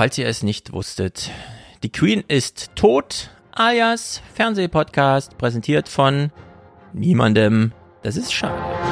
Falls 0.00 0.16
ihr 0.16 0.26
es 0.26 0.42
nicht 0.42 0.72
wusstet, 0.72 1.30
die 1.82 1.92
Queen 1.92 2.24
ist 2.26 2.70
tot, 2.74 3.28
alias 3.52 4.22
Fernsehpodcast, 4.32 5.36
präsentiert 5.36 5.90
von 5.90 6.32
niemandem. 6.94 7.72
Das 8.02 8.16
ist 8.16 8.32
schade. 8.32 8.89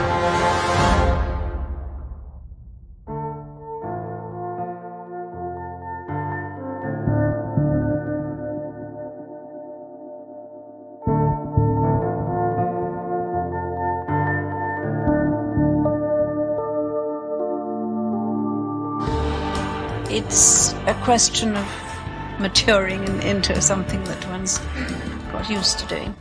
Question 21.09 21.57
of 21.57 21.67
maturing 22.39 23.03
in, 23.05 23.23
into 23.23 23.59
something 23.63 24.05
that 24.05 24.29
one's 24.29 24.59
got 25.33 25.49
used 25.49 25.79
to 25.79 25.87
doing 25.87 26.15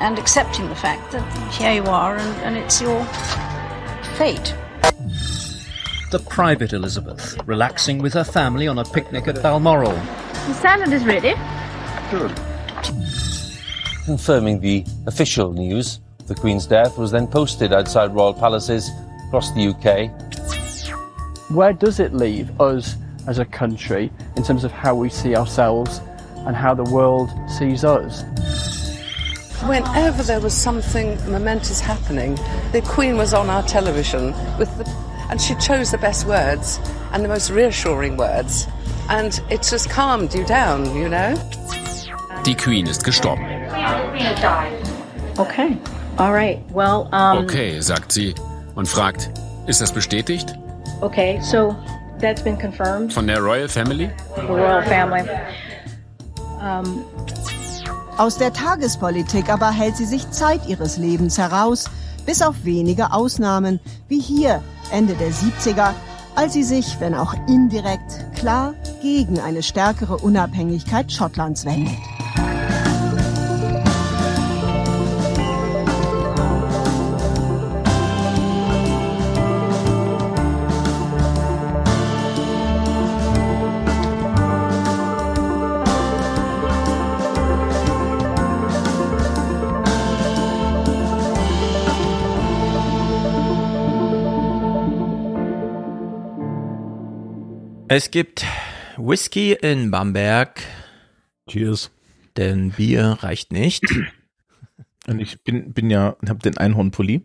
and 0.00 0.16
accepting 0.16 0.68
the 0.68 0.76
fact 0.76 1.10
that 1.10 1.52
here 1.52 1.72
you 1.72 1.82
are 1.90 2.14
and, 2.14 2.42
and 2.42 2.56
it's 2.56 2.80
your 2.80 3.04
fate. 4.16 4.54
The 6.12 6.24
private 6.30 6.72
Elizabeth, 6.72 7.36
relaxing 7.46 7.98
with 7.98 8.12
her 8.12 8.22
family 8.22 8.68
on 8.68 8.78
a 8.78 8.84
picnic 8.84 9.26
at 9.26 9.42
Balmoral. 9.42 9.90
The 9.90 10.54
salad 10.54 10.92
is 10.92 11.04
ready. 11.04 11.34
Good. 12.08 12.30
Confirming 14.04 14.60
the 14.60 14.86
official 15.08 15.52
news, 15.52 15.98
the 16.28 16.36
Queen's 16.36 16.64
death 16.64 16.96
was 16.96 17.10
then 17.10 17.26
posted 17.26 17.72
outside 17.72 18.14
royal 18.14 18.34
palaces 18.34 18.88
across 19.26 19.50
the 19.50 19.66
UK. 19.66 20.12
where 21.50 21.72
does 21.72 21.98
it 21.98 22.14
leave 22.14 22.48
us 22.60 22.94
as 23.28 23.38
a 23.38 23.44
country 23.44 24.10
in 24.38 24.44
terms 24.44 24.62
of 24.64 24.70
how 24.70 24.94
we 24.94 25.08
see 25.10 25.34
ourselves 25.34 26.00
and 26.46 26.54
how 26.56 26.72
the 26.72 26.84
world 26.84 27.28
sees 27.50 27.84
us? 27.84 28.22
Whenever 29.66 30.22
there 30.22 30.40
was 30.40 30.54
something 30.54 31.16
momentous 31.30 31.80
happening, 31.80 32.36
the 32.70 32.80
Queen 32.86 33.16
was 33.18 33.34
on 33.34 33.50
our 33.50 33.64
television 33.64 34.26
with 34.56 34.70
the, 34.78 34.88
and 35.28 35.40
she 35.40 35.56
chose 35.56 35.90
the 35.90 35.98
best 35.98 36.24
words 36.26 36.78
and 37.12 37.24
the 37.24 37.28
most 37.28 37.50
reassuring 37.50 38.16
words, 38.16 38.68
and 39.10 39.40
it 39.50 39.62
just 39.64 39.90
calmed 39.90 40.32
you 40.32 40.44
down, 40.46 40.94
you 40.94 41.08
know. 41.08 41.34
Die 42.44 42.54
Queen 42.54 42.86
ist 42.86 43.02
gestorben. 43.04 43.44
Okay. 45.38 45.76
All 46.18 46.32
right. 46.32 46.60
Well, 46.70 47.08
um, 47.12 47.38
Okay, 47.38 47.80
sagt 47.80 48.12
sie 48.12 48.34
und 48.76 48.86
fragt, 48.88 49.30
ist 49.66 49.80
das 49.80 49.90
bestätigt? 49.92 50.54
okay. 51.02 51.40
So 51.42 51.74
that's 52.20 52.42
been 52.42 52.58
confirmed. 52.58 53.12
Von 53.12 53.26
der 53.26 53.40
Royal 53.40 53.68
Family? 53.68 54.10
The 54.36 54.42
royal 54.42 54.82
family. 54.82 55.28
Um, 56.60 57.04
Aus 58.16 58.36
der 58.36 58.52
Tagespolitik 58.52 59.48
aber 59.48 59.70
hält 59.70 59.96
sie 59.96 60.04
sich 60.04 60.28
Zeit 60.30 60.66
ihres 60.66 60.96
Lebens 60.96 61.38
heraus, 61.38 61.88
bis 62.26 62.42
auf 62.42 62.56
wenige 62.64 63.12
Ausnahmen, 63.12 63.78
wie 64.08 64.20
hier 64.20 64.60
Ende 64.90 65.14
der 65.14 65.30
70er, 65.30 65.94
als 66.34 66.52
sie 66.52 66.64
sich, 66.64 67.00
wenn 67.00 67.14
auch 67.14 67.34
indirekt, 67.46 68.26
klar 68.34 68.74
gegen 69.02 69.38
eine 69.38 69.62
stärkere 69.62 70.16
Unabhängigkeit 70.16 71.12
Schottlands 71.12 71.64
wendet. 71.64 71.96
Es 97.88 98.10
gibt 98.10 98.44
Whisky 98.96 99.52
in 99.52 99.90
Bamberg, 99.90 100.62
Cheers. 101.48 101.90
denn 102.36 102.70
Bier 102.72 103.18
reicht 103.20 103.52
nicht. 103.52 103.84
Und 105.06 105.20
ich 105.20 105.42
bin, 105.42 105.72
bin 105.72 105.88
ja, 105.88 106.16
habe 106.28 106.40
den 106.40 106.58
Einhornpulli, 106.58 107.22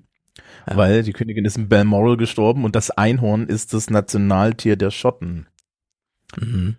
Ja. 0.69 0.78
weil 0.78 1.03
die 1.03 1.12
Königin 1.12 1.44
ist 1.46 1.57
in 1.57 1.68
Balmoral 1.68 2.16
gestorben 2.18 2.63
und 2.63 2.75
das 2.75 2.91
Einhorn 2.91 3.47
ist 3.47 3.73
das 3.73 3.90
Nationaltier 3.90 4.78
der 4.78 4.91
Schotten. 4.91 5.47
Mhm. 6.38 6.78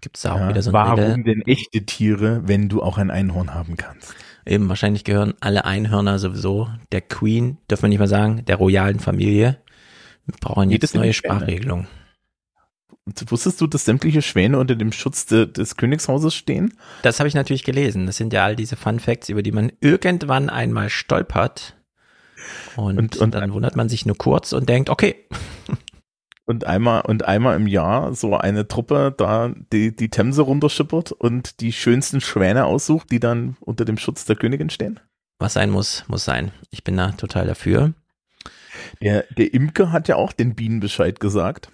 Gibt 0.00 0.16
es 0.16 0.22
da 0.22 0.32
auch 0.34 0.40
Ja, 0.40 0.48
wieder 0.50 0.62
so 0.62 0.70
ein 0.70 0.74
warum 0.74 1.24
denn 1.24 1.42
echte 1.42 1.84
Tiere, 1.84 2.46
wenn 2.46 2.68
du 2.68 2.80
auch 2.82 2.96
ein 2.96 3.10
Einhorn 3.10 3.52
haben 3.54 3.76
kannst? 3.76 4.14
Eben, 4.46 4.68
wahrscheinlich 4.68 5.04
gehören 5.04 5.34
alle 5.40 5.64
Einhörner 5.64 6.18
sowieso 6.18 6.68
der 6.92 7.02
Queen, 7.02 7.58
dürfen 7.68 7.82
wir 7.82 7.88
nicht 7.90 7.98
mal 7.98 8.08
sagen, 8.08 8.44
der 8.46 8.56
royalen 8.56 9.00
Familie. 9.00 9.58
Wir 10.26 10.34
brauchen 10.40 10.70
jetzt 10.70 10.92
sind 10.92 11.00
neue 11.00 11.12
Schwäne. 11.12 11.86
Wusstest 13.28 13.60
du, 13.60 13.66
dass 13.66 13.84
sämtliche 13.84 14.22
Schwäne 14.22 14.58
unter 14.58 14.76
dem 14.76 14.92
Schutz 14.92 15.26
de, 15.26 15.46
des 15.46 15.76
Königshauses 15.76 16.34
stehen? 16.34 16.74
Das 17.02 17.18
habe 17.18 17.28
ich 17.28 17.34
natürlich 17.34 17.64
gelesen. 17.64 18.06
Das 18.06 18.16
sind 18.16 18.32
ja 18.32 18.44
all 18.44 18.56
diese 18.56 18.76
Fun 18.76 19.00
Facts, 19.00 19.28
über 19.28 19.42
die 19.42 19.52
man 19.52 19.72
irgendwann 19.80 20.48
einmal 20.50 20.90
stolpert. 20.90 21.76
Und, 22.76 22.98
Und- 22.98 23.16
und- 23.16 23.34
dann 23.34 23.52
wundert 23.52 23.76
man 23.76 23.88
sich 23.88 24.06
nur 24.06 24.16
kurz 24.16 24.52
und 24.52 24.68
denkt, 24.68 24.90
okay, 24.90 25.16
Und 26.46 26.64
einmal, 26.66 27.02
und 27.02 27.24
einmal 27.26 27.54
im 27.54 27.68
Jahr 27.68 28.12
so 28.12 28.36
eine 28.36 28.66
Truppe 28.66 29.14
da 29.16 29.54
die, 29.72 29.94
die 29.94 30.08
Themse 30.08 30.42
runterschippert 30.42 31.12
und 31.12 31.60
die 31.60 31.72
schönsten 31.72 32.20
Schwäne 32.20 32.64
aussucht, 32.64 33.12
die 33.12 33.20
dann 33.20 33.56
unter 33.60 33.84
dem 33.84 33.98
Schutz 33.98 34.24
der 34.24 34.34
Königin 34.36 34.68
stehen? 34.70 34.98
was 35.38 35.52
sein 35.54 35.70
muss, 35.70 36.04
muss 36.08 36.24
sein. 36.24 36.50
Ich 36.70 36.82
bin 36.84 36.96
da 36.98 37.12
total 37.12 37.46
dafür. 37.46 37.94
Der, 39.00 39.24
der 39.38 39.54
Imker 39.54 39.90
hat 39.92 40.06
ja 40.08 40.16
auch 40.16 40.32
den 40.32 40.54
Bienen 40.54 40.80
Bescheid 40.80 41.18
gesagt. 41.20 41.70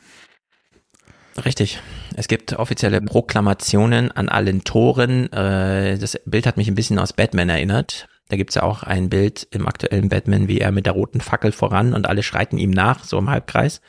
Richtig. 1.45 1.81
Es 2.17 2.29
gibt 2.29 2.55
offizielle 2.55 3.01
Proklamationen 3.03 4.11
an 4.11 4.29
allen 4.29 4.65
Toren. 4.65 5.31
Äh, 5.33 5.99
Das 5.99 6.19
Bild 6.25 6.47
hat 6.47 6.57
mich 6.57 6.69
ein 6.69 6.75
bisschen 6.75 6.99
aus 6.99 7.13
Batman 7.13 7.49
erinnert. 7.51 8.09
Da 8.29 8.37
gibt's 8.37 8.55
ja 8.57 8.63
auch 8.63 8.83
ein 8.83 9.09
Bild 9.11 9.47
im 9.51 9.69
aktuellen 9.69 10.09
Batman, 10.09 10.49
wie 10.49 10.59
er 10.61 10.73
mit 10.73 10.87
der 10.87 10.95
roten 10.95 11.21
Fackel 11.21 11.53
voran 11.53 11.93
und 11.95 12.09
alle 12.09 12.23
schreiten 12.23 12.59
ihm 12.59 12.71
nach, 12.71 13.05
so 13.05 13.19
im 13.19 13.31
Halbkreis. 13.31 13.81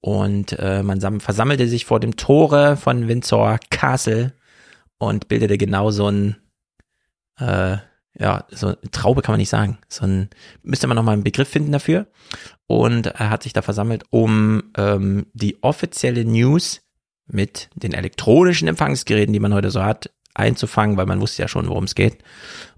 Und 0.00 0.58
äh, 0.58 0.82
man 0.82 1.00
sam- 1.00 1.20
versammelte 1.20 1.68
sich 1.68 1.84
vor 1.84 2.00
dem 2.00 2.16
Tore 2.16 2.76
von 2.76 3.06
Windsor 3.06 3.58
Castle 3.70 4.32
und 4.98 5.28
bildete 5.28 5.58
genau 5.58 5.90
so 5.90 6.08
ein, 6.10 6.36
äh, 7.38 7.76
ja, 8.18 8.44
so 8.50 8.74
Traube 8.90 9.22
kann 9.22 9.32
man 9.32 9.38
nicht 9.38 9.48
sagen. 9.48 9.78
So 9.88 10.04
ein, 10.04 10.28
müsste 10.62 10.86
man 10.86 10.96
nochmal 10.96 11.14
einen 11.14 11.24
Begriff 11.24 11.48
finden 11.48 11.72
dafür. 11.72 12.06
Und 12.66 13.06
er 13.06 13.30
hat 13.30 13.42
sich 13.44 13.52
da 13.52 13.62
versammelt, 13.62 14.04
um 14.10 14.64
ähm, 14.76 15.26
die 15.32 15.62
offizielle 15.62 16.24
News 16.24 16.82
mit 17.26 17.70
den 17.74 17.92
elektronischen 17.92 18.68
Empfangsgeräten, 18.68 19.32
die 19.32 19.40
man 19.40 19.54
heute 19.54 19.70
so 19.70 19.82
hat, 19.82 20.10
einzufangen, 20.34 20.96
weil 20.96 21.06
man 21.06 21.20
wusste 21.20 21.42
ja 21.42 21.48
schon, 21.48 21.68
worum 21.68 21.84
es 21.84 21.94
geht. 21.94 22.18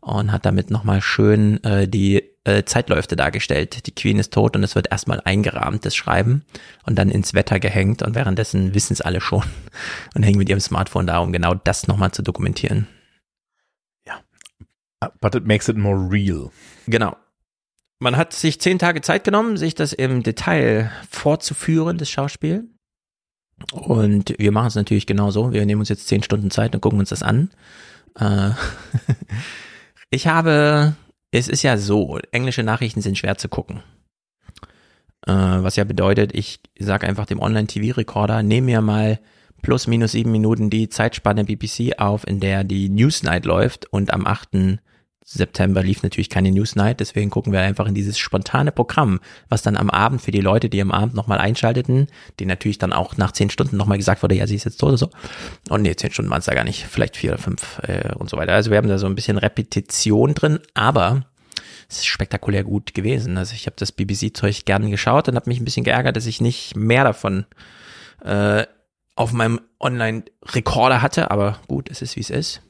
Und 0.00 0.32
hat 0.32 0.44
damit 0.44 0.70
nochmal 0.70 1.00
schön 1.00 1.62
äh, 1.64 1.88
die 1.88 2.22
äh, 2.44 2.64
Zeitläufe 2.64 3.16
dargestellt. 3.16 3.86
Die 3.86 3.94
Queen 3.94 4.18
ist 4.18 4.32
tot 4.32 4.56
und 4.56 4.62
es 4.62 4.74
wird 4.74 4.90
erstmal 4.90 5.20
eingerahmt, 5.24 5.84
das 5.84 5.94
Schreiben, 5.94 6.44
und 6.84 6.98
dann 6.98 7.10
ins 7.10 7.34
Wetter 7.34 7.60
gehängt. 7.60 8.02
Und 8.02 8.14
währenddessen 8.14 8.74
wissen 8.74 8.92
es 8.92 9.00
alle 9.00 9.20
schon 9.20 9.44
und 10.14 10.22
hängen 10.22 10.38
mit 10.38 10.48
ihrem 10.48 10.60
Smartphone 10.60 11.06
da, 11.06 11.18
um 11.18 11.32
genau 11.32 11.54
das 11.54 11.86
nochmal 11.86 12.12
zu 12.12 12.22
dokumentieren. 12.22 12.86
But 15.20 15.34
it 15.34 15.46
makes 15.46 15.68
it 15.68 15.76
more 15.76 15.96
real. 15.96 16.50
Genau. 16.86 17.16
Man 18.00 18.16
hat 18.16 18.32
sich 18.32 18.60
zehn 18.60 18.78
Tage 18.78 19.02
Zeit 19.02 19.24
genommen, 19.24 19.56
sich 19.56 19.74
das 19.74 19.92
im 19.92 20.22
Detail 20.22 20.90
vorzuführen, 21.10 21.98
das 21.98 22.10
Schauspiel. 22.10 22.68
Und 23.72 24.34
wir 24.38 24.52
machen 24.52 24.68
es 24.68 24.74
natürlich 24.74 25.06
genauso. 25.06 25.52
Wir 25.52 25.66
nehmen 25.66 25.80
uns 25.80 25.90
jetzt 25.90 26.08
zehn 26.08 26.22
Stunden 26.22 26.50
Zeit 26.50 26.74
und 26.74 26.80
gucken 26.80 26.98
uns 26.98 27.10
das 27.10 27.22
an. 27.22 27.50
Äh, 28.18 28.50
ich 30.10 30.26
habe, 30.26 30.94
es 31.30 31.48
ist 31.48 31.62
ja 31.62 31.76
so, 31.76 32.18
englische 32.32 32.62
Nachrichten 32.62 33.02
sind 33.02 33.18
schwer 33.18 33.36
zu 33.36 33.48
gucken. 33.48 33.82
Äh, 35.26 35.32
was 35.32 35.76
ja 35.76 35.84
bedeutet, 35.84 36.34
ich 36.34 36.60
sage 36.78 37.06
einfach 37.06 37.26
dem 37.26 37.40
Online-TV-Recorder, 37.40 38.42
nehme 38.42 38.66
mir 38.66 38.80
mal 38.80 39.20
plus 39.62 39.86
minus 39.86 40.12
sieben 40.12 40.32
Minuten 40.32 40.70
die 40.70 40.88
Zeitspanne 40.88 41.44
BBC 41.44 41.98
auf, 41.98 42.26
in 42.26 42.40
der 42.40 42.64
die 42.64 42.88
Newsnight 42.88 43.44
läuft 43.44 43.92
und 43.92 44.12
am 44.12 44.26
8. 44.26 44.80
September 45.32 45.82
lief 45.84 46.02
natürlich 46.02 46.28
keine 46.28 46.50
Newsnight, 46.50 46.98
deswegen 46.98 47.30
gucken 47.30 47.52
wir 47.52 47.60
einfach 47.60 47.86
in 47.86 47.94
dieses 47.94 48.18
spontane 48.18 48.72
Programm, 48.72 49.20
was 49.48 49.62
dann 49.62 49.76
am 49.76 49.88
Abend 49.88 50.20
für 50.20 50.32
die 50.32 50.40
Leute, 50.40 50.68
die 50.68 50.82
am 50.82 50.90
Abend 50.90 51.14
nochmal 51.14 51.38
einschalteten, 51.38 52.08
die 52.40 52.46
natürlich 52.46 52.78
dann 52.78 52.92
auch 52.92 53.16
nach 53.16 53.30
zehn 53.30 53.48
Stunden 53.48 53.76
nochmal 53.76 53.96
gesagt 53.96 54.24
wurde, 54.24 54.34
ja, 54.34 54.48
sie 54.48 54.56
ist 54.56 54.64
jetzt 54.64 54.78
tot 54.78 54.88
oder 54.88 54.98
so. 54.98 55.10
Und 55.68 55.82
nee, 55.82 55.94
zehn 55.94 56.10
Stunden 56.10 56.32
waren 56.32 56.40
es 56.40 56.46
da 56.46 56.54
gar 56.54 56.64
nicht, 56.64 56.84
vielleicht 56.84 57.16
vier 57.16 57.30
oder 57.30 57.38
fünf 57.38 57.78
äh, 57.84 58.12
und 58.16 58.28
so 58.28 58.36
weiter. 58.38 58.54
Also 58.54 58.72
wir 58.72 58.78
haben 58.78 58.88
da 58.88 58.98
so 58.98 59.06
ein 59.06 59.14
bisschen 59.14 59.38
Repetition 59.38 60.34
drin, 60.34 60.58
aber 60.74 61.26
es 61.88 61.98
ist 61.98 62.06
spektakulär 62.06 62.64
gut 62.64 62.92
gewesen. 62.92 63.38
Also 63.38 63.54
ich 63.54 63.66
habe 63.66 63.76
das 63.78 63.92
BBC-Zeug 63.92 64.64
gern 64.64 64.90
geschaut 64.90 65.28
und 65.28 65.36
habe 65.36 65.48
mich 65.48 65.60
ein 65.60 65.64
bisschen 65.64 65.84
geärgert, 65.84 66.16
dass 66.16 66.26
ich 66.26 66.40
nicht 66.40 66.74
mehr 66.74 67.04
davon 67.04 67.46
äh, 68.24 68.66
auf 69.14 69.32
meinem 69.32 69.60
Online-Rekorder 69.78 71.02
hatte, 71.02 71.30
aber 71.30 71.60
gut, 71.68 71.88
es 71.88 72.02
ist 72.02 72.16
wie 72.16 72.20
es 72.20 72.30
ist. 72.30 72.62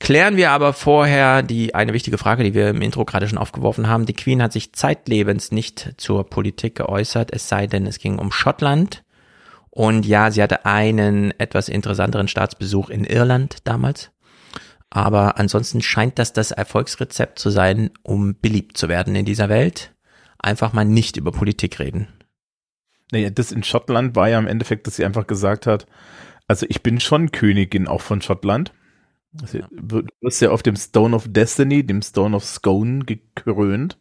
Klären 0.00 0.36
wir 0.36 0.50
aber 0.50 0.72
vorher 0.72 1.42
die 1.42 1.74
eine 1.74 1.92
wichtige 1.92 2.16
Frage, 2.16 2.42
die 2.42 2.54
wir 2.54 2.70
im 2.70 2.80
Intro 2.80 3.04
gerade 3.04 3.28
schon 3.28 3.38
aufgeworfen 3.38 3.86
haben. 3.86 4.06
Die 4.06 4.14
Queen 4.14 4.42
hat 4.42 4.52
sich 4.52 4.72
zeitlebens 4.72 5.52
nicht 5.52 5.92
zur 5.98 6.28
Politik 6.28 6.76
geäußert, 6.76 7.30
es 7.32 7.48
sei 7.48 7.66
denn, 7.66 7.86
es 7.86 7.98
ging 7.98 8.18
um 8.18 8.32
Schottland. 8.32 9.04
Und 9.68 10.06
ja, 10.06 10.30
sie 10.30 10.42
hatte 10.42 10.64
einen 10.64 11.38
etwas 11.38 11.68
interessanteren 11.68 12.28
Staatsbesuch 12.28 12.88
in 12.88 13.04
Irland 13.04 13.58
damals. 13.64 14.10
Aber 14.88 15.38
ansonsten 15.38 15.82
scheint 15.82 16.18
das 16.18 16.32
das 16.32 16.50
Erfolgsrezept 16.50 17.38
zu 17.38 17.50
sein, 17.50 17.90
um 18.02 18.34
beliebt 18.40 18.78
zu 18.78 18.88
werden 18.88 19.14
in 19.14 19.26
dieser 19.26 19.50
Welt. 19.50 19.92
Einfach 20.38 20.72
mal 20.72 20.86
nicht 20.86 21.18
über 21.18 21.30
Politik 21.30 21.78
reden. 21.78 22.08
Naja, 23.12 23.28
das 23.28 23.52
in 23.52 23.62
Schottland 23.62 24.16
war 24.16 24.30
ja 24.30 24.38
im 24.38 24.46
Endeffekt, 24.46 24.86
dass 24.86 24.96
sie 24.96 25.04
einfach 25.04 25.26
gesagt 25.26 25.66
hat, 25.66 25.86
also 26.48 26.66
ich 26.68 26.82
bin 26.82 27.00
schon 27.00 27.32
Königin 27.32 27.86
auch 27.86 28.00
von 28.00 28.22
Schottland. 28.22 28.72
Also, 29.40 29.58
ja. 29.58 29.68
Du 29.70 30.02
wirst 30.20 30.40
ja 30.40 30.50
auf 30.50 30.62
dem 30.62 30.76
Stone 30.76 31.14
of 31.14 31.26
Destiny, 31.28 31.84
dem 31.84 32.02
Stone 32.02 32.34
of 32.34 32.44
Scone 32.44 33.04
gekrönt. 33.04 33.98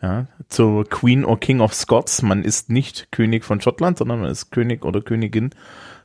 Ja, 0.00 0.26
zur 0.48 0.84
Queen 0.84 1.24
or 1.24 1.38
King 1.38 1.60
of 1.60 1.74
Scots. 1.74 2.22
Man 2.22 2.42
ist 2.42 2.70
nicht 2.70 3.12
König 3.12 3.44
von 3.44 3.60
Schottland, 3.60 3.98
sondern 3.98 4.20
man 4.20 4.30
ist 4.30 4.50
König 4.50 4.84
oder 4.84 5.00
Königin 5.00 5.50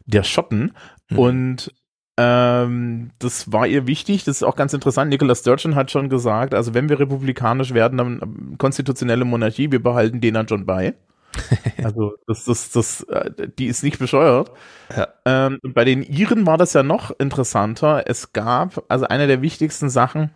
der 0.05 0.21
Schotten. 0.21 0.73
Mhm. 1.09 1.17
Und 1.19 1.73
ähm, 2.17 3.11
das 3.17 3.51
war 3.51 3.65
ihr 3.65 3.87
wichtig. 3.87 4.23
Das 4.23 4.37
ist 4.37 4.43
auch 4.43 4.55
ganz 4.55 4.73
interessant. 4.73 5.09
Nicola 5.09 5.33
Sturgeon 5.33 5.75
hat 5.75 5.89
schon 5.89 6.09
gesagt, 6.09 6.53
also 6.53 6.73
wenn 6.73 6.89
wir 6.89 6.99
republikanisch 6.99 7.73
werden, 7.73 7.97
dann 7.97 8.19
ähm, 8.21 8.55
konstitutionelle 8.57 9.25
Monarchie, 9.25 9.71
wir 9.71 9.81
behalten 9.81 10.21
den 10.21 10.35
dann 10.35 10.47
schon 10.47 10.65
bei. 10.65 10.93
Also 11.83 12.15
das, 12.27 12.43
das, 12.45 12.71
das, 12.71 13.03
äh, 13.03 13.31
die 13.57 13.67
ist 13.67 13.83
nicht 13.83 13.99
bescheuert. 13.99 14.51
Ja. 14.95 15.07
Ähm, 15.25 15.59
bei 15.63 15.85
den 15.85 16.03
Iren 16.03 16.45
war 16.45 16.57
das 16.57 16.73
ja 16.73 16.83
noch 16.83 17.11
interessanter. 17.17 18.03
Es 18.07 18.33
gab, 18.33 18.83
also 18.89 19.07
eine 19.07 19.27
der 19.27 19.41
wichtigsten 19.41 19.89
Sachen, 19.89 20.31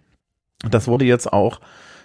das 0.70 0.88
wurde 0.88 1.06
jetzt 1.06 1.34
auch 1.34 1.60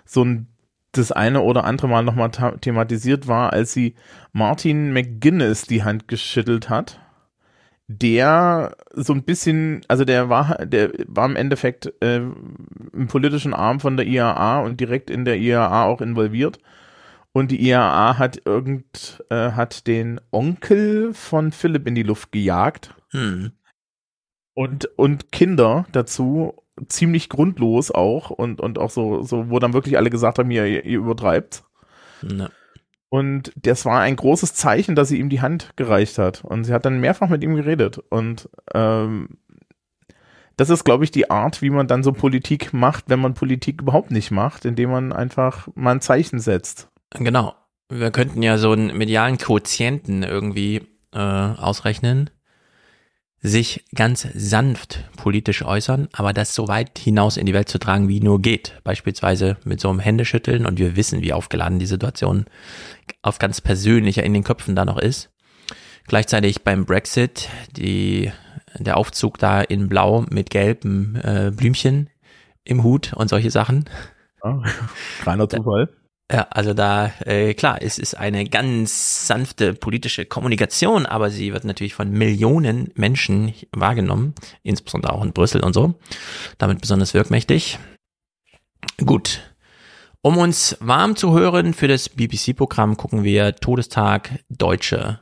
so 0.04 0.24
ein 0.24 0.48
das 0.92 1.12
eine 1.12 1.42
oder 1.42 1.64
andere 1.64 1.88
Mal 1.88 2.02
nochmal 2.02 2.30
thematisiert 2.30 3.28
war, 3.28 3.52
als 3.52 3.72
sie 3.72 3.94
Martin 4.32 4.92
McGuinness 4.92 5.62
die 5.62 5.84
Hand 5.84 6.08
geschüttelt 6.08 6.70
hat. 6.70 7.00
Der 7.88 8.76
so 8.94 9.12
ein 9.12 9.22
bisschen, 9.22 9.82
also 9.86 10.04
der 10.04 10.28
war, 10.28 10.66
der 10.66 10.90
war 11.06 11.26
im 11.26 11.36
Endeffekt 11.36 11.92
äh, 12.02 12.16
im 12.16 13.06
politischen 13.06 13.54
Arm 13.54 13.78
von 13.78 13.96
der 13.96 14.06
IAA 14.06 14.60
und 14.60 14.80
direkt 14.80 15.08
in 15.08 15.24
der 15.24 15.36
IAA 15.36 15.84
auch 15.84 16.00
involviert 16.00 16.58
und 17.36 17.50
die 17.50 17.68
IAA 17.68 18.16
hat 18.16 18.40
irgend, 18.46 19.22
äh, 19.28 19.50
hat 19.50 19.86
den 19.86 20.22
Onkel 20.30 21.12
von 21.12 21.52
Philipp 21.52 21.86
in 21.86 21.94
die 21.94 22.02
Luft 22.02 22.32
gejagt. 22.32 22.94
Hm. 23.10 23.52
Und, 24.54 24.86
und 24.96 25.32
Kinder 25.32 25.84
dazu, 25.92 26.54
ziemlich 26.88 27.28
grundlos 27.28 27.90
auch. 27.90 28.30
Und, 28.30 28.62
und 28.62 28.78
auch 28.78 28.88
so, 28.88 29.20
so, 29.20 29.50
wo 29.50 29.58
dann 29.58 29.74
wirklich 29.74 29.98
alle 29.98 30.08
gesagt 30.08 30.38
haben, 30.38 30.50
ihr, 30.50 30.64
ihr 30.66 30.98
übertreibt. 30.98 31.64
Ne. 32.22 32.50
Und 33.10 33.52
das 33.54 33.84
war 33.84 34.00
ein 34.00 34.16
großes 34.16 34.54
Zeichen, 34.54 34.94
dass 34.94 35.08
sie 35.08 35.18
ihm 35.18 35.28
die 35.28 35.42
Hand 35.42 35.76
gereicht 35.76 36.16
hat. 36.16 36.42
Und 36.42 36.64
sie 36.64 36.72
hat 36.72 36.86
dann 36.86 37.00
mehrfach 37.00 37.28
mit 37.28 37.44
ihm 37.44 37.54
geredet. 37.54 37.98
Und 38.08 38.48
ähm, 38.72 39.36
das 40.56 40.70
ist, 40.70 40.84
glaube 40.84 41.04
ich, 41.04 41.10
die 41.10 41.30
Art, 41.30 41.60
wie 41.60 41.68
man 41.68 41.86
dann 41.86 42.02
so 42.02 42.12
Politik 42.12 42.72
macht, 42.72 43.10
wenn 43.10 43.20
man 43.20 43.34
Politik 43.34 43.82
überhaupt 43.82 44.10
nicht 44.10 44.30
macht, 44.30 44.64
indem 44.64 44.88
man 44.88 45.12
einfach 45.12 45.68
mal 45.74 45.96
ein 45.96 46.00
Zeichen 46.00 46.38
setzt. 46.38 46.88
Genau. 47.10 47.54
Wir 47.88 48.10
könnten 48.10 48.42
ja 48.42 48.58
so 48.58 48.72
einen 48.72 48.96
medialen 48.96 49.38
Quotienten 49.38 50.22
irgendwie 50.22 50.82
äh, 51.12 51.18
ausrechnen, 51.18 52.30
sich 53.40 53.84
ganz 53.94 54.26
sanft 54.34 55.04
politisch 55.16 55.64
äußern, 55.64 56.08
aber 56.12 56.32
das 56.32 56.54
so 56.54 56.66
weit 56.68 56.98
hinaus 56.98 57.36
in 57.36 57.46
die 57.46 57.54
Welt 57.54 57.68
zu 57.68 57.78
tragen, 57.78 58.08
wie 58.08 58.20
nur 58.20 58.42
geht. 58.42 58.80
Beispielsweise 58.82 59.56
mit 59.64 59.80
so 59.80 59.88
einem 59.88 60.00
Händeschütteln 60.00 60.66
und 60.66 60.78
wir 60.78 60.96
wissen, 60.96 61.22
wie 61.22 61.32
aufgeladen 61.32 61.78
die 61.78 61.86
Situation 61.86 62.46
auf 63.22 63.38
ganz 63.38 63.60
persönlicher 63.60 64.24
in 64.24 64.34
den 64.34 64.44
Köpfen 64.44 64.74
da 64.74 64.84
noch 64.84 64.98
ist. 64.98 65.30
Gleichzeitig 66.08 66.62
beim 66.62 66.86
Brexit, 66.86 67.48
die, 67.76 68.32
der 68.78 68.96
Aufzug 68.96 69.38
da 69.38 69.60
in 69.60 69.88
Blau 69.88 70.24
mit 70.28 70.50
gelben 70.50 71.16
äh, 71.16 71.52
Blümchen 71.54 72.10
im 72.64 72.82
Hut 72.82 73.12
und 73.14 73.28
solche 73.28 73.50
Sachen. 73.50 73.84
Ja, 74.42 74.62
kleiner 75.22 75.48
Zufall. 75.48 75.88
Ja, 76.30 76.48
also 76.50 76.74
da, 76.74 77.12
äh, 77.24 77.54
klar, 77.54 77.78
es 77.80 77.98
ist 77.98 78.14
eine 78.14 78.44
ganz 78.46 79.28
sanfte 79.28 79.74
politische 79.74 80.26
Kommunikation, 80.26 81.06
aber 81.06 81.30
sie 81.30 81.52
wird 81.52 81.64
natürlich 81.64 81.94
von 81.94 82.10
Millionen 82.10 82.90
Menschen 82.96 83.54
wahrgenommen, 83.70 84.34
insbesondere 84.64 85.12
auch 85.12 85.22
in 85.22 85.32
Brüssel 85.32 85.62
und 85.62 85.72
so. 85.72 85.94
Damit 86.58 86.80
besonders 86.80 87.14
wirkmächtig. 87.14 87.78
Gut. 89.04 89.54
Um 90.20 90.38
uns 90.38 90.76
warm 90.80 91.14
zu 91.14 91.32
hören 91.32 91.74
für 91.74 91.86
das 91.86 92.08
BBC-Programm 92.08 92.96
gucken 92.96 93.22
wir 93.22 93.54
Todestag 93.54 94.40
deutsche 94.48 95.20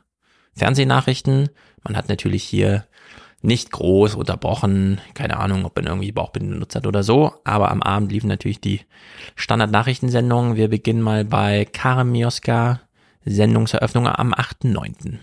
Fernsehnachrichten. 0.55 1.51
Man 1.83 1.99
hat 1.99 2.09
natürlich 2.09 2.45
hier 2.45 2.87
nicht 3.45 3.71
groß 3.71 4.15
unterbrochen. 4.15 5.01
Keine 5.13 5.39
Ahnung, 5.39 5.65
ob 5.65 5.77
man 5.77 5.87
irgendwie 5.87 6.13
Bauchbinden 6.13 6.53
benutzt 6.53 6.75
hat 6.75 6.87
oder 6.87 7.03
so. 7.03 7.35
Aber 7.45 7.71
am 7.71 7.83
Abend 7.83 8.11
liefen 8.11 8.29
natürlich 8.29 8.61
die 8.61 8.81
Standard-Nachrichtensendungen. 9.37 10.57
Wir 10.57 10.69
beginnen 10.69 11.03
mal 11.03 11.25
bei 11.25 11.67
Karen 11.67 12.11
Mioska, 12.11 12.81
Sendungseröffnung 13.25 14.09
am 14.09 14.33
8.9. 14.33 15.19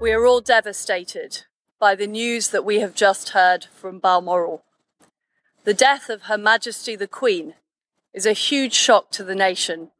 We 0.00 0.12
are 0.12 0.26
all 0.26 0.42
devastated 0.42 1.46
by 1.80 1.94
the 1.96 2.06
news 2.06 2.50
that 2.50 2.66
we 2.66 2.82
have 2.82 2.92
just 2.94 3.34
heard 3.34 3.68
from 3.80 4.00
Balmoral. 4.00 4.62
The 5.64 5.72
death 5.72 6.10
of 6.10 6.28
Her 6.28 6.36
Majesty 6.36 6.96
the 6.96 7.06
Queen 7.06 7.54
is 8.12 8.26
a 8.26 8.32
huge 8.32 8.74
shock 8.74 9.10
to 9.12 9.24
the 9.24 9.34
nation 9.34 9.92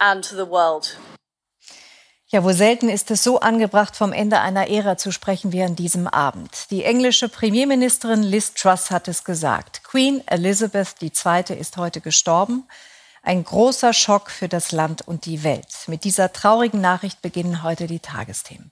and 0.00 0.24
to 0.24 0.34
the 0.34 0.46
world. 0.46 0.96
Ja, 2.34 2.44
wo 2.44 2.52
selten 2.52 2.88
ist 2.88 3.10
es 3.10 3.22
so 3.22 3.40
angebracht, 3.40 3.94
vom 3.94 4.14
Ende 4.14 4.40
einer 4.40 4.70
Ära 4.70 4.96
zu 4.96 5.12
sprechen 5.12 5.52
wie 5.52 5.62
an 5.62 5.76
diesem 5.76 6.06
Abend. 6.06 6.70
Die 6.70 6.82
englische 6.82 7.28
Premierministerin 7.28 8.22
Liz 8.22 8.54
Truss 8.54 8.90
hat 8.90 9.06
es 9.06 9.24
gesagt. 9.24 9.84
Queen 9.84 10.26
Elizabeth 10.26 10.94
II. 11.02 11.54
ist 11.54 11.76
heute 11.76 12.00
gestorben. 12.00 12.64
Ein 13.22 13.44
großer 13.44 13.92
Schock 13.92 14.30
für 14.30 14.48
das 14.48 14.72
Land 14.72 15.06
und 15.06 15.26
die 15.26 15.44
Welt. 15.44 15.66
Mit 15.88 16.04
dieser 16.04 16.32
traurigen 16.32 16.80
Nachricht 16.80 17.20
beginnen 17.20 17.62
heute 17.62 17.86
die 17.86 18.00
Tagesthemen. 18.00 18.70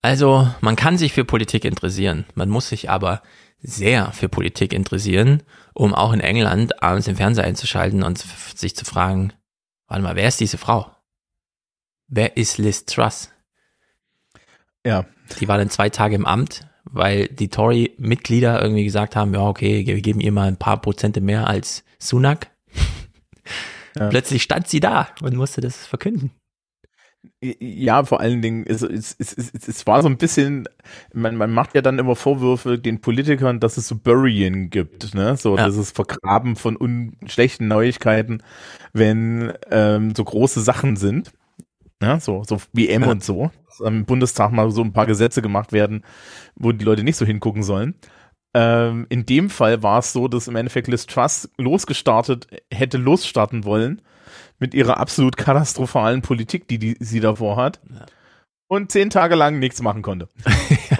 Also, 0.00 0.48
man 0.60 0.76
kann 0.76 0.98
sich 0.98 1.12
für 1.12 1.24
Politik 1.24 1.64
interessieren. 1.64 2.26
Man 2.36 2.48
muss 2.48 2.68
sich 2.68 2.88
aber 2.88 3.22
sehr 3.60 4.12
für 4.12 4.28
Politik 4.28 4.72
interessieren, 4.72 5.42
um 5.74 5.96
auch 5.96 6.12
in 6.12 6.20
England 6.20 6.80
abends 6.80 7.08
im 7.08 7.16
Fernseher 7.16 7.42
einzuschalten 7.42 8.04
und 8.04 8.24
sich 8.54 8.76
zu 8.76 8.84
fragen, 8.84 9.32
warte 9.88 10.04
mal, 10.04 10.14
wer 10.14 10.28
ist 10.28 10.38
diese 10.38 10.58
Frau? 10.58 10.92
Wer 12.08 12.36
ist 12.36 12.58
Liz 12.58 12.84
Truss? 12.84 13.30
Ja. 14.84 15.04
Die 15.40 15.48
war 15.48 15.58
dann 15.58 15.70
zwei 15.70 15.90
Tage 15.90 16.14
im 16.14 16.26
Amt, 16.26 16.66
weil 16.84 17.28
die 17.28 17.48
Tory-Mitglieder 17.48 18.60
irgendwie 18.60 18.84
gesagt 18.84 19.14
haben, 19.14 19.34
ja, 19.34 19.42
okay, 19.42 19.86
wir 19.86 20.00
geben 20.00 20.20
ihr 20.20 20.32
mal 20.32 20.48
ein 20.48 20.56
paar 20.56 20.80
Prozente 20.80 21.20
mehr 21.20 21.46
als 21.46 21.84
Sunak. 21.98 22.50
Ja. 23.96 24.08
Plötzlich 24.08 24.42
stand 24.42 24.68
sie 24.68 24.80
da 24.80 25.08
und 25.22 25.34
musste 25.34 25.60
das 25.60 25.86
verkünden. 25.86 26.30
Ja, 27.40 28.04
vor 28.04 28.20
allen 28.20 28.42
Dingen, 28.42 28.64
es, 28.66 28.82
es, 28.82 29.16
es, 29.18 29.36
es, 29.36 29.86
war 29.86 30.02
so 30.02 30.08
ein 30.08 30.18
bisschen, 30.18 30.68
man, 31.12 31.36
man 31.36 31.52
macht 31.52 31.74
ja 31.74 31.82
dann 31.82 31.98
immer 31.98 32.14
Vorwürfe 32.14 32.78
den 32.78 33.00
Politikern, 33.00 33.58
dass 33.60 33.76
es 33.76 33.88
so 33.88 33.96
Burying 33.96 34.70
gibt, 34.70 35.14
ne? 35.14 35.36
So 35.36 35.56
ja. 35.56 35.66
dieses 35.66 35.90
Vergraben 35.90 36.54
von 36.54 37.16
schlechten 37.26 37.66
Neuigkeiten, 37.66 38.42
wenn 38.92 39.52
ähm, 39.70 40.14
so 40.16 40.24
große 40.24 40.60
Sachen 40.60 40.96
sind. 40.96 41.32
Ja, 42.02 42.20
so, 42.20 42.44
so 42.44 42.58
wie 42.72 42.88
M 42.88 43.02
ja. 43.02 43.08
und 43.08 43.24
so. 43.24 43.50
Dass 43.66 43.80
Im 43.80 44.04
Bundestag 44.04 44.52
mal 44.52 44.70
so 44.70 44.82
ein 44.82 44.92
paar 44.92 45.06
Gesetze 45.06 45.42
gemacht 45.42 45.72
werden, 45.72 46.04
wo 46.54 46.72
die 46.72 46.84
Leute 46.84 47.02
nicht 47.02 47.16
so 47.16 47.26
hingucken 47.26 47.62
sollen. 47.62 47.96
Ähm, 48.54 49.06
in 49.08 49.26
dem 49.26 49.50
Fall 49.50 49.82
war 49.82 49.98
es 49.98 50.12
so, 50.12 50.28
dass 50.28 50.48
im 50.48 50.56
Endeffekt 50.56 50.88
Liz 50.88 51.06
Truss 51.06 51.50
losgestartet, 51.58 52.46
hätte 52.72 52.98
losstarten 52.98 53.64
wollen 53.64 54.00
mit 54.58 54.74
ihrer 54.74 54.98
absolut 54.98 55.36
katastrophalen 55.36 56.22
Politik, 56.22 56.66
die, 56.68 56.78
die 56.78 56.96
sie 57.00 57.20
davor 57.20 57.56
hat. 57.56 57.80
Ja. 57.90 58.06
Und 58.68 58.92
zehn 58.92 59.10
Tage 59.10 59.34
lang 59.34 59.58
nichts 59.58 59.82
machen 59.82 60.02
konnte. 60.02 60.28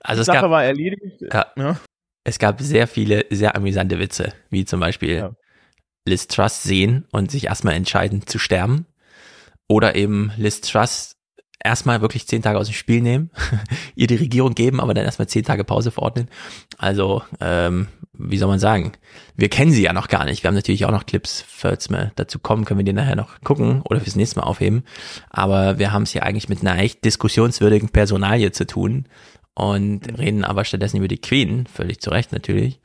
also 0.00 0.22
die 0.22 0.26
Sache 0.26 0.42
gab, 0.42 0.50
war 0.50 0.64
erledigt. 0.64 1.22
Ja. 1.32 1.46
ja. 1.56 1.76
Es 2.24 2.38
gab 2.38 2.60
sehr 2.60 2.86
viele 2.86 3.26
sehr 3.30 3.56
amüsante 3.56 3.98
Witze, 3.98 4.32
wie 4.50 4.64
zum 4.64 4.80
Beispiel. 4.80 5.30
Liz 6.04 6.26
Truss 6.26 6.64
sehen 6.64 7.06
und 7.12 7.30
sich 7.30 7.46
erstmal 7.46 7.74
entscheiden 7.74 8.26
zu 8.26 8.40
sterben 8.40 8.86
oder 9.72 9.96
eben 9.96 10.32
Liz 10.36 10.60
Truss 10.60 11.16
erstmal 11.58 12.02
wirklich 12.02 12.26
zehn 12.26 12.42
Tage 12.42 12.58
aus 12.58 12.66
dem 12.66 12.74
Spiel 12.74 13.00
nehmen, 13.00 13.30
ihr 13.94 14.06
die 14.06 14.16
Regierung 14.16 14.54
geben, 14.54 14.80
aber 14.80 14.92
dann 14.92 15.06
erstmal 15.06 15.28
zehn 15.28 15.44
Tage 15.44 15.64
Pause 15.64 15.90
verordnen. 15.90 16.28
Also, 16.76 17.22
ähm, 17.40 17.88
wie 18.12 18.36
soll 18.36 18.48
man 18.48 18.58
sagen? 18.58 18.92
Wir 19.34 19.48
kennen 19.48 19.72
sie 19.72 19.82
ja 19.82 19.94
noch 19.94 20.08
gar 20.08 20.26
nicht. 20.26 20.42
Wir 20.42 20.48
haben 20.48 20.54
natürlich 20.54 20.84
auch 20.84 20.90
noch 20.90 21.06
Clips, 21.06 21.42
falls 21.48 21.88
wir 21.88 22.12
dazu 22.16 22.38
kommen, 22.38 22.66
können 22.66 22.80
wir 22.80 22.84
die 22.84 22.92
nachher 22.92 23.16
noch 23.16 23.40
gucken 23.40 23.80
oder 23.82 24.00
fürs 24.00 24.16
nächste 24.16 24.40
Mal 24.40 24.46
aufheben. 24.46 24.84
Aber 25.30 25.78
wir 25.78 25.90
haben 25.90 26.02
es 26.02 26.12
hier 26.12 26.22
eigentlich 26.22 26.50
mit 26.50 26.60
einer 26.60 26.78
echt 26.78 27.02
diskussionswürdigen 27.04 27.88
Personalie 27.88 28.52
zu 28.52 28.66
tun 28.66 29.06
und 29.54 30.18
reden 30.18 30.44
aber 30.44 30.66
stattdessen 30.66 30.98
über 30.98 31.08
die 31.08 31.20
Queen, 31.20 31.66
völlig 31.66 32.00
zu 32.00 32.10
Recht 32.10 32.32
natürlich. 32.32 32.80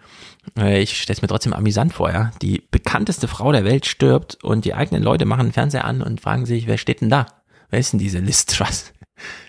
Äh, 0.57 0.81
Ich 0.81 1.01
stelle 1.01 1.15
es 1.17 1.21
mir 1.21 1.27
trotzdem 1.27 1.53
amüsant 1.53 1.93
vor, 1.93 2.11
ja. 2.11 2.31
Die 2.41 2.63
bekannteste 2.71 3.27
Frau 3.27 3.51
der 3.51 3.65
Welt 3.65 3.85
stirbt 3.85 4.43
und 4.43 4.65
die 4.65 4.73
eigenen 4.73 5.03
Leute 5.03 5.25
machen 5.25 5.47
den 5.47 5.53
Fernseher 5.53 5.85
an 5.85 6.01
und 6.01 6.21
fragen 6.21 6.45
sich, 6.45 6.67
wer 6.67 6.77
steht 6.77 7.01
denn 7.01 7.09
da? 7.09 7.25
Wer 7.69 7.79
ist 7.79 7.93
denn 7.93 7.99
diese 7.99 8.19
Liz 8.19 8.45
Truss? 8.45 8.93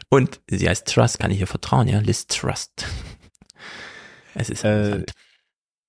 Und 0.08 0.40
sie 0.48 0.68
heißt 0.68 0.86
Trust, 0.92 1.18
kann 1.18 1.30
ich 1.30 1.40
ihr 1.40 1.46
vertrauen, 1.46 1.88
ja? 1.88 2.00
Liz 2.00 2.26
Trust. 2.26 2.86
Es 4.34 4.50
ist 4.50 4.62
Äh, 4.64 5.04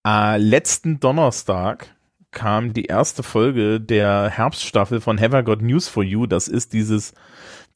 äh, 0.07 0.37
letzten 0.37 0.99
Donnerstag 0.99 1.95
kam 2.31 2.73
die 2.73 2.85
erste 2.85 3.21
Folge 3.21 3.79
der 3.79 4.29
Herbststaffel 4.29 5.01
von 5.01 5.19
Have 5.19 5.37
I 5.37 5.43
Got 5.43 5.61
News 5.61 5.87
for 5.87 6.03
You. 6.03 6.25
Das 6.25 6.47
ist 6.47 6.73
dieses, 6.73 7.13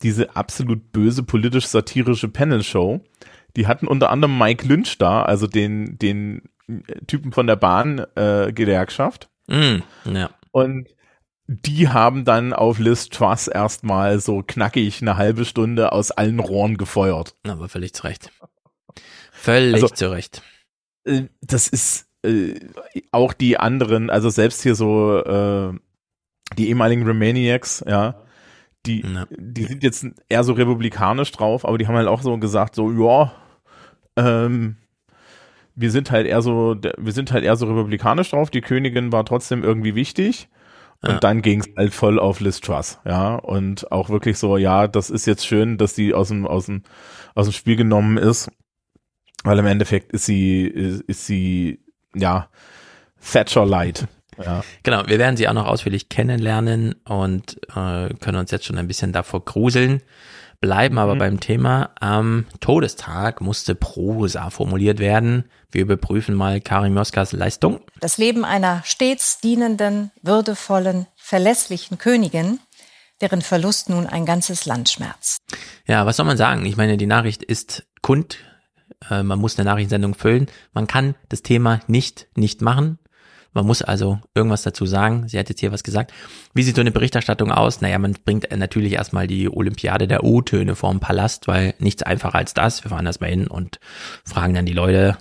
diese 0.02 0.36
absolut 0.36 0.92
böse 0.92 1.24
politisch-satirische 1.24 2.28
Panel-Show. 2.30 3.02
Die 3.56 3.68
hatten 3.68 3.88
unter 3.88 4.10
anderem 4.10 4.38
Mike 4.38 4.68
Lynch 4.68 4.98
da, 4.98 5.24
also 5.24 5.48
den, 5.48 5.98
den 6.00 6.44
Typen 7.08 7.32
von 7.32 7.46
der 7.48 7.56
Bahn-Gewerkschaft. 7.56 9.30
Mm, 9.48 9.78
ja. 10.06 10.30
Und 10.52 10.88
die 11.48 11.90
haben 11.90 12.24
dann 12.26 12.54
auf 12.54 12.80
Liz 12.80 13.10
Truss 13.10 13.48
erstmal 13.48 14.20
so 14.20 14.42
knackig 14.46 15.02
eine 15.02 15.18
halbe 15.18 15.46
Stunde 15.46 15.92
aus 15.92 16.12
allen 16.12 16.40
Rohren 16.40 16.78
gefeuert. 16.78 17.36
Aber 17.48 17.68
völlig 17.70 17.94
zu 17.94 18.04
Recht. 18.06 18.32
Völlig 19.32 19.76
Also- 19.76 19.90
zu 19.90 20.12
Recht. 20.12 20.42
Äh, 21.06 21.24
das 21.42 21.68
ist 21.68 22.08
äh, 22.26 22.56
auch 23.12 23.34
die 23.34 23.58
anderen, 23.58 24.10
also 24.10 24.30
selbst 24.30 24.64
hier 24.64 24.76
so 24.76 25.20
äh, 25.20 25.74
die 26.58 26.70
ehemaligen 26.70 27.04
Remaniacs, 27.06 27.84
ja, 27.88 28.22
die, 28.86 29.04
die 29.38 29.64
sind 29.66 29.84
jetzt 29.84 30.06
eher 30.30 30.44
so 30.44 30.54
republikanisch 30.54 31.32
drauf, 31.32 31.66
aber 31.66 31.78
die 31.78 31.88
haben 31.88 31.96
halt 31.96 32.08
auch 32.08 32.22
so 32.22 32.38
gesagt, 32.38 32.76
so, 32.76 32.92
ja, 32.92 33.34
ähm, 34.18 34.78
wir 35.76 35.92
sind 35.92 36.12
halt 36.12 36.28
eher 36.28 36.42
so, 36.42 36.76
wir 36.98 37.12
sind 37.14 37.32
halt 37.32 37.44
eher 37.44 37.56
so 37.56 37.66
republikanisch 37.68 38.30
drauf, 38.32 38.50
die 38.50 38.62
Königin 38.62 39.12
war 39.12 39.26
trotzdem 39.26 39.64
irgendwie 39.64 39.96
wichtig. 39.96 40.50
Und 41.02 41.10
Ja. 41.12 41.20
dann 41.20 41.42
ging 41.42 41.60
es 41.60 41.68
halt 41.76 41.94
voll 41.94 42.18
auf 42.18 42.40
Liz 42.40 42.62
Truss, 42.62 43.00
ja. 43.06 43.36
Und 43.36 43.92
auch 43.92 44.10
wirklich 44.10 44.38
so, 44.38 44.56
ja, 44.56 44.88
das 44.88 45.10
ist 45.10 45.26
jetzt 45.26 45.46
schön, 45.46 45.78
dass 45.78 45.94
die 45.94 46.14
aus 46.14 46.30
dem, 46.30 46.48
aus 46.48 46.68
dem, 46.68 46.84
aus 47.36 47.48
dem 47.48 47.54
Spiel 47.54 47.76
genommen 47.76 48.18
ist. 48.18 48.50
Weil 49.44 49.60
im 49.60 49.66
Endeffekt 49.66 50.14
ist 50.14 50.26
sie, 50.26 50.64
ist, 50.64 51.02
ist 51.02 51.26
sie, 51.26 51.82
ja, 52.16 52.48
Thatcher 53.22 53.66
Light. 53.66 54.08
Ja. 54.42 54.64
Genau, 54.84 55.04
wir 55.08 55.20
werden 55.20 55.36
sie 55.36 55.48
auch 55.50 55.54
noch 55.54 55.68
ausführlich 55.68 56.08
kennenlernen 56.08 56.96
und 57.04 57.58
äh, 57.76 58.14
können 58.22 58.38
uns 58.38 58.52
jetzt 58.52 58.66
schon 58.66 58.78
ein 58.78 58.88
bisschen 58.88 59.12
davor 59.12 59.44
gruseln. 59.44 60.02
Bleiben 60.64 60.98
aber 60.98 61.16
Mhm. 61.16 61.20
beim 61.20 61.40
Thema. 61.42 61.90
Am 62.00 62.46
Todestag 62.62 63.42
musste 63.42 63.76
Prosa 63.76 64.50
formuliert 64.50 64.98
werden. 65.00 65.44
Wir 65.70 65.82
überprüfen 65.82 66.36
mal 66.36 66.62
Karin 66.62 66.94
Moskas 66.94 67.34
Leistung. 67.34 67.82
Das 68.00 68.18
Leben 68.18 68.46
einer 68.46 68.82
stets 68.86 69.42
dienenden, 69.42 70.12
würdevollen, 70.22 71.08
verlässlichen 71.18 71.98
Königin, 71.98 72.62
deren 73.20 73.42
Verlust 73.42 73.90
nun 73.90 74.08
ein 74.08 74.26
ganzes 74.26 74.66
Land 74.66 74.88
schmerzt. 74.88 75.40
Ja, 75.86 76.06
was 76.06 76.16
soll 76.16 76.26
man 76.26 76.38
sagen? 76.38 76.64
Ich 76.66 76.78
meine, 76.78 76.96
die 76.96 77.08
Nachricht 77.08 77.44
ist 77.44 77.86
kund. 78.02 78.38
Äh, 79.10 79.22
man 79.22 79.40
muss 79.40 79.60
eine 79.60 79.70
Nachrichtensendung 79.70 80.14
füllen. 80.16 80.48
Man 80.72 80.88
kann 80.88 81.16
das 81.28 81.42
Thema 81.42 81.82
nicht 81.88 82.28
nicht 82.38 82.62
machen. 82.62 83.00
Man 83.54 83.66
muss 83.66 83.82
also 83.82 84.20
irgendwas 84.34 84.64
dazu 84.64 84.86
sagen. 84.86 85.28
Sie 85.28 85.38
hat 85.38 85.50
jetzt 85.50 85.60
hier 85.60 85.72
was 85.72 85.84
gesagt. 85.84 86.12
Wie 86.54 86.64
sieht 86.64 86.76
so 86.76 86.82
eine 86.82 86.92
Berichterstattung 86.92 87.52
aus? 87.52 87.82
Naja, 87.82 88.00
man 88.00 88.16
bringt 88.26 88.48
natürlich 88.56 88.94
erstmal 88.94 89.28
die 89.28 89.50
Olympiade 89.50 90.08
der 90.08 90.24
O-Töne 90.24 90.76
vorm 90.76 91.00
Palast, 91.00 91.48
weil 91.48 91.76
nichts 91.80 92.04
einfacher 92.04 92.36
als 92.36 92.54
das. 92.54 92.84
Wir 92.84 92.90
fahren 92.90 93.06
erstmal 93.06 93.30
hin 93.30 93.48
und 93.48 93.80
fragen 94.26 94.54
dann 94.54 94.66
die 94.66 94.74
Leute 94.74 95.18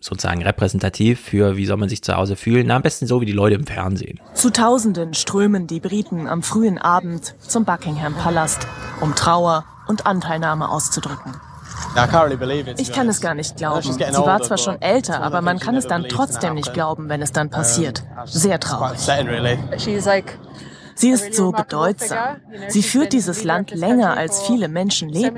sozusagen 0.00 0.42
repräsentativ 0.42 1.20
für, 1.20 1.56
wie 1.56 1.66
soll 1.66 1.76
man 1.76 1.88
sich 1.88 2.02
zu 2.02 2.16
Hause 2.16 2.34
fühlen. 2.34 2.66
Na, 2.66 2.76
am 2.76 2.82
besten 2.82 3.06
so 3.06 3.20
wie 3.20 3.26
die 3.26 3.32
Leute 3.32 3.56
im 3.56 3.66
Fernsehen. 3.66 4.18
Zu 4.34 4.50
Tausenden 4.50 5.14
strömen 5.14 5.66
die 5.66 5.80
Briten 5.80 6.26
am 6.26 6.42
frühen 6.42 6.78
Abend 6.78 7.34
zum 7.40 7.64
Buckingham 7.64 8.14
Palast, 8.14 8.66
um 9.00 9.14
Trauer 9.14 9.64
und 9.86 10.06
Anteilnahme 10.06 10.70
auszudrücken. 10.70 11.34
Ich 12.76 12.92
kann 12.92 13.08
es 13.08 13.20
gar 13.20 13.34
nicht 13.34 13.56
glauben. 13.56 13.82
Sie 13.82 14.00
war 14.00 14.40
zwar 14.42 14.58
schon 14.58 14.80
älter, 14.80 15.22
aber 15.22 15.40
man 15.40 15.58
kann 15.58 15.76
es 15.76 15.86
dann 15.86 16.04
trotzdem 16.08 16.54
nicht 16.54 16.72
glauben, 16.72 17.08
wenn 17.08 17.22
es 17.22 17.32
dann 17.32 17.50
passiert. 17.50 18.02
Sehr 18.26 18.60
traurig. 18.60 19.00
Sie 20.94 21.10
ist 21.10 21.34
so 21.34 21.50
bedeutsam. 21.50 22.36
Sie 22.68 22.82
führt 22.82 23.14
dieses 23.14 23.42
Land 23.42 23.70
länger, 23.70 24.18
als 24.18 24.42
viele 24.42 24.68
Menschen 24.68 25.08
leben. 25.08 25.36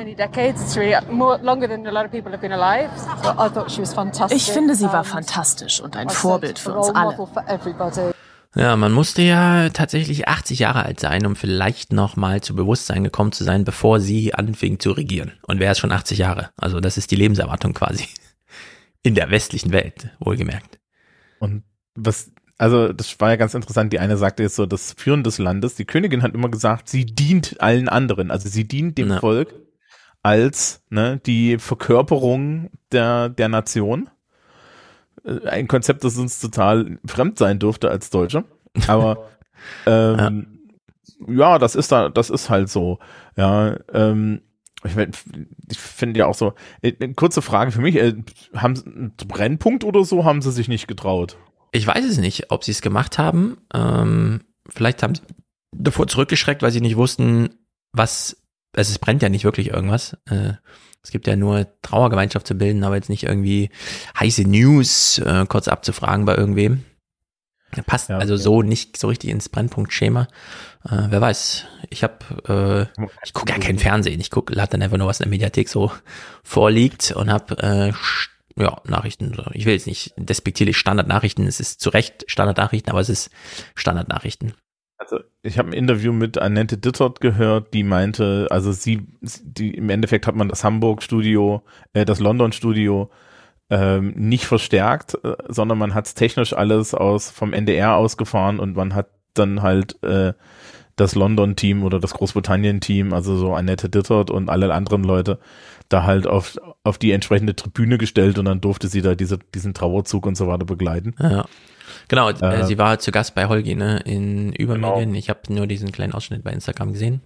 Ich 4.31 4.51
finde, 4.51 4.75
sie 4.75 4.93
war 4.93 5.05
fantastisch 5.05 5.81
und 5.81 5.97
ein 5.97 6.11
Vorbild 6.11 6.59
für 6.59 6.75
uns 6.75 6.91
alle. 6.91 7.17
Ja, 8.55 8.77
man 8.77 8.93
musste 8.93 9.23
ja 9.23 9.71
tatsächlich 9.71 10.29
80 10.29 10.59
Jahre 10.59 10.85
alt 10.85 11.01
sein, 11.01 11.25
um 11.25 11.37
vielleicht 11.37 11.93
noch 11.93 12.17
mal 12.17 12.43
zu 12.43 12.55
Bewusstsein 12.55 13.03
gekommen 13.03 13.33
zu 13.33 13.45
sein, 13.45 13.65
bevor 13.65 13.99
sie 13.99 14.35
anfing 14.35 14.79
zu 14.79 14.93
regieren. 14.93 15.33
Und 15.47 15.59
wer 15.59 15.73
ist 15.73 15.79
schon 15.79 15.93
80 15.93 16.19
Jahre? 16.19 16.51
Also 16.57 16.81
das 16.81 16.99
ist 16.99 17.11
die 17.11 17.17
Lebenserwartung 17.17 17.73
quasi. 17.73 18.09
In 19.03 19.15
der 19.15 19.31
westlichen 19.31 19.73
Welt, 19.73 20.11
wohlgemerkt. 20.21 20.79
Und 21.39 21.65
was, 21.95 22.31
also 22.59 22.93
das 22.93 23.19
war 23.21 23.31
ja 23.31 23.37
ganz 23.37 23.55
interessant. 23.55 23.93
Die 23.93 23.99
eine 23.99 24.17
sagte 24.19 24.43
jetzt 24.43 24.57
so, 24.57 24.67
das 24.67 24.95
Führen 24.99 25.25
des 25.25 25.39
Landes. 25.39 25.75
Die 25.75 25.87
Königin 25.87 26.23
hat 26.23 26.35
immer 26.35 26.51
gesagt, 26.51 26.89
sie 26.89 27.07
dient 27.07 27.61
allen 27.61 27.89
anderen. 27.89 28.31
Also 28.31 28.49
sie 28.49 28.69
dient 28.69 28.99
dem 28.99 29.11
Ja. 29.11 29.19
Volk 29.19 29.55
als 30.23 30.85
ne, 30.91 31.21
die 31.25 31.59
Verkörperung 31.59 32.71
der, 32.93 33.29
der 33.31 33.49
Nation. 33.49 34.11
Äh, 35.25 35.49
Ein 35.49 35.69
Konzept, 35.69 36.05
das 36.05 36.19
uns 36.19 36.41
total 36.41 36.99
fremd 37.07 37.39
sein 37.39 37.59
dürfte 37.59 37.91
als 37.91 38.11
Deutsche. 38.11 38.45
Aber 38.87 39.31
ähm, 39.87 40.59
ja. 41.27 41.59
das 41.59 41.75
ist 41.75 41.93
da, 41.93 42.09
das 42.09 42.31
ist 42.31 42.51
halt 42.51 42.69
so. 42.69 42.99
Ja, 43.37 43.77
ähm, 43.93 44.43
ich, 44.85 44.97
ich 45.71 45.79
finde 45.79 46.21
ja 46.21 46.27
auch 46.27 46.35
so, 46.35 46.55
äh, 46.81 46.93
eine 47.01 47.15
kurze 47.15 47.43
Frage 47.43 47.71
für 47.71 47.81
mich, 47.81 47.97
äh, 47.97 48.15
haben 48.55 48.77
Sie 48.77 48.87
einen 48.87 49.15
Brennpunkt 49.17 49.85
oder 49.85 50.05
so, 50.05 50.25
haben 50.25 50.43
sie 50.43 50.53
sich 50.53 50.69
nicht 50.69 50.89
getraut? 50.89 51.37
Ich 51.73 51.87
weiß 51.87 52.05
es 52.05 52.19
nicht, 52.19 52.51
ob 52.51 52.65
sie 52.65 52.73
es 52.73 52.83
gemacht 52.83 53.19
haben. 53.19 53.59
Ähm, 53.73 54.43
vielleicht 54.69 55.03
haben 55.03 55.15
sie 55.15 55.23
davor 55.75 56.07
zurückgeschreckt, 56.07 56.63
weil 56.63 56.71
sie 56.71 56.81
nicht 56.81 56.97
wussten, 56.97 57.51
was, 57.93 58.43
also 58.75 58.91
es 58.91 58.99
brennt 58.99 59.23
ja 59.23 59.29
nicht 59.29 59.45
wirklich 59.45 59.69
irgendwas. 59.69 60.17
Äh, 60.27 60.55
es 61.03 61.11
gibt 61.11 61.27
ja 61.27 61.37
nur 61.37 61.67
Trauergemeinschaft 61.83 62.47
zu 62.47 62.55
bilden, 62.55 62.85
aber 62.85 62.95
jetzt 62.95 63.09
nicht 63.09 63.25
irgendwie 63.25 63.71
heiße 64.19 64.43
News 64.43 65.19
äh, 65.19 65.47
kurz 65.49 65.69
abzufragen 65.69 66.25
bei 66.25 66.37
irgendwem. 66.37 66.85
Passt 67.87 68.11
Ja, 68.11 68.19
also 68.19 68.35
okay. 68.35 68.43
so 68.43 68.63
nicht 68.63 68.99
so 68.99 69.09
richtig 69.09 69.31
ins 69.31 69.49
Brennpunktschema. 69.49 70.29
Äh, 70.85 71.07
wer 71.09 71.21
weiß. 71.21 71.65
Ich 71.89 72.05
habe, 72.05 72.89
äh, 72.99 73.05
ich 73.25 73.33
gucke 73.33 73.51
ja 73.51 73.59
kein 73.59 73.79
Fernsehen. 73.79 74.21
Ich 74.21 74.31
gucke, 74.31 74.53
lade 74.53 74.73
dann 74.73 74.83
einfach 74.83 74.99
nur 74.99 75.07
was 75.07 75.21
in 75.21 75.25
der 75.25 75.31
Mediathek 75.31 75.69
so 75.71 75.91
vorliegt 76.45 77.13
und 77.13 77.33
habe 77.33 77.59
äh, 77.63 78.63
ja 78.63 78.81
Nachrichten. 78.85 79.35
Ich 79.55 79.65
will 79.65 79.73
jetzt 79.73 79.87
nicht 79.87 80.13
despektierlich 80.19 80.77
Standardnachrichten. 80.77 81.47
Es 81.47 81.61
ist 81.61 81.81
zu 81.81 81.89
Recht 81.89 82.25
Standardnachrichten, 82.27 82.91
aber 82.91 83.01
es 83.01 83.09
ist 83.09 83.31
Standardnachrichten. 83.75 84.53
Also 85.03 85.19
ich 85.43 85.59
habe 85.59 85.71
ein 85.71 85.73
Interview 85.73 86.13
mit 86.13 86.39
Annette 86.39 86.79
Dittert 86.79 87.21
gehört, 87.21 87.75
die 87.75 87.83
meinte, 87.83 88.47
also 88.51 88.71
sie, 88.71 89.05
die, 89.21 89.75
im 89.75 89.91
Endeffekt 89.91 90.29
hat 90.29 90.37
man 90.37 90.49
das 90.49 90.63
Hamburg-Studio, 90.63 91.63
äh, 91.93 92.05
das 92.05 92.21
London-Studio 92.21 93.11
ähm, 93.69 94.13
nicht 94.17 94.47
verstärkt, 94.47 95.19
äh, 95.25 95.35
sondern 95.49 95.79
man 95.79 95.93
hat 95.95 96.15
technisch 96.15 96.53
alles 96.53 96.95
aus 96.95 97.31
vom 97.31 97.53
NDR 97.53 97.97
ausgefahren 97.97 98.61
und 98.61 98.77
man 98.77 98.95
hat 98.95 99.09
dann 99.35 99.63
halt 99.63 100.01
äh, 100.05 100.35
das 100.95 101.17
London-Team 101.17 101.83
oder 101.83 101.99
das 101.99 102.15
Großbritannien-Team, 102.15 103.13
also 103.13 103.37
so 103.37 103.55
Annette 103.55 103.89
Dittert 103.89 104.31
und 104.31 104.51
alle 104.51 104.73
anderen 104.73 105.03
Leute, 105.03 105.41
da 105.93 106.05
halt 106.05 106.27
auf, 106.27 106.59
auf 106.85 106.99
die 106.99 107.13
entsprechende 107.13 107.55
Tribüne 107.57 107.99
gestellt 107.99 108.39
und 108.39 108.45
dann 108.47 108.61
durfte 108.61 108.89
sie 108.89 109.03
da 109.03 109.15
diese, 109.15 109.39
diesen 109.55 109.75
Trauerzug 109.75 110.27
und 110.27 110.37
so 110.37 110.47
weiter 110.49 110.65
begleiten. 110.65 111.15
Ja. 111.19 111.47
Genau, 112.09 112.31
äh, 112.31 112.61
Äh, 112.61 112.65
sie 112.65 112.79
war 112.79 112.99
zu 112.99 113.11
Gast 113.13 113.35
bei 113.35 113.47
Holgi 113.47 113.75
ne, 113.75 113.99
in 114.05 114.53
Übermedien. 114.53 115.15
Ich 115.15 115.29
habe 115.31 115.41
nur 115.53 115.67
diesen 115.67 115.93
kleinen 115.93 116.13
Ausschnitt 116.13 116.43
bei 116.45 116.53
Instagram 116.53 116.93
gesehen. 116.93 117.23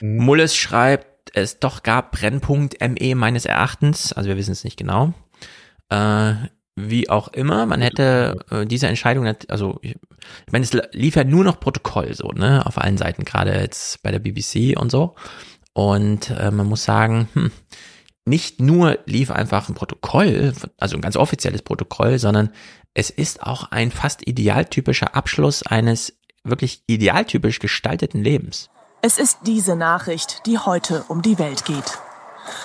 Mulles 0.00 0.54
schreibt, 0.56 1.30
es 1.34 1.58
doch 1.58 1.82
gab 1.82 2.12
Brennpunkt 2.12 2.76
ME 2.80 3.14
meines 3.14 3.46
Erachtens, 3.46 4.12
also 4.12 4.28
wir 4.28 4.36
wissen 4.36 4.52
es 4.52 4.64
nicht 4.64 4.76
genau. 4.76 5.14
Äh, 5.88 6.34
wie 6.76 7.08
auch 7.08 7.28
immer, 7.28 7.66
man 7.66 7.80
hätte 7.80 8.36
äh, 8.50 8.66
diese 8.66 8.88
Entscheidung, 8.88 9.24
nicht- 9.24 9.48
also 9.50 9.78
ich, 9.82 9.92
ich 10.46 10.52
meine, 10.52 10.64
es 10.64 10.72
lief 10.92 11.14
ja 11.16 11.22
nur 11.24 11.44
noch 11.44 11.60
Protokoll 11.60 12.14
so, 12.14 12.28
ne, 12.28 12.66
auf 12.66 12.78
allen 12.78 12.98
Seiten, 12.98 13.24
gerade 13.24 13.52
jetzt 13.52 14.02
bei 14.02 14.10
der 14.10 14.18
BBC 14.18 14.76
und 14.78 14.90
so. 14.90 15.14
Und 15.72 16.30
äh, 16.30 16.50
man 16.50 16.66
muss 16.66 16.84
sagen, 16.84 17.28
hm, 17.34 17.50
nicht 18.24 18.60
nur 18.60 18.98
lief 19.06 19.30
einfach 19.30 19.68
ein 19.68 19.74
Protokoll, 19.74 20.54
also 20.78 20.96
ein 20.96 21.02
ganz 21.02 21.16
offizielles 21.16 21.62
Protokoll, 21.62 22.18
sondern 22.18 22.50
es 22.94 23.10
ist 23.10 23.42
auch 23.42 23.70
ein 23.70 23.90
fast 23.90 24.26
idealtypischer 24.26 25.14
Abschluss 25.14 25.64
eines 25.66 26.14
wirklich 26.44 26.82
idealtypisch 26.86 27.58
gestalteten 27.58 28.22
Lebens. 28.22 28.70
Es 29.02 29.18
ist 29.18 29.40
diese 29.46 29.76
Nachricht, 29.76 30.46
die 30.46 30.58
heute 30.58 31.04
um 31.08 31.20
die 31.20 31.38
Welt 31.38 31.64
geht. 31.64 31.98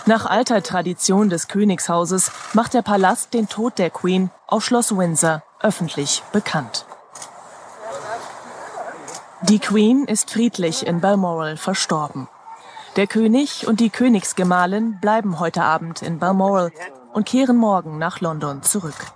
Nach 0.06 0.26
alter 0.26 0.62
Tradition 0.62 1.30
des 1.30 1.48
Königshauses 1.48 2.32
macht 2.54 2.74
der 2.74 2.82
Palast 2.82 3.34
den 3.34 3.48
Tod 3.48 3.78
der 3.78 3.90
Queen 3.90 4.30
auf 4.48 4.64
Schloss 4.64 4.96
Windsor 4.96 5.44
öffentlich 5.62 6.22
bekannt. 6.32 6.86
Die 9.42 9.60
Queen 9.60 10.06
ist 10.06 10.32
friedlich 10.32 10.86
in 10.86 11.00
Balmoral 11.00 11.56
verstorben. 11.56 12.28
Der 12.96 13.08
König 13.08 13.68
und 13.68 13.80
die 13.80 13.90
Königsgemahlin 13.90 15.00
bleiben 15.00 15.40
heute 15.40 15.64
Abend 15.64 16.02
in 16.02 16.20
Balmoral 16.20 16.72
und 17.14 17.26
kehren 17.26 17.58
morgen 17.58 17.98
nach 17.98 18.20
London 18.20 18.64
zurück. 18.64 19.14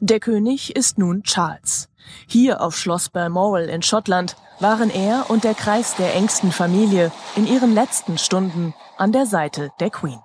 Der 0.00 0.20
König 0.20 0.74
ist 0.76 0.98
nun 0.98 1.22
Charles. 1.22 1.88
Hier 2.26 2.60
auf 2.60 2.76
Schloss 2.76 3.08
Balmoral 3.08 3.68
in 3.68 3.82
Schottland 3.82 4.36
waren 4.60 4.90
er 4.90 5.26
und 5.28 5.44
der 5.44 5.54
Kreis 5.54 5.96
der 5.96 6.14
engsten 6.14 6.52
Familie 6.52 7.12
in 7.36 7.46
ihren 7.46 7.74
letzten 7.74 8.18
Stunden 8.18 8.74
an 8.96 9.12
der 9.12 9.26
Seite 9.26 9.70
der 9.80 9.90
Queen. 9.90 10.18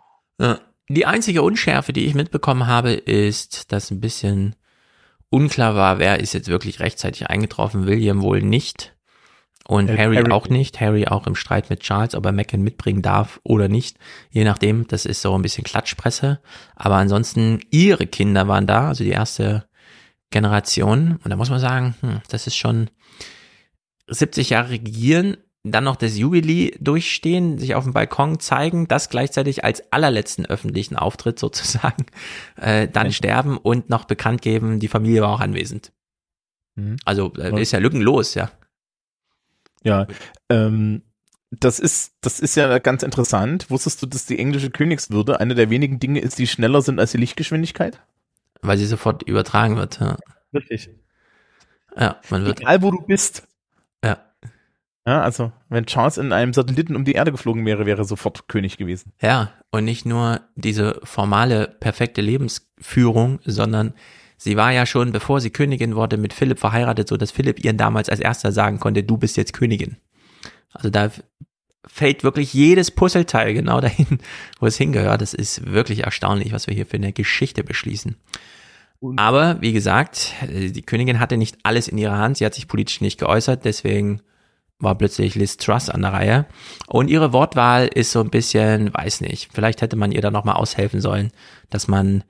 Die 0.89 1.05
einzige 1.05 1.41
Unschärfe, 1.41 1.93
die 1.93 2.05
ich 2.05 2.15
mitbekommen 2.15 2.67
habe, 2.67 2.93
ist, 2.93 3.71
dass 3.71 3.91
ein 3.91 4.01
bisschen 4.01 4.55
unklar 5.29 5.75
war, 5.75 6.00
wer 6.00 6.19
ist 6.19 6.33
jetzt 6.33 6.50
wirklich 6.50 6.79
rechtzeitig 6.79 7.27
eingetroffen. 7.27 7.86
William 7.86 8.21
wohl 8.21 8.41
nicht. 8.41 8.95
Und 9.71 9.89
äh, 9.89 9.97
Harry, 9.97 10.17
Harry, 10.17 10.31
auch 10.31 10.49
nicht. 10.49 10.81
Harry 10.81 11.07
auch 11.07 11.25
im 11.27 11.35
Streit 11.35 11.69
mit 11.69 11.79
Charles, 11.79 12.13
ob 12.13 12.25
er 12.25 12.33
Mackin 12.33 12.61
mitbringen 12.61 13.01
darf 13.01 13.39
oder 13.43 13.69
nicht. 13.69 13.97
Je 14.29 14.43
nachdem, 14.43 14.85
das 14.89 15.05
ist 15.05 15.21
so 15.21 15.33
ein 15.33 15.41
bisschen 15.41 15.63
Klatschpresse. 15.63 16.41
Aber 16.75 16.95
ansonsten, 16.95 17.61
ihre 17.69 18.05
Kinder 18.05 18.49
waren 18.49 18.67
da, 18.67 18.89
also 18.89 19.05
die 19.05 19.11
erste 19.11 19.63
Generation. 20.29 21.19
Und 21.23 21.29
da 21.29 21.37
muss 21.37 21.49
man 21.49 21.61
sagen, 21.61 21.95
hm, 22.01 22.19
das 22.27 22.47
ist 22.47 22.57
schon 22.57 22.89
70 24.09 24.49
Jahre 24.49 24.71
regieren, 24.71 25.37
dann 25.63 25.85
noch 25.85 25.95
das 25.95 26.17
Jubilee 26.17 26.75
durchstehen, 26.81 27.57
sich 27.57 27.73
auf 27.73 27.85
dem 27.85 27.93
Balkon 27.93 28.41
zeigen, 28.41 28.89
das 28.89 29.07
gleichzeitig 29.07 29.63
als 29.63 29.89
allerletzten 29.93 30.45
öffentlichen 30.45 30.97
Auftritt 30.97 31.39
sozusagen, 31.39 32.07
äh, 32.57 32.89
dann 32.89 33.07
ja. 33.07 33.11
sterben 33.13 33.57
und 33.57 33.89
noch 33.89 34.03
bekannt 34.03 34.41
geben, 34.41 34.81
die 34.81 34.89
Familie 34.89 35.21
war 35.21 35.29
auch 35.29 35.39
anwesend. 35.39 35.93
Mhm. 36.75 36.97
Also 37.05 37.31
äh, 37.35 37.61
ist 37.61 37.71
ja 37.71 37.79
lückenlos, 37.79 38.33
ja. 38.33 38.51
Ja, 39.83 40.07
ähm, 40.50 41.01
das 41.51 41.79
ist, 41.79 42.13
das 42.21 42.39
ist 42.39 42.55
ja 42.55 42.79
ganz 42.79 43.03
interessant. 43.03 43.69
Wusstest 43.69 44.01
du, 44.01 44.05
dass 44.05 44.25
die 44.25 44.39
englische 44.39 44.69
Königswürde 44.69 45.39
eine 45.39 45.55
der 45.55 45.69
wenigen 45.69 46.00
Dinge 46.00 46.21
ist, 46.21 46.39
die 46.39 46.47
schneller 46.47 46.81
sind 46.81 47.00
als 47.00 47.11
die 47.11 47.17
Lichtgeschwindigkeit? 47.17 48.00
Weil 48.61 48.77
sie 48.77 48.85
sofort 48.85 49.23
übertragen 49.23 49.75
wird, 49.75 50.00
ja. 50.00 50.17
Richtig. 50.53 50.89
Ja, 51.97 52.17
man 52.29 52.45
wird. 52.45 52.61
Egal 52.61 52.81
wo 52.81 52.91
du 52.91 53.01
bist. 53.01 53.47
Ja. 54.03 54.19
Ja, 55.05 55.21
also, 55.21 55.51
wenn 55.67 55.88
Charles 55.88 56.17
in 56.17 56.31
einem 56.31 56.53
Satelliten 56.53 56.95
um 56.95 57.05
die 57.05 57.13
Erde 57.13 57.31
geflogen 57.31 57.65
wäre, 57.65 57.85
wäre 57.85 58.03
er 58.03 58.05
sofort 58.05 58.47
König 58.47 58.77
gewesen. 58.77 59.11
Ja, 59.19 59.51
und 59.71 59.83
nicht 59.83 60.05
nur 60.05 60.41
diese 60.55 61.01
formale, 61.03 61.75
perfekte 61.79 62.21
Lebensführung, 62.21 63.39
sondern 63.43 63.93
sie 64.41 64.57
war 64.57 64.71
ja 64.71 64.88
schon, 64.88 65.12
bevor 65.12 65.39
sie 65.39 65.51
Königin 65.51 65.95
wurde, 65.95 66.17
mit 66.17 66.33
Philipp 66.33 66.57
verheiratet, 66.57 67.07
so 67.07 67.15
dass 67.15 67.29
Philipp 67.29 67.63
ihren 67.63 67.77
damals 67.77 68.10
als 68.10 68.19
erster 68.19 68.51
sagen 68.51 68.79
konnte, 68.79 69.03
du 69.03 69.17
bist 69.17 69.38
jetzt 69.38 69.53
Königin. 69.53 69.98
Also 70.74 70.89
da 70.89 71.12
fällt 71.86 72.24
wirklich 72.24 72.51
jedes 72.51 72.89
Puzzleteil 72.89 73.53
genau 73.53 73.81
dahin, 73.81 74.17
wo 74.60 74.65
es 74.65 74.77
hingehört. 74.77 75.21
Das 75.21 75.36
ist 75.36 75.71
wirklich 75.71 76.05
erstaunlich, 76.05 76.53
was 76.53 76.65
wir 76.65 76.74
hier 76.74 76.88
für 76.88 76.98
eine 76.98 77.13
Geschichte 77.13 77.63
beschließen. 77.63 78.15
Aber 79.15 79.62
wie 79.62 79.74
gesagt, 79.74 80.33
die 80.50 80.81
Königin 80.81 81.19
hatte 81.19 81.38
nicht 81.38 81.57
alles 81.62 81.88
in 81.88 81.98
ihrer 82.00 82.17
Hand. 82.17 82.38
Sie 82.38 82.45
hat 82.45 82.55
sich 82.55 82.67
politisch 82.67 83.01
nicht 83.01 83.19
geäußert, 83.19 83.63
deswegen 83.65 84.21
war 84.79 84.95
plötzlich 84.95 85.36
Liz 85.36 85.57
Truss 85.57 85.89
an 85.89 86.01
der 86.01 86.13
Reihe. 86.13 86.45
Und 86.88 87.10
ihre 87.10 87.31
Wortwahl 87.31 87.88
ist 87.88 88.12
so 88.12 88.21
ein 88.21 88.31
bisschen, 88.31 88.91
weiß 88.91 89.21
nicht, 89.21 89.50
vielleicht 89.53 89.81
hätte 89.81 89.95
man 89.95 90.12
ihr 90.12 90.21
da 90.21 90.31
nochmal 90.31 90.55
aushelfen 90.55 91.00
sollen, 91.00 91.31
dass 91.70 91.87
man 91.87 92.24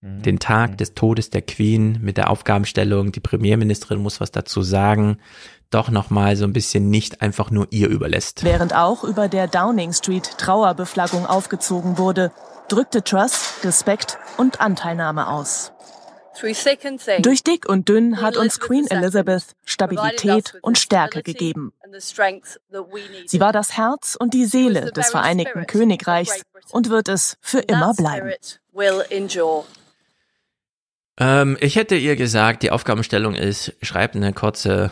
mhm. 0.00 0.22
den 0.22 0.38
Tag 0.38 0.78
des 0.78 0.94
Todes 0.94 1.30
der 1.30 1.42
Queen 1.42 1.98
mit 2.02 2.16
der 2.16 2.30
Aufgabenstellung, 2.30 3.12
die 3.12 3.20
Premierministerin 3.20 4.00
muss 4.00 4.20
was 4.20 4.30
dazu 4.30 4.62
sagen, 4.62 5.18
doch 5.70 5.90
nochmal 5.90 6.36
so 6.36 6.44
ein 6.44 6.52
bisschen 6.52 6.88
nicht 6.88 7.20
einfach 7.20 7.50
nur 7.50 7.66
ihr 7.70 7.88
überlässt. 7.88 8.44
Während 8.44 8.74
auch 8.74 9.04
über 9.04 9.28
der 9.28 9.48
Downing 9.48 9.92
Street 9.92 10.38
Trauerbeflaggung 10.38 11.26
aufgezogen 11.26 11.98
wurde, 11.98 12.32
drückte 12.68 13.02
Truss 13.02 13.54
Respekt 13.64 14.18
und 14.36 14.60
Anteilnahme 14.60 15.28
aus. 15.28 15.72
Durch 17.20 17.42
dick 17.42 17.68
und 17.68 17.88
dünn 17.88 18.20
hat 18.20 18.36
uns 18.36 18.60
Queen 18.60 18.86
Elizabeth 18.88 19.56
Stabilität 19.64 20.54
und 20.62 20.78
Stärke 20.78 21.22
gegeben. 21.22 21.72
Sie 23.26 23.40
war 23.40 23.52
das 23.52 23.76
Herz 23.76 24.16
und 24.18 24.34
die 24.34 24.44
Seele 24.44 24.92
des 24.92 25.10
Vereinigten 25.10 25.66
Königreichs 25.66 26.42
und 26.70 26.90
wird 26.90 27.08
es 27.08 27.36
für 27.40 27.58
immer 27.58 27.92
bleiben. 27.94 28.32
Ähm, 31.18 31.56
ich 31.60 31.76
hätte 31.76 31.96
ihr 31.96 32.16
gesagt, 32.16 32.62
die 32.62 32.70
Aufgabenstellung 32.70 33.34
ist, 33.34 33.74
schreib 33.82 34.14
eine 34.14 34.32
kurze 34.32 34.90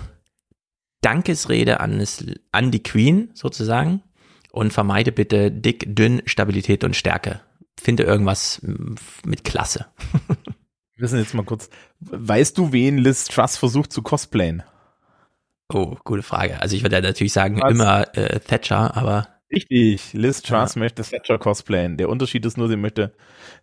Dankesrede 1.01 1.81
an, 1.81 2.05
an 2.53 2.71
die 2.71 2.83
Queen 2.83 3.31
sozusagen 3.35 4.03
und 4.51 4.73
vermeide 4.73 5.13
bitte 5.13 5.53
dick, 5.53 5.95
dünn, 5.95 6.23
Stabilität 6.27 6.83
und 6.83 6.97
Stärke. 6.97 7.41
Finde 7.79 8.03
irgendwas 8.03 8.61
mit 9.25 9.45
Klasse. 9.45 9.87
Wir 10.97 11.05
wissen 11.05 11.19
jetzt 11.19 11.35
mal 11.35 11.45
kurz, 11.45 11.69
weißt 12.01 12.57
du, 12.57 12.73
wen 12.73 12.97
Liz 12.97 13.27
Truss 13.27 13.59
versucht 13.59 13.93
zu 13.93 14.03
cosplayen? 14.03 14.63
Oh, 15.69 15.97
gute 16.05 16.23
Frage. 16.23 16.61
Also 16.63 16.75
ich 16.75 16.83
würde 16.83 16.97
ja 16.97 17.03
natürlich 17.03 17.35
sagen, 17.35 17.61
Was? 17.61 17.71
immer 17.71 18.17
äh, 18.17 18.41
Thatcher, 18.41 18.97
aber. 18.97 19.29
Richtig, 19.53 20.13
Liz 20.13 20.43
Truss 20.43 20.75
ja. 20.75 20.79
möchte 20.81 21.03
Thatcher 21.03 21.39
cosplayen. 21.39 21.97
Der 21.97 22.09
Unterschied 22.09 22.45
ist 22.45 22.59
nur, 22.59 22.69
sie 22.69 22.77
möchte. 22.77 23.13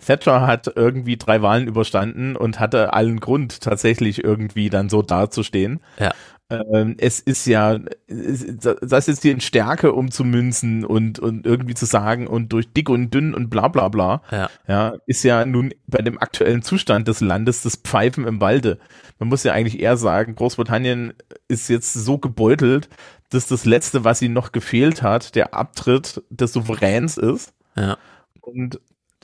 Thatcher 0.05 0.47
hat 0.47 0.71
irgendwie 0.75 1.17
drei 1.17 1.41
Wahlen 1.41 1.67
überstanden 1.67 2.35
und 2.37 2.59
hatte 2.59 2.93
allen 2.93 3.19
Grund, 3.19 3.59
tatsächlich 3.59 4.23
irgendwie 4.23 4.69
dann 4.69 4.87
so 4.87 5.01
dazustehen. 5.01 5.81
Ja. 5.99 6.13
Ähm, 6.49 6.95
es 6.99 7.19
ist 7.19 7.45
ja, 7.47 7.79
das 8.07 9.07
ist 9.07 9.21
hier 9.23 9.31
in 9.31 9.41
Stärke 9.41 9.93
umzumünzen 9.93 10.85
und, 10.85 11.19
und 11.19 11.45
irgendwie 11.45 11.73
zu 11.73 11.85
sagen 11.85 12.27
und 12.27 12.53
durch 12.53 12.71
dick 12.71 12.89
und 12.89 13.13
dünn 13.13 13.33
und 13.33 13.49
bla 13.49 13.69
bla 13.69 13.87
bla, 13.87 14.21
ja. 14.31 14.49
ja, 14.67 14.93
ist 15.07 15.23
ja 15.23 15.45
nun 15.45 15.73
bei 15.87 16.01
dem 16.01 16.19
aktuellen 16.19 16.61
Zustand 16.61 17.07
des 17.07 17.21
Landes 17.21 17.63
das 17.63 17.77
Pfeifen 17.77 18.27
im 18.27 18.41
Walde. 18.41 18.77
Man 19.19 19.29
muss 19.29 19.43
ja 19.43 19.53
eigentlich 19.53 19.81
eher 19.81 19.97
sagen, 19.97 20.35
Großbritannien 20.35 21.13
ist 21.47 21.69
jetzt 21.69 21.93
so 21.93 22.17
gebeutelt, 22.17 22.89
dass 23.33 23.47
das 23.47 23.65
Letzte, 23.65 24.03
was 24.03 24.21
ihnen 24.21 24.33
noch 24.33 24.51
gefehlt 24.51 25.01
hat, 25.01 25.35
der 25.35 25.53
Abtritt 25.53 26.23
des 26.29 26.53
Souveräns 26.53 27.17
ist. 27.17 27.53
Ja. 27.75 27.97
Und 28.41 28.79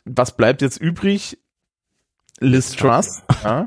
was 0.06 0.36
bleibt 0.36 0.62
jetzt 0.62 0.78
übrig? 0.78 1.38
Liz 2.40 2.76
Truss, 2.76 3.22
ja. 3.44 3.66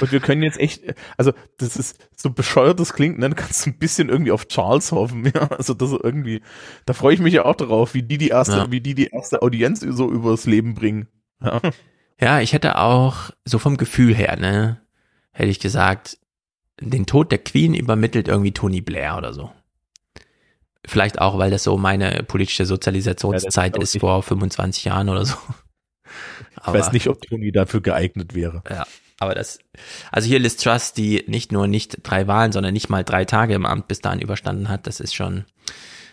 Und 0.00 0.10
wir 0.10 0.18
können 0.18 0.42
jetzt 0.42 0.58
echt, 0.58 0.82
also 1.16 1.32
das 1.58 1.76
ist 1.76 1.98
so 2.16 2.30
bescheuert, 2.30 2.80
das 2.80 2.92
klingt, 2.92 3.18
ne? 3.18 3.28
Du 3.30 3.36
kannst 3.36 3.64
ein 3.66 3.78
bisschen 3.78 4.08
irgendwie 4.08 4.32
auf 4.32 4.48
Charles 4.48 4.90
hoffen, 4.90 5.24
ja. 5.32 5.48
Also 5.52 5.72
das 5.72 5.92
irgendwie, 5.92 6.42
da 6.84 6.94
freue 6.94 7.14
ich 7.14 7.20
mich 7.20 7.34
ja 7.34 7.44
auch 7.44 7.54
darauf, 7.54 7.94
wie 7.94 8.02
die 8.02 8.18
die 8.18 8.28
erste, 8.28 8.56
ja. 8.56 8.70
wie 8.72 8.80
die 8.80 8.94
die 8.94 9.06
erste 9.08 9.40
Audienz 9.40 9.80
so 9.80 10.10
übers 10.10 10.46
Leben 10.46 10.74
bringen. 10.74 11.06
Ja. 11.40 11.60
ja, 12.20 12.40
ich 12.40 12.52
hätte 12.52 12.78
auch 12.78 13.30
so 13.44 13.60
vom 13.60 13.76
Gefühl 13.76 14.14
her, 14.16 14.36
ne, 14.36 14.80
hätte 15.30 15.50
ich 15.50 15.60
gesagt, 15.60 16.18
den 16.80 17.06
Tod 17.06 17.30
der 17.30 17.38
Queen 17.38 17.74
übermittelt 17.74 18.26
irgendwie 18.26 18.52
Tony 18.52 18.80
Blair 18.80 19.16
oder 19.16 19.32
so. 19.32 19.52
Vielleicht 20.86 21.20
auch, 21.20 21.38
weil 21.38 21.50
das 21.50 21.64
so 21.64 21.76
meine 21.76 22.22
politische 22.22 22.66
Sozialisationszeit 22.66 23.76
ja, 23.76 23.82
ist 23.82 23.98
vor 23.98 24.22
25 24.22 24.84
Jahren 24.84 25.08
oder 25.08 25.24
so. 25.24 25.36
Ich 26.52 26.66
Aber, 26.66 26.78
weiß 26.78 26.92
nicht, 26.92 27.06
ob 27.08 27.20
Tony 27.20 27.52
dafür 27.52 27.80
geeignet 27.80 28.34
wäre. 28.34 28.62
Ja, 28.68 28.86
aber 29.20 29.34
das, 29.34 29.58
also 30.10 30.28
hier 30.28 30.38
Liz 30.38 30.56
Truss, 30.56 30.92
die 30.92 31.24
nicht 31.26 31.52
nur 31.52 31.66
nicht 31.66 31.98
drei 32.02 32.26
Wahlen, 32.26 32.52
sondern 32.52 32.72
nicht 32.72 32.88
mal 32.88 33.04
drei 33.04 33.24
Tage 33.24 33.54
im 33.54 33.66
Amt 33.66 33.88
bis 33.88 34.00
dahin 34.00 34.20
überstanden 34.20 34.68
hat, 34.68 34.86
das 34.86 35.00
ist 35.00 35.14
schon 35.14 35.44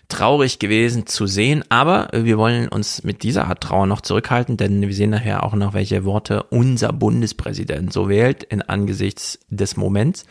traurig 0.08 0.60
gewesen 0.60 1.06
zu 1.08 1.28
sehen. 1.28 1.64
Aber 1.70 2.10
wir 2.14 2.38
wollen 2.38 2.68
uns 2.68 3.04
mit 3.04 3.24
dieser 3.24 3.48
Art 3.48 3.62
Trauer 3.62 3.88
noch 3.88 4.02
zurückhalten, 4.02 4.58
denn 4.58 4.82
wir 4.82 4.94
sehen 4.94 5.12
nachher 5.12 5.44
auch 5.44 5.54
noch, 5.54 5.74
welche 5.74 6.04
Worte 6.04 6.44
unser 6.44 6.94
Bundespräsident 6.94 7.94
so 7.94 8.10
wählt 8.10 8.44
in 8.44 8.62
angesichts 8.62 9.40
des 9.50 9.78
Moments. 9.78 10.26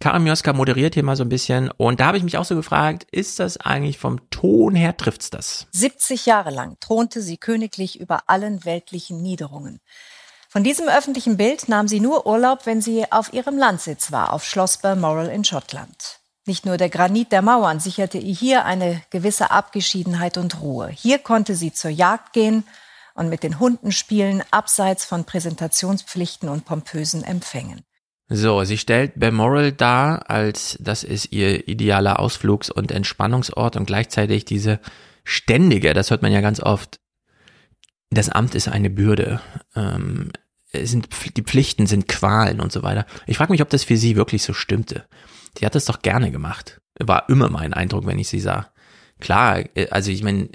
Karin 0.00 0.24
Mioska 0.24 0.52
moderiert 0.52 0.94
hier 0.94 1.02
mal 1.02 1.16
so 1.16 1.24
ein 1.24 1.28
bisschen 1.28 1.70
und 1.70 2.00
da 2.00 2.06
habe 2.06 2.18
ich 2.18 2.24
mich 2.24 2.36
auch 2.36 2.44
so 2.44 2.54
gefragt, 2.54 3.06
ist 3.10 3.38
das 3.38 3.56
eigentlich 3.58 3.98
vom 3.98 4.28
Ton 4.30 4.74
her 4.74 4.96
trifft's 4.96 5.30
das? 5.30 5.66
70 5.72 6.26
Jahre 6.26 6.50
lang 6.50 6.76
thronte 6.80 7.22
sie 7.22 7.36
königlich 7.36 7.98
über 7.98 8.24
allen 8.26 8.64
weltlichen 8.64 9.22
Niederungen. 9.22 9.80
Von 10.48 10.64
diesem 10.64 10.88
öffentlichen 10.88 11.36
Bild 11.36 11.68
nahm 11.68 11.88
sie 11.88 12.00
nur 12.00 12.26
Urlaub, 12.26 12.66
wenn 12.66 12.80
sie 12.80 13.10
auf 13.10 13.32
ihrem 13.32 13.58
Landsitz 13.58 14.12
war, 14.12 14.32
auf 14.32 14.44
Schloss 14.44 14.78
Balmoral 14.78 15.28
in 15.28 15.44
Schottland. 15.44 16.20
Nicht 16.46 16.64
nur 16.64 16.76
der 16.76 16.88
Granit 16.88 17.32
der 17.32 17.42
Mauern 17.42 17.80
sicherte 17.80 18.18
ihr 18.18 18.34
hier 18.34 18.64
eine 18.64 19.02
gewisse 19.10 19.50
Abgeschiedenheit 19.50 20.38
und 20.38 20.62
Ruhe. 20.62 20.88
Hier 20.88 21.18
konnte 21.18 21.56
sie 21.56 21.72
zur 21.72 21.90
Jagd 21.90 22.32
gehen 22.32 22.64
und 23.14 23.28
mit 23.28 23.42
den 23.42 23.58
Hunden 23.58 23.90
spielen, 23.90 24.44
abseits 24.52 25.04
von 25.04 25.24
Präsentationspflichten 25.24 26.48
und 26.48 26.64
pompösen 26.64 27.24
Empfängen. 27.24 27.84
So, 28.28 28.64
sie 28.64 28.78
stellt 28.78 29.18
Balmoral 29.18 29.72
dar, 29.72 30.30
als 30.30 30.76
das 30.80 31.04
ist 31.04 31.32
ihr 31.32 31.68
idealer 31.68 32.18
Ausflugs- 32.18 32.70
und 32.70 32.90
Entspannungsort 32.90 33.76
und 33.76 33.86
gleichzeitig 33.86 34.44
diese 34.44 34.80
ständige, 35.22 35.94
das 35.94 36.10
hört 36.10 36.22
man 36.22 36.32
ja 36.32 36.40
ganz 36.40 36.60
oft, 36.60 37.00
das 38.10 38.28
Amt 38.28 38.54
ist 38.54 38.68
eine 38.68 38.90
Bürde. 38.90 39.40
Ähm, 39.74 40.30
sind, 40.72 41.08
die 41.36 41.42
Pflichten 41.42 41.86
sind 41.86 42.08
Qualen 42.08 42.60
und 42.60 42.72
so 42.72 42.82
weiter. 42.82 43.06
Ich 43.26 43.36
frage 43.36 43.52
mich, 43.52 43.62
ob 43.62 43.70
das 43.70 43.84
für 43.84 43.96
sie 43.96 44.16
wirklich 44.16 44.42
so 44.42 44.52
stimmte. 44.52 45.06
Sie 45.58 45.64
hat 45.64 45.74
das 45.74 45.84
doch 45.84 46.02
gerne 46.02 46.30
gemacht. 46.30 46.80
War 46.98 47.28
immer 47.28 47.48
mein 47.48 47.72
Eindruck, 47.72 48.06
wenn 48.06 48.18
ich 48.18 48.28
sie 48.28 48.40
sah. 48.40 48.72
Klar, 49.20 49.64
äh, 49.74 49.88
also 49.90 50.10
ich 50.10 50.22
meine, 50.22 50.48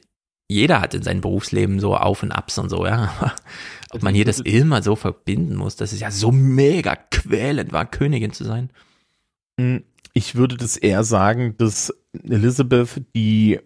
jeder 0.51 0.81
hat 0.81 0.93
in 0.93 1.03
seinem 1.03 1.21
Berufsleben 1.21 1.79
so 1.79 1.95
Auf 1.95 2.23
und 2.23 2.31
Abs 2.31 2.57
und 2.57 2.69
so, 2.69 2.85
ja. 2.85 3.33
Ob 3.91 4.03
man 4.03 4.13
hier 4.13 4.25
das 4.25 4.39
immer 4.39 4.81
so 4.81 4.95
verbinden 4.95 5.55
muss, 5.55 5.75
dass 5.75 5.91
es 5.91 5.99
ja 5.99 6.11
so 6.11 6.31
mega 6.31 6.95
quälend 6.95 7.73
war, 7.73 7.85
Königin 7.85 8.33
zu 8.33 8.43
sein. 8.43 8.69
Hm, 9.59 9.83
ich 10.13 10.35
würde 10.35 10.57
das 10.57 10.77
eher 10.77 11.03
sagen, 11.03 11.55
dass 11.57 11.93
Elizabeth 12.23 13.01
die 13.15 13.59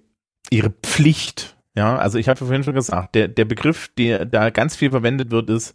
ihre 0.52 0.70
Pflicht, 0.70 1.58
ja, 1.76 1.98
also 1.98 2.18
ich 2.18 2.30
habe 2.30 2.38
vorhin 2.38 2.64
schon 2.64 2.76
gesagt, 2.76 3.16
der, 3.16 3.28
der 3.28 3.46
Begriff, 3.46 3.90
der 3.98 4.26
da 4.26 4.52
ganz 4.52 4.76
viel 4.76 4.92
verwendet 4.92 5.32
wird, 5.32 5.50
ist 5.50 5.74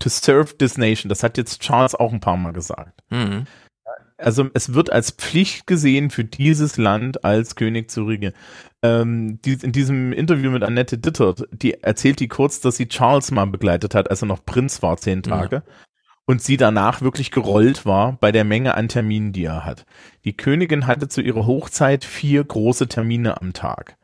to 0.00 0.08
serve 0.08 0.56
this 0.58 0.76
nation. 0.76 1.08
Das 1.08 1.22
hat 1.22 1.38
jetzt 1.38 1.60
Charles 1.60 1.94
auch 1.94 2.12
ein 2.12 2.20
paar 2.20 2.36
Mal 2.36 2.52
gesagt. 2.52 3.02
Mhm 3.10 3.46
also 4.18 4.48
es 4.52 4.74
wird 4.74 4.92
als 4.92 5.12
Pflicht 5.12 5.66
gesehen 5.66 6.10
für 6.10 6.24
dieses 6.24 6.76
Land 6.76 7.24
als 7.24 7.54
König 7.54 7.90
zu 7.90 8.04
regieren. 8.04 8.34
Ähm, 8.82 9.40
die, 9.42 9.54
in 9.54 9.72
diesem 9.72 10.12
Interview 10.12 10.50
mit 10.50 10.62
Annette 10.62 10.98
Dittert, 10.98 11.44
die 11.52 11.82
erzählt 11.82 12.20
die 12.20 12.28
kurz, 12.28 12.60
dass 12.60 12.76
sie 12.76 12.88
Charles 12.88 13.30
mal 13.30 13.46
begleitet 13.46 13.94
hat, 13.94 14.10
als 14.10 14.22
er 14.22 14.26
noch 14.26 14.44
Prinz 14.44 14.82
war, 14.82 14.96
zehn 14.96 15.22
Tage. 15.22 15.56
Ja. 15.56 15.72
Und 16.26 16.42
sie 16.42 16.58
danach 16.58 17.00
wirklich 17.00 17.30
gerollt 17.30 17.86
war 17.86 18.18
bei 18.20 18.32
der 18.32 18.44
Menge 18.44 18.74
an 18.74 18.88
Terminen, 18.88 19.32
die 19.32 19.44
er 19.44 19.64
hat. 19.64 19.86
Die 20.24 20.36
Königin 20.36 20.86
hatte 20.86 21.08
zu 21.08 21.22
ihrer 21.22 21.46
Hochzeit 21.46 22.04
vier 22.04 22.44
große 22.44 22.86
Termine 22.88 23.40
am 23.40 23.54
Tag. 23.54 23.97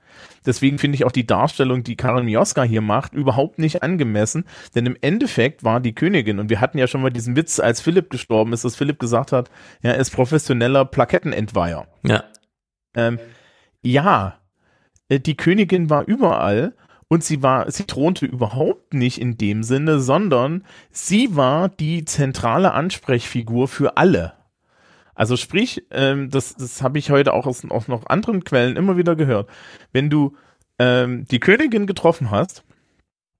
Deswegen 0.47 0.79
finde 0.79 0.97
ich 0.97 1.05
auch 1.05 1.13
die 1.13 1.27
Darstellung, 1.27 1.83
die 1.83 1.97
Karin 1.97 2.27
Mioska 2.27 2.63
hier 2.63 2.81
macht, 2.81 3.15
überhaupt 3.15 3.59
nicht 3.59 3.83
angemessen. 3.83 4.45
Denn 4.75 4.87
im 4.87 4.97
Endeffekt 5.01 5.65
war 5.65 5.81
die 5.81 5.95
Königin, 5.95 6.39
und 6.39 6.51
wir 6.51 6.61
hatten 6.61 6.79
ja 6.79 6.87
schon 6.87 7.03
mal 7.03 7.11
diesen 7.11 7.37
Witz, 7.37 7.61
als 7.61 7.81
Philipp 7.81 8.11
gestorben 8.11 8.53
ist, 8.53 8.65
dass 8.65 8.77
Philipp 8.77 8.99
gesagt 8.99 9.33
hat, 9.33 9.51
er 9.83 9.97
ist 9.97 10.11
professioneller 10.11 10.85
Plakettenentweiher. 10.85 11.87
Ja. 12.03 12.25
Ähm, 12.95 13.19
ja, 13.83 14.39
äh, 15.09 15.21
die 15.21 15.37
Königin 15.37 15.91
war 15.91 16.07
überall 16.07 16.75
und 17.09 17.23
sie 17.23 17.43
war, 17.43 17.71
sie 17.71 17.85
thronte 17.85 18.27
überhaupt 18.27 18.95
nicht 18.95 19.21
in 19.21 19.37
dem 19.37 19.63
Sinne, 19.63 20.01
sondern 20.01 20.65
sie 20.91 21.37
war 21.37 21.69
die 21.69 22.05
zentrale 22.05 22.73
Ansprechfigur 22.73 23.69
für 23.69 23.97
alle. 23.97 24.35
Also 25.15 25.37
sprich, 25.37 25.85
ähm, 25.91 26.31
das, 26.31 26.55
das 26.57 26.83
habe 26.83 26.99
ich 26.99 27.11
heute 27.11 27.33
auch 27.33 27.47
aus, 27.47 27.65
aus 27.69 27.89
noch 27.89 28.07
anderen 28.07 28.45
Quellen 28.45 28.77
immer 28.77 28.97
wieder 28.97 29.17
gehört. 29.17 29.49
Wenn 29.93 30.11
du 30.11 30.37
ähm, 30.79 31.25
die 31.27 31.41
Königin 31.41 31.87
getroffen 31.87 32.31
hast, 32.31 32.65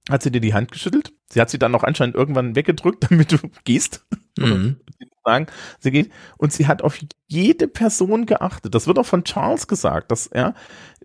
hat 0.09 0.23
sie 0.23 0.31
dir 0.31 0.41
die 0.41 0.55
Hand 0.55 0.71
geschüttelt. 0.71 1.13
Sie 1.31 1.41
hat 1.41 1.51
sie 1.51 1.59
dann 1.59 1.73
noch 1.73 1.83
anscheinend 1.83 2.15
irgendwann 2.15 2.55
weggedrückt, 2.55 3.07
damit 3.11 3.33
du 3.33 3.39
gehst. 3.65 4.07
Mhm. 4.39 4.77
sagen, 5.25 5.47
sie 5.79 5.91
geht. 5.91 6.13
Und 6.37 6.53
sie 6.53 6.67
hat 6.67 6.83
auf 6.83 6.99
jede 7.27 7.69
Person 7.69 8.27
geachtet. 8.27 8.75
Das 8.75 8.87
wird 8.87 8.99
auch 8.99 9.07
von 9.07 9.25
Charles 9.25 9.67
gesagt, 9.67 10.11
dass 10.11 10.27
er, 10.27 10.55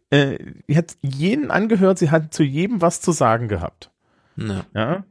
äh, 0.09 0.37
sie 0.67 0.77
hat 0.77 0.97
jeden 1.01 1.51
angehört, 1.51 1.99
sie 1.99 2.11
hat 2.11 2.33
zu 2.33 2.43
jedem 2.43 2.81
was 2.81 3.01
zu 3.01 3.11
sagen 3.11 3.47
gehabt. 3.47 3.91
Ja. 4.35 4.65
ja? 4.73 5.03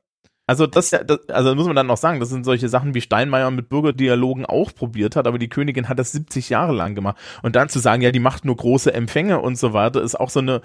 Also 0.49 0.67
das, 0.67 0.89
das, 0.91 1.29
also 1.29 1.55
muss 1.55 1.67
man 1.67 1.77
dann 1.77 1.87
noch 1.87 1.99
sagen, 1.99 2.21
das 2.21 2.31
sind 2.31 2.45
solche 2.45 2.71
Sachen, 2.71 2.95
wie 2.95 3.03
Steinmeier 3.03 3.51
mit 3.51 3.69
Bürgerdialogen 3.69 4.47
auch 4.47 4.75
probiert 4.75 5.15
hat, 5.15 5.27
aber 5.27 5.39
die 5.39 5.51
Königin 5.51 5.91
hat 5.91 5.99
das 5.99 6.13
70 6.13 6.49
Jahre 6.49 6.73
lang 6.73 6.95
gemacht. 6.95 7.19
Und 7.43 7.55
dann 7.55 7.69
zu 7.69 7.81
sagen, 7.81 8.01
ja, 8.01 8.13
die 8.13 8.19
macht 8.19 8.47
nur 8.47 8.57
große 8.57 8.95
Empfänge 8.95 9.41
und 9.41 9.59
so 9.59 9.75
weiter, 9.75 10.01
ist 10.01 10.19
auch 10.19 10.31
so 10.31 10.41
eine, 10.41 10.63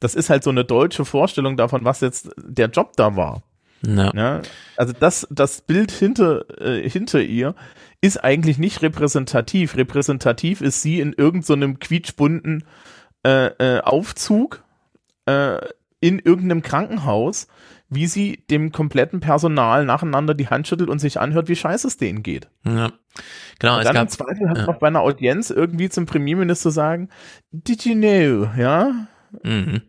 das 0.00 0.14
ist 0.14 0.30
halt 0.30 0.42
so 0.42 0.48
eine 0.48 0.64
deutsche 0.64 1.04
Vorstellung 1.04 1.58
davon, 1.58 1.84
was 1.84 2.00
jetzt 2.00 2.30
der 2.38 2.68
Job 2.68 2.94
da 2.96 3.14
war. 3.14 3.42
Ja. 3.86 4.10
ja 4.14 4.42
also 4.78 4.94
das, 4.98 5.28
das 5.30 5.60
Bild 5.60 5.92
hinter, 5.92 6.46
äh, 6.58 6.88
hinter 6.88 7.20
ihr 7.20 7.54
ist 8.00 8.24
eigentlich 8.24 8.56
nicht 8.56 8.80
repräsentativ. 8.80 9.76
Repräsentativ 9.76 10.62
ist 10.62 10.80
sie 10.80 10.98
in 10.98 11.12
irgendeinem 11.12 11.72
so 11.72 11.78
quietschbunten 11.78 12.64
äh, 13.22 13.48
äh, 13.58 13.80
Aufzug 13.82 14.64
äh, 15.26 15.58
in 16.00 16.20
irgendeinem 16.20 16.62
Krankenhaus 16.62 17.48
wie 17.88 18.06
sie 18.06 18.44
dem 18.50 18.72
kompletten 18.72 19.20
Personal 19.20 19.84
nacheinander 19.84 20.34
die 20.34 20.48
Hand 20.48 20.66
schüttelt 20.66 20.90
und 20.90 20.98
sich 20.98 21.20
anhört, 21.20 21.48
wie 21.48 21.56
scheiße 21.56 21.86
es 21.86 21.96
denen 21.96 22.22
geht. 22.22 22.48
Ja. 22.64 22.90
Genau, 23.58 23.78
und 23.78 23.84
dann 23.84 23.96
im 23.96 24.08
Zweifel 24.08 24.48
hat 24.48 24.58
ja. 24.58 24.66
noch 24.66 24.78
bei 24.78 24.88
einer 24.88 25.00
Audienz 25.00 25.50
irgendwie 25.50 25.88
zum 25.88 26.06
Premierminister 26.06 26.70
sagen, 26.70 27.08
did 27.52 27.84
you 27.84 27.94
know, 27.94 28.50
ja? 28.58 29.08
Mhm. 29.42 29.82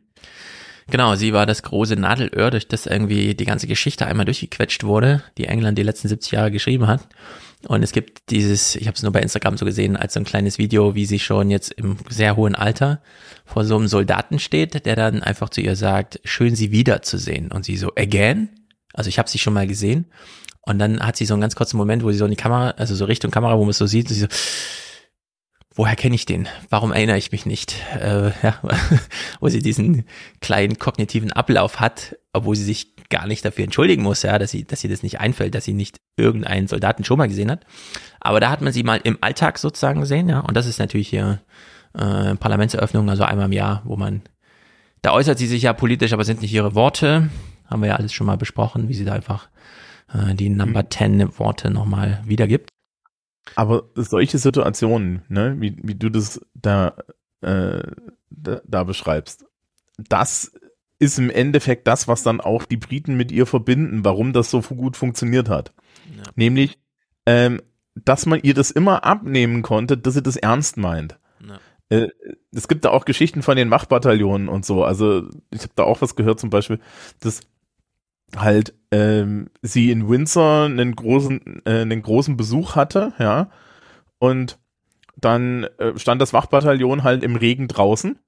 Genau, 0.89 1.15
sie 1.15 1.33
war 1.33 1.45
das 1.45 1.63
große 1.63 1.97
Nadelöhr, 1.97 2.49
durch 2.49 2.67
das 2.67 2.85
irgendwie 2.85 3.35
die 3.35 3.45
ganze 3.45 3.67
Geschichte 3.67 4.05
einmal 4.05 4.25
durchgequetscht 4.25 4.85
wurde, 4.85 5.21
die 5.37 5.45
England 5.45 5.77
die 5.77 5.83
letzten 5.83 6.07
70 6.07 6.31
Jahre 6.31 6.51
geschrieben 6.51 6.87
hat. 6.87 7.07
Und 7.67 7.83
es 7.83 7.91
gibt 7.91 8.29
dieses, 8.29 8.75
ich 8.75 8.87
habe 8.87 8.95
es 8.95 9.03
nur 9.03 9.11
bei 9.11 9.21
Instagram 9.21 9.57
so 9.57 9.65
gesehen, 9.65 9.97
als 9.97 10.13
so 10.13 10.21
ein 10.21 10.25
kleines 10.25 10.57
Video, 10.57 10.95
wie 10.95 11.05
sie 11.05 11.19
schon 11.19 11.49
jetzt 11.49 11.71
im 11.73 11.97
sehr 12.09 12.37
hohen 12.37 12.55
Alter 12.55 13.01
vor 13.45 13.65
so 13.65 13.75
einem 13.75 13.89
Soldaten 13.89 14.39
steht, 14.39 14.85
der 14.85 14.95
dann 14.95 15.21
einfach 15.21 15.49
zu 15.49 15.59
ihr 15.59 15.75
sagt, 15.75 16.21
schön 16.23 16.55
sie 16.55 16.71
wiederzusehen. 16.71 17.51
Und 17.51 17.65
sie 17.65 17.75
so, 17.75 17.91
again? 17.97 18.49
Also 18.93 19.09
ich 19.09 19.19
habe 19.19 19.29
sie 19.29 19.37
schon 19.37 19.53
mal 19.53 19.67
gesehen. 19.67 20.05
Und 20.61 20.79
dann 20.79 21.01
hat 21.01 21.17
sie 21.17 21.25
so 21.25 21.33
einen 21.33 21.41
ganz 21.41 21.55
kurzen 21.55 21.77
Moment, 21.77 22.03
wo 22.03 22.11
sie 22.11 22.17
so 22.17 22.25
in 22.25 22.31
die 22.31 22.37
Kamera, 22.37 22.71
also 22.71 22.95
so 22.95 23.05
Richtung 23.05 23.31
Kamera, 23.31 23.57
wo 23.57 23.63
man 23.63 23.71
es 23.71 23.77
so 23.77 23.85
sieht, 23.85 24.07
und 24.09 24.13
sie 24.13 24.21
so, 24.21 24.27
woher 25.75 25.95
kenne 25.95 26.15
ich 26.15 26.25
den? 26.25 26.47
Warum 26.69 26.91
erinnere 26.91 27.17
ich 27.17 27.31
mich 27.31 27.45
nicht? 27.45 27.75
Äh, 27.99 28.31
ja, 28.43 28.59
wo 29.39 29.49
sie 29.49 29.61
diesen 29.61 30.05
kleinen 30.41 30.79
kognitiven 30.79 31.31
Ablauf 31.31 31.79
hat, 31.79 32.17
obwohl 32.33 32.55
sie 32.55 32.63
sich 32.65 32.96
gar 33.09 33.27
nicht 33.27 33.43
dafür 33.45 33.63
entschuldigen 33.63 34.03
muss, 34.03 34.23
ja, 34.23 34.37
dass 34.37 34.51
sie, 34.51 34.65
dass 34.65 34.81
sie 34.81 34.87
das 34.87 35.03
nicht 35.03 35.19
einfällt, 35.19 35.55
dass 35.55 35.65
sie 35.65 35.73
nicht 35.73 35.97
irgendeinen 36.17 36.67
Soldaten 36.67 37.03
schon 37.03 37.17
mal 37.17 37.27
gesehen 37.27 37.51
hat. 37.51 37.65
Aber 38.19 38.39
da 38.39 38.49
hat 38.49 38.61
man 38.61 38.73
sie 38.73 38.83
mal 38.83 38.99
im 39.03 39.17
Alltag 39.21 39.57
sozusagen 39.57 40.01
gesehen, 40.01 40.29
ja. 40.29 40.39
Und 40.39 40.55
das 40.55 40.65
ist 40.65 40.79
natürlich 40.79 41.09
hier 41.09 41.41
äh, 41.93 42.35
Parlamentseröffnung, 42.35 43.09
also 43.09 43.23
einmal 43.23 43.45
im 43.45 43.53
Jahr, 43.53 43.81
wo 43.85 43.95
man, 43.95 44.21
da 45.01 45.13
äußert 45.13 45.37
sie 45.37 45.47
sich 45.47 45.63
ja 45.63 45.73
politisch, 45.73 46.13
aber 46.13 46.23
sind 46.23 46.41
nicht 46.41 46.53
ihre 46.53 46.75
Worte. 46.75 47.29
Haben 47.65 47.81
wir 47.81 47.89
ja 47.89 47.95
alles 47.95 48.13
schon 48.13 48.27
mal 48.27 48.37
besprochen, 48.37 48.89
wie 48.89 48.93
sie 48.93 49.05
da 49.05 49.13
einfach 49.13 49.49
äh, 50.13 50.33
die 50.35 50.49
Number 50.49 50.83
mhm. 50.83 50.91
10 50.91 51.39
Worte 51.39 51.71
nochmal 51.71 52.21
wiedergibt. 52.25 52.69
Aber 53.55 53.83
solche 53.95 54.37
Situationen, 54.37 55.23
ne, 55.29 55.55
wie, 55.59 55.77
wie 55.81 55.95
du 55.95 56.09
das 56.09 56.41
da, 56.53 56.95
äh, 57.41 57.81
da, 58.29 58.61
da 58.65 58.83
beschreibst, 58.83 59.45
das 59.97 60.51
ist 60.99 61.19
im 61.19 61.29
Endeffekt 61.29 61.87
das, 61.87 62.07
was 62.07 62.23
dann 62.23 62.41
auch 62.41 62.65
die 62.65 62.77
Briten 62.77 63.15
mit 63.15 63.31
ihr 63.31 63.45
verbinden, 63.45 64.03
warum 64.03 64.33
das 64.33 64.49
so 64.49 64.61
gut 64.61 64.97
funktioniert 64.97 65.49
hat. 65.49 65.73
Ja. 66.15 66.23
Nämlich, 66.35 66.79
ähm, 67.25 67.61
dass 67.95 68.25
man 68.25 68.39
ihr 68.41 68.53
das 68.53 68.71
immer 68.71 69.03
abnehmen 69.03 69.61
konnte, 69.61 69.97
dass 69.97 70.15
sie 70.15 70.23
das 70.23 70.37
ernst 70.37 70.77
meint. 70.77 71.19
Ja. 71.47 71.59
Äh, 71.89 72.09
es 72.51 72.67
gibt 72.67 72.85
da 72.85 72.89
auch 72.89 73.05
Geschichten 73.05 73.43
von 73.43 73.57
den 73.57 73.71
Wachbataillonen 73.71 74.49
und 74.49 74.65
so. 74.65 74.83
Also 74.83 75.27
ich 75.51 75.61
habe 75.61 75.73
da 75.75 75.83
auch 75.83 76.01
was 76.01 76.15
gehört, 76.15 76.39
zum 76.39 76.49
Beispiel, 76.49 76.79
dass 77.19 77.41
halt 78.35 78.73
ähm, 78.91 79.49
sie 79.61 79.91
in 79.91 80.09
Windsor 80.09 80.65
einen 80.65 80.95
großen, 80.95 81.61
äh, 81.65 81.81
einen 81.81 82.01
großen 82.01 82.37
Besuch 82.37 82.75
hatte, 82.75 83.13
ja, 83.19 83.49
und 84.19 84.59
dann 85.15 85.63
äh, 85.77 85.97
stand 85.97 86.21
das 86.21 86.33
Wachbataillon 86.33 87.03
halt 87.03 87.23
im 87.23 87.35
Regen 87.35 87.67
draußen 87.67 88.19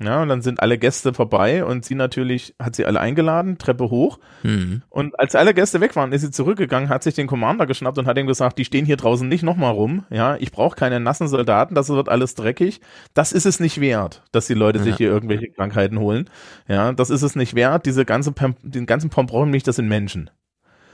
ja, 0.00 0.22
und 0.22 0.28
dann 0.28 0.42
sind 0.42 0.60
alle 0.60 0.76
Gäste 0.76 1.14
vorbei 1.14 1.64
und 1.64 1.84
sie 1.84 1.94
natürlich 1.94 2.56
hat 2.60 2.74
sie 2.74 2.84
alle 2.84 2.98
eingeladen, 2.98 3.58
Treppe 3.58 3.90
hoch. 3.90 4.18
Mhm. 4.42 4.82
Und 4.90 5.18
als 5.20 5.36
alle 5.36 5.54
Gäste 5.54 5.80
weg 5.80 5.94
waren, 5.94 6.12
ist 6.12 6.22
sie 6.22 6.32
zurückgegangen, 6.32 6.88
hat 6.88 7.04
sich 7.04 7.14
den 7.14 7.28
Commander 7.28 7.64
geschnappt 7.66 7.98
und 7.98 8.06
hat 8.06 8.18
ihm 8.18 8.26
gesagt, 8.26 8.58
die 8.58 8.64
stehen 8.64 8.86
hier 8.86 8.96
draußen 8.96 9.28
nicht 9.28 9.44
nochmal 9.44 9.70
rum. 9.70 10.04
Ja, 10.10 10.36
ich 10.36 10.50
brauche 10.50 10.74
keine 10.74 10.98
nassen 10.98 11.28
Soldaten, 11.28 11.76
das 11.76 11.90
wird 11.90 12.08
alles 12.08 12.34
dreckig. 12.34 12.80
Das 13.14 13.30
ist 13.30 13.46
es 13.46 13.60
nicht 13.60 13.80
wert, 13.80 14.24
dass 14.32 14.46
die 14.46 14.54
Leute 14.54 14.78
ja. 14.80 14.84
sich 14.84 14.96
hier 14.96 15.10
irgendwelche 15.10 15.50
Krankheiten 15.50 16.00
holen. 16.00 16.28
Ja, 16.66 16.92
das 16.92 17.10
ist 17.10 17.22
es 17.22 17.36
nicht 17.36 17.54
wert. 17.54 17.86
Diese 17.86 18.04
ganze, 18.04 18.34
den 18.62 18.86
ganzen 18.86 19.10
Pomp 19.10 19.30
brauchen 19.30 19.50
nicht, 19.50 19.68
das 19.68 19.76
sind 19.76 19.86
Menschen. 19.86 20.28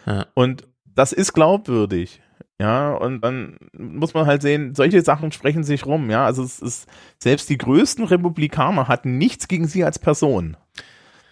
Ja. 0.05 0.27
Und 0.35 0.69
das 0.85 1.13
ist 1.13 1.33
glaubwürdig. 1.33 2.21
Ja, 2.61 2.93
und 2.93 3.23
dann 3.23 3.57
muss 3.73 4.13
man 4.13 4.27
halt 4.27 4.43
sehen, 4.43 4.75
solche 4.75 5.01
Sachen 5.01 5.33
sprechen 5.33 5.65
sich 5.65 5.87
rum, 5.87 6.11
ja. 6.11 6.27
Also 6.27 6.43
es 6.43 6.61
ist, 6.61 6.87
selbst 7.19 7.49
die 7.49 7.57
größten 7.57 8.05
Republikaner 8.05 8.87
hatten 8.87 9.17
nichts 9.17 9.49
gegen 9.49 9.67
sie 9.67 9.83
als 9.83 9.99
Person. 9.99 10.59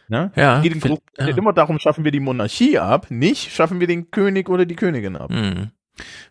Ne? 0.08 0.32
Ja, 0.36 0.56
es 0.56 0.62
geht, 0.62 0.82
ja. 1.18 1.26
immer 1.26 1.52
darum, 1.52 1.78
schaffen 1.78 2.02
wir 2.04 2.12
die 2.12 2.20
Monarchie 2.20 2.78
ab, 2.78 3.10
nicht 3.10 3.52
schaffen 3.52 3.78
wir 3.78 3.86
den 3.86 4.10
König 4.10 4.48
oder 4.48 4.64
die 4.64 4.74
Königin 4.74 5.16
ab. 5.16 5.30
Mhm. 5.30 5.70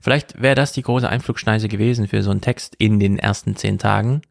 Vielleicht 0.02 0.42
wäre 0.42 0.56
das 0.56 0.72
die 0.72 0.82
große 0.82 1.08
Einflugschneise 1.08 1.68
gewesen 1.68 2.08
für 2.08 2.24
so 2.24 2.32
einen 2.32 2.42
Text 2.42 2.74
in 2.80 3.00
den 3.00 3.20
ersten 3.20 3.56
zehn 3.56 3.78
Tagen. 3.78 4.24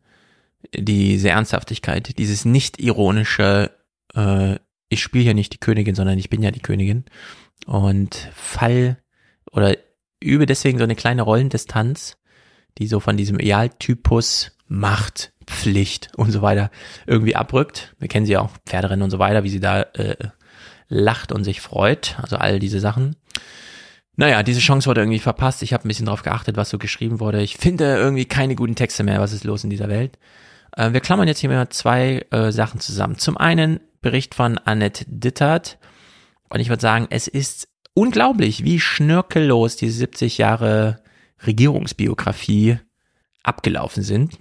Diese 0.75 1.29
Ernsthaftigkeit, 1.29 2.19
dieses 2.19 2.45
nicht 2.45 2.81
ironische, 2.81 3.71
äh, 4.17 4.57
ich 4.89 5.01
spiele 5.01 5.27
ja 5.27 5.35
nicht 5.35 5.53
die 5.53 5.61
Königin, 5.61 5.95
sondern 5.95 6.19
ich 6.19 6.29
bin 6.29 6.43
ja 6.43 6.51
die 6.51 6.59
Königin. 6.59 7.05
Und 7.67 8.17
fall 8.35 8.99
oder 9.53 9.77
übe 10.21 10.47
deswegen 10.47 10.79
so 10.79 10.85
eine 10.85 10.97
kleine 10.97 11.23
Rollendistanz, 11.23 12.17
die 12.79 12.87
so 12.87 13.01
von 13.01 13.17
diesem 13.17 13.39
Idealtypus 13.39 14.53
Macht, 14.69 15.33
Pflicht 15.47 16.11
und 16.17 16.33
so 16.33 16.43
weiter 16.43 16.71
irgendwie 17.07 17.37
abrückt. 17.37 17.95
Wir 17.99 18.09
kennen 18.09 18.27
sie 18.27 18.37
auch, 18.37 18.51
Pferderennen 18.67 19.03
und 19.03 19.11
so 19.11 19.19
weiter, 19.19 19.45
wie 19.45 19.49
sie 19.49 19.61
da 19.61 19.83
äh, 19.83 20.17
lacht 20.89 21.31
und 21.33 21.45
sich 21.45 21.61
freut. 21.61 22.17
Also 22.21 22.37
all 22.37 22.59
diese 22.59 22.81
Sachen. 22.81 23.17
Naja, 24.17 24.43
diese 24.43 24.61
Chance 24.61 24.89
wurde 24.89 25.03
irgendwie 25.03 25.19
verpasst. 25.19 25.63
Ich 25.63 25.73
habe 25.73 25.85
ein 25.85 25.89
bisschen 25.89 26.07
drauf 26.07 26.23
geachtet, 26.23 26.57
was 26.57 26.71
so 26.71 26.79
geschrieben 26.79 27.21
wurde. 27.21 27.43
Ich 27.43 27.59
finde 27.59 27.97
irgendwie 27.97 28.25
keine 28.25 28.57
guten 28.57 28.75
Texte 28.75 29.05
mehr. 29.05 29.21
Was 29.21 29.33
ist 29.33 29.45
los 29.45 29.63
in 29.63 29.71
dieser 29.71 29.89
Welt? 29.89 30.19
Äh, 30.77 30.93
wir 30.93 31.01
klammern 31.01 31.29
jetzt 31.29 31.41
hier 31.41 31.51
mal 31.51 31.69
zwei 31.69 32.25
äh, 32.31 32.51
Sachen 32.51 32.81
zusammen. 32.81 33.19
Zum 33.19 33.37
einen 33.37 33.81
Bericht 34.01 34.35
von 34.35 34.59
Annette 34.59 35.05
Dittert. 35.07 35.79
Und 36.49 36.61
ich 36.61 36.69
würde 36.69 36.81
sagen, 36.81 37.07
es 37.11 37.29
ist 37.29 37.69
unglaublich, 37.97 38.63
wie 38.63 38.79
schnörkellos 38.79 39.77
diese 39.77 39.99
70 39.99 40.39
Jahre 40.39 40.99
Regierungsbiografie 41.47 42.79
abgelaufen 43.43 44.03
sind. 44.03 44.39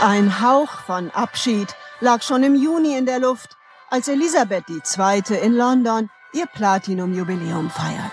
Ein 0.00 0.40
Hauch 0.40 0.70
von 0.86 1.10
Abschied 1.10 1.74
lag 2.00 2.22
schon 2.22 2.42
im 2.44 2.54
Juni 2.54 2.96
in 2.96 3.06
der 3.06 3.18
Luft, 3.18 3.56
als 3.90 4.08
Elisabeth 4.08 4.64
II. 4.68 5.22
in 5.42 5.54
London 5.54 6.10
ihr 6.32 6.46
Platinum-Jubiläum 6.46 7.70
feiert. 7.70 8.12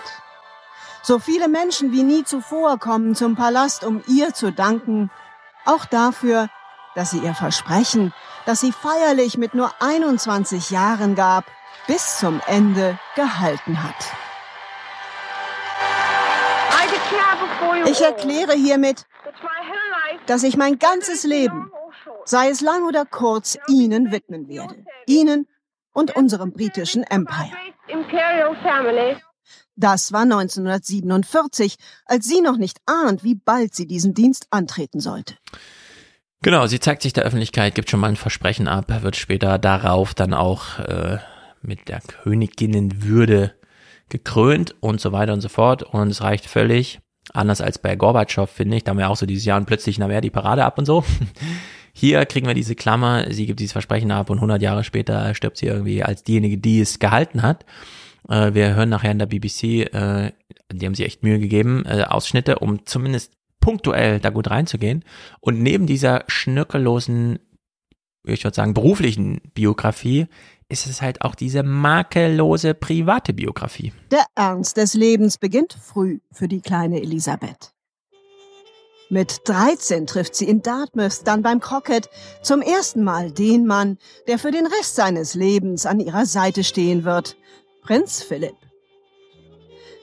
So 1.02 1.18
viele 1.18 1.48
Menschen 1.48 1.92
wie 1.92 2.02
nie 2.02 2.24
zuvor 2.24 2.78
kommen 2.78 3.14
zum 3.14 3.36
Palast, 3.36 3.84
um 3.84 4.02
ihr 4.08 4.32
zu 4.34 4.50
danken, 4.50 5.10
auch 5.66 5.84
dafür, 5.84 6.48
dass 6.94 7.10
sie 7.10 7.18
ihr 7.18 7.34
Versprechen, 7.34 8.12
das 8.46 8.60
sie 8.60 8.72
feierlich 8.72 9.36
mit 9.36 9.54
nur 9.54 9.70
21 9.80 10.70
Jahren 10.70 11.14
gab, 11.14 11.44
bis 11.86 12.18
zum 12.18 12.40
Ende 12.46 12.98
gehalten 13.16 13.82
hat. 13.82 13.94
Ich 17.86 18.00
erkläre 18.00 18.54
hiermit, 18.54 19.06
dass 20.26 20.42
ich 20.42 20.56
mein 20.56 20.78
ganzes 20.78 21.24
Leben, 21.24 21.70
sei 22.24 22.48
es 22.48 22.60
lang 22.60 22.86
oder 22.86 23.04
kurz, 23.04 23.58
Ihnen 23.68 24.10
widmen 24.10 24.48
werde. 24.48 24.84
Ihnen 25.06 25.46
und 25.92 26.16
unserem 26.16 26.52
britischen 26.52 27.04
Empire. 27.04 27.52
Das 29.76 30.12
war 30.12 30.22
1947, 30.22 31.76
als 32.06 32.26
sie 32.26 32.40
noch 32.40 32.56
nicht 32.56 32.78
ahnt, 32.86 33.24
wie 33.24 33.34
bald 33.34 33.74
sie 33.74 33.86
diesen 33.86 34.14
Dienst 34.14 34.46
antreten 34.50 35.00
sollte. 35.00 35.36
Genau, 36.42 36.66
sie 36.66 36.78
zeigt 36.78 37.02
sich 37.02 37.12
der 37.12 37.24
Öffentlichkeit, 37.24 37.74
gibt 37.74 37.90
schon 37.90 38.00
mal 38.00 38.08
ein 38.08 38.16
Versprechen 38.16 38.68
ab, 38.68 38.86
wird 39.02 39.16
später 39.16 39.58
darauf 39.58 40.14
dann 40.14 40.34
auch 40.34 40.78
äh, 40.78 41.18
mit 41.66 41.88
der 41.88 42.00
Königinnenwürde 42.00 43.54
gekrönt 44.08 44.74
und 44.80 45.00
so 45.00 45.12
weiter 45.12 45.32
und 45.32 45.40
so 45.40 45.48
fort. 45.48 45.82
Und 45.82 46.08
es 46.08 46.22
reicht 46.22 46.46
völlig, 46.46 47.00
anders 47.32 47.60
als 47.60 47.78
bei 47.78 47.96
Gorbatschow, 47.96 48.48
finde 48.48 48.76
ich, 48.76 48.84
da 48.84 48.90
haben 48.90 48.98
wir 48.98 49.08
auch 49.08 49.16
so 49.16 49.26
dieses 49.26 49.44
Jahr 49.44 49.58
und 49.58 49.66
plötzlich, 49.66 49.98
na, 49.98 50.08
wer 50.08 50.20
die 50.20 50.30
Parade 50.30 50.64
ab 50.64 50.78
und 50.78 50.84
so. 50.84 51.04
Hier 51.92 52.26
kriegen 52.26 52.46
wir 52.46 52.54
diese 52.54 52.74
Klammer, 52.74 53.32
sie 53.32 53.46
gibt 53.46 53.60
dieses 53.60 53.72
Versprechen 53.72 54.10
ab 54.10 54.28
und 54.28 54.38
100 54.38 54.60
Jahre 54.60 54.82
später 54.82 55.32
stirbt 55.34 55.56
sie 55.56 55.66
irgendwie 55.66 56.02
als 56.02 56.24
diejenige, 56.24 56.58
die 56.58 56.80
es 56.80 56.98
gehalten 56.98 57.42
hat. 57.42 57.64
Äh, 58.28 58.52
wir 58.54 58.74
hören 58.74 58.88
nachher 58.88 59.12
in 59.12 59.20
der 59.20 59.26
BBC, 59.26 59.62
äh, 59.92 60.32
die 60.72 60.86
haben 60.86 60.94
sich 60.94 61.06
echt 61.06 61.22
Mühe 61.22 61.38
gegeben, 61.38 61.84
äh, 61.86 62.02
Ausschnitte, 62.02 62.58
um 62.58 62.84
zumindest 62.84 63.32
punktuell 63.60 64.18
da 64.18 64.30
gut 64.30 64.50
reinzugehen. 64.50 65.04
Und 65.40 65.62
neben 65.62 65.86
dieser 65.86 66.24
schnörkellosen, 66.26 67.38
ich 68.26 68.42
würde 68.44 68.56
sagen, 68.56 68.74
beruflichen 68.74 69.40
Biografie 69.54 70.26
ist 70.74 70.86
es 70.86 71.00
halt 71.00 71.22
auch 71.22 71.34
diese 71.34 71.62
makellose 71.62 72.74
private 72.74 73.32
Biografie. 73.32 73.92
Der 74.10 74.26
Ernst 74.34 74.76
des 74.76 74.94
Lebens 74.94 75.38
beginnt 75.38 75.72
früh 75.72 76.18
für 76.32 76.48
die 76.48 76.60
kleine 76.60 77.00
Elisabeth. 77.00 77.72
Mit 79.10 79.42
13 79.44 80.06
trifft 80.06 80.34
sie 80.34 80.48
in 80.48 80.62
Dartmouth 80.62 81.20
dann 81.24 81.42
beim 81.42 81.60
Crockett 81.60 82.08
zum 82.42 82.62
ersten 82.62 83.04
Mal 83.04 83.30
den 83.30 83.66
Mann, 83.66 83.98
der 84.26 84.38
für 84.38 84.50
den 84.50 84.66
Rest 84.66 84.96
seines 84.96 85.34
Lebens 85.34 85.86
an 85.86 86.00
ihrer 86.00 86.26
Seite 86.26 86.64
stehen 86.64 87.04
wird, 87.04 87.36
Prinz 87.82 88.22
Philipp. 88.22 88.56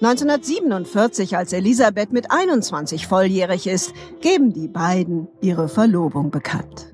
1947, 0.01 1.35
als 1.35 1.51
Elisabeth 1.51 2.13
mit 2.13 2.31
21 2.31 3.07
volljährig 3.07 3.67
ist, 3.67 3.93
geben 4.21 4.53
die 4.53 4.67
beiden 4.67 5.27
ihre 5.41 5.67
Verlobung 5.67 6.31
bekannt. 6.31 6.91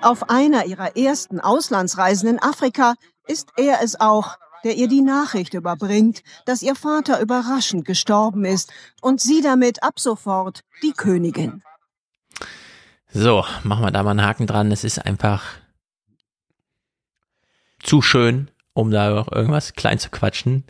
Auf 0.00 0.30
einer 0.30 0.66
ihrer 0.66 0.96
ersten 0.96 1.40
Auslandsreisen 1.40 2.28
in 2.28 2.38
Afrika 2.38 2.94
ist 3.26 3.48
er 3.56 3.82
es 3.82 4.00
auch, 4.00 4.36
der 4.62 4.76
ihr 4.76 4.88
die 4.88 5.02
Nachricht 5.02 5.54
überbringt, 5.54 6.22
dass 6.46 6.62
ihr 6.62 6.76
Vater 6.76 7.20
überraschend 7.20 7.84
gestorben 7.84 8.44
ist 8.44 8.72
und 9.00 9.20
sie 9.20 9.42
damit 9.42 9.82
ab 9.82 9.98
sofort 9.98 10.62
die 10.82 10.92
Königin. 10.92 11.62
So, 13.12 13.44
machen 13.64 13.84
wir 13.84 13.90
da 13.90 14.02
mal 14.02 14.10
einen 14.10 14.22
Haken 14.22 14.46
dran. 14.46 14.70
Es 14.70 14.84
ist 14.84 15.04
einfach 15.04 15.44
zu 17.82 18.00
schön, 18.00 18.50
um 18.74 18.90
da 18.90 19.26
irgendwas 19.32 19.72
klein 19.72 19.98
zu 19.98 20.10
quatschen. 20.10 20.64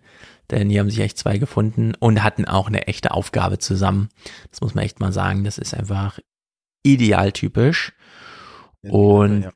Denn 0.51 0.71
hier 0.71 0.81
haben 0.81 0.91
sich 0.91 1.01
echt 1.01 1.19
zwei 1.19 1.37
gefunden 1.37 1.95
und 1.95 2.23
hatten 2.23 2.47
auch 2.47 2.69
eine 2.69 2.87
echte 2.87 3.11
Aufgabe 3.11 3.59
zusammen. 3.59 4.09
Das 4.51 4.63
muss 4.63 4.75
man 4.75 4.85
echt 4.85 5.01
mal 5.01 5.13
sagen. 5.13 5.45
Das 5.45 5.59
ist 5.59 5.75
einfach 5.75 6.19
idealtypisch. 6.83 7.93
Und 8.83 9.43
ja. 9.43 9.53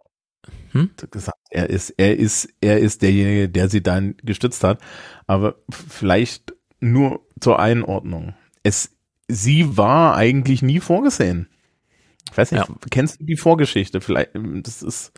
hm? 0.72 0.90
gesagt, 1.10 1.38
er 1.50 1.70
ist, 1.70 1.90
er 1.90 2.16
ist, 2.16 2.48
er 2.60 2.78
ist 2.78 3.02
derjenige, 3.02 3.48
der 3.48 3.68
sie 3.68 3.82
dann 3.82 4.16
gestützt 4.22 4.64
hat. 4.64 4.80
Aber 5.26 5.56
vielleicht 5.70 6.54
nur 6.80 7.20
zur 7.40 7.58
Einordnung. 7.60 8.34
Es, 8.62 8.96
sie 9.28 9.76
war 9.76 10.16
eigentlich 10.16 10.62
nie 10.62 10.80
vorgesehen. 10.80 11.48
Ich 12.30 12.38
weiß 12.38 12.52
nicht, 12.52 12.66
ja. 12.66 12.74
kennst 12.90 13.20
du 13.20 13.24
die 13.24 13.36
Vorgeschichte? 13.36 14.00
Vielleicht, 14.00 14.30
das 14.34 14.82
ist. 14.82 15.12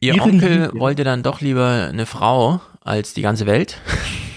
Ihr 0.00 0.22
Onkel 0.22 0.66
Liebe. 0.66 0.78
wollte 0.78 1.04
dann 1.04 1.22
doch 1.22 1.40
lieber 1.40 1.88
eine 1.88 2.06
Frau 2.06 2.60
als 2.80 3.14
die 3.14 3.22
ganze 3.22 3.46
Welt. 3.46 3.80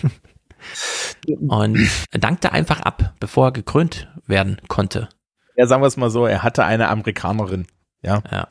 und 1.28 1.90
dankte 2.12 2.54
einfach 2.54 2.80
ab, 2.80 3.14
bevor 3.20 3.48
er 3.48 3.52
gekrönt 3.52 4.08
werden 4.26 4.60
konnte. 4.68 5.10
Ja, 5.56 5.68
sagen 5.68 5.84
wir 5.84 5.88
es 5.88 5.98
mal 5.98 6.10
so, 6.10 6.26
er 6.26 6.42
hatte 6.42 6.64
eine 6.64 6.88
Amerikanerin. 6.88 7.68
Ja. 8.02 8.22
Ja. 8.32 8.48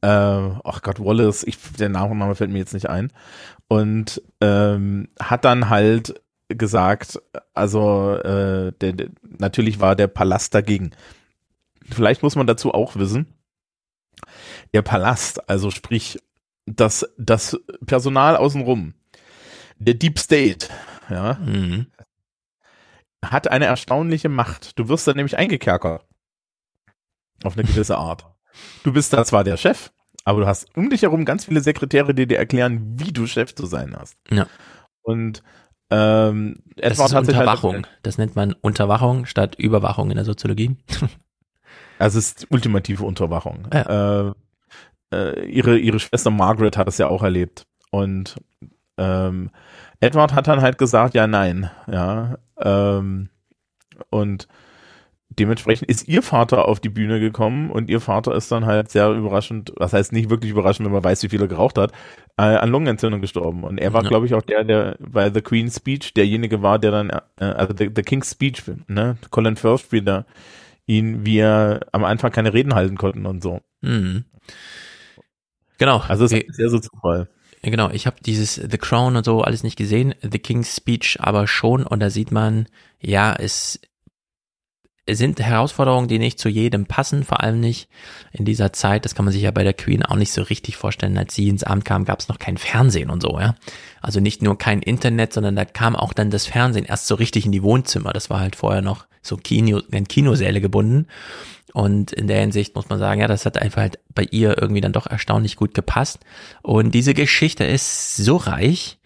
Äh, 0.00 0.60
ach 0.64 0.82
Gott, 0.82 1.00
Wallace, 1.00 1.42
ich, 1.44 1.58
der 1.78 1.88
Nachname 1.88 2.34
fällt 2.34 2.50
mir 2.50 2.58
jetzt 2.58 2.74
nicht 2.74 2.88
ein. 2.88 3.12
Und 3.66 4.22
ähm, 4.40 5.08
hat 5.20 5.44
dann 5.44 5.68
halt 5.68 6.20
gesagt, 6.48 7.20
also 7.52 8.14
äh, 8.14 8.72
der, 8.80 8.92
der, 8.92 9.08
natürlich 9.22 9.80
war 9.80 9.96
der 9.96 10.06
Palast 10.06 10.54
dagegen. 10.54 10.92
Vielleicht 11.84 12.22
muss 12.22 12.36
man 12.36 12.46
dazu 12.46 12.72
auch 12.72 12.96
wissen, 12.96 13.26
der 14.72 14.82
Palast, 14.82 15.48
also 15.48 15.70
sprich 15.70 16.18
das, 16.66 17.08
das 17.18 17.58
Personal 17.84 18.36
außenrum, 18.36 18.94
der 19.78 19.94
Deep 19.94 20.18
State, 20.18 20.68
ja, 21.08 21.34
mhm. 21.34 21.86
hat 23.24 23.48
eine 23.48 23.66
erstaunliche 23.66 24.28
Macht. 24.28 24.78
Du 24.78 24.88
wirst 24.88 25.06
dann 25.06 25.16
nämlich 25.16 25.36
eingekerkert. 25.36 26.04
Auf 27.44 27.56
eine 27.56 27.66
gewisse 27.66 27.96
Art. 27.96 28.26
Du 28.82 28.92
bist 28.92 29.12
da 29.12 29.24
zwar 29.24 29.44
der 29.44 29.56
Chef, 29.56 29.90
aber 30.24 30.40
du 30.40 30.46
hast 30.46 30.76
um 30.76 30.90
dich 30.90 31.02
herum 31.02 31.24
ganz 31.24 31.44
viele 31.44 31.60
Sekretäre, 31.60 32.14
die 32.14 32.26
dir 32.26 32.38
erklären, 32.38 32.98
wie 32.98 33.12
du 33.12 33.26
Chef 33.26 33.54
zu 33.54 33.66
sein 33.66 33.96
hast. 33.98 34.16
Ja. 34.30 34.46
Und 35.02 35.42
ähm, 35.90 36.56
das 36.76 36.98
ist 36.98 37.14
halt 37.14 37.28
Unterwachung. 37.28 37.74
Halt 37.74 37.88
das 38.02 38.18
nennt 38.18 38.36
man 38.36 38.52
Unterwachung 38.52 39.26
statt 39.26 39.54
Überwachung 39.56 40.10
in 40.10 40.16
der 40.16 40.24
Soziologie. 40.24 40.76
Also 42.00 42.20
es 42.20 42.28
ist 42.28 42.46
ultimative 42.50 43.04
Unterwachung. 43.04 43.66
Ja. 43.72 44.28
Äh, 44.28 44.32
äh, 45.12 45.46
ihre, 45.46 45.78
ihre 45.78 45.98
Schwester 45.98 46.30
Margaret 46.30 46.76
hat 46.76 46.88
es 46.88 46.98
ja 46.98 47.08
auch 47.08 47.24
erlebt. 47.24 47.66
Und 47.90 48.36
ähm, 48.98 49.50
Edward 50.00 50.32
hat 50.34 50.46
dann 50.46 50.60
halt 50.60 50.78
gesagt, 50.78 51.14
ja, 51.14 51.26
nein, 51.26 51.70
ja. 51.90 52.38
Ähm, 52.60 53.30
und 54.10 54.48
dementsprechend 55.38 55.88
ist 55.88 56.08
ihr 56.08 56.22
Vater 56.22 56.66
auf 56.66 56.80
die 56.80 56.88
Bühne 56.88 57.20
gekommen 57.20 57.70
und 57.70 57.88
ihr 57.90 58.00
Vater 58.00 58.34
ist 58.34 58.50
dann 58.50 58.66
halt 58.66 58.90
sehr 58.90 59.10
überraschend, 59.10 59.72
was 59.76 59.92
heißt 59.92 60.12
nicht 60.12 60.30
wirklich 60.30 60.50
überraschend, 60.50 60.86
wenn 60.86 60.92
man 60.92 61.04
weiß, 61.04 61.22
wie 61.22 61.28
viel 61.28 61.40
er 61.40 61.48
geraucht 61.48 61.78
hat, 61.78 61.92
äh, 62.36 62.42
an 62.42 62.70
Lungenentzündung 62.70 63.20
gestorben. 63.20 63.64
Und 63.64 63.78
er 63.78 63.92
war, 63.92 64.02
ja. 64.02 64.08
glaube 64.08 64.26
ich, 64.26 64.34
auch 64.34 64.42
der, 64.42 64.64
der 64.64 64.96
bei 64.98 65.30
The 65.32 65.40
Queen's 65.40 65.76
Speech 65.76 66.14
derjenige 66.14 66.62
war, 66.62 66.78
der 66.78 66.90
dann, 66.90 67.10
äh, 67.10 67.44
also 67.44 67.74
the, 67.76 67.90
the 67.94 68.02
King's 68.02 68.30
Speech, 68.30 68.62
ne, 68.88 69.16
Colin 69.30 69.56
Firth 69.56 69.92
wieder 69.92 70.26
ihn, 70.86 71.24
wie 71.24 71.38
er 71.38 71.80
am 71.92 72.04
Anfang 72.04 72.32
keine 72.32 72.54
Reden 72.54 72.74
halten 72.74 72.96
konnten 72.96 73.26
und 73.26 73.42
so. 73.42 73.60
Mhm. 73.82 74.24
Genau. 75.78 76.02
Also 76.08 76.24
es 76.24 76.32
ist 76.32 76.56
sehr 76.56 76.70
so 76.70 76.78
Zufall. 76.78 77.28
Genau, 77.62 77.90
ich 77.90 78.06
habe 78.06 78.16
dieses 78.24 78.54
The 78.54 78.78
Crown 78.78 79.16
und 79.16 79.24
so 79.24 79.42
alles 79.42 79.62
nicht 79.62 79.76
gesehen, 79.76 80.14
The 80.22 80.38
King's 80.38 80.76
Speech 80.76 81.18
aber 81.20 81.46
schon 81.46 81.84
und 81.84 82.00
da 82.00 82.08
sieht 82.08 82.30
man, 82.30 82.66
ja, 83.00 83.34
es 83.34 83.80
sind 85.14 85.40
Herausforderungen, 85.40 86.08
die 86.08 86.18
nicht 86.18 86.38
zu 86.38 86.48
jedem 86.48 86.86
passen, 86.86 87.24
vor 87.24 87.42
allem 87.42 87.60
nicht 87.60 87.88
in 88.32 88.44
dieser 88.44 88.72
Zeit. 88.72 89.04
Das 89.04 89.14
kann 89.14 89.24
man 89.24 89.32
sich 89.32 89.42
ja 89.42 89.50
bei 89.50 89.64
der 89.64 89.74
Queen 89.74 90.04
auch 90.04 90.16
nicht 90.16 90.32
so 90.32 90.42
richtig 90.42 90.76
vorstellen. 90.76 91.18
Als 91.18 91.34
sie 91.34 91.48
ins 91.48 91.64
Amt 91.64 91.84
kam, 91.84 92.04
gab 92.04 92.20
es 92.20 92.28
noch 92.28 92.38
kein 92.38 92.56
Fernsehen 92.56 93.10
und 93.10 93.22
so, 93.22 93.38
ja. 93.38 93.54
Also 94.00 94.20
nicht 94.20 94.42
nur 94.42 94.58
kein 94.58 94.80
Internet, 94.82 95.32
sondern 95.32 95.56
da 95.56 95.64
kam 95.64 95.96
auch 95.96 96.12
dann 96.12 96.30
das 96.30 96.46
Fernsehen 96.46 96.84
erst 96.84 97.06
so 97.06 97.14
richtig 97.14 97.46
in 97.46 97.52
die 97.52 97.62
Wohnzimmer. 97.62 98.12
Das 98.12 98.30
war 98.30 98.40
halt 98.40 98.56
vorher 98.56 98.82
noch 98.82 99.06
so 99.22 99.36
Kino, 99.36 99.80
in 99.90 100.08
Kinosäle 100.08 100.60
gebunden. 100.60 101.06
Und 101.72 102.12
in 102.12 102.28
der 102.28 102.40
Hinsicht 102.40 102.74
muss 102.74 102.88
man 102.88 102.98
sagen, 102.98 103.20
ja, 103.20 103.28
das 103.28 103.46
hat 103.46 103.58
einfach 103.58 103.82
halt 103.82 103.98
bei 104.14 104.26
ihr 104.30 104.60
irgendwie 104.60 104.80
dann 104.80 104.92
doch 104.92 105.06
erstaunlich 105.06 105.56
gut 105.56 105.74
gepasst. 105.74 106.20
Und 106.62 106.92
diese 106.94 107.14
Geschichte 107.14 107.64
ist 107.64 108.16
so 108.16 108.36
reich, 108.36 108.98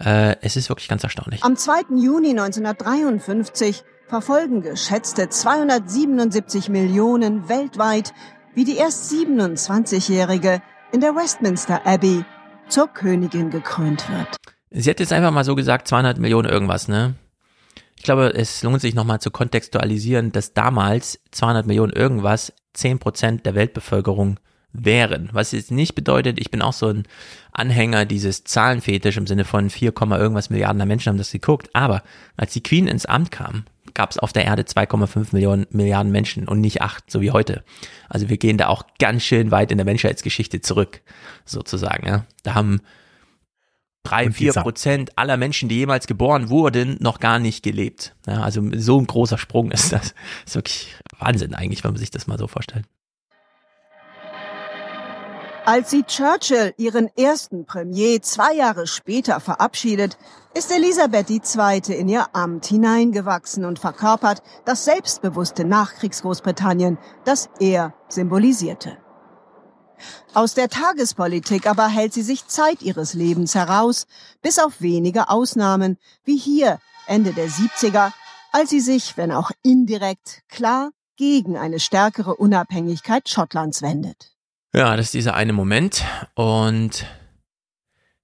äh, 0.00 0.36
es 0.40 0.56
ist 0.56 0.68
wirklich 0.68 0.88
ganz 0.88 1.04
erstaunlich. 1.04 1.42
Am 1.44 1.56
2. 1.56 1.96
Juni 1.96 2.30
1953 2.30 3.84
verfolgen 4.08 4.62
geschätzte 4.62 5.28
277 5.28 6.70
Millionen 6.70 7.48
weltweit, 7.48 8.14
wie 8.54 8.64
die 8.64 8.76
erst 8.76 9.12
27-Jährige 9.12 10.62
in 10.92 11.00
der 11.00 11.14
Westminster 11.14 11.86
Abbey 11.86 12.24
zur 12.68 12.88
Königin 12.88 13.50
gekrönt 13.50 14.08
wird. 14.08 14.36
Sie 14.70 14.88
hat 14.88 15.00
jetzt 15.00 15.12
einfach 15.12 15.30
mal 15.30 15.44
so 15.44 15.54
gesagt, 15.54 15.88
200 15.88 16.18
Millionen 16.18 16.48
irgendwas, 16.48 16.88
ne? 16.88 17.14
Ich 17.96 18.04
glaube, 18.04 18.32
es 18.34 18.62
lohnt 18.62 18.80
sich 18.80 18.94
nochmal 18.94 19.20
zu 19.20 19.30
kontextualisieren, 19.30 20.32
dass 20.32 20.54
damals 20.54 21.20
200 21.32 21.66
Millionen 21.66 21.92
irgendwas 21.92 22.52
10 22.74 23.00
Prozent 23.00 23.44
der 23.44 23.54
Weltbevölkerung 23.54 24.38
wären. 24.72 25.28
Was 25.32 25.52
jetzt 25.52 25.70
nicht 25.70 25.94
bedeutet, 25.94 26.38
ich 26.38 26.50
bin 26.50 26.62
auch 26.62 26.72
so 26.72 26.88
ein 26.88 27.04
Anhänger 27.52 28.04
dieses 28.04 28.44
Zahlenfetisch 28.44 29.16
im 29.16 29.26
Sinne 29.26 29.44
von 29.44 29.68
4, 29.68 29.92
irgendwas 29.96 30.50
Milliarden 30.50 30.86
Menschen 30.86 31.10
haben 31.10 31.18
das 31.18 31.32
geguckt. 31.32 31.70
Aber 31.72 32.02
als 32.36 32.52
die 32.52 32.62
Queen 32.62 32.86
ins 32.86 33.06
Amt 33.06 33.30
kam, 33.32 33.64
gab 33.98 34.12
es 34.12 34.18
auf 34.18 34.32
der 34.32 34.44
Erde 34.44 34.62
2,5 34.62 35.30
Millionen 35.32 35.66
Milliarden 35.70 36.12
Menschen 36.12 36.46
und 36.46 36.60
nicht 36.60 36.82
acht, 36.82 37.10
so 37.10 37.20
wie 37.20 37.32
heute. 37.32 37.64
Also 38.08 38.28
wir 38.28 38.38
gehen 38.38 38.56
da 38.56 38.68
auch 38.68 38.84
ganz 39.00 39.24
schön 39.24 39.50
weit 39.50 39.72
in 39.72 39.76
der 39.76 39.84
Menschheitsgeschichte 39.84 40.60
zurück, 40.60 41.02
sozusagen. 41.44 42.06
Ja. 42.06 42.24
Da 42.44 42.54
haben 42.54 42.80
drei, 44.04 44.30
vier 44.30 44.52
Prozent 44.52 45.18
aller 45.18 45.36
Menschen, 45.36 45.68
die 45.68 45.74
jemals 45.74 46.06
geboren 46.06 46.48
wurden, 46.48 46.96
noch 47.00 47.18
gar 47.18 47.40
nicht 47.40 47.64
gelebt. 47.64 48.14
Ja, 48.28 48.42
also 48.42 48.62
so 48.76 49.00
ein 49.00 49.06
großer 49.08 49.36
Sprung 49.36 49.72
ist 49.72 49.92
das. 49.92 50.00
das 50.02 50.14
ist 50.46 50.54
wirklich 50.54 50.94
Wahnsinn 51.18 51.56
eigentlich, 51.56 51.82
wenn 51.82 51.90
man 51.90 51.98
sich 51.98 52.12
das 52.12 52.28
mal 52.28 52.38
so 52.38 52.46
vorstellt. 52.46 52.86
Als 55.68 55.90
sie 55.90 56.02
Churchill, 56.02 56.72
ihren 56.78 57.14
ersten 57.14 57.66
Premier, 57.66 58.22
zwei 58.22 58.54
Jahre 58.54 58.86
später 58.86 59.38
verabschiedet, 59.38 60.16
ist 60.54 60.72
Elisabeth 60.72 61.28
II. 61.28 61.94
in 61.94 62.08
ihr 62.08 62.34
Amt 62.34 62.64
hineingewachsen 62.64 63.66
und 63.66 63.78
verkörpert 63.78 64.42
das 64.64 64.86
selbstbewusste 64.86 65.66
Nachkriegsgroßbritannien, 65.66 66.96
das 67.26 67.50
er 67.60 67.92
symbolisierte. 68.08 68.96
Aus 70.32 70.54
der 70.54 70.70
Tagespolitik 70.70 71.66
aber 71.66 71.86
hält 71.86 72.14
sie 72.14 72.22
sich 72.22 72.46
Zeit 72.46 72.80
ihres 72.80 73.12
Lebens 73.12 73.54
heraus, 73.54 74.06
bis 74.40 74.58
auf 74.58 74.80
wenige 74.80 75.28
Ausnahmen, 75.28 75.98
wie 76.24 76.38
hier 76.38 76.78
Ende 77.06 77.34
der 77.34 77.50
70er, 77.50 78.12
als 78.52 78.70
sie 78.70 78.80
sich, 78.80 79.18
wenn 79.18 79.32
auch 79.32 79.50
indirekt, 79.62 80.44
klar 80.48 80.92
gegen 81.16 81.58
eine 81.58 81.78
stärkere 81.78 82.36
Unabhängigkeit 82.36 83.28
Schottlands 83.28 83.82
wendet. 83.82 84.37
Ja, 84.74 84.96
das 84.96 85.06
ist 85.06 85.14
dieser 85.14 85.34
eine 85.34 85.52
Moment. 85.52 86.04
Und 86.34 87.06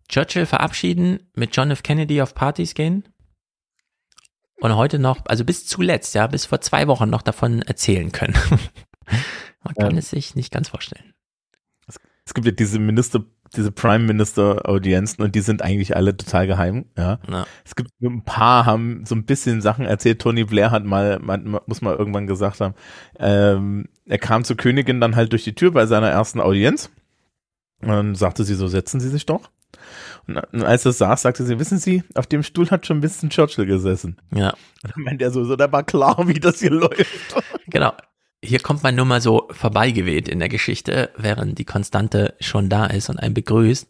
Churchill 0.08 0.46
verabschieden, 0.46 1.30
mit 1.34 1.56
John 1.56 1.70
F. 1.70 1.82
Kennedy 1.82 2.20
auf 2.20 2.34
Partys 2.34 2.74
gehen. 2.74 3.08
Und 4.60 4.76
heute 4.76 4.98
noch, 4.98 5.18
also 5.26 5.44
bis 5.44 5.66
zuletzt, 5.66 6.14
ja, 6.14 6.26
bis 6.26 6.46
vor 6.46 6.60
zwei 6.60 6.86
Wochen 6.86 7.10
noch 7.10 7.22
davon 7.22 7.62
erzählen 7.62 8.12
können. 8.12 8.34
Man 9.64 9.74
kann 9.74 9.92
ja. 9.92 9.98
es 9.98 10.10
sich 10.10 10.36
nicht 10.36 10.52
ganz 10.52 10.68
vorstellen. 10.68 11.12
Es, 12.26 12.32
gibt 12.32 12.46
ja 12.46 12.52
diese 12.52 12.78
Minister, 12.78 13.22
diese 13.54 13.70
Prime 13.70 14.04
Minister 14.04 14.66
Audienzen 14.66 15.22
und 15.22 15.34
die 15.34 15.42
sind 15.42 15.60
eigentlich 15.60 15.94
alle 15.94 16.16
total 16.16 16.46
geheim, 16.46 16.86
ja. 16.96 17.18
ja. 17.30 17.46
Es 17.64 17.74
gibt 17.74 17.90
nur 17.98 18.12
ein 18.12 18.24
paar, 18.24 18.64
haben 18.64 19.04
so 19.04 19.14
ein 19.14 19.26
bisschen 19.26 19.60
Sachen 19.60 19.84
erzählt. 19.84 20.22
Tony 20.22 20.44
Blair 20.44 20.70
hat 20.70 20.84
mal, 20.84 21.18
man, 21.18 21.58
muss 21.66 21.82
mal 21.82 21.94
irgendwann 21.94 22.26
gesagt 22.26 22.60
haben, 22.60 22.74
ähm, 23.18 23.88
er 24.06 24.18
kam 24.18 24.44
zur 24.44 24.56
Königin 24.56 25.00
dann 25.00 25.16
halt 25.16 25.32
durch 25.32 25.44
die 25.44 25.54
Tür 25.54 25.70
bei 25.70 25.86
seiner 25.86 26.08
ersten 26.08 26.40
Audienz. 26.40 26.90
Und 27.80 27.88
dann 27.88 28.14
sagte 28.14 28.44
sie 28.44 28.54
so, 28.54 28.68
setzen 28.68 29.00
Sie 29.00 29.08
sich 29.08 29.26
doch. 29.26 29.50
Und 30.26 30.62
als 30.62 30.86
er 30.86 30.92
saß, 30.92 31.22
sagte 31.22 31.44
sie, 31.44 31.58
wissen 31.58 31.78
Sie, 31.78 32.02
auf 32.14 32.26
dem 32.26 32.42
Stuhl 32.42 32.70
hat 32.70 32.86
schon 32.86 33.02
Winston 33.02 33.30
Churchill 33.30 33.66
gesessen. 33.66 34.16
Ja. 34.34 34.50
Und 34.82 34.94
dann 34.94 35.02
meinte 35.04 35.24
er 35.24 35.30
so, 35.30 35.44
so, 35.44 35.56
da 35.56 35.70
war 35.70 35.82
klar, 35.82 36.28
wie 36.28 36.40
das 36.40 36.60
hier 36.60 36.70
läuft. 36.70 37.06
Genau. 37.66 37.92
Hier 38.42 38.60
kommt 38.60 38.82
man 38.82 38.94
nur 38.94 39.06
mal 39.06 39.22
so 39.22 39.48
vorbeigeweht 39.50 40.28
in 40.28 40.38
der 40.38 40.50
Geschichte, 40.50 41.10
während 41.16 41.58
die 41.58 41.64
Konstante 41.64 42.34
schon 42.40 42.68
da 42.68 42.84
ist 42.84 43.08
und 43.08 43.18
einen 43.18 43.32
begrüßt. 43.32 43.88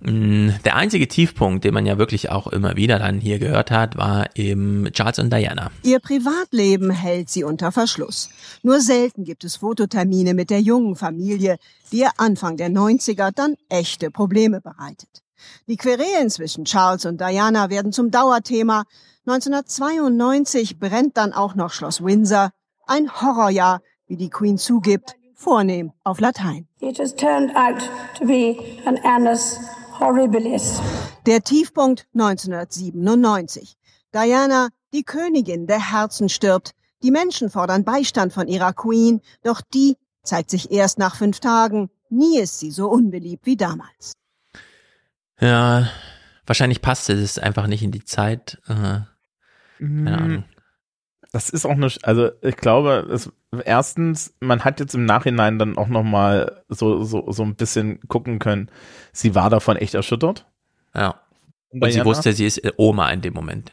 Mm, 0.00 0.50
der 0.64 0.76
einzige 0.76 1.08
Tiefpunkt, 1.08 1.64
den 1.64 1.74
man 1.74 1.84
ja 1.84 1.98
wirklich 1.98 2.30
auch 2.30 2.46
immer 2.46 2.76
wieder 2.76 2.98
dann 2.98 3.20
hier 3.20 3.38
gehört 3.38 3.70
hat, 3.70 3.96
war 3.96 4.28
eben 4.34 4.88
Charles 4.92 5.18
und 5.18 5.32
Diana. 5.32 5.70
Ihr 5.82 6.00
Privatleben 6.00 6.90
hält 6.90 7.28
sie 7.28 7.44
unter 7.44 7.70
Verschluss. 7.70 8.30
Nur 8.62 8.80
selten 8.80 9.24
gibt 9.24 9.44
es 9.44 9.56
Fototermine 9.56 10.32
mit 10.34 10.50
der 10.50 10.60
jungen 10.60 10.96
Familie, 10.96 11.58
die 11.92 11.98
ihr 11.98 12.10
Anfang 12.16 12.56
der 12.56 12.70
90er 12.70 13.30
dann 13.34 13.56
echte 13.68 14.10
Probleme 14.10 14.60
bereitet. 14.60 15.22
Die 15.66 15.76
Querelen 15.76 16.30
zwischen 16.30 16.64
Charles 16.64 17.04
und 17.04 17.20
Diana 17.20 17.70
werden 17.70 17.92
zum 17.92 18.10
Dauerthema. 18.10 18.84
1992 19.26 20.78
brennt 20.78 21.16
dann 21.16 21.32
auch 21.32 21.54
noch 21.54 21.72
Schloss 21.72 22.02
Windsor, 22.02 22.50
ein 22.86 23.10
Horrorjahr, 23.20 23.80
wie 24.06 24.16
die 24.16 24.30
Queen 24.30 24.58
zugibt, 24.58 25.16
vornehm 25.34 25.92
auf 26.04 26.20
Latein. 26.20 26.66
It 26.80 26.98
has 26.98 27.14
turned 27.14 27.54
out 27.54 27.78
to 28.18 28.26
be 28.26 28.56
an 28.86 28.98
annus 29.04 29.58
horribilis. 30.00 30.80
Der 31.26 31.42
Tiefpunkt 31.42 32.06
1997. 32.14 33.76
Diana, 34.14 34.68
die 34.92 35.04
Königin 35.04 35.66
der 35.66 35.92
Herzen 35.92 36.28
stirbt. 36.28 36.72
Die 37.02 37.10
Menschen 37.10 37.50
fordern 37.50 37.84
Beistand 37.84 38.32
von 38.32 38.48
ihrer 38.48 38.72
Queen, 38.72 39.20
doch 39.42 39.60
die 39.60 39.96
zeigt 40.22 40.50
sich 40.50 40.70
erst 40.70 40.98
nach 40.98 41.16
fünf 41.16 41.40
Tagen. 41.40 41.90
Nie 42.08 42.40
ist 42.40 42.58
sie 42.58 42.70
so 42.70 42.88
unbeliebt 42.90 43.46
wie 43.46 43.56
damals. 43.56 44.12
Ja, 45.40 45.88
wahrscheinlich 46.44 46.82
passte 46.82 47.14
es 47.14 47.38
einfach 47.38 47.66
nicht 47.66 47.82
in 47.82 47.92
die 47.92 48.04
Zeit. 48.04 48.58
Äh, 48.66 48.74
keine 48.74 49.08
mm. 49.78 50.08
Ahnung 50.08 50.44
das 51.32 51.48
ist 51.48 51.64
auch 51.64 51.70
eine, 51.70 51.88
also 52.02 52.30
ich 52.42 52.56
glaube, 52.56 53.08
es, 53.10 53.30
erstens, 53.64 54.34
man 54.40 54.64
hat 54.64 54.80
jetzt 54.80 54.94
im 54.94 55.04
Nachhinein 55.04 55.58
dann 55.58 55.78
auch 55.78 55.88
nochmal 55.88 56.62
so, 56.68 57.02
so, 57.04 57.30
so 57.30 57.42
ein 57.42 57.54
bisschen 57.54 58.00
gucken 58.08 58.38
können, 58.38 58.70
sie 59.12 59.34
war 59.34 59.50
davon 59.50 59.76
echt 59.76 59.94
erschüttert. 59.94 60.46
Ja. 60.94 61.20
Und, 61.68 61.84
und 61.84 61.92
sie 61.92 62.04
wusste, 62.04 62.32
sie 62.32 62.46
ist 62.46 62.60
Oma 62.76 63.10
in 63.10 63.20
dem 63.20 63.34
Moment. 63.34 63.72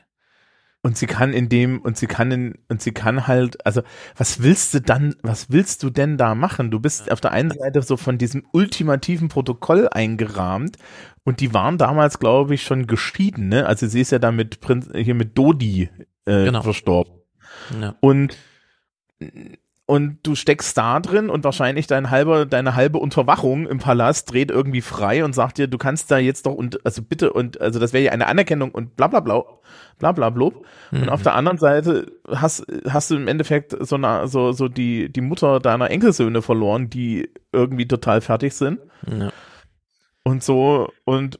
Und 0.83 0.97
sie 0.97 1.07
kann 1.07 1.33
in 1.33 1.49
dem, 1.49 1.81
und 1.81 1.97
sie 1.97 2.05
kann 2.05 2.31
in, 2.31 2.59
und 2.69 2.81
sie 2.81 2.91
kann 2.91 3.25
halt, 3.25 3.65
also, 3.65 3.81
was 4.15 4.43
willst 4.43 4.75
du 4.75 4.79
dann, 4.79 5.15
was 5.23 5.49
willst 5.49 5.81
du 5.81 5.89
denn 5.89 6.17
da 6.17 6.35
machen? 6.35 6.69
Du 6.69 6.79
bist 6.79 7.11
auf 7.11 7.19
der 7.19 7.31
einen 7.31 7.49
Seite 7.51 7.81
so 7.81 7.97
von 7.97 8.19
diesem 8.19 8.45
ultimativen 8.53 9.27
Protokoll 9.27 9.89
eingerahmt 9.91 10.77
und 11.23 11.39
die 11.39 11.53
waren 11.55 11.79
damals, 11.79 12.19
glaube 12.19 12.53
ich, 12.53 12.63
schon 12.63 12.85
geschieden, 12.85 13.49
ne? 13.49 13.65
Also 13.65 13.87
sie 13.87 13.99
ist 13.99 14.11
ja 14.11 14.19
da 14.19 14.31
mit 14.31 14.61
Prinz, 14.61 14.87
hier 14.93 15.15
mit 15.15 15.35
Dodi 15.37 15.89
äh, 16.25 16.45
genau. 16.45 16.61
verstorben. 16.61 17.11
Ja. 17.79 17.95
Und 17.99 18.37
und 19.89 20.19
du 20.23 20.35
steckst 20.35 20.77
da 20.77 20.99
drin 20.99 21.29
und 21.29 21.45
wahrscheinlich 21.45 21.87
dein 21.87 22.09
halber, 22.09 22.45
deine 22.45 22.75
halbe 22.75 22.97
Unterwachung 22.97 23.65
im 23.67 23.79
Palast 23.79 24.29
dreht 24.31 24.51
irgendwie 24.51 24.81
frei 24.81 25.23
und 25.23 25.33
sagt 25.33 25.57
dir, 25.57 25.67
du 25.67 25.77
kannst 25.77 26.11
da 26.11 26.17
jetzt 26.17 26.45
doch 26.45 26.53
und 26.53 26.85
also 26.85 27.01
bitte 27.01 27.31
und 27.31 27.61
also 27.61 27.79
das 27.79 27.93
wäre 27.93 28.03
ja 28.03 28.11
eine 28.11 28.27
Anerkennung 28.27 28.71
und 28.71 28.97
bla 28.97 29.07
bla 29.07 29.21
bla 29.21 29.43
bla 29.97 30.11
bla 30.11 30.29
bla. 30.29 30.49
Mhm. 30.91 31.03
Und 31.03 31.09
auf 31.09 31.23
der 31.23 31.35
anderen 31.35 31.57
Seite 31.57 32.11
hast 32.29 32.65
hast 32.89 33.11
du 33.11 33.15
im 33.15 33.29
Endeffekt 33.29 33.77
so 33.79 33.95
eine, 33.95 34.27
so 34.27 34.51
so 34.51 34.67
die 34.67 35.09
die 35.09 35.21
Mutter 35.21 35.61
deiner 35.61 35.89
Enkelsöhne 35.89 36.41
verloren, 36.41 36.89
die 36.89 37.29
irgendwie 37.53 37.87
total 37.87 38.19
fertig 38.19 38.55
sind. 38.55 38.79
Ja. 39.09 39.31
Und 40.23 40.43
so 40.43 40.91
und 41.05 41.39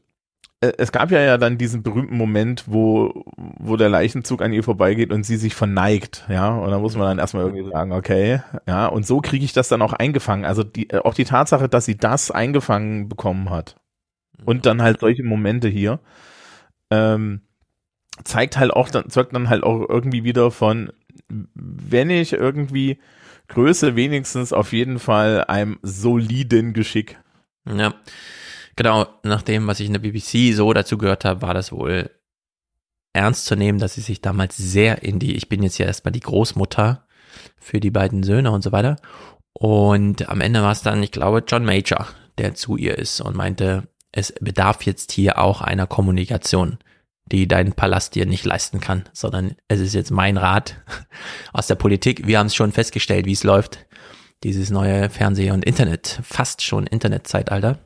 es 0.60 0.92
gab 0.92 1.12
ja 1.12 1.20
ja 1.20 1.38
dann 1.38 1.58
diesen 1.58 1.84
berühmten 1.84 2.18
Moment, 2.18 2.64
wo, 2.68 3.26
wo 3.36 3.78
der 3.78 3.90
Leichenzug 3.90 4.42
an 4.42 4.54
ihr 4.54 4.64
vorbeigeht 4.64 5.12
und 5.12 5.24
sie 5.24 5.38
sich 5.38 5.54
verneigt, 5.54 6.26
ja, 6.30 6.50
und 6.50 6.72
da 6.72 6.80
muss 6.80 6.96
man 6.96 7.08
dann 7.08 7.20
erstmal 7.20 7.46
irgendwie 7.46 7.70
sagen, 7.70 7.92
okay, 7.92 8.42
ja, 8.68 8.88
und 8.88 9.06
so 9.06 9.22
kriege 9.22 9.46
ich 9.46 9.54
das 9.54 9.68
dann 9.68 9.84
auch 9.84 9.94
eingefangen. 9.94 10.46
Also 10.46 10.64
die, 10.64 10.90
äh, 10.90 11.00
auch 11.00 11.14
die 11.14 11.26
Tatsache, 11.26 11.70
dass 11.70 11.86
sie 11.86 11.98
das 11.98 12.32
eingefangen 12.32 13.08
bekommen 13.08 13.52
hat 13.52 13.76
und 14.46 14.66
dann 14.66 14.82
halt 14.82 15.00
solche 15.00 15.24
Momente 15.24 15.68
hier, 15.68 16.00
ähm, 16.90 17.42
zeigt 18.24 18.58
halt 18.58 18.72
auch, 18.72 18.90
dann 18.90 19.10
zeugt 19.10 19.36
dann 19.36 19.50
halt 19.50 19.64
auch 19.64 19.88
irgendwie 19.88 20.24
wieder 20.24 20.50
von, 20.50 20.92
wenn 21.30 22.10
ich 22.10 22.34
irgendwie 22.34 23.00
Größe 23.50 23.96
wenigstens 23.96 24.54
auf 24.54 24.74
jeden 24.74 24.98
Fall 24.98 25.46
einem 25.46 25.78
soliden 25.84 26.74
Geschick. 26.74 27.20
Ja. 27.66 27.94
Genau, 28.78 29.08
nach 29.24 29.42
dem, 29.42 29.68
was 29.68 29.80
ich 29.80 29.88
in 29.88 29.94
der 29.94 30.00
BBC 30.00 30.56
so 30.56 30.72
dazu 30.72 30.98
gehört 30.98 31.26
habe, 31.26 31.42
war 31.42 31.56
das 31.56 31.72
wohl 31.72 32.12
ernst 33.12 33.46
zu 33.46 33.56
nehmen, 33.56 33.80
dass 33.80 33.96
sie 33.96 34.02
sich 34.02 34.22
damals 34.22 34.56
sehr 34.56 35.02
in 35.02 35.18
die, 35.18 35.36
ich 35.36 35.50
bin 35.50 35.64
jetzt 35.64 35.80
ja 35.80 35.88
erstmal 35.88 36.12
die 36.12 36.20
Großmutter 36.20 37.08
für 37.58 37.80
die 37.80 37.90
beiden 37.90 38.22
Söhne 38.22 38.52
und 38.52 38.62
so 38.62 38.72
weiter. 38.72 38.98
Und 39.54 40.30
am 40.30 40.42
Ende 40.42 40.62
war 40.62 40.72
es 40.72 40.84
dann, 40.84 41.02
ich 41.02 41.12
glaube, 41.12 41.44
John 41.48 41.66
Major, 41.66 42.08
der 42.38 42.54
zu 42.54 42.78
ihr 42.78 43.00
ist 43.00 43.20
und 43.20 43.36
meinte, 43.36 43.88
es 44.12 44.32
bedarf 44.40 44.84
jetzt 44.84 45.12
hier 45.12 45.40
auch 45.40 45.62
einer 45.62 45.88
Kommunikation, 45.88 46.78
die 47.26 47.48
dein 47.48 47.74
Palast 47.74 48.14
dir 48.14 48.28
nicht 48.28 48.46
leisten 48.46 48.80
kann, 48.80 49.06
sondern 49.12 49.56
es 49.68 49.80
ist 49.80 49.96
jetzt 49.96 50.12
mein 50.12 50.38
Rat 50.38 50.76
aus 51.54 51.66
der 51.66 51.76
Politik. 51.76 52.28
Wir 52.28 52.38
haben 52.38 52.48
es 52.48 52.56
schon 52.56 52.72
festgestellt, 52.72 53.26
wie 53.26 53.34
es 53.34 53.44
läuft. 53.44 53.88
Dieses 54.44 54.70
neue 54.70 55.10
Fernseh- 55.10 55.50
und 55.50 55.66
Internet, 55.66 56.20
fast 56.22 56.62
schon 56.62 56.86
Internetzeitalter. 56.86 57.80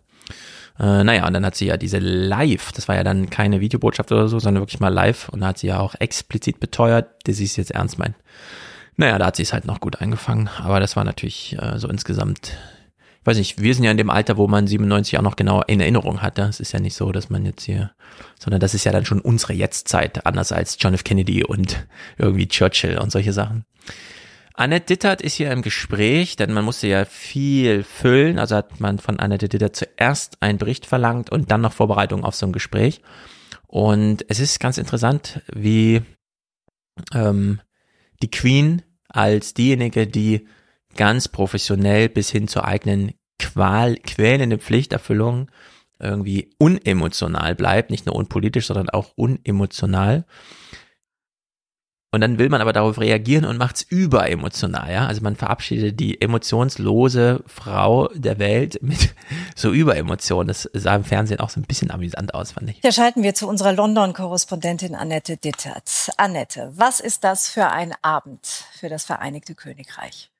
Äh, 0.79 1.03
naja, 1.03 1.27
und 1.27 1.33
dann 1.33 1.45
hat 1.45 1.55
sie 1.55 1.65
ja 1.65 1.77
diese 1.77 1.99
Live, 1.99 2.71
das 2.71 2.87
war 2.87 2.95
ja 2.95 3.03
dann 3.03 3.29
keine 3.29 3.59
Videobotschaft 3.59 4.11
oder 4.11 4.27
so, 4.27 4.39
sondern 4.39 4.63
wirklich 4.63 4.79
mal 4.79 4.93
live 4.93 5.29
und 5.29 5.41
da 5.41 5.47
hat 5.47 5.57
sie 5.57 5.67
ja 5.67 5.79
auch 5.79 5.95
explizit 5.99 6.59
beteuert, 6.59 7.27
dass 7.27 7.37
sie 7.37 7.45
es 7.45 7.55
jetzt 7.55 7.71
ernst 7.71 7.99
meint. 7.99 8.15
Naja, 8.97 9.17
da 9.17 9.27
hat 9.27 9.35
sie 9.35 9.43
es 9.43 9.53
halt 9.53 9.65
noch 9.65 9.79
gut 9.79 10.01
eingefangen, 10.01 10.49
aber 10.59 10.79
das 10.79 10.95
war 10.95 11.03
natürlich 11.03 11.57
äh, 11.59 11.77
so 11.77 11.87
insgesamt, 11.87 12.57
ich 13.19 13.25
weiß 13.25 13.37
nicht, 13.37 13.61
wir 13.61 13.73
sind 13.75 13.83
ja 13.83 13.91
in 13.91 13.97
dem 13.97 14.09
Alter, 14.09 14.37
wo 14.37 14.47
man 14.47 14.67
97 14.67 15.17
auch 15.17 15.23
noch 15.23 15.35
genau 15.35 15.61
in 15.63 15.79
Erinnerung 15.79 16.21
hatte. 16.21 16.43
Es 16.43 16.59
ist 16.59 16.71
ja 16.71 16.79
nicht 16.79 16.95
so, 16.95 17.11
dass 17.11 17.29
man 17.29 17.45
jetzt 17.45 17.63
hier, 17.63 17.91
sondern 18.39 18.59
das 18.59 18.73
ist 18.73 18.83
ja 18.83 18.91
dann 18.91 19.05
schon 19.05 19.21
unsere 19.21 19.53
Jetztzeit, 19.53 20.25
anders 20.25 20.51
als 20.51 20.77
John 20.79 20.93
F. 20.93 21.03
Kennedy 21.03 21.43
und 21.43 21.85
irgendwie 22.17 22.47
Churchill 22.47 22.97
und 22.97 23.11
solche 23.11 23.33
Sachen. 23.33 23.65
Annette 24.53 24.87
Dittert 24.87 25.21
ist 25.21 25.35
hier 25.35 25.51
im 25.51 25.61
Gespräch, 25.61 26.35
denn 26.35 26.53
man 26.53 26.65
musste 26.65 26.87
ja 26.87 27.05
viel 27.05 27.83
füllen. 27.83 28.39
Also 28.39 28.55
hat 28.55 28.79
man 28.79 28.99
von 28.99 29.19
Annette 29.19 29.49
Dittert 29.49 29.75
zuerst 29.75 30.37
einen 30.41 30.57
Bericht 30.57 30.85
verlangt 30.85 31.31
und 31.31 31.51
dann 31.51 31.61
noch 31.61 31.73
Vorbereitung 31.73 32.23
auf 32.23 32.35
so 32.35 32.45
ein 32.45 32.51
Gespräch. 32.51 33.01
Und 33.67 34.25
es 34.27 34.39
ist 34.39 34.59
ganz 34.59 34.77
interessant, 34.77 35.41
wie 35.53 36.01
ähm, 37.13 37.61
die 38.21 38.31
Queen 38.31 38.81
als 39.07 39.53
diejenige, 39.53 40.07
die 40.07 40.47
ganz 40.95 41.27
professionell 41.27 42.09
bis 42.09 42.29
hin 42.29 42.47
zur 42.47 42.65
eigenen 42.65 43.13
Qual, 43.39 43.95
quälende 43.95 44.57
Pflichterfüllung 44.57 45.49
irgendwie 45.99 46.53
unemotional 46.57 47.55
bleibt, 47.55 47.91
nicht 47.91 48.05
nur 48.05 48.15
unpolitisch, 48.15 48.67
sondern 48.67 48.89
auch 48.89 49.11
unemotional. 49.15 50.25
Und 52.13 52.19
dann 52.19 52.37
will 52.37 52.49
man 52.49 52.59
aber 52.59 52.73
darauf 52.73 52.99
reagieren 52.99 53.45
und 53.45 53.57
macht's 53.57 53.83
überemotional, 53.83 54.91
ja. 54.91 55.07
Also 55.07 55.21
man 55.21 55.37
verabschiedet 55.37 55.97
die 55.97 56.19
emotionslose 56.19 57.41
Frau 57.47 58.09
der 58.13 58.37
Welt 58.37 58.79
mit 58.81 59.15
so 59.55 59.71
Überemotionen. 59.71 60.49
Das 60.49 60.69
sah 60.73 60.95
im 60.95 61.05
Fernsehen 61.05 61.39
auch 61.39 61.49
so 61.49 61.61
ein 61.61 61.63
bisschen 61.63 61.89
amüsant 61.89 62.33
aus, 62.33 62.51
fand 62.51 62.69
ich. 62.69 62.81
Da 62.81 62.91
schalten 62.91 63.23
wir 63.23 63.33
zu 63.33 63.47
unserer 63.47 63.71
London-Korrespondentin 63.71 64.93
Annette 64.93 65.37
Dittert. 65.37 66.09
Annette, 66.17 66.73
was 66.75 66.99
ist 66.99 67.23
das 67.23 67.47
für 67.47 67.69
ein 67.69 67.93
Abend 68.01 68.45
für 68.73 68.89
das 68.89 69.05
Vereinigte 69.05 69.55
Königreich? 69.55 70.30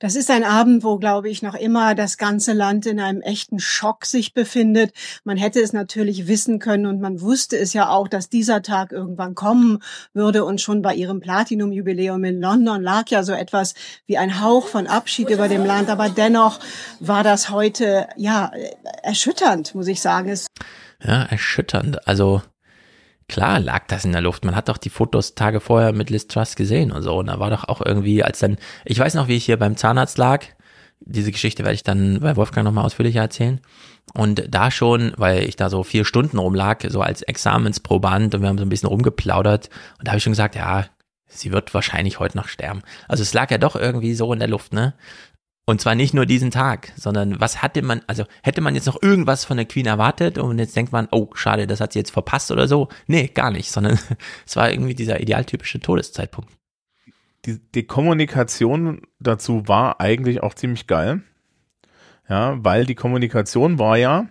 Das 0.00 0.14
ist 0.14 0.30
ein 0.30 0.44
Abend, 0.44 0.84
wo, 0.84 0.98
glaube 0.98 1.28
ich, 1.28 1.42
noch 1.42 1.54
immer 1.54 1.96
das 1.96 2.18
ganze 2.18 2.52
Land 2.52 2.86
in 2.86 3.00
einem 3.00 3.20
echten 3.20 3.58
Schock 3.58 4.06
sich 4.06 4.32
befindet. 4.32 4.92
Man 5.24 5.36
hätte 5.36 5.60
es 5.60 5.72
natürlich 5.72 6.28
wissen 6.28 6.60
können 6.60 6.86
und 6.86 7.00
man 7.00 7.20
wusste 7.20 7.58
es 7.58 7.72
ja 7.72 7.88
auch, 7.88 8.06
dass 8.06 8.28
dieser 8.28 8.62
Tag 8.62 8.92
irgendwann 8.92 9.34
kommen 9.34 9.80
würde. 10.14 10.44
Und 10.44 10.60
schon 10.60 10.82
bei 10.82 10.94
ihrem 10.94 11.18
Platinum-Jubiläum 11.18 12.22
in 12.24 12.40
London 12.40 12.80
lag 12.80 13.08
ja 13.08 13.24
so 13.24 13.32
etwas 13.32 13.74
wie 14.06 14.18
ein 14.18 14.40
Hauch 14.40 14.68
von 14.68 14.86
Abschied 14.86 15.30
über 15.30 15.48
dem 15.48 15.64
Land. 15.64 15.90
Aber 15.90 16.08
dennoch 16.08 16.60
war 17.00 17.24
das 17.24 17.50
heute, 17.50 18.08
ja, 18.16 18.52
erschütternd, 19.02 19.74
muss 19.74 19.88
ich 19.88 20.00
sagen. 20.00 20.28
Es 20.28 20.46
ja, 21.02 21.22
erschütternd. 21.24 22.06
Also, 22.06 22.42
Klar 23.28 23.60
lag 23.60 23.86
das 23.88 24.06
in 24.06 24.12
der 24.12 24.22
Luft. 24.22 24.44
Man 24.44 24.56
hat 24.56 24.70
doch 24.70 24.78
die 24.78 24.88
Fotos 24.88 25.34
Tage 25.34 25.60
vorher 25.60 25.92
mit 25.92 26.08
Liz 26.08 26.28
Truss 26.28 26.56
gesehen 26.56 26.90
und 26.90 27.02
so. 27.02 27.18
Und 27.18 27.26
da 27.26 27.38
war 27.38 27.50
doch 27.50 27.64
auch 27.64 27.82
irgendwie, 27.84 28.22
als 28.22 28.38
dann, 28.38 28.56
ich 28.86 28.98
weiß 28.98 29.14
noch, 29.14 29.28
wie 29.28 29.36
ich 29.36 29.44
hier 29.44 29.58
beim 29.58 29.76
Zahnarzt 29.76 30.16
lag. 30.16 30.44
Diese 31.00 31.30
Geschichte 31.30 31.62
werde 31.62 31.74
ich 31.74 31.82
dann 31.82 32.20
bei 32.20 32.36
Wolfgang 32.36 32.64
nochmal 32.64 32.86
ausführlicher 32.86 33.20
erzählen. 33.20 33.60
Und 34.14 34.46
da 34.48 34.70
schon, 34.70 35.12
weil 35.16 35.44
ich 35.44 35.56
da 35.56 35.68
so 35.68 35.84
vier 35.84 36.06
Stunden 36.06 36.38
rumlag, 36.38 36.84
so 36.88 37.02
als 37.02 37.20
Examensproband 37.20 38.34
und 38.34 38.40
wir 38.40 38.48
haben 38.48 38.58
so 38.58 38.64
ein 38.64 38.70
bisschen 38.70 38.88
rumgeplaudert. 38.88 39.68
Und 39.98 40.06
da 40.06 40.12
habe 40.12 40.18
ich 40.18 40.24
schon 40.24 40.32
gesagt, 40.32 40.56
ja, 40.56 40.86
sie 41.26 41.52
wird 41.52 41.74
wahrscheinlich 41.74 42.18
heute 42.18 42.38
noch 42.38 42.48
sterben. 42.48 42.82
Also 43.06 43.22
es 43.22 43.34
lag 43.34 43.50
ja 43.50 43.58
doch 43.58 43.76
irgendwie 43.76 44.14
so 44.14 44.32
in 44.32 44.38
der 44.38 44.48
Luft, 44.48 44.72
ne? 44.72 44.94
Und 45.68 45.82
zwar 45.82 45.94
nicht 45.94 46.14
nur 46.14 46.24
diesen 46.24 46.50
Tag, 46.50 46.94
sondern 46.96 47.40
was 47.42 47.60
hatte 47.60 47.82
man, 47.82 48.00
also 48.06 48.24
hätte 48.42 48.62
man 48.62 48.74
jetzt 48.74 48.86
noch 48.86 49.02
irgendwas 49.02 49.44
von 49.44 49.58
der 49.58 49.66
Queen 49.66 49.84
erwartet 49.84 50.38
und 50.38 50.58
jetzt 50.58 50.74
denkt 50.74 50.92
man, 50.92 51.08
oh, 51.10 51.28
schade, 51.34 51.66
das 51.66 51.82
hat 51.82 51.92
sie 51.92 51.98
jetzt 51.98 52.10
verpasst 52.10 52.50
oder 52.50 52.66
so. 52.66 52.88
Nee, 53.06 53.26
gar 53.26 53.50
nicht, 53.50 53.70
sondern 53.70 53.98
es 54.46 54.56
war 54.56 54.70
irgendwie 54.70 54.94
dieser 54.94 55.20
idealtypische 55.20 55.78
Todeszeitpunkt. 55.78 56.50
Die, 57.44 57.60
die 57.74 57.82
Kommunikation 57.82 59.02
dazu 59.20 59.68
war 59.68 60.00
eigentlich 60.00 60.42
auch 60.42 60.54
ziemlich 60.54 60.86
geil. 60.86 61.20
Ja, 62.30 62.56
weil 62.64 62.86
die 62.86 62.94
Kommunikation 62.94 63.78
war 63.78 63.98
ja 63.98 64.26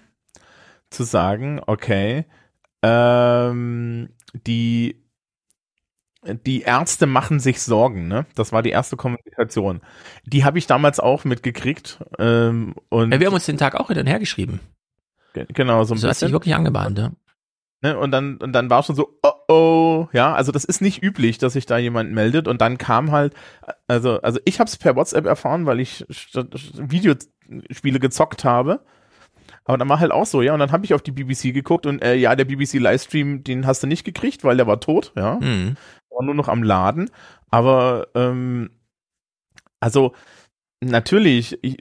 zu 0.90 1.04
sagen, 1.04 1.62
okay, 1.68 2.26
ähm, 2.82 4.10
die 4.34 5.07
die 6.46 6.62
Ärzte 6.62 7.06
machen 7.06 7.40
sich 7.40 7.62
Sorgen, 7.62 8.08
ne? 8.08 8.26
Das 8.36 8.52
war 8.52 8.62
die 8.62 8.70
erste 8.70 8.98
Kommunikation. 8.98 9.82
Die 10.26 10.44
habe 10.44 10.58
ich 10.58 10.68
damals 10.68 11.00
auch 11.00 11.24
mitgekriegt. 11.24 12.00
Ähm, 12.20 12.76
und 12.90 13.12
ja, 13.12 13.20
wir 13.20 13.28
haben 13.28 13.34
uns 13.34 13.46
den 13.46 13.58
Tag 13.58 13.76
auch 13.76 13.88
hin 13.88 14.00
und 14.00 14.08
her 14.08 14.20
geschrieben. 14.20 14.60
Genau, 15.34 15.84
so 15.84 15.94
ein 15.94 15.98
so 16.00 16.08
bisschen. 16.08 16.10
hat 16.10 16.18
sich 16.18 16.32
wirklich 16.32 16.56
angebahnt, 16.56 16.98
ja. 16.98 17.12
Ne, 17.82 17.98
und 17.98 18.10
dann, 18.10 18.38
und 18.38 18.54
dann 18.54 18.72
war 18.72 18.82
schon 18.82 18.96
so, 18.96 19.20
oh 19.22 19.38
oh, 19.48 20.08
ja, 20.14 20.34
also 20.34 20.52
das 20.52 20.66
ist 20.66 20.82
nicht 20.82 21.02
üblich, 21.02 21.38
dass 21.38 21.54
sich 21.54 21.66
da 21.66 21.78
jemand 21.78 22.12
meldet. 22.12 22.48
Und 22.48 22.62
dann 22.62 22.78
kam 22.78 23.12
halt, 23.12 23.34
also, 23.88 24.22
also 24.22 24.40
ich 24.46 24.60
habe 24.60 24.68
es 24.68 24.78
per 24.78 24.96
WhatsApp 24.96 25.26
erfahren, 25.26 25.66
weil 25.66 25.80
ich 25.80 26.06
Videospiele 26.10 28.00
gezockt 28.00 28.44
habe. 28.44 28.82
Aber 29.66 29.78
dann 29.78 29.90
war 29.90 30.00
halt 30.00 30.12
auch 30.12 30.26
so, 30.26 30.42
ja, 30.42 30.54
und 30.54 30.60
dann 30.60 30.72
habe 30.72 30.86
ich 30.86 30.94
auf 30.94 31.02
die 31.02 31.12
BBC 31.12 31.54
geguckt 31.54 31.86
und 31.86 32.02
äh, 32.02 32.16
ja, 32.16 32.36
der 32.36 32.46
BBC 32.46 32.76
Livestream, 32.76 33.44
den 33.44 33.68
hast 33.68 33.84
du 33.84 33.88
nicht 33.88 34.06
gekriegt, 34.06 34.46
weil 34.46 34.56
der 34.56 34.68
war 34.68 34.80
tot, 34.80 35.12
ja. 35.16 35.40
Mhm 35.42 35.76
war 36.18 36.26
nur 36.26 36.36
noch 36.36 36.48
am 36.48 36.64
Laden. 36.64 37.10
Aber 37.50 38.08
ähm, 38.16 38.72
also 39.80 40.14
natürlich, 40.82 41.58
ich, 41.62 41.78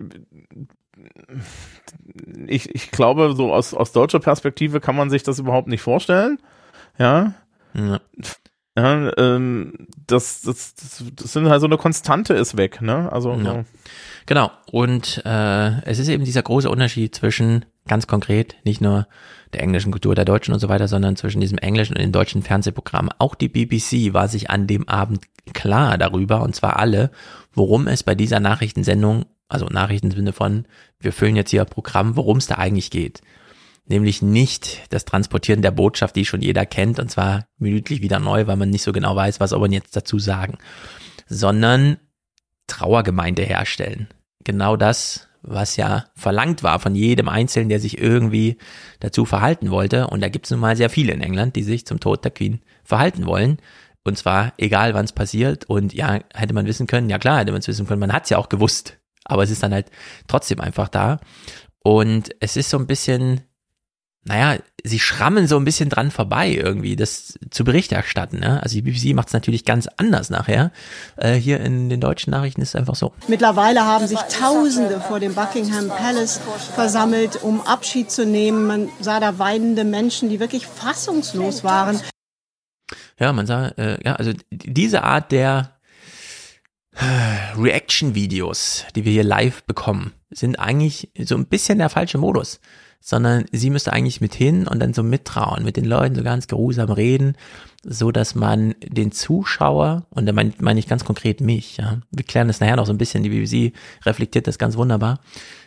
ich, 2.47 2.75
ich 2.75 2.91
glaube, 2.91 3.35
so 3.35 3.53
aus, 3.53 3.75
aus 3.75 3.93
deutscher 3.93 4.21
Perspektive 4.21 4.81
kann 4.81 4.97
man 4.97 5.11
sich 5.11 5.23
das 5.23 5.39
überhaupt 5.39 5.69
nicht 5.69 5.83
vorstellen. 5.83 6.39
Ja. 6.99 7.35
ja. 7.75 8.01
ja 8.77 9.13
ähm, 9.17 9.89
das, 10.07 10.43
das, 10.43 10.75
das, 10.75 11.05
das 11.15 11.33
sind 11.33 11.49
halt 11.49 11.61
so 11.61 11.67
eine 11.67 11.79
Konstante 11.79 12.35
ist 12.35 12.57
weg, 12.57 12.81
ne? 12.81 13.11
Also. 13.13 13.35
Ja. 13.35 13.65
Genau. 14.27 14.51
Und 14.71 15.23
äh, 15.25 15.83
es 15.83 15.99
ist 15.99 16.09
eben 16.09 16.25
dieser 16.25 16.43
große 16.43 16.71
Unterschied 16.71 17.15
zwischen 17.15 17.65
ganz 17.87 18.07
konkret 18.07 18.57
nicht 18.65 18.81
nur 18.81 19.07
der 19.53 19.63
englischen 19.63 19.93
Kultur, 19.93 20.15
der 20.15 20.25
deutschen 20.25 20.53
und 20.53 20.61
so 20.61 20.69
weiter, 20.69 20.89
sondern 20.89 21.17
zwischen 21.17 21.41
diesem 21.41 21.59
englischen 21.59 21.95
und 21.95 22.03
den 22.03 22.13
deutschen 22.13 22.43
Fernsehprogrammen. 22.43 23.13
Auch 23.19 23.35
die 23.35 23.49
BBC 23.49 24.13
war 24.13 24.29
sich 24.29 24.51
an 24.51 24.67
dem 24.67 24.89
Abend 24.89 25.25
klar 25.53 25.97
darüber, 25.99 26.43
und 26.43 26.55
zwar 26.55 26.79
alle, 26.79 27.11
worum 27.53 27.87
es 27.87 28.03
bei 28.03 28.15
dieser 28.15 28.41
Nachrichtensendung, 28.41 29.27
also 29.49 29.67
Nachrichten 29.67 30.09
im 30.09 30.17
Sinne 30.17 30.33
von, 30.33 30.67
wir 30.99 31.13
füllen 31.13 31.37
jetzt 31.37 31.51
hier 31.51 31.65
Programm, 31.65 32.17
worum 32.17 32.39
es 32.39 32.47
da 32.47 32.57
eigentlich 32.57 32.91
geht. 32.91 33.23
Nämlich 33.89 34.21
nicht 34.21 34.83
das 34.91 35.05
Transportieren 35.05 35.63
der 35.63 35.71
Botschaft, 35.71 36.17
die 36.17 36.25
schon 36.25 36.43
jeder 36.43 36.67
kennt, 36.67 36.99
und 36.99 37.09
zwar 37.11 37.47
minütlich 37.57 38.03
wieder 38.03 38.19
neu, 38.19 38.49
weil 38.49 38.57
man 38.57 38.71
nicht 38.71 38.83
so 38.83 38.93
genau 38.93 39.15
weiß, 39.15 39.39
was 39.39 39.51
soll 39.51 39.61
man 39.61 39.73
jetzt 39.73 39.95
dazu 39.95 40.19
sagen, 40.19 40.59
sondern 41.29 41.99
Trauergemeinde 42.67 43.43
herstellen. 43.43 44.09
Genau 44.43 44.77
das, 44.77 45.29
was 45.47 45.77
ja 45.77 46.07
verlangt 46.15 46.63
war 46.63 46.79
von 46.81 46.95
jedem 46.95 47.29
Einzelnen, 47.29 47.69
der 47.69 47.81
sich 47.81 47.99
irgendwie 47.99 48.59
dazu 49.01 49.25
verhalten 49.25 49.71
wollte. 49.71 50.09
Und 50.09 50.21
da 50.21 50.29
gibt 50.29 50.47
es 50.47 50.51
nun 50.51 50.61
mal 50.61 50.77
sehr 50.77 50.91
viele 50.91 51.13
in 51.13 51.21
England, 51.21 51.57
die 51.57 51.63
sich 51.63 51.87
zum 51.87 52.01
Tod 52.01 52.25
der 52.25 52.31
Queen 52.31 52.61
verhalten 52.85 53.27
wollen. 53.27 53.59
Und 54.05 54.19
zwar 54.19 54.53
egal, 54.59 54.95
wann 54.95 55.05
es 55.05 55.13
passiert. 55.13 55.65
Und 55.65 55.95
ja, 55.95 56.21
hätte 56.35 56.55
man 56.55 56.67
wissen 56.67 56.87
können, 56.87 57.11
ja 57.11 57.19
klar, 57.19 57.41
hätte 57.41 57.53
man 57.53 57.61
es 57.61 57.69
wissen 57.69 57.87
können, 57.87 58.01
man 58.01 58.13
hat 58.13 58.25
es 58.25 58.31
ja 58.31 58.39
auch 58.39 58.49
gewusst. 58.49 58.99
Aber 59.25 59.43
es 59.43 59.51
ist 59.51 59.63
dann 59.63 59.73
halt 59.73 59.91
trotzdem 60.29 60.61
einfach 60.61 60.89
da. 60.89 61.19
Und 61.83 62.31
es 62.41 62.57
ist 62.57 62.71
so 62.71 62.79
ein 62.79 62.87
bisschen 62.87 63.43
naja, 64.27 64.59
sie 64.83 64.99
schrammen 64.99 65.47
so 65.47 65.57
ein 65.57 65.65
bisschen 65.65 65.89
dran 65.89 66.11
vorbei, 66.11 66.51
irgendwie 66.51 66.97
das 66.97 67.39
zu 67.51 67.65
Bericht 67.65 67.93
erstatten. 67.93 68.41
Ne? 68.41 68.61
Also 68.63 68.75
die 68.75 68.83
BBC 68.83 69.15
macht 69.15 69.29
es 69.29 69.35
natürlich 69.35 69.65
ganz 69.65 69.89
anders 69.97 70.31
nachher. 70.31 70.73
Äh, 71.17 71.35
hier 71.35 71.61
in 71.61 71.89
den 71.89 72.01
deutschen 72.01 72.33
Nachrichten 72.33 72.61
ist 72.61 72.71
es 72.71 72.77
einfach 72.77 72.97
so. 72.97 73.13
Mittlerweile 73.29 73.85
haben 73.85 74.07
sich 74.07 74.19
Tausende 74.19 75.01
vor 75.01 75.21
dem 75.21 75.35
Buckingham 75.35 75.89
Palace 75.89 76.41
versammelt, 76.75 77.43
um 77.43 77.61
Abschied 77.61 78.11
zu 78.11 78.27
nehmen. 78.27 78.67
Man 78.67 78.89
sah 79.01 79.21
da 79.21 79.39
weinende 79.39 79.85
Menschen, 79.85 80.29
die 80.29 80.41
wirklich 80.41 80.67
fassungslos 80.67 81.63
waren. 81.63 82.01
Ja, 83.19 83.33
man 83.33 83.47
sah, 83.47 83.69
äh, 83.69 84.05
ja, 84.05 84.17
also 84.17 84.33
diese 84.51 85.05
Art 85.05 85.31
der 85.31 85.79
äh, 86.97 87.57
Reaction-Videos, 87.57 88.87
die 88.97 89.05
wir 89.05 89.13
hier 89.13 89.25
live 89.25 89.63
bekommen, 89.65 90.13
sind 90.31 90.59
eigentlich 90.59 91.11
so 91.19 91.37
ein 91.37 91.47
bisschen 91.47 91.79
der 91.79 91.91
falsche 91.91 92.19
Modus, 92.19 92.61
sondern 93.01 93.47
sie 93.53 93.71
müsste 93.71 93.93
eigentlich 93.93 94.21
mit 94.21 94.35
hin 94.35 94.67
und 94.67 94.81
dann 94.81 94.95
so 94.95 95.03
mittrauen, 95.03 95.65
mit 95.65 95.77
den 95.77 95.85
Leuten 95.85 96.15
so 96.15 96.23
ganz 96.23 96.47
geruhsam 96.47 96.91
reden, 96.91 97.37
so 97.83 98.11
dass 98.11 98.35
man 98.35 98.75
den 98.83 99.13
Zuschauer, 99.13 100.07
und 100.11 100.27
da 100.27 100.33
meine 100.33 100.53
mein 100.59 100.77
ich 100.77 100.89
ganz 100.89 101.05
konkret 101.05 101.41
mich, 101.41 101.77
ja, 101.77 102.01
wir 102.11 102.25
klären 102.25 102.49
das 102.49 102.61
nachher 102.61 102.77
noch 102.77 102.87
so 102.87 102.93
ein 102.93 102.99
bisschen, 102.99 103.23
die 103.23 103.31
BBC 103.31 103.77
reflektiert 104.05 104.47
das 104.47 104.59
ganz 104.59 104.77
wunderbar, 104.77 105.21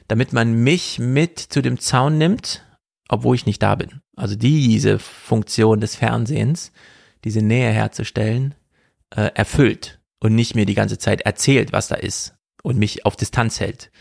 damit 0.07 0.34
man 0.34 0.53
mich 0.53 0.99
mit 0.99 1.39
zu 1.39 1.61
dem 1.61 1.80
Zaun 1.80 2.17
nimmt, 2.17 2.65
obwohl 3.07 3.36
ich 3.36 3.45
nicht 3.45 3.61
da 3.63 3.75
bin. 3.75 4.01
Also 4.15 4.36
diese 4.36 4.99
Funktion 4.99 5.80
des 5.80 5.95
Fernsehens, 5.95 6.71
diese 7.23 7.41
Nähe 7.41 7.71
herzustellen, 7.71 8.55
äh, 9.15 9.32
erfüllt 9.34 9.99
und 10.19 10.36
nicht 10.36 10.55
mir 10.55 10.65
die 10.65 10.75
ganze 10.75 10.97
Zeit 10.97 11.21
erzählt, 11.21 11.71
was 11.71 11.88
da 11.88 11.95
ist 11.95 12.36
und 12.63 12.77
mich 12.77 13.05
auf 13.05 13.15
Distanz 13.15 13.59
hält. 13.59 13.91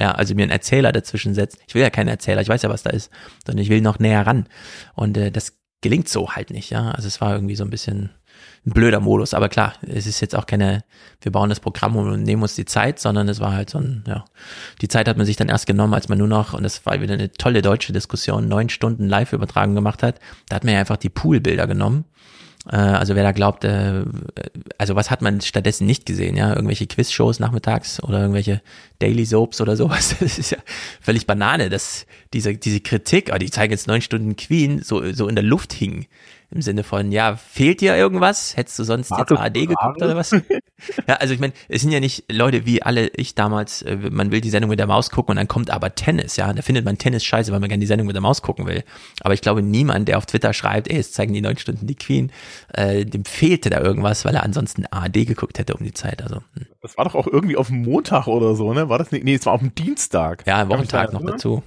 Ja, 0.00 0.12
also 0.12 0.34
mir 0.34 0.42
einen 0.42 0.50
Erzähler 0.50 0.92
dazwischen 0.92 1.34
setzt. 1.34 1.58
Ich 1.66 1.74
will 1.74 1.82
ja 1.82 1.90
keinen 1.90 2.08
Erzähler, 2.08 2.40
ich 2.40 2.48
weiß 2.48 2.62
ja, 2.62 2.70
was 2.70 2.82
da 2.82 2.90
ist, 2.90 3.10
sondern 3.46 3.62
ich 3.62 3.70
will 3.70 3.80
noch 3.80 3.98
näher 3.98 4.26
ran. 4.26 4.46
Und 4.94 5.16
äh, 5.16 5.30
das 5.30 5.58
gelingt 5.80 6.08
so 6.08 6.30
halt 6.30 6.50
nicht, 6.50 6.70
ja. 6.70 6.90
Also 6.92 7.08
es 7.08 7.20
war 7.20 7.34
irgendwie 7.34 7.56
so 7.56 7.64
ein 7.64 7.70
bisschen 7.70 8.10
ein 8.64 8.72
blöder 8.72 9.00
Modus. 9.00 9.34
Aber 9.34 9.48
klar, 9.48 9.74
es 9.82 10.06
ist 10.06 10.20
jetzt 10.20 10.34
auch 10.34 10.46
keine, 10.46 10.84
wir 11.20 11.32
bauen 11.32 11.48
das 11.48 11.60
Programm 11.60 11.96
und 11.96 12.22
nehmen 12.22 12.42
uns 12.42 12.54
die 12.54 12.64
Zeit, 12.64 12.98
sondern 12.98 13.28
es 13.28 13.40
war 13.40 13.52
halt 13.52 13.70
so 13.70 13.78
ein, 13.78 14.04
ja, 14.06 14.24
die 14.80 14.88
Zeit 14.88 15.08
hat 15.08 15.16
man 15.16 15.26
sich 15.26 15.36
dann 15.36 15.48
erst 15.48 15.66
genommen, 15.66 15.94
als 15.94 16.08
man 16.08 16.18
nur 16.18 16.28
noch, 16.28 16.54
und 16.54 16.62
das 16.62 16.86
war 16.86 17.00
wieder 17.00 17.14
eine 17.14 17.32
tolle 17.32 17.62
deutsche 17.62 17.92
Diskussion, 17.92 18.48
neun 18.48 18.68
Stunden 18.68 19.08
Live-Übertragung 19.08 19.74
gemacht 19.74 20.02
hat. 20.02 20.20
Da 20.48 20.56
hat 20.56 20.64
man 20.64 20.74
ja 20.74 20.80
einfach 20.80 20.96
die 20.96 21.10
Poolbilder 21.10 21.66
genommen 21.66 22.04
also 22.70 23.16
wer 23.16 23.24
da 23.24 23.32
glaubt, 23.32 23.64
äh, 23.64 24.04
also 24.78 24.94
was 24.94 25.10
hat 25.10 25.20
man 25.20 25.40
stattdessen 25.40 25.86
nicht 25.86 26.06
gesehen, 26.06 26.36
ja? 26.36 26.54
Irgendwelche 26.54 26.86
Quizshows 26.86 27.40
nachmittags 27.40 28.00
oder 28.02 28.20
irgendwelche 28.20 28.62
Daily 29.00 29.26
Soaps 29.26 29.60
oder 29.60 29.76
sowas. 29.76 30.16
Das 30.20 30.38
ist 30.38 30.52
ja 30.52 30.58
völlig 31.00 31.26
Banane, 31.26 31.68
dass 31.70 32.06
diese, 32.32 32.54
diese 32.54 32.80
Kritik, 32.80 33.30
oh, 33.34 33.38
die 33.38 33.50
zeigen 33.50 33.72
jetzt 33.72 33.88
neun 33.88 34.00
Stunden 34.00 34.36
Queen, 34.36 34.80
so, 34.82 35.12
so 35.12 35.26
in 35.26 35.34
der 35.34 35.44
Luft 35.44 35.72
hing. 35.72 36.06
Im 36.52 36.60
Sinne 36.60 36.84
von, 36.84 37.12
ja, 37.12 37.36
fehlt 37.36 37.80
dir 37.80 37.96
irgendwas? 37.96 38.56
Hättest 38.56 38.78
du 38.78 38.84
sonst 38.84 39.10
jetzt 39.16 39.32
AD 39.32 39.66
geguckt 39.66 40.02
oder 40.02 40.16
was? 40.16 40.32
ja, 41.08 41.14
also 41.14 41.32
ich 41.32 41.40
meine, 41.40 41.54
es 41.68 41.80
sind 41.80 41.92
ja 41.92 42.00
nicht 42.00 42.30
Leute 42.30 42.66
wie 42.66 42.82
alle 42.82 43.08
ich 43.08 43.34
damals, 43.34 43.80
äh, 43.82 43.96
man 43.96 44.30
will 44.30 44.42
die 44.42 44.50
Sendung 44.50 44.68
mit 44.68 44.78
der 44.78 44.86
Maus 44.86 45.08
gucken 45.08 45.32
und 45.32 45.36
dann 45.36 45.48
kommt 45.48 45.70
aber 45.70 45.94
Tennis, 45.94 46.36
ja. 46.36 46.52
Da 46.52 46.60
findet 46.60 46.84
man 46.84 46.98
Tennis 46.98 47.24
scheiße, 47.24 47.52
weil 47.52 47.60
man 47.60 47.70
gerne 47.70 47.80
die 47.80 47.86
Sendung 47.86 48.06
mit 48.06 48.14
der 48.14 48.20
Maus 48.20 48.42
gucken 48.42 48.66
will. 48.66 48.84
Aber 49.22 49.32
ich 49.32 49.40
glaube, 49.40 49.62
niemand, 49.62 50.08
der 50.08 50.18
auf 50.18 50.26
Twitter 50.26 50.52
schreibt, 50.52 50.90
ey, 50.90 50.98
es 50.98 51.12
zeigen 51.12 51.32
die 51.32 51.40
neun 51.40 51.56
Stunden 51.56 51.86
die 51.86 51.94
Queen, 51.94 52.30
äh, 52.74 53.06
dem 53.06 53.24
fehlte 53.24 53.70
da 53.70 53.80
irgendwas, 53.80 54.26
weil 54.26 54.34
er 54.34 54.42
ansonsten 54.42 54.84
AD 54.90 55.24
geguckt 55.24 55.58
hätte 55.58 55.74
um 55.74 55.82
die 55.82 55.94
Zeit. 55.94 56.22
Also. 56.22 56.36
Hm. 56.54 56.66
Das 56.82 56.98
war 56.98 57.06
doch 57.06 57.14
auch 57.14 57.26
irgendwie 57.26 57.56
auf 57.56 57.68
dem 57.68 57.82
Montag 57.82 58.26
oder 58.26 58.54
so, 58.56 58.74
ne? 58.74 58.90
War 58.90 58.98
das 58.98 59.10
nicht? 59.10 59.24
Nee, 59.24 59.34
es 59.34 59.46
war 59.46 59.54
auf 59.54 59.60
dem 59.60 59.74
Dienstag. 59.74 60.44
Ja, 60.46 60.68
Wochentag 60.68 61.12
noch 61.12 61.24
dazu. 61.24 61.62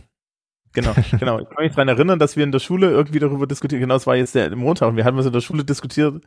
Genau, 0.76 0.94
genau. 1.20 1.40
Ich 1.40 1.50
kann 1.50 1.64
mich 1.64 1.74
daran 1.74 1.88
erinnern, 1.88 2.20
dass 2.20 2.36
wir 2.36 2.44
in 2.44 2.52
der 2.52 2.60
Schule 2.60 2.92
irgendwie 2.92 3.20
darüber 3.20 3.48
diskutiert, 3.48 3.82
genau, 3.82 3.96
es 3.96 4.06
war 4.06 4.16
jetzt 4.16 4.36
der 4.36 4.56
Montag 4.56 4.90
und 4.90 4.98
wir 4.98 5.06
hatten 5.06 5.18
was 5.18 5.26
in 5.26 5.34
der 5.34 5.42
Schule 5.42 5.64
diskutiert, 5.64 6.22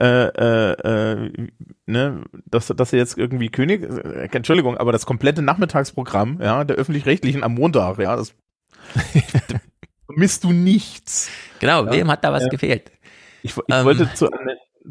äh, 0.00 0.26
äh, 0.26 0.72
äh, 0.72 1.48
ne, 1.86 2.24
dass, 2.46 2.66
dass 2.66 2.92
er 2.92 2.98
jetzt 2.98 3.16
irgendwie 3.16 3.48
König, 3.48 3.84
äh, 3.84 4.28
Entschuldigung, 4.30 4.76
aber 4.76 4.92
das 4.92 5.06
komplette 5.06 5.40
Nachmittagsprogramm, 5.40 6.40
ja, 6.42 6.64
der 6.64 6.76
öffentlich-rechtlichen 6.76 7.44
am 7.44 7.54
Montag, 7.54 7.98
ja, 7.98 8.16
das 8.16 8.34
misst 10.08 10.44
du 10.44 10.52
nichts. 10.52 11.30
Genau, 11.60 11.86
ja, 11.86 11.92
wem 11.92 12.10
hat 12.10 12.24
da 12.24 12.32
was 12.32 12.44
äh, 12.44 12.48
gefehlt? 12.48 12.90
Ich, 13.42 13.56
ich 13.56 13.62
ähm, 13.70 13.84
wollte 13.84 14.12
zu, 14.14 14.28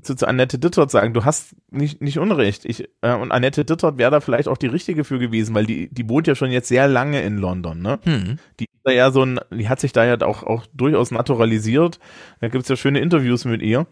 zu, 0.03 0.15
zu 0.15 0.27
Annette 0.27 0.59
Dittert 0.59 0.91
sagen, 0.91 1.13
du 1.13 1.25
hast 1.25 1.55
nicht, 1.71 2.01
nicht 2.01 2.19
Unrecht. 2.19 2.65
Ich, 2.65 2.89
äh, 3.01 3.13
und 3.13 3.31
Annette 3.31 3.65
Dittert 3.65 3.97
wäre 3.97 4.11
da 4.11 4.19
vielleicht 4.19 4.47
auch 4.47 4.57
die 4.57 4.67
richtige 4.67 5.03
für 5.03 5.19
gewesen, 5.19 5.55
weil 5.55 5.65
die, 5.65 5.93
die 5.93 6.07
wohnt 6.09 6.27
ja 6.27 6.35
schon 6.35 6.51
jetzt 6.51 6.67
sehr 6.67 6.87
lange 6.87 7.21
in 7.21 7.37
London, 7.37 7.81
ne? 7.81 7.99
Hm. 8.03 8.37
Die 8.59 8.65
ist 8.65 8.81
da 8.83 8.91
ja 8.91 9.11
so 9.11 9.23
ein, 9.25 9.39
die 9.51 9.69
hat 9.69 9.79
sich 9.79 9.93
da 9.93 10.05
ja 10.05 10.19
auch, 10.21 10.43
auch 10.43 10.65
durchaus 10.73 11.11
naturalisiert. 11.11 11.99
Da 12.41 12.49
gibt's 12.49 12.69
ja 12.69 12.75
schöne 12.75 12.99
Interviews 12.99 13.45
mit 13.45 13.61
ihr. 13.61 13.87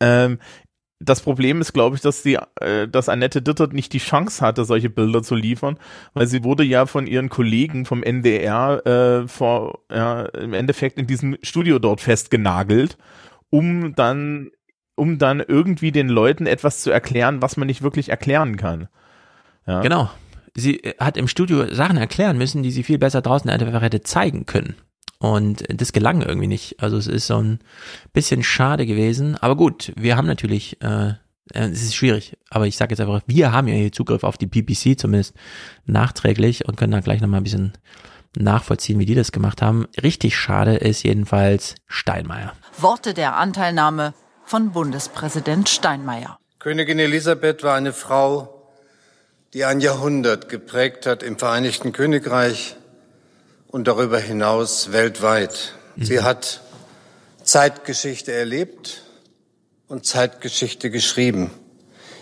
Ähm, 0.00 0.38
das 0.98 1.20
Problem 1.20 1.60
ist, 1.60 1.72
glaube 1.72 1.96
ich, 1.96 2.02
dass 2.02 2.22
die, 2.22 2.38
äh, 2.60 2.88
dass 2.88 3.08
Annette 3.08 3.42
Dittert 3.42 3.72
nicht 3.72 3.92
die 3.92 3.98
Chance 3.98 4.44
hatte, 4.44 4.64
solche 4.64 4.88
Bilder 4.88 5.22
zu 5.22 5.34
liefern, 5.34 5.78
weil 6.14 6.26
sie 6.26 6.42
wurde 6.42 6.64
ja 6.64 6.86
von 6.86 7.06
ihren 7.06 7.28
Kollegen 7.28 7.84
vom 7.84 8.02
NDR 8.02 8.86
äh, 8.86 9.28
vor, 9.28 9.80
ja, 9.90 10.22
im 10.26 10.54
Endeffekt 10.54 10.98
in 10.98 11.06
diesem 11.06 11.36
Studio 11.42 11.78
dort 11.78 12.00
festgenagelt, 12.00 12.96
um 13.50 13.94
dann 13.94 14.50
um 14.96 15.18
dann 15.18 15.40
irgendwie 15.40 15.92
den 15.92 16.08
Leuten 16.08 16.46
etwas 16.46 16.82
zu 16.82 16.90
erklären, 16.90 17.42
was 17.42 17.56
man 17.56 17.68
nicht 17.68 17.82
wirklich 17.82 18.08
erklären 18.08 18.56
kann. 18.56 18.88
Ja. 19.66 19.80
Genau. 19.80 20.10
Sie 20.54 20.82
äh, 20.82 20.94
hat 20.98 21.16
im 21.16 21.28
Studio 21.28 21.72
Sachen 21.72 21.98
erklären 21.98 22.38
müssen, 22.38 22.62
die 22.62 22.72
sie 22.72 22.82
viel 22.82 22.98
besser 22.98 23.22
draußen 23.22 23.48
einfach 23.48 23.82
hätte 23.82 24.00
zeigen 24.00 24.46
können. 24.46 24.74
Und 25.18 25.64
das 25.68 25.92
gelang 25.92 26.22
irgendwie 26.22 26.46
nicht. 26.46 26.82
Also 26.82 26.96
es 26.96 27.06
ist 27.06 27.26
so 27.26 27.38
ein 27.38 27.60
bisschen 28.12 28.42
schade 28.42 28.86
gewesen. 28.86 29.36
Aber 29.36 29.56
gut, 29.56 29.92
wir 29.96 30.16
haben 30.16 30.26
natürlich, 30.26 30.82
äh, 30.82 31.08
äh 31.08 31.14
es 31.52 31.82
ist 31.82 31.94
schwierig, 31.94 32.36
aber 32.50 32.66
ich 32.66 32.76
sage 32.76 32.92
jetzt 32.92 33.00
einfach, 33.00 33.22
wir 33.26 33.52
haben 33.52 33.68
ja 33.68 33.74
hier 33.74 33.92
Zugriff 33.92 34.24
auf 34.24 34.36
die 34.36 34.46
BBC, 34.46 34.98
zumindest 34.98 35.34
nachträglich 35.86 36.66
und 36.66 36.76
können 36.76 36.92
da 36.92 37.00
gleich 37.00 37.20
nochmal 37.20 37.40
ein 37.40 37.44
bisschen 37.44 37.72
nachvollziehen, 38.38 38.98
wie 38.98 39.06
die 39.06 39.14
das 39.14 39.32
gemacht 39.32 39.62
haben. 39.62 39.86
Richtig 40.02 40.36
schade 40.36 40.76
ist 40.76 41.02
jedenfalls 41.02 41.76
Steinmeier. 41.86 42.52
Worte 42.78 43.14
der 43.14 43.36
Anteilnahme 43.36 44.12
von 44.46 44.70
Bundespräsident 44.70 45.68
Steinmeier. 45.68 46.38
Königin 46.60 46.98
Elisabeth 46.98 47.62
war 47.64 47.74
eine 47.74 47.92
Frau, 47.92 48.70
die 49.52 49.64
ein 49.64 49.80
Jahrhundert 49.80 50.48
geprägt 50.48 51.04
hat 51.04 51.22
im 51.22 51.38
Vereinigten 51.38 51.92
Königreich 51.92 52.76
und 53.66 53.88
darüber 53.88 54.18
hinaus 54.18 54.92
weltweit. 54.92 55.74
Mhm. 55.96 56.04
Sie 56.04 56.20
hat 56.22 56.60
Zeitgeschichte 57.42 58.32
erlebt 58.32 59.02
und 59.88 60.06
Zeitgeschichte 60.06 60.90
geschrieben. 60.90 61.50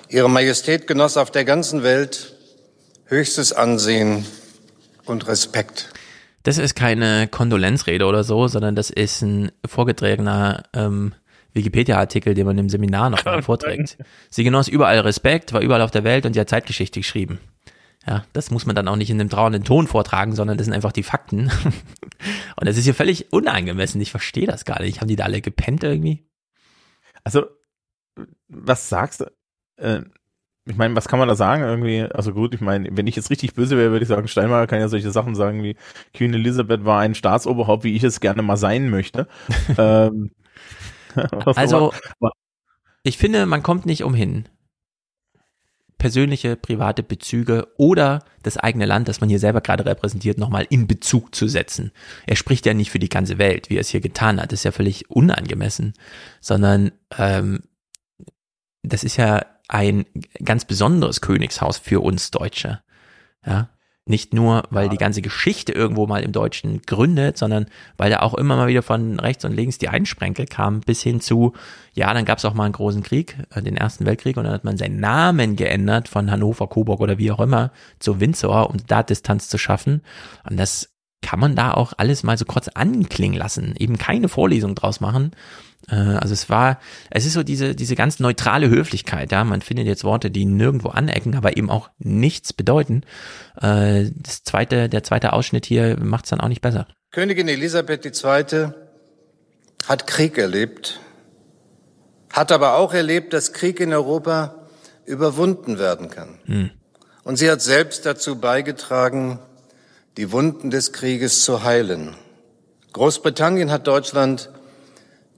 Ihre 0.09 0.31
Majestät 0.31 0.87
genoss 0.87 1.17
auf 1.17 1.31
der 1.31 1.45
ganzen 1.45 1.83
Welt 1.83 2.35
höchstes 3.07 3.53
Ansehen 3.53 4.27
und 5.05 5.27
Respekt. 5.27 5.91
Das 6.43 6.59
ist 6.59 6.75
keine 6.75 7.29
Kondolenzrede 7.29 8.05
oder 8.05 8.25
so, 8.25 8.49
sondern 8.49 8.77
das 8.77 8.91
ist 8.91 9.23
ein 9.23 9.51
vorgetragener 9.67 10.65
ähm, 10.75 11.15
Wikipedia-Artikel, 11.55 12.35
den 12.35 12.47
man 12.47 12.59
im 12.59 12.69
Seminar 12.69 13.11
noch 13.11 13.25
mal 13.25 13.43
vorträgt. 13.43 13.97
Sie 14.29 14.45
genoss 14.45 14.69
überall 14.69 14.99
Respekt, 15.01 15.53
war 15.53 15.61
überall 15.61 15.83
auf 15.83 15.91
der 15.91 16.05
Welt 16.05 16.27
und 16.27 16.35
sie 16.35 16.41
hat 16.41 16.49
Zeitgeschichte 16.49 17.01
geschrieben. 17.01 17.39
Ja, 18.07 18.25
das 18.35 18.51
muss 18.51 18.67
man 18.67 18.77
dann 18.77 18.89
auch 18.89 18.97
nicht 18.97 19.09
in 19.09 19.19
einem 19.19 19.31
trauernden 19.31 19.65
Ton 19.65 19.87
vortragen, 19.87 20.35
sondern 20.35 20.59
das 20.59 20.67
sind 20.67 20.75
einfach 20.75 20.93
die 20.93 21.03
Fakten. 21.03 21.51
und 22.57 22.69
das 22.69 22.77
ist 22.77 22.85
hier 22.85 22.95
völlig 22.95 23.33
unangemessen. 23.33 24.01
Ich 24.01 24.11
verstehe 24.11 24.47
das 24.47 24.65
gar 24.67 24.83
nicht. 24.83 25.01
Haben 25.01 25.09
die 25.09 25.17
da 25.17 25.25
alle 25.25 25.41
gepennt 25.41 25.83
irgendwie? 25.85 26.27
Also, 27.23 27.47
was 28.49 28.91
sagst 28.91 29.23
du? 29.23 29.33
Äh, 29.77 30.03
ich 30.67 30.77
meine, 30.77 30.97
was 30.97 31.09
kann 31.09 31.19
man 31.19 31.29
da 31.29 31.35
sagen 31.35 31.63
irgendwie? 31.63 32.03
Also 32.03 32.33
gut, 32.33 32.55
ich 32.55 32.61
meine, 32.61 32.89
wenn 32.93 33.07
ich 33.07 33.17
jetzt 33.17 33.31
richtig 33.31 33.55
böse 33.55 33.77
wäre, 33.77 33.91
würde 33.91 34.03
ich 34.03 34.09
sagen, 34.09 34.29
Steinmeier 34.29 34.67
kann 34.67 34.81
ja 34.81 34.89
solche 34.89 35.11
Sachen 35.11 35.35
sagen 35.35 35.63
wie 35.63 35.77
Queen 36.15 36.33
Elizabeth 36.33 36.85
war 36.85 37.01
ein 37.01 37.15
Staatsoberhaupt, 37.15 37.85
wie 37.85 37.95
ich 37.95 38.03
es 38.03 38.21
gerne 38.21 38.43
mal 38.43 38.57
sein 38.57 38.89
möchte. 38.89 39.29
ähm, 39.79 40.31
also, 41.57 41.93
ich 43.03 43.19
finde, 43.19 43.47
man 43.47 43.63
kommt 43.63 43.87
nicht 43.87 44.05
umhin, 44.05 44.49
persönliche, 45.99 46.57
private 46.57 47.03
Bezüge 47.03 47.69
oder 47.79 48.25
das 48.43 48.57
eigene 48.57 48.85
Land, 48.85 49.09
das 49.09 49.21
man 49.21 49.31
hier 49.31 49.39
selber 49.39 49.61
gerade 49.61 49.87
repräsentiert, 49.87 50.39
nochmal 50.39 50.67
in 50.69 50.87
Bezug 50.87 51.35
zu 51.35 51.49
setzen. 51.49 51.93
Er 52.27 52.37
spricht 52.37 52.67
ja 52.67 52.75
nicht 52.75 52.91
für 52.91 52.99
die 52.99 53.09
ganze 53.09 53.39
Welt, 53.39 53.71
wie 53.71 53.77
er 53.77 53.81
es 53.81 53.89
hier 53.89 54.01
getan 54.01 54.41
hat. 54.41 54.53
Das 54.53 54.61
ist 54.61 54.65
ja 54.65 54.73
völlig 54.73 55.11
unangemessen, 55.11 55.95
sondern 56.41 56.93
ähm, 57.17 57.63
das 58.83 59.03
ist 59.03 59.17
ja 59.17 59.47
ein 59.69 60.05
ganz 60.45 60.67
besonderes 60.67 61.21
Königshaus 61.21 61.79
für 61.79 62.01
uns 62.01 62.31
Deutsche. 62.31 62.83
Ja, 63.47 63.71
nicht 64.07 64.35
nur, 64.35 64.65
weil 64.69 64.91
die 64.91 64.99
ganze 64.99 65.23
Geschichte 65.23 65.73
irgendwo 65.73 66.07
mal 66.07 66.23
im 66.23 66.33
Deutschen 66.33 66.83
gründet, 66.83 67.39
sondern 67.39 67.67
weil 67.97 68.11
da 68.11 68.21
auch 68.21 68.35
immer 68.35 68.57
mal 68.57 68.69
wieder 68.69 68.83
von 68.83 69.19
rechts 69.19 69.45
und 69.47 69.53
links 69.53 69.79
die 69.79 69.89
Einsprenkel 69.89 70.45
kamen, 70.47 70.81
bis 70.81 71.03
hin 71.03 71.21
zu, 71.21 71.55
ja, 71.95 72.13
dann 72.13 72.27
gab 72.27 72.37
es 72.37 72.45
auch 72.45 72.53
mal 72.53 72.65
einen 72.65 72.75
großen 72.75 73.03
Krieg, 73.03 73.39
äh, 73.55 73.63
den 73.63 73.79
Ersten 73.79 74.05
Weltkrieg, 74.05 74.37
und 74.37 74.45
dann 74.45 74.53
hat 74.53 74.65
man 74.65 74.77
seinen 74.77 75.01
Namen 75.01 75.57
geändert 75.57 76.09
von 76.09 76.31
Hannover, 76.31 76.67
Coburg 76.67 77.01
oder 77.01 77.17
wie 77.17 77.31
auch 77.31 77.41
immer 77.41 77.73
zu 77.99 78.21
Windsor, 78.21 78.69
um 78.69 78.77
da 78.87 79.03
Distanz 79.03 79.49
zu 79.49 79.57
schaffen. 79.57 80.03
Und 80.49 80.59
das 80.59 80.91
kann 81.23 81.41
man 81.41 81.57
da 81.57 81.73
auch 81.73 81.95
alles 81.97 82.23
mal 82.23 82.37
so 82.37 82.45
kurz 82.45 82.69
anklingen 82.69 83.39
lassen, 83.39 83.75
eben 83.79 83.97
keine 83.97 84.29
Vorlesung 84.29 84.75
draus 84.75 85.01
machen. 85.01 85.31
Äh, 85.89 85.95
also 85.95 86.33
es 86.33 86.49
war, 86.49 86.79
es 87.11 87.27
ist 87.27 87.35
so 87.35 87.43
diese, 87.43 87.75
diese 87.75 87.95
ganz 87.95 88.21
neutrale 88.21 88.69
Höflichkeit, 88.69 89.33
ja, 89.33 89.45
man 89.45 89.63
findet 89.63 89.87
jetzt 89.87 90.05
Worte, 90.05 90.31
die 90.31 90.45
nirgendwo 90.45 90.89
anecken, 90.89 91.37
aber 91.37 91.57
eben 91.57 91.71
auch 91.71 91.91
nichts 91.99 92.53
bedeuten. 92.53 93.03
Äh, 93.61 94.11
das 94.15 94.45
zweite, 94.45 94.89
der 94.89 95.03
zweite 95.03 95.33
Ausschnitt 95.33 95.67
hier 95.67 95.99
macht 95.99 96.25
es 96.25 96.31
dann 96.31 96.41
auch 96.41 96.49
nicht 96.49 96.63
besser. 96.63 96.87
Königin 97.11 97.49
Elisabeth 97.49 98.05
II. 98.05 98.69
hat 99.87 100.07
Krieg 100.07 100.39
erlebt, 100.39 101.01
hat 102.33 102.51
aber 102.51 102.77
auch 102.77 102.93
erlebt, 102.93 103.33
dass 103.33 103.53
Krieg 103.53 103.81
in 103.81 103.93
Europa 103.93 104.67
überwunden 105.07 105.79
werden 105.79 106.11
kann. 106.11 106.39
Hm. 106.47 106.71
Und 107.23 107.37
sie 107.37 107.51
hat 107.51 107.63
selbst 107.63 108.05
dazu 108.05 108.37
beigetragen, 108.37 109.39
die 110.17 110.31
Wunden 110.31 110.71
des 110.71 110.93
Krieges 110.93 111.43
zu 111.43 111.65
heilen. 111.65 112.15
Großbritannien 112.93 113.71
hat 113.71 113.87
Deutschland 113.87 114.51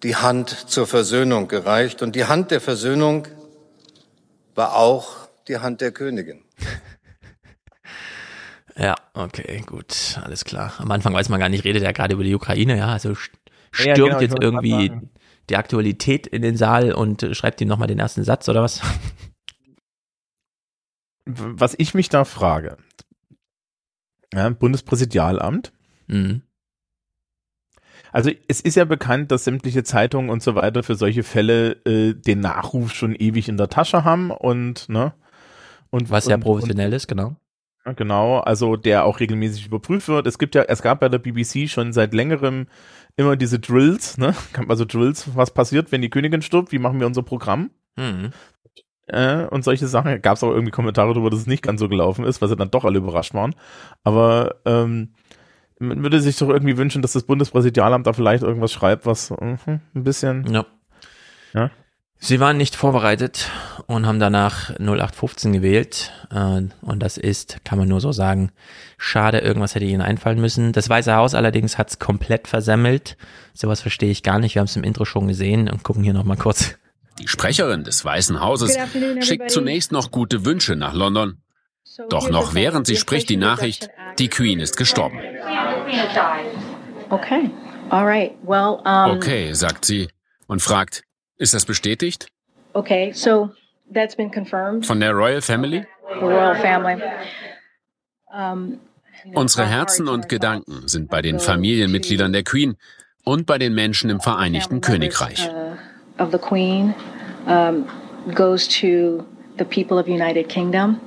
die 0.06 0.14
Hand 0.14 0.50
zur 0.50 0.86
Versöhnung 0.86 1.48
gereicht 1.48 2.00
und 2.00 2.14
die 2.14 2.26
Hand 2.26 2.52
der 2.52 2.60
Versöhnung 2.60 3.26
war 4.54 4.76
auch 4.76 5.26
die 5.48 5.58
Hand 5.58 5.80
der 5.80 5.90
Königin. 5.92 6.42
Ja, 8.78 8.94
okay, 9.14 9.62
gut, 9.64 10.20
alles 10.22 10.44
klar. 10.44 10.74
Am 10.76 10.90
Anfang 10.90 11.14
weiß 11.14 11.30
man 11.30 11.40
gar 11.40 11.48
nicht, 11.48 11.64
redet 11.64 11.82
er 11.82 11.94
gerade 11.94 12.12
über 12.12 12.24
die 12.24 12.34
Ukraine, 12.34 12.76
ja, 12.76 12.88
also 12.88 13.14
stürmt 13.14 13.86
ja, 13.86 13.94
genau, 13.94 14.20
jetzt 14.20 14.36
irgendwie 14.38 14.92
die 15.48 15.56
Aktualität 15.56 16.26
in 16.26 16.42
den 16.42 16.58
Saal 16.58 16.92
und 16.92 17.26
schreibt 17.32 17.62
ihm 17.62 17.68
nochmal 17.68 17.88
den 17.88 17.98
ersten 17.98 18.22
Satz 18.22 18.46
oder 18.50 18.62
was? 18.62 18.82
Was 21.24 21.74
ich 21.78 21.94
mich 21.94 22.10
da 22.10 22.26
frage, 22.26 22.76
ja, 24.34 24.50
Bundespräsidialamt. 24.50 25.72
Mhm. 26.06 26.42
Also 28.16 28.30
es 28.48 28.62
ist 28.62 28.76
ja 28.76 28.86
bekannt, 28.86 29.30
dass 29.30 29.44
sämtliche 29.44 29.84
Zeitungen 29.84 30.30
und 30.30 30.42
so 30.42 30.54
weiter 30.54 30.82
für 30.82 30.94
solche 30.94 31.22
Fälle 31.22 31.72
äh, 31.84 32.14
den 32.14 32.40
Nachruf 32.40 32.94
schon 32.94 33.14
ewig 33.14 33.46
in 33.46 33.58
der 33.58 33.68
Tasche 33.68 34.04
haben 34.04 34.30
und 34.30 34.88
ne 34.88 35.12
und 35.90 36.10
was 36.10 36.24
ja 36.24 36.38
professionell 36.38 36.94
ist, 36.94 37.08
genau. 37.08 37.36
Genau, 37.84 38.38
also 38.38 38.76
der 38.76 39.04
auch 39.04 39.20
regelmäßig 39.20 39.66
überprüft 39.66 40.08
wird. 40.08 40.26
Es 40.26 40.38
gibt 40.38 40.54
ja, 40.54 40.62
es 40.62 40.80
gab 40.80 41.00
bei 41.00 41.10
der 41.10 41.18
BBC 41.18 41.68
schon 41.68 41.92
seit 41.92 42.14
längerem 42.14 42.68
immer 43.16 43.36
diese 43.36 43.58
Drills, 43.58 44.16
ne? 44.16 44.34
Also 44.66 44.86
Drills, 44.86 45.36
was 45.36 45.50
passiert, 45.52 45.92
wenn 45.92 46.00
die 46.00 46.08
Königin 46.08 46.40
stirbt, 46.40 46.72
wie 46.72 46.78
machen 46.78 46.98
wir 46.98 47.06
unser 47.06 47.22
Programm? 47.22 47.70
Mhm. 47.96 48.30
Äh, 49.08 49.44
und 49.44 49.62
solche 49.62 49.88
Sachen. 49.88 50.22
Gab 50.22 50.36
es 50.36 50.42
auch 50.42 50.52
irgendwie 50.52 50.72
Kommentare 50.72 51.12
darüber, 51.12 51.28
dass 51.28 51.40
es 51.40 51.46
nicht 51.46 51.62
ganz 51.62 51.80
so 51.80 51.88
gelaufen 51.90 52.24
ist, 52.24 52.40
weil 52.40 52.48
sie 52.48 52.56
dann 52.56 52.70
doch 52.70 52.86
alle 52.86 52.96
überrascht 52.96 53.34
waren. 53.34 53.54
Aber 54.04 54.56
ähm, 54.64 55.12
man 55.78 56.02
würde 56.02 56.20
sich 56.20 56.36
doch 56.38 56.48
irgendwie 56.48 56.76
wünschen, 56.76 57.02
dass 57.02 57.12
das 57.12 57.24
Bundespräsidialamt 57.24 58.06
da 58.06 58.12
vielleicht 58.12 58.42
irgendwas 58.42 58.72
schreibt, 58.72 59.06
was 59.06 59.30
uh, 59.30 59.56
ein 59.66 59.80
bisschen. 59.92 60.46
Ja. 60.52 60.66
ja. 61.52 61.70
Sie 62.18 62.40
waren 62.40 62.56
nicht 62.56 62.76
vorbereitet 62.76 63.50
und 63.86 64.06
haben 64.06 64.18
danach 64.18 64.70
0815 64.70 65.52
gewählt. 65.52 66.12
Äh, 66.30 66.62
und 66.80 67.00
das 67.00 67.18
ist, 67.18 67.64
kann 67.64 67.78
man 67.78 67.88
nur 67.88 68.00
so 68.00 68.10
sagen, 68.10 68.52
schade, 68.96 69.38
irgendwas 69.38 69.74
hätte 69.74 69.84
ihnen 69.84 70.00
einfallen 70.00 70.40
müssen. 70.40 70.72
Das 70.72 70.88
Weiße 70.88 71.14
Haus 71.14 71.34
allerdings 71.34 71.76
hat 71.76 71.90
es 71.90 71.98
komplett 71.98 72.48
versemmelt. 72.48 73.16
Sowas 73.52 73.82
verstehe 73.82 74.10
ich 74.10 74.22
gar 74.22 74.38
nicht. 74.38 74.54
Wir 74.54 74.60
haben 74.60 74.66
es 74.66 74.76
im 74.76 74.84
Intro 74.84 75.04
schon 75.04 75.28
gesehen 75.28 75.68
und 75.68 75.82
gucken 75.82 76.02
hier 76.02 76.14
nochmal 76.14 76.38
kurz. 76.38 76.74
Die 77.18 77.28
Sprecherin 77.28 77.84
des 77.84 78.04
Weißen 78.04 78.40
Hauses 78.40 78.76
schickt 79.20 79.50
zunächst 79.50 79.92
noch 79.92 80.10
gute 80.10 80.44
Wünsche 80.44 80.76
nach 80.76 80.94
London. 80.94 81.38
Doch 82.08 82.30
noch 82.30 82.54
während 82.54 82.86
sie 82.86 82.96
spricht 82.96 83.28
die 83.28 83.36
Nachricht, 83.36 83.88
die 84.18 84.28
Queen 84.28 84.60
ist 84.60 84.76
gestorben. 84.76 85.20
Okay, 87.10 87.50
sagt 89.52 89.84
sie 89.84 90.08
und 90.46 90.60
fragt, 90.60 91.02
ist 91.38 91.54
das 91.54 91.64
bestätigt? 91.64 92.28
Okay, 92.72 93.12
so 93.12 93.50
that's 93.92 94.16
been 94.16 94.30
confirmed. 94.30 94.84
Von 94.84 95.00
der 95.00 95.12
Royal 95.12 95.40
Family? 95.40 95.86
The 96.20 96.24
Royal 96.24 96.56
Family. 96.56 97.02
Um, 98.32 98.80
Unsere 99.34 99.66
Herzen 99.66 100.08
und 100.08 100.28
Gedanken 100.28 100.86
sind 100.88 101.08
bei 101.08 101.22
den 101.22 101.40
Familienmitgliedern 101.40 102.32
der 102.32 102.44
Queen 102.44 102.76
und 103.24 103.46
bei 103.46 103.58
den 103.58 103.74
Menschen 103.74 104.10
im 104.10 104.20
Vereinigten 104.20 104.80
Königreich. 104.80 105.48
Uh, 105.48 106.22
of 106.22 106.30
the 106.32 106.38
Queen 106.38 106.94
um, 107.46 107.86
goes 108.34 108.68
to 108.68 109.24
the 109.58 109.64
people 109.64 109.98
of 109.98 110.06
United 110.06 110.48
Kingdom. 110.48 111.00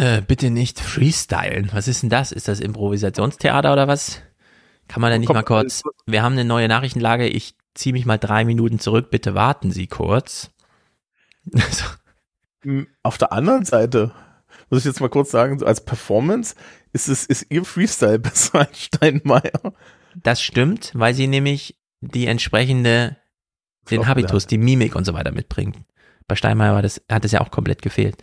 Äh, 0.00 0.22
bitte 0.22 0.48
nicht 0.48 0.80
freestylen. 0.80 1.68
Was 1.74 1.86
ist 1.86 2.02
denn 2.02 2.08
das? 2.08 2.32
Ist 2.32 2.48
das 2.48 2.58
Improvisationstheater 2.58 3.70
oder 3.70 3.86
was? 3.86 4.22
Kann 4.88 5.02
man 5.02 5.10
da 5.10 5.18
nicht 5.18 5.26
Komm, 5.26 5.34
mal 5.34 5.42
kurz? 5.42 5.82
Wir 6.06 6.22
haben 6.22 6.32
eine 6.32 6.46
neue 6.46 6.68
Nachrichtenlage. 6.68 7.26
Ich 7.28 7.54
ziehe 7.74 7.92
mich 7.92 8.06
mal 8.06 8.16
drei 8.16 8.46
Minuten 8.46 8.78
zurück, 8.78 9.10
bitte 9.10 9.34
warten 9.34 9.70
Sie 9.70 9.88
kurz. 9.88 10.52
Auf 13.02 13.18
der 13.18 13.32
anderen 13.32 13.66
Seite 13.66 14.12
muss 14.70 14.78
ich 14.78 14.86
jetzt 14.86 15.00
mal 15.00 15.10
kurz 15.10 15.30
sagen, 15.30 15.58
so 15.58 15.66
als 15.66 15.84
Performance 15.84 16.54
ist 16.94 17.08
es 17.08 17.26
ist 17.26 17.44
ihr 17.50 17.66
Freestyle 17.66 18.18
besser 18.20 18.60
als 18.60 18.80
Steinmeier. 18.80 19.74
Das 20.16 20.40
stimmt, 20.40 20.92
weil 20.94 21.12
sie 21.12 21.26
nämlich 21.26 21.78
die 22.00 22.26
entsprechende 22.26 23.18
den 23.90 24.06
Habitus, 24.06 24.46
die 24.46 24.56
Mimik 24.56 24.96
und 24.96 25.04
so 25.04 25.12
weiter 25.12 25.32
mitbringt. 25.32 25.76
Bei 26.26 26.36
Steinmeier 26.36 26.72
war 26.72 26.80
das, 26.80 27.02
hat 27.10 27.26
es 27.26 27.32
ja 27.32 27.42
auch 27.42 27.50
komplett 27.50 27.82
gefehlt. 27.82 28.16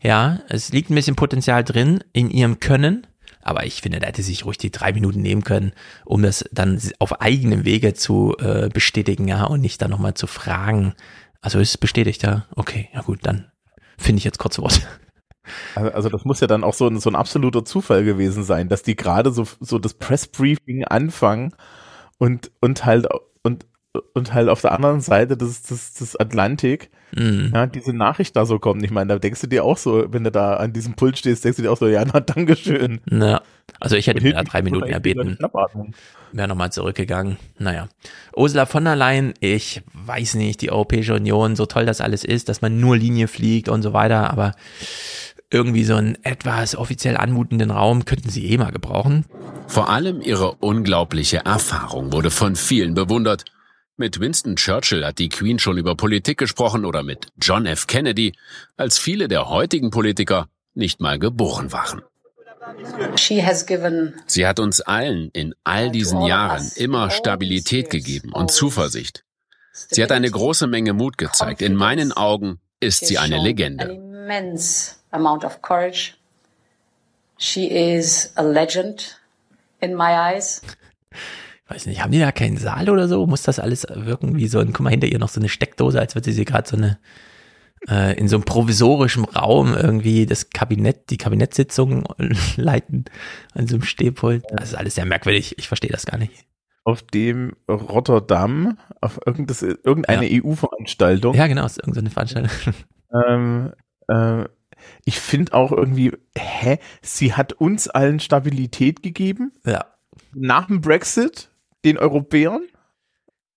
Ja, 0.00 0.40
es 0.48 0.70
liegt 0.70 0.90
ein 0.90 0.94
bisschen 0.94 1.16
Potenzial 1.16 1.64
drin 1.64 2.04
in 2.12 2.30
ihrem 2.30 2.60
Können, 2.60 3.06
aber 3.42 3.66
ich 3.66 3.82
finde, 3.82 3.98
da 3.98 4.06
hätte 4.06 4.22
sich 4.22 4.44
ruhig 4.44 4.58
die 4.58 4.70
drei 4.70 4.92
Minuten 4.92 5.22
nehmen 5.22 5.42
können, 5.42 5.72
um 6.04 6.22
das 6.22 6.44
dann 6.52 6.80
auf 6.98 7.20
eigenem 7.20 7.64
Wege 7.64 7.94
zu 7.94 8.36
äh, 8.38 8.68
bestätigen, 8.68 9.26
ja, 9.26 9.44
und 9.44 9.60
nicht 9.60 9.82
dann 9.82 9.90
nochmal 9.90 10.14
zu 10.14 10.26
fragen. 10.26 10.94
Also 11.40 11.58
ist 11.58 11.78
bestätigt, 11.78 12.22
ja. 12.22 12.46
Okay, 12.54 12.88
ja 12.92 13.02
gut, 13.02 13.20
dann 13.22 13.50
finde 13.96 14.18
ich 14.18 14.24
jetzt 14.24 14.38
kurz 14.38 14.58
Wort. 14.58 14.86
Also, 15.74 15.90
also 15.92 16.08
das 16.10 16.24
muss 16.24 16.40
ja 16.40 16.46
dann 16.46 16.62
auch 16.62 16.74
so, 16.74 16.86
ein 16.86 17.00
so 17.00 17.08
ein 17.08 17.16
absoluter 17.16 17.64
Zufall 17.64 18.04
gewesen 18.04 18.44
sein, 18.44 18.68
dass 18.68 18.82
die 18.82 18.96
gerade 18.96 19.32
so, 19.32 19.46
so 19.60 19.78
das 19.78 19.94
Pressbriefing 19.94 20.84
anfangen 20.84 21.54
und, 22.18 22.50
und 22.60 22.84
halt, 22.84 23.06
und, 23.42 23.66
und 24.14 24.34
halt 24.34 24.50
auf 24.50 24.60
der 24.60 24.72
anderen 24.72 25.00
Seite 25.00 25.38
des, 25.38 25.62
des, 25.62 25.94
des 25.94 26.16
Atlantik 26.16 26.90
Mhm. 27.14 27.52
Ja, 27.54 27.66
diese 27.66 27.92
Nachricht 27.92 28.36
da 28.36 28.46
so 28.46 28.58
kommt. 28.58 28.84
Ich 28.84 28.90
meine, 28.90 29.14
da 29.14 29.18
denkst 29.18 29.40
du 29.40 29.46
dir 29.46 29.64
auch 29.64 29.78
so, 29.78 30.06
wenn 30.12 30.24
du 30.24 30.30
da 30.30 30.54
an 30.56 30.72
diesem 30.72 30.94
Pult 30.94 31.18
stehst, 31.18 31.44
denkst 31.44 31.56
du 31.56 31.62
dir 31.62 31.72
auch 31.72 31.78
so, 31.78 31.86
ja, 31.86 32.04
na, 32.04 32.20
Dankeschön. 32.20 33.00
Ja, 33.10 33.42
also 33.80 33.96
ich 33.96 34.06
hätte 34.06 34.22
mir 34.22 34.34
da 34.34 34.42
drei 34.42 34.62
Minuten 34.62 34.88
erbeten. 34.88 35.38
Wäre 36.32 36.48
nochmal 36.48 36.72
zurückgegangen. 36.72 37.38
Naja. 37.58 37.88
Ursula 38.36 38.66
von 38.66 38.84
der 38.84 38.96
Leyen, 38.96 39.34
ich 39.40 39.82
weiß 39.94 40.34
nicht, 40.34 40.60
die 40.60 40.70
Europäische 40.70 41.14
Union, 41.14 41.56
so 41.56 41.66
toll 41.66 41.86
das 41.86 42.00
alles 42.00 42.24
ist, 42.24 42.48
dass 42.48 42.60
man 42.60 42.80
nur 42.80 42.96
Linie 42.96 43.28
fliegt 43.28 43.68
und 43.68 43.82
so 43.82 43.92
weiter, 43.92 44.30
aber 44.30 44.52
irgendwie 45.50 45.84
so 45.84 45.94
einen 45.94 46.22
etwas 46.24 46.76
offiziell 46.76 47.16
anmutenden 47.16 47.70
Raum 47.70 48.04
könnten 48.04 48.28
sie 48.28 48.46
eh 48.50 48.58
mal 48.58 48.70
gebrauchen. 48.70 49.24
Vor 49.66 49.88
allem 49.88 50.20
ihre 50.20 50.52
unglaubliche 50.56 51.38
Erfahrung 51.38 52.12
wurde 52.12 52.30
von 52.30 52.56
vielen 52.56 52.94
bewundert 52.94 53.44
mit 53.98 54.20
Winston 54.20 54.56
Churchill 54.56 55.04
hat 55.04 55.18
die 55.18 55.28
Queen 55.28 55.58
schon 55.58 55.78
über 55.78 55.94
Politik 55.94 56.38
gesprochen 56.38 56.84
oder 56.84 57.02
mit 57.02 57.28
John 57.40 57.66
F. 57.66 57.86
Kennedy, 57.86 58.32
als 58.76 58.98
viele 58.98 59.28
der 59.28 59.48
heutigen 59.48 59.90
Politiker 59.90 60.48
nicht 60.74 61.00
mal 61.00 61.18
geboren 61.18 61.72
waren. 61.72 62.02
Sie 64.26 64.46
hat 64.46 64.60
uns 64.60 64.80
allen 64.80 65.30
in 65.32 65.54
all 65.64 65.90
diesen 65.90 66.22
Jahren 66.22 66.70
immer 66.76 67.10
Stabilität 67.10 67.90
gegeben 67.90 68.32
und 68.32 68.50
Zuversicht. 68.50 69.24
Sie 69.72 70.02
hat 70.02 70.12
eine 70.12 70.30
große 70.30 70.66
Menge 70.66 70.92
Mut 70.92 71.18
gezeigt. 71.18 71.62
In 71.62 71.74
meinen 71.74 72.12
Augen 72.12 72.60
ist 72.80 73.06
sie 73.06 73.18
eine 73.18 73.38
Legende. 73.38 73.98
Weiß 81.68 81.84
nicht, 81.84 82.02
haben 82.02 82.12
die 82.12 82.18
da 82.18 82.32
keinen 82.32 82.56
Saal 82.56 82.88
oder 82.88 83.08
so? 83.08 83.26
Muss 83.26 83.42
das 83.42 83.58
alles 83.58 83.86
wirken 83.90 84.36
wie 84.36 84.48
so 84.48 84.58
ein, 84.58 84.72
guck 84.72 84.80
mal, 84.80 84.90
hinter 84.90 85.06
ihr 85.06 85.18
noch 85.18 85.28
so 85.28 85.38
eine 85.38 85.50
Steckdose, 85.50 86.00
als 86.00 86.14
würde 86.14 86.32
sie 86.32 86.46
gerade 86.46 86.66
so 86.66 86.76
eine, 86.76 86.98
äh, 87.88 88.18
in 88.18 88.26
so 88.26 88.36
einem 88.36 88.44
provisorischen 88.44 89.26
Raum 89.26 89.74
irgendwie 89.74 90.24
das 90.24 90.48
Kabinett, 90.48 91.10
die 91.10 91.18
Kabinettssitzung 91.18 92.08
leiten 92.56 93.04
an 93.54 93.66
so 93.66 93.76
einem 93.76 93.84
Stehpult. 93.84 94.44
Das 94.50 94.70
ist 94.70 94.74
alles 94.76 94.94
sehr 94.94 95.04
merkwürdig. 95.04 95.58
Ich 95.58 95.68
verstehe 95.68 95.90
das 95.90 96.06
gar 96.06 96.16
nicht. 96.16 96.32
Auf 96.84 97.02
dem 97.02 97.52
Rotterdam, 97.68 98.78
auf 99.02 99.20
irgendeine 99.26 100.26
ja. 100.26 100.42
EU-Veranstaltung. 100.42 101.34
Ja, 101.34 101.48
genau, 101.48 101.66
ist 101.66 101.78
irgendeine 101.78 102.10
Veranstaltung. 102.10 102.50
Ähm, 103.26 103.72
äh, 104.08 104.44
ich 105.06 105.18
finde 105.18 105.54
auch 105.54 105.72
irgendwie, 105.72 106.12
hä, 106.36 106.78
sie 107.00 107.32
hat 107.32 107.54
uns 107.54 107.88
allen 107.88 108.20
Stabilität 108.20 109.02
gegeben. 109.02 109.52
Ja. 109.64 109.86
Nach 110.34 110.66
dem 110.66 110.82
Brexit 110.82 111.48
den 111.84 111.98
Europäern? 111.98 112.62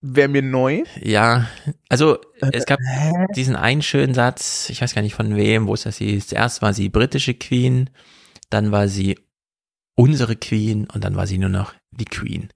Wäre 0.03 0.29
mir 0.29 0.41
neu. 0.41 0.83
Ja, 0.99 1.47
also 1.87 2.17
es 2.39 2.65
gab 2.65 2.79
äh, 2.79 3.27
diesen 3.35 3.55
einen 3.55 3.83
schönen 3.83 4.15
Satz, 4.15 4.69
ich 4.69 4.81
weiß 4.81 4.95
gar 4.95 5.03
nicht 5.03 5.13
von 5.13 5.35
wem, 5.35 5.67
wo 5.67 5.75
es 5.75 5.83
das 5.83 5.97
hieß. 5.97 6.27
Zuerst 6.27 6.63
war 6.63 6.73
sie 6.73 6.89
britische 6.89 7.35
Queen, 7.35 7.91
dann 8.49 8.71
war 8.71 8.87
sie 8.87 9.19
unsere 9.93 10.35
Queen 10.35 10.87
und 10.91 11.03
dann 11.03 11.15
war 11.15 11.27
sie 11.27 11.37
nur 11.37 11.49
noch 11.49 11.75
die 11.91 12.05
Queen. 12.05 12.49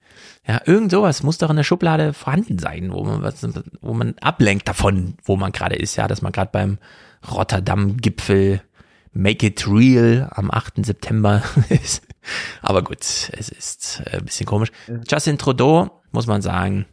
Ja, 0.47 0.61
irgend 0.65 0.91
sowas 0.91 1.21
muss 1.21 1.37
doch 1.37 1.49
in 1.51 1.57
der 1.57 1.63
Schublade 1.63 2.13
vorhanden 2.13 2.57
sein, 2.57 2.91
wo 2.91 3.03
man 3.03 3.21
was, 3.21 3.45
wo 3.81 3.93
man 3.93 4.15
ablenkt 4.21 4.67
davon, 4.67 5.15
wo 5.23 5.35
man 5.35 5.51
gerade 5.51 5.75
ist, 5.75 5.95
ja, 5.97 6.07
dass 6.07 6.23
man 6.23 6.31
gerade 6.31 6.51
beim 6.51 6.79
Rotterdam-Gipfel 7.29 8.61
Make 9.11 9.47
It 9.47 9.67
Real 9.67 10.29
am 10.31 10.51
8. 10.51 10.85
September 10.85 11.43
ist. 11.69 12.05
Aber 12.61 12.83
gut, 12.83 12.99
es 13.01 13.49
ist 13.49 14.01
äh, 14.05 14.17
ein 14.17 14.25
bisschen 14.25 14.45
komisch. 14.45 14.71
Justin 15.07 15.37
Trudeau, 15.37 16.01
muss 16.11 16.27
man 16.27 16.41
sagen, 16.41 16.85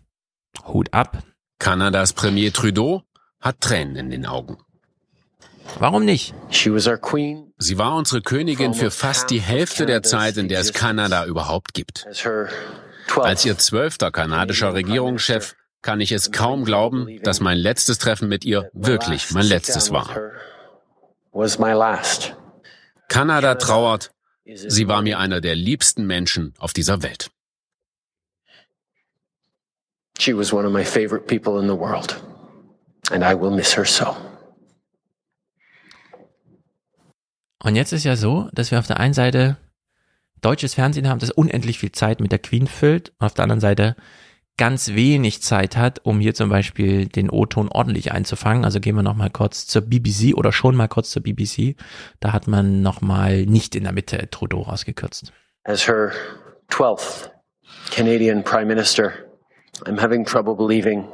Hut 0.67 0.93
ab. 0.93 1.23
Kanadas 1.59 2.13
Premier 2.13 2.53
Trudeau 2.53 3.03
hat 3.41 3.61
Tränen 3.61 3.97
in 3.97 4.11
den 4.11 4.27
Augen. 4.27 4.59
Warum 5.79 6.05
nicht? 6.05 6.35
Sie 7.59 7.79
war 7.79 7.95
unsere 7.95 8.21
Königin 8.21 8.75
für 8.75 8.91
fast 8.91 9.31
die 9.31 9.41
Hälfte 9.41 9.87
der 9.87 10.03
Zeit, 10.03 10.37
in 10.37 10.49
der 10.49 10.61
es 10.61 10.73
Kanada 10.73 11.25
überhaupt 11.25 11.73
gibt. 11.73 12.07
Als 13.17 13.45
ihr 13.45 13.59
zwölfter 13.59 14.11
kanadischer 14.11 14.75
Regierungschef 14.75 15.55
kann 15.83 16.01
ich 16.01 16.13
es 16.13 16.31
kaum 16.31 16.65
glauben, 16.65 17.21
dass 17.23 17.41
mein 17.41 17.59
letztes 17.59 17.99
Treffen 17.99 18.29
mit 18.29 18.45
ihr 18.45 18.71
wirklich 18.73 19.31
mein 19.33 19.45
letztes 19.47 19.91
war. 19.91 20.09
Kanada 23.09 23.55
trauert. 23.57 24.11
Sie 24.45 24.89
war 24.89 25.03
mir 25.03 25.19
einer 25.19 25.41
der 25.41 25.55
liebsten 25.55 26.07
Menschen 26.07 26.55
auf 26.59 26.73
dieser 26.73 27.03
Welt. 27.03 27.31
She 30.19 30.37
was 30.37 30.53
one 30.53 30.67
of 30.67 30.73
my 30.73 30.85
favorite 30.85 31.27
people 31.27 31.61
in 31.61 31.69
the 31.69 31.79
world. 31.79 32.21
And 33.11 33.23
I 33.25 33.35
will 33.41 33.51
miss 33.51 33.77
her 33.77 33.85
so. 33.85 34.17
Und 37.63 37.77
jetzt 37.77 37.93
ist 37.93 38.05
ja 38.05 38.17
so, 38.17 38.49
dass 38.53 38.71
wir 38.71 38.79
auf 38.79 38.87
der 38.87 38.99
einen 38.99 39.15
Seite 39.15 39.57
deutsches 40.41 40.75
Fernsehen 40.75 41.09
haben, 41.09 41.21
das 41.21 41.31
unendlich 41.31 41.79
viel 41.79 41.93
Zeit 41.93 42.21
mit 42.21 42.33
der 42.33 42.41
Queen 42.41 42.67
füllt, 42.67 43.11
und 43.19 43.27
auf 43.27 43.35
der 43.35 43.45
anderen 43.45 43.61
Seite 43.61 43.97
ganz 44.57 44.89
wenig 44.89 45.43
Zeit 45.43 45.77
hat, 45.77 46.01
um 46.05 46.21
hier 46.21 46.35
zum 46.35 46.49
Beispiel 46.51 47.07
den 47.07 47.31
O-Ton 47.31 47.69
ordentlich 47.69 48.13
einzufangen. 48.13 48.65
Also 48.65 48.81
gehen 48.81 48.97
wir 48.97 49.03
noch 49.03 49.15
mal 49.17 49.31
kurz 49.31 49.67
zur 49.67 49.83
BBC 49.83 50.35
oder 50.37 50.53
schon 50.53 50.77
mal 50.77 50.89
kurz 50.89 51.11
zur 51.11 51.23
BBC. 51.23 51.77
Da 52.21 52.33
hat 52.33 52.47
man 52.47 52.83
noch 52.83 53.01
mal 53.01 53.45
nicht 53.47 53.75
in 53.75 53.85
der 53.85 53.93
Mitte 53.93 54.29
Trudeau 54.31 54.63
rausgekürzt. 54.63 55.33
As 55.65 55.87
her 55.87 56.13
12th 56.69 57.31
Canadian 57.91 58.43
Prime 58.45 58.67
Minister, 58.67 59.13
I'm 59.85 60.01
having 60.01 60.25
trouble 60.25 60.55
believing 60.55 61.09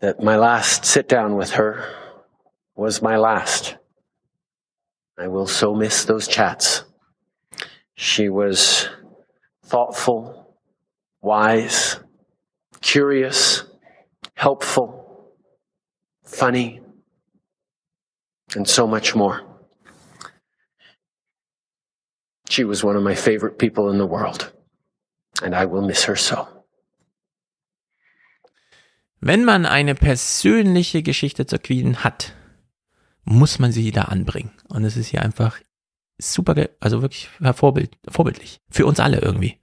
that 0.00 0.20
my 0.20 0.36
last 0.36 0.84
sit 0.84 1.10
down 1.10 1.38
with 1.38 1.56
her 1.56 1.84
was 2.74 3.02
my 3.02 3.16
last. 3.16 3.78
I 5.18 5.28
will 5.28 5.46
so 5.46 5.74
miss 5.74 6.06
those 6.06 6.26
chats. 6.28 6.84
She 7.94 8.28
was 8.28 8.88
thoughtful, 9.64 10.56
wise, 11.20 12.00
curious, 12.82 13.64
helpful, 14.34 15.32
funny, 16.24 16.80
and 18.54 18.68
so 18.68 18.86
much 18.86 19.14
more. 19.14 19.40
She 22.50 22.64
was 22.64 22.84
one 22.84 22.96
of 22.96 23.02
my 23.02 23.14
favorite 23.14 23.58
people 23.58 23.90
in 23.90 23.98
the 23.98 24.06
world, 24.06 24.52
and 25.42 25.54
I 25.54 25.64
will 25.64 25.82
miss 25.82 26.04
her 26.04 26.16
so. 26.16 26.46
Wenn 29.20 29.44
man 29.44 29.66
eine 29.66 29.94
persönliche 29.94 31.02
Geschichte 31.02 31.46
zur 31.46 31.60
Queen 31.60 32.02
hat, 32.02 32.34
muss 33.24 33.60
man 33.60 33.70
sie 33.70 33.92
da 33.92 34.02
anbringen. 34.02 34.50
Und 34.68 34.84
es 34.84 34.96
ist 34.96 35.06
hier 35.06 35.22
einfach 35.22 35.60
super, 36.18 36.68
also 36.80 37.02
wirklich 37.02 37.28
Vorbild, 37.54 37.96
vorbildlich. 38.08 38.60
Für 38.68 38.84
uns 38.84 38.98
alle 38.98 39.20
irgendwie. 39.20 39.60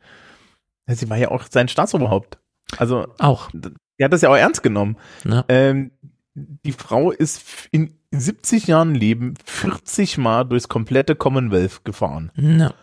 Sie 0.87 1.09
war 1.09 1.17
ja 1.17 1.29
auch 1.29 1.43
sein 1.49 1.67
Staatsoberhaupt. 1.67 2.39
Also 2.77 3.07
auch. 3.17 3.49
Er 3.97 4.05
hat 4.05 4.13
das 4.13 4.21
ja 4.21 4.29
auch 4.29 4.35
ernst 4.35 4.63
genommen. 4.63 4.97
Ja. 5.25 5.43
Ähm, 5.49 5.91
die 6.33 6.71
Frau 6.71 7.11
ist 7.11 7.67
in 7.71 7.95
70 8.11 8.67
Jahren 8.67 8.95
Leben 8.95 9.33
40 9.45 10.17
Mal 10.17 10.43
durchs 10.45 10.69
komplette 10.69 11.15
Commonwealth 11.15 11.83
gefahren. 11.83 12.31
Ja. 12.35 12.73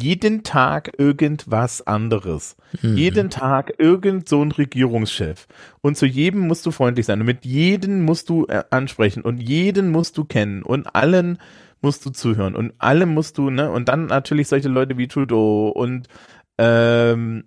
Jeden 0.00 0.44
Tag 0.44 0.92
irgendwas 0.96 1.84
anderes. 1.84 2.56
Mhm. 2.82 2.96
Jeden 2.96 3.30
Tag 3.30 3.72
irgend 3.78 4.28
so 4.28 4.40
ein 4.44 4.52
Regierungschef. 4.52 5.48
Und 5.80 5.96
zu 5.96 6.06
jedem 6.06 6.46
musst 6.46 6.64
du 6.66 6.70
freundlich 6.70 7.06
sein. 7.06 7.20
Und 7.20 7.26
mit 7.26 7.44
jedem 7.44 8.04
musst 8.04 8.28
du 8.28 8.46
äh, 8.46 8.62
ansprechen. 8.70 9.22
Und 9.22 9.38
jeden 9.38 9.90
musst 9.90 10.16
du 10.16 10.24
kennen. 10.24 10.62
Und 10.62 10.94
allen 10.94 11.38
musst 11.80 12.06
du 12.06 12.10
zuhören. 12.10 12.54
Und 12.54 12.74
allem 12.78 13.12
musst 13.12 13.38
du, 13.38 13.50
ne? 13.50 13.72
Und 13.72 13.88
dann 13.88 14.06
natürlich 14.06 14.46
solche 14.46 14.68
Leute 14.68 14.98
wie 14.98 15.08
Trudeau 15.08 15.68
und 15.68 16.06
ähm, 16.58 17.44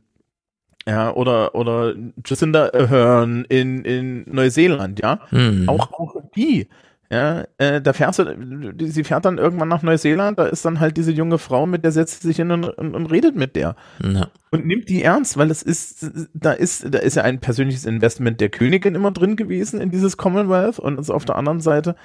ja, 0.88 1.14
oder, 1.14 1.56
oder 1.56 1.94
Jacinda 2.26 2.70
Ahern 2.74 3.46
in, 3.50 3.84
in 3.86 4.26
Neuseeland, 4.28 5.00
ja. 5.00 5.20
Mhm. 5.32 5.70
Auch, 5.70 5.92
auch 5.94 6.16
die. 6.36 6.68
Ja, 7.12 7.44
äh, 7.58 7.82
da 7.82 7.92
fährst 7.92 8.20
du, 8.20 8.74
sie 8.80 9.04
fährt 9.04 9.26
dann 9.26 9.38
irgendwann 9.38 9.68
nach 9.68 9.84
Neuseeland, 9.84 10.40
da 10.40 10.46
ist 10.46 10.64
dann 10.64 10.80
halt 10.80 10.96
diese 10.96 11.12
junge 11.12 11.40
Frau, 11.40 11.66
mit 11.66 11.84
der 11.84 11.92
setzt 11.92 12.22
sie 12.22 12.30
sich 12.30 12.38
hin 12.38 12.52
und, 12.52 12.64
und, 12.64 12.96
und 12.96 13.06
redet 13.08 13.36
mit 13.36 13.58
der. 13.58 13.76
Ja. 14.02 14.30
Und 14.50 14.66
nimmt 14.66 14.88
die 14.88 15.04
ernst, 15.04 15.36
weil 15.36 15.52
es 15.52 15.62
ist, 15.62 16.10
da 16.34 16.54
ist, 16.54 16.86
da 16.90 17.00
ist 17.00 17.16
ja 17.16 17.24
ein 17.24 17.42
persönliches 17.42 17.86
Investment 17.86 18.40
der 18.40 18.48
Königin 18.48 18.96
immer 18.96 19.12
drin 19.12 19.36
gewesen 19.36 19.82
in 19.82 19.92
dieses 19.92 20.16
Commonwealth 20.16 20.80
und 20.80 20.98
ist 21.02 21.10
auf 21.10 21.26
der 21.26 21.36
anderen 21.36 21.60
Seite, 21.60 21.98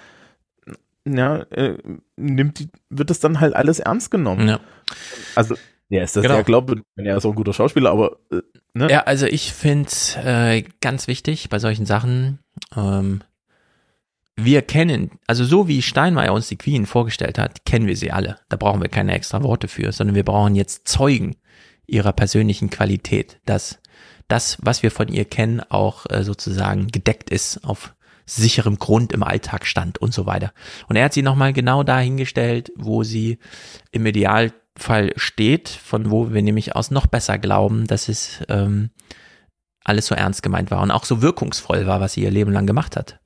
ja, 1.04 1.36
äh, 1.50 1.78
nimmt 2.16 2.58
die, 2.58 2.68
wird 2.90 3.10
das 3.10 3.20
dann 3.20 3.38
halt 3.38 3.54
alles 3.54 3.78
ernst 3.78 4.10
genommen. 4.10 4.48
Ja. 4.48 4.60
Also, 5.36 5.54
ja, 5.88 6.02
ist 6.02 6.16
das 6.16 6.22
genau. 6.22 6.36
ja 6.36 6.42
glaube, 6.42 6.82
er 6.96 7.16
ist 7.16 7.24
auch 7.24 7.30
ein 7.30 7.36
guter 7.36 7.52
Schauspieler, 7.52 7.90
aber 7.90 8.18
äh, 8.32 8.40
ne? 8.74 8.90
Ja, 8.90 9.00
also 9.02 9.26
ich 9.26 9.52
finde 9.52 9.90
äh, 10.24 10.64
ganz 10.80 11.06
wichtig 11.06 11.48
bei 11.48 11.58
solchen 11.58 11.86
Sachen, 11.86 12.40
ähm, 12.76 13.22
wir 14.36 14.62
kennen, 14.62 15.12
also 15.26 15.44
so 15.44 15.66
wie 15.66 15.80
Steinmeier 15.80 16.32
uns 16.32 16.48
die 16.48 16.58
Queen 16.58 16.86
vorgestellt 16.86 17.38
hat, 17.38 17.64
kennen 17.64 17.86
wir 17.86 17.96
sie 17.96 18.12
alle. 18.12 18.38
Da 18.50 18.56
brauchen 18.56 18.82
wir 18.82 18.90
keine 18.90 19.14
extra 19.14 19.42
Worte 19.42 19.66
für, 19.66 19.92
sondern 19.92 20.14
wir 20.14 20.24
brauchen 20.24 20.54
jetzt 20.54 20.86
Zeugen 20.86 21.36
ihrer 21.86 22.12
persönlichen 22.12 22.68
Qualität, 22.68 23.40
dass 23.46 23.80
das, 24.28 24.58
was 24.60 24.82
wir 24.82 24.90
von 24.90 25.08
ihr 25.08 25.24
kennen, 25.24 25.60
auch 25.60 26.04
äh, 26.10 26.22
sozusagen 26.24 26.88
gedeckt 26.88 27.30
ist 27.30 27.64
auf 27.64 27.94
sicherem 28.26 28.78
Grund 28.78 29.12
im 29.12 29.22
Alltag 29.22 29.64
stand 29.66 29.98
und 29.98 30.12
so 30.12 30.26
weiter. 30.26 30.52
Und 30.88 30.96
er 30.96 31.04
hat 31.04 31.12
sie 31.12 31.22
nochmal 31.22 31.52
genau 31.52 31.84
dahingestellt, 31.84 32.72
wo 32.76 33.04
sie 33.04 33.38
im 33.92 34.04
Idealfall 34.76 35.12
steht, 35.16 35.68
von 35.68 36.10
wo 36.10 36.32
wir 36.32 36.42
nämlich 36.42 36.76
aus 36.76 36.90
noch 36.90 37.06
besser 37.06 37.38
glauben, 37.38 37.86
dass 37.86 38.08
es 38.08 38.42
ähm, 38.48 38.90
alles 39.84 40.06
so 40.06 40.14
ernst 40.14 40.42
gemeint 40.42 40.70
war 40.70 40.82
und 40.82 40.90
auch 40.90 41.04
so 41.04 41.22
wirkungsvoll 41.22 41.86
war, 41.86 42.00
was 42.00 42.14
sie 42.14 42.22
ihr 42.22 42.30
Leben 42.30 42.52
lang 42.52 42.66
gemacht 42.66 42.96
hat 42.96 43.20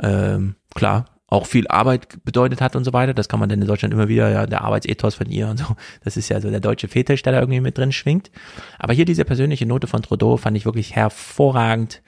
ähm, 0.00 0.54
klar, 0.74 1.06
auch 1.26 1.46
viel 1.46 1.68
Arbeit 1.68 2.24
bedeutet 2.24 2.60
hat 2.60 2.76
und 2.76 2.84
so 2.84 2.92
weiter. 2.92 3.14
Das 3.14 3.28
kann 3.28 3.40
man 3.40 3.48
denn 3.48 3.60
in 3.60 3.68
Deutschland 3.68 3.92
immer 3.92 4.08
wieder, 4.08 4.30
ja, 4.30 4.46
der 4.46 4.62
Arbeitsethos 4.62 5.14
von 5.14 5.28
ihr 5.28 5.48
und 5.48 5.58
so. 5.58 5.64
Das 6.04 6.16
ist 6.16 6.28
ja 6.28 6.40
so 6.40 6.50
der 6.50 6.60
deutsche 6.60 6.88
Fetisch, 6.88 7.22
der 7.22 7.32
da 7.32 7.40
irgendwie 7.40 7.60
mit 7.60 7.76
drin 7.76 7.92
schwingt. 7.92 8.30
Aber 8.78 8.94
hier 8.94 9.04
diese 9.04 9.24
persönliche 9.24 9.66
Note 9.66 9.86
von 9.86 10.02
Trudeau 10.02 10.36
fand 10.36 10.56
ich 10.56 10.64
wirklich 10.64 10.94
hervorragend. 10.94 12.02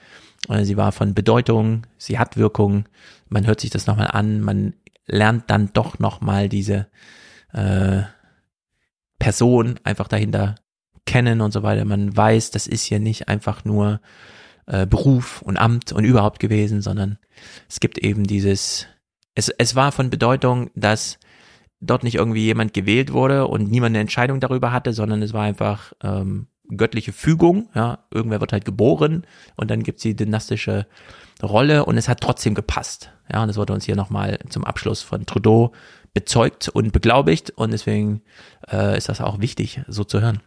Äh, 0.49 0.63
sie 0.63 0.77
war 0.77 0.91
von 0.91 1.13
Bedeutung, 1.13 1.85
sie 1.97 2.17
hat 2.17 2.37
Wirkung. 2.37 2.85
Man 3.29 3.45
hört 3.45 3.59
sich 3.59 3.69
das 3.69 3.87
nochmal 3.87 4.07
an, 4.07 4.41
man 4.41 4.73
lernt 5.05 5.49
dann 5.49 5.71
doch 5.73 5.99
nochmal 5.99 6.49
diese 6.49 6.87
äh, 7.53 8.01
Person 9.21 9.79
einfach 9.83 10.07
dahinter 10.07 10.55
kennen 11.05 11.41
und 11.41 11.51
so 11.51 11.61
weiter. 11.61 11.85
Man 11.85 12.17
weiß, 12.17 12.49
das 12.49 12.65
ist 12.65 12.83
hier 12.83 12.99
nicht 12.99 13.27
einfach 13.27 13.63
nur 13.63 14.01
äh, 14.65 14.87
Beruf 14.87 15.43
und 15.43 15.57
Amt 15.57 15.91
und 15.91 16.05
überhaupt 16.05 16.39
gewesen, 16.39 16.81
sondern 16.81 17.19
es 17.69 17.79
gibt 17.79 17.99
eben 17.99 18.23
dieses, 18.23 18.87
es, 19.35 19.49
es 19.49 19.75
war 19.75 19.91
von 19.91 20.09
Bedeutung, 20.09 20.71
dass 20.73 21.19
dort 21.79 22.03
nicht 22.03 22.15
irgendwie 22.15 22.45
jemand 22.45 22.73
gewählt 22.73 23.13
wurde 23.13 23.45
und 23.45 23.69
niemand 23.69 23.91
eine 23.91 23.99
Entscheidung 24.01 24.39
darüber 24.39 24.71
hatte, 24.71 24.91
sondern 24.91 25.21
es 25.21 25.33
war 25.33 25.43
einfach 25.43 25.93
ähm, 26.01 26.47
göttliche 26.75 27.13
Fügung, 27.13 27.69
ja, 27.75 27.99
irgendwer 28.09 28.41
wird 28.41 28.53
halt 28.53 28.65
geboren 28.65 29.27
und 29.55 29.69
dann 29.69 29.83
gibt's 29.83 30.01
die 30.01 30.15
dynastische 30.15 30.87
Rolle 31.43 31.85
und 31.85 31.97
es 31.97 32.09
hat 32.09 32.21
trotzdem 32.21 32.55
gepasst. 32.55 33.11
Ja, 33.31 33.43
und 33.43 33.49
das 33.49 33.57
wurde 33.57 33.73
uns 33.73 33.85
hier 33.85 33.95
nochmal 33.95 34.39
zum 34.49 34.65
Abschluss 34.65 35.03
von 35.03 35.27
Trudeau 35.27 35.73
bezeugt 36.13 36.69
und 36.69 36.91
beglaubigt 36.91 37.51
und 37.51 37.71
deswegen 37.71 38.21
äh, 38.71 38.97
ist 38.97 39.09
das 39.09 39.21
auch 39.21 39.39
wichtig, 39.39 39.81
so 39.87 40.03
zu 40.03 40.21
hören. 40.21 40.41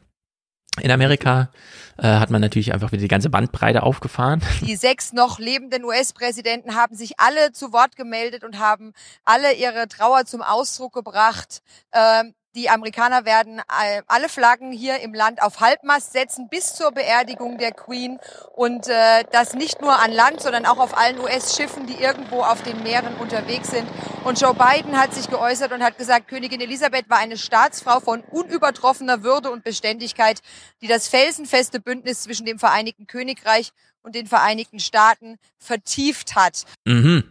In 0.80 0.90
Amerika 0.90 1.50
äh, 1.98 2.02
hat 2.02 2.30
man 2.30 2.40
natürlich 2.40 2.74
einfach 2.74 2.90
wieder 2.90 3.02
die 3.02 3.08
ganze 3.08 3.30
Bandbreite 3.30 3.84
aufgefahren. 3.84 4.42
Die 4.62 4.74
sechs 4.74 5.12
noch 5.12 5.38
lebenden 5.38 5.84
US-Präsidenten 5.84 6.74
haben 6.74 6.96
sich 6.96 7.20
alle 7.20 7.52
zu 7.52 7.72
Wort 7.72 7.94
gemeldet 7.94 8.42
und 8.42 8.58
haben 8.58 8.92
alle 9.24 9.52
ihre 9.54 9.86
Trauer 9.86 10.24
zum 10.24 10.42
Ausdruck 10.42 10.92
gebracht. 10.92 11.62
Ähm, 11.92 12.34
die 12.54 12.70
Amerikaner 12.70 13.24
werden 13.24 13.60
alle 14.06 14.28
Flaggen 14.28 14.70
hier 14.70 15.00
im 15.00 15.12
Land 15.12 15.42
auf 15.42 15.60
Halbmast 15.60 16.12
setzen 16.12 16.48
bis 16.48 16.74
zur 16.74 16.92
Beerdigung 16.92 17.58
der 17.58 17.72
Queen 17.72 18.18
und 18.54 18.86
äh, 18.88 19.24
das 19.32 19.54
nicht 19.54 19.80
nur 19.80 19.98
an 19.98 20.12
Land, 20.12 20.40
sondern 20.40 20.64
auch 20.64 20.78
auf 20.78 20.96
allen 20.96 21.18
US-Schiffen, 21.18 21.86
die 21.86 21.94
irgendwo 21.94 22.42
auf 22.42 22.62
den 22.62 22.82
Meeren 22.82 23.14
unterwegs 23.16 23.70
sind. 23.70 23.88
Und 24.22 24.40
Joe 24.40 24.54
Biden 24.54 24.98
hat 24.98 25.14
sich 25.14 25.28
geäußert 25.28 25.72
und 25.72 25.82
hat 25.82 25.98
gesagt, 25.98 26.28
Königin 26.28 26.60
Elisabeth 26.60 27.10
war 27.10 27.18
eine 27.18 27.36
Staatsfrau 27.36 27.98
von 27.98 28.20
unübertroffener 28.20 29.22
Würde 29.22 29.50
und 29.50 29.64
Beständigkeit, 29.64 30.40
die 30.80 30.86
das 30.86 31.08
felsenfeste 31.08 31.80
Bündnis 31.80 32.22
zwischen 32.22 32.46
dem 32.46 32.60
Vereinigten 32.60 33.06
Königreich 33.06 33.72
und 34.02 34.14
den 34.14 34.26
Vereinigten 34.26 34.78
Staaten 34.78 35.38
vertieft 35.58 36.36
hat. 36.36 36.64
Mhm. 36.84 37.24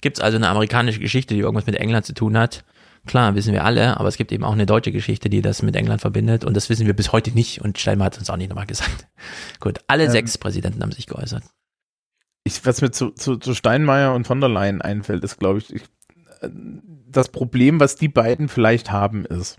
Gibt 0.00 0.18
es 0.18 0.22
also 0.22 0.36
eine 0.36 0.48
amerikanische 0.48 1.00
Geschichte, 1.00 1.34
die 1.34 1.40
irgendwas 1.40 1.66
mit 1.66 1.74
England 1.74 2.06
zu 2.06 2.14
tun 2.14 2.38
hat? 2.38 2.64
Klar, 3.08 3.34
wissen 3.34 3.54
wir 3.54 3.64
alle, 3.64 3.98
aber 3.98 4.08
es 4.08 4.18
gibt 4.18 4.32
eben 4.32 4.44
auch 4.44 4.52
eine 4.52 4.66
deutsche 4.66 4.92
Geschichte, 4.92 5.30
die 5.30 5.40
das 5.40 5.62
mit 5.62 5.74
England 5.74 6.02
verbindet 6.02 6.44
und 6.44 6.54
das 6.54 6.68
wissen 6.68 6.86
wir 6.86 6.94
bis 6.94 7.10
heute 7.10 7.32
nicht 7.32 7.62
und 7.62 7.78
Steinmeier 7.78 8.06
hat 8.06 8.18
uns 8.18 8.28
auch 8.28 8.36
nicht 8.36 8.50
nochmal 8.50 8.66
gesagt. 8.66 9.08
Gut, 9.60 9.78
alle 9.86 10.04
ähm, 10.04 10.10
sechs 10.10 10.36
Präsidenten 10.36 10.82
haben 10.82 10.92
sich 10.92 11.06
geäußert. 11.06 11.42
ich, 12.44 12.64
was 12.66 12.82
mir 12.82 12.90
zu, 12.90 13.10
zu, 13.10 13.38
zu 13.38 13.54
Steinmeier 13.54 14.14
und 14.14 14.26
von 14.26 14.40
der 14.40 14.50
Leyen 14.50 14.82
einfällt, 14.82 15.24
ist, 15.24 15.38
glaube 15.38 15.58
ich, 15.58 15.74
ich, 15.74 15.82
das 17.10 17.30
Problem, 17.30 17.80
was 17.80 17.96
die 17.96 18.08
beiden 18.08 18.48
vielleicht 18.48 18.92
haben, 18.92 19.24
ist, 19.24 19.56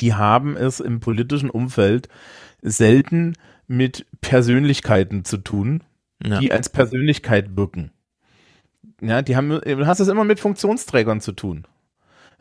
die 0.00 0.14
haben 0.14 0.56
es 0.56 0.80
im 0.80 1.00
politischen 1.00 1.50
Umfeld 1.50 2.08
selten 2.62 3.34
mit 3.66 4.06
Persönlichkeiten 4.22 5.26
zu 5.26 5.36
tun, 5.36 5.84
ja. 6.24 6.40
die 6.40 6.52
als 6.52 6.70
Persönlichkeit 6.70 7.54
wirken. 7.54 7.90
Ja, 9.02 9.20
die 9.20 9.36
haben, 9.36 9.50
du 9.50 9.86
hast 9.86 10.00
es 10.00 10.08
immer 10.08 10.24
mit 10.24 10.40
Funktionsträgern 10.40 11.20
zu 11.20 11.32
tun. 11.32 11.66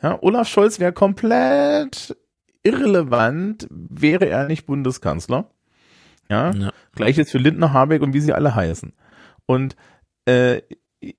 Ja, 0.06 0.20
Olaf 0.22 0.47
Scholz 0.47 0.80
wäre 0.80 0.93
komplett 0.93 2.16
irrelevant, 2.62 3.66
wäre 3.72 4.28
er 4.28 4.45
nicht 4.45 4.68
Bundeskanzler. 4.68 5.49
Ja, 6.30 6.51
ja. 6.51 6.72
gleiches 6.93 7.32
für 7.32 7.39
Lindner, 7.39 7.74
Habeck 7.74 8.03
und 8.03 8.14
wie 8.14 8.20
sie 8.20 8.32
alle 8.32 8.53
heißen. 8.53 8.93
Und 9.47 9.76
äh, 10.26 10.62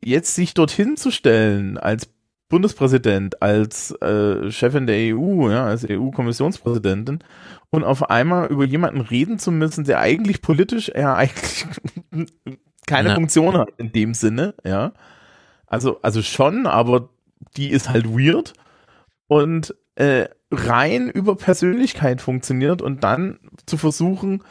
jetzt 0.04 0.36
sich 0.36 0.54
dorthin 0.54 0.96
zu 0.96 1.10
stellen 1.10 1.78
als 1.78 2.08
Bundespräsident, 2.48 3.42
als 3.42 3.90
äh, 4.02 4.52
Chefin 4.52 4.86
der 4.86 5.16
EU, 5.16 5.50
ja, 5.50 5.66
als 5.66 5.84
EU-Kommissionspräsidentin 5.84 7.24
und 7.70 7.82
auf 7.82 8.08
einmal 8.08 8.46
über 8.52 8.66
jemanden 8.66 9.00
reden 9.00 9.40
zu 9.40 9.50
müssen, 9.50 9.82
der 9.82 9.98
eigentlich 9.98 10.42
politisch 10.42 10.92
ja 10.94 11.12
eigentlich 11.16 11.66
keine 12.86 13.08
ja. 13.08 13.14
Funktion 13.16 13.58
hat 13.58 13.70
in 13.78 13.90
dem 13.90 14.14
Sinne, 14.14 14.54
ja. 14.64 14.92
Also, 15.66 16.00
also 16.02 16.22
schon, 16.22 16.68
aber 16.68 17.08
die 17.56 17.70
ist 17.70 17.88
halt 17.88 18.06
weird 18.08 18.54
und 19.28 19.74
äh, 19.96 20.28
rein 20.50 21.08
über 21.08 21.36
Persönlichkeit 21.36 22.20
funktioniert 22.20 22.82
und 22.82 23.02
dann 23.02 23.38
zu 23.66 23.76
versuchen, 23.76 24.42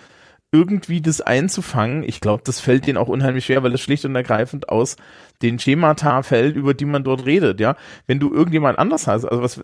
irgendwie 0.51 1.01
das 1.01 1.21
einzufangen, 1.21 2.03
ich 2.03 2.21
glaube, 2.21 2.43
das 2.45 2.59
fällt 2.59 2.87
denen 2.87 2.97
auch 2.97 3.09
unheimlich 3.09 3.45
schwer, 3.45 3.63
weil 3.63 3.73
es 3.73 3.81
schlicht 3.81 4.05
und 4.05 4.15
ergreifend 4.15 4.69
aus 4.69 4.95
den 5.41 5.59
Schemata 5.59 6.23
fällt, 6.23 6.55
über 6.55 6.73
die 6.73 6.85
man 6.85 7.03
dort 7.03 7.25
redet, 7.25 7.59
ja. 7.59 7.75
Wenn 8.07 8.19
du 8.19 8.33
irgendjemand 8.33 8.79
anders 8.79 9.07
hast, 9.07 9.25
also 9.25 9.43
was, 9.43 9.61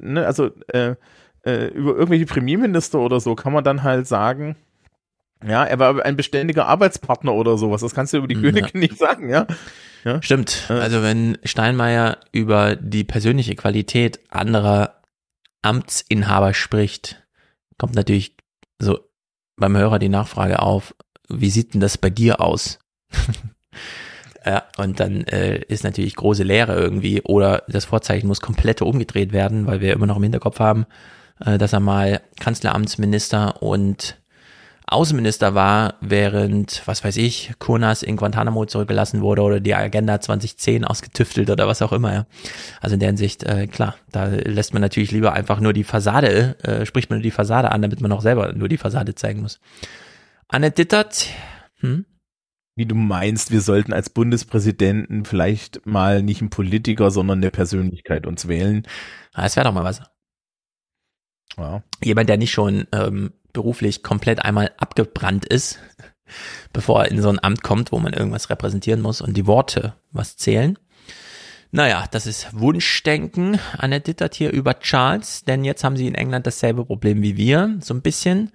ne, 0.00 0.26
also 0.26 0.50
äh, 0.68 0.96
äh, 1.44 1.66
über 1.68 1.92
irgendwelche 1.92 2.26
Premierminister 2.26 2.98
oder 2.98 3.20
so, 3.20 3.34
kann 3.36 3.52
man 3.52 3.62
dann 3.62 3.82
halt 3.84 4.06
sagen, 4.06 4.56
ja, 5.46 5.64
er 5.64 5.78
war 5.78 6.04
ein 6.04 6.16
beständiger 6.16 6.66
Arbeitspartner 6.66 7.32
oder 7.34 7.56
sowas. 7.56 7.80
Das 7.80 7.94
kannst 7.94 8.12
du 8.12 8.18
über 8.18 8.28
die 8.28 8.34
ja. 8.34 8.40
Königin 8.40 8.80
nicht 8.80 8.98
sagen, 8.98 9.28
ja. 9.28 9.46
ja? 10.04 10.22
Stimmt. 10.22 10.66
Also 10.68 11.02
wenn 11.02 11.38
Steinmeier 11.44 12.18
über 12.32 12.76
die 12.76 13.04
persönliche 13.04 13.54
Qualität 13.54 14.20
anderer 14.30 15.00
Amtsinhaber 15.62 16.54
spricht, 16.54 17.22
kommt 17.78 17.94
natürlich 17.94 18.36
so 18.78 18.98
beim 19.56 19.76
Hörer 19.76 19.98
die 19.98 20.08
Nachfrage 20.08 20.60
auf, 20.60 20.94
wie 21.28 21.50
sieht 21.50 21.74
denn 21.74 21.80
das 21.80 21.98
bei 21.98 22.10
dir 22.10 22.40
aus? 22.40 22.78
ja, 24.46 24.64
und 24.76 25.00
dann 25.00 25.24
äh, 25.24 25.58
ist 25.68 25.84
natürlich 25.84 26.16
große 26.16 26.42
Leere 26.42 26.74
irgendwie 26.74 27.22
oder 27.22 27.62
das 27.68 27.84
Vorzeichen 27.84 28.26
muss 28.26 28.40
komplett 28.40 28.82
umgedreht 28.82 29.32
werden, 29.32 29.66
weil 29.66 29.80
wir 29.80 29.92
immer 29.92 30.06
noch 30.06 30.16
im 30.16 30.22
Hinterkopf 30.24 30.58
haben, 30.58 30.86
äh, 31.44 31.58
dass 31.58 31.72
er 31.72 31.80
mal 31.80 32.20
Kanzleramtsminister 32.40 33.62
und 33.62 34.21
Außenminister 34.92 35.54
war, 35.54 35.94
während, 36.00 36.82
was 36.86 37.02
weiß 37.02 37.16
ich, 37.16 37.52
Kurnas 37.58 38.02
in 38.02 38.16
Guantanamo 38.16 38.66
zurückgelassen 38.66 39.20
wurde 39.20 39.42
oder 39.42 39.60
die 39.60 39.74
Agenda 39.74 40.20
2010 40.20 40.84
ausgetüftelt 40.84 41.50
oder 41.50 41.66
was 41.66 41.82
auch 41.82 41.92
immer. 41.92 42.12
Ja. 42.12 42.26
Also 42.80 42.94
in 42.94 43.00
der 43.00 43.08
Hinsicht, 43.08 43.42
äh, 43.44 43.66
klar, 43.66 43.96
da 44.10 44.26
lässt 44.26 44.72
man 44.72 44.82
natürlich 44.82 45.10
lieber 45.10 45.32
einfach 45.32 45.60
nur 45.60 45.72
die 45.72 45.84
Fassade, 45.84 46.56
äh, 46.62 46.86
spricht 46.86 47.10
man 47.10 47.18
nur 47.18 47.24
die 47.24 47.30
Fassade 47.30 47.72
an, 47.72 47.82
damit 47.82 48.00
man 48.00 48.12
auch 48.12 48.22
selber 48.22 48.52
nur 48.52 48.68
die 48.68 48.78
Fassade 48.78 49.14
zeigen 49.14 49.42
muss. 49.42 49.60
Anne 50.48 50.70
Dittert, 50.70 51.28
hm? 51.80 52.04
Wie 52.74 52.86
du 52.86 52.94
meinst, 52.94 53.50
wir 53.50 53.60
sollten 53.60 53.92
als 53.92 54.08
Bundespräsidenten 54.08 55.26
vielleicht 55.26 55.84
mal 55.84 56.22
nicht 56.22 56.40
einen 56.40 56.48
Politiker, 56.48 57.10
sondern 57.10 57.38
eine 57.38 57.50
Persönlichkeit 57.50 58.26
uns 58.26 58.48
wählen. 58.48 58.86
Ah, 59.34 59.42
das 59.42 59.56
wäre 59.56 59.64
doch 59.64 59.74
mal 59.74 59.84
was. 59.84 60.00
Wow. 61.56 61.82
Jemand, 62.02 62.28
der 62.28 62.36
nicht 62.36 62.52
schon 62.52 62.86
ähm, 62.92 63.32
beruflich 63.52 64.02
komplett 64.02 64.44
einmal 64.44 64.72
abgebrannt 64.78 65.44
ist, 65.44 65.78
bevor 66.72 67.04
er 67.04 67.10
in 67.10 67.20
so 67.20 67.28
ein 67.28 67.42
Amt 67.42 67.62
kommt, 67.62 67.92
wo 67.92 67.98
man 67.98 68.12
irgendwas 68.12 68.50
repräsentieren 68.50 69.00
muss 69.00 69.20
und 69.20 69.36
die 69.36 69.46
Worte 69.46 69.94
was 70.10 70.36
zählen. 70.36 70.78
Naja, 71.70 72.04
das 72.10 72.26
ist 72.26 72.48
Wunschdenken. 72.52 73.58
Annette 73.78 74.10
dittert 74.10 74.34
hier 74.34 74.50
über 74.50 74.78
Charles, 74.78 75.44
denn 75.44 75.64
jetzt 75.64 75.84
haben 75.84 75.96
sie 75.96 76.06
in 76.06 76.14
England 76.14 76.46
dasselbe 76.46 76.84
Problem 76.84 77.22
wie 77.22 77.38
wir, 77.38 77.78
so 77.80 77.94
ein 77.94 78.02
bisschen. 78.02 78.52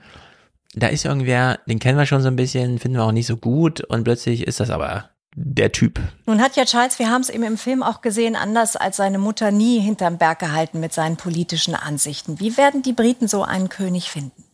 Da 0.76 0.88
ist 0.88 1.06
irgendwer, 1.06 1.60
den 1.66 1.80
kennen 1.80 1.98
wir 1.98 2.06
schon 2.06 2.22
so 2.22 2.28
ein 2.28 2.36
bisschen, 2.36 2.78
finden 2.78 2.98
wir 2.98 3.04
auch 3.04 3.12
nicht 3.12 3.26
so 3.26 3.38
gut 3.38 3.82
und 3.82 4.04
plötzlich 4.04 4.46
ist 4.46 4.60
das 4.60 4.70
aber 4.70 5.10
der 5.40 5.72
Typ. 5.72 6.00
Nun 6.26 6.42
hat 6.42 6.56
ja 6.56 6.66
Charles, 6.66 6.98
wir 6.98 7.12
haben 7.12 7.22
es 7.22 7.30
eben 7.30 7.44
im 7.44 7.58
Film 7.58 7.84
auch 7.84 8.02
gesehen, 8.02 8.36
anders 8.36 8.76
als 8.76 8.98
seine 8.98 9.20
Mutter 9.20 9.52
nie 9.52 9.80
hinterm 9.80 10.18
Berg 10.18 10.40
gehalten 10.40 10.80
mit 10.80 10.94
seinen 10.94 11.16
politischen 11.16 11.76
Ansichten. 11.76 12.40
Wie 12.40 12.58
werden 12.58 12.82
die 12.82 12.94
Briten 12.94 13.28
so 13.28 13.44
einen 13.44 13.70
König 13.70 14.10
finden? 14.10 14.47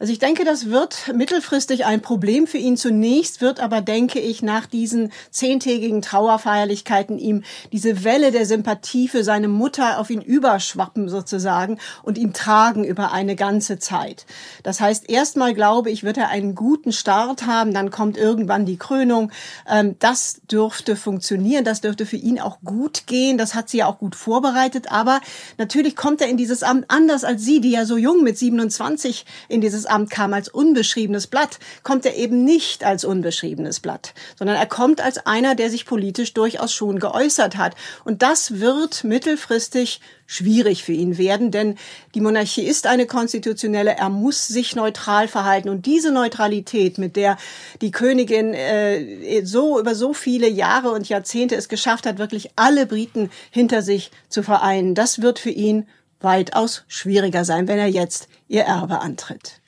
Also 0.00 0.12
ich 0.12 0.20
denke, 0.20 0.44
das 0.44 0.66
wird 0.66 1.12
mittelfristig 1.12 1.84
ein 1.84 2.00
Problem 2.00 2.46
für 2.46 2.58
ihn. 2.58 2.76
Zunächst 2.76 3.40
wird 3.40 3.58
aber, 3.58 3.80
denke 3.80 4.20
ich, 4.20 4.42
nach 4.42 4.66
diesen 4.66 5.10
zehntägigen 5.30 6.02
Trauerfeierlichkeiten 6.02 7.18
ihm 7.18 7.42
diese 7.72 8.04
Welle 8.04 8.30
der 8.30 8.46
Sympathie 8.46 9.08
für 9.08 9.24
seine 9.24 9.48
Mutter 9.48 9.98
auf 9.98 10.10
ihn 10.10 10.20
überschwappen 10.20 11.08
sozusagen 11.08 11.78
und 12.04 12.16
ihn 12.16 12.32
tragen 12.32 12.84
über 12.84 13.10
eine 13.10 13.34
ganze 13.34 13.80
Zeit. 13.80 14.24
Das 14.62 14.80
heißt, 14.80 15.10
erstmal 15.10 15.52
glaube 15.52 15.90
ich, 15.90 16.04
wird 16.04 16.16
er 16.16 16.28
einen 16.28 16.54
guten 16.54 16.92
Start 16.92 17.46
haben, 17.46 17.74
dann 17.74 17.90
kommt 17.90 18.16
irgendwann 18.16 18.66
die 18.66 18.76
Krönung. 18.76 19.32
Ähm, 19.68 19.96
das 19.98 20.40
dürfte 20.48 20.94
funktionieren, 20.94 21.64
das 21.64 21.80
dürfte 21.80 22.06
für 22.06 22.16
ihn 22.16 22.38
auch 22.38 22.60
gut 22.60 23.08
gehen. 23.08 23.36
Das 23.36 23.56
hat 23.56 23.68
sie 23.68 23.78
ja 23.78 23.86
auch 23.86 23.98
gut 23.98 24.14
vorbereitet. 24.14 24.92
Aber 24.92 25.20
natürlich 25.56 25.96
kommt 25.96 26.20
er 26.20 26.28
in 26.28 26.36
dieses 26.36 26.62
Amt 26.62 26.84
anders 26.86 27.24
als 27.24 27.44
sie, 27.44 27.60
die 27.60 27.72
ja 27.72 27.84
so 27.84 27.96
jung 27.96 28.22
mit 28.22 28.38
27 28.38 29.26
in 29.48 29.60
dieses 29.60 29.87
Amt 29.88 30.10
kam 30.10 30.32
als 30.32 30.48
unbeschriebenes 30.48 31.26
Blatt, 31.26 31.58
kommt 31.82 32.06
er 32.06 32.16
eben 32.16 32.44
nicht 32.44 32.84
als 32.84 33.04
unbeschriebenes 33.04 33.80
Blatt, 33.80 34.14
sondern 34.38 34.56
er 34.56 34.66
kommt 34.66 35.00
als 35.00 35.26
einer, 35.26 35.54
der 35.54 35.70
sich 35.70 35.86
politisch 35.86 36.34
durchaus 36.34 36.72
schon 36.72 36.98
geäußert 36.98 37.56
hat. 37.56 37.74
Und 38.04 38.22
das 38.22 38.60
wird 38.60 39.04
mittelfristig 39.04 40.00
schwierig 40.26 40.84
für 40.84 40.92
ihn 40.92 41.16
werden, 41.16 41.50
denn 41.50 41.76
die 42.14 42.20
Monarchie 42.20 42.62
ist 42.62 42.86
eine 42.86 43.06
konstitutionelle, 43.06 43.96
er 43.96 44.10
muss 44.10 44.46
sich 44.46 44.76
neutral 44.76 45.26
verhalten 45.26 45.70
und 45.70 45.86
diese 45.86 46.12
Neutralität, 46.12 46.98
mit 46.98 47.16
der 47.16 47.38
die 47.80 47.90
Königin 47.90 48.52
äh, 48.52 49.44
so 49.44 49.80
über 49.80 49.94
so 49.94 50.12
viele 50.12 50.48
Jahre 50.48 50.90
und 50.90 51.08
Jahrzehnte 51.08 51.56
es 51.56 51.70
geschafft 51.70 52.06
hat, 52.06 52.18
wirklich 52.18 52.50
alle 52.56 52.86
Briten 52.86 53.30
hinter 53.50 53.80
sich 53.80 54.10
zu 54.28 54.42
vereinen, 54.42 54.94
das 54.94 55.22
wird 55.22 55.38
für 55.38 55.50
ihn 55.50 55.86
weitaus 56.20 56.84
schwieriger 56.88 57.44
sein, 57.44 57.66
wenn 57.66 57.78
er 57.78 57.88
jetzt 57.88 58.28
ihr 58.48 58.62
Erbe 58.62 59.00
antritt. 59.00 59.60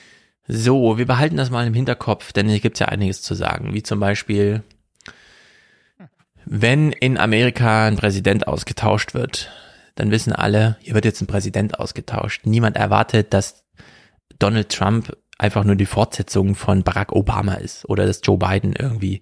So, 0.52 0.98
wir 0.98 1.06
behalten 1.06 1.36
das 1.36 1.50
mal 1.50 1.64
im 1.64 1.74
Hinterkopf, 1.74 2.32
denn 2.32 2.48
hier 2.48 2.58
gibt 2.58 2.74
es 2.74 2.80
ja 2.80 2.88
einiges 2.88 3.22
zu 3.22 3.34
sagen, 3.34 3.72
wie 3.72 3.84
zum 3.84 4.00
Beispiel, 4.00 4.64
wenn 6.44 6.90
in 6.90 7.18
Amerika 7.18 7.86
ein 7.86 7.94
Präsident 7.94 8.48
ausgetauscht 8.48 9.14
wird, 9.14 9.48
dann 9.94 10.10
wissen 10.10 10.32
alle, 10.32 10.76
hier 10.80 10.94
wird 10.94 11.04
jetzt 11.04 11.20
ein 11.20 11.28
Präsident 11.28 11.78
ausgetauscht. 11.78 12.46
Niemand 12.46 12.76
erwartet, 12.76 13.32
dass 13.32 13.62
Donald 14.40 14.70
Trump 14.70 15.16
einfach 15.38 15.62
nur 15.62 15.76
die 15.76 15.86
Fortsetzung 15.86 16.56
von 16.56 16.82
Barack 16.82 17.12
Obama 17.12 17.54
ist 17.54 17.88
oder 17.88 18.04
dass 18.04 18.20
Joe 18.24 18.36
Biden 18.36 18.72
irgendwie 18.72 19.20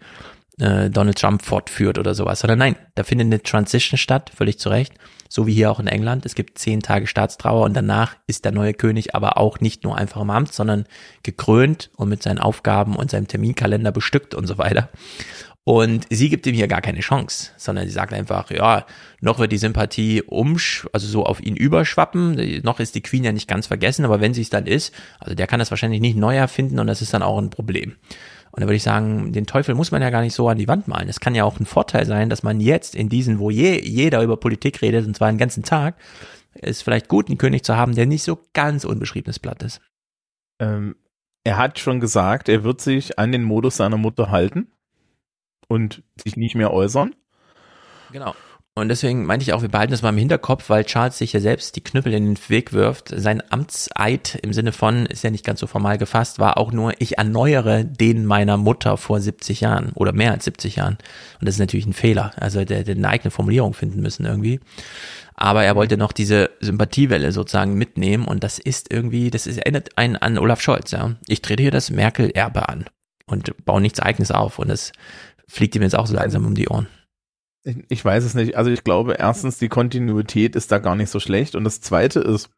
äh, 0.58 0.90
Donald 0.90 1.18
Trump 1.18 1.42
fortführt 1.42 1.98
oder 1.98 2.14
sowas, 2.14 2.40
sondern 2.40 2.58
nein, 2.58 2.76
da 2.94 3.04
findet 3.04 3.26
eine 3.26 3.42
Transition 3.42 3.98
statt, 3.98 4.30
völlig 4.34 4.58
zu 4.58 4.68
Recht 4.68 4.94
so 5.28 5.46
wie 5.46 5.52
hier 5.52 5.70
auch 5.70 5.80
in 5.80 5.86
England. 5.86 6.26
Es 6.26 6.34
gibt 6.34 6.58
zehn 6.58 6.80
Tage 6.80 7.06
Staatstrauer 7.06 7.64
und 7.64 7.74
danach 7.74 8.16
ist 8.26 8.44
der 8.44 8.52
neue 8.52 8.74
König 8.74 9.14
aber 9.14 9.36
auch 9.36 9.60
nicht 9.60 9.84
nur 9.84 9.96
einfach 9.96 10.22
im 10.22 10.30
Amt, 10.30 10.52
sondern 10.52 10.86
gekrönt 11.22 11.90
und 11.96 12.08
mit 12.08 12.22
seinen 12.22 12.38
Aufgaben 12.38 12.96
und 12.96 13.10
seinem 13.10 13.28
Terminkalender 13.28 13.92
bestückt 13.92 14.34
und 14.34 14.46
so 14.46 14.58
weiter. 14.58 14.88
Und 15.64 16.06
sie 16.08 16.30
gibt 16.30 16.46
ihm 16.46 16.54
hier 16.54 16.66
gar 16.66 16.80
keine 16.80 17.00
Chance, 17.00 17.50
sondern 17.58 17.86
sie 17.86 17.92
sagt 17.92 18.14
einfach, 18.14 18.50
ja, 18.50 18.86
noch 19.20 19.38
wird 19.38 19.52
die 19.52 19.58
Sympathie 19.58 20.22
umsch, 20.22 20.88
also 20.94 21.06
so 21.06 21.26
auf 21.26 21.42
ihn 21.42 21.56
überschwappen. 21.56 22.62
Noch 22.62 22.80
ist 22.80 22.94
die 22.94 23.02
Queen 23.02 23.22
ja 23.22 23.32
nicht 23.32 23.48
ganz 23.48 23.66
vergessen, 23.66 24.06
aber 24.06 24.22
wenn 24.22 24.32
sie 24.32 24.40
es 24.40 24.48
dann 24.48 24.66
ist, 24.66 24.94
also 25.18 25.34
der 25.34 25.46
kann 25.46 25.58
das 25.58 25.70
wahrscheinlich 25.70 26.00
nicht 26.00 26.16
neu 26.16 26.34
erfinden 26.34 26.78
und 26.78 26.86
das 26.86 27.02
ist 27.02 27.12
dann 27.12 27.22
auch 27.22 27.36
ein 27.36 27.50
Problem. 27.50 27.96
Und 28.58 28.62
da 28.62 28.66
würde 28.66 28.74
ich 28.74 28.82
sagen, 28.82 29.32
den 29.32 29.46
Teufel 29.46 29.76
muss 29.76 29.92
man 29.92 30.02
ja 30.02 30.10
gar 30.10 30.20
nicht 30.20 30.34
so 30.34 30.48
an 30.48 30.58
die 30.58 30.66
Wand 30.66 30.88
malen. 30.88 31.08
Es 31.08 31.20
kann 31.20 31.36
ja 31.36 31.44
auch 31.44 31.60
ein 31.60 31.64
Vorteil 31.64 32.06
sein, 32.06 32.28
dass 32.28 32.42
man 32.42 32.58
jetzt 32.58 32.96
in 32.96 33.08
diesen, 33.08 33.38
wo 33.38 33.50
je, 33.50 33.80
jeder 33.80 34.20
über 34.20 34.36
Politik 34.36 34.82
redet, 34.82 35.06
und 35.06 35.14
zwar 35.14 35.30
den 35.30 35.38
ganzen 35.38 35.62
Tag, 35.62 35.94
ist 36.54 36.82
vielleicht 36.82 37.06
gut, 37.06 37.28
einen 37.28 37.38
König 37.38 37.62
zu 37.62 37.76
haben, 37.76 37.94
der 37.94 38.06
nicht 38.06 38.24
so 38.24 38.40
ganz 38.54 38.82
unbeschriebenes 38.82 39.38
Blatt 39.38 39.62
ist. 39.62 39.80
Ähm, 40.58 40.96
er 41.44 41.56
hat 41.56 41.78
schon 41.78 42.00
gesagt, 42.00 42.48
er 42.48 42.64
wird 42.64 42.80
sich 42.80 43.16
an 43.16 43.30
den 43.30 43.44
Modus 43.44 43.76
seiner 43.76 43.96
Mutter 43.96 44.32
halten 44.32 44.66
und 45.68 46.02
sich 46.20 46.36
nicht 46.36 46.56
mehr 46.56 46.72
äußern. 46.72 47.14
Genau. 48.10 48.34
Und 48.78 48.88
deswegen 48.88 49.26
meinte 49.26 49.42
ich 49.42 49.52
auch, 49.52 49.62
wir 49.62 49.68
behalten 49.68 49.90
das 49.90 50.02
mal 50.02 50.10
im 50.10 50.18
Hinterkopf, 50.18 50.70
weil 50.70 50.84
Charles 50.84 51.18
sich 51.18 51.32
ja 51.32 51.40
selbst 51.40 51.76
die 51.76 51.80
Knüppel 51.80 52.14
in 52.14 52.34
den 52.34 52.48
Weg 52.48 52.72
wirft. 52.72 53.12
Sein 53.14 53.42
Amtseid 53.50 54.38
im 54.42 54.52
Sinne 54.52 54.72
von, 54.72 55.06
ist 55.06 55.24
ja 55.24 55.30
nicht 55.30 55.44
ganz 55.44 55.60
so 55.60 55.66
formal 55.66 55.98
gefasst, 55.98 56.38
war 56.38 56.58
auch 56.58 56.72
nur, 56.72 56.92
ich 56.98 57.18
erneuere 57.18 57.84
den 57.84 58.24
meiner 58.24 58.56
Mutter 58.56 58.96
vor 58.96 59.20
70 59.20 59.60
Jahren 59.60 59.92
oder 59.94 60.12
mehr 60.12 60.32
als 60.32 60.44
70 60.44 60.76
Jahren. 60.76 60.98
Und 61.40 61.46
das 61.46 61.56
ist 61.56 61.60
natürlich 61.60 61.86
ein 61.86 61.92
Fehler. 61.92 62.32
Also 62.36 62.64
der, 62.64 62.84
der 62.84 62.96
eine 62.96 63.08
eigene 63.08 63.30
Formulierung 63.30 63.74
finden 63.74 64.00
müssen 64.00 64.24
irgendwie. 64.24 64.60
Aber 65.34 65.64
er 65.64 65.76
wollte 65.76 65.96
noch 65.96 66.12
diese 66.12 66.50
Sympathiewelle 66.60 67.30
sozusagen 67.30 67.74
mitnehmen 67.74 68.24
und 68.24 68.42
das 68.42 68.58
ist 68.58 68.92
irgendwie, 68.92 69.30
das 69.30 69.46
ist, 69.46 69.58
erinnert 69.58 69.96
einen 69.96 70.16
an 70.16 70.36
Olaf 70.36 70.60
Scholz, 70.60 70.90
ja. 70.90 71.14
Ich 71.28 71.42
trete 71.42 71.62
hier 71.62 71.70
das 71.70 71.90
Merkel-Erbe 71.90 72.68
an 72.68 72.86
und 73.26 73.64
baue 73.64 73.80
nichts 73.80 74.00
Eigenes 74.00 74.32
auf 74.32 74.58
und 74.58 74.68
das 74.68 74.92
fliegt 75.46 75.76
ihm 75.76 75.82
jetzt 75.82 75.94
auch 75.94 76.08
so 76.08 76.14
langsam 76.14 76.44
um 76.44 76.56
die 76.56 76.68
Ohren. 76.68 76.88
Ich 77.88 78.04
weiß 78.04 78.24
es 78.24 78.34
nicht. 78.34 78.56
Also 78.56 78.70
ich 78.70 78.84
glaube, 78.84 79.14
erstens, 79.14 79.58
die 79.58 79.68
Kontinuität 79.68 80.56
ist 80.56 80.72
da 80.72 80.78
gar 80.78 80.94
nicht 80.94 81.10
so 81.10 81.20
schlecht. 81.20 81.54
Und 81.54 81.64
das 81.64 81.80
zweite 81.80 82.20
ist, 82.20 82.50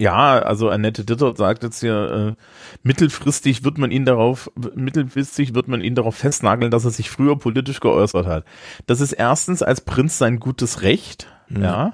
ja, 0.00 0.38
also 0.38 0.70
Annette 0.70 1.04
Ditter 1.04 1.36
sagt 1.36 1.62
jetzt 1.62 1.80
hier, 1.80 2.36
äh, 2.38 2.42
mittelfristig 2.82 3.64
wird 3.64 3.76
man 3.76 3.90
ihn 3.90 4.06
darauf, 4.06 4.50
mittelfristig 4.74 5.54
wird 5.54 5.68
man 5.68 5.82
ihn 5.82 5.94
darauf 5.94 6.16
festnageln, 6.16 6.70
dass 6.70 6.86
er 6.86 6.90
sich 6.90 7.10
früher 7.10 7.38
politisch 7.38 7.80
geäußert 7.80 8.26
hat. 8.26 8.46
Das 8.86 9.02
ist 9.02 9.12
erstens 9.12 9.62
als 9.62 9.82
Prinz 9.82 10.16
sein 10.16 10.40
gutes 10.40 10.80
Recht, 10.80 11.28
mhm. 11.50 11.62
ja. 11.62 11.92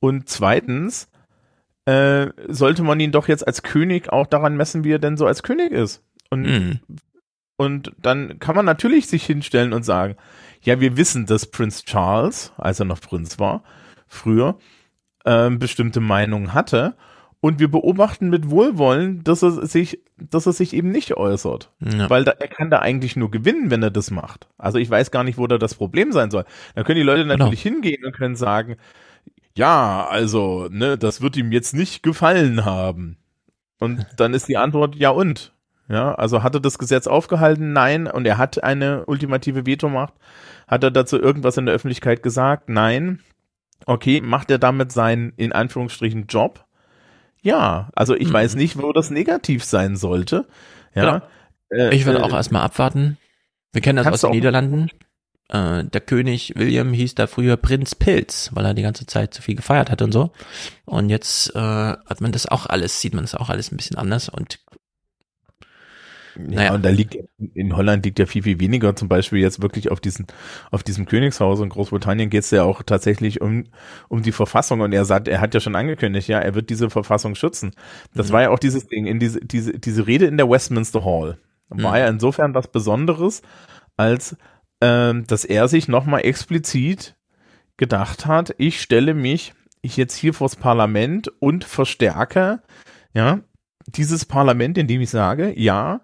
Und 0.00 0.30
zweitens 0.30 1.10
äh, 1.84 2.28
sollte 2.48 2.82
man 2.82 2.98
ihn 3.00 3.12
doch 3.12 3.28
jetzt 3.28 3.46
als 3.46 3.62
König 3.62 4.10
auch 4.10 4.26
daran 4.26 4.56
messen, 4.56 4.82
wie 4.84 4.92
er 4.92 4.98
denn 4.98 5.18
so 5.18 5.26
als 5.26 5.42
König 5.42 5.72
ist. 5.72 6.02
Und, 6.30 6.42
mhm. 6.42 6.80
und 7.58 7.92
dann 8.00 8.38
kann 8.38 8.56
man 8.56 8.64
natürlich 8.64 9.08
sich 9.08 9.26
hinstellen 9.26 9.74
und 9.74 9.82
sagen, 9.82 10.16
ja, 10.64 10.80
wir 10.80 10.96
wissen, 10.96 11.26
dass 11.26 11.46
Prinz 11.46 11.84
Charles, 11.84 12.52
als 12.56 12.80
er 12.80 12.86
noch 12.86 13.00
Prinz 13.00 13.38
war, 13.38 13.62
früher, 14.06 14.58
ähm, 15.24 15.58
bestimmte 15.58 16.00
Meinungen 16.00 16.52
hatte. 16.54 16.96
Und 17.40 17.60
wir 17.60 17.70
beobachten 17.70 18.30
mit 18.30 18.48
Wohlwollen, 18.48 19.22
dass 19.22 19.42
er 19.42 19.66
sich, 19.66 20.00
dass 20.16 20.46
er 20.46 20.54
sich 20.54 20.72
eben 20.72 20.90
nicht 20.90 21.14
äußert. 21.14 21.70
Ja. 21.80 22.08
Weil 22.08 22.24
da, 22.24 22.30
er 22.30 22.48
kann 22.48 22.70
da 22.70 22.78
eigentlich 22.78 23.16
nur 23.16 23.30
gewinnen, 23.30 23.70
wenn 23.70 23.82
er 23.82 23.90
das 23.90 24.10
macht. 24.10 24.48
Also 24.56 24.78
ich 24.78 24.88
weiß 24.88 25.10
gar 25.10 25.24
nicht, 25.24 25.36
wo 25.36 25.46
da 25.46 25.58
das 25.58 25.74
Problem 25.74 26.10
sein 26.10 26.30
soll. 26.30 26.44
Da 26.74 26.84
können 26.84 26.96
die 26.96 27.02
Leute 27.02 27.24
genau. 27.24 27.36
natürlich 27.36 27.62
genau. 27.62 27.74
hingehen 27.74 28.04
und 28.06 28.16
können 28.16 28.34
sagen, 28.34 28.76
ja, 29.56 30.06
also, 30.08 30.68
ne, 30.70 30.96
das 30.96 31.20
wird 31.20 31.36
ihm 31.36 31.52
jetzt 31.52 31.74
nicht 31.74 32.02
gefallen 32.02 32.64
haben. 32.64 33.18
Und 33.78 34.06
dann 34.16 34.32
ist 34.32 34.48
die 34.48 34.56
Antwort, 34.56 34.96
ja 34.96 35.10
und? 35.10 35.52
Ja, 35.88 36.14
also 36.14 36.42
hat 36.42 36.54
er 36.54 36.60
das 36.60 36.78
Gesetz 36.78 37.06
aufgehalten? 37.06 37.72
Nein. 37.72 38.06
Und 38.06 38.26
er 38.26 38.38
hat 38.38 38.62
eine 38.62 39.04
ultimative 39.06 39.66
Vetomacht. 39.66 40.14
Hat 40.66 40.82
er 40.82 40.90
dazu 40.90 41.20
irgendwas 41.20 41.56
in 41.56 41.66
der 41.66 41.74
Öffentlichkeit 41.74 42.22
gesagt? 42.22 42.68
Nein. 42.68 43.20
Okay, 43.86 44.20
macht 44.20 44.50
er 44.50 44.58
damit 44.58 44.92
seinen, 44.92 45.32
in 45.36 45.52
Anführungsstrichen, 45.52 46.26
Job? 46.26 46.64
Ja, 47.42 47.90
also 47.94 48.14
ich 48.14 48.28
mhm. 48.28 48.32
weiß 48.32 48.54
nicht, 48.54 48.80
wo 48.80 48.92
das 48.92 49.10
negativ 49.10 49.64
sein 49.64 49.96
sollte. 49.96 50.46
Ja. 50.94 51.02
Genau. 51.04 51.26
Äh, 51.70 51.94
ich 51.94 52.06
würde 52.06 52.20
äh, 52.20 52.22
auch 52.22 52.32
erstmal 52.32 52.62
abwarten. 52.62 53.18
Wir 53.72 53.82
kennen 53.82 54.02
das 54.02 54.06
aus 54.06 54.20
den 54.22 54.30
Niederlanden. 54.30 54.88
Äh, 55.50 55.84
der 55.84 56.00
König 56.00 56.54
William 56.56 56.94
hieß 56.94 57.16
da 57.16 57.26
früher 57.26 57.58
Prinz 57.58 57.94
Pilz, 57.94 58.50
weil 58.54 58.64
er 58.64 58.72
die 58.72 58.82
ganze 58.82 59.04
Zeit 59.04 59.34
zu 59.34 59.42
viel 59.42 59.56
gefeiert 59.56 59.90
hat 59.90 60.00
und 60.00 60.12
so. 60.12 60.30
Und 60.86 61.10
jetzt 61.10 61.54
äh, 61.54 61.58
hat 61.58 62.20
man 62.22 62.32
das 62.32 62.46
auch 62.46 62.64
alles, 62.64 63.00
sieht 63.00 63.12
man 63.12 63.24
das 63.24 63.34
auch 63.34 63.50
alles 63.50 63.70
ein 63.70 63.76
bisschen 63.76 63.98
anders 63.98 64.30
und 64.30 64.60
ja, 66.36 66.42
naja. 66.44 66.74
und 66.74 66.84
da 66.84 66.90
liegt 66.90 67.16
in 67.54 67.76
Holland 67.76 68.04
liegt 68.04 68.18
ja 68.18 68.26
viel, 68.26 68.42
viel 68.42 68.60
weniger, 68.60 68.96
zum 68.96 69.08
Beispiel 69.08 69.40
jetzt 69.40 69.62
wirklich 69.62 69.90
auf 69.90 70.00
diesen, 70.00 70.26
auf 70.70 70.82
diesem 70.82 71.06
Königshaus. 71.06 71.60
In 71.60 71.68
Großbritannien 71.68 72.30
geht 72.30 72.42
es 72.42 72.50
ja 72.50 72.64
auch 72.64 72.82
tatsächlich 72.82 73.40
um, 73.40 73.64
um 74.08 74.22
die 74.22 74.32
Verfassung 74.32 74.80
und 74.80 74.92
er 74.92 75.04
sagt, 75.04 75.28
er 75.28 75.40
hat 75.40 75.54
ja 75.54 75.60
schon 75.60 75.76
angekündigt, 75.76 76.28
ja, 76.28 76.38
er 76.38 76.54
wird 76.54 76.70
diese 76.70 76.90
Verfassung 76.90 77.34
schützen. 77.34 77.72
Das 78.14 78.28
mhm. 78.28 78.32
war 78.32 78.42
ja 78.42 78.50
auch 78.50 78.58
dieses 78.58 78.86
Ding, 78.86 79.06
in 79.06 79.18
diese, 79.18 79.40
diese, 79.40 79.78
diese 79.78 80.06
Rede 80.06 80.26
in 80.26 80.36
der 80.36 80.48
Westminster 80.48 81.04
Hall. 81.04 81.38
War 81.68 81.92
mhm. 81.92 81.98
ja 81.98 82.08
insofern 82.08 82.54
was 82.54 82.68
Besonderes, 82.68 83.42
als 83.96 84.36
ähm, 84.80 85.26
dass 85.26 85.44
er 85.44 85.68
sich 85.68 85.88
nochmal 85.88 86.24
explizit 86.24 87.16
gedacht 87.76 88.26
hat, 88.26 88.54
ich 88.58 88.80
stelle 88.80 89.14
mich 89.14 89.54
ich 89.84 89.96
jetzt 89.98 90.16
hier 90.16 90.32
vors 90.32 90.56
Parlament 90.56 91.28
und 91.40 91.64
verstärke, 91.64 92.62
ja, 93.12 93.40
dieses 93.86 94.24
Parlament, 94.24 94.78
in 94.78 94.86
dem 94.86 95.02
ich 95.02 95.10
sage, 95.10 95.52
ja, 95.60 96.00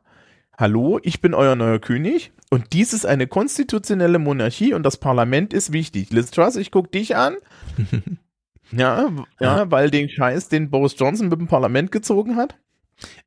hallo, 0.60 1.00
ich 1.02 1.20
bin 1.20 1.34
euer 1.34 1.56
neuer 1.56 1.78
König 1.78 2.32
und 2.50 2.72
dies 2.74 2.92
ist 2.92 3.06
eine 3.06 3.26
konstitutionelle 3.26 4.18
Monarchie 4.18 4.74
und 4.74 4.84
das 4.84 4.98
Parlament 4.98 5.54
ist 5.54 5.72
wichtig. 5.72 6.10
Liz 6.10 6.30
Truss, 6.30 6.56
ich 6.56 6.70
guck 6.70 6.92
dich 6.92 7.16
an. 7.16 7.36
ja, 8.70 9.08
ja, 9.08 9.24
ja, 9.40 9.70
weil 9.70 9.90
den 9.90 10.10
Scheiß, 10.10 10.48
den 10.48 10.70
Boris 10.70 10.94
Johnson 10.98 11.28
mit 11.28 11.40
dem 11.40 11.48
Parlament 11.48 11.90
gezogen 11.90 12.36
hat. 12.36 12.56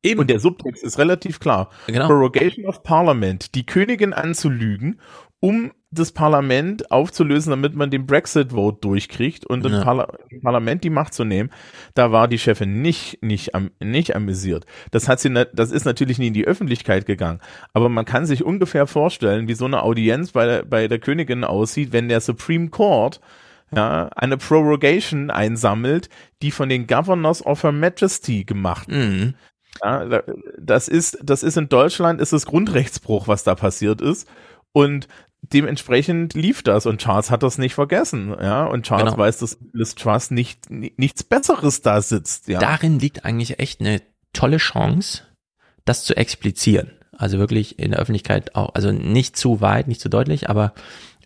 Eben. 0.03 0.19
Und 0.19 0.29
der 0.29 0.39
Subtext 0.39 0.83
ist 0.83 0.99
relativ 0.99 1.39
klar. 1.39 1.71
Genau. 1.87 2.05
Prorogation 2.05 2.65
of 2.67 2.83
Parliament, 2.83 3.55
die 3.55 3.65
Königin 3.65 4.13
anzulügen, 4.13 4.99
um 5.43 5.73
das 5.91 6.13
Parlament 6.13 6.89
aufzulösen, 6.89 7.49
damit 7.49 7.75
man 7.75 7.89
den 7.89 8.05
Brexit-Vote 8.05 8.77
durchkriegt 8.79 9.45
und 9.45 9.65
ja. 9.65 9.83
Parla 9.83 10.07
im 10.29 10.39
Parlament 10.39 10.85
die 10.85 10.89
Macht 10.89 11.13
zu 11.13 11.25
nehmen, 11.25 11.49
da 11.95 12.13
war 12.13 12.29
die 12.29 12.39
Chefin 12.39 12.81
nicht, 12.81 13.21
nicht, 13.21 13.53
am, 13.53 13.69
nicht 13.81 14.15
amüsiert. 14.15 14.65
Das 14.91 15.09
hat 15.09 15.19
sie, 15.19 15.29
das 15.53 15.71
ist 15.71 15.83
natürlich 15.83 16.17
nie 16.17 16.27
in 16.27 16.33
die 16.33 16.47
Öffentlichkeit 16.47 17.05
gegangen. 17.05 17.41
Aber 17.73 17.89
man 17.89 18.05
kann 18.05 18.25
sich 18.25 18.45
ungefähr 18.45 18.87
vorstellen, 18.87 19.49
wie 19.49 19.53
so 19.53 19.65
eine 19.65 19.83
Audienz 19.83 20.31
bei 20.31 20.45
der, 20.45 20.63
bei 20.63 20.87
der 20.87 20.99
Königin 20.99 21.43
aussieht, 21.43 21.91
wenn 21.91 22.07
der 22.07 22.21
Supreme 22.21 22.69
Court 22.69 23.19
ja, 23.75 24.07
eine 24.15 24.37
Prorogation 24.37 25.29
einsammelt, 25.29 26.07
die 26.41 26.51
von 26.51 26.69
den 26.69 26.87
Governors 26.87 27.45
of 27.45 27.63
Her 27.63 27.73
Majesty 27.73 28.45
gemacht 28.45 28.87
mhm. 28.87 29.33
Ja, 29.83 30.21
das 30.57 30.87
ist, 30.87 31.17
das 31.21 31.43
ist 31.43 31.57
in 31.57 31.67
Deutschland 31.67 32.21
ist 32.21 32.31
es 32.31 32.45
Grundrechtsbruch, 32.45 33.27
was 33.27 33.43
da 33.43 33.55
passiert 33.55 34.01
ist. 34.01 34.29
Und 34.71 35.07
dementsprechend 35.51 36.33
lief 36.33 36.63
das 36.63 36.85
und 36.85 37.01
Charles 37.01 37.29
hat 37.29 37.43
das 37.43 37.57
nicht 37.57 37.75
vergessen, 37.75 38.35
ja, 38.41 38.65
und 38.65 38.85
Charles 38.85 39.11
genau. 39.11 39.17
weiß, 39.17 39.39
dass 39.39 39.57
Liz 39.73 39.95
Truss 39.95 40.31
nicht, 40.31 40.69
nichts 40.69 41.23
Besseres 41.23 41.81
da 41.81 42.01
sitzt, 42.01 42.47
ja. 42.47 42.59
Darin 42.59 42.99
liegt 42.99 43.25
eigentlich 43.25 43.59
echt 43.59 43.81
eine 43.81 44.01
tolle 44.31 44.57
Chance, 44.57 45.23
das 45.85 46.03
zu 46.03 46.15
explizieren. 46.15 46.91
Also 47.15 47.37
wirklich 47.37 47.77
in 47.77 47.91
der 47.91 47.99
Öffentlichkeit 47.99 48.55
auch, 48.55 48.73
also 48.73 48.91
nicht 48.91 49.37
zu 49.37 49.61
weit, 49.61 49.87
nicht 49.87 50.01
zu 50.01 50.09
deutlich, 50.09 50.49
aber 50.49 50.73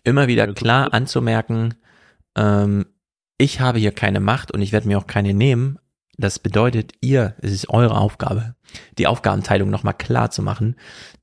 immer 0.04 0.28
wieder 0.28 0.46
klar 0.52 0.92
anzumerken, 0.92 1.74
ähm, 2.36 2.86
ich 3.38 3.60
habe 3.60 3.78
hier 3.78 3.92
keine 3.92 4.20
Macht 4.20 4.50
und 4.50 4.60
ich 4.60 4.72
werde 4.72 4.88
mir 4.88 4.98
auch 4.98 5.06
keine 5.06 5.32
nehmen, 5.32 5.78
das 6.18 6.38
bedeutet, 6.40 6.92
ihr, 7.00 7.34
es 7.40 7.52
ist 7.52 7.70
eure 7.70 7.96
Aufgabe, 7.96 8.56
die 8.98 9.06
Aufgabenteilung 9.06 9.70
nochmal 9.70 9.94
klar 9.94 10.30
zu 10.30 10.42
machen, 10.42 10.76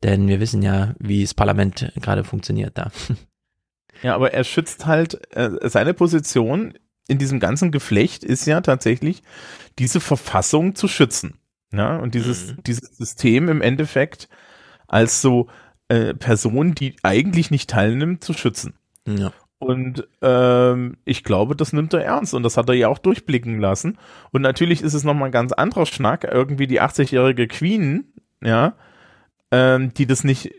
denn 0.03 0.27
wir 0.27 0.39
wissen 0.39 0.63
ja, 0.63 0.95
wie 0.99 1.21
das 1.21 1.33
Parlament 1.33 1.91
gerade 2.01 2.23
funktioniert 2.23 2.77
da. 2.77 2.91
Ja, 4.01 4.13
aber 4.13 4.33
er 4.33 4.43
schützt 4.43 4.85
halt, 4.85 5.33
äh, 5.35 5.69
seine 5.69 5.93
Position 5.93 6.77
in 7.07 7.17
diesem 7.17 7.39
ganzen 7.39 7.71
Geflecht 7.71 8.25
ist 8.25 8.45
ja 8.45 8.59
tatsächlich, 8.59 9.23
diese 9.79 10.01
Verfassung 10.01 10.75
zu 10.75 10.89
schützen. 10.89 11.39
Ja, 11.71 11.95
und 11.95 12.13
dieses, 12.13 12.51
mhm. 12.51 12.63
dieses 12.65 12.97
System 12.97 13.47
im 13.47 13.61
Endeffekt 13.61 14.27
als 14.87 15.21
so 15.21 15.47
äh, 15.87 16.13
Person, 16.13 16.75
die 16.75 16.95
eigentlich 17.03 17.51
nicht 17.51 17.69
teilnimmt, 17.69 18.23
zu 18.23 18.33
schützen. 18.33 18.75
Ja. 19.07 19.31
Und 19.65 20.07
ähm, 20.21 20.97
ich 21.05 21.23
glaube, 21.23 21.55
das 21.55 21.73
nimmt 21.73 21.93
er 21.93 22.05
ernst 22.05 22.35
und 22.35 22.43
das 22.43 22.55
hat 22.55 22.69
er 22.69 22.75
ja 22.75 22.87
auch 22.87 22.99
durchblicken 22.99 23.59
lassen. 23.59 23.97
Und 24.31 24.43
natürlich 24.43 24.83
ist 24.83 24.93
es 24.93 25.03
nochmal 25.03 25.29
ein 25.29 25.31
ganz 25.31 25.53
anderer 25.53 25.87
Schnack, 25.87 26.23
irgendwie 26.23 26.67
die 26.67 26.81
80-jährige 26.81 27.47
Queen, 27.47 28.13
ja, 28.43 28.73
ähm, 29.49 29.91
die 29.95 30.05
das 30.05 30.23
nicht 30.23 30.53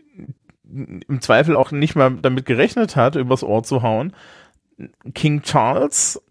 im 0.63 1.21
Zweifel 1.21 1.55
auch 1.55 1.71
nicht 1.71 1.95
mal 1.95 2.17
damit 2.21 2.45
gerechnet 2.45 2.97
hat, 2.97 3.15
übers 3.15 3.43
Ohr 3.43 3.63
zu 3.63 3.81
hauen. 3.81 4.13
King 5.13 5.41
Charles, 5.41 6.21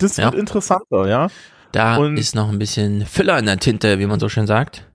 das 0.00 0.16
ja. 0.16 0.24
wird 0.24 0.34
interessanter, 0.34 1.08
ja. 1.08 1.28
Da 1.70 1.98
und, 1.98 2.16
ist 2.16 2.34
noch 2.34 2.48
ein 2.48 2.58
bisschen 2.58 3.06
Füller 3.06 3.38
in 3.38 3.46
der 3.46 3.58
Tinte, 3.58 4.00
wie 4.00 4.06
man 4.06 4.18
so 4.18 4.28
schön 4.28 4.48
sagt. 4.48 4.90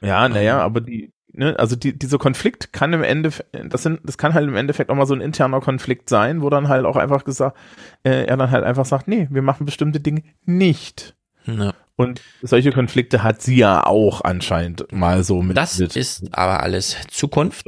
Ja, 0.00 0.28
naja, 0.28 0.56
ähm. 0.56 0.64
aber 0.64 0.80
die, 0.80 1.12
ne, 1.32 1.58
also 1.58 1.76
die, 1.76 1.98
dieser 1.98 2.18
Konflikt 2.18 2.72
kann 2.72 2.92
im 2.92 3.02
Endeffekt, 3.02 3.48
das 3.72 3.82
sind, 3.82 4.00
das 4.04 4.18
kann 4.18 4.34
halt 4.34 4.46
im 4.48 4.56
Endeffekt 4.56 4.90
auch 4.90 4.94
mal 4.94 5.06
so 5.06 5.14
ein 5.14 5.20
interner 5.20 5.60
Konflikt 5.60 6.08
sein, 6.08 6.42
wo 6.42 6.50
dann 6.50 6.68
halt 6.68 6.84
auch 6.84 6.96
einfach 6.96 7.24
gesagt, 7.24 7.56
äh, 8.02 8.24
er 8.24 8.36
dann 8.36 8.50
halt 8.50 8.64
einfach 8.64 8.86
sagt, 8.86 9.08
nee, 9.08 9.28
wir 9.30 9.42
machen 9.42 9.66
bestimmte 9.66 10.00
Dinge 10.00 10.22
nicht. 10.44 11.14
Ja. 11.46 11.74
Und 11.96 12.22
solche 12.40 12.72
Konflikte 12.72 13.22
hat 13.22 13.42
sie 13.42 13.56
ja 13.56 13.84
auch 13.84 14.22
anscheinend 14.22 14.90
mal 14.90 15.22
so 15.22 15.42
mit. 15.42 15.56
Das 15.56 15.78
mit. 15.78 15.96
ist 15.96 16.24
aber 16.32 16.62
alles 16.62 16.96
Zukunft. 17.10 17.66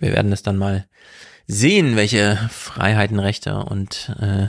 Wir 0.00 0.12
werden 0.12 0.32
es 0.32 0.42
dann 0.42 0.56
mal 0.56 0.86
sehen, 1.46 1.94
welche 1.94 2.36
Freiheiten, 2.50 3.20
Rechte 3.20 3.56
und 3.58 4.12
äh, 4.20 4.48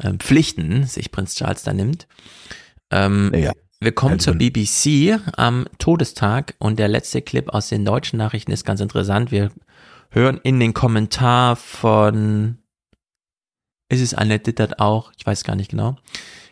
äh, 0.00 0.12
Pflichten 0.18 0.84
sich 0.84 1.10
Prinz 1.10 1.34
Charles 1.34 1.64
da 1.64 1.72
nimmt. 1.72 2.06
Ähm, 2.90 3.32
ja. 3.34 3.52
Wir 3.82 3.90
kommen 3.90 4.20
zur 4.20 4.34
BBC 4.34 5.18
am 5.36 5.66
Todestag 5.78 6.54
und 6.60 6.78
der 6.78 6.86
letzte 6.86 7.20
Clip 7.20 7.48
aus 7.48 7.68
den 7.68 7.84
deutschen 7.84 8.16
Nachrichten 8.16 8.52
ist 8.52 8.64
ganz 8.64 8.80
interessant. 8.80 9.32
Wir 9.32 9.50
hören 10.10 10.38
in 10.44 10.60
den 10.60 10.72
Kommentar 10.72 11.56
von, 11.56 12.58
ist 13.88 14.00
es 14.00 14.14
Annette 14.14 14.52
Dittert 14.52 14.78
auch? 14.78 15.10
Ich 15.18 15.26
weiß 15.26 15.42
gar 15.42 15.56
nicht 15.56 15.72
genau. 15.72 15.96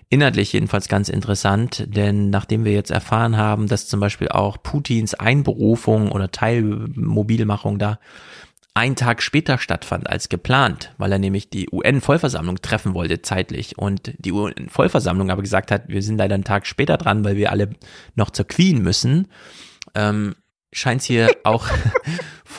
Inhaltlich 0.09 0.53
jedenfalls 0.53 0.89
ganz 0.89 1.09
interessant, 1.09 1.87
denn 1.87 2.31
nachdem 2.31 2.65
wir 2.65 2.73
jetzt 2.73 2.91
erfahren 2.91 3.37
haben, 3.37 3.69
dass 3.69 3.87
zum 3.87 4.01
Beispiel 4.01 4.31
auch 4.31 4.61
Putins 4.61 5.15
Einberufung 5.15 6.11
oder 6.11 6.33
Teilmobilmachung 6.33 7.79
da 7.79 8.01
ein 8.75 8.97
Tag 8.97 9.23
später 9.23 9.59
stattfand 9.59 10.09
als 10.09 10.29
geplant, 10.29 10.93
weil 10.97 11.13
er 11.13 11.19
nämlich 11.19 11.51
die 11.51 11.69
UN-Vollversammlung 11.71 12.63
treffen 12.63 12.95
wollte 12.95 13.21
zeitlich. 13.23 13.79
Und 13.79 14.13
die 14.19 14.33
UN-Vollversammlung 14.33 15.31
aber 15.31 15.43
gesagt 15.43 15.71
hat, 15.71 15.89
wir 15.89 16.03
sind 16.03 16.19
leider 16.19 16.35
einen 16.35 16.45
Tag 16.45 16.67
später 16.67 16.97
dran, 16.97 17.25
weil 17.25 17.37
wir 17.37 17.51
alle 17.51 17.71
noch 18.15 18.31
zur 18.31 18.47
Queen 18.47 18.83
müssen, 18.83 19.29
ähm, 19.95 20.37
scheint 20.73 21.01
es 21.01 21.07
hier 21.07 21.31
auch 21.45 21.67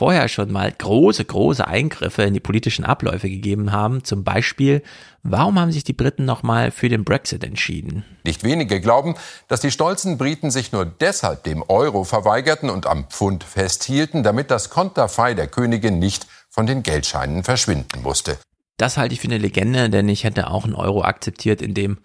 vorher 0.02 0.26
schon 0.26 0.50
mal 0.50 0.72
große, 0.72 1.24
große 1.24 1.64
Eingriffe 1.64 2.24
in 2.24 2.34
die 2.34 2.40
politischen 2.40 2.84
Abläufe 2.84 3.30
gegeben 3.30 3.70
haben. 3.70 4.02
Zum 4.02 4.24
Beispiel, 4.24 4.82
warum 5.22 5.60
haben 5.60 5.70
sich 5.70 5.84
die 5.84 5.92
Briten 5.92 6.24
nochmal 6.24 6.72
für 6.72 6.88
den 6.88 7.04
Brexit 7.04 7.44
entschieden? 7.44 8.04
Nicht 8.24 8.42
wenige 8.42 8.80
glauben, 8.80 9.14
dass 9.46 9.60
die 9.60 9.70
stolzen 9.70 10.18
Briten 10.18 10.50
sich 10.50 10.72
nur 10.72 10.86
deshalb 10.86 11.44
dem 11.44 11.62
Euro 11.68 12.02
verweigerten 12.02 12.68
und 12.68 12.88
am 12.88 13.10
Pfund 13.10 13.44
festhielten, 13.44 14.24
damit 14.24 14.50
das 14.50 14.70
Konterfei 14.70 15.34
der 15.34 15.46
Königin 15.46 16.00
nicht 16.00 16.26
von 16.50 16.66
den 16.66 16.82
Geldscheinen 16.82 17.44
verschwinden 17.44 18.02
musste. 18.02 18.38
Das 18.78 18.96
halte 18.96 19.14
ich 19.14 19.20
für 19.20 19.28
eine 19.28 19.38
Legende, 19.38 19.88
denn 19.88 20.08
ich 20.08 20.24
hätte 20.24 20.50
auch 20.50 20.64
einen 20.64 20.74
Euro 20.74 21.04
akzeptiert, 21.04 21.62
in 21.62 21.74
dem 21.74 21.98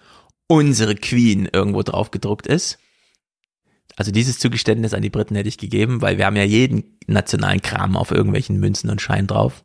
unsere 0.45 0.93
Queen 0.93 1.49
irgendwo 1.51 1.81
drauf 1.81 2.11
gedruckt 2.11 2.45
ist. 2.45 2.77
Also 3.97 4.11
dieses 4.11 4.37
Zugeständnis 4.37 4.93
an 4.93 5.01
die 5.01 5.09
Briten 5.09 5.35
hätte 5.35 5.49
ich 5.49 5.57
gegeben, 5.57 6.01
weil 6.01 6.17
wir 6.17 6.27
haben 6.27 6.35
ja 6.35 6.43
jeden 6.43 6.97
nationalen 7.07 7.61
Kram 7.61 7.97
auf 7.97 8.11
irgendwelchen 8.11 8.59
Münzen 8.59 8.89
und 8.89 9.01
Scheinen 9.01 9.27
drauf. 9.27 9.63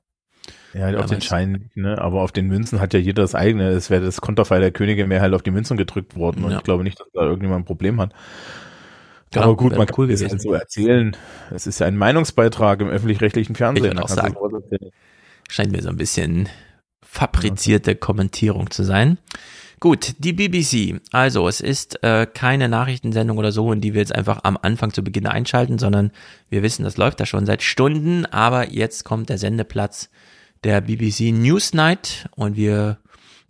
Ja, 0.73 0.97
auf 0.97 1.07
den 1.07 1.21
Scheinen, 1.21 1.71
ne? 1.75 1.99
aber 1.99 2.23
auf 2.23 2.33
den 2.33 2.47
Münzen 2.47 2.81
hat 2.81 2.95
ja 2.95 2.99
jeder 2.99 3.23
das 3.23 3.35
eigene. 3.35 3.69
Es 3.69 3.91
wäre 3.91 4.03
das 4.03 4.23
Konterfei 4.23 4.59
der 4.59 4.71
Könige 4.71 5.07
mehr 5.07 5.21
halt 5.21 5.35
auf 5.35 5.43
die 5.43 5.51
Münzen 5.51 5.77
gedrückt 5.77 6.17
worden 6.17 6.45
und 6.45 6.53
ja. 6.53 6.59
ich 6.59 6.65
glaube 6.65 6.83
nicht, 6.83 6.99
dass 6.99 7.09
da 7.13 7.25
irgendjemand 7.25 7.63
ein 7.63 7.65
Problem 7.67 8.01
hat. 8.01 8.15
Genau, 9.33 9.45
aber 9.45 9.57
gut, 9.57 9.77
man 9.77 9.87
kann 9.87 9.95
cool 9.99 10.09
das 10.09 10.23
halt 10.23 10.41
so 10.41 10.55
erzählen. 10.55 11.15
Es 11.51 11.67
ist 11.67 11.81
ja 11.81 11.87
ein 11.87 11.97
Meinungsbeitrag 11.97 12.81
im 12.81 12.89
öffentlich-rechtlichen 12.89 13.55
Fernsehen. 13.55 13.93
Ich 13.93 14.03
auch 14.03 14.09
sagen. 14.09 14.35
Scheint 15.51 15.73
mir 15.73 15.83
so 15.83 15.91
ein 15.91 15.97
bisschen 15.97 16.49
fabrizierte 17.03 17.95
Kommentierung 17.95 18.71
zu 18.71 18.83
sein. 18.83 19.19
Gut, 19.83 20.15
die 20.21 20.33
BBC. 20.33 21.01
Also 21.11 21.49
es 21.49 21.61
ist 21.61 22.05
äh, 22.05 22.29
keine 22.33 22.69
Nachrichtensendung 22.69 23.37
oder 23.37 23.51
so, 23.51 23.73
in 23.73 23.81
die 23.81 23.95
wir 23.95 24.01
jetzt 24.01 24.15
einfach 24.15 24.45
am 24.45 24.57
Anfang 24.63 24.93
zu 24.93 25.03
Beginn 25.03 25.27
einschalten, 25.27 25.81
sondern 25.81 26.13
wir 26.49 26.63
wissen, 26.63 26.85
das 26.85 26.99
läuft 26.99 27.19
da 27.19 27.27
schon 27.27 27.47
seit 27.47 27.63
Stunden, 27.63 28.25
aber 28.27 28.71
jetzt 28.71 29.05
kommt 29.05 29.29
der 29.29 29.39
Sendeplatz 29.39 30.09
der 30.63 30.83
BBC 30.83 31.33
Newsnight 31.33 32.29
und 32.37 32.55
wir 32.55 32.99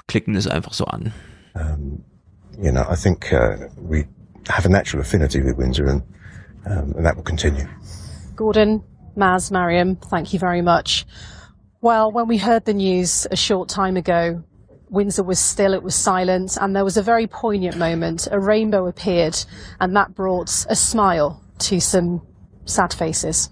klicken 0.07 0.35
es 0.35 0.47
einfach 0.47 0.73
so 0.73 0.87
an. 0.87 1.13
Um, 1.55 2.03
you 2.59 2.71
know, 2.71 2.87
I 2.91 2.97
think 2.97 3.31
uh, 3.31 3.69
we 3.77 4.07
have 4.49 4.67
a 4.67 4.71
natural 4.71 5.03
affinity 5.03 5.45
with 5.45 5.59
Windsor 5.59 5.87
and, 5.87 6.03
um, 6.65 6.97
and 6.97 7.05
that 7.05 7.15
will 7.15 7.25
continue. 7.25 7.67
Gordon, 8.37 8.83
Maz, 9.15 9.51
Mariam, 9.51 9.97
thank 10.09 10.33
you 10.33 10.39
very 10.39 10.63
much. 10.63 11.05
Well, 11.83 12.11
when 12.11 12.27
we 12.27 12.39
heard 12.39 12.65
the 12.65 12.73
news 12.73 13.27
a 13.31 13.37
short 13.37 13.69
time 13.69 13.99
ago, 13.99 14.43
Windsor 14.93 15.23
was 15.23 15.41
still, 15.41 15.73
it 15.73 15.83
was 15.83 15.95
silent, 15.95 16.59
and 16.61 16.77
there 16.77 16.85
was 16.85 16.99
a 16.99 17.03
very 17.03 17.27
poignant 17.27 17.79
moment. 17.79 18.29
A 18.31 18.39
rainbow 18.39 18.87
appeared, 18.87 19.35
and 19.81 19.97
that 19.97 20.15
brought 20.15 20.67
a 20.69 20.77
smile 20.77 21.43
to 21.61 21.81
some 21.81 22.21
sad 22.67 22.93
faces. 22.93 23.49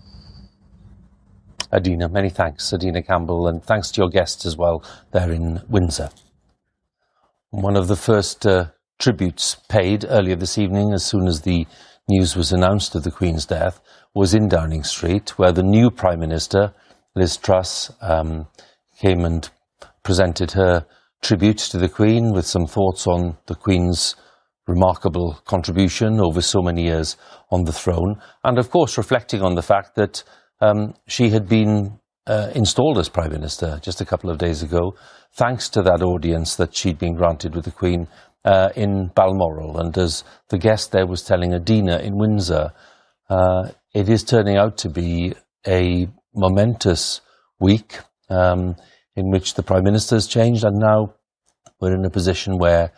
Adina, 1.73 2.11
many 2.11 2.29
thanks, 2.29 2.75
Adina 2.75 3.03
Campbell, 3.03 3.49
and 3.49 3.65
thanks 3.65 3.91
to 3.91 4.03
your 4.03 4.11
guests 4.11 4.45
as 4.45 4.59
well 4.59 4.85
there 5.13 5.33
in 5.33 5.63
Windsor. 5.67 6.11
One 7.49 7.77
of 7.77 7.89
the 7.89 7.97
first 7.97 8.47
uh, 8.47 8.67
tributes 8.99 9.57
paid 9.71 10.05
earlier 10.07 10.37
this 10.37 10.59
evening, 10.59 10.93
as 10.93 11.07
soon 11.07 11.27
as 11.27 11.41
the 11.41 11.67
news 12.07 12.37
was 12.37 12.53
announced 12.53 12.95
of 12.95 13.03
the 13.03 13.11
Queen's 13.11 13.47
death, 13.47 13.81
was 14.15 14.35
in 14.35 14.47
Downing 14.47 14.85
Street, 14.85 15.39
where 15.39 15.53
the 15.53 15.63
new 15.63 15.91
Prime 15.91 16.21
Minister, 16.21 16.75
Liz 17.15 17.39
Truss, 17.39 17.91
um, 18.03 18.47
came 18.99 19.25
and 19.25 19.49
presented 20.03 20.51
her 20.53 20.85
tribute 21.23 21.59
to 21.59 21.79
the 21.79 21.89
Queen 21.89 22.33
with 22.33 22.47
some 22.47 22.67
thoughts 22.67 23.07
on 23.07 23.37
the 23.47 23.55
Queen's 23.55 24.17
remarkable 24.67 25.41
contribution 25.47 26.21
over 26.21 26.41
so 26.41 26.63
many 26.63 26.85
years 26.85 27.17
on 27.51 27.65
the 27.65 27.73
throne, 27.73 28.17
and 28.45 28.59
of 28.59 28.71
course 28.71 28.97
reflecting 28.97 29.43
on 29.43 29.55
the 29.55 29.63
fact 29.63 29.97
that 29.97 30.23
um, 30.61 30.95
she 31.07 31.31
had 31.31 31.49
been 31.49 31.99
uh, 32.27 32.51
installed 32.55 32.99
as 32.99 33.09
Prime 33.09 33.33
Minister 33.33 33.81
just 33.83 34.01
a 34.01 34.05
couple 34.05 34.31
of 34.31 34.39
days 34.39 34.63
ago, 34.63 34.95
thanks 35.33 35.69
to 35.71 35.83
that 35.83 36.03
audience 36.03 36.57
that 36.57 36.75
she'd 36.75 36.99
been 36.99 37.15
granted 37.15 37.55
with 37.55 37.65
the 37.65 37.71
Queen 37.71 38.07
uh, 38.45 38.69
in 38.77 39.11
Balmoral. 39.15 39.79
And 39.79 39.97
as 39.99 40.25
the 40.49 40.59
guest 40.59 40.93
there 40.93 41.07
was 41.07 41.23
telling 41.23 41.55
Adina 41.55 41.99
in 41.99 42.17
Windsor, 42.17 42.73
uh, 43.29 43.71
it 43.95 44.09
is 44.09 44.23
turning 44.23 44.57
out 44.57 44.77
to 44.79 44.89
be 44.89 45.35
a 45.67 46.09
momentous 46.35 47.21
week. 47.59 47.99
Um, 48.29 48.77
in 49.21 49.31
which 49.31 49.55
the 49.55 49.63
Prime 49.63 49.85
Minister 49.85 50.17
has 50.17 50.27
changed, 50.27 50.65
and 50.65 50.79
now 50.79 51.15
we're 51.81 51.95
in 51.95 52.05
a 52.05 52.11
position 52.11 52.59
where 52.59 52.93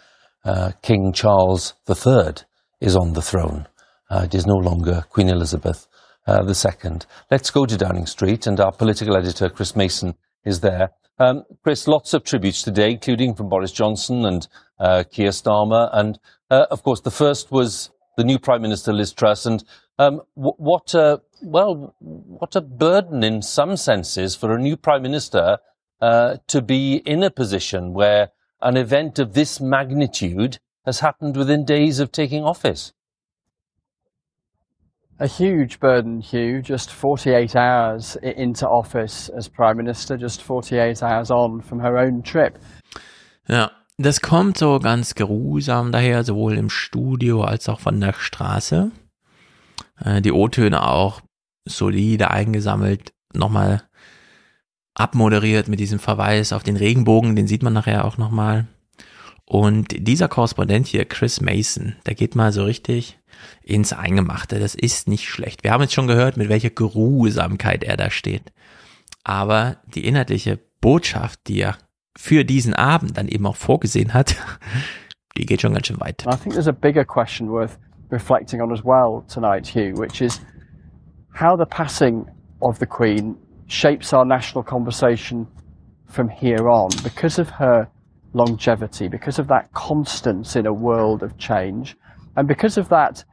uh, 0.44 0.72
King 0.82 1.12
Charles 1.12 1.74
III 1.88 2.44
is 2.80 2.96
on 2.96 3.12
the 3.12 3.22
throne. 3.22 3.66
Uh, 4.10 4.22
it 4.24 4.34
is 4.34 4.46
no 4.46 4.56
longer 4.56 5.04
Queen 5.10 5.28
Elizabeth 5.28 5.86
uh, 6.26 6.42
II. 6.46 6.98
Let's 7.30 7.50
go 7.50 7.66
to 7.66 7.76
Downing 7.76 8.06
Street, 8.06 8.46
and 8.46 8.58
our 8.60 8.72
political 8.72 9.16
editor, 9.16 9.48
Chris 9.48 9.76
Mason, 9.76 10.14
is 10.44 10.60
there. 10.60 10.90
Um, 11.18 11.44
Chris, 11.62 11.86
lots 11.86 12.14
of 12.14 12.24
tributes 12.24 12.62
today, 12.62 12.90
including 12.92 13.34
from 13.34 13.48
Boris 13.48 13.72
Johnson 13.72 14.24
and 14.24 14.48
uh, 14.80 15.04
Keir 15.10 15.30
Starmer. 15.30 15.88
And, 15.92 16.18
uh, 16.50 16.66
of 16.70 16.82
course, 16.82 17.00
the 17.00 17.10
first 17.10 17.52
was 17.52 17.90
the 18.16 18.24
new 18.24 18.38
Prime 18.38 18.62
Minister, 18.62 18.92
Liz 18.92 19.12
Truss. 19.12 19.46
And 19.46 19.62
um, 19.98 20.22
what, 20.34 20.94
a, 20.94 21.20
well, 21.42 21.94
what 22.00 22.56
a 22.56 22.60
burden 22.60 23.22
in 23.22 23.42
some 23.42 23.76
senses 23.76 24.34
for 24.34 24.52
a 24.52 24.60
new 24.60 24.76
Prime 24.76 25.02
Minister 25.02 25.58
uh, 26.02 26.36
to 26.48 26.60
be 26.60 26.96
in 27.06 27.22
a 27.22 27.30
position 27.30 27.94
where 27.94 28.30
an 28.60 28.76
event 28.76 29.18
of 29.18 29.34
this 29.34 29.60
magnitude 29.60 30.58
has 30.84 31.00
happened 31.00 31.36
within 31.36 31.64
days 31.64 32.00
of 32.00 32.10
taking 32.10 32.44
office. 32.44 32.92
A 35.20 35.28
huge 35.28 35.78
burden, 35.78 36.20
Hugh, 36.20 36.60
just 36.60 36.90
48 36.90 37.54
hours 37.54 38.16
into 38.16 38.68
office 38.68 39.28
as 39.28 39.48
Prime 39.48 39.76
Minister, 39.76 40.16
just 40.16 40.42
48 40.42 41.00
hours 41.02 41.30
on 41.30 41.60
from 41.60 41.78
her 41.78 41.96
own 41.96 42.22
trip. 42.22 42.58
Ja, 43.48 43.70
das 43.98 44.20
kommt 44.20 44.58
so 44.58 44.80
ganz 44.80 45.14
geruhsam 45.14 45.92
daher, 45.92 46.24
sowohl 46.24 46.58
im 46.58 46.70
Studio 46.70 47.42
als 47.44 47.68
auch 47.68 47.78
von 47.78 48.00
der 48.00 48.14
Straße. 48.14 48.90
Äh, 50.04 50.20
die 50.20 50.32
O-Töne 50.32 50.84
auch 50.84 51.20
solide 51.64 52.32
eingesammelt. 52.32 53.12
Nochmal 53.32 53.82
abmoderiert 54.94 55.68
mit 55.68 55.80
diesem 55.80 55.98
Verweis 55.98 56.52
auf 56.52 56.62
den 56.62 56.76
Regenbogen, 56.76 57.36
den 57.36 57.46
sieht 57.46 57.62
man 57.62 57.72
nachher 57.72 58.04
auch 58.04 58.18
nochmal. 58.18 58.66
Und 59.44 59.88
dieser 60.06 60.28
Korrespondent 60.28 60.86
hier, 60.86 61.04
Chris 61.04 61.40
Mason, 61.40 61.96
der 62.06 62.14
geht 62.14 62.34
mal 62.34 62.52
so 62.52 62.64
richtig 62.64 63.18
ins 63.62 63.92
Eingemachte. 63.92 64.58
Das 64.58 64.74
ist 64.74 65.08
nicht 65.08 65.28
schlecht. 65.28 65.64
Wir 65.64 65.72
haben 65.72 65.82
jetzt 65.82 65.94
schon 65.94 66.06
gehört, 66.06 66.36
mit 66.36 66.48
welcher 66.48 66.70
Geruhsamkeit 66.70 67.84
er 67.84 67.96
da 67.96 68.10
steht. 68.10 68.52
Aber 69.24 69.76
die 69.94 70.06
inhaltliche 70.06 70.58
Botschaft, 70.80 71.40
die 71.48 71.60
er 71.60 71.76
für 72.16 72.44
diesen 72.44 72.74
Abend 72.74 73.16
dann 73.16 73.28
eben 73.28 73.46
auch 73.46 73.56
vorgesehen 73.56 74.14
hat, 74.14 74.36
die 75.36 75.46
geht 75.46 75.60
schon 75.60 75.74
ganz 75.74 75.86
schön 75.86 76.00
weit. 76.00 76.24
I 76.26 76.36
think 76.36 76.54
there's 76.54 76.68
a 76.68 76.72
bigger 76.72 77.04
question 77.04 77.48
worth 77.48 77.78
reflecting 78.10 78.60
on 78.60 78.72
as 78.72 78.84
well 78.84 79.24
tonight, 79.26 79.66
Hugh, 79.66 79.98
which 79.98 80.20
is 80.20 80.40
how 81.38 81.58
the 81.58 81.66
passing 81.66 82.26
of 82.60 82.78
the 82.78 82.86
Queen 82.86 83.36
shapes 83.72 84.12
our 84.12 84.26
national 84.26 84.62
conversation 84.62 85.46
from 86.06 86.28
here 86.28 86.68
on 86.68 86.90
because 87.02 87.38
of 87.38 87.48
her 87.48 87.88
longevity, 88.34 89.08
because 89.08 89.38
of 89.38 89.48
that 89.48 89.72
constance 89.72 90.56
in 90.56 90.66
a 90.66 90.72
world 90.72 91.22
of 91.22 91.38
change, 91.38 91.96
and 92.36 92.46
because 92.46 92.76
of 92.76 92.90
that 92.90 93.24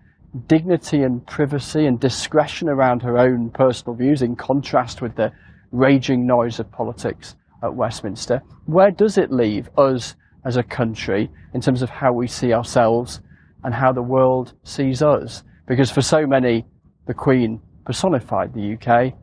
dignity 0.48 1.03
and 1.03 1.26
privacy 1.28 1.86
and 1.86 1.99
discretion 1.99 2.70
around 2.70 3.02
her 3.02 3.18
own 3.18 3.49
personal 3.49 3.95
views 3.95 4.22
in 4.22 4.36
contrast 4.36 5.02
with 5.02 5.14
the 5.16 5.30
raging 5.72 6.26
noise 6.26 6.60
of 6.60 6.72
politics 6.72 7.36
at 7.61 7.76
Westminster. 7.76 8.41
Where 8.66 8.91
does 8.91 9.18
it 9.18 9.32
leave 9.32 9.70
us 9.78 10.16
as 10.45 10.56
a 10.56 10.64
country 10.64 11.30
in 11.53 11.60
terms 11.60 11.82
of 11.82 11.90
how 11.90 12.14
we 12.14 12.28
see 12.28 12.53
ourselves 12.53 13.20
and 13.66 13.74
how 13.74 13.91
the 13.91 14.03
world 14.03 14.53
sees 14.64 15.02
us? 15.02 15.44
Because 15.68 15.91
for 15.91 16.02
so 16.02 16.26
many, 16.26 16.66
the 17.07 17.14
Queen 17.14 17.60
personified 17.86 18.53
the 18.53 18.76
UK, 18.76 19.14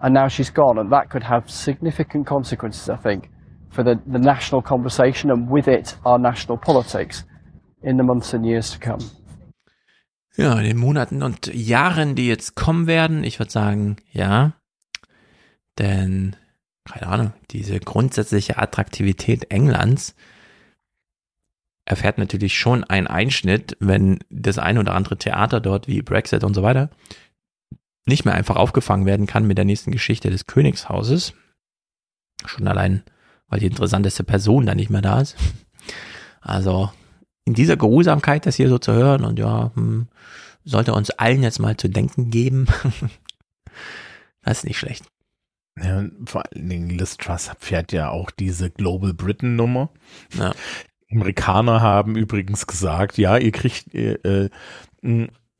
and 0.00 0.14
now 0.14 0.28
she's 0.28 0.50
gone, 0.50 0.78
and 0.78 0.90
that 0.92 1.10
could 1.10 1.24
have 1.24 1.50
significant 1.50 2.26
consequences, 2.26 2.88
I 2.88 2.96
think, 2.96 3.30
for 3.70 3.84
the, 3.84 3.98
the 4.06 4.18
national 4.18 4.62
conversation 4.62 5.30
and 5.30 5.50
with 5.50 5.68
it 5.68 5.96
our 6.04 6.18
national 6.18 6.58
politics 6.58 7.24
in 7.82 7.96
the 7.96 8.04
months 8.04 8.34
and 8.34 8.44
years 8.44 8.70
to 8.72 8.78
come. 8.78 9.04
Ja, 10.36 10.56
in 10.58 10.64
den 10.64 10.76
Monaten 10.76 11.22
und 11.22 11.52
Jahren, 11.52 12.14
die 12.14 12.28
jetzt 12.28 12.54
kommen 12.54 12.86
werden, 12.86 13.24
ich 13.24 13.40
würde 13.40 13.50
sagen, 13.50 13.96
ja, 14.12 14.52
Denn, 15.78 16.36
keine 16.84 17.06
Ahnung, 17.06 17.32
diese 17.50 17.78
grundsätzliche 17.78 18.58
Attraktivität 18.58 19.50
Englands 19.50 20.14
erfährt 21.84 22.18
natürlich 22.18 22.58
schon 22.58 22.84
einen 22.84 23.06
Einschnitt, 23.06 23.76
wenn 23.80 24.18
das 24.28 24.58
ein 24.58 24.78
oder 24.78 24.94
andere 24.94 25.16
Theater 25.16 25.60
dort 25.60 25.88
wie 25.88 26.02
Brexit 26.02 26.44
und 26.44 26.54
so 26.54 26.62
weiter 26.62 26.90
nicht 28.08 28.24
mehr 28.24 28.34
einfach 28.34 28.56
aufgefangen 28.56 29.06
werden 29.06 29.26
kann 29.26 29.46
mit 29.46 29.58
der 29.58 29.64
nächsten 29.64 29.90
Geschichte 29.90 30.30
des 30.30 30.46
Königshauses. 30.46 31.34
Schon 32.44 32.68
allein, 32.68 33.02
weil 33.48 33.60
die 33.60 33.66
interessanteste 33.66 34.24
Person 34.24 34.66
da 34.66 34.74
nicht 34.74 34.90
mehr 34.90 35.02
da 35.02 35.20
ist. 35.20 35.36
Also 36.40 36.90
in 37.44 37.54
dieser 37.54 37.76
Geruhsamkeit, 37.76 38.46
das 38.46 38.56
hier 38.56 38.68
so 38.68 38.78
zu 38.78 38.92
hören 38.92 39.24
und 39.24 39.38
ja, 39.38 39.72
hm, 39.74 40.08
sollte 40.64 40.92
uns 40.92 41.10
allen 41.10 41.42
jetzt 41.42 41.58
mal 41.58 41.76
zu 41.76 41.88
denken 41.88 42.30
geben. 42.30 42.66
das 44.42 44.58
ist 44.58 44.64
nicht 44.64 44.78
schlecht. 44.78 45.06
Ja, 45.82 46.04
vor 46.26 46.44
allen 46.44 46.68
Dingen 46.68 46.90
Liz 46.90 47.16
Truss 47.16 47.50
fährt 47.58 47.92
ja 47.92 48.10
auch 48.10 48.30
diese 48.30 48.70
Global 48.70 49.14
Britain 49.14 49.56
Nummer. 49.56 49.90
Ja. 50.36 50.52
Amerikaner 51.10 51.80
haben 51.80 52.16
übrigens 52.16 52.66
gesagt, 52.66 53.16
ja, 53.16 53.38
ihr 53.38 53.52
kriegt, 53.52 53.94
äh, 53.94 54.14
äh, 54.14 54.50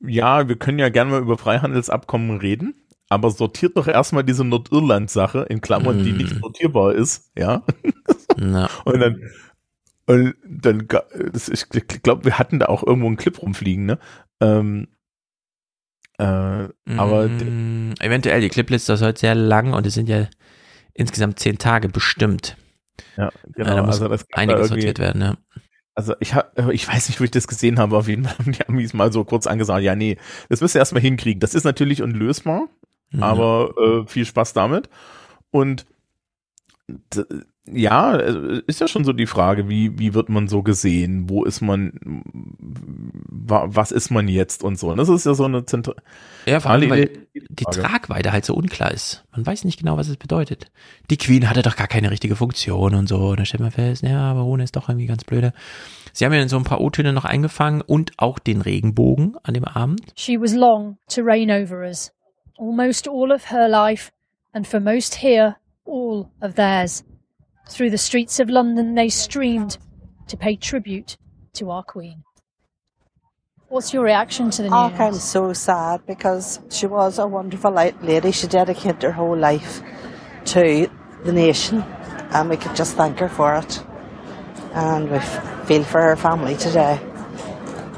ja, 0.01 0.49
wir 0.49 0.57
können 0.57 0.79
ja 0.79 0.89
gerne 0.89 1.11
mal 1.11 1.20
über 1.20 1.39
Freihandelsabkommen 1.39 2.39
reden, 2.39 2.75
aber 3.09 3.31
sortiert 3.31 3.77
doch 3.77 3.89
erstmal 3.89 4.25
diese 4.25 4.45
Nordirland-Sache 4.45 5.47
in 5.49 5.61
Klammern, 5.61 6.01
mm. 6.01 6.05
die 6.05 6.12
nicht 6.12 6.37
sortierbar 6.41 6.95
ist, 6.95 7.31
ja. 7.37 7.62
No. 8.41 8.69
Und 8.85 9.01
dann, 9.01 9.23
und 10.07 10.35
dann, 10.45 10.87
ich 11.51 11.69
glaube, 12.03 12.25
wir 12.25 12.39
hatten 12.39 12.61
da 12.61 12.66
auch 12.66 12.87
irgendwo 12.87 13.09
einen 13.09 13.16
Clip 13.16 13.43
rumfliegen, 13.43 13.85
ne? 13.85 13.99
Ähm, 14.41 14.87
äh, 16.19 16.69
aber 16.97 17.29
mm, 17.29 17.95
eventuell, 17.99 18.41
die 18.41 18.49
Clipliste 18.49 18.93
ist 18.93 19.03
heute 19.03 19.19
sehr 19.19 19.35
lang 19.35 19.73
und 19.73 19.87
es 19.87 19.95
sind 19.95 20.09
ja 20.09 20.29
insgesamt 20.95 21.41
zehn 21.41 21.59
Tage 21.59 21.89
bestimmt. 21.89 22.57
Ja, 23.16 23.31
genau. 23.55 23.77
Da 23.77 23.83
muss 23.83 23.97
also 23.97 24.09
das 24.09 24.25
einiges 24.33 24.62
da 24.62 24.69
sortiert 24.69 24.99
werden, 24.99 25.20
ja. 25.20 25.37
Also 25.99 26.15
ich 26.20 26.33
hab, 26.33 26.57
ich 26.70 26.87
weiß 26.87 27.09
nicht, 27.09 27.19
wo 27.19 27.25
ich 27.25 27.33
das 27.33 27.49
gesehen 27.49 27.81
habe, 27.81 27.97
auf 27.97 28.07
jeden 28.07 28.23
Fall 28.23 28.39
haben 28.39 28.53
die 28.53 28.65
Amis 28.69 28.95
mal 28.95 29.12
so 29.12 29.25
kurz 29.25 29.49
angesagt, 29.49 29.83
ja, 29.83 29.97
nee, 29.97 30.16
das 30.49 30.61
wirst 30.61 30.77
du 30.77 30.79
erstmal 30.79 31.03
hinkriegen. 31.03 31.41
Das 31.41 31.57
ist 31.57 31.65
natürlich 31.65 32.03
unlösbar, 32.03 32.69
mhm. 33.11 33.20
aber 33.20 33.75
äh, 33.77 34.09
viel 34.09 34.25
Spaß 34.25 34.53
damit. 34.53 34.89
Und 35.51 35.87
ja, 37.73 38.16
ist 38.66 38.81
ja 38.81 38.89
schon 38.89 39.05
so 39.05 39.12
die 39.12 39.27
Frage, 39.27 39.69
wie, 39.69 39.99
wie 39.99 40.15
wird 40.15 40.28
man 40.28 40.49
so 40.49 40.62
gesehen? 40.62 41.28
Wo 41.28 41.45
ist 41.45 41.61
man, 41.61 41.93
was 42.61 43.93
ist 43.93 44.11
man 44.11 44.28
jetzt 44.28 44.62
und 44.62 44.78
so. 44.78 44.90
Und 44.90 44.99
das 44.99 45.09
ist 45.09 45.27
ja 45.27 45.35
so 45.35 45.45
eine 45.45 45.65
zentrale. 45.65 46.03
Ja, 46.47 46.61
vor 46.61 46.70
allem, 46.70 46.90
weil 46.90 47.28
die 47.35 47.65
Tragweite 47.65 48.32
halt 48.32 48.45
so 48.45 48.55
unklar 48.55 48.90
ist. 48.93 49.24
Man 49.32 49.47
weiß 49.47 49.65
nicht 49.65 49.78
genau, 49.78 49.97
was 49.97 50.09
es 50.09 50.16
bedeutet. 50.16 50.70
Die 51.11 51.16
Queen 51.16 51.49
hatte 51.49 51.62
doch 51.62 51.77
gar 51.77 51.89
keine 51.89 52.11
richtige 52.11 52.36
Funktion 52.36 52.95
und 52.95 53.09
so. 53.09 53.19
Und 53.28 53.39
dann 53.39 53.47
stellt 53.47 53.62
man 53.62 53.70
fest, 53.70 54.03
ja, 54.03 54.31
aber 54.31 54.40
Rune 54.40 54.65
ist 54.65 54.77
doch 54.77 54.89
irgendwie 54.89 55.07
ganz 55.07 55.24
blöde. 55.24 55.53
Sie 56.12 56.24
haben 56.24 56.32
ja 56.32 56.49
so 56.49 56.57
ein 56.57 56.65
paar 56.65 56.81
O-Töne 56.81 57.12
noch 57.12 57.24
eingefangen 57.24 57.82
und 57.82 58.12
auch 58.16 58.39
den 58.39 58.61
Regenbogen 58.61 59.36
an 59.43 59.55
dem 59.55 59.65
Abend. 59.65 60.12
She 60.16 60.40
was 60.40 60.55
long 60.55 60.99
to 61.09 61.23
reign 61.23 61.51
over 61.51 61.86
us. 61.86 62.12
Almost 62.59 63.09
all 63.09 63.31
of 63.31 63.51
her 63.51 63.69
life 63.69 64.11
and 64.53 64.66
for 64.66 64.81
most 64.81 65.23
here, 65.23 65.57
all 65.85 66.31
of 66.40 66.55
theirs. 66.55 67.05
Through 67.69 67.90
the 67.90 67.99
streets 67.99 68.40
of 68.40 68.49
London 68.49 68.95
they 68.95 69.09
streamed 69.09 69.78
to 70.27 70.36
pay 70.36 70.57
tribute 70.57 71.16
to 71.55 71.70
our 71.70 71.82
Queen. 71.82 72.24
What's 73.69 73.93
your 73.93 74.03
reaction 74.05 74.51
to 74.51 74.62
the 74.62 74.70
news? 74.70 74.73
Oh, 74.73 75.05
I'm 75.05 75.15
so 75.15 75.53
sad 75.53 76.07
because 76.07 76.61
she 76.70 76.86
was 76.86 77.19
a 77.19 77.27
wonderful 77.27 77.70
lady. 77.70 78.32
She 78.32 78.47
dedicated 78.47 79.03
her 79.03 79.12
whole 79.12 79.36
life 79.36 79.82
to 80.47 80.89
the 81.24 81.32
nation, 81.32 81.85
and 82.31 82.49
we 82.49 82.57
could 82.57 82.74
just 82.74 82.97
thank 82.97 83.19
her 83.19 83.28
for 83.28 83.55
it. 83.57 83.85
And 84.73 85.11
we 85.11 85.19
feel 85.66 85.85
for 85.85 86.01
her 86.01 86.16
family 86.16 86.57
today. 86.57 86.99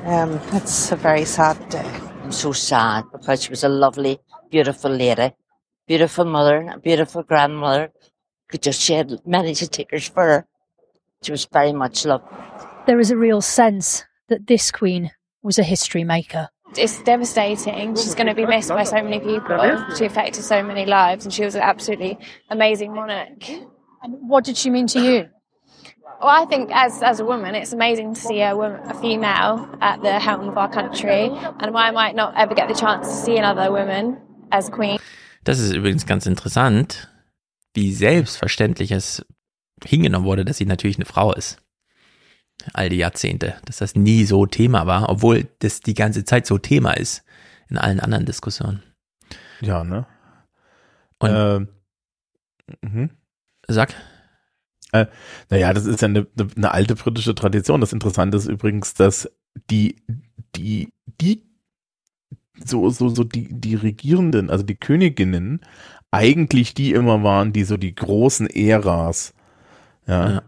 Um, 0.04 0.40
it's 0.52 0.90
a 0.90 0.96
very 0.96 1.24
sad 1.24 1.68
day. 1.68 1.88
I'm 2.24 2.32
so 2.32 2.50
sad 2.52 3.04
because 3.12 3.44
she 3.44 3.50
was 3.50 3.62
a 3.62 3.68
lovely, 3.68 4.18
beautiful 4.50 4.90
lady, 4.90 5.32
beautiful 5.86 6.24
mother, 6.24 6.66
a 6.72 6.78
beautiful 6.80 7.22
grandmother, 7.22 7.92
could 8.50 8.62
just 8.62 8.80
she 8.80 8.94
had 8.94 9.20
many 9.26 9.54
takers 9.54 10.08
for 10.08 10.24
her. 10.24 10.46
She 11.22 11.32
was 11.32 11.46
very 11.52 11.72
much 11.72 12.04
loved. 12.04 12.24
There 12.86 13.00
is 13.00 13.10
a 13.10 13.16
real 13.16 13.40
sense 13.40 14.04
that 14.28 14.46
this 14.46 14.70
queen 14.70 15.10
was 15.42 15.58
a 15.58 15.62
history 15.62 16.04
maker. 16.04 16.48
It's 16.76 17.02
devastating. 17.02 17.96
She's 17.96 18.14
going 18.14 18.28
to 18.28 18.34
be 18.34 18.46
missed 18.46 18.68
by 18.68 18.84
so 18.84 19.02
many 19.02 19.18
people. 19.18 19.58
She 19.96 20.04
affected 20.04 20.44
so 20.44 20.62
many 20.62 20.86
lives, 20.86 21.24
and 21.24 21.34
she 21.34 21.44
was 21.44 21.56
an 21.56 21.62
absolutely 21.62 22.16
amazing 22.48 22.94
monarch. 22.94 23.48
And 24.02 24.28
what 24.28 24.44
did 24.44 24.56
she 24.56 24.70
mean 24.70 24.86
to 24.88 25.00
you? 25.00 25.28
Well, 26.20 26.28
I 26.28 26.44
think 26.44 26.70
as 26.72 27.02
as 27.02 27.18
a 27.18 27.24
woman, 27.24 27.54
it's 27.54 27.72
amazing 27.72 28.14
to 28.14 28.20
see 28.20 28.42
a 28.42 28.54
woman, 28.54 28.80
a 28.88 28.94
female, 28.94 29.68
at 29.80 30.02
the 30.02 30.18
helm 30.18 30.48
of 30.48 30.56
our 30.56 30.70
country, 30.70 31.30
and 31.60 31.74
why 31.74 31.88
I 31.88 31.90
might 31.90 32.14
not 32.14 32.34
ever 32.36 32.54
get 32.54 32.68
the 32.68 32.74
chance 32.74 33.08
to 33.08 33.14
see 33.14 33.36
another 33.36 33.72
woman 33.72 34.18
as 34.52 34.68
queen. 34.68 34.98
Das 35.44 35.58
ist 35.58 35.72
übrigens 35.72 36.06
ganz 36.06 36.26
interessant. 36.26 37.08
Wie 37.80 37.94
selbstverständlich 37.94 38.90
es 38.90 39.24
hingenommen 39.82 40.26
wurde, 40.26 40.44
dass 40.44 40.58
sie 40.58 40.66
natürlich 40.66 40.98
eine 40.98 41.06
Frau 41.06 41.32
ist. 41.32 41.62
All 42.74 42.90
die 42.90 42.98
Jahrzehnte, 42.98 43.54
dass 43.64 43.78
das 43.78 43.94
nie 43.94 44.24
so 44.24 44.44
Thema 44.44 44.86
war, 44.86 45.08
obwohl 45.08 45.48
das 45.60 45.80
die 45.80 45.94
ganze 45.94 46.24
Zeit 46.24 46.46
so 46.46 46.58
Thema 46.58 46.92
ist 46.92 47.24
in 47.70 47.78
allen 47.78 47.98
anderen 47.98 48.26
Diskussionen. 48.26 48.82
Ja, 49.62 49.82
ne? 49.82 50.06
Und 51.20 51.30
äh, 51.30 52.86
mhm. 52.86 53.10
sag. 53.66 53.94
Äh, 54.92 55.06
naja, 55.48 55.72
das 55.72 55.86
ist 55.86 56.02
ja 56.02 56.08
eine, 56.08 56.26
eine 56.56 56.72
alte 56.72 56.96
britische 56.96 57.34
Tradition. 57.34 57.80
Das 57.80 57.94
Interessante 57.94 58.36
ist 58.36 58.46
übrigens, 58.46 58.92
dass 58.92 59.30
die, 59.70 59.96
die, 60.54 60.92
die, 61.18 61.46
so, 62.62 62.90
so, 62.90 63.08
so 63.08 63.24
die, 63.24 63.48
die 63.50 63.74
Regierenden, 63.74 64.50
also 64.50 64.64
die 64.64 64.76
Königinnen, 64.76 65.60
eigentlich 66.10 66.74
die 66.74 66.92
immer 66.92 67.22
waren, 67.22 67.52
die 67.52 67.64
so 67.64 67.76
die 67.76 67.94
großen 67.94 68.48
Äras 68.48 69.34
ja, 70.06 70.30
ja. 70.30 70.42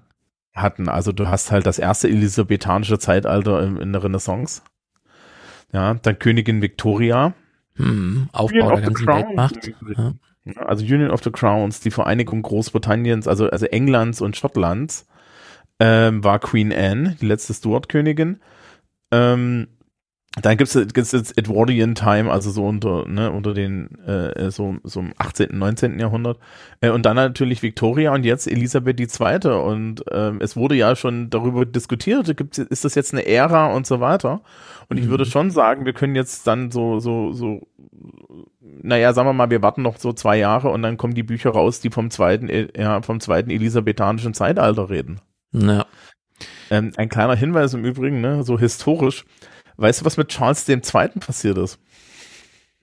hatten. 0.55 0.89
Also 0.89 1.13
du 1.13 1.29
hast 1.29 1.51
halt 1.51 1.67
das 1.67 1.79
erste 1.79 2.09
elisabethanische 2.09 2.99
Zeitalter 2.99 3.63
in, 3.63 3.77
in 3.77 3.93
der 3.93 4.05
Renaissance. 4.05 4.63
Ja, 5.73 5.95
dann 5.95 6.19
Königin 6.19 6.61
Victoria. 6.61 7.35
Hm, 7.77 8.29
Aufbau 8.33 8.75
der 8.75 8.83
ganzen 8.83 9.07
Weltmacht. 9.07 9.73
Ja. 9.97 10.13
Also 10.57 10.85
Union 10.85 11.11
of 11.11 11.23
the 11.23 11.31
Crowns, 11.31 11.81
die 11.81 11.93
Vereinigung 11.93 12.43
Großbritanniens, 12.43 13.29
also, 13.29 13.49
also 13.49 13.67
Englands 13.67 14.21
und 14.21 14.37
Schottlands, 14.37 15.07
ähm, 15.79 16.23
war 16.25 16.41
Queen 16.41 16.73
Anne, 16.73 17.17
die 17.21 17.27
letzte 17.27 17.55
Stuart-Königin. 17.55 18.41
Ähm, 19.13 19.69
dann 20.41 20.57
gibt's 20.57 20.75
jetzt 20.75 21.37
Edwardian 21.37 21.95
Time, 21.95 22.33
also 22.33 22.51
so 22.51 22.65
unter 22.65 23.07
ne, 23.07 23.31
unter 23.31 23.53
den 23.53 23.99
äh, 24.07 24.51
so 24.51 24.77
so 24.83 25.01
im 25.01 25.13
18., 25.19 25.51
19. 25.53 25.99
Jahrhundert 25.99 26.39
äh, 26.81 26.89
und 26.89 27.05
dann 27.05 27.17
natürlich 27.17 27.63
Victoria 27.63 28.15
und 28.15 28.25
jetzt 28.25 28.51
Elisabeth 28.51 28.99
II. 28.99 29.53
und 29.53 30.05
ähm, 30.11 30.39
es 30.41 30.57
wurde 30.57 30.75
ja 30.75 30.97
schon 30.97 31.29
darüber 31.29 31.67
diskutiert, 31.67 32.35
gibt's 32.35 32.57
ist 32.57 32.87
das 32.87 32.95
jetzt 32.95 33.13
eine 33.13 33.27
Ära 33.27 33.75
und 33.75 33.87
so 33.87 34.01
weiter 34.01 34.41
und 34.89 34.97
ich 34.97 35.09
würde 35.09 35.25
mhm. 35.25 35.29
schon 35.29 35.51
sagen, 35.51 35.85
wir 35.85 35.93
können 35.93 36.15
jetzt 36.15 36.47
dann 36.47 36.71
so 36.71 36.99
so 36.99 37.33
so 37.33 37.67
naja, 38.61 39.13
sagen 39.13 39.29
wir 39.29 39.35
mal, 39.35 39.51
wir 39.51 39.61
warten 39.61 39.83
noch 39.83 39.99
so 39.99 40.15
zwei 40.15 40.39
Jahre 40.39 40.71
und 40.71 40.83
dann 40.83 40.97
kommen 40.97 41.15
die 41.15 41.23
Bücher 41.23 41.51
raus, 41.51 41.81
die 41.81 41.91
vom 41.91 42.11
zweiten 42.11 42.49
äh, 42.49 42.69
ja 42.75 43.03
vom 43.03 43.21
zweiten 43.21 43.51
elisabethanischen 43.51 44.33
Zeitalter 44.33 44.89
reden. 44.89 45.21
Ja. 45.53 45.85
Ähm, 46.71 46.93
ein 46.97 47.11
kleiner 47.11 47.37
Hinweis 47.37 47.75
im 47.75 47.85
Übrigen, 47.85 48.23
ne, 48.23 48.43
so 48.45 48.59
historisch 48.59 49.27
Weißt 49.77 50.01
du, 50.01 50.05
was 50.05 50.17
mit 50.17 50.29
Charles 50.29 50.69
II. 50.69 50.81
passiert 51.21 51.59
ist? 51.59 51.79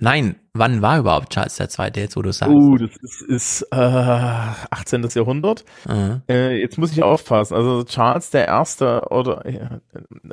Nein, 0.02 0.38
wann 0.53 0.82
war 0.82 0.99
überhaupt 0.99 1.34
Charles 1.34 1.60
II. 1.60 1.91
jetzt, 1.95 2.16
wo 2.16 2.22
du 2.22 2.32
sagst? 2.32 2.53
Uh, 2.53 2.78
das 2.78 2.95
ist, 3.02 3.22
ist 3.22 3.61
äh, 3.72 3.76
18. 3.76 5.06
Jahrhundert. 5.14 5.66
Mhm. 5.86 6.22
Äh, 6.30 6.61
jetzt 6.61 6.78
muss 6.78 6.94
ich 6.94 7.03
aufpassen. 7.03 7.53
Also 7.53 7.84
Charles 7.84 8.30
der 8.30 8.48
Erste 8.48 9.02
oder 9.10 9.45
äh, 9.45 9.80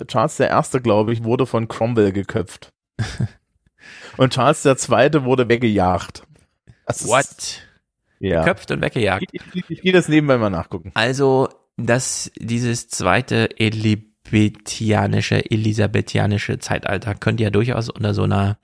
Charles 0.06 0.36
der 0.36 0.50
Erste, 0.50 0.80
glaube 0.80 1.12
ich, 1.12 1.24
wurde 1.24 1.46
von 1.46 1.66
Cromwell 1.66 2.12
geköpft. 2.12 2.72
und 4.16 4.32
Charles 4.32 4.62
der 4.62 4.76
Zweite 4.76 5.24
wurde 5.24 5.48
weggejagt. 5.48 6.22
Das 6.86 7.06
What? 7.08 7.22
Ist, 7.22 7.62
ja. 8.20 8.44
Geköpft 8.44 8.70
und 8.70 8.82
weggejagt. 8.82 9.24
Ich, 9.32 9.40
ich, 9.42 9.54
ich, 9.56 9.70
ich 9.70 9.82
gehe 9.82 9.92
das 9.92 10.08
nebenbei 10.08 10.38
mal 10.38 10.50
nachgucken. 10.50 10.92
Also, 10.94 11.48
dass 11.76 12.30
dieses 12.38 12.86
zweite 12.86 13.48
Elib 13.58 14.15
elizabethianische, 14.32 15.50
elisabethianische 15.50 16.58
Zeitalter 16.58 17.14
könnte 17.14 17.42
ja 17.42 17.50
durchaus 17.50 17.88
unter 17.88 18.14
so 18.14 18.22
einer 18.22 18.58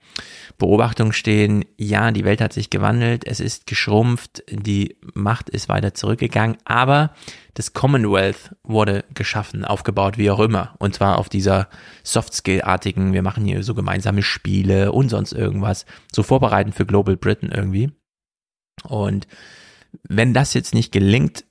Beobachtung 0.57 1.13
stehen, 1.13 1.65
ja, 1.77 2.11
die 2.11 2.25
Welt 2.25 2.41
hat 2.41 2.53
sich 2.53 2.69
gewandelt, 2.69 3.25
es 3.25 3.39
ist 3.39 3.65
geschrumpft, 3.67 4.43
die 4.49 4.97
Macht 5.13 5.49
ist 5.49 5.69
weiter 5.69 5.93
zurückgegangen, 5.93 6.57
aber 6.65 7.13
das 7.53 7.73
Commonwealth 7.73 8.55
wurde 8.63 9.03
geschaffen, 9.13 9.65
aufgebaut, 9.65 10.17
wie 10.17 10.31
auch 10.31 10.39
immer. 10.39 10.75
Und 10.79 10.95
zwar 10.95 11.17
auf 11.17 11.29
dieser 11.29 11.69
Soft-Skill-artigen, 12.03 13.13
wir 13.13 13.21
machen 13.21 13.45
hier 13.45 13.63
so 13.63 13.73
gemeinsame 13.73 14.23
Spiele 14.23 14.91
und 14.91 15.09
sonst 15.09 15.33
irgendwas, 15.33 15.85
so 16.11 16.23
vorbereitend 16.23 16.75
für 16.75 16.85
Global 16.85 17.17
Britain 17.17 17.51
irgendwie. 17.51 17.91
Und 18.83 19.27
wenn 20.03 20.33
das 20.33 20.53
jetzt 20.53 20.73
nicht 20.73 20.91
gelingt, 20.91 21.45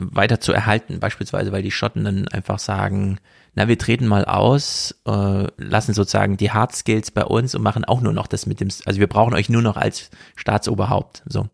weiter 0.00 0.40
zu 0.40 0.52
erhalten, 0.52 1.00
beispielsweise 1.00 1.52
weil 1.52 1.62
die 1.62 1.70
Schotten 1.70 2.04
dann 2.04 2.28
einfach 2.28 2.58
sagen, 2.58 3.18
na, 3.54 3.68
wir 3.68 3.78
treten 3.78 4.06
mal 4.06 4.24
aus, 4.24 4.94
äh, 5.06 5.46
lassen 5.56 5.94
sozusagen 5.94 6.36
die 6.36 6.50
Hard 6.50 6.74
Skills 6.74 7.10
bei 7.10 7.24
uns 7.24 7.54
und 7.54 7.62
machen 7.62 7.84
auch 7.84 8.00
nur 8.00 8.12
noch 8.12 8.26
das 8.26 8.46
mit 8.46 8.60
dem, 8.60 8.68
also 8.86 9.00
wir 9.00 9.08
brauchen 9.08 9.34
euch 9.34 9.48
nur 9.48 9.62
noch 9.62 9.76
als 9.76 10.10
Staatsoberhaupt, 10.36 11.22
so. 11.26 11.48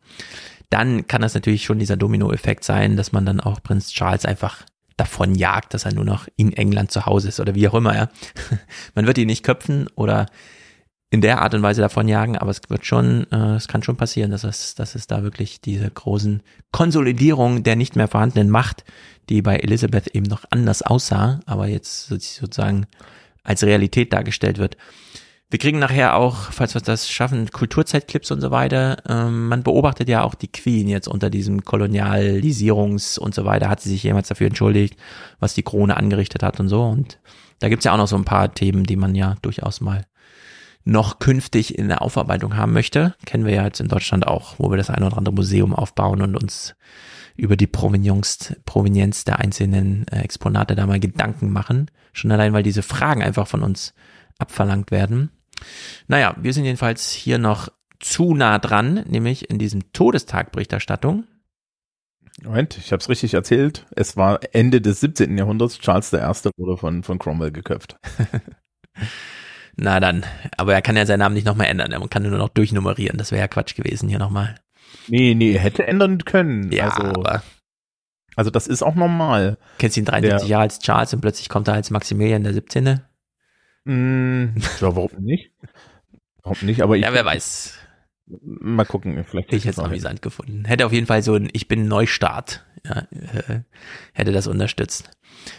Dann 0.68 1.06
kann 1.06 1.22
das 1.22 1.34
natürlich 1.34 1.64
schon 1.64 1.78
dieser 1.78 1.96
Dominoeffekt 1.96 2.64
sein, 2.64 2.96
dass 2.96 3.12
man 3.12 3.24
dann 3.24 3.40
auch 3.40 3.62
Prinz 3.62 3.92
Charles 3.92 4.24
einfach 4.24 4.64
davon 4.96 5.34
jagt, 5.34 5.74
dass 5.74 5.84
er 5.84 5.94
nur 5.94 6.04
noch 6.04 6.26
in 6.36 6.52
England 6.52 6.90
zu 6.90 7.06
Hause 7.06 7.28
ist 7.28 7.38
oder 7.38 7.54
wie 7.54 7.68
auch 7.68 7.74
immer, 7.74 7.94
ja. 7.94 8.08
man 8.94 9.06
wird 9.06 9.18
ihn 9.18 9.28
nicht 9.28 9.44
köpfen 9.44 9.88
oder 9.94 10.26
in 11.10 11.20
der 11.20 11.40
Art 11.40 11.54
und 11.54 11.62
Weise 11.62 11.80
davon 11.80 12.08
jagen, 12.08 12.36
aber 12.36 12.50
es 12.50 12.60
wird 12.68 12.84
schon, 12.84 13.30
äh, 13.30 13.54
es 13.54 13.68
kann 13.68 13.82
schon 13.82 13.96
passieren, 13.96 14.32
dass 14.32 14.44
es, 14.44 14.74
dass 14.74 14.94
es 14.94 15.06
da 15.06 15.22
wirklich 15.22 15.60
diese 15.60 15.88
großen 15.88 16.42
Konsolidierung 16.72 17.62
der 17.62 17.76
nicht 17.76 17.94
mehr 17.94 18.08
vorhandenen 18.08 18.50
Macht, 18.50 18.84
die 19.28 19.40
bei 19.42 19.56
Elizabeth 19.56 20.08
eben 20.08 20.26
noch 20.26 20.44
anders 20.50 20.82
aussah, 20.82 21.40
aber 21.46 21.68
jetzt 21.68 22.06
sozusagen 22.08 22.86
als 23.44 23.62
Realität 23.62 24.12
dargestellt 24.12 24.58
wird. 24.58 24.76
Wir 25.48 25.60
kriegen 25.60 25.78
nachher 25.78 26.16
auch, 26.16 26.50
falls 26.50 26.74
wir 26.74 26.80
das 26.80 27.08
schaffen, 27.08 27.48
Kulturzeitklips 27.52 28.32
und 28.32 28.40
so 28.40 28.50
weiter. 28.50 28.96
Ähm, 29.08 29.46
man 29.46 29.62
beobachtet 29.62 30.08
ja 30.08 30.24
auch 30.24 30.34
die 30.34 30.50
Queen 30.50 30.88
jetzt 30.88 31.06
unter 31.06 31.30
diesem 31.30 31.60
Kolonialisierungs- 31.60 33.16
und 33.16 33.32
so 33.32 33.44
weiter. 33.44 33.68
Hat 33.68 33.80
sie 33.80 33.90
sich 33.90 34.02
jemals 34.02 34.26
dafür 34.26 34.48
entschuldigt, 34.48 34.96
was 35.38 35.54
die 35.54 35.62
Krone 35.62 35.96
angerichtet 35.96 36.42
hat 36.42 36.58
und 36.58 36.68
so. 36.68 36.82
Und 36.82 37.20
da 37.60 37.68
gibt's 37.68 37.84
ja 37.84 37.92
auch 37.92 37.96
noch 37.96 38.08
so 38.08 38.16
ein 38.16 38.24
paar 38.24 38.52
Themen, 38.54 38.82
die 38.84 38.96
man 38.96 39.14
ja 39.14 39.36
durchaus 39.40 39.80
mal 39.80 40.04
noch 40.86 41.18
künftig 41.18 41.76
in 41.76 41.88
der 41.88 42.00
Aufarbeitung 42.00 42.56
haben 42.56 42.72
möchte. 42.72 43.14
Kennen 43.26 43.44
wir 43.44 43.52
ja 43.52 43.64
jetzt 43.64 43.80
in 43.80 43.88
Deutschland 43.88 44.26
auch, 44.26 44.54
wo 44.58 44.70
wir 44.70 44.76
das 44.76 44.88
ein 44.88 45.02
oder 45.02 45.18
andere 45.18 45.34
Museum 45.34 45.74
aufbauen 45.74 46.22
und 46.22 46.36
uns 46.36 46.76
über 47.36 47.56
die 47.56 47.66
Provenienz, 47.66 48.54
Provenienz 48.64 49.24
der 49.24 49.40
einzelnen 49.40 50.06
äh, 50.08 50.20
Exponate 50.20 50.76
da 50.76 50.86
mal 50.86 51.00
Gedanken 51.00 51.52
machen. 51.52 51.90
Schon 52.12 52.30
allein, 52.30 52.52
weil 52.52 52.62
diese 52.62 52.82
Fragen 52.82 53.22
einfach 53.22 53.48
von 53.48 53.62
uns 53.62 53.94
abverlangt 54.38 54.92
werden. 54.92 55.30
Naja, 56.06 56.36
wir 56.40 56.52
sind 56.52 56.64
jedenfalls 56.64 57.10
hier 57.10 57.38
noch 57.38 57.68
zu 57.98 58.34
nah 58.34 58.58
dran, 58.58 59.04
nämlich 59.08 59.50
in 59.50 59.58
diesem 59.58 59.92
Todestagberichterstattung. 59.92 61.24
Moment, 62.44 62.78
ich 62.78 62.92
habe 62.92 63.00
es 63.00 63.08
richtig 63.08 63.34
erzählt. 63.34 63.86
Es 63.96 64.16
war 64.16 64.40
Ende 64.52 64.80
des 64.80 65.00
17. 65.00 65.36
Jahrhunderts. 65.36 65.78
Charles 65.78 66.12
I. 66.12 66.18
wurde 66.56 66.76
von, 66.76 67.02
von 67.02 67.18
Cromwell 67.18 67.50
geköpft. 67.50 67.96
Na 69.76 70.00
dann, 70.00 70.24
aber 70.56 70.72
er 70.74 70.82
kann 70.82 70.96
ja 70.96 71.04
seinen 71.04 71.18
Namen 71.18 71.34
nicht 71.34 71.46
nochmal 71.46 71.66
ändern. 71.66 71.92
Er 71.92 72.08
kann 72.08 72.22
nur 72.22 72.38
noch 72.38 72.48
durchnummerieren. 72.48 73.18
Das 73.18 73.30
wäre 73.30 73.42
ja 73.42 73.48
Quatsch 73.48 73.74
gewesen 73.74 74.08
hier 74.08 74.18
nochmal. 74.18 74.54
Nee, 75.08 75.34
nee, 75.34 75.58
hätte 75.58 75.86
ändern 75.86 76.24
können. 76.24 76.72
Ja, 76.72 76.88
also, 76.88 77.08
aber. 77.08 77.42
Also 78.36 78.50
das 78.50 78.66
ist 78.66 78.82
auch 78.82 78.94
normal. 78.94 79.58
Kennst 79.78 79.96
du 79.96 80.00
ihn 80.00 80.06
73 80.06 80.48
Jahre 80.48 80.62
als 80.62 80.78
Charles 80.78 81.12
und 81.12 81.20
plötzlich 81.20 81.48
kommt 81.48 81.68
er 81.68 81.74
als 81.74 81.90
Maximilian 81.90 82.42
der 82.42 82.54
17. 82.54 83.00
Mm, 83.84 84.44
ja, 84.80 84.96
warum 84.96 85.10
nicht? 85.20 85.52
Warum 86.42 86.58
nicht? 86.66 86.82
Aber 86.82 86.96
ich, 86.96 87.02
ja, 87.02 87.12
wer 87.12 87.24
weiß. 87.24 87.78
Mal 88.26 88.84
gucken, 88.84 89.24
vielleicht. 89.24 89.52
Ich 89.52 89.64
hätte 89.64 89.70
es 89.70 89.78
amüsant 89.78 90.20
gefunden. 90.22 90.64
Hätte 90.64 90.86
auf 90.86 90.92
jeden 90.92 91.06
Fall 91.06 91.22
so 91.22 91.34
ein 91.34 91.48
Ich 91.52 91.68
bin 91.68 91.86
Neustart. 91.86 92.64
Ja, 92.84 93.06
äh, 93.10 93.60
hätte 94.12 94.32
das 94.32 94.46
unterstützt. 94.46 95.10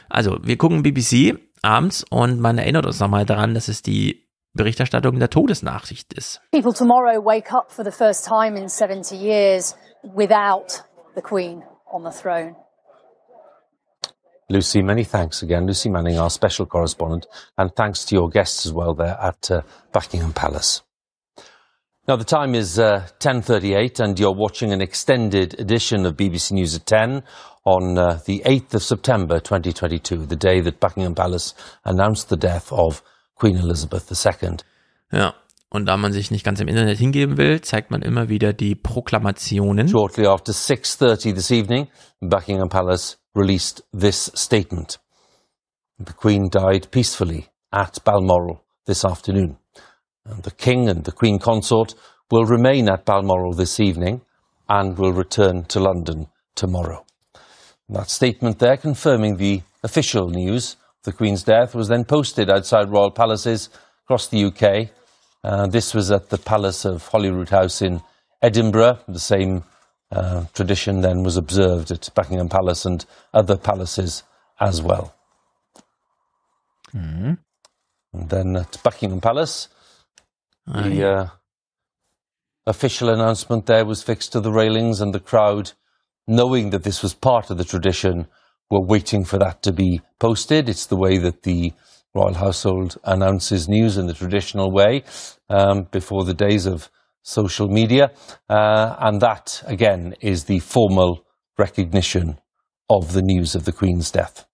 Also, 0.09 0.37
wir 0.43 0.57
gucken 0.57 0.83
BBC 0.83 1.37
abends 1.61 2.05
und 2.09 2.39
man 2.39 2.57
erinnert 2.57 2.85
uns 2.85 2.99
nochmal 2.99 3.25
daran, 3.25 3.53
dass 3.53 3.67
es 3.67 3.81
die 3.81 4.27
Berichterstattung 4.53 5.19
der 5.19 5.29
Todesnachricht 5.29 6.13
ist. 6.13 6.41
People 6.51 6.73
tomorrow 6.73 7.23
wake 7.23 7.53
up 7.53 7.71
for 7.71 7.85
the 7.85 7.91
first 7.91 8.25
time 8.25 8.57
in 8.57 8.67
70 8.67 9.15
years 9.15 9.75
without 10.03 10.83
the 11.15 11.21
Queen 11.21 11.63
on 11.91 12.03
the 12.03 12.11
throne. 12.11 12.55
Lucy, 14.49 14.81
many 14.81 15.03
thanks 15.03 15.43
again. 15.43 15.67
Lucy 15.67 15.89
Manning, 15.89 16.17
our 16.17 16.29
special 16.29 16.65
correspondent, 16.65 17.27
and 17.57 17.75
thanks 17.75 18.05
to 18.05 18.15
your 18.15 18.29
guests 18.29 18.65
as 18.65 18.71
well 18.71 18.93
there 18.93 19.17
at 19.21 19.51
uh, 19.51 19.61
Buckingham 19.91 20.31
Palace. 20.31 20.83
Now 22.07 22.15
the 22.15 22.23
time 22.23 22.55
is 22.55 22.79
uh, 22.79 23.05
10.38 23.19 23.99
and 23.99 24.17
you're 24.17 24.33
watching 24.33 24.71
an 24.71 24.79
extended 24.79 25.59
edition 25.59 26.05
of 26.05 26.15
BBC 26.15 26.53
News 26.53 26.73
at 26.73 26.85
10 26.85 27.21
on 27.65 27.97
uh, 27.97 28.19
the 28.25 28.41
8th 28.45 28.75
of 28.75 28.83
September 28.83 29.41
2022, 29.41 30.25
the 30.25 30.37
day 30.37 30.61
that 30.61 30.79
Buckingham 30.79 31.15
Palace 31.15 31.53
announced 31.83 32.29
the 32.29 32.37
death 32.37 32.71
of 32.71 33.03
Queen 33.35 33.57
Elizabeth 33.57 34.09
II. 34.09 34.51
Ja, 35.11 35.33
und 35.69 35.85
da 35.85 35.97
man 35.97 36.13
sich 36.13 36.31
nicht 36.31 36.45
ganz 36.45 36.61
im 36.61 36.69
Internet 36.69 36.97
hingeben 36.97 37.37
will, 37.37 37.59
zeigt 37.59 37.91
man 37.91 38.01
immer 38.01 38.29
wieder 38.29 38.53
die 38.53 38.75
Proklamationen. 38.75 39.89
Shortly 39.89 40.27
after 40.27 40.53
6.30 40.53 41.35
this 41.35 41.51
evening, 41.51 41.89
Buckingham 42.21 42.69
Palace 42.69 43.17
released 43.35 43.83
this 43.91 44.31
statement. 44.33 44.97
The 45.99 46.13
Queen 46.13 46.49
died 46.49 46.89
peacefully 46.89 47.47
at 47.73 48.01
Balmoral 48.05 48.63
this 48.85 49.03
afternoon. 49.03 49.57
And 50.29 50.43
the 50.43 50.51
King 50.51 50.89
and 50.89 51.03
the 51.03 51.11
Queen 51.11 51.39
Consort 51.39 51.93
will 52.29 52.45
remain 52.45 52.89
at 52.89 53.05
Balmoral 53.05 53.53
this 53.53 53.79
evening 53.79 54.21
and 54.67 54.97
will 54.97 55.13
return 55.13 55.63
to 55.65 55.79
London 55.79 56.27
tomorrow. 56.55 57.05
That 57.89 58.09
statement 58.09 58.59
there 58.59 58.75
confirming 58.75 59.37
the 59.37 59.61
official 59.83 60.29
news 60.29 60.73
of 60.73 61.03
the 61.03 61.13
Queen's 61.13 61.43
death 61.43 61.73
was 61.73 61.87
then 61.87 62.03
posted 62.03 62.49
outside 62.49 62.89
royal 62.89 63.11
palaces 63.11 63.69
across 64.03 64.27
the 64.27 64.45
UK. 64.45 64.89
Uh, 65.43 65.67
this 65.67 65.93
was 65.93 66.11
at 66.11 66.29
the 66.29 66.37
Palace 66.37 66.83
of 66.83 67.07
Holyrood 67.07 67.49
House 67.49 67.81
in 67.81 68.01
Edinburgh. 68.41 68.99
The 69.07 69.19
same 69.19 69.63
uh, 70.11 70.45
tradition 70.53 71.01
then 71.01 71.23
was 71.23 71.37
observed 71.37 71.91
at 71.91 72.09
Buckingham 72.13 72.49
Palace 72.49 72.85
and 72.85 73.05
other 73.33 73.55
palaces 73.55 74.23
as 74.59 74.81
well. 74.81 75.15
Mm-hmm. 76.93 77.33
And 78.13 78.29
then 78.29 78.55
at 78.57 78.81
Buckingham 78.83 79.21
Palace, 79.21 79.69
the 80.67 81.09
uh, 81.09 81.27
official 82.65 83.09
announcement 83.09 83.65
there 83.65 83.85
was 83.85 84.03
fixed 84.03 84.31
to 84.33 84.41
the 84.41 84.51
railings, 84.51 85.01
and 85.01 85.13
the 85.13 85.19
crowd, 85.19 85.71
knowing 86.27 86.71
that 86.71 86.83
this 86.83 87.01
was 87.01 87.13
part 87.13 87.49
of 87.49 87.57
the 87.57 87.63
tradition, 87.63 88.27
were 88.69 88.85
waiting 88.85 89.23
for 89.23 89.37
that 89.39 89.61
to 89.63 89.71
be 89.71 90.01
posted. 90.19 90.67
It's 90.67 90.85
the 90.85 90.97
way 90.97 91.17
that 91.19 91.43
the 91.43 91.73
royal 92.13 92.33
household 92.33 92.97
announces 93.03 93.69
news 93.69 93.97
in 93.97 94.07
the 94.07 94.13
traditional 94.13 94.71
way 94.71 95.03
um, 95.49 95.87
before 95.91 96.25
the 96.25 96.33
days 96.33 96.65
of 96.65 96.89
social 97.23 97.67
media. 97.67 98.11
Uh, 98.49 98.95
and 98.99 99.21
that, 99.21 99.63
again, 99.65 100.15
is 100.19 100.45
the 100.45 100.59
formal 100.59 101.25
recognition 101.57 102.39
of 102.89 103.13
the 103.13 103.21
news 103.21 103.55
of 103.55 103.65
the 103.65 103.71
Queen's 103.71 104.11
death. 104.11 104.45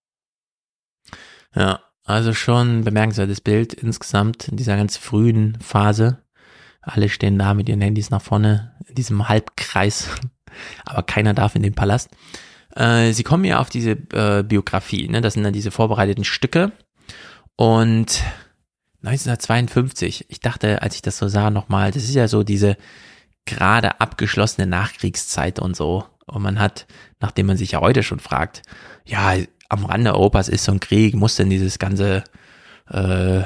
Ja, 1.56 1.78
also 2.04 2.34
schon 2.34 2.84
bemerkenswertes 2.84 3.42
Bild 3.42 3.74
insgesamt 3.74 4.48
in 4.48 4.58
dieser 4.58 4.76
ganz 4.76 4.98
frühen 4.98 5.58
Phase. 5.62 6.20
Alle 6.82 7.08
stehen 7.10 7.40
da 7.40 7.54
mit 7.54 7.70
ihren 7.70 7.82
Handys 7.82 8.10
nach 8.10 8.22
vorne 8.22 8.74
in 8.88 8.96
diesem 8.96 9.30
Halbkreis, 9.30 10.10
aber 10.86 11.04
keiner 11.04 11.34
darf 11.34 11.56
in 11.56 11.64
den 11.64 11.74
Palast. 11.74 12.10
Äh, 12.76 13.14
sie 13.14 13.24
kommen 13.24 13.46
ja 13.46 13.60
auf 13.60 13.70
diese 13.70 13.92
äh, 13.92 14.44
Biografie, 14.44 15.08
ne? 15.08 15.22
das 15.22 15.34
sind 15.36 15.44
dann 15.44 15.54
diese 15.54 15.72
vorbereiteten 15.72 16.26
Stücke. 16.26 16.72
Und 17.56 18.24
1952, 19.04 20.26
ich 20.30 20.40
dachte, 20.40 20.82
als 20.82 20.96
ich 20.96 21.02
das 21.02 21.18
so 21.18 21.28
sah 21.28 21.50
nochmal, 21.50 21.92
das 21.92 22.04
ist 22.04 22.16
ja 22.16 22.28
so 22.28 22.44
diese 22.44 22.78
gerade 23.46 24.00
abgeschlossene 24.02 24.68
Nachkriegszeit 24.68 25.60
und 25.60 25.76
so. 25.76 26.06
Und 26.26 26.42
man 26.42 26.60
hat, 26.60 26.88
nachdem 27.20 27.48
man 27.48 27.58
sich 27.58 27.72
ja 27.72 27.82
heute 27.82 28.02
schon 28.02 28.20
fragt, 28.20 28.62
ja, 29.06 29.36
am 29.74 29.86
Rande 29.86 30.14
Europas 30.14 30.50
ist 30.50 30.64
so 30.64 30.72
ein 30.72 30.80
Krieg, 30.80 31.16
muss 31.16 31.36
denn 31.36 31.50
dieses 31.50 31.80
ganze, 31.80 32.24
äh, 32.90 33.42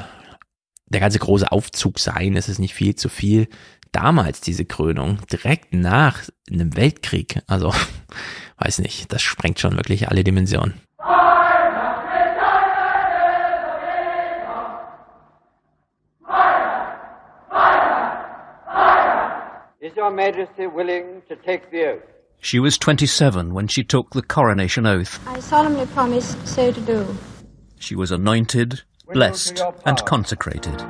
der 0.90 1.00
ganze 1.00 1.20
große 1.20 1.52
Aufzug 1.52 2.00
sein, 2.00 2.36
ist 2.36 2.50
es 2.50 2.60
nicht 2.60 2.74
viel 2.74 2.96
zu 2.96 3.10
viel. 3.10 3.48
Damals 3.94 4.42
diese 4.42 4.66
Krönung, 4.66 5.20
direkt 5.32 5.74
nach 5.74 6.22
einem 6.52 6.76
Weltkrieg, 6.76 7.42
also 7.48 7.74
weiß 8.58 8.80
nicht, 8.80 9.12
das 9.12 9.22
sprengt 9.22 9.60
schon 9.60 9.78
wirklich 9.78 10.10
alle 10.10 10.24
Dimensionen. 10.24 10.74
Is 19.80 19.96
Your 19.96 20.12
Majesty 20.12 20.68
willing 20.68 21.22
to 21.30 21.36
take 21.36 21.68
the 21.72 21.86
oath? 21.86 22.17
She 22.40 22.60
was 22.60 22.78
27 22.78 23.54
when 23.54 23.68
she 23.68 23.84
took 23.84 24.12
the 24.12 24.22
coronation 24.22 24.86
oath. 24.86 25.20
I 25.28 25.40
solemnly 25.40 25.86
promise 25.88 26.36
so 26.46 26.72
to 26.72 26.82
do. 26.82 27.18
She 27.80 27.96
was 27.96 28.12
anointed, 28.12 28.84
blessed, 29.12 29.62
and 29.86 29.98
consecrated. 30.06 30.82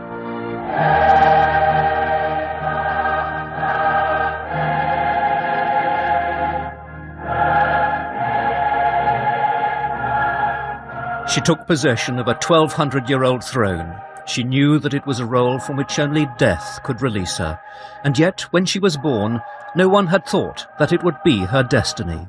She 11.29 11.41
took 11.41 11.67
possession 11.67 12.19
of 12.19 12.27
a 12.27 12.33
1200 12.33 13.09
year 13.09 13.23
old 13.23 13.43
throne, 13.43 13.99
She 14.27 14.43
knew 14.43 14.77
that 14.79 14.93
it 14.93 15.07
was 15.07 15.19
a 15.19 15.25
role 15.25 15.57
from 15.57 15.77
which 15.77 15.99
only 15.99 16.27
death 16.37 16.81
could 16.83 17.01
release 17.01 17.37
her, 17.37 17.57
and 18.03 18.19
yet, 18.19 18.41
when 18.51 18.65
she 18.65 18.77
was 18.77 18.97
born, 18.97 19.41
no 19.73 19.87
one 19.87 20.07
had 20.07 20.25
thought 20.25 20.67
that 20.79 20.91
it 20.91 21.01
would 21.01 21.15
be 21.23 21.45
her 21.45 21.63
destiny. 21.63 22.27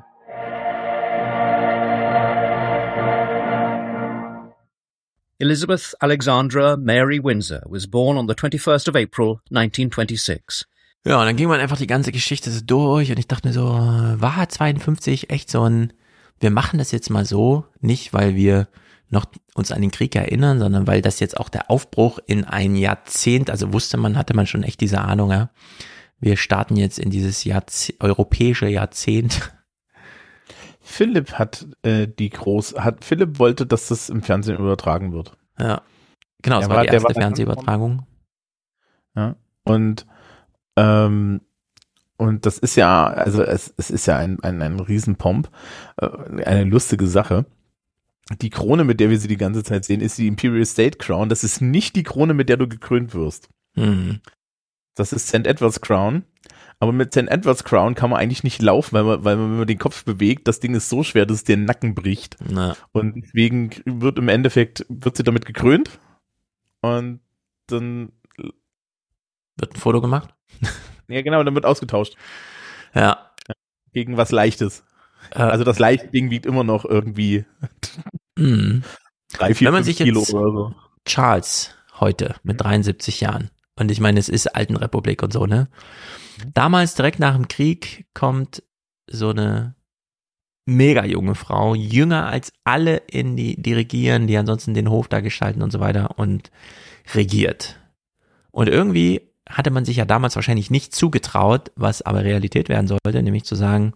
Elizabeth 5.41 5.93
Alexandra 6.01 6.77
Mary 6.77 7.19
Windsor 7.19 7.63
was 7.65 7.85
born 7.87 8.17
on 8.17 8.27
the 8.27 8.35
21st 8.35 8.87
of 8.87 8.95
April 8.95 9.41
1926. 9.51 10.65
Ja, 11.05 11.19
und 11.19 11.25
dann 11.25 11.37
ging 11.37 11.47
man 11.47 11.59
einfach 11.59 11.77
die 11.77 11.87
ganze 11.87 12.11
Geschichte 12.11 12.51
so 12.51 12.61
durch 12.65 13.09
und 13.11 13.19
ich 13.19 13.27
dachte 13.27 13.47
mir 13.47 13.53
so, 13.53 13.67
äh, 13.67 14.21
war 14.21 14.47
52 14.47 15.29
echt 15.29 15.49
so 15.49 15.63
ein, 15.63 15.93
wir 16.39 16.51
machen 16.51 16.77
das 16.77 16.91
jetzt 16.91 17.09
mal 17.09 17.25
so, 17.25 17.65
nicht 17.81 18.13
weil 18.13 18.35
wir 18.35 18.67
noch 19.09 19.25
uns 19.55 19.71
an 19.71 19.81
den 19.81 19.91
Krieg 19.91 20.15
erinnern, 20.15 20.59
sondern 20.59 20.87
weil 20.87 21.01
das 21.01 21.19
jetzt 21.19 21.37
auch 21.37 21.49
der 21.49 21.69
Aufbruch 21.69 22.19
in 22.25 22.45
ein 22.45 22.75
Jahrzehnt, 22.75 23.49
also 23.49 23.73
wusste 23.73 23.97
man, 23.97 24.17
hatte 24.17 24.35
man 24.35 24.47
schon 24.47 24.63
echt 24.63 24.81
diese 24.81 25.01
Ahnung, 25.01 25.31
ja. 25.31 25.49
Wir 26.19 26.35
starten 26.35 26.75
jetzt 26.75 26.99
in 26.99 27.09
dieses 27.09 27.45
Jahrzeh 27.45 27.95
europäische 27.99 28.67
Jahrzehnt. 28.67 29.53
Philipp 30.81 31.33
hat 31.33 31.65
äh, 31.83 32.07
die 32.07 32.29
groß, 32.29 32.75
hat 32.77 33.05
Philipp 33.05 33.39
wollte, 33.39 33.65
dass 33.65 33.87
das 33.87 34.09
im 34.09 34.21
Fernsehen 34.21 34.57
übertragen 34.57 35.13
wird. 35.13 35.37
Ja. 35.57 35.81
Genau, 36.41 36.57
das 36.59 36.67
Der 36.67 36.75
war 36.75 36.83
die 36.83 36.89
erste 36.89 37.13
der 37.13 37.21
Fernsehübertragung. 37.21 38.05
Ja. 39.15 39.35
Und 39.63 40.05
ähm, 40.75 41.41
und 42.17 42.45
das 42.45 42.57
ist 42.57 42.75
ja, 42.75 43.07
also 43.07 43.43
es, 43.43 43.73
es 43.77 43.89
ist 43.89 44.05
ja 44.05 44.17
ein, 44.17 44.43
ein, 44.43 44.61
ein 44.61 44.79
Riesenpomp, 44.79 45.49
äh, 45.97 46.43
eine 46.43 46.65
lustige 46.65 47.07
Sache. 47.07 47.45
Die 48.41 48.49
Krone, 48.49 48.83
mit 48.83 48.99
der 48.99 49.09
wir 49.09 49.19
sie 49.19 49.27
die 49.27 49.37
ganze 49.37 49.63
Zeit 49.63 49.85
sehen, 49.85 50.01
ist 50.01 50.17
die 50.17 50.27
Imperial 50.27 50.65
State 50.65 50.97
Crown. 50.97 51.29
Das 51.29 51.43
ist 51.43 51.61
nicht 51.61 51.95
die 51.95 52.03
Krone, 52.03 52.33
mit 52.33 52.49
der 52.49 52.57
du 52.57 52.67
gekrönt 52.67 53.13
wirst. 53.13 53.49
Mhm. 53.75 54.19
Das 54.95 55.13
ist 55.13 55.27
St. 55.27 55.47
Edward's 55.47 55.81
Crown. 55.81 56.23
Aber 56.79 56.93
mit 56.93 57.11
St. 57.11 57.27
Edward's 57.27 57.63
Crown 57.63 57.95
kann 57.95 58.09
man 58.09 58.19
eigentlich 58.19 58.43
nicht 58.43 58.61
laufen, 58.61 58.93
weil 58.93 59.03
man, 59.03 59.23
weil 59.25 59.35
man, 59.35 59.51
wenn 59.51 59.57
man 59.57 59.67
den 59.67 59.79
Kopf 59.79 60.05
bewegt, 60.05 60.47
das 60.47 60.59
Ding 60.59 60.75
ist 60.75 60.89
so 60.89 61.03
schwer, 61.03 61.25
dass 61.25 61.37
es 61.37 61.43
dir 61.43 61.57
den 61.57 61.65
Nacken 61.65 61.95
bricht. 61.95 62.37
Na. 62.47 62.75
Und 62.91 63.15
deswegen 63.15 63.71
wird 63.85 64.17
im 64.17 64.29
Endeffekt, 64.29 64.85
wird 64.87 65.17
sie 65.17 65.23
damit 65.23 65.45
gekrönt. 65.45 65.99
Und 66.81 67.19
dann, 67.67 68.11
Wird 69.57 69.73
ein 69.73 69.79
Foto 69.79 70.01
gemacht? 70.01 70.33
ja 71.09 71.21
genau, 71.21 71.43
dann 71.43 71.55
wird 71.55 71.65
ausgetauscht. 71.65 72.15
Ja. 72.93 73.31
Gegen 73.91 74.17
was 74.17 74.31
Leichtes. 74.31 74.85
Äh, 75.31 75.39
Also 75.43 75.63
das 75.63 75.79
leichte 75.79 76.07
Ding 76.07 76.29
wiegt 76.29 76.45
immer 76.45 76.63
noch 76.63 76.85
irgendwie 76.85 77.45
Mhm. 78.37 78.83
drei, 79.33 79.53
vier, 79.53 79.67
Wenn 79.67 79.73
man 79.73 79.83
sich 79.83 79.97
Kilo 79.97 80.19
jetzt 80.21 80.33
oder 80.33 80.51
so. 80.51 80.75
Charles 81.05 81.75
heute 81.99 82.35
mit 82.43 82.61
73 82.61 83.19
Jahren 83.21 83.49
und 83.75 83.91
ich 83.91 83.99
meine, 83.99 84.19
es 84.19 84.29
ist 84.29 84.47
Altenrepublik 84.55 85.21
und 85.23 85.33
so, 85.33 85.45
ne? 85.45 85.67
Damals 86.53 86.95
direkt 86.95 87.19
nach 87.19 87.35
dem 87.35 87.47
Krieg 87.49 88.05
kommt 88.13 88.63
so 89.07 89.29
eine 89.29 89.75
mega 90.65 91.03
junge 91.03 91.35
Frau, 91.35 91.73
jünger 91.75 92.27
als 92.27 92.53
alle 92.63 92.97
in 93.07 93.35
die, 93.35 93.61
die 93.61 93.73
regieren, 93.73 94.27
die 94.27 94.37
ansonsten 94.37 94.73
den 94.73 94.89
Hof 94.89 95.07
da 95.07 95.19
gestalten 95.19 95.61
und 95.61 95.71
so 95.71 95.79
weiter 95.79 96.17
und 96.19 96.51
regiert. 97.15 97.79
Und 98.51 98.69
irgendwie 98.69 99.21
hatte 99.49 99.71
man 99.71 99.83
sich 99.83 99.97
ja 99.97 100.05
damals 100.05 100.35
wahrscheinlich 100.35 100.69
nicht 100.69 100.93
zugetraut, 100.95 101.71
was 101.75 102.01
aber 102.03 102.23
Realität 102.23 102.69
werden 102.69 102.87
sollte, 102.87 103.23
nämlich 103.23 103.45
zu 103.45 103.55
sagen, 103.55 103.93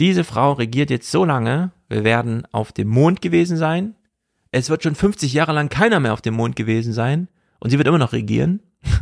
diese 0.00 0.24
Frau 0.24 0.52
regiert 0.52 0.90
jetzt 0.90 1.10
so 1.10 1.24
lange, 1.24 1.72
wir 1.88 2.04
werden 2.04 2.46
auf 2.52 2.72
dem 2.72 2.88
Mond 2.88 3.20
gewesen 3.20 3.56
sein, 3.56 3.94
es 4.52 4.70
wird 4.70 4.82
schon 4.82 4.94
50 4.94 5.32
Jahre 5.32 5.52
lang 5.52 5.68
keiner 5.68 6.00
mehr 6.00 6.12
auf 6.12 6.22
dem 6.22 6.34
Mond 6.34 6.56
gewesen 6.56 6.92
sein. 6.92 7.28
Und 7.60 7.70
sie 7.70 7.78
wird 7.78 7.86
immer 7.86 7.98
noch 7.98 8.12
regieren. 8.12 8.60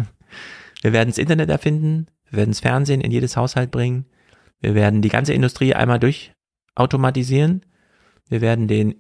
Wir 0.83 0.93
werden 0.93 1.09
das 1.09 1.19
Internet 1.19 1.51
erfinden, 1.51 2.07
wir 2.31 2.37
werden 2.37 2.51
das 2.51 2.61
Fernsehen 2.61 3.01
in 3.01 3.11
jedes 3.11 3.37
Haushalt 3.37 3.73
bringen, 3.73 4.07
wir 4.61 4.77
werden 4.77 5.03
die 5.03 5.09
ganze 5.09 5.33
Industrie 5.33 5.75
einmal 5.75 5.99
durchautomatisieren, 5.99 7.63
wir 8.29 8.41
werden 8.41 8.69
den 8.69 8.95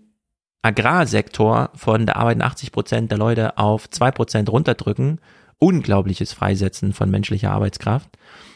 Agrarsektor 0.62 1.70
von 1.76 2.04
da 2.04 2.14
arbeiten 2.14 2.42
80 2.42 2.72
Prozent 2.72 3.12
der 3.12 3.18
Leute 3.18 3.58
auf 3.58 3.88
zwei 3.90 4.10
Prozent 4.10 4.50
runterdrücken, 4.50 5.20
unglaubliches 5.58 6.32
Freisetzen 6.32 6.92
von 6.92 7.12
menschlicher 7.12 7.52
Arbeitskraft 7.52 8.10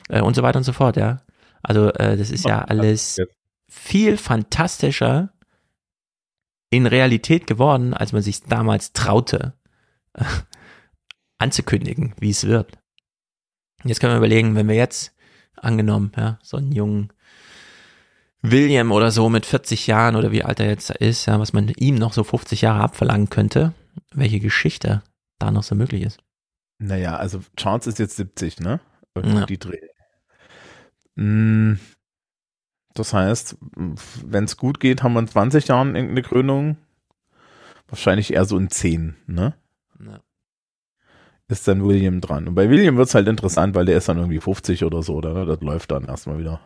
äh, 0.08 0.20
und 0.20 0.34
so 0.34 0.42
weiter 0.42 0.58
und 0.58 0.64
so 0.64 0.72
fort, 0.72 0.96
ja. 0.96 1.18
Also 1.62 1.92
äh, 1.92 2.16
das 2.16 2.30
ist 2.30 2.44
ja 2.44 2.62
alles 2.62 3.18
viel 3.68 4.16
fantastischer 4.16 5.32
in 6.70 6.86
Realität 6.86 7.46
geworden, 7.46 7.94
als 7.94 8.12
man 8.12 8.22
sich 8.22 8.42
damals 8.42 8.92
traute 8.92 9.54
äh, 10.14 10.24
anzukündigen, 11.38 12.14
wie 12.18 12.30
es 12.30 12.46
wird. 12.46 12.78
Jetzt 13.84 14.00
können 14.00 14.12
wir 14.12 14.18
überlegen, 14.18 14.54
wenn 14.54 14.68
wir 14.68 14.76
jetzt 14.76 15.12
angenommen, 15.56 16.12
ja, 16.16 16.38
so 16.42 16.56
einen 16.56 16.72
jungen 16.72 17.12
William 18.42 18.90
oder 18.90 19.10
so 19.10 19.28
mit 19.28 19.46
40 19.46 19.86
Jahren 19.86 20.16
oder 20.16 20.32
wie 20.32 20.42
alt 20.42 20.60
er 20.60 20.68
jetzt 20.68 20.90
ist, 20.90 21.26
ja, 21.26 21.38
was 21.38 21.52
man 21.52 21.68
ihm 21.68 21.94
noch 21.94 22.12
so 22.12 22.24
50 22.24 22.62
Jahre 22.62 22.80
abverlangen 22.82 23.30
könnte, 23.30 23.72
welche 24.12 24.40
Geschichte 24.40 25.02
da 25.38 25.50
noch 25.50 25.62
so 25.62 25.74
möglich 25.74 26.02
ist. 26.02 26.18
Naja, 26.78 27.16
also 27.16 27.40
Charles 27.56 27.86
ist 27.86 27.98
jetzt 28.00 28.16
70, 28.16 28.60
ne? 28.60 28.80
Irgendwie 29.14 29.38
Ja. 29.38 29.46
die 29.46 29.58
Dreh. 29.58 29.78
Mm, 31.16 31.74
Das 32.94 33.12
heißt, 33.14 33.56
wenn 34.24 34.44
es 34.44 34.56
gut 34.56 34.78
geht, 34.80 35.02
haben 35.02 35.14
wir 35.14 35.20
in 35.20 35.28
20 35.28 35.68
Jahren 35.68 35.94
irgendeine 35.94 36.22
Krönung. 36.22 36.76
Wahrscheinlich 37.88 38.32
eher 38.32 38.44
so 38.44 38.56
in 38.58 38.70
10, 38.70 39.16
ne? 39.26 39.54
Ja. 40.04 40.20
Ist 41.48 41.68
dann 41.68 41.84
William 41.84 42.20
dran. 42.20 42.48
Und 42.48 42.54
bei 42.54 42.70
William 42.70 42.96
wird's 42.96 43.14
halt 43.14 43.28
interessant, 43.28 43.74
weil 43.74 43.84
der 43.84 43.98
ist 43.98 44.08
dann 44.08 44.18
irgendwie 44.18 44.40
50 44.40 44.84
oder 44.84 45.02
so, 45.02 45.14
oder? 45.16 45.34
ne? 45.34 45.46
Das 45.46 45.60
läuft 45.60 45.90
dann 45.90 46.04
erstmal 46.06 46.38
wieder. 46.38 46.60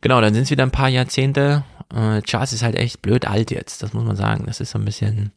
Genau, 0.00 0.20
dann 0.20 0.34
sind 0.34 0.44
es 0.44 0.50
wieder 0.50 0.62
ein 0.62 0.70
paar 0.70 0.88
Jahrzehnte. 0.88 1.64
Äh, 1.92 2.22
Charles 2.22 2.52
ist 2.52 2.62
halt 2.62 2.76
echt 2.76 3.02
blöd 3.02 3.26
alt 3.26 3.50
jetzt, 3.50 3.82
das 3.82 3.92
muss 3.92 4.04
man 4.04 4.14
sagen. 4.16 4.44
Das 4.46 4.60
ist 4.60 4.70
so 4.70 4.78
ein 4.78 4.84
bisschen 4.84 5.32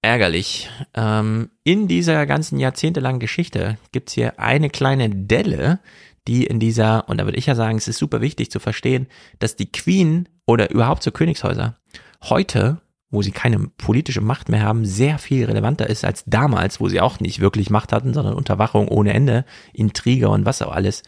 ärgerlich. 0.00 0.70
Ähm, 0.94 1.50
in 1.64 1.88
dieser 1.88 2.24
ganzen 2.26 2.58
jahrzehntelangen 2.58 3.20
Geschichte 3.20 3.78
gibt's 3.92 4.12
hier 4.12 4.38
eine 4.38 4.70
kleine 4.70 5.10
Delle, 5.10 5.80
die 6.28 6.46
in 6.46 6.60
dieser, 6.60 7.08
und 7.08 7.18
da 7.18 7.24
würde 7.24 7.38
ich 7.38 7.46
ja 7.46 7.54
sagen, 7.54 7.78
es 7.78 7.88
ist 7.88 7.98
super 7.98 8.20
wichtig 8.20 8.50
zu 8.50 8.60
verstehen, 8.60 9.06
dass 9.38 9.56
die 9.56 9.70
Queen 9.70 10.28
oder 10.46 10.70
überhaupt 10.70 11.02
so 11.02 11.10
Königshäuser 11.10 11.76
heute, 12.22 12.80
wo 13.10 13.22
sie 13.22 13.32
keine 13.32 13.58
politische 13.58 14.20
Macht 14.20 14.48
mehr 14.48 14.62
haben, 14.62 14.84
sehr 14.84 15.18
viel 15.18 15.44
relevanter 15.44 15.88
ist 15.88 16.04
als 16.04 16.24
damals, 16.26 16.80
wo 16.80 16.88
sie 16.88 17.00
auch 17.00 17.20
nicht 17.20 17.40
wirklich 17.40 17.70
Macht 17.70 17.92
hatten, 17.92 18.14
sondern 18.14 18.34
Unterwachung 18.34 18.88
ohne 18.88 19.12
Ende, 19.12 19.44
Intrige 19.72 20.28
und 20.28 20.46
was 20.46 20.62
auch 20.62 20.72
alles 20.72 21.02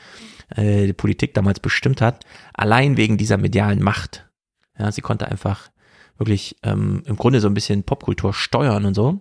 äh, 0.55 0.87
die 0.87 0.93
Politik 0.93 1.33
damals 1.35 1.61
bestimmt 1.61 2.01
hat, 2.01 2.25
allein 2.53 2.97
wegen 2.97 3.17
dieser 3.17 3.39
medialen 3.39 3.83
Macht. 3.83 4.29
Ja, 4.79 4.91
sie 4.93 5.01
konnte 5.01 5.29
einfach 5.29 5.71
wirklich 6.19 6.57
ähm, 6.63 7.03
im 7.07 7.17
Grunde 7.17 7.41
so 7.41 7.49
ein 7.49 7.55
bisschen 7.55 7.85
Popkultur 7.85 8.35
steuern 8.35 8.85
und 8.85 8.95
so, 8.95 9.19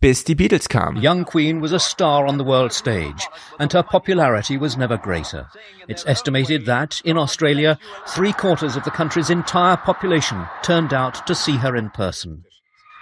bis 0.00 0.22
die 0.22 0.34
Beatles. 0.34 0.68
Young 1.02 1.24
Queen 1.24 1.60
was 1.60 1.72
a 1.72 1.80
star 1.80 2.26
on 2.26 2.38
the 2.38 2.44
world 2.44 2.72
stage, 2.72 3.26
and 3.58 3.72
her 3.72 3.82
popularity 3.82 4.56
was 4.56 4.76
never 4.76 4.96
greater. 4.96 5.48
It's 5.88 6.06
estimated 6.06 6.66
that, 6.66 7.00
in 7.04 7.18
Australia, 7.18 7.78
three 8.06 8.32
quarters 8.32 8.76
of 8.76 8.84
the 8.84 8.92
country's 8.92 9.30
entire 9.30 9.76
population 9.76 10.46
turned 10.62 10.94
out 10.94 11.26
to 11.26 11.34
see 11.34 11.56
her 11.56 11.74
in 11.74 11.90
person. 11.90 12.44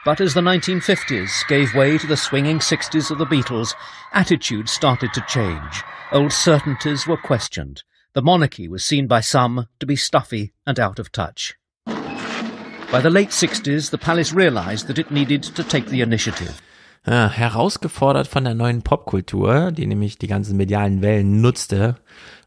But 0.06 0.22
as 0.22 0.32
the 0.32 0.40
1950s 0.40 1.46
gave 1.48 1.74
way 1.74 1.98
to 1.98 2.06
the 2.06 2.16
swinging 2.16 2.60
60s 2.60 3.10
of 3.10 3.18
the 3.18 3.26
Beatles, 3.26 3.74
attitudes 4.12 4.72
started 4.72 5.12
to 5.12 5.24
change. 5.28 5.82
Old 6.12 6.32
certainties 6.32 7.06
were 7.06 7.16
questioned. 7.16 7.82
The 8.14 8.22
monarchy 8.22 8.68
was 8.68 8.84
seen 8.84 9.06
by 9.06 9.20
some 9.20 9.66
to 9.80 9.86
be 9.86 9.96
stuffy 9.96 10.54
and 10.64 10.80
out 10.80 10.98
of 10.98 11.12
touch. 11.12 11.56
By 11.84 13.00
the 13.02 13.10
late 13.10 13.30
60s, 13.30 13.90
the 13.90 13.98
palace 13.98 14.32
realized 14.32 14.86
that 14.86 14.98
it 14.98 15.10
needed 15.10 15.42
to 15.42 15.64
take 15.64 15.86
the 15.86 16.00
initiative. 16.00 16.62
Ja, 17.06 17.30
herausgefordert 17.30 18.26
von 18.26 18.42
der 18.42 18.54
neuen 18.54 18.82
Popkultur, 18.82 19.70
die 19.70 19.86
nämlich 19.86 20.18
die 20.18 20.26
ganzen 20.26 20.56
medialen 20.56 21.02
Wellen 21.02 21.40
nutzte, 21.40 21.96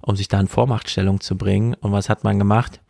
um 0.01 0.17
sich 0.17 0.27
da 0.27 0.37
in 0.39 0.49
Vormachtstellung 0.49 1.21
zu 1.21 1.37
bringen. 1.37 1.75
Und 1.75 1.93
was 1.93 2.09
hat 2.09 2.25
man 2.25 2.39
gemacht? 2.39 2.81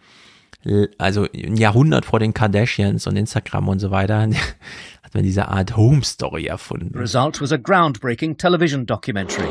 Also 0.98 1.28
ein 1.34 1.58
Jahrhundert 1.58 2.06
vor 2.06 2.20
den 2.20 2.34
Kardashians 2.34 3.06
und 3.06 3.16
Instagram 3.16 3.70
und 3.70 3.80
so 3.80 3.92
weiter 3.92 4.22
hat 5.04 5.14
man 5.14 5.24
diese 5.24 5.48
Art 5.48 5.78
Home 5.78 6.04
Story 6.04 6.48
erfunden. 6.48 6.90
The 6.94 7.00
result 7.00 7.40
was 7.40 7.52
a 7.52 7.58
groundbreaking 7.58 8.38
television 8.38 8.86
documentary. 8.86 9.48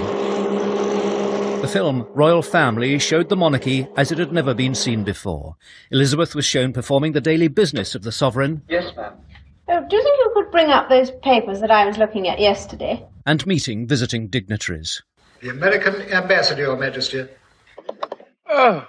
The 1.62 1.68
film 1.68 2.04
Royal 2.14 2.42
Family 2.42 3.00
showed 3.00 3.28
the 3.30 3.36
monarchy 3.36 3.86
as 3.96 4.10
it 4.10 4.18
had 4.18 4.32
never 4.32 4.54
been 4.54 4.74
seen 4.74 5.04
before. 5.04 5.56
Elizabeth 5.90 6.34
was 6.34 6.46
shown 6.46 6.72
performing 6.72 7.14
the 7.14 7.20
daily 7.20 7.48
business 7.48 7.94
of 7.94 8.02
the 8.02 8.12
sovereign 8.12 8.62
Yes, 8.68 8.94
ma'am. 8.96 9.12
Oh, 9.70 9.84
do 9.88 9.96
you 9.96 10.02
think 10.02 10.18
you 10.18 10.30
could 10.34 10.50
bring 10.50 10.70
up 10.70 10.88
those 10.88 11.10
papers 11.22 11.60
that 11.60 11.70
I 11.70 11.84
was 11.86 11.98
looking 11.98 12.26
at 12.28 12.38
yesterday? 12.40 13.04
and 13.26 13.46
meeting 13.46 13.86
visiting 13.86 14.28
dignitaries. 14.28 15.02
The 15.42 15.50
American 15.50 16.00
ambassador, 16.10 16.62
Your 16.62 16.76
Majesty. 16.78 17.26
Oh, 18.48 18.86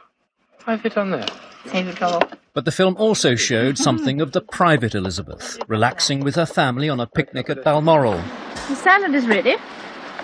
how 0.64 0.72
have 0.77 0.84
you 0.84 0.89
done 0.89 1.11
that? 1.11 1.30
Save 1.65 1.88
your 1.88 1.95
trouble. 1.95 2.22
But 2.53 2.64
the 2.64 2.72
film 2.72 2.95
also 2.97 3.35
showed 3.35 3.77
something 3.77 4.22
of 4.22 4.31
the 4.31 4.39
private 4.41 4.95
Elizabeth, 4.95 5.60
relaxing 5.68 6.22
with 6.22 6.35
her 6.35 6.45
family 6.45 6.88
on 6.88 7.01
a 7.01 7.06
picnic 7.07 7.49
at 7.49 7.65
Balmoral. 7.65 8.22
The 8.69 8.76
salad 8.76 9.14
is 9.14 9.27
ready. 9.27 9.57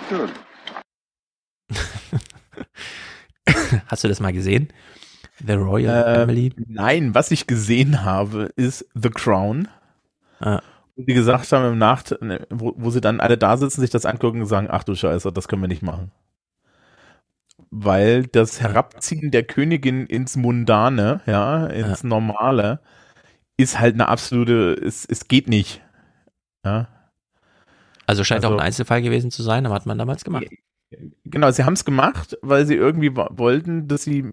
Good. 0.08 0.32
Hast 3.88 4.02
du 4.04 4.08
das 4.08 4.20
mal 4.20 4.32
gesehen? 4.32 4.68
The 5.46 5.58
Royal 5.58 5.94
Äh, 5.94 6.14
Family? 6.14 6.52
Nein, 6.68 7.14
was 7.14 7.30
ich 7.30 7.46
gesehen 7.46 8.02
habe, 8.02 8.50
ist 8.56 8.86
The 8.94 9.10
Crown. 9.10 9.68
Ah. 10.40 10.60
Wo 10.96 11.02
die 11.02 11.14
gesagt 11.14 11.50
haben, 11.52 11.72
im 11.72 11.78
Nacht, 11.78 12.16
ne, 12.22 12.46
wo, 12.50 12.72
wo 12.76 12.90
sie 12.90 13.00
dann 13.00 13.20
alle 13.20 13.36
da 13.38 13.56
sitzen, 13.56 13.80
sich 13.80 13.90
das 13.90 14.06
angucken 14.06 14.40
und 14.40 14.46
sagen, 14.46 14.68
ach 14.70 14.84
du 14.84 14.94
Scheiße, 14.94 15.32
das 15.32 15.48
können 15.48 15.62
wir 15.62 15.68
nicht 15.68 15.82
machen. 15.82 16.10
Weil 17.70 18.26
das 18.26 18.60
Herabziehen 18.60 19.30
der 19.30 19.42
Königin 19.44 20.06
ins 20.06 20.36
Mundane, 20.36 21.20
ja, 21.26 21.66
ins 21.66 22.04
Normale, 22.04 22.80
ist 23.56 23.80
halt 23.80 23.94
eine 23.94 24.08
absolute, 24.08 24.72
es, 24.74 25.04
es 25.06 25.28
geht 25.28 25.48
nicht. 25.48 25.82
Ja. 26.64 26.88
Also 28.06 28.24
scheint 28.24 28.44
Also- 28.44 28.54
auch 28.54 28.58
ein 28.60 28.64
Einzelfall 28.66 29.02
gewesen 29.02 29.30
zu 29.30 29.42
sein, 29.42 29.66
aber 29.66 29.74
hat 29.74 29.86
man 29.86 29.98
damals 29.98 30.24
gemacht. 30.24 30.46
Genau, 31.24 31.50
sie 31.50 31.64
haben 31.64 31.72
es 31.72 31.84
gemacht, 31.84 32.38
weil 32.42 32.64
sie 32.66 32.74
irgendwie 32.74 33.16
wo- 33.16 33.28
wollten, 33.30 33.88
dass 33.88 34.04
sie 34.04 34.24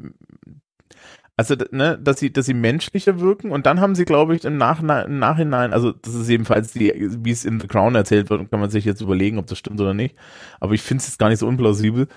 also 1.38 1.56
ne, 1.72 1.98
dass 2.00 2.20
sie, 2.20 2.32
dass 2.32 2.46
sie 2.46 2.54
menschlicher 2.54 3.20
wirken 3.20 3.52
und 3.52 3.66
dann 3.66 3.82
haben 3.82 3.96
sie, 3.96 4.06
glaube 4.06 4.36
ich, 4.36 4.46
im 4.46 4.58
Nachhinein, 4.58 5.08
im 5.08 5.20
Nachhinein, 5.20 5.74
also 5.74 5.92
das 5.92 6.14
ist 6.14 6.30
jedenfalls 6.30 6.74
die, 6.74 6.94
wie 7.24 7.32
es 7.32 7.46
in 7.46 7.60
The 7.60 7.68
Crown 7.68 7.96
erzählt 7.96 8.30
wird, 8.30 8.52
kann 8.52 8.60
man 8.60 8.70
sich 8.70 8.86
jetzt 8.86 9.02
überlegen, 9.02 9.40
ob 9.40 9.48
das 9.48 9.58
stimmt 9.58 9.82
oder 9.82 9.94
nicht. 9.94 10.16
Aber 10.60 10.74
ich 10.74 10.82
finde 10.82 11.02
es 11.02 11.08
jetzt 11.08 11.18
gar 11.20 11.30
nicht 11.30 11.40
so 11.40 11.48
unplausibel, 11.48 12.08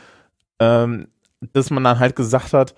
ähm, 0.61 1.09
dass 1.53 1.71
man 1.71 1.85
dann 1.85 1.99
halt 1.99 2.17
gesagt 2.17 2.53
hat, 2.53 2.75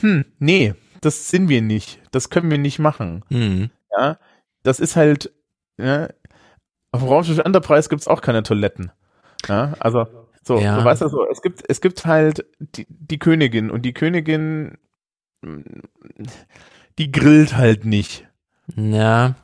hm, 0.00 0.24
nee, 0.38 0.74
das 1.00 1.28
sind 1.30 1.48
wir 1.48 1.62
nicht, 1.62 2.00
das 2.10 2.30
können 2.30 2.50
wir 2.50 2.58
nicht 2.58 2.78
machen. 2.78 3.24
Mhm. 3.28 3.70
Ja, 3.96 4.18
das 4.64 4.80
ist 4.80 4.96
halt, 4.96 5.32
ja, 5.78 6.08
auf 6.92 7.02
Raumschiff 7.02 7.38
Enterprise 7.38 7.88
gibt's 7.88 8.08
auch 8.08 8.20
keine 8.20 8.42
Toiletten. 8.42 8.90
Ja, 9.48 9.74
also 9.80 10.06
so, 10.42 10.58
Ja. 10.58 10.78
du 10.78 10.84
weißt 10.84 11.02
ja 11.02 11.08
so, 11.08 11.26
es 11.28 11.42
gibt, 11.42 11.62
es 11.68 11.80
gibt 11.80 12.06
halt 12.06 12.44
die, 12.58 12.86
die 12.88 13.18
Königin 13.18 13.70
und 13.70 13.82
die 13.82 13.92
Königin, 13.94 14.78
die 16.98 17.10
grillt 17.12 17.56
halt 17.56 17.84
nicht. 17.84 18.26
Ja. 18.76 19.34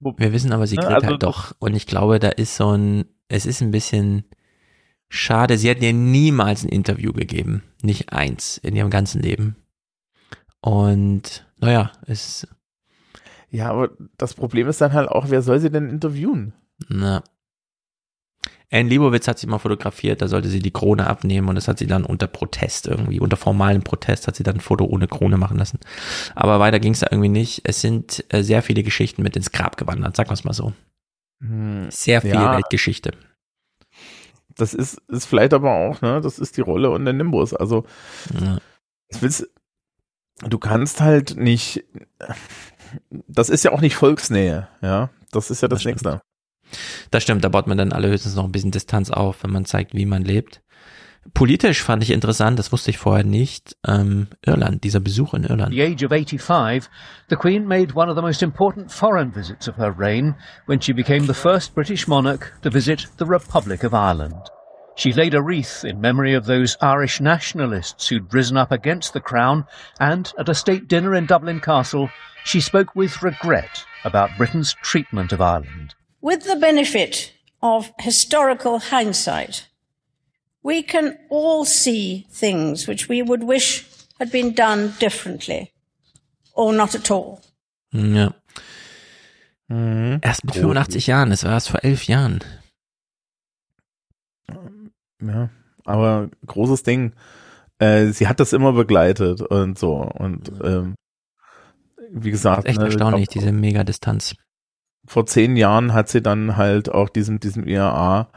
Wir 0.00 0.32
wissen 0.32 0.52
aber, 0.52 0.66
sie 0.66 0.76
Ja, 0.76 0.82
grillt 0.82 0.94
also 0.96 1.06
halt 1.08 1.22
doch. 1.22 1.54
Und 1.58 1.74
ich 1.74 1.86
glaube, 1.86 2.18
da 2.18 2.28
ist 2.28 2.56
so 2.56 2.70
ein, 2.76 3.06
es 3.28 3.46
ist 3.46 3.60
ein 3.62 3.70
bisschen 3.70 4.24
schade. 5.08 5.56
Sie 5.58 5.70
hat 5.70 5.80
ihr 5.80 5.92
niemals 5.92 6.62
ein 6.64 6.68
Interview 6.68 7.12
gegeben. 7.12 7.62
Nicht 7.82 8.12
eins 8.12 8.58
in 8.58 8.76
ihrem 8.76 8.90
ganzen 8.90 9.22
Leben. 9.22 9.56
Und, 10.60 11.46
naja, 11.58 11.92
es, 12.06 12.46
Ja, 13.50 13.70
aber 13.70 13.90
das 14.18 14.34
Problem 14.34 14.68
ist 14.68 14.80
dann 14.80 14.92
halt 14.92 15.08
auch, 15.08 15.28
wer 15.30 15.42
soll 15.42 15.60
sie 15.60 15.70
denn 15.70 15.88
interviewen? 15.88 16.54
na. 16.88 17.22
Anne 18.72 18.88
Libowitz 18.88 19.28
hat 19.28 19.38
sie 19.38 19.46
mal 19.46 19.58
fotografiert, 19.58 20.20
da 20.22 20.28
sollte 20.28 20.48
sie 20.48 20.58
die 20.60 20.72
Krone 20.72 21.06
abnehmen 21.06 21.48
und 21.48 21.54
das 21.54 21.68
hat 21.68 21.78
sie 21.78 21.86
dann 21.86 22.04
unter 22.04 22.26
Protest 22.26 22.86
irgendwie, 22.88 23.20
unter 23.20 23.36
formalen 23.36 23.82
Protest 23.82 24.26
hat 24.26 24.36
sie 24.36 24.42
dann 24.42 24.56
ein 24.56 24.60
Foto 24.60 24.84
ohne 24.84 25.06
Krone 25.06 25.36
machen 25.36 25.58
lassen. 25.58 25.78
Aber 26.34 26.58
weiter 26.60 26.80
ging 26.80 26.92
es 26.92 27.00
da 27.00 27.08
irgendwie 27.10 27.28
nicht. 27.28 27.60
Es 27.64 27.80
sind 27.80 28.24
äh, 28.30 28.42
sehr 28.42 28.62
viele 28.62 28.82
Geschichten 28.82 29.22
mit 29.22 29.36
ins 29.36 29.52
Grab 29.52 29.76
gewandert, 29.76 30.16
sagen 30.16 30.30
wir 30.30 30.34
es 30.34 30.44
mal 30.44 30.54
so. 30.54 30.72
Hm, 31.40 31.88
Sehr 31.90 32.20
viel 32.20 32.30
ja. 32.30 32.52
Weltgeschichte. 32.56 33.12
Das 34.56 34.72
ist, 34.72 35.00
ist 35.08 35.26
vielleicht 35.26 35.52
aber 35.52 35.72
auch, 35.72 36.00
ne, 36.00 36.20
das 36.20 36.38
ist 36.38 36.56
die 36.56 36.60
Rolle 36.60 36.90
und 36.90 37.04
der 37.04 37.14
Nimbus. 37.14 37.54
Also, 37.54 37.84
Ja. 38.40 38.58
willst, 39.20 39.48
du 40.40 40.58
kannst 40.58 41.00
halt 41.00 41.36
nicht, 41.36 41.84
das 43.10 43.48
ist 43.50 43.64
ja 43.64 43.72
auch 43.72 43.80
nicht 43.80 43.96
Volksnähe, 43.96 44.68
ja. 44.80 45.10
Das 45.32 45.50
ist 45.50 45.60
ja 45.60 45.68
das, 45.68 45.80
Das. 45.80 45.86
Nächste. 45.86 46.20
Das 47.10 47.22
stimmt, 47.22 47.44
da 47.44 47.48
baut 47.48 47.66
man 47.66 47.78
dann 47.78 47.92
allerhöchstens 47.92 48.34
noch 48.34 48.44
ein 48.44 48.52
bisschen 48.52 48.70
Distanz 48.70 49.10
auf, 49.10 49.42
wenn 49.42 49.50
man 49.50 49.64
zeigt, 49.64 49.94
wie 49.94 50.06
man 50.06 50.24
lebt. 50.24 50.60
Politisch 51.32 51.82
fand 51.82 52.02
ich 52.02 52.10
interessant, 52.10 52.58
das 52.58 52.70
wusste 52.70 52.90
ich 52.90 52.98
vorher 52.98 53.24
nicht, 53.24 53.76
ähm, 53.86 54.28
Irland, 54.44 54.84
dieser 54.84 55.00
Besuch 55.00 55.32
in 55.32 55.44
Irland. 55.44 55.72
The 55.72 55.82
age 55.82 56.04
of 56.04 56.10
85, 56.10 56.90
the 57.30 57.36
Queen 57.36 57.66
made 57.66 57.94
one 57.94 58.10
of 58.10 58.16
the 58.16 58.22
most 58.22 58.42
important 58.42 58.92
foreign 58.92 59.32
visits 59.32 59.66
of 59.66 59.76
her 59.76 59.90
reign 59.96 60.34
when 60.66 60.82
she 60.82 60.92
became 60.92 61.26
the 61.26 61.34
first 61.34 61.74
British 61.74 62.06
monarch 62.06 62.52
to 62.62 62.70
visit 62.70 63.08
the 63.16 63.24
Republic 63.24 63.84
of 63.84 63.94
Ireland. 63.94 64.50
She 64.96 65.12
laid 65.12 65.34
a 65.34 65.42
wreath 65.42 65.84
in 65.84 66.00
memory 66.00 66.34
of 66.34 66.44
those 66.44 66.76
Irish 66.80 67.20
nationalists 67.20 68.08
who'd 68.08 68.32
risen 68.32 68.56
up 68.56 68.70
against 68.70 69.12
the 69.12 69.20
Crown, 69.20 69.64
and 69.98 70.30
at 70.38 70.48
a 70.48 70.54
state 70.54 70.88
dinner 70.88 71.14
in 71.14 71.26
Dublin 71.26 71.60
Castle, 71.60 72.10
she 72.44 72.60
spoke 72.60 72.94
with 72.94 73.22
regret 73.22 73.86
about 74.04 74.36
Britain's 74.36 74.74
treatment 74.82 75.32
of 75.32 75.40
Ireland. 75.40 75.94
With 76.24 76.44
the 76.44 76.56
benefit 76.56 77.34
of 77.60 77.92
historical 77.98 78.78
hindsight, 78.78 79.68
we 80.62 80.82
can 80.82 81.18
all 81.28 81.66
see 81.66 82.26
things 82.30 82.88
which 82.88 83.10
we 83.10 83.20
would 83.20 83.42
wish 83.42 83.84
had 84.18 84.32
been 84.32 84.54
done 84.54 84.94
differently 84.98 85.70
or 86.54 86.72
not 86.72 86.94
at 86.94 87.10
all. 87.10 87.42
Ja. 87.92 88.32
Erst 89.68 90.44
mit 90.46 90.54
85 90.54 91.06
Jahren, 91.06 91.28
das 91.28 91.44
war 91.44 91.52
erst 91.52 91.68
vor 91.68 91.84
elf 91.84 92.04
Jahren. 92.04 92.42
Ja, 95.20 95.50
aber 95.84 96.30
großes 96.46 96.84
Ding. 96.84 97.12
Äh, 97.78 98.06
sie 98.12 98.28
hat 98.28 98.40
das 98.40 98.54
immer 98.54 98.72
begleitet 98.72 99.42
und 99.42 99.78
so. 99.78 99.96
Und 99.96 100.50
ähm, 100.62 100.94
wie 102.10 102.30
gesagt, 102.30 102.64
Echt 102.64 102.78
ne, 102.78 102.86
ich 102.86 102.94
erstaunlich, 102.94 103.28
glaub, 103.28 103.42
diese 103.42 103.52
Mega-Distanz. 103.52 104.36
Vor 105.06 105.26
zehn 105.26 105.56
Jahren 105.56 105.92
hat 105.92 106.08
sie 106.08 106.22
dann 106.22 106.56
halt 106.56 106.90
auch 106.92 107.08
diesem, 107.08 107.40
diesem 107.40 107.66
IAA 107.66 108.28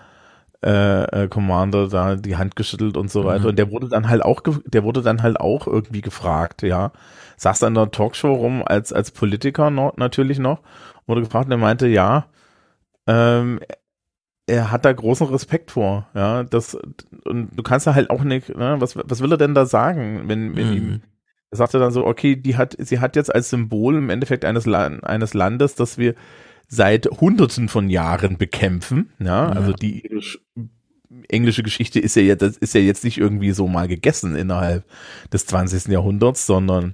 äh, 0.66 1.04
äh, 1.24 1.28
Commander 1.28 1.88
da 1.88 2.16
die 2.16 2.36
Hand 2.36 2.56
geschüttelt 2.56 2.98
und 2.98 3.12
so 3.12 3.26
weiter. 3.26 3.44
Mhm. 3.44 3.50
Und 3.50 3.60
der 3.60 3.72
wurde 3.72 3.90
dann 3.90 4.10
halt 4.10 4.24
auch, 4.24 4.42
der 4.66 4.84
wurde 4.84 5.02
dann 5.02 5.22
halt 5.22 5.40
auch 5.40 5.68
irgendwie 5.68 6.02
gefragt, 6.02 6.64
ja. 6.64 6.92
Saß 7.38 7.60
dann 7.60 7.70
in 7.70 7.76
der 7.76 7.92
Talkshow 7.92 8.34
rum 8.34 8.64
als, 8.66 8.92
als 8.92 9.12
Politiker 9.12 9.70
noch, 9.70 9.96
natürlich 9.98 10.40
noch, 10.40 10.62
wurde 11.06 11.22
gefragt 11.22 11.46
und 11.46 11.52
er 11.52 11.58
meinte, 11.58 11.88
ja, 11.88 12.26
ähm, 13.06 13.60
er 14.48 14.72
hat 14.72 14.86
da 14.86 14.94
großen 14.94 15.28
Respekt 15.28 15.72
vor, 15.72 16.08
ja. 16.16 16.44
Das, 16.44 16.76
und 17.26 17.50
du 17.56 17.64
kannst 17.64 17.86
da 17.86 17.94
halt 17.94 18.10
auch 18.10 18.24
nicht, 18.24 18.50
ne, 18.56 18.78
was, 18.80 18.96
was 18.98 19.22
will 19.22 19.32
er 19.32 19.38
denn 19.38 19.54
da 19.54 19.66
sagen, 19.66 20.24
wenn, 20.28 20.56
wenn 20.56 20.70
Mhm. 20.70 20.74
ihm, 20.74 21.02
er 21.52 21.58
sagte 21.58 21.80
dann 21.80 21.92
so, 21.92 22.06
okay, 22.06 22.36
die 22.36 22.58
hat, 22.58 22.76
sie 22.80 23.00
hat 23.00 23.16
jetzt 23.16 23.34
als 23.34 23.50
Symbol 23.52 23.96
im 23.96 24.10
Endeffekt 24.10 24.44
eines, 24.44 24.68
eines 24.68 25.34
Landes, 25.34 25.76
das 25.76 25.98
wir 25.98 26.16
seit 26.68 27.06
Hunderten 27.06 27.70
von 27.70 27.90
Jahren 27.90 28.38
bekämpfen, 28.38 29.10
ja, 29.20 29.48
also 29.50 29.74
die 29.74 30.06
irisch, 30.06 30.40
englische 31.30 31.64
Geschichte 31.64 32.00
ist 32.00 32.16
ja 32.16 32.22
jetzt, 32.22 32.42
das 32.42 32.58
ist 32.58 32.74
ja 32.74 32.82
jetzt 32.82 33.04
nicht 33.04 33.18
irgendwie 33.18 33.52
so 33.52 33.68
mal 33.68 33.88
gegessen 33.88 34.36
innerhalb 34.36 34.84
des 35.32 35.46
20. 35.46 35.88
Jahrhunderts, 35.88 36.46
sondern 36.46 36.94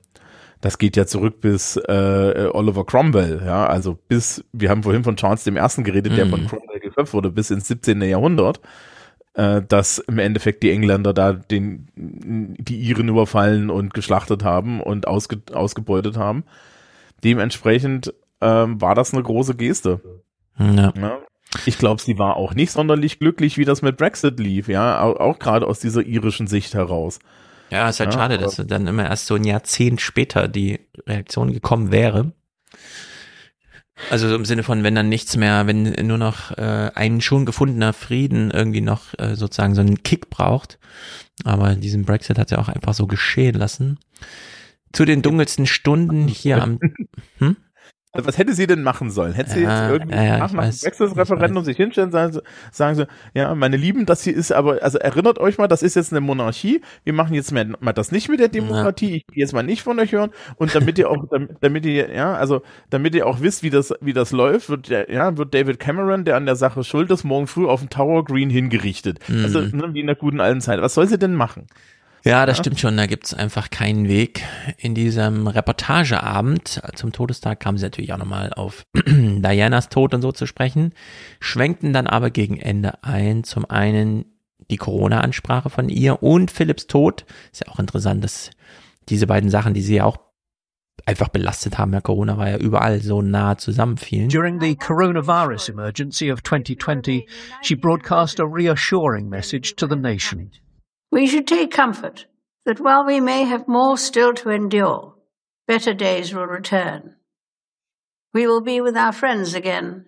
das 0.62 0.78
geht 0.78 0.96
ja 0.96 1.06
zurück 1.06 1.42
bis 1.42 1.76
äh, 1.76 2.50
Oliver 2.54 2.86
Cromwell, 2.86 3.42
ja, 3.46 3.66
also 3.66 3.98
bis, 4.08 4.46
wir 4.54 4.70
haben 4.70 4.84
vorhin 4.84 5.04
von 5.04 5.18
Charles 5.18 5.44
dem 5.44 5.58
Ersten 5.58 5.84
geredet, 5.84 6.16
der 6.16 6.26
Mhm. 6.26 6.30
von 6.30 6.48
Cromwell 6.48 6.80
geköpft 6.80 7.14
wurde, 7.14 7.32
bis 7.32 7.50
ins 7.50 7.68
17. 7.68 8.02
Jahrhundert, 8.04 8.62
äh, 9.34 9.62
dass 9.68 9.98
im 9.98 10.20
Endeffekt 10.20 10.64
die 10.64 10.70
Engländer 10.70 11.14
da 11.14 11.34
den, 11.34 11.88
die 11.96 12.80
Iren 12.80 13.10
überfallen 13.10 13.70
und 13.72 13.94
geschlachtet 13.94 14.44
haben 14.44 14.80
und 14.80 15.08
ausge, 15.08 15.42
ausgebeutet 15.52 16.16
haben. 16.18 16.44
Dementsprechend 17.24 18.14
ähm, 18.44 18.82
war 18.82 18.96
das 18.96 19.14
eine 19.14 19.24
große 19.24 19.56
Geste. 19.56 20.24
Ja. 20.60 20.94
Ja. 20.96 21.20
Ich 21.66 21.78
glaube, 21.78 22.02
sie 22.02 22.18
war 22.18 22.36
auch 22.36 22.54
nicht 22.56 22.72
sonderlich 22.72 23.20
glücklich, 23.20 23.58
wie 23.58 23.66
das 23.66 23.82
mit 23.82 23.98
Brexit 23.98 24.40
lief, 24.40 24.68
ja, 24.68 25.02
auch, 25.02 25.18
auch 25.18 25.40
gerade 25.40 25.68
aus 25.68 25.80
dieser 25.80 26.02
irischen 26.02 26.48
Sicht 26.48 26.74
heraus. 26.74 27.20
Ja, 27.70 27.90
ist 27.90 28.00
halt 28.00 28.14
Ja, 28.14 28.20
schade, 28.20 28.38
dass 28.38 28.56
dann 28.56 28.88
immer 28.88 29.06
erst 29.06 29.28
so 29.28 29.36
ein 29.36 29.44
Jahrzehnt 29.44 30.02
später 30.02 30.48
die 30.48 30.80
Reaktion 31.08 31.54
gekommen 31.54 31.92
wäre. 31.92 32.34
Also 34.10 34.28
so 34.28 34.36
im 34.36 34.46
Sinne 34.46 34.64
von, 34.64 34.84
wenn 34.84 34.96
dann 34.96 35.10
nichts 35.10 35.38
mehr, 35.38 35.66
wenn 35.68 35.84
nur 36.06 36.18
noch 36.18 36.52
äh, 36.58 36.92
ein 36.94 37.22
schon 37.22 37.46
gefundener 37.46 37.94
Frieden 37.94 38.52
irgendwie 38.52 38.82
noch 38.82 39.18
äh, 39.18 39.36
sozusagen 39.36 39.76
so 39.76 39.82
einen 39.82 40.04
Kick 40.04 40.30
braucht. 40.30 40.80
Aber 41.44 41.76
diesen 41.76 42.06
Brexit 42.06 42.38
hat 42.38 42.52
ja 42.52 42.58
auch 42.60 42.70
einfach 42.70 42.94
so 42.94 43.08
geschehen 43.08 43.56
lassen. 43.56 44.00
Zu 44.92 45.06
den 45.06 45.22
dunkelsten 45.22 45.66
Stunden 45.66 46.28
hier 46.28 46.62
am 46.62 46.80
hm? 47.38 47.58
Also 48.16 48.28
was 48.28 48.38
hätte 48.38 48.54
sie 48.54 48.68
denn 48.68 48.84
machen 48.84 49.10
sollen? 49.10 49.34
Hätte 49.34 49.50
sie 49.50 49.62
Ja, 49.64 49.82
jetzt 49.90 49.92
irgendwie 49.92 50.16
ja, 50.16 50.24
ja, 50.24 50.38
nach, 50.38 50.52
dem 50.52 50.58
Brexit-Referendum 50.60 51.64
sich 51.66 51.76
hinstellen, 51.78 52.12
sagen, 52.12 52.34
sie- 52.34 52.42
sagen 52.72 52.96
sie, 52.96 53.08
ja, 53.34 53.56
meine 53.56 53.76
Lieben, 53.76 54.06
das 54.06 54.22
hier 54.24 54.36
ist 54.36 54.52
aber, 54.52 54.84
also 54.84 55.00
erinnert 55.00 55.40
euch 55.40 55.58
mal, 55.58 55.68
das 55.68 55.82
ist 55.82 55.96
jetzt 55.96 56.14
eine 56.14 56.22
Monarchie, 56.22 56.82
wir 57.06 57.14
machen 57.14 57.34
jetzt 57.34 57.52
mal, 57.52 57.74
mal 57.80 57.92
das 57.92 58.12
nicht 58.12 58.30
mit 58.30 58.40
der 58.40 58.50
Demokratie, 58.50 59.16
ich 59.16 59.26
will 59.30 59.40
jetzt 59.40 59.54
mal 59.54 59.64
nicht 59.64 59.82
von 59.82 60.00
euch 60.00 60.12
hören 60.12 60.30
und 60.58 60.76
damit 60.76 61.00
ihr 61.00 61.10
auch, 61.10 61.26
damit, 61.32 61.58
damit 61.62 61.86
ihr, 61.88 62.14
ja, 62.14 62.36
also 62.36 62.62
damit 62.92 63.16
ihr 63.16 63.26
auch 63.26 63.42
wisst, 63.42 63.64
wie 63.64 63.72
das, 63.72 63.92
wie 64.00 64.14
das 64.14 64.32
läuft, 64.32 64.70
wird, 64.70 64.90
der, 64.90 65.10
ja, 65.12 65.36
wird 65.36 65.52
David 65.56 65.80
Cameron, 65.80 66.24
der 66.24 66.36
an 66.36 66.46
der 66.46 66.56
Sache 66.56 66.84
schuld 66.84 67.10
ist, 67.10 67.24
morgen 67.24 67.48
früh 67.48 67.66
auf 67.66 67.80
dem 67.80 67.90
Tower 67.90 68.24
Green 68.26 68.52
hingerichtet. 68.52 69.28
Mhm. 69.28 69.44
Also, 69.44 69.62
ne, 69.62 69.90
wie 69.94 70.02
in 70.02 70.08
der 70.08 70.16
guten 70.16 70.40
alten 70.40 70.62
Zeit. 70.62 70.80
Was 70.82 70.94
soll 70.94 71.08
sie 71.08 71.18
denn 71.18 71.34
machen? 71.34 71.66
Ja, 72.26 72.46
das 72.46 72.58
ja. 72.58 72.64
stimmt 72.64 72.80
schon. 72.80 72.96
Da 72.96 73.06
gibt's 73.06 73.34
einfach 73.34 73.70
keinen 73.70 74.08
Weg. 74.08 74.44
In 74.78 74.96
diesem 74.96 75.48
Reportageabend 75.48 76.82
zum 76.96 77.12
Todestag 77.12 77.60
kamen 77.60 77.78
sie 77.78 77.84
natürlich 77.84 78.14
auch 78.14 78.18
nochmal 78.18 78.54
auf 78.54 78.86
Dianas 79.06 79.90
Tod 79.90 80.14
und 80.14 80.22
so 80.22 80.32
zu 80.32 80.46
sprechen, 80.46 80.94
schwenkten 81.40 81.92
dann 81.92 82.08
aber 82.08 82.30
gegen 82.30 82.58
Ende 82.58 83.04
ein. 83.04 83.44
Zum 83.44 83.70
einen 83.70 84.26
die 84.72 84.78
Corona-Ansprache 84.78 85.70
von 85.70 85.90
ihr 85.90 86.24
und 86.24 86.50
Philipps 86.50 86.88
Tod. 86.88 87.26
Ist 87.52 87.66
ja 87.66 87.74
auch 87.74 87.80
interessant, 87.80 88.24
dass 88.24 88.52
diese 89.10 89.28
beiden 89.28 89.50
Sachen, 89.50 89.74
die 89.74 89.82
sie 89.82 89.96
ja 89.96 90.06
auch 90.06 90.18
einfach 91.06 91.28
belastet 91.28 91.78
haben. 91.78 91.92
Ja, 91.92 92.00
Corona 92.00 92.38
war 92.38 92.50
ja 92.50 92.58
überall 92.58 93.02
so 93.02 93.22
nah 93.22 93.58
zusammenfielen. 93.58 94.30
During 94.30 94.62
the 94.62 94.76
coronavirus 94.76 95.68
emergency 95.68 96.32
of 96.32 96.42
2020, 96.44 97.28
she 97.62 97.76
broadcast 97.76 98.40
a 98.40 98.46
reassuring 98.46 99.28
message 99.28 99.76
to 99.76 99.88
the 99.88 99.98
nation. 99.98 100.52
We 101.14 101.28
should 101.28 101.46
take 101.46 101.70
comfort 101.70 102.26
that 102.66 102.80
while 102.80 103.06
we 103.06 103.20
may 103.20 103.44
have 103.44 103.68
more 103.68 104.00
still 104.00 104.34
to 104.34 104.50
endure, 104.50 105.14
better 105.68 105.94
days 105.94 106.34
will 106.34 106.48
return. 106.48 107.18
We 108.34 108.48
will 108.48 108.62
be 108.62 108.82
with 108.82 108.98
our 108.98 109.12
friends 109.12 109.54
again. 109.54 110.08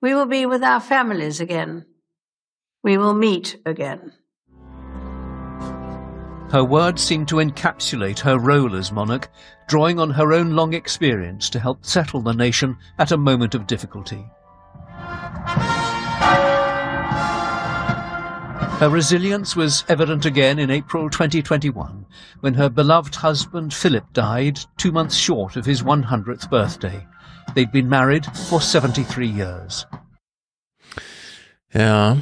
We 0.00 0.14
will 0.14 0.24
be 0.24 0.46
with 0.46 0.62
our 0.62 0.80
families 0.80 1.38
again. 1.42 1.84
We 2.82 2.96
will 2.96 3.12
meet 3.12 3.58
again. 3.66 4.14
Her 6.50 6.64
words 6.64 7.02
seem 7.02 7.26
to 7.26 7.36
encapsulate 7.36 8.20
her 8.20 8.38
role 8.38 8.74
as 8.74 8.90
monarch, 8.90 9.28
drawing 9.68 10.00
on 10.00 10.08
her 10.08 10.32
own 10.32 10.52
long 10.52 10.72
experience 10.72 11.50
to 11.50 11.60
help 11.60 11.84
settle 11.84 12.22
the 12.22 12.32
nation 12.32 12.78
at 12.98 13.12
a 13.12 13.18
moment 13.18 13.54
of 13.54 13.66
difficulty. 13.66 14.24
Her 18.78 18.90
resilience 18.90 19.56
was 19.56 19.84
evident 19.88 20.26
again 20.26 20.58
in 20.58 20.70
April 20.70 21.08
2021, 21.08 22.04
when 22.40 22.52
her 22.52 22.68
beloved 22.68 23.14
husband 23.14 23.72
Philip 23.72 24.04
died 24.12 24.60
two 24.76 24.92
months 24.92 25.16
short 25.16 25.56
of 25.56 25.64
his 25.64 25.82
100th 25.82 26.50
birthday. 26.50 27.06
They'd 27.54 27.72
been 27.72 27.88
married 27.88 28.26
for 28.26 28.60
73 28.60 29.28
years. 29.28 29.86
Ja, 31.72 32.18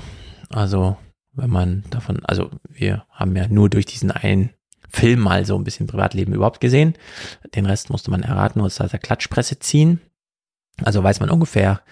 also 0.49 0.97
wenn 1.33 1.51
man 1.51 1.83
davon, 1.91 2.21
also 2.25 2.51
wir 2.69 3.05
haben 3.11 3.35
ja 3.35 3.49
nur 3.49 3.69
durch 3.69 3.87
diesen 3.87 4.13
einen 4.13 4.51
Film 4.89 5.19
mal 5.19 5.45
so 5.45 5.59
ein 5.59 5.65
bisschen 5.65 5.89
Privatleben 5.89 6.35
überhaupt 6.35 6.61
gesehen. 6.61 6.95
Den 7.57 7.67
Rest 7.67 7.91
musste 7.91 8.13
man 8.13 8.23
erraten 8.23 8.61
aus 8.61 8.77
der 8.77 8.89
Klatschpresse 9.01 9.59
ziehen. 9.59 10.01
Also 10.85 11.03
weiß 11.03 11.19
man 11.19 11.31
ungefähr, 11.31 11.83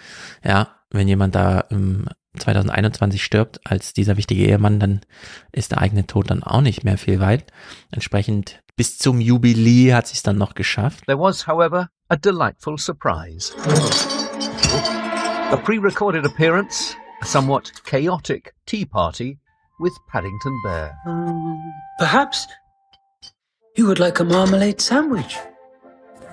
ja, 0.45 0.69
wenn 0.91 1.09
jemand 1.09 1.35
da 1.35 1.61
im 1.71 2.07
2021 2.39 3.23
stirbt 3.23 3.61
als 3.65 3.93
dieser 3.93 4.17
wichtige 4.17 4.47
Ehemann, 4.47 4.81
dann 4.81 5.01
ist 5.53 5.73
der 5.73 5.81
eigene 5.81 6.07
Tod 6.07 6.31
dann 6.31 6.43
auch 6.43 6.61
nicht 6.61 6.85
mehr 6.85 6.99
viel 6.99 7.21
weit. 7.21 7.53
Entsprechend 7.91 8.63
bis 8.77 8.99
zum 8.99 9.21
Jubiläum 9.21 9.97
hat 9.97 10.07
sie 10.07 10.15
es 10.15 10.23
dann 10.23 10.39
noch 10.39 10.55
geschafft. 10.55 11.05
There 11.07 11.19
was, 11.19 11.47
however, 11.47 11.89
a 12.09 12.17
delightful 12.17 12.79
surprise. 12.79 13.53
A 15.51 15.57
pre-recorded 15.57 16.25
appearance, 16.25 16.97
a 17.21 17.27
somewhat 17.27 17.71
chaotic 17.85 18.55
tea 18.67 18.87
party 18.87 19.39
with 19.79 19.93
Paddington 20.11 20.59
Bear. 20.65 20.97
Um, 21.05 21.61
perhaps 21.99 22.47
you 23.77 23.87
would 23.87 23.99
like 23.99 24.21
a 24.21 24.25
marmalade 24.25 24.81
sandwich. 24.81 25.39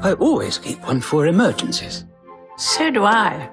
I 0.01 0.13
always 0.13 0.57
keep 0.57 0.79
one 0.87 1.01
for 1.01 1.27
emergencies. 1.27 2.05
So 2.57 2.89
do 2.89 3.03
I. 3.03 3.49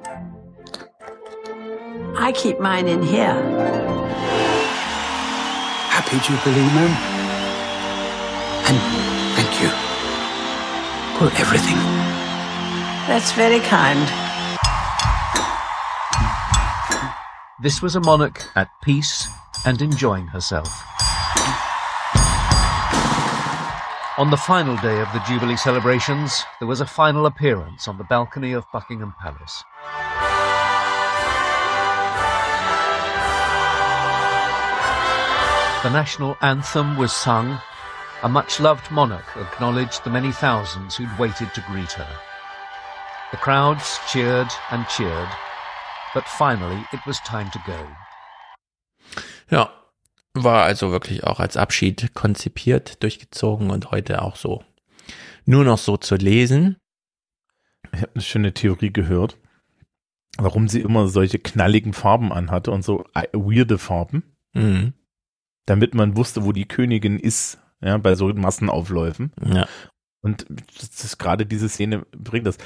I 2.19 2.33
keep 2.33 2.59
mine 2.59 2.89
in 2.89 3.03
here. 3.03 3.35
Happy 5.93 6.19
Jubilee, 6.21 6.67
ma'am. 6.75 6.93
And 8.69 8.79
thank 9.37 9.53
you 9.61 9.69
for 11.19 11.29
everything. 11.41 11.77
That's 13.07 13.33
very 13.33 13.61
kind. 13.61 14.01
This 17.61 17.83
was 17.83 17.97
a 17.97 18.01
monarch 18.01 18.43
at 18.57 18.71
peace 18.83 19.29
and 19.65 19.81
enjoying 19.83 20.27
herself. 20.27 20.69
On 24.19 24.31
the 24.31 24.37
final 24.39 24.77
day 24.79 25.01
of 25.01 25.13
the 25.13 25.23
Jubilee 25.27 25.57
celebrations, 25.57 26.43
there 26.59 26.69
was 26.69 26.81
a 26.81 26.87
final 26.87 27.27
appearance 27.27 27.87
on 27.87 27.99
the 27.99 28.05
balcony 28.05 28.53
of 28.53 28.65
Buckingham 28.73 29.15
Palace. 29.21 29.63
The 35.87 35.93
national 35.93 36.37
anthem 36.41 36.97
was 36.97 37.13
sung. 37.13 37.61
A 38.25 38.29
much 38.29 38.59
loved 38.59 38.91
monarch 38.91 39.37
acknowledged 39.37 40.03
the 40.03 40.11
many 40.11 40.33
thousands 40.33 40.97
who'd 40.97 41.17
waited 41.17 41.55
to 41.55 41.61
greet 41.61 41.93
her. 41.93 42.09
The 43.31 43.37
crowds 43.37 44.01
cheered 44.11 44.49
and 44.73 44.85
cheered, 44.89 45.29
but 46.13 46.25
finally 46.25 46.85
it 46.93 46.99
was 47.07 47.21
time 47.21 47.53
to 47.53 47.61
go. 47.65 47.79
Ja, 49.49 49.71
war 50.35 50.65
also 50.65 50.91
wirklich 50.91 51.23
auch 51.23 51.39
als 51.39 51.57
Abschied 51.57 52.15
konzipiert, 52.15 53.01
durchgezogen 53.05 53.71
und 53.71 53.93
heute 53.93 54.23
auch 54.23 54.35
so 54.35 54.65
nur 55.45 55.63
noch 55.63 55.79
so 55.79 55.97
zu 55.97 56.17
lesen. 56.17 56.79
Ich 57.93 58.03
habe 58.03 58.11
eine 58.13 58.25
schöne 58.25 58.53
Theorie 58.53 58.93
gehört, 58.93 59.39
warum 60.37 60.67
sie 60.67 60.81
immer 60.81 61.07
solche 61.07 61.39
knalligen 61.39 61.93
Farben 61.93 62.33
anhatte 62.33 62.73
und 62.73 62.83
so 62.83 63.05
weirde 63.15 63.79
Farben. 63.79 64.25
Mhm 64.53 64.95
damit 65.67 65.95
man 65.95 66.17
wusste, 66.17 66.45
wo 66.45 66.53
die 66.53 66.67
Königin 66.67 67.19
ist, 67.19 67.59
ja, 67.83 67.99
bei 67.99 68.15
so 68.15 68.29
Massenaufläufen. 68.29 69.33
Ja. 69.45 69.69
Und 70.23 70.47
das 70.49 71.05
ist 71.05 71.19
gerade 71.19 71.47
diese 71.47 71.69
Szene 71.69 72.05
bringt 72.17 72.47
das. 72.47 72.59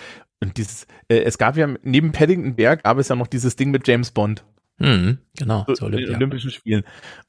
Und 0.43 0.56
dieses, 0.56 0.86
äh, 1.09 1.20
es 1.20 1.36
gab 1.36 1.56
ja 1.56 1.68
neben 1.82 2.12
Paddington 2.12 2.55
Berg 2.55 2.85
gab 2.85 2.98
es 2.98 3.09
ja 3.09 3.16
noch 3.16 3.27
dieses 3.27 3.56
Ding 3.56 3.70
mit 3.70 3.86
James 3.86 4.12
Bond. 4.12 4.44
Mhm, 4.78 5.18
genau, 5.36 5.66
so, 5.68 5.85
Olympia. 5.85 6.16
Olympischen 6.16 6.51
Spielen. 6.51 6.85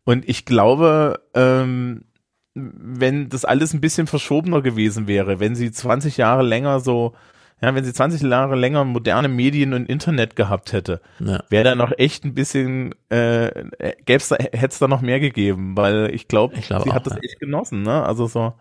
Und 0.05 0.27
ich 0.29 0.45
glaube, 0.45 1.21
ähm, 1.33 2.05
wenn 2.53 3.29
das 3.29 3.43
alles 3.43 3.73
ein 3.73 3.81
bisschen 3.81 4.07
verschobener 4.07 4.61
gewesen 4.61 5.07
wäre, 5.07 5.39
wenn 5.39 5.55
sie 5.55 5.71
20 5.71 6.17
Jahre 6.17 6.43
länger 6.43 6.79
so 6.79 7.13
ja, 7.61 7.75
wenn 7.75 7.83
sie 7.83 7.93
20 7.93 8.21
Jahre 8.21 8.55
länger 8.55 8.83
moderne 8.85 9.27
Medien 9.27 9.73
und 9.73 9.87
Internet 9.87 10.35
gehabt 10.35 10.73
hätte, 10.73 10.99
ja. 11.19 11.43
wäre 11.49 11.63
da 11.63 11.75
noch 11.75 11.91
echt 11.97 12.25
ein 12.25 12.33
bisschen, 12.33 12.95
äh, 13.09 13.65
gäb's 14.05 14.29
da, 14.29 14.37
hätte 14.37 14.67
es 14.67 14.79
da 14.79 14.87
noch 14.87 15.01
mehr 15.01 15.19
gegeben, 15.19 15.77
weil 15.77 16.13
ich 16.13 16.27
glaube, 16.27 16.55
glaub 16.59 16.83
sie 16.83 16.89
auch, 16.89 16.95
hat 16.95 17.05
das 17.05 17.13
ja. 17.13 17.19
echt 17.21 17.39
genossen, 17.39 17.83
ne? 17.83 18.03
Also 18.03 18.25
so, 18.25 18.53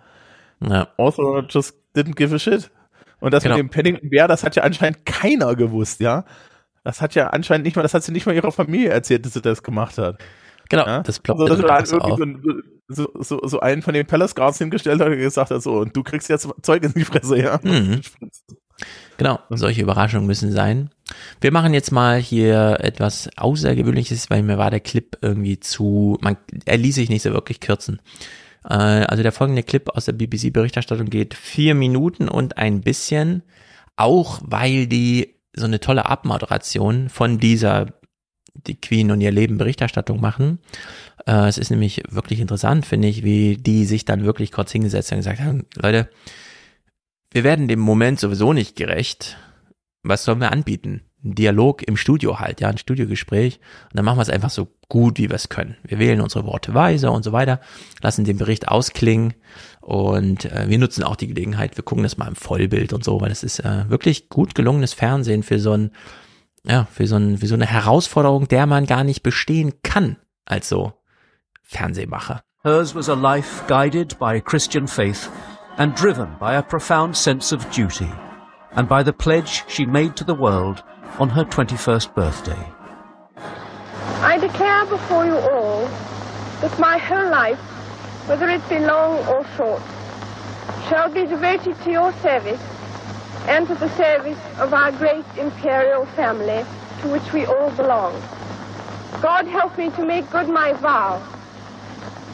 ja. 0.60 0.88
also 0.98 1.40
just 1.48 1.76
didn't 1.96 2.14
give 2.14 2.34
a 2.34 2.38
shit. 2.38 2.70
Und 3.20 3.32
das 3.32 3.42
Genau. 3.42 3.56
mit 3.56 3.64
dem 3.64 3.70
Paddington 3.70 4.10
Bear, 4.10 4.28
das 4.28 4.44
hat 4.44 4.56
ja 4.56 4.62
anscheinend 4.62 5.04
keiner 5.06 5.54
gewusst, 5.54 6.00
ja? 6.00 6.24
Das 6.84 7.00
hat 7.00 7.14
ja 7.14 7.28
anscheinend 7.28 7.64
nicht 7.64 7.76
mal, 7.76 7.82
das 7.82 7.94
hat 7.94 8.02
sie 8.02 8.12
nicht 8.12 8.26
mal 8.26 8.34
ihrer 8.34 8.52
Familie 8.52 8.90
erzählt, 8.90 9.24
dass 9.24 9.34
sie 9.34 9.42
das 9.42 9.62
gemacht 9.62 9.98
hat. 9.98 10.18
Genau, 10.68 10.86
Ja? 10.86 11.02
das 11.02 11.20
ploppt 11.20 11.40
also, 11.40 11.62
das 11.62 11.92
irgendwie 11.92 12.62
so, 12.88 13.08
so, 13.18 13.40
so 13.46 13.60
einen 13.60 13.82
von 13.82 13.94
den 13.94 14.06
Palace 14.06 14.34
Guards 14.34 14.58
hingestellt 14.58 15.00
hat 15.00 15.08
und 15.08 15.16
gesagt 15.16 15.50
hat, 15.50 15.62
so, 15.62 15.78
und 15.78 15.96
du 15.96 16.02
kriegst 16.02 16.28
jetzt 16.28 16.48
Zeug 16.62 16.82
in 16.82 16.92
die 16.92 17.04
Fresse, 17.04 17.38
ja? 17.38 17.60
Mhm. 17.62 18.00
Genau, 19.20 19.38
solche 19.50 19.82
Überraschungen 19.82 20.26
müssen 20.26 20.50
sein. 20.50 20.88
Wir 21.42 21.52
machen 21.52 21.74
jetzt 21.74 21.92
mal 21.92 22.18
hier 22.18 22.78
etwas 22.80 23.28
Außergewöhnliches, 23.36 24.30
weil 24.30 24.42
mir 24.42 24.56
war 24.56 24.70
der 24.70 24.80
Clip 24.80 25.18
irgendwie 25.20 25.60
zu, 25.60 26.16
man, 26.22 26.38
er 26.64 26.78
ließ 26.78 26.94
sich 26.94 27.10
nicht 27.10 27.20
so 27.20 27.34
wirklich 27.34 27.60
kürzen. 27.60 28.00
Äh, 28.64 28.72
also 28.72 29.22
der 29.22 29.32
folgende 29.32 29.62
Clip 29.62 29.90
aus 29.90 30.06
der 30.06 30.14
BBC-Berichterstattung 30.14 31.10
geht 31.10 31.34
vier 31.34 31.74
Minuten 31.74 32.30
und 32.30 32.56
ein 32.56 32.80
bisschen, 32.80 33.42
auch 33.94 34.40
weil 34.42 34.86
die 34.86 35.34
so 35.54 35.66
eine 35.66 35.80
tolle 35.80 36.06
Abmoderation 36.06 37.10
von 37.10 37.38
dieser 37.38 37.88
die 38.54 38.80
Queen 38.80 39.10
und 39.10 39.20
ihr 39.20 39.32
Leben 39.32 39.58
Berichterstattung 39.58 40.18
machen. 40.18 40.60
Äh, 41.26 41.46
es 41.46 41.58
ist 41.58 41.70
nämlich 41.70 42.04
wirklich 42.08 42.40
interessant, 42.40 42.86
finde 42.86 43.08
ich, 43.08 43.22
wie 43.22 43.58
die 43.58 43.84
sich 43.84 44.06
dann 44.06 44.24
wirklich 44.24 44.50
kurz 44.50 44.72
hingesetzt 44.72 45.10
haben 45.10 45.18
und 45.18 45.24
gesagt 45.24 45.40
haben, 45.40 45.66
Leute, 45.76 46.08
wir 47.32 47.44
werden 47.44 47.68
dem 47.68 47.80
Moment 47.80 48.20
sowieso 48.20 48.52
nicht 48.52 48.76
gerecht. 48.76 49.36
Was 50.02 50.24
sollen 50.24 50.40
wir 50.40 50.52
anbieten? 50.52 51.02
Ein 51.22 51.34
Dialog 51.34 51.82
im 51.82 51.96
Studio 51.96 52.40
halt, 52.40 52.60
ja, 52.60 52.68
ein 52.68 52.78
Studiogespräch. 52.78 53.60
Und 53.84 53.96
dann 53.96 54.04
machen 54.04 54.18
wir 54.18 54.22
es 54.22 54.30
einfach 54.30 54.50
so 54.50 54.68
gut, 54.88 55.18
wie 55.18 55.28
wir 55.28 55.36
es 55.36 55.48
können. 55.48 55.76
Wir 55.84 55.98
wählen 55.98 56.20
unsere 56.20 56.44
Worte 56.44 56.74
weise 56.74 57.10
und 57.10 57.22
so 57.22 57.32
weiter, 57.32 57.60
lassen 58.02 58.24
den 58.24 58.38
Bericht 58.38 58.68
ausklingen 58.68 59.34
und 59.80 60.46
äh, 60.46 60.68
wir 60.68 60.78
nutzen 60.78 61.04
auch 61.04 61.16
die 61.16 61.28
Gelegenheit, 61.28 61.76
wir 61.76 61.84
gucken 61.84 62.02
das 62.02 62.18
mal 62.18 62.28
im 62.28 62.34
Vollbild 62.34 62.92
und 62.92 63.04
so, 63.04 63.20
weil 63.20 63.28
das 63.28 63.42
ist 63.42 63.60
äh, 63.60 63.88
wirklich 63.88 64.28
gut 64.28 64.54
gelungenes 64.54 64.92
Fernsehen 64.92 65.42
für 65.42 65.58
so 65.58 65.72
ein, 65.72 65.92
ja, 66.64 66.86
für 66.90 67.06
so 67.06 67.16
ein, 67.16 67.38
für 67.38 67.46
so 67.46 67.54
eine 67.54 67.66
Herausforderung, 67.66 68.48
der 68.48 68.66
man 68.66 68.86
gar 68.86 69.04
nicht 69.04 69.22
bestehen 69.22 69.74
kann 69.82 70.16
als 70.44 70.68
so 70.68 70.92
Fernsehmacher. 71.62 72.42
Hers 72.62 72.94
was 72.94 73.08
a 73.08 73.14
life 73.14 73.64
guided 73.68 74.18
by 74.18 74.40
Christian 74.40 74.86
faith 74.86 75.30
and 75.80 75.94
driven 75.94 76.36
by 76.38 76.56
a 76.56 76.62
profound 76.62 77.16
sense 77.16 77.52
of 77.52 77.70
duty, 77.72 78.10
and 78.72 78.86
by 78.86 79.02
the 79.02 79.14
pledge 79.14 79.64
she 79.66 79.86
made 79.86 80.14
to 80.14 80.24
the 80.24 80.34
world 80.34 80.82
on 81.18 81.30
her 81.30 81.42
21st 81.42 82.14
birthday. 82.14 82.68
I 84.20 84.36
declare 84.36 84.84
before 84.84 85.24
you 85.24 85.36
all 85.36 85.86
that 86.60 86.78
my 86.78 86.98
whole 86.98 87.30
life 87.30 87.58
whether 88.28 88.46
it 88.50 88.68
be 88.68 88.78
long 88.78 89.26
or 89.26 89.42
short, 89.56 89.82
shall 90.90 91.08
be 91.08 91.24
devoted 91.24 91.74
to 91.82 91.90
your 91.90 92.12
service 92.20 92.60
and 93.48 93.66
to 93.66 93.74
the 93.76 93.88
service 93.96 94.38
of 94.58 94.74
our 94.74 94.92
great 94.92 95.24
imperial 95.38 96.04
family 96.14 96.62
to 97.00 97.08
which 97.08 97.32
we 97.32 97.46
all 97.46 97.70
belong. 97.70 98.12
God 99.22 99.46
help 99.46 99.78
me 99.78 99.88
to 99.92 100.04
make 100.04 100.28
good 100.28 100.50
my 100.50 100.74
vow, 100.74 101.26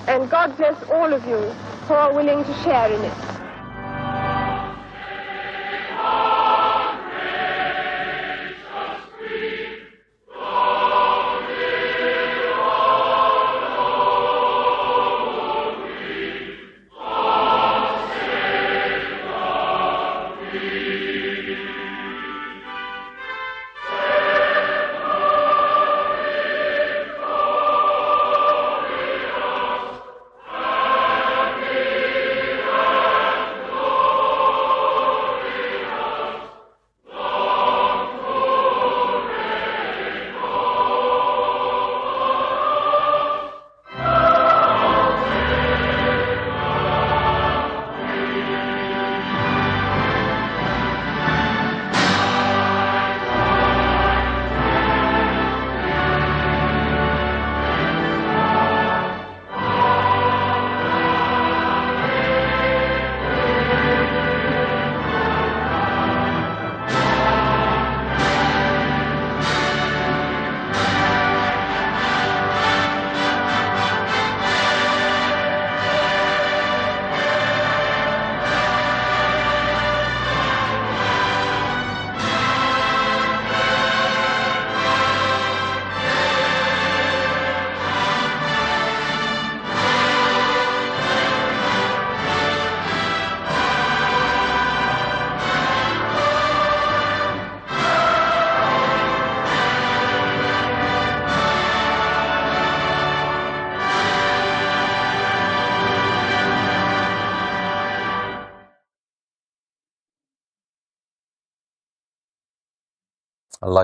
and 0.08 0.28
God 0.28 0.56
bless 0.56 0.82
all 0.90 1.12
of 1.12 1.24
you 1.28 1.38
who 1.86 1.94
are 1.94 2.12
willing 2.12 2.42
to 2.44 2.52
share 2.64 2.92
in 2.92 3.00
it. 3.00 3.35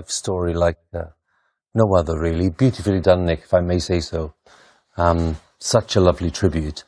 Life 0.03 0.11
story 0.11 0.55
like 0.55 0.79
uh, 0.95 1.05
no 1.75 1.95
other, 1.97 2.19
really. 2.19 2.51
Beautifully 2.51 3.01
done, 3.01 3.25
Nick, 3.25 3.43
if 3.45 3.55
I 3.55 3.61
may 3.61 3.79
say 3.79 4.01
so. 4.01 4.35
Um, 4.97 5.37
such 5.59 5.97
a 5.97 6.01
lovely 6.01 6.31
tribute. 6.31 6.85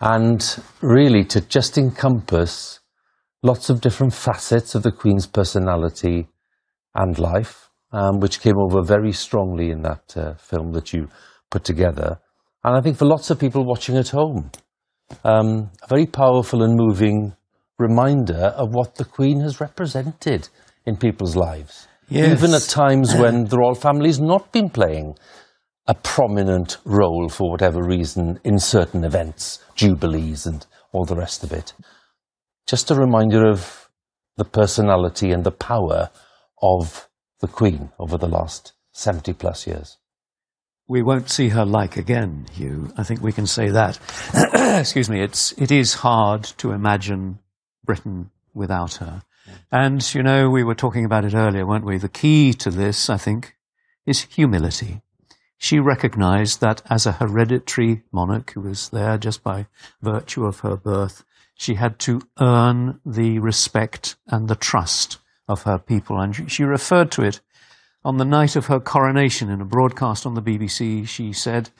And 0.00 0.42
really, 0.80 1.24
to 1.26 1.40
just 1.40 1.78
encompass 1.78 2.80
lots 3.42 3.70
of 3.70 3.80
different 3.80 4.14
facets 4.14 4.74
of 4.74 4.82
the 4.82 4.90
Queen's 4.90 5.26
personality 5.26 6.28
and 6.94 7.18
life, 7.18 7.68
um, 7.92 8.18
which 8.20 8.40
came 8.40 8.58
over 8.58 8.82
very 8.82 9.12
strongly 9.12 9.70
in 9.70 9.82
that 9.82 10.16
uh, 10.16 10.34
film 10.34 10.72
that 10.72 10.92
you 10.92 11.08
put 11.50 11.64
together. 11.64 12.18
And 12.64 12.76
I 12.76 12.80
think 12.80 12.96
for 12.96 13.04
lots 13.04 13.30
of 13.30 13.38
people 13.38 13.64
watching 13.64 13.96
at 13.96 14.08
home, 14.08 14.50
um, 15.24 15.70
a 15.82 15.86
very 15.88 16.06
powerful 16.06 16.62
and 16.62 16.74
moving 16.76 17.36
reminder 17.78 18.54
of 18.56 18.70
what 18.72 18.94
the 18.94 19.04
Queen 19.04 19.40
has 19.40 19.60
represented 19.60 20.48
in 20.86 20.96
people's 20.96 21.36
lives. 21.36 21.88
Yes. 22.08 22.38
Even 22.38 22.54
at 22.54 22.62
times 22.62 23.14
when 23.18 23.44
the 23.44 23.58
royal 23.58 23.74
family's 23.74 24.20
not 24.20 24.52
been 24.52 24.70
playing 24.70 25.16
a 25.86 25.94
prominent 25.94 26.78
role 26.84 27.28
for 27.28 27.50
whatever 27.50 27.82
reason 27.82 28.38
in 28.44 28.58
certain 28.58 29.04
events, 29.04 29.58
jubilees 29.74 30.46
and 30.46 30.66
all 30.92 31.04
the 31.04 31.16
rest 31.16 31.42
of 31.42 31.52
it. 31.52 31.72
Just 32.68 32.90
a 32.90 32.94
reminder 32.94 33.48
of 33.48 33.88
the 34.36 34.44
personality 34.44 35.30
and 35.32 35.44
the 35.44 35.50
power 35.50 36.10
of 36.62 37.08
the 37.40 37.48
Queen 37.48 37.90
over 37.98 38.16
the 38.16 38.28
last 38.28 38.72
70 38.92 39.32
plus 39.34 39.66
years. 39.66 39.98
We 40.88 41.02
won't 41.02 41.30
see 41.30 41.48
her 41.48 41.64
like 41.64 41.96
again, 41.96 42.46
Hugh. 42.52 42.92
I 42.96 43.02
think 43.02 43.22
we 43.22 43.32
can 43.32 43.46
say 43.46 43.70
that. 43.70 43.98
Excuse 44.80 45.08
me. 45.08 45.22
It's 45.22 45.52
it 45.52 45.70
is 45.70 45.94
hard 45.94 46.44
to 46.58 46.72
imagine 46.72 47.38
Britain 47.84 48.30
without 48.54 48.94
her. 48.94 49.22
And 49.74 50.14
you 50.14 50.22
know, 50.22 50.50
we 50.50 50.62
were 50.62 50.74
talking 50.74 51.06
about 51.06 51.24
it 51.24 51.34
earlier, 51.34 51.64
weren't 51.64 51.86
we? 51.86 51.96
The 51.96 52.06
key 52.06 52.52
to 52.52 52.70
this, 52.70 53.08
I 53.08 53.16
think, 53.16 53.56
is 54.04 54.24
humility. 54.24 55.00
She 55.56 55.78
recognized 55.78 56.60
that 56.60 56.82
as 56.90 57.06
a 57.06 57.12
hereditary 57.12 58.02
monarch 58.12 58.52
who 58.52 58.60
was 58.60 58.90
there 58.90 59.16
just 59.16 59.42
by 59.42 59.66
virtue 60.02 60.44
of 60.44 60.60
her 60.60 60.76
birth, 60.76 61.24
she 61.54 61.76
had 61.76 61.98
to 62.00 62.20
earn 62.38 63.00
the 63.06 63.38
respect 63.38 64.16
and 64.26 64.46
the 64.46 64.56
trust 64.56 65.20
of 65.48 65.62
her 65.62 65.78
people. 65.78 66.20
And 66.20 66.50
she 66.52 66.64
referred 66.64 67.10
to 67.12 67.22
it 67.22 67.40
on 68.04 68.18
the 68.18 68.26
night 68.26 68.56
of 68.56 68.66
her 68.66 68.80
coronation 68.80 69.48
in 69.48 69.62
a 69.62 69.64
broadcast 69.64 70.26
on 70.26 70.34
the 70.34 70.42
BBC. 70.42 71.08
She 71.08 71.32
said, 71.32 71.70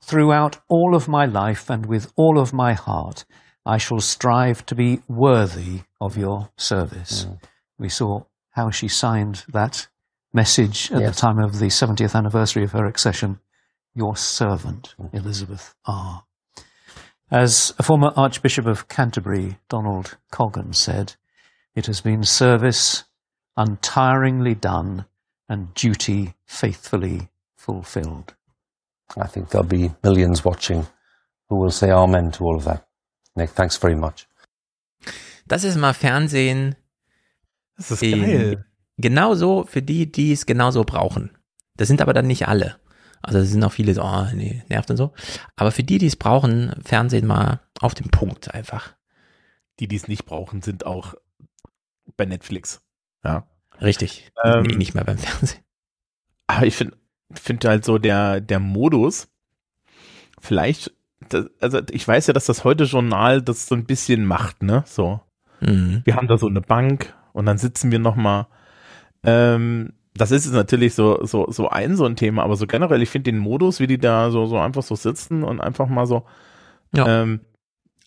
Throughout 0.00 0.58
all 0.68 0.94
of 0.94 1.06
my 1.06 1.26
life 1.26 1.68
and 1.68 1.84
with 1.84 2.10
all 2.16 2.38
of 2.38 2.54
my 2.54 2.72
heart, 2.72 3.26
I 3.64 3.78
shall 3.78 4.00
strive 4.00 4.66
to 4.66 4.74
be 4.74 5.00
worthy 5.08 5.82
of 6.00 6.16
your 6.16 6.50
service. 6.56 7.26
Mm. 7.26 7.42
We 7.78 7.88
saw 7.88 8.24
how 8.50 8.70
she 8.70 8.88
signed 8.88 9.44
that 9.48 9.88
message 10.32 10.90
at 10.90 11.00
Yes. 11.00 11.14
the 11.14 11.20
time 11.20 11.38
of 11.38 11.58
the 11.58 11.70
70th 11.70 12.14
anniversary 12.14 12.64
of 12.64 12.72
her 12.72 12.86
accession. 12.86 13.38
Your 13.94 14.16
servant, 14.16 14.94
mm. 15.00 15.14
Elizabeth 15.14 15.74
R. 15.84 16.24
As 17.30 17.72
a 17.78 17.82
former 17.82 18.12
Archbishop 18.16 18.66
of 18.66 18.88
Canterbury, 18.88 19.58
Donald 19.68 20.18
Coggan, 20.30 20.74
said, 20.74 21.16
it 21.74 21.86
has 21.86 22.00
been 22.00 22.22
service 22.24 23.04
untiringly 23.56 24.54
done 24.54 25.06
and 25.48 25.72
duty 25.74 26.34
faithfully 26.46 27.30
fulfilled. 27.56 28.34
I 29.16 29.26
think 29.26 29.50
there'll 29.50 29.66
be 29.66 29.92
millions 30.02 30.44
watching 30.44 30.86
who 31.48 31.56
will 31.60 31.70
say 31.70 31.90
Amen 31.90 32.30
to 32.32 32.44
all 32.44 32.56
of 32.56 32.64
that. 32.64 32.86
Nick, 33.34 33.54
thanks 33.54 33.76
very 33.76 33.94
much. 33.96 34.28
Das 35.46 35.64
ist 35.64 35.76
mal 35.76 35.94
Fernsehen. 35.94 36.76
Das 37.76 37.90
ist 37.90 38.02
in- 38.02 38.20
geil. 38.22 38.66
Genauso 38.98 39.64
für 39.64 39.82
die, 39.82 40.10
die 40.10 40.32
es 40.32 40.46
genauso 40.46 40.84
brauchen. 40.84 41.30
Das 41.76 41.88
sind 41.88 42.02
aber 42.02 42.12
dann 42.12 42.26
nicht 42.26 42.46
alle. 42.46 42.78
Also 43.22 43.38
es 43.38 43.50
sind 43.50 43.64
auch 43.64 43.72
viele 43.72 43.94
so, 43.94 44.02
oh, 44.02 44.26
nee, 44.34 44.62
nervt 44.68 44.90
und 44.90 44.96
so. 44.96 45.12
Aber 45.56 45.72
für 45.72 45.82
die, 45.82 45.98
die 45.98 46.06
es 46.06 46.16
brauchen, 46.16 46.74
Fernsehen 46.84 47.26
mal 47.26 47.60
auf 47.80 47.94
den 47.94 48.10
Punkt 48.10 48.52
einfach. 48.54 48.94
Die, 49.80 49.88
die 49.88 49.96
es 49.96 50.08
nicht 50.08 50.26
brauchen, 50.26 50.60
sind 50.60 50.84
auch 50.86 51.14
bei 52.16 52.26
Netflix. 52.26 52.82
Ja. 53.24 53.48
Richtig. 53.80 54.30
Ähm, 54.44 54.62
nee, 54.64 54.76
nicht 54.76 54.94
mehr 54.94 55.04
beim 55.04 55.18
Fernsehen. 55.18 55.62
Aber 56.46 56.66
ich 56.66 56.76
finde 56.76 56.96
finde 57.32 57.68
halt 57.70 57.84
so 57.84 57.96
der, 57.96 58.42
der 58.42 58.60
Modus, 58.60 59.28
vielleicht, 60.38 60.92
also 61.60 61.80
ich 61.90 62.06
weiß 62.06 62.26
ja, 62.26 62.32
dass 62.32 62.46
das 62.46 62.64
heute 62.64 62.84
Journal 62.84 63.42
das 63.42 63.66
so 63.66 63.74
ein 63.74 63.84
bisschen 63.84 64.24
macht, 64.24 64.62
ne? 64.62 64.84
So. 64.86 65.20
Mhm. 65.60 66.02
Wir 66.04 66.16
haben 66.16 66.28
da 66.28 66.38
so 66.38 66.48
eine 66.48 66.60
Bank 66.60 67.14
und 67.32 67.46
dann 67.46 67.58
sitzen 67.58 67.90
wir 67.90 67.98
nochmal. 67.98 68.46
Ähm, 69.24 69.92
das 70.14 70.30
ist 70.30 70.44
jetzt 70.44 70.54
natürlich 70.54 70.94
so, 70.94 71.24
so, 71.24 71.50
so 71.50 71.68
ein, 71.68 71.96
so 71.96 72.04
ein 72.04 72.16
Thema, 72.16 72.42
aber 72.42 72.56
so 72.56 72.66
generell, 72.66 73.00
ich 73.02 73.08
finde 73.08 73.30
den 73.32 73.38
Modus, 73.38 73.80
wie 73.80 73.86
die 73.86 73.98
da 73.98 74.30
so, 74.30 74.46
so 74.46 74.58
einfach 74.58 74.82
so 74.82 74.94
sitzen 74.94 75.42
und 75.42 75.60
einfach 75.60 75.86
mal 75.88 76.06
so, 76.06 76.24
Ja. 76.94 77.22
ähm, 77.22 77.40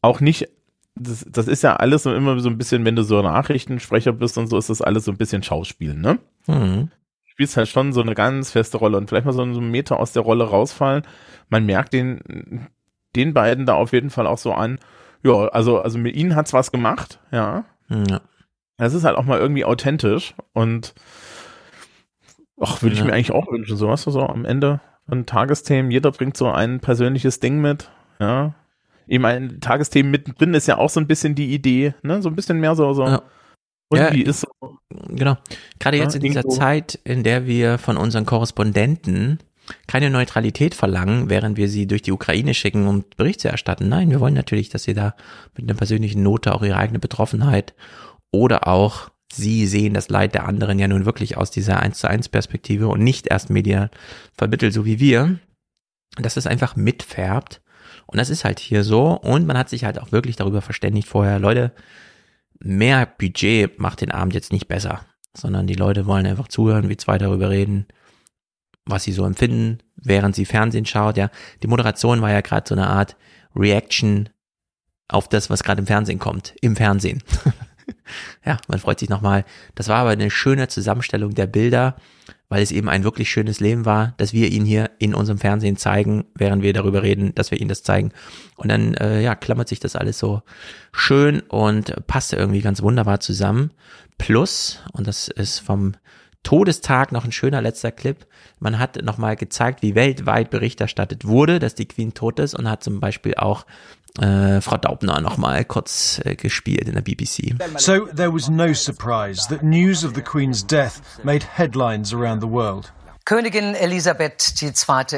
auch 0.02 0.20
nicht, 0.20 0.48
das, 0.96 1.26
das 1.28 1.48
ist 1.48 1.64
ja 1.64 1.78
alles 1.78 2.04
so 2.04 2.14
immer 2.14 2.40
so 2.40 2.50
ein 2.50 2.58
bisschen, 2.60 2.86
wenn 2.86 2.96
du 2.96 3.04
so 3.04 3.22
Nachrichtensprecher 3.22 4.12
bist 4.14 4.38
und 4.38 4.48
so, 4.48 4.58
ist 4.58 4.70
das 4.70 4.82
alles 4.84 5.06
so 5.06 5.12
ein 5.12 5.18
bisschen 5.18 5.42
Schauspiel, 5.42 5.96
ne? 5.96 6.20
Mhm. 6.48 6.92
spielst 7.26 7.58
halt 7.58 7.68
schon 7.70 7.92
so 7.92 8.02
eine 8.02 8.14
ganz 8.14 8.52
feste 8.52 8.78
Rolle 8.78 8.98
und 8.98 9.10
vielleicht 9.10 9.26
mal 9.26 9.34
so 9.34 9.42
einen 9.42 9.72
Meter 9.72 10.00
aus 10.00 10.12
der 10.14 10.22
Rolle 10.22 10.44
rausfallen. 10.46 11.04
Man 11.50 11.66
merkt 11.66 11.92
den, 11.94 12.68
den 13.16 13.34
beiden 13.34 13.66
da 13.66 13.74
auf 13.74 13.94
jeden 13.94 14.10
Fall 14.10 14.28
auch 14.28 14.38
so 14.38 14.54
an, 14.54 14.80
ja, 15.24 15.34
also, 15.50 15.82
also 15.82 15.98
mit 15.98 16.16
ihnen 16.16 16.36
hat's 16.36 16.54
was 16.54 16.72
gemacht, 16.72 17.20
ja. 17.32 17.66
Ja. 17.90 18.22
Das 18.78 18.94
ist 18.94 19.04
halt 19.06 19.18
auch 19.18 19.24
mal 19.26 19.40
irgendwie 19.40 19.66
authentisch 19.66 20.36
und 20.54 20.94
ach, 22.60 22.82
würde 22.82 22.94
ich 22.94 23.00
Ja. 23.00 23.06
mir 23.06 23.14
eigentlich 23.14 23.32
auch 23.32 23.50
wünschen, 23.52 23.78
so 23.78 23.88
was 23.88 24.04
so 24.04 24.22
am 24.22 24.46
Ende 24.46 24.82
von 25.08 25.26
Tagesthemen, 25.26 25.92
jeder 25.92 26.12
bringt 26.12 26.36
so 26.38 26.50
ein 26.52 26.80
persönliches 26.80 27.40
Ding 27.40 27.60
mit, 27.62 27.90
ja. 28.20 28.54
Ich 29.08 29.20
meine, 29.20 29.60
Tagesthemen 29.60 30.12
mittendrin 30.12 30.56
ist 30.56 30.68
ja 30.68 30.78
auch 30.78 30.90
so 30.90 31.00
ein 31.00 31.08
bisschen 31.08 31.36
die 31.36 31.54
Idee, 31.54 31.94
ne, 32.02 32.22
so 32.24 32.30
ein 32.30 32.36
bisschen 32.36 32.60
mehr 32.60 32.76
so, 32.76 32.94
so. 32.94 33.06
Ja, 33.94 34.12
wie 34.12 34.24
ist 34.24 34.42
so, 34.42 34.78
Genau. 35.10 35.38
Gerade 35.80 35.98
jetzt 35.98 36.16
Ja, 36.16 36.20
in 36.22 36.28
dieser 36.28 36.48
Zeit, 36.50 37.00
in 37.04 37.24
der 37.24 37.46
wir 37.46 37.78
von 37.78 37.98
unseren 37.98 38.26
Korrespondenten 38.26 39.40
keine 39.88 40.10
Neutralität 40.10 40.76
verlangen, 40.76 41.30
während 41.30 41.58
wir 41.58 41.68
sie 41.68 41.88
durch 41.88 42.02
die 42.02 42.12
Ukraine 42.12 42.54
schicken, 42.54 42.88
um 42.88 43.06
Bericht 43.18 43.42
zu 43.42 43.50
erstatten. 43.50 43.90
Nein, 43.90 44.12
wir 44.12 44.20
wollen 44.20 44.34
natürlich, 44.34 44.70
dass 44.70 44.84
sie 44.84 44.94
da 44.94 45.16
mit 45.56 45.70
einer 45.70 45.78
persönlichen 45.78 46.24
Note 46.24 46.54
auch 46.54 46.64
ihre 46.64 46.78
eigene 46.78 47.00
Betroffenheit 47.00 47.74
oder 48.32 48.68
auch 48.68 49.10
sie 49.32 49.68
sehen 49.68 49.94
das 49.94 50.10
Leid 50.10 50.34
der 50.34 50.48
anderen 50.48 50.80
ja 50.80 50.88
nun 50.88 51.06
wirklich 51.06 51.38
aus 51.38 51.52
dieser 51.52 51.80
1 51.80 52.00
zu 52.00 52.10
1 52.10 52.30
Perspektive 52.30 52.88
und 52.88 53.04
nicht 53.04 53.28
erst 53.28 53.50
medial 53.50 53.90
vermittelt, 54.38 54.74
so 54.74 54.86
wie 54.86 55.00
wir, 55.00 55.40
dass 56.18 56.38
es 56.38 56.48
einfach 56.48 56.76
mitfärbt. 56.76 57.62
Und 58.08 58.18
das 58.18 58.30
ist 58.30 58.46
halt 58.46 58.60
hier 58.60 58.84
so. 58.84 59.12
Und 59.12 59.46
man 59.46 59.58
hat 59.58 59.70
sich 59.70 59.84
halt 59.84 60.00
auch 60.00 60.12
wirklich 60.12 60.36
darüber 60.36 60.62
verständigt 60.62 61.08
vorher, 61.08 61.40
Leute, 61.40 61.72
mehr 62.60 63.06
Budget 63.06 63.80
macht 63.80 64.02
den 64.02 64.12
Abend 64.12 64.34
jetzt 64.34 64.52
nicht 64.52 64.68
besser, 64.68 65.02
sondern 65.36 65.68
die 65.68 65.74
Leute 65.74 66.06
wollen 66.06 66.26
einfach 66.26 66.48
zuhören, 66.48 66.90
wie 66.90 66.98
zwei 66.98 67.18
darüber 67.18 67.50
reden, 67.50 67.88
was 68.86 69.04
sie 69.04 69.12
so 69.12 69.26
empfinden, 69.26 69.80
während 69.96 70.36
sie 70.36 70.46
Fernsehen 70.46 70.86
schaut. 70.86 71.18
Ja, 71.18 71.30
die 71.64 71.68
Moderation 71.68 72.22
war 72.22 72.32
ja 72.32 72.42
gerade 72.42 72.68
so 72.68 72.76
eine 72.76 72.88
Art 72.88 73.16
Reaction 73.56 74.30
auf 75.08 75.28
das, 75.28 75.50
was 75.50 75.64
gerade 75.64 75.82
im 75.82 75.88
Fernsehen 75.88 76.20
kommt, 76.20 76.56
im 76.62 76.76
Fernsehen. 76.76 77.24
ja, 78.46 78.58
man 78.68 78.80
freut 78.80 79.00
sich 79.00 79.10
nochmal. 79.10 79.46
Das 79.76 79.88
war 79.88 79.98
aber 79.98 80.12
eine 80.12 80.32
schöne 80.32 80.68
Zusammenstellung 80.68 81.34
der 81.36 81.48
Bilder, 81.48 81.96
weil 82.50 82.62
es 82.62 82.72
eben 82.72 82.90
ein 82.90 83.04
wirklich 83.04 83.30
schönes 83.30 83.60
Leben 83.60 83.86
war, 83.86 84.14
dass 84.18 84.34
wir 84.34 84.52
ihn 84.52 84.66
hier 84.66 84.92
in 85.00 85.16
unserem 85.16 85.40
Fernsehen 85.40 85.78
zeigen, 85.78 86.26
während 86.36 86.64
wir 86.64 86.74
darüber 86.74 87.04
reden, 87.04 87.34
dass 87.36 87.52
wir 87.52 87.60
ihnen 87.60 87.70
das 87.70 87.84
zeigen. 87.84 88.12
Und 88.56 88.70
dann, 88.70 88.94
äh, 88.96 89.22
ja, 89.22 89.36
klammert 89.36 89.68
sich 89.68 89.80
das 89.80 89.96
alles 89.96 90.20
so 90.20 90.42
schön 90.92 91.42
und 91.42 92.08
passte 92.08 92.36
irgendwie 92.36 92.62
ganz 92.62 92.82
wunderbar 92.82 93.20
zusammen. 93.20 93.72
Plus, 94.18 94.80
und 94.94 95.08
das 95.08 95.28
ist 95.28 95.60
vom 95.60 95.94
Todestag 96.46 97.12
noch 97.12 97.26
ein 97.26 97.32
schöner 97.32 97.62
letzter 97.62 97.92
Clip. 97.92 98.26
Man 98.60 98.80
hat 98.80 99.02
nochmal 99.02 99.36
gezeigt, 99.36 99.82
wie 99.82 99.96
weltweit 99.96 100.52
Bericht 100.52 100.80
erstattet 100.80 101.26
wurde, 101.26 101.60
dass 101.60 101.76
die 101.76 101.88
Queen 101.88 102.14
tot 102.14 102.40
ist 102.40 102.54
und 102.54 102.70
hat 102.70 102.84
zum 102.84 103.00
Beispiel 103.00 103.36
auch 103.36 103.66
äh, 104.22 104.62
Frau 104.62 104.78
Daubner 104.78 105.20
nochmal 105.20 105.66
kurz 105.66 106.22
äh, 106.24 106.36
gespielt 106.36 106.88
in 106.88 106.94
der 106.94 107.02
BBC. 107.02 107.56
So 107.78 108.06
there 108.06 108.32
was 108.34 108.48
no 108.48 108.74
surprise 108.74 109.48
that 109.50 109.64
news 109.64 110.06
of 110.06 110.14
the 110.16 110.22
Queen's 110.22 110.66
death 110.66 111.02
made 111.24 111.46
headlines 111.58 112.14
around 112.14 112.42
the 112.42 112.50
world. 112.50 112.94
Königin 113.26 113.74
Elisabeth 113.74 114.54
II. 114.62 114.72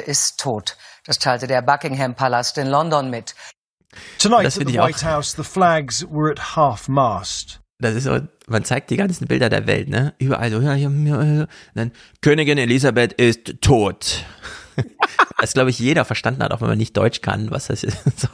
ist 0.06 0.40
tot. 0.40 0.78
Das 1.06 1.20
teilte 1.20 1.46
der 1.46 1.62
Buckingham 1.62 2.16
Palast 2.16 2.58
in 2.58 2.68
London 2.68 3.10
mit. 3.10 3.36
Tonight 4.18 4.46
at 4.46 4.54
the 4.54 4.78
White 4.78 5.04
House, 5.04 5.36
the 5.36 5.44
flags 5.44 6.06
were 6.10 6.32
at 6.32 6.56
half 6.56 6.88
mast. 6.88 7.60
Das 7.80 7.94
ist 7.96 8.06
so, 8.06 8.18
man 8.48 8.64
zeigt 8.64 8.90
die 8.90 8.98
ganzen 8.98 9.28
Bilder 9.28 9.50
der 9.50 9.68
Welt, 9.68 9.88
ne? 9.90 10.14
Überall 10.18 10.50
so, 10.50 10.60
ja, 10.60 10.74
ja, 10.76 10.90
ja, 10.90 11.24
ja. 11.24 11.48
dann 11.76 11.92
Königin 12.22 12.58
Elisabeth 12.58 13.14
ist 13.14 13.62
tot. 13.62 14.26
das 15.40 15.54
glaube 15.54 15.70
ich 15.70 15.78
jeder 15.80 16.04
verstanden 16.06 16.42
hat, 16.44 16.52
auch 16.52 16.62
wenn 16.62 16.70
man 16.70 16.78
nicht 16.78 16.98
Deutsch 16.98 17.22
kann, 17.22 17.52
was 17.52 17.68
das 17.68 17.84
ist. 17.84 17.98
So, 18.18 18.28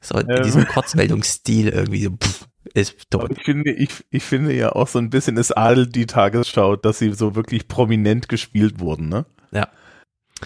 so 0.00 0.18
in 0.18 0.28
Ähm. 0.30 0.42
diesem 0.42 0.66
Kurzmeldungsstil 0.66 1.68
irgendwie 1.68 2.04
so, 2.04 2.10
pff, 2.10 2.48
ist 2.74 3.10
tot. 3.10 3.30
Ich 3.36 3.44
finde, 3.44 3.70
ich, 3.72 3.90
ich 4.10 4.22
finde 4.24 4.52
ja 4.52 4.72
auch 4.72 4.88
so 4.88 4.98
ein 4.98 5.10
bisschen, 5.10 5.36
es 5.36 5.52
adelt 5.52 5.94
die 5.94 6.06
Tagesschau, 6.06 6.74
dass 6.76 6.98
sie 6.98 7.12
so 7.12 7.34
wirklich 7.36 7.68
prominent 7.68 8.28
gespielt 8.28 8.80
wurden, 8.80 9.08
ne? 9.08 9.26
Ja. 9.52 9.68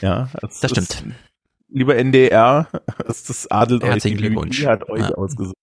Ja, 0.01 0.29
Das 0.41 0.63
ist- 0.63 0.71
stimmt. 0.71 1.05
Lieber 1.75 1.97
NDR, 1.97 2.69
das 3.07 3.25
das 3.25 3.51
adelt 3.51 3.83
euch. 3.83 3.91
Herzlichen 3.91 4.19
Die 4.19 4.23
Glückwunsch. 4.25 4.59
Jury 4.61 4.71
hat 4.73 4.89
euch 4.91 5.01
Ja. 5.01 5.15
ausgesucht. 5.15 5.57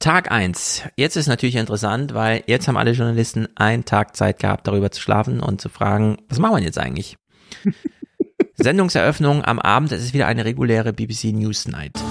Tag 0.00 0.32
eins. 0.32 0.82
Jetzt 0.96 1.16
ist 1.16 1.26
natürlich 1.26 1.56
interessant, 1.56 2.14
weil 2.14 2.42
jetzt 2.46 2.66
haben 2.66 2.78
alle 2.78 2.92
Journalisten 2.92 3.48
einen 3.54 3.84
Tag 3.84 4.16
Zeit 4.16 4.38
gehabt, 4.38 4.66
darüber 4.66 4.90
zu 4.90 4.98
schlafen 4.98 5.40
und 5.40 5.60
zu 5.60 5.68
fragen, 5.68 6.16
was 6.30 6.38
machen 6.38 6.56
wir 6.56 6.62
jetzt 6.62 6.78
eigentlich? 6.78 7.18
Sendungseröffnung 8.54 9.44
am 9.44 9.58
Abend, 9.58 9.92
es 9.92 10.02
ist 10.02 10.14
wieder 10.14 10.26
eine 10.26 10.46
reguläre 10.46 10.94
BBC 10.94 11.32
News 11.34 11.68
Night. 11.68 12.02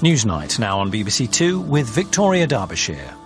Newsnight 0.00 0.58
now 0.58 0.80
on 0.80 0.90
BBC 0.90 1.30
Two 1.30 1.62
with 1.70 1.94
Victoria 1.94 2.46
Derbyshire. 2.46 3.19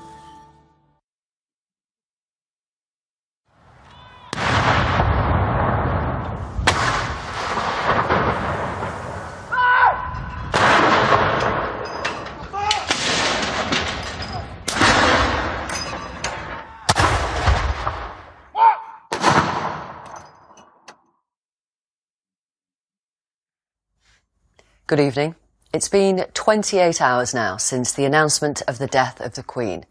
Good 24.95 25.07
evening. 25.07 25.35
It's 25.73 25.89
been 25.89 26.25
28 26.35 27.03
hours 27.03 27.35
now 27.35 27.57
since 27.57 27.91
the 27.91 28.05
announcement 28.05 28.63
of 28.69 28.79
the 28.79 28.87
death 28.87 29.21
of 29.21 29.35
the 29.35 29.43
Queen. 29.43 29.87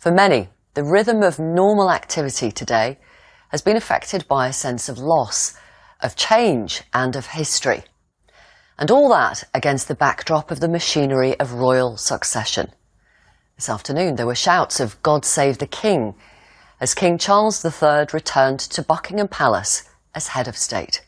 For 0.00 0.10
many, 0.10 0.48
the 0.74 0.82
rhythm 0.82 1.22
of 1.22 1.38
normal 1.38 1.92
activity 1.92 2.50
today 2.50 2.98
has 3.50 3.62
been 3.62 3.76
affected 3.76 4.26
by 4.26 4.48
a 4.48 4.52
sense 4.52 4.88
of 4.88 4.98
loss, 4.98 5.54
of 6.00 6.16
change, 6.16 6.82
and 6.92 7.14
of 7.14 7.26
history. 7.26 7.84
And 8.76 8.90
all 8.90 9.08
that 9.10 9.44
against 9.54 9.86
the 9.86 9.94
backdrop 9.94 10.50
of 10.50 10.58
the 10.58 10.66
machinery 10.66 11.38
of 11.38 11.52
royal 11.52 11.96
succession. 11.96 12.72
This 13.54 13.68
afternoon, 13.68 14.16
there 14.16 14.26
were 14.26 14.34
shouts 14.34 14.80
of 14.80 15.00
God 15.04 15.24
Save 15.24 15.58
the 15.58 15.68
King 15.68 16.16
as 16.80 16.94
King 16.94 17.16
Charles 17.16 17.64
III 17.64 18.06
returned 18.12 18.58
to 18.58 18.82
Buckingham 18.82 19.28
Palace 19.28 19.88
as 20.16 20.26
head 20.26 20.48
of 20.48 20.56
state. 20.56 21.02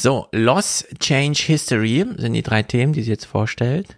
So, 0.00 0.28
Loss, 0.30 0.84
Change, 1.00 1.42
History 1.44 2.06
sind 2.18 2.34
die 2.34 2.44
drei 2.44 2.62
Themen, 2.62 2.92
die 2.92 3.02
sie 3.02 3.10
jetzt 3.10 3.24
vorstellt. 3.24 3.96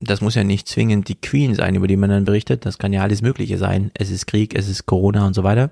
Das 0.00 0.22
muss 0.22 0.36
ja 0.36 0.42
nicht 0.42 0.68
zwingend 0.68 1.06
die 1.08 1.20
Queen 1.20 1.54
sein, 1.54 1.74
über 1.74 1.86
die 1.86 1.98
man 1.98 2.08
dann 2.08 2.24
berichtet. 2.24 2.64
Das 2.64 2.78
kann 2.78 2.94
ja 2.94 3.02
alles 3.02 3.20
Mögliche 3.20 3.58
sein. 3.58 3.90
Es 3.92 4.08
ist 4.08 4.26
Krieg, 4.26 4.54
es 4.54 4.68
ist 4.68 4.86
Corona 4.86 5.26
und 5.26 5.34
so 5.34 5.44
weiter. 5.44 5.70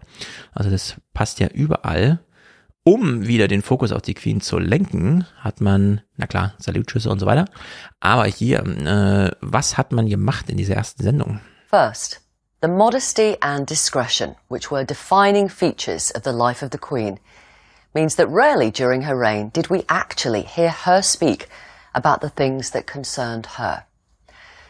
Also 0.53 0.69
das 0.69 0.97
passt 1.15 1.41
ja 1.41 1.49
überall. 1.49 2.19
Um 2.85 3.27
wieder 3.27 3.49
den 3.49 3.63
Fokus 3.63 3.93
auf 3.93 4.03
die 4.03 4.13
Queen 4.13 4.43
zu 4.43 4.59
lenken, 4.59 5.25
hat 5.39 5.63
man, 5.63 6.03
na 6.19 6.27
klar, 6.27 6.53
Salutschüsse 6.59 7.09
und 7.09 7.19
so 7.19 7.25
weiter. 7.25 7.47
Aber 8.01 8.27
hier, 8.27 8.59
äh, 8.59 9.31
was 9.41 9.79
hat 9.79 9.91
man 9.91 10.07
gemacht 10.07 10.51
in 10.51 10.59
dieser 10.59 10.75
ersten 10.75 11.03
Sendung? 11.03 11.41
First, 11.71 12.21
the 12.61 12.69
modesty 12.69 13.39
and 13.41 13.71
discretion, 13.71 14.35
which 14.51 14.71
were 14.71 14.85
defining 14.85 15.49
features 15.49 16.15
of 16.15 16.25
the 16.25 16.31
life 16.31 16.63
of 16.63 16.73
the 16.73 16.79
Queen, 16.79 17.19
means 17.94 18.15
that 18.16 18.28
rarely 18.28 18.70
during 18.70 19.02
her 19.02 19.16
reign 19.16 19.51
did 19.51 19.69
we 19.69 19.85
actually 19.89 20.43
hear 20.43 20.70
her 20.70 21.02
speak 21.02 21.48
about 21.94 22.20
the 22.20 22.28
things 22.31 22.70
that 22.70 22.86
concerned 22.86 23.47
her. 23.56 23.85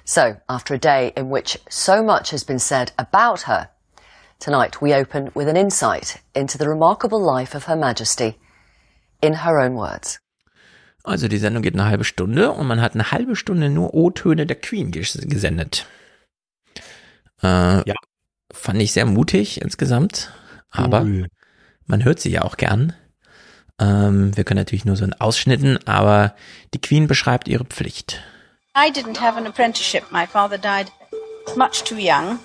So, 0.05 0.37
after 0.49 0.75
a 0.75 0.79
day 0.79 1.13
in 1.17 1.29
which 1.29 1.59
so 1.69 2.03
much 2.03 2.31
has 2.31 2.45
been 2.45 2.59
said 2.59 2.93
about 2.99 3.43
her, 3.43 3.69
tonight 4.39 4.81
we 4.81 4.95
open 4.95 5.31
with 5.35 5.49
an 5.49 5.57
insight 5.57 6.23
into 6.35 6.57
the 6.57 6.69
remarkable 6.69 7.21
life 7.21 7.55
of 7.55 7.65
Her 7.65 7.77
Majesty 7.77 8.39
in 9.21 9.35
her 9.35 9.59
own 9.61 9.75
words. 9.75 10.19
Also 11.05 11.29
die 11.29 11.39
Sendung 11.39 11.63
geht 11.63 11.75
eine 11.75 11.87
halbe 11.87 12.05
Stunde 12.05 12.53
und 12.53 12.67
man 12.67 12.81
hat 12.81 12.95
eine 12.95 13.11
halbe 13.13 13.37
Stunde 13.37 13.69
nur 13.71 13.95
O-Töne 13.95 14.47
der 14.47 14.57
Queen 14.61 14.91
ges 14.91 15.19
gesendet. 15.23 15.87
Äh, 17.43 17.83
ja. 17.89 17.95
Fand 18.53 18.81
ich 18.81 18.93
sehr 18.93 19.07
mutig 19.07 19.61
insgesamt, 19.61 20.33
aber 20.71 21.03
Cool. 21.03 21.29
man 21.87 22.05
hört 22.05 22.21
sie 22.21 22.31
ja 22.31 22.43
auch 22.43 22.57
gern. 22.57 22.95
Ähm, 23.81 24.37
wir 24.37 24.45
können 24.45 24.59
natürlich 24.59 24.85
nur 24.85 24.97
so 24.97 25.05
in 25.05 25.15
Ausschnitten, 25.15 25.79
aber 25.87 26.35
die 26.75 26.81
Queen 26.81 27.07
beschreibt 27.07 27.49
ihre 27.49 27.65
Pflicht. 27.65 28.21
I 28.77 28.91
didn't 28.91 29.21
have 29.21 29.37
an 29.37 29.47
apprenticeship. 29.47 30.11
My 30.11 30.27
father 30.27 30.59
died 30.59 30.91
much 31.57 31.85
too 31.85 31.97
young, 31.97 32.39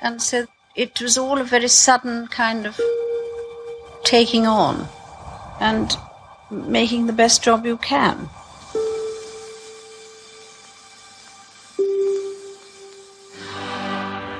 and 0.00 0.20
so 0.20 0.44
it 0.74 1.00
was 1.00 1.16
all 1.18 1.40
a 1.40 1.44
very 1.44 1.68
sudden 1.68 2.28
kind 2.28 2.66
of 2.66 2.78
taking 4.04 4.46
on 4.46 4.88
and 5.60 5.96
making 6.50 7.06
the 7.06 7.12
best 7.12 7.42
job 7.42 7.64
you 7.64 7.76
can. 7.76 8.28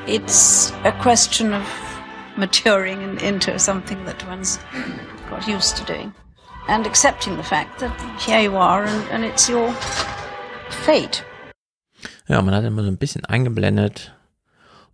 It's 0.07 0.73
a 0.85 0.93
question 1.01 1.53
of 1.53 1.65
maturing 2.37 3.03
in, 3.03 3.19
into 3.19 3.57
something 3.59 4.05
that 4.07 4.27
one's 4.27 4.59
got 5.29 5.47
used 5.47 5.77
to 5.77 5.85
doing. 5.85 6.13
And 6.69 6.87
accepting 6.87 7.37
the 7.37 7.43
fact 7.43 7.81
that 7.81 7.93
here 8.19 8.41
you 8.41 8.57
are 8.57 8.85
and, 8.85 9.05
and 9.11 9.25
it's 9.25 9.49
your 9.49 9.73
fate. 10.85 11.25
Ja, 12.29 12.41
man 12.43 12.55
hat 12.55 12.65
immer 12.65 12.83
so 12.83 12.89
ein 12.89 12.97
bisschen 12.97 13.25
eingeblendet, 13.25 14.15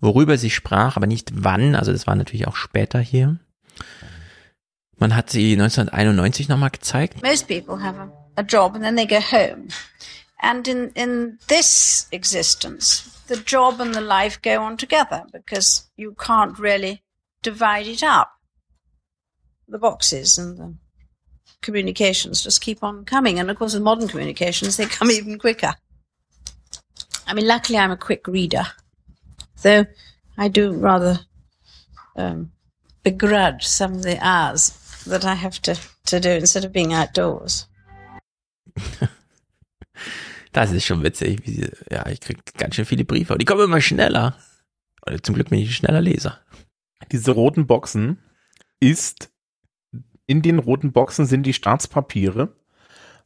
worüber 0.00 0.38
sie 0.38 0.50
sprach, 0.50 0.96
aber 0.96 1.06
nicht 1.06 1.30
wann. 1.34 1.74
Also 1.74 1.92
das 1.92 2.06
war 2.06 2.14
natürlich 2.14 2.46
auch 2.46 2.56
später 2.56 2.98
hier. 2.98 3.38
Man 4.98 5.14
hat 5.14 5.30
sie 5.30 5.52
1991 5.52 6.48
nochmal 6.48 6.70
gezeigt. 6.70 7.22
Most 7.22 7.46
people 7.46 7.82
have 7.82 7.98
a, 7.98 8.10
a 8.36 8.42
job 8.42 8.74
and 8.74 8.82
then 8.82 8.96
they 8.96 9.06
go 9.06 9.20
home. 9.20 9.68
And 10.38 10.66
in, 10.66 10.90
in 10.94 11.38
this 11.48 12.08
existence, 12.10 13.10
the 13.28 13.36
job 13.36 13.80
and 13.80 13.94
the 13.94 14.00
life 14.00 14.40
go 14.42 14.62
on 14.62 14.76
together 14.76 15.26
because 15.32 15.90
you 15.96 16.14
can't 16.14 16.58
really 16.58 17.02
divide 17.42 17.86
it 17.86 18.02
up. 18.02 18.32
The 19.68 19.78
boxes 19.78 20.38
and 20.38 20.56
the 20.56 20.74
communications 21.66 22.42
just 22.42 22.62
keep 22.62 22.82
on 22.82 23.04
coming. 23.04 23.38
And 23.38 23.50
of 23.50 23.58
course, 23.58 23.74
with 23.74 23.82
modern 23.82 24.08
communications, 24.08 24.76
they 24.76 24.86
come 24.86 25.10
even 25.10 25.38
quicker. 25.38 25.74
I 27.26 27.34
mean, 27.34 27.46
luckily, 27.46 27.78
I'm 27.78 27.90
a 27.90 27.96
quick 27.96 28.26
reader, 28.26 28.66
though 29.62 29.84
I 30.38 30.48
do 30.48 30.72
rather 30.72 31.18
um, 32.16 32.52
begrudge 33.02 33.66
some 33.66 33.94
of 33.94 34.02
the 34.02 34.18
hours 34.24 34.72
that 35.06 35.24
I 35.24 35.34
have 35.34 35.60
to, 35.62 35.76
to 36.06 36.20
do 36.20 36.30
instead 36.30 36.64
of 36.64 36.72
being 36.72 36.94
outdoors. 36.94 37.66
Das 40.52 40.72
ist 40.72 40.86
schon 40.86 41.02
witzig. 41.02 41.46
Wie 41.46 41.50
sie, 41.50 41.70
ja, 41.90 42.06
ich 42.06 42.18
krieg 42.20 42.38
ganz 42.54 42.74
schön 42.74 42.86
viele 42.86 43.04
Briefe. 43.04 43.34
Und 43.34 43.42
die 43.42 43.44
kommen 43.44 43.64
immer 43.64 43.82
schneller. 43.82 44.38
Zum 45.22 45.34
Glück 45.34 45.50
bin 45.50 45.58
ich 45.58 45.68
ein 45.68 45.72
schneller 45.72 46.00
Leser. 46.00 46.40
Diese 47.12 47.32
roten 47.32 47.66
Boxen 47.66 48.22
ist, 48.80 49.30
in 50.26 50.42
den 50.42 50.58
roten 50.58 50.92
Boxen 50.92 51.26
sind 51.26 51.44
die 51.44 51.52
Staatspapiere, 51.52 52.52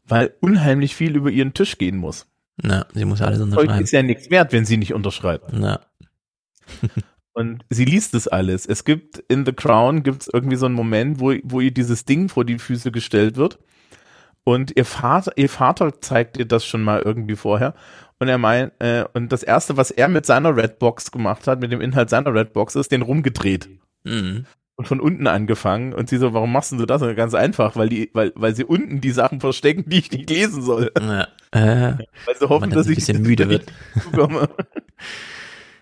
weil 0.07 0.35
unheimlich 0.41 0.95
viel 0.95 1.17
über 1.17 1.31
ihren 1.31 1.55
Tisch 1.55 1.79
gehen 1.79 1.97
muss. 1.97 2.27
Na, 2.63 2.87
sie 2.93 3.05
muss 3.05 3.23
alles 3.23 3.41
unterschreiben. 3.41 3.83
ist 3.83 3.93
ja 3.93 4.03
nichts 4.03 4.31
wert, 4.31 4.53
wenn 4.53 4.65
sie 4.65 4.77
nicht 4.77 4.95
unterschreibt. 4.95 5.53
Na. 5.53 5.81
Und 7.33 7.65
sie 7.71 7.85
liest 7.85 8.15
es 8.15 8.29
alles. 8.29 8.67
Es 8.67 8.85
gibt 8.85 9.19
in 9.29 9.47
The 9.47 9.53
Crown 9.53 10.03
gibt's 10.03 10.29
irgendwie 10.33 10.57
so 10.57 10.67
einen 10.67 10.75
Moment, 10.75 11.21
wo, 11.21 11.33
wo 11.45 11.61
ihr 11.61 11.71
dieses 11.71 12.05
Ding 12.05 12.29
vor 12.29 12.45
die 12.45 12.59
Füße 12.59 12.91
gestellt 12.91 13.37
wird. 13.37 13.59
Und 14.45 14.77
ihr 14.77 14.85
Vater, 14.85 15.33
ihr 15.37 15.49
Vater 15.49 16.01
zeigt 16.01 16.37
ihr 16.37 16.47
das 16.47 16.65
schon 16.65 16.83
mal 16.83 17.01
irgendwie 17.03 17.37
vorher. 17.37 17.75
Und 18.19 18.29
er 18.29 18.39
meint, 18.39 18.73
äh, 18.81 19.05
und 19.15 19.33
das 19.33 19.43
erste, 19.43 19.77
was 19.77 19.91
er 19.91 20.09
mit 20.09 20.27
seiner 20.27 20.57
Redbox 20.57 21.13
gemacht 21.13 21.47
hat, 21.47 21.61
mit 21.61 21.73
dem 21.73 21.81
Inhalt 21.81 22.11
seiner 22.11 22.35
Redbox, 22.35 22.75
ist 22.75 22.93
den 22.93 23.03
rumgedreht. 23.03 23.69
Mhm. 24.05 24.45
Und 24.81 24.89
von 24.89 24.99
unten 24.99 25.27
angefangen. 25.27 25.93
Und 25.93 26.09
sie 26.09 26.17
so, 26.17 26.33
warum 26.33 26.53
machst 26.53 26.73
du 26.73 26.87
das? 26.87 27.03
Und 27.03 27.15
ganz 27.15 27.35
einfach, 27.35 27.77
weil 27.77 27.91
die, 27.91 28.09
weil, 28.15 28.33
weil 28.35 28.55
sie 28.55 28.65
unten 28.65 29.03
die 29.03 29.11
Sachen 29.11 29.39
verstecken, 29.39 29.85
die 29.87 29.99
ich 29.99 30.11
nicht 30.11 30.31
lesen 30.31 30.63
soll. 30.63 30.91
Ja. 30.99 31.29
Äh, 31.53 31.99
Weil 32.27 32.37
sie 32.39 32.49
hoffen, 32.49 32.71
dass 32.71 32.87
ein 32.87 32.93
ich 32.93 32.99
bisschen 32.99 33.23
müde 33.23 33.49
wird. 33.49 33.73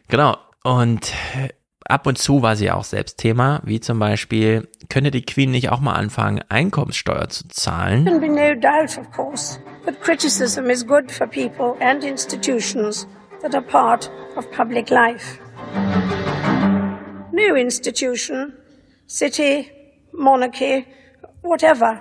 Genau. 0.09 0.39
Und 0.65 1.12
äh, 1.37 1.51
ab 1.85 2.07
und 2.07 2.16
zu 2.16 2.41
war 2.41 2.57
sie 2.57 2.70
auch 2.70 2.85
selbst 2.85 3.19
Thema, 3.19 3.61
wie 3.65 3.79
zum 3.79 3.99
Beispiel, 3.99 4.66
könne 4.89 5.11
die 5.11 5.27
Queen 5.27 5.51
nicht 5.51 5.69
auch 5.69 5.81
mal 5.81 5.93
anfangen, 5.93 6.41
Einkommenssteuer 6.49 7.29
zu 7.29 7.47
zahlen? 7.49 8.07
There 8.07 8.19
can 8.19 8.35
be 8.35 8.35
no 8.35 8.59
doubt, 8.59 8.97
of 8.97 9.11
course, 9.15 9.61
that 9.85 10.01
criticism 10.01 10.70
is 10.70 10.87
good 10.87 11.12
for 11.12 11.27
people 11.27 11.75
and 11.81 12.03
institutions 12.03 13.07
that 13.43 13.55
are 13.55 13.62
part 13.62 14.11
of 14.37 14.51
public 14.51 14.89
life. 14.89 15.39
No 17.31 17.55
institution, 17.55 18.55
city, 19.09 19.73
monarchy, 20.13 20.87
whatever, 21.41 22.01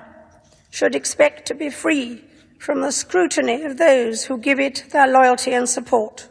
should 0.70 0.94
expect 0.94 1.48
to 1.48 1.56
be 1.56 1.70
free 1.72 2.24
from 2.60 2.82
the 2.82 2.92
scrutiny 2.92 3.64
of 3.64 3.78
those 3.78 4.26
who 4.26 4.38
give 4.38 4.60
it 4.60 4.86
their 4.92 5.08
loyalty 5.08 5.54
and 5.54 5.68
support, 5.68 6.30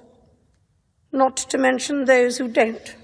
not 1.10 1.36
to 1.36 1.58
mention 1.58 2.04
those 2.04 2.38
who 2.38 2.46
don't. 2.46 2.94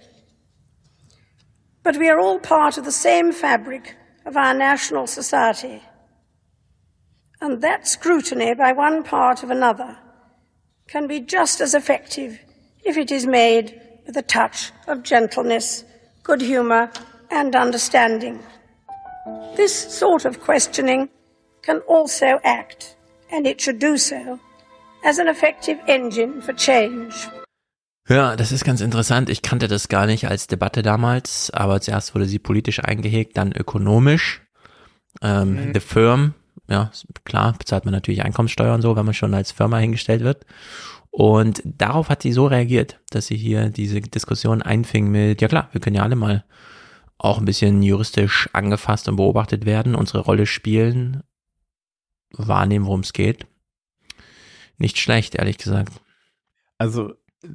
But 1.82 1.97
we 1.97 2.09
are 2.09 2.20
all 2.20 2.39
part 2.39 2.78
of 2.78 2.85
the 2.85 2.93
same 2.93 3.32
fabric 3.32 3.97
of 4.24 4.36
our 4.36 4.55
national 4.55 5.07
society. 5.07 5.82
And 7.40 7.61
that 7.62 7.89
scrutiny 7.89 8.55
by 8.55 8.73
one 8.73 9.03
part 9.03 9.43
of 9.43 9.51
another 9.51 9.99
can 10.86 11.07
be 11.07 11.20
just 11.20 11.61
as 11.61 11.74
effective 11.74 12.39
if 12.85 12.97
it 12.97 13.11
is 13.11 13.27
made 13.27 13.81
with 14.07 14.16
a 14.16 14.23
touch 14.23 14.70
of 14.86 15.03
gentleness, 15.03 15.85
good 16.23 16.40
humour, 16.40 16.93
and 17.32 17.54
understanding. 17.54 18.38
This 19.56 19.72
sort 19.98 20.24
of 20.24 20.40
questioning 20.40 21.09
can 21.62 21.80
also 21.88 22.40
act, 22.44 22.96
and 23.30 23.46
it 23.46 23.60
should 23.60 23.80
do 23.80 23.96
so, 23.96 24.38
as 25.04 25.18
an 25.18 25.28
effective 25.28 25.78
engine 25.86 26.42
for 26.42 26.54
change. 26.54 27.28
Ja, 28.09 28.34
das 28.34 28.50
ist 28.50 28.64
ganz 28.64 28.80
interessant. 28.80 29.30
Ich 29.30 29.42
kannte 29.42 29.68
das 29.68 29.88
gar 29.88 30.06
nicht 30.06 30.26
als 30.26 30.48
Debatte 30.48 30.82
damals, 30.82 31.50
aber 31.52 31.80
zuerst 31.80 32.14
wurde 32.14 32.26
sie 32.26 32.40
politisch 32.40 32.80
eingehegt, 32.82 33.36
dann 33.36 33.52
ökonomisch. 33.52 34.42
Ähm, 35.22 35.68
Mhm. 35.68 35.74
The 35.74 35.80
Firm, 35.80 36.34
ja, 36.68 36.90
klar, 37.24 37.54
bezahlt 37.56 37.84
man 37.84 37.92
natürlich 37.92 38.24
Einkommenssteuer 38.24 38.74
und 38.74 38.82
so, 38.82 38.96
wenn 38.96 39.04
man 39.04 39.14
schon 39.14 39.34
als 39.34 39.52
Firma 39.52 39.78
hingestellt 39.78 40.22
wird. 40.24 40.44
Und 41.10 41.62
darauf 41.64 42.09
hat 42.09 42.22
sie 42.22 42.32
so 42.32 42.46
reagiert, 42.46 42.98
dass 43.10 43.26
sie 43.26 43.36
hier 43.36 43.68
diese 43.68 44.00
Diskussion 44.00 44.62
einfing 44.62 45.09
mit, 45.09 45.40
ja 45.40 45.46
klar, 45.48 45.68
wir 45.70 45.80
können 45.80 45.96
ja 45.96 46.02
alle 46.02 46.16
mal 46.16 46.44
auch 47.24 47.39
ein 47.39 47.44
bisschen 47.44 47.82
juristisch 47.82 48.49
angefasst 48.53 49.09
und 49.09 49.16
beobachtet 49.16 49.65
werden, 49.65 49.94
unsere 49.94 50.20
Rolle 50.20 50.47
spielen, 50.47 51.23
wahrnehmen, 52.32 52.86
worum 52.86 53.01
es 53.01 53.12
geht. 53.12 53.47
Nicht 54.78 54.99
schlecht, 54.99 55.35
ehrlich 55.36 55.59
gesagt. 55.59 56.01
Also, 56.78 57.15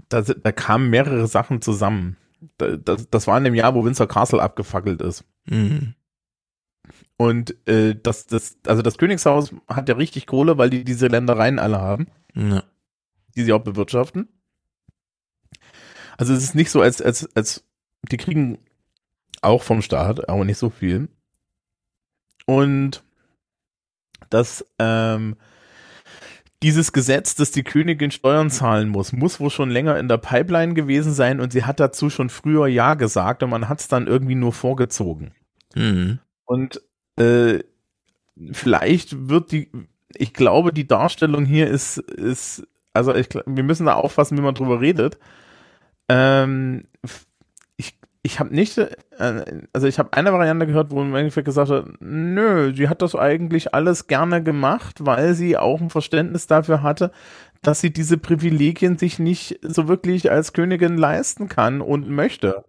da, 0.09 0.21
da 0.21 0.51
kamen 0.51 0.89
mehrere 0.89 1.27
Sachen 1.27 1.61
zusammen. 1.61 2.17
Da- 2.57 2.77
Das, 2.77 3.09
das 3.09 3.27
war 3.27 3.37
in 3.37 3.43
dem 3.43 3.55
Jahr, 3.55 3.75
wo 3.75 3.83
Windsor 3.83 4.07
Castle 4.07 4.41
abgefackelt 4.41 5.01
ist. 5.01 5.25
Mhm. 5.45 5.95
Und 7.17 7.55
äh, 7.67 7.95
das, 8.01 8.27
das, 8.27 8.57
also 8.67 8.81
das 8.81 8.97
Königshaus 8.97 9.53
hat 9.67 9.89
ja 9.89 9.95
richtig 9.95 10.27
Kohle, 10.27 10.57
weil 10.57 10.69
die 10.69 10.83
diese 10.83 11.07
Ländereien 11.07 11.59
alle 11.59 11.81
haben, 11.81 12.07
Ja. 12.35 12.63
die 13.35 13.43
sie 13.43 13.51
auch 13.53 13.63
bewirtschaften. 13.63 14.29
Also 16.17 16.33
es 16.33 16.43
ist 16.43 16.55
nicht 16.55 16.69
so, 16.71 16.81
als, 16.81 17.01
als, 17.01 17.27
als 17.35 17.63
die 18.11 18.17
kriegen 18.17 18.59
auch 19.41 19.63
vom 19.63 19.81
Staat, 19.81 20.29
aber 20.29 20.45
nicht 20.45 20.57
so 20.57 20.69
viel. 20.69 21.09
Und 22.45 23.03
das, 24.29 24.65
ähm, 24.79 25.35
dieses 26.63 26.91
Gesetz, 26.91 27.35
dass 27.35 27.51
die 27.51 27.63
Königin 27.63 28.11
Steuern 28.11 28.49
zahlen 28.49 28.89
muss, 28.89 29.13
muss 29.13 29.39
wohl 29.39 29.51
schon 29.51 29.69
länger 29.69 29.99
in 29.99 30.07
der 30.07 30.17
Pipeline 30.17 30.73
gewesen 30.73 31.13
sein 31.13 31.39
und 31.39 31.51
sie 31.51 31.65
hat 31.65 31.79
dazu 31.79 32.09
schon 32.09 32.29
früher 32.29 32.67
Ja 32.67 32.95
gesagt 32.95 33.43
und 33.43 33.51
man 33.51 33.69
hat 33.69 33.79
es 33.79 33.87
dann 33.87 34.07
irgendwie 34.07 34.35
nur 34.35 34.53
vorgezogen. 34.53 35.33
Mhm. 35.75 36.19
Und 36.45 36.81
äh, 37.17 37.59
vielleicht 38.51 39.29
wird 39.29 39.51
die, 39.51 39.71
ich 40.15 40.33
glaube, 40.33 40.73
die 40.73 40.87
Darstellung 40.87 41.45
hier 41.45 41.67
ist, 41.67 41.97
ist, 41.97 42.65
also 42.93 43.13
ich, 43.13 43.29
wir 43.45 43.63
müssen 43.63 43.85
da 43.85 43.93
aufpassen, 43.93 44.37
wie 44.37 44.41
man 44.41 44.55
drüber 44.55 44.81
redet. 44.81 45.19
Ähm, 46.09 46.85
ich 48.27 48.33
ich 48.33 48.39
habe 48.41 48.53
nicht, 48.53 48.77
äh, 48.77 48.87
also 49.73 49.87
ich 49.87 49.97
habe 49.97 50.11
eine 50.13 50.33
Variante 50.33 50.67
gehört, 50.67 50.91
wo 50.91 51.01
im 51.01 51.15
Endeffekt 51.15 51.45
gesagt 51.45 51.71
hat, 51.71 51.85
nö, 52.01 52.73
sie 52.75 52.89
hat 52.89 53.01
das 53.01 53.15
eigentlich 53.15 53.73
alles 53.73 54.07
gerne 54.07 54.43
gemacht, 54.43 54.97
weil 55.05 55.33
sie 55.33 55.57
auch 55.57 55.79
ein 55.79 55.89
Verständnis 55.89 56.45
dafür 56.45 56.83
hatte, 56.83 57.11
dass 57.61 57.79
sie 57.79 57.91
diese 57.91 58.17
Privilegien 58.17 58.97
sich 58.97 59.17
nicht 59.17 59.59
so 59.63 59.87
wirklich 59.87 60.29
als 60.29 60.51
Königin 60.51 60.97
leisten 60.97 61.47
kann 61.47 61.79
und 61.79 62.09
möchte. 62.09 62.65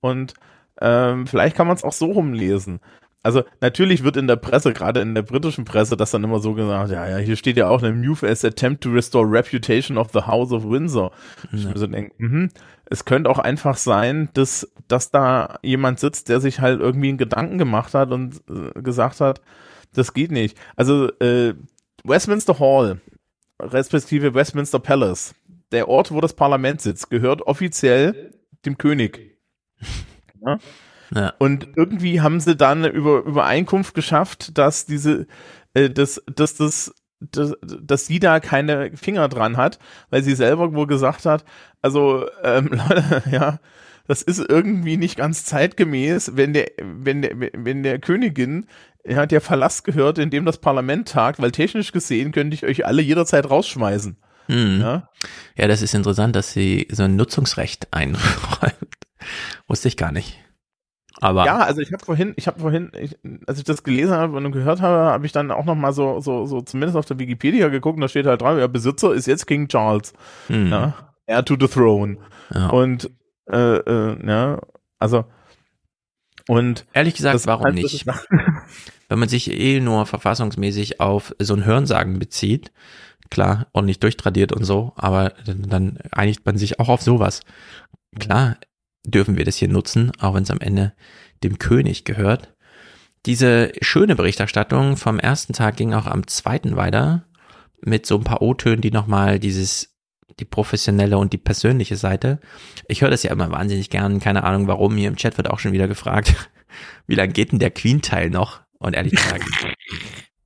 Und 0.00 0.34
ähm, 0.80 1.26
vielleicht 1.26 1.54
kann 1.54 1.66
man 1.66 1.76
es 1.76 1.84
auch 1.84 1.92
so 1.92 2.06
rumlesen. 2.06 2.80
Also 3.22 3.44
natürlich 3.60 4.02
wird 4.02 4.16
in 4.16 4.26
der 4.26 4.36
Presse, 4.36 4.72
gerade 4.72 5.00
in 5.00 5.14
der 5.14 5.22
britischen 5.22 5.64
Presse, 5.64 5.96
das 5.96 6.10
dann 6.10 6.24
immer 6.24 6.40
so 6.40 6.54
gesagt, 6.54 6.90
ja, 6.90 7.08
ja, 7.08 7.18
hier 7.18 7.36
steht 7.36 7.56
ja 7.56 7.68
auch 7.68 7.82
eine 7.82 7.92
Move 7.92 8.28
as 8.28 8.44
attempt 8.44 8.82
to 8.82 8.90
restore 8.90 9.30
reputation 9.30 9.96
of 9.96 10.08
the 10.12 10.22
House 10.22 10.50
of 10.50 10.64
Windsor. 10.64 11.12
Ich 11.52 11.64
mir 11.64 11.78
so 11.78 11.86
denke, 11.86 12.12
mhm, 12.18 12.48
es 12.92 13.06
könnte 13.06 13.30
auch 13.30 13.38
einfach 13.38 13.78
sein, 13.78 14.28
dass, 14.34 14.70
dass 14.86 15.10
da 15.10 15.58
jemand 15.62 15.98
sitzt, 15.98 16.28
der 16.28 16.40
sich 16.40 16.60
halt 16.60 16.80
irgendwie 16.80 17.08
einen 17.08 17.16
Gedanken 17.16 17.56
gemacht 17.56 17.94
hat 17.94 18.10
und 18.10 18.42
äh, 18.50 18.82
gesagt 18.82 19.20
hat, 19.20 19.40
das 19.94 20.12
geht 20.12 20.30
nicht. 20.30 20.58
Also 20.76 21.08
äh, 21.18 21.54
Westminster 22.04 22.58
Hall, 22.58 23.00
respektive 23.58 24.34
Westminster 24.34 24.78
Palace, 24.78 25.34
der 25.72 25.88
Ort, 25.88 26.12
wo 26.12 26.20
das 26.20 26.34
Parlament 26.34 26.82
sitzt, 26.82 27.08
gehört 27.08 27.40
offiziell 27.42 28.34
dem 28.64 28.78
König. 28.78 29.38
Ja? 30.44 30.58
Ja. 31.14 31.34
Und 31.38 31.68
irgendwie 31.76 32.20
haben 32.20 32.40
sie 32.40 32.56
dann 32.56 32.84
Über 32.84 33.22
Übereinkunft 33.22 33.94
geschafft, 33.94 34.58
dass 34.58 34.86
diese, 34.86 35.28
äh, 35.72 35.88
dass, 35.88 36.20
dass 36.26 36.56
das, 36.56 36.92
dass, 37.30 37.54
dass 37.62 38.06
sie 38.06 38.18
da 38.18 38.40
keine 38.40 38.96
Finger 38.96 39.28
dran 39.28 39.56
hat, 39.56 39.78
weil 40.10 40.22
sie 40.22 40.34
selber 40.34 40.74
wohl 40.74 40.86
gesagt 40.86 41.26
hat, 41.26 41.44
also 41.80 42.26
ähm, 42.42 42.68
Leute, 42.70 43.22
ja, 43.30 43.58
das 44.06 44.22
ist 44.22 44.40
irgendwie 44.48 44.96
nicht 44.96 45.16
ganz 45.16 45.44
zeitgemäß, 45.44 46.32
wenn 46.36 46.52
der, 46.52 46.72
wenn 46.82 47.22
der, 47.22 47.32
wenn 47.52 47.82
der 47.82 47.98
Königin 47.98 48.66
ja, 49.04 49.26
der 49.26 49.40
Verlass 49.40 49.82
gehört, 49.82 50.18
in 50.18 50.30
dem 50.30 50.44
das 50.44 50.58
Parlament 50.58 51.08
tagt, 51.08 51.40
weil 51.40 51.50
technisch 51.50 51.92
gesehen 51.92 52.32
könnte 52.32 52.54
ich 52.54 52.64
euch 52.64 52.86
alle 52.86 53.02
jederzeit 53.02 53.48
rausschmeißen. 53.48 54.16
Hm. 54.46 54.80
Ja? 54.80 55.08
ja, 55.56 55.68
das 55.68 55.82
ist 55.82 55.94
interessant, 55.94 56.36
dass 56.36 56.52
sie 56.52 56.88
so 56.90 57.04
ein 57.04 57.16
Nutzungsrecht 57.16 57.88
einräumt. 57.92 58.72
Wusste 59.66 59.88
ich 59.88 59.96
gar 59.96 60.12
nicht. 60.12 60.38
Aber 61.22 61.46
ja, 61.46 61.58
also 61.58 61.80
ich 61.80 61.92
habe 61.92 62.04
vorhin, 62.04 62.32
ich 62.34 62.48
habe 62.48 62.58
vorhin, 62.58 62.90
ich, 62.98 63.16
als 63.46 63.58
ich 63.58 63.64
das 63.64 63.84
gelesen 63.84 64.12
habe 64.12 64.36
und 64.36 64.50
gehört 64.50 64.80
habe, 64.80 65.12
habe 65.12 65.24
ich 65.24 65.30
dann 65.30 65.52
auch 65.52 65.64
noch 65.64 65.76
mal 65.76 65.92
so, 65.92 66.18
so, 66.18 66.46
so 66.46 66.62
zumindest 66.62 66.96
auf 66.96 67.06
der 67.06 67.20
Wikipedia 67.20 67.68
geguckt 67.68 67.94
und 67.94 68.00
da 68.00 68.08
steht 68.08 68.26
halt 68.26 68.42
drauf, 68.42 68.58
ja, 68.58 68.66
Besitzer 68.66 69.14
ist 69.14 69.26
jetzt 69.26 69.46
King 69.46 69.68
Charles. 69.68 70.14
Hm. 70.48 70.66
Ja, 70.66 70.94
heir 71.28 71.44
to 71.44 71.54
the 71.58 71.68
throne. 71.68 72.16
Ja. 72.52 72.70
Und 72.70 73.08
äh, 73.48 73.76
äh, 73.76 74.26
ja, 74.26 74.58
also 74.98 75.24
und 76.48 76.86
ehrlich 76.92 77.14
gesagt, 77.14 77.46
warum 77.46 77.66
heißt, 77.66 77.76
nicht? 77.76 78.04
Wenn 79.08 79.18
man 79.20 79.28
sich 79.28 79.48
eh 79.52 79.78
nur 79.78 80.06
verfassungsmäßig 80.06 80.98
auf 80.98 81.36
so 81.38 81.54
ein 81.54 81.64
Hörensagen 81.64 82.18
bezieht, 82.18 82.72
klar, 83.30 83.68
ordentlich 83.72 84.00
durchtradiert 84.00 84.52
und 84.52 84.64
so, 84.64 84.92
aber 84.96 85.34
dann, 85.46 85.68
dann 85.68 85.98
einigt 86.10 86.44
man 86.44 86.56
sich 86.58 86.80
auch 86.80 86.88
auf 86.88 87.00
sowas. 87.00 87.42
Klar 88.18 88.56
dürfen 89.04 89.36
wir 89.36 89.44
das 89.44 89.56
hier 89.56 89.68
nutzen, 89.68 90.12
auch 90.20 90.34
wenn 90.34 90.42
es 90.44 90.50
am 90.50 90.60
Ende 90.60 90.92
dem 91.42 91.58
König 91.58 92.04
gehört. 92.04 92.54
Diese 93.26 93.72
schöne 93.80 94.16
Berichterstattung 94.16 94.96
vom 94.96 95.18
ersten 95.18 95.52
Tag 95.52 95.76
ging 95.76 95.94
auch 95.94 96.06
am 96.06 96.26
zweiten 96.26 96.76
weiter 96.76 97.24
mit 97.80 98.06
so 98.06 98.16
ein 98.16 98.24
paar 98.24 98.42
O-Tönen, 98.42 98.80
die 98.80 98.90
nochmal 98.90 99.38
dieses, 99.38 99.96
die 100.40 100.44
professionelle 100.44 101.18
und 101.18 101.32
die 101.32 101.38
persönliche 101.38 101.96
Seite. 101.96 102.40
Ich 102.88 103.02
höre 103.02 103.10
das 103.10 103.22
ja 103.22 103.30
immer 103.32 103.50
wahnsinnig 103.50 103.90
gern, 103.90 104.20
keine 104.20 104.44
Ahnung 104.44 104.66
warum. 104.66 104.96
Hier 104.96 105.08
im 105.08 105.16
Chat 105.16 105.36
wird 105.36 105.50
auch 105.50 105.58
schon 105.58 105.72
wieder 105.72 105.88
gefragt, 105.88 106.34
wie 107.06 107.14
lange 107.14 107.32
geht 107.32 107.52
denn 107.52 107.58
der 107.58 107.70
Queen-Teil 107.70 108.30
noch? 108.30 108.60
Und 108.78 108.94
ehrlich 108.94 109.12
gesagt, 109.12 109.44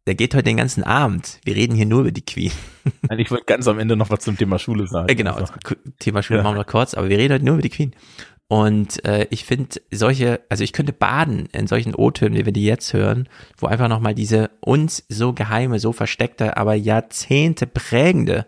der 0.06 0.14
geht 0.14 0.34
heute 0.34 0.44
den 0.44 0.58
ganzen 0.58 0.84
Abend. 0.84 1.40
Wir 1.44 1.56
reden 1.56 1.74
hier 1.74 1.86
nur 1.86 2.00
über 2.02 2.12
die 2.12 2.24
Queen. 2.24 2.52
Nein, 3.08 3.18
ich 3.18 3.30
wollte 3.30 3.46
ganz 3.46 3.66
am 3.66 3.78
Ende 3.78 3.96
noch 3.96 4.10
was 4.10 4.20
zum 4.20 4.36
Thema 4.36 4.58
Schule 4.58 4.86
sagen. 4.86 5.08
Äh, 5.08 5.14
genau, 5.14 5.34
Also, 5.34 5.54
Thema 5.98 6.22
Schule 6.22 6.38
Ja. 6.40 6.42
machen 6.44 6.56
wir 6.56 6.64
kurz, 6.64 6.94
aber 6.94 7.08
wir 7.08 7.18
reden 7.18 7.32
heute 7.34 7.44
nur 7.44 7.54
über 7.54 7.62
die 7.62 7.70
Queen. 7.70 7.94
Und 8.48 9.04
äh, 9.04 9.26
ich 9.30 9.44
finde 9.44 9.80
solche, 9.90 10.40
also 10.48 10.62
ich 10.62 10.72
könnte 10.72 10.92
baden 10.92 11.46
in 11.52 11.66
solchen 11.66 11.94
O-Tönen, 11.94 12.38
wie 12.38 12.44
wir 12.44 12.52
die 12.52 12.64
jetzt 12.64 12.92
hören, 12.92 13.28
wo 13.58 13.66
einfach 13.66 13.88
nochmal 13.88 14.14
diese 14.14 14.50
uns 14.60 15.04
so 15.08 15.32
geheime, 15.32 15.80
so 15.80 15.92
versteckte, 15.92 16.56
aber 16.56 16.74
Jahrzehnte 16.74 17.66
prägende 17.66 18.46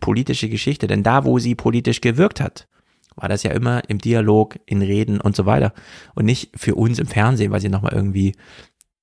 politische 0.00 0.48
Geschichte, 0.48 0.88
denn 0.88 1.02
da, 1.02 1.24
wo 1.24 1.38
sie 1.38 1.54
politisch 1.54 2.00
gewirkt 2.00 2.40
hat, 2.40 2.66
war 3.14 3.28
das 3.28 3.44
ja 3.44 3.52
immer 3.52 3.88
im 3.88 3.98
Dialog, 3.98 4.56
in 4.66 4.82
Reden 4.82 5.20
und 5.20 5.34
so 5.34 5.46
weiter 5.46 5.72
und 6.14 6.26
nicht 6.26 6.50
für 6.54 6.74
uns 6.74 6.98
im 6.98 7.06
Fernsehen, 7.06 7.50
weil 7.50 7.60
sie 7.60 7.70
nochmal 7.70 7.94
irgendwie 7.94 8.34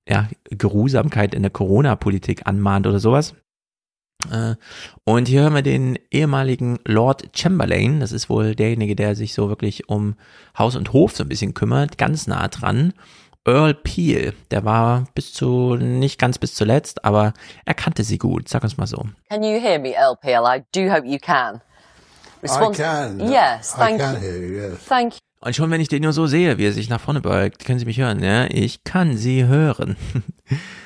ja, 0.07 0.27
Geruhsamkeit 0.45 1.33
in 1.33 1.41
der 1.41 1.51
Corona-Politik 1.51 2.45
anmahnt 2.45 2.85
oder 2.85 2.99
sowas. 2.99 3.33
Äh, 4.31 4.55
Und 5.03 5.27
hier 5.27 5.41
hören 5.41 5.55
wir 5.55 5.61
den 5.61 5.99
ehemaligen 6.11 6.79
Lord 6.85 7.29
Chamberlain, 7.35 7.99
das 7.99 8.11
ist 8.11 8.29
wohl 8.29 8.55
derjenige, 8.55 8.95
der 8.95 9.15
sich 9.15 9.33
so 9.33 9.49
wirklich 9.49 9.89
um 9.89 10.15
Haus 10.57 10.75
und 10.75 10.93
Hof 10.93 11.15
so 11.15 11.23
ein 11.23 11.29
bisschen 11.29 11.53
kümmert, 11.53 11.97
ganz 11.97 12.27
nah 12.27 12.47
dran. 12.47 12.93
Earl 13.45 13.73
Peel, 13.73 14.33
der 14.51 14.63
war 14.63 15.05
bis 15.15 15.33
zu, 15.33 15.75
nicht 15.75 16.17
ganz 16.17 16.37
bis 16.37 16.55
zuletzt, 16.55 17.03
aber 17.03 17.33
er 17.65 17.73
kannte 17.73 18.03
sie 18.03 18.17
gut, 18.17 18.47
sag 18.47 18.63
uns 18.63 18.77
mal 18.77 18.87
so. 18.87 19.05
Can 19.29 19.43
you 19.43 19.59
hear 19.59 19.79
me, 19.79 19.89
LPL? 19.89 20.45
I 20.45 20.63
do 20.73 20.89
hope 20.89 21.05
you 21.05 21.17
can. 21.19 21.59
I 22.43 22.71
can. 22.73 23.19
Yes, 23.19 23.73
I 23.75 23.79
thank 23.79 23.99
can 23.99 24.15
you. 24.15 24.21
hear 24.21 24.37
you, 24.37 24.53
yes. 24.55 24.85
Thank 24.87 25.13
you. 25.15 25.19
Und 25.41 25.55
schon 25.57 25.69
wenn 25.71 25.81
ich 25.81 25.89
den 25.89 26.03
nur 26.03 26.13
so 26.13 26.25
sehe, 26.25 26.57
wie 26.57 26.67
er 26.67 26.71
sich 26.71 26.89
nach 26.89 27.01
vorne 27.01 27.19
beugt, 27.19 27.65
können 27.65 27.77
Sie 27.79 27.85
mich 27.85 27.97
hören, 27.97 28.23
ja? 28.23 28.45
Ich 28.45 28.85
kann 28.85 29.17
Sie 29.17 29.43
hören. 29.45 29.97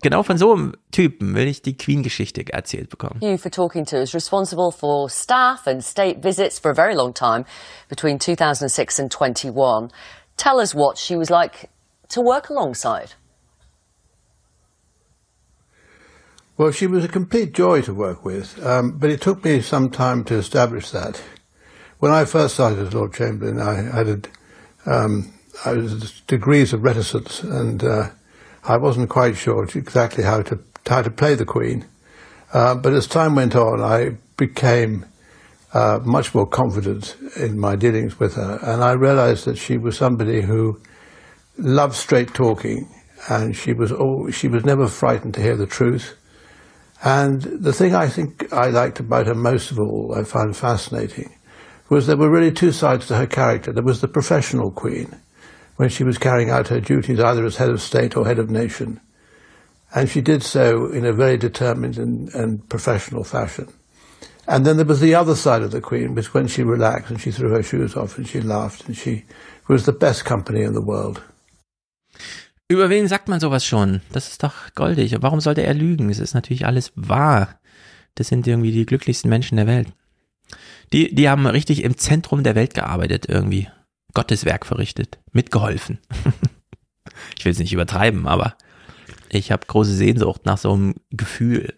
genau 0.00 0.22
von 0.22 0.38
so 0.38 0.52
einem 0.52 0.74
Typen 0.90 1.34
will 1.34 1.46
ich 1.46 1.62
die 1.62 1.76
Queen-Geschichte 1.76 2.44
erzählt 2.52 2.90
bekommen. 2.90 3.20
you 3.20 3.36
for 3.36 3.50
talking 3.50 3.84
to 3.86 3.96
us, 3.96 4.14
responsible 4.14 4.70
for 4.70 5.08
staff 5.08 5.66
and 5.66 5.82
state 5.82 6.22
visits 6.22 6.58
for 6.58 6.70
a 6.70 6.74
very 6.74 6.94
long 6.94 7.12
time 7.14 7.44
between 7.88 8.18
2006 8.18 8.98
and 8.98 9.10
21. 9.10 9.90
Tell 10.36 10.60
us 10.60 10.74
what 10.74 10.98
she 10.98 11.16
was 11.16 11.30
like 11.30 11.68
to 12.10 12.20
work 12.20 12.50
alongside. 12.50 13.14
Well, 16.56 16.72
she 16.72 16.88
was 16.88 17.04
a 17.04 17.08
complete 17.08 17.52
joy 17.52 17.82
to 17.82 17.94
work 17.94 18.24
with, 18.24 18.58
um, 18.66 18.98
but 18.98 19.10
it 19.10 19.20
took 19.20 19.44
me 19.44 19.60
some 19.60 19.90
time 19.90 20.24
to 20.24 20.34
establish 20.34 20.90
that. 20.90 21.22
When 22.00 22.12
I 22.12 22.24
first 22.24 22.54
started 22.54 22.80
as 22.80 22.94
Lord 22.94 23.12
Chamberlain, 23.12 23.60
I 23.60 23.74
had 23.74 24.28
um, 24.86 25.32
I 25.64 25.72
was 25.72 26.20
degrees 26.26 26.72
of 26.72 26.82
reticence, 26.82 27.42
and 27.42 27.82
uh, 27.82 28.10
I 28.68 28.76
wasn't 28.76 29.08
quite 29.08 29.34
sure 29.34 29.64
exactly 29.64 30.24
how 30.24 30.42
to 30.42 30.58
how 30.86 31.00
to 31.00 31.10
play 31.10 31.34
the 31.34 31.46
Queen. 31.46 31.86
Uh, 32.52 32.74
but 32.74 32.92
as 32.92 33.06
time 33.06 33.34
went 33.34 33.56
on, 33.56 33.80
I 33.80 34.18
became 34.36 35.06
uh, 35.72 36.00
much 36.04 36.34
more 36.34 36.46
confident 36.46 37.16
in 37.36 37.58
my 37.58 37.76
dealings 37.76 38.20
with 38.20 38.34
her, 38.34 38.58
and 38.62 38.84
I 38.84 38.92
realised 38.92 39.46
that 39.46 39.56
she 39.56 39.78
was 39.78 39.96
somebody 39.96 40.42
who 40.42 40.80
loved 41.56 41.94
straight 41.94 42.34
talking, 42.34 42.86
and 43.30 43.56
she 43.56 43.72
was 43.72 43.90
she 44.34 44.48
was 44.48 44.66
never 44.66 44.86
frightened 44.86 45.34
to 45.34 45.42
hear 45.42 45.56
the 45.56 45.66
truth. 45.66 46.14
And 47.02 47.40
the 47.42 47.72
thing 47.72 47.94
I 47.94 48.08
think 48.08 48.52
I 48.52 48.68
liked 48.68 49.00
about 49.00 49.28
her 49.28 49.34
most 49.34 49.70
of 49.70 49.78
all, 49.78 50.14
I 50.14 50.24
found 50.24 50.56
fascinating, 50.56 51.34
was 51.88 52.06
there 52.06 52.18
were 52.18 52.30
really 52.30 52.52
two 52.52 52.72
sides 52.72 53.06
to 53.06 53.16
her 53.16 53.26
character. 53.26 53.72
There 53.72 53.82
was 53.82 54.02
the 54.02 54.08
professional 54.08 54.70
queen, 54.70 55.14
when 55.78 55.88
she 55.88 56.04
was 56.04 56.18
carrying 56.18 56.50
out 56.50 56.68
her 56.68 56.80
duties 56.80 57.20
either 57.20 57.46
as 57.46 57.56
head 57.56 57.70
of 57.70 57.80
state 57.80 58.16
or 58.16 58.26
head 58.26 58.40
of 58.40 58.50
nation. 58.50 59.00
And 59.94 60.10
she 60.10 60.20
did 60.20 60.42
so 60.42 60.86
in 60.90 61.06
a 61.06 61.12
very 61.12 61.38
determined 61.38 61.96
and, 61.98 62.34
and 62.34 62.68
professional 62.68 63.22
fashion. 63.24 63.68
And 64.48 64.66
then 64.66 64.76
there 64.76 64.84
was 64.84 65.00
the 65.00 65.14
other 65.14 65.36
side 65.36 65.62
of 65.62 65.70
the 65.70 65.80
queen, 65.80 66.16
which 66.16 66.34
when 66.34 66.48
she 66.48 66.64
relaxed 66.64 67.10
and 67.10 67.20
she 67.20 67.30
threw 67.30 67.50
her 67.50 67.62
shoes 67.62 67.96
off 67.96 68.18
and 68.18 68.26
she 68.26 68.40
laughed 68.40 68.86
and 68.88 68.96
she 68.96 69.24
was 69.68 69.84
the 69.84 69.92
best 69.92 70.24
company 70.24 70.62
in 70.62 70.74
the 70.74 70.84
world. 70.84 71.22
Über 72.68 72.90
wen 72.90 73.06
sagt 73.06 73.28
man 73.28 73.40
sowas 73.40 73.64
schon? 73.64 74.00
Das 74.12 74.28
ist 74.28 74.42
doch 74.42 74.74
goldig. 74.74 75.16
Warum 75.20 75.40
sollte 75.40 75.62
er 75.62 75.74
lügen? 75.74 76.10
Es 76.10 76.18
ist 76.18 76.34
natürlich 76.34 76.66
alles 76.66 76.92
wahr. 76.96 77.60
Das 78.16 78.28
sind 78.28 78.46
irgendwie 78.46 78.72
die 78.72 78.84
glücklichsten 78.84 79.30
Menschen 79.30 79.56
der 79.56 79.68
Welt. 79.68 79.88
Die, 80.92 81.14
die 81.14 81.28
haben 81.28 81.46
richtig 81.46 81.84
im 81.84 81.96
Zentrum 81.96 82.42
der 82.42 82.56
Welt 82.56 82.74
gearbeitet 82.74 83.26
irgendwie. 83.28 83.68
Gotteswerk 84.14 84.66
verrichtet. 84.66 85.18
Mitgeholfen. 85.32 85.98
ich 87.38 87.44
will 87.44 87.52
es 87.52 87.58
nicht 87.58 87.72
übertreiben, 87.72 88.26
aber 88.26 88.54
ich 89.30 89.52
habe 89.52 89.66
große 89.66 89.94
Sehnsucht 89.94 90.46
nach 90.46 90.58
so 90.58 90.72
einem 90.72 90.94
Gefühl. 91.10 91.74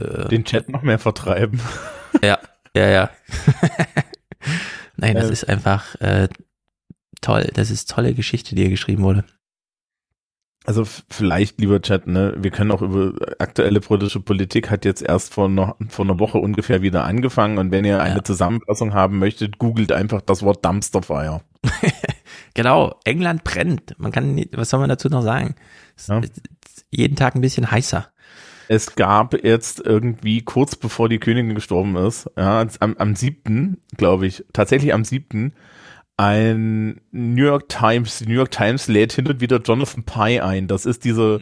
Äh, 0.00 0.28
Den 0.28 0.44
Chat 0.44 0.68
noch 0.68 0.82
mehr 0.82 0.98
vertreiben. 0.98 1.60
ja, 2.22 2.38
ja, 2.74 2.88
ja. 2.88 3.10
Nein, 4.96 5.14
das 5.14 5.28
Äh. 5.28 5.32
ist 5.32 5.48
einfach 5.48 5.94
äh, 6.00 6.28
toll. 7.20 7.50
Das 7.54 7.70
ist 7.70 7.90
tolle 7.90 8.14
Geschichte, 8.14 8.54
die 8.54 8.62
hier 8.62 8.70
geschrieben 8.70 9.02
wurde. 9.02 9.24
Also 10.64 10.84
vielleicht, 11.08 11.60
lieber 11.60 11.80
Chat, 11.80 12.06
ne, 12.06 12.34
wir 12.36 12.50
können 12.50 12.72
auch 12.72 12.82
über 12.82 13.14
aktuelle 13.38 13.80
politische 13.80 14.20
Politik 14.20 14.70
hat 14.70 14.84
jetzt 14.84 15.00
erst 15.00 15.32
vor, 15.32 15.48
noch, 15.48 15.76
vor 15.88 16.04
einer 16.04 16.18
Woche 16.18 16.36
ungefähr 16.38 16.82
wieder 16.82 17.04
angefangen 17.04 17.56
und 17.56 17.70
wenn 17.70 17.86
ihr 17.86 18.02
eine 18.02 18.22
Zusammenfassung 18.22 18.92
haben 18.92 19.18
möchtet, 19.18 19.58
googelt 19.58 19.92
einfach 19.92 20.20
das 20.20 20.42
Wort 20.42 20.62
Dumpsterfire. 20.66 21.40
Genau, 22.58 22.98
England 23.04 23.44
brennt. 23.44 23.94
Man 23.98 24.10
kann, 24.10 24.44
was 24.50 24.70
soll 24.70 24.80
man 24.80 24.88
dazu 24.88 25.08
noch 25.08 25.22
sagen? 25.22 25.54
Ist 25.96 26.10
jeden 26.90 27.14
Tag 27.14 27.36
ein 27.36 27.40
bisschen 27.40 27.70
heißer. 27.70 28.10
Es 28.66 28.96
gab 28.96 29.44
jetzt 29.44 29.78
irgendwie 29.78 30.42
kurz 30.42 30.74
bevor 30.74 31.08
die 31.08 31.20
Königin 31.20 31.54
gestorben 31.54 31.94
ist, 31.96 32.28
ja, 32.36 32.66
am, 32.80 32.96
am 32.98 33.14
siebten, 33.14 33.80
glaube 33.96 34.26
ich, 34.26 34.44
tatsächlich 34.52 34.92
am 34.92 35.04
siebten, 35.04 35.54
ein 36.16 37.00
New 37.12 37.44
York 37.44 37.68
Times, 37.68 38.18
die 38.18 38.26
New 38.26 38.34
York 38.34 38.50
Times 38.50 38.88
lädt 38.88 39.12
hin 39.12 39.28
und 39.28 39.40
wieder 39.40 39.60
Jonathan 39.60 40.02
Pye 40.02 40.42
ein. 40.42 40.66
Das 40.66 40.84
ist 40.84 41.04
diese, 41.04 41.40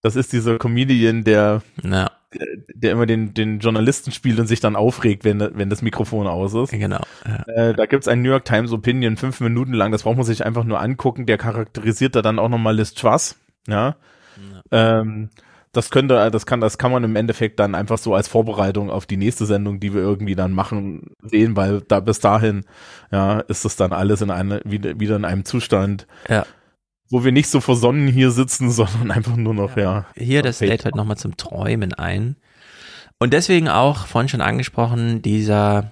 das 0.00 0.16
ist 0.16 0.32
dieser 0.32 0.58
Comedian, 0.58 1.22
der, 1.22 1.62
Ja. 1.84 2.10
Der 2.32 2.92
immer 2.92 3.06
den, 3.06 3.34
den 3.34 3.58
Journalisten 3.58 4.12
spielt 4.12 4.38
und 4.38 4.46
sich 4.46 4.60
dann 4.60 4.76
aufregt, 4.76 5.24
wenn, 5.24 5.40
wenn 5.40 5.70
das 5.70 5.82
Mikrofon 5.82 6.26
aus 6.26 6.54
ist. 6.54 6.70
Genau. 6.70 7.00
Ja. 7.26 7.52
Äh, 7.52 7.74
da 7.74 7.86
gibt's 7.86 8.08
ein 8.08 8.22
New 8.22 8.30
York 8.30 8.44
Times 8.44 8.72
Opinion, 8.72 9.16
fünf 9.16 9.40
Minuten 9.40 9.72
lang, 9.72 9.92
das 9.92 10.04
braucht 10.04 10.16
man 10.16 10.26
sich 10.26 10.44
einfach 10.46 10.64
nur 10.64 10.80
angucken. 10.80 11.26
Der 11.26 11.38
charakterisiert 11.38 12.14
da 12.14 12.22
dann 12.22 12.38
auch 12.38 12.48
nochmal 12.48 12.76
Liz 12.76 12.94
Truss, 12.94 13.36
ja. 13.66 13.96
Ähm, 14.70 15.30
das 15.72 15.90
könnte, 15.90 16.30
das 16.30 16.46
kann, 16.46 16.60
das 16.60 16.78
kann 16.78 16.90
man 16.90 17.04
im 17.04 17.14
Endeffekt 17.14 17.60
dann 17.60 17.76
einfach 17.76 17.98
so 17.98 18.14
als 18.14 18.26
Vorbereitung 18.26 18.90
auf 18.90 19.06
die 19.06 19.16
nächste 19.16 19.46
Sendung, 19.46 19.78
die 19.78 19.94
wir 19.94 20.00
irgendwie 20.00 20.34
dann 20.34 20.52
machen, 20.52 21.14
sehen, 21.22 21.56
weil 21.56 21.80
da 21.82 22.00
bis 22.00 22.18
dahin, 22.18 22.64
ja, 23.12 23.40
ist 23.40 23.64
das 23.64 23.76
dann 23.76 23.92
alles 23.92 24.20
in 24.20 24.30
eine, 24.30 24.60
wieder, 24.64 24.98
wieder 24.98 25.16
in 25.16 25.24
einem 25.24 25.44
Zustand, 25.44 26.06
Ja. 26.28 26.44
Wo 27.10 27.24
wir 27.24 27.32
nicht 27.32 27.48
so 27.48 27.60
versonnen 27.60 28.08
hier 28.08 28.30
sitzen, 28.30 28.70
sondern 28.70 29.10
einfach 29.10 29.36
nur 29.36 29.54
noch, 29.54 29.76
ja. 29.76 30.06
Hier, 30.16 30.42
das 30.42 30.60
lädt 30.60 30.84
heute 30.84 30.96
nochmal 30.96 31.18
zum 31.18 31.36
Träumen 31.36 31.92
ein. 31.92 32.36
Und 33.18 33.34
deswegen 33.34 33.68
auch, 33.68 34.06
vorhin 34.06 34.28
schon 34.28 34.40
angesprochen, 34.40 35.20
dieser 35.20 35.90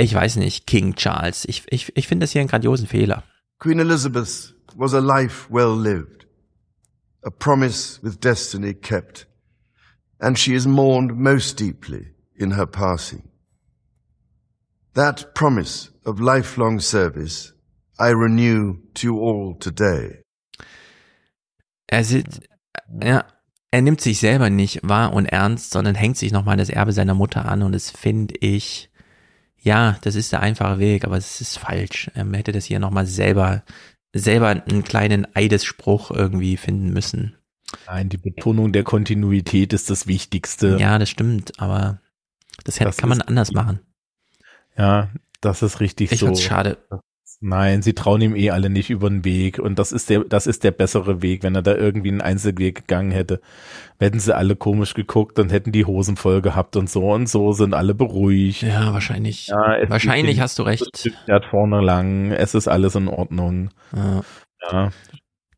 ich 0.00 0.14
weiß 0.14 0.36
nicht, 0.36 0.66
King 0.66 0.94
Charles. 0.94 1.44
Ich, 1.46 1.64
ich, 1.70 1.96
ich 1.96 2.06
finde 2.06 2.24
das 2.24 2.30
hier 2.30 2.40
einen 2.40 2.48
grandiosen 2.48 2.86
Fehler. 2.86 3.24
Queen 3.58 3.80
Elizabeth 3.80 4.54
was 4.76 4.94
a 4.94 5.00
life 5.00 5.48
well 5.50 5.74
lived, 5.74 6.26
a 7.24 7.30
promise 7.30 8.00
with 8.00 8.20
destiny 8.20 8.74
kept, 8.74 9.26
and 10.20 10.38
she 10.38 10.54
is 10.54 10.66
mourned 10.66 11.16
most 11.16 11.58
deeply 11.58 12.12
in 12.36 12.52
her 12.52 12.66
passing. 12.66 13.28
That 14.94 15.34
promise 15.34 15.90
of 16.04 16.20
lifelong 16.20 16.78
service 16.78 17.52
I 17.98 18.10
renew 18.10 18.76
to 18.94 19.06
you 19.08 19.18
all 19.18 19.56
today. 19.58 20.22
Er 21.88 22.04
sitzt, 22.04 22.42
ja, 23.02 23.24
er 23.70 23.82
nimmt 23.82 24.00
sich 24.00 24.18
selber 24.20 24.48
nicht 24.50 24.80
wahr 24.82 25.12
und 25.12 25.26
ernst, 25.26 25.72
sondern 25.72 25.94
hängt 25.94 26.16
sich 26.16 26.32
nochmal 26.32 26.56
das 26.56 26.70
Erbe 26.70 26.92
seiner 26.92 27.14
Mutter 27.14 27.46
an 27.46 27.62
und 27.62 27.72
das 27.72 27.90
finde 27.90 28.34
ich, 28.40 28.90
ja, 29.60 29.98
das 30.02 30.14
ist 30.14 30.32
der 30.32 30.40
einfache 30.40 30.78
Weg, 30.78 31.04
aber 31.04 31.16
es 31.16 31.40
ist 31.40 31.58
falsch. 31.58 32.10
Er 32.14 32.24
hätte 32.32 32.52
das 32.52 32.64
hier 32.64 32.78
nochmal 32.78 33.06
selber, 33.06 33.64
selber 34.14 34.48
einen 34.48 34.84
kleinen 34.84 35.26
Eidesspruch 35.34 36.10
irgendwie 36.10 36.56
finden 36.56 36.92
müssen. 36.92 37.34
Nein, 37.86 38.08
die 38.08 38.16
Betonung 38.16 38.72
der 38.72 38.84
Kontinuität 38.84 39.72
ist 39.72 39.90
das 39.90 40.06
Wichtigste. 40.06 40.78
Ja, 40.78 40.98
das 40.98 41.10
stimmt, 41.10 41.60
aber 41.60 42.00
das, 42.64 42.76
das 42.76 42.96
kann 42.96 43.10
man 43.10 43.20
anders 43.20 43.52
machen. 43.52 43.80
Ja, 44.76 45.10
das 45.40 45.62
ist 45.62 45.80
richtig 45.80 46.12
ich 46.12 46.20
so. 46.20 46.30
Ich 46.30 46.42
schade. 46.42 46.78
Nein, 47.40 47.82
sie 47.82 47.94
trauen 47.94 48.20
ihm 48.20 48.34
eh 48.34 48.50
alle 48.50 48.68
nicht 48.68 48.90
über 48.90 49.08
den 49.08 49.24
Weg 49.24 49.60
und 49.60 49.78
das 49.78 49.92
ist 49.92 50.10
der, 50.10 50.24
das 50.24 50.48
ist 50.48 50.64
der 50.64 50.72
bessere 50.72 51.22
Weg, 51.22 51.44
wenn 51.44 51.54
er 51.54 51.62
da 51.62 51.72
irgendwie 51.72 52.08
einen 52.08 52.20
Einzelweg 52.20 52.74
gegangen 52.74 53.12
hätte. 53.12 53.40
Hätten 54.00 54.18
sie 54.18 54.34
alle 54.34 54.56
komisch 54.56 54.94
geguckt 54.94 55.38
und 55.38 55.52
hätten 55.52 55.70
die 55.70 55.84
Hosen 55.84 56.16
voll 56.16 56.42
gehabt 56.42 56.74
und 56.74 56.90
so 56.90 57.12
und 57.12 57.28
so 57.28 57.52
sind 57.52 57.74
alle 57.74 57.94
beruhigt. 57.94 58.62
Ja, 58.62 58.92
wahrscheinlich. 58.92 59.46
Ja, 59.46 59.76
wahrscheinlich 59.88 60.40
hast 60.40 60.58
du 60.58 60.64
recht. 60.64 61.08
Er 61.28 61.36
hat 61.36 61.44
vorne 61.44 61.80
lang, 61.80 62.32
es 62.32 62.56
ist 62.56 62.66
alles 62.66 62.96
in 62.96 63.06
Ordnung. 63.06 63.70
Ja. 63.94 64.22
ja. 64.72 64.90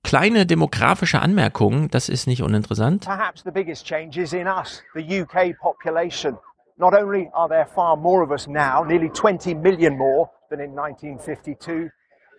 Kleine 0.02 0.44
demografische 0.44 1.20
Anmerkung, 1.20 1.88
das 1.88 2.10
ist 2.10 2.26
nicht 2.26 2.42
uninteressant. 2.42 3.06
Perhaps 3.06 3.42
the 3.44 3.50
biggest 3.50 3.86
change 3.86 4.20
is 4.20 4.34
in 4.34 4.46
us, 4.46 4.82
the 4.94 5.22
UK 5.22 5.58
population. 5.58 6.36
Not 6.76 6.92
only 6.94 7.30
are 7.32 7.48
there 7.48 7.66
far 7.66 7.96
more 7.96 8.22
of 8.22 8.30
us 8.30 8.46
now, 8.46 8.84
nearly 8.84 9.10
20 9.10 9.54
million 9.54 9.96
more 9.96 10.28
than 10.50 10.60
in 10.60 10.76
1952, 10.76 11.90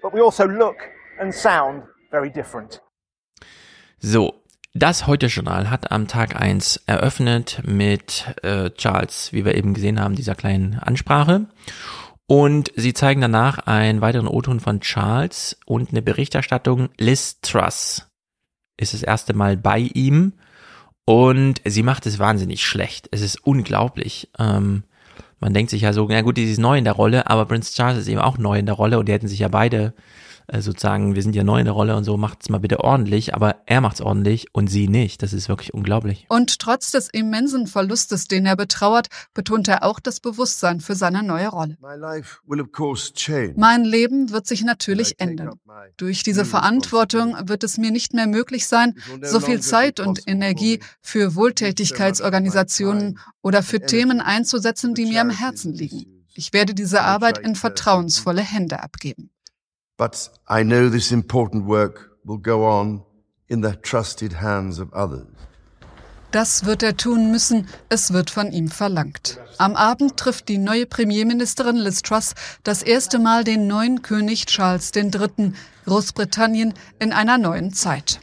but 0.01 0.13
we 0.13 0.21
also 0.21 0.45
look 0.45 0.75
and 1.19 1.33
sound 1.33 1.83
very 2.11 2.29
different. 2.29 2.81
So, 3.99 4.41
das 4.73 5.07
Heute-Journal 5.07 5.69
hat 5.69 5.91
am 5.91 6.07
Tag 6.07 6.39
eins 6.39 6.77
eröffnet 6.85 7.61
mit 7.65 8.25
äh, 8.43 8.69
Charles, 8.71 9.33
wie 9.33 9.45
wir 9.45 9.55
eben 9.55 9.73
gesehen 9.73 9.99
haben, 9.99 10.15
dieser 10.15 10.35
kleinen 10.35 10.75
Ansprache. 10.79 11.47
Und 12.27 12.71
sie 12.75 12.93
zeigen 12.93 13.21
danach 13.21 13.59
einen 13.59 14.01
weiteren 14.01 14.27
O-Ton 14.27 14.59
von 14.59 14.79
Charles 14.79 15.57
und 15.65 15.89
eine 15.89 16.01
Berichterstattung. 16.01 16.89
Liz 16.97 17.41
Truss 17.41 18.07
ist 18.77 18.93
das 18.93 19.03
erste 19.03 19.33
Mal 19.33 19.57
bei 19.57 19.79
ihm 19.79 20.33
und 21.05 21.61
sie 21.65 21.83
macht 21.83 22.05
es 22.05 22.19
wahnsinnig 22.19 22.65
schlecht. 22.65 23.09
Es 23.11 23.21
ist 23.21 23.45
unglaublich. 23.45 24.29
Ähm, 24.39 24.83
man 25.41 25.53
denkt 25.53 25.71
sich 25.71 25.81
ja 25.81 25.91
so, 25.91 26.07
na 26.07 26.21
gut, 26.21 26.37
die 26.37 26.43
ist 26.43 26.59
neu 26.59 26.77
in 26.77 26.83
der 26.83 26.93
Rolle, 26.93 27.27
aber 27.27 27.45
Prince 27.45 27.73
Charles 27.73 27.97
ist 27.97 28.07
eben 28.07 28.21
auch 28.21 28.37
neu 28.37 28.59
in 28.59 28.67
der 28.67 28.75
Rolle 28.75 28.99
und 28.99 29.07
die 29.07 29.13
hätten 29.13 29.27
sich 29.27 29.39
ja 29.39 29.47
beide 29.47 29.93
äh, 30.51 30.61
sozusagen, 30.61 31.15
wir 31.15 31.23
sind 31.23 31.35
ja 31.35 31.43
neu 31.43 31.59
in 31.59 31.65
der 31.65 31.73
Rolle 31.73 31.95
und 31.95 32.03
so, 32.03 32.17
macht's 32.17 32.49
mal 32.49 32.59
bitte 32.59 32.81
ordentlich, 32.81 33.33
aber 33.33 33.57
er 33.65 33.79
macht's 33.79 34.01
ordentlich 34.01 34.47
und 34.51 34.67
sie 34.67 34.87
nicht. 34.87 35.23
Das 35.23 35.31
ist 35.31 35.47
wirklich 35.47 35.73
unglaublich. 35.73 36.25
Und 36.27 36.59
trotz 36.59 36.91
des 36.91 37.09
immensen 37.09 37.67
Verlustes, 37.67 38.27
den 38.27 38.45
er 38.45 38.57
betrauert, 38.57 39.07
betont 39.33 39.67
er 39.69 39.83
auch 39.83 39.99
das 39.99 40.19
Bewusstsein 40.19 40.81
für 40.81 40.95
seine 40.95 41.23
neue 41.23 41.47
Rolle. 41.47 41.77
Mein 43.55 43.85
Leben 43.85 44.31
wird 44.31 44.45
sich 44.47 44.63
natürlich 44.63 45.19
ändern. 45.19 45.53
Durch 45.97 46.23
diese 46.23 46.43
Verantwortung 46.43 47.35
wird 47.47 47.63
es 47.63 47.77
mir 47.77 47.91
nicht 47.91 48.13
mehr 48.13 48.27
möglich 48.27 48.67
sein, 48.67 48.95
so 49.21 49.39
viel 49.39 49.61
Zeit 49.61 49.99
und 49.99 50.27
Energie 50.27 50.81
für 51.01 51.35
Wohltätigkeitsorganisationen 51.35 53.19
oder 53.41 53.63
für 53.63 53.79
Themen 53.79 54.19
einzusetzen, 54.19 54.95
die 54.95 55.05
mir 55.05 55.21
am 55.21 55.29
Herzen 55.29 55.73
liegen. 55.73 56.25
Ich 56.33 56.53
werde 56.53 56.73
diese 56.73 57.01
Arbeit 57.01 57.37
in 57.37 57.55
vertrauensvolle 57.55 58.41
Hände 58.41 58.81
abgeben. 58.81 59.31
But 60.01 60.31
I 60.49 60.63
know 60.63 60.89
this 60.89 61.11
important 61.11 61.67
work 61.67 62.09
will 62.25 62.39
go 62.39 62.65
on 62.65 63.03
in 63.49 63.61
the 63.61 63.75
trusted 63.83 64.41
hands 64.41 64.79
of 64.79 64.91
others. 64.93 65.27
Das 66.31 66.65
wird 66.65 66.81
er 66.81 66.97
tun 66.97 67.29
müssen, 67.29 67.67
es 67.87 68.11
wird 68.11 68.31
von 68.31 68.51
ihm 68.51 68.69
verlangt. 68.69 69.37
Am 69.59 69.75
Abend 69.75 70.17
trifft 70.17 70.49
die 70.49 70.57
neue 70.57 70.87
Premierministerin 70.87 71.75
Liz 71.75 72.01
Truss 72.01 72.33
das 72.63 72.81
erste 72.81 73.19
Mal 73.19 73.43
den 73.43 73.67
neuen 73.67 74.01
König 74.01 74.47
Charles 74.47 74.91
III. 74.95 75.53
Großbritannien 75.85 76.73
in 76.97 77.13
einer 77.13 77.37
neuen 77.37 77.71
Zeit. 77.71 78.21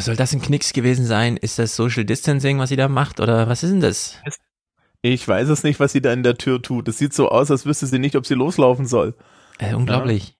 Soll 0.00 0.16
das 0.16 0.32
ein 0.32 0.40
Knicks 0.40 0.72
gewesen 0.72 1.04
sein? 1.04 1.36
Ist 1.36 1.58
das 1.58 1.76
Social 1.76 2.06
Distancing, 2.06 2.58
was 2.58 2.70
sie 2.70 2.76
da 2.76 2.88
macht? 2.88 3.20
Oder 3.20 3.50
was 3.50 3.62
ist 3.64 3.72
denn 3.72 3.80
das? 3.80 4.14
Ich 5.02 5.28
weiß 5.28 5.50
es 5.50 5.62
nicht, 5.62 5.78
was 5.78 5.92
sie 5.92 6.00
da 6.00 6.10
in 6.10 6.22
der 6.22 6.38
Tür 6.38 6.62
tut. 6.62 6.88
Es 6.88 6.96
sieht 6.96 7.12
so 7.12 7.28
aus, 7.28 7.50
als 7.50 7.66
wüsste 7.66 7.86
sie 7.86 7.98
nicht, 7.98 8.16
ob 8.16 8.24
sie 8.24 8.32
loslaufen 8.32 8.86
soll. 8.86 9.14
Äh, 9.58 9.74
unglaublich. 9.74 10.38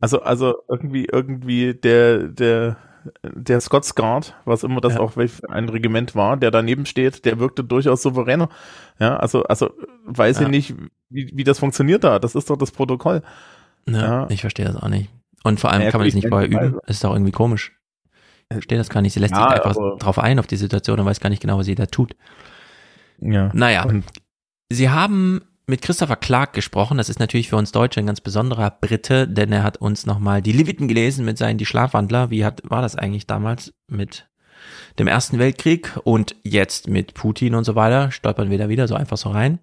Also, 0.00 0.22
also 0.22 0.62
irgendwie, 0.68 1.06
irgendwie 1.06 1.74
der, 1.74 2.28
der, 2.28 2.76
der 3.22 3.60
Scots 3.60 3.94
Guard, 3.94 4.34
was 4.44 4.62
immer 4.62 4.80
das 4.80 4.94
ja. 4.94 5.00
auch 5.00 5.16
ein 5.16 5.68
Regiment 5.68 6.14
war, 6.14 6.36
der 6.36 6.50
daneben 6.50 6.86
steht, 6.86 7.24
der 7.24 7.38
wirkte 7.38 7.64
durchaus 7.64 8.02
souveräner. 8.02 8.48
Ja, 8.98 9.16
also, 9.16 9.44
also 9.44 9.70
weiß 10.04 10.38
ja. 10.38 10.44
ich 10.44 10.48
nicht, 10.48 10.74
wie, 11.10 11.30
wie 11.34 11.44
das 11.44 11.58
funktioniert 11.58 12.04
da. 12.04 12.18
Das 12.18 12.34
ist 12.34 12.48
doch 12.48 12.56
das 12.56 12.70
Protokoll. 12.70 13.22
Ja, 13.86 14.00
ja. 14.00 14.30
ich 14.30 14.40
verstehe 14.40 14.66
das 14.66 14.76
auch 14.76 14.88
nicht. 14.88 15.10
Und 15.42 15.60
vor 15.60 15.70
allem 15.70 15.82
ja, 15.82 15.90
kann 15.90 16.00
man 16.00 16.08
das 16.08 16.14
nicht 16.14 16.28
vorher 16.28 16.48
üben. 16.48 16.78
Das 16.86 16.96
ist 16.96 17.04
doch 17.04 17.12
irgendwie 17.12 17.32
komisch. 17.32 17.72
Ich 18.50 18.54
verstehe 18.54 18.78
das 18.78 18.90
gar 18.90 19.00
nicht. 19.00 19.14
Sie 19.14 19.20
lässt 19.20 19.34
sich 19.34 19.42
einfach 19.42 19.76
drauf 19.98 20.18
ein 20.18 20.38
auf 20.38 20.46
die 20.46 20.56
Situation 20.56 20.98
und 20.98 21.06
weiß 21.06 21.20
gar 21.20 21.30
nicht 21.30 21.40
genau, 21.40 21.58
was 21.58 21.66
sie 21.66 21.74
da 21.74 21.86
tut. 21.86 22.16
Ja. 23.20 23.50
Naja. 23.54 23.84
Und 23.84 24.04
sie 24.70 24.90
haben 24.90 25.42
mit 25.70 25.80
Christopher 25.80 26.16
Clark 26.16 26.52
gesprochen. 26.52 26.98
Das 26.98 27.08
ist 27.08 27.20
natürlich 27.20 27.48
für 27.48 27.56
uns 27.56 27.72
Deutsche 27.72 28.00
ein 28.00 28.06
ganz 28.06 28.20
besonderer 28.20 28.70
Brite, 28.70 29.26
denn 29.26 29.52
er 29.52 29.62
hat 29.62 29.78
uns 29.78 30.04
nochmal 30.04 30.42
die 30.42 30.52
Leviten 30.52 30.88
gelesen 30.88 31.24
mit 31.24 31.38
seinen 31.38 31.56
Die 31.56 31.64
Schlafwandler. 31.64 32.28
Wie 32.28 32.44
hat, 32.44 32.60
war 32.64 32.82
das 32.82 32.96
eigentlich 32.96 33.26
damals 33.26 33.72
mit 33.86 34.28
dem 34.98 35.06
Ersten 35.06 35.38
Weltkrieg 35.38 35.98
und 36.04 36.36
jetzt 36.42 36.88
mit 36.88 37.14
Putin 37.14 37.54
und 37.54 37.64
so 37.64 37.74
weiter? 37.74 38.10
Stolpern 38.10 38.50
wir 38.50 38.58
da 38.58 38.68
wieder 38.68 38.86
so 38.86 38.94
einfach 38.94 39.16
so 39.16 39.30
rein. 39.30 39.60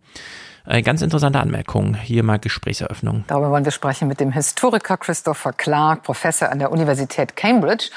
Eine 0.63 0.81
ganz 0.81 1.01
interessante 1.01 1.39
Anmerkung. 1.39 1.95
Hier 1.95 2.23
mal 2.23 2.39
Gesprächseröffnung. 2.39 3.23
Darüber 3.27 3.51
wollen 3.51 3.65
wir 3.65 3.71
sprechen 3.71 4.07
mit 4.07 4.19
dem 4.19 4.31
Historiker 4.31 4.97
Christopher 4.97 5.53
Clark, 5.53 6.03
Professor 6.03 6.49
an 6.49 6.59
der 6.59 6.71
Universität 6.71 7.35
Cambridge 7.35 7.89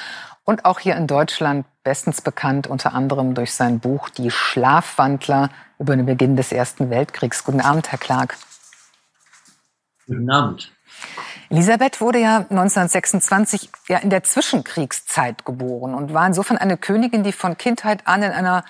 und 0.44 0.64
auch 0.64 0.78
hier 0.78 0.96
in 0.96 1.06
Deutschland 1.06 1.64
bestens 1.82 2.20
bekannt, 2.20 2.66
unter 2.66 2.94
anderem 2.94 3.35
durch 3.35 3.52
sein 3.52 3.81
Buch 3.81 4.09
Die 4.11 4.31
Schlafwandler 4.31 5.51
über 5.78 5.97
den 5.97 6.07
Beginn 6.07 6.36
des 6.36 6.52
Ersten 6.52 6.90
Weltkriegs. 6.90 7.44
Guten 7.44 7.61
Abend, 7.61 7.90
Herr 7.90 7.98
Clark. 7.98 8.36
Guten 10.07 10.31
Abend. 10.31 10.73
Elisabeth 11.48 12.01
wurde 12.01 12.19
ja 12.19 12.39
1926 12.39 13.70
ja 13.89 13.98
in 13.98 14.11
der 14.11 14.23
Zwischenkriegszeit 14.23 15.44
geboren 15.44 15.94
und 15.94 16.12
war 16.12 16.27
insofern 16.27 16.59
eine 16.59 16.77
Königin, 16.77 17.24
die 17.24 17.32
von 17.32 17.57
Kindheit 17.57 18.07
an 18.07 18.23
in 18.23 18.31
einer 18.31 18.65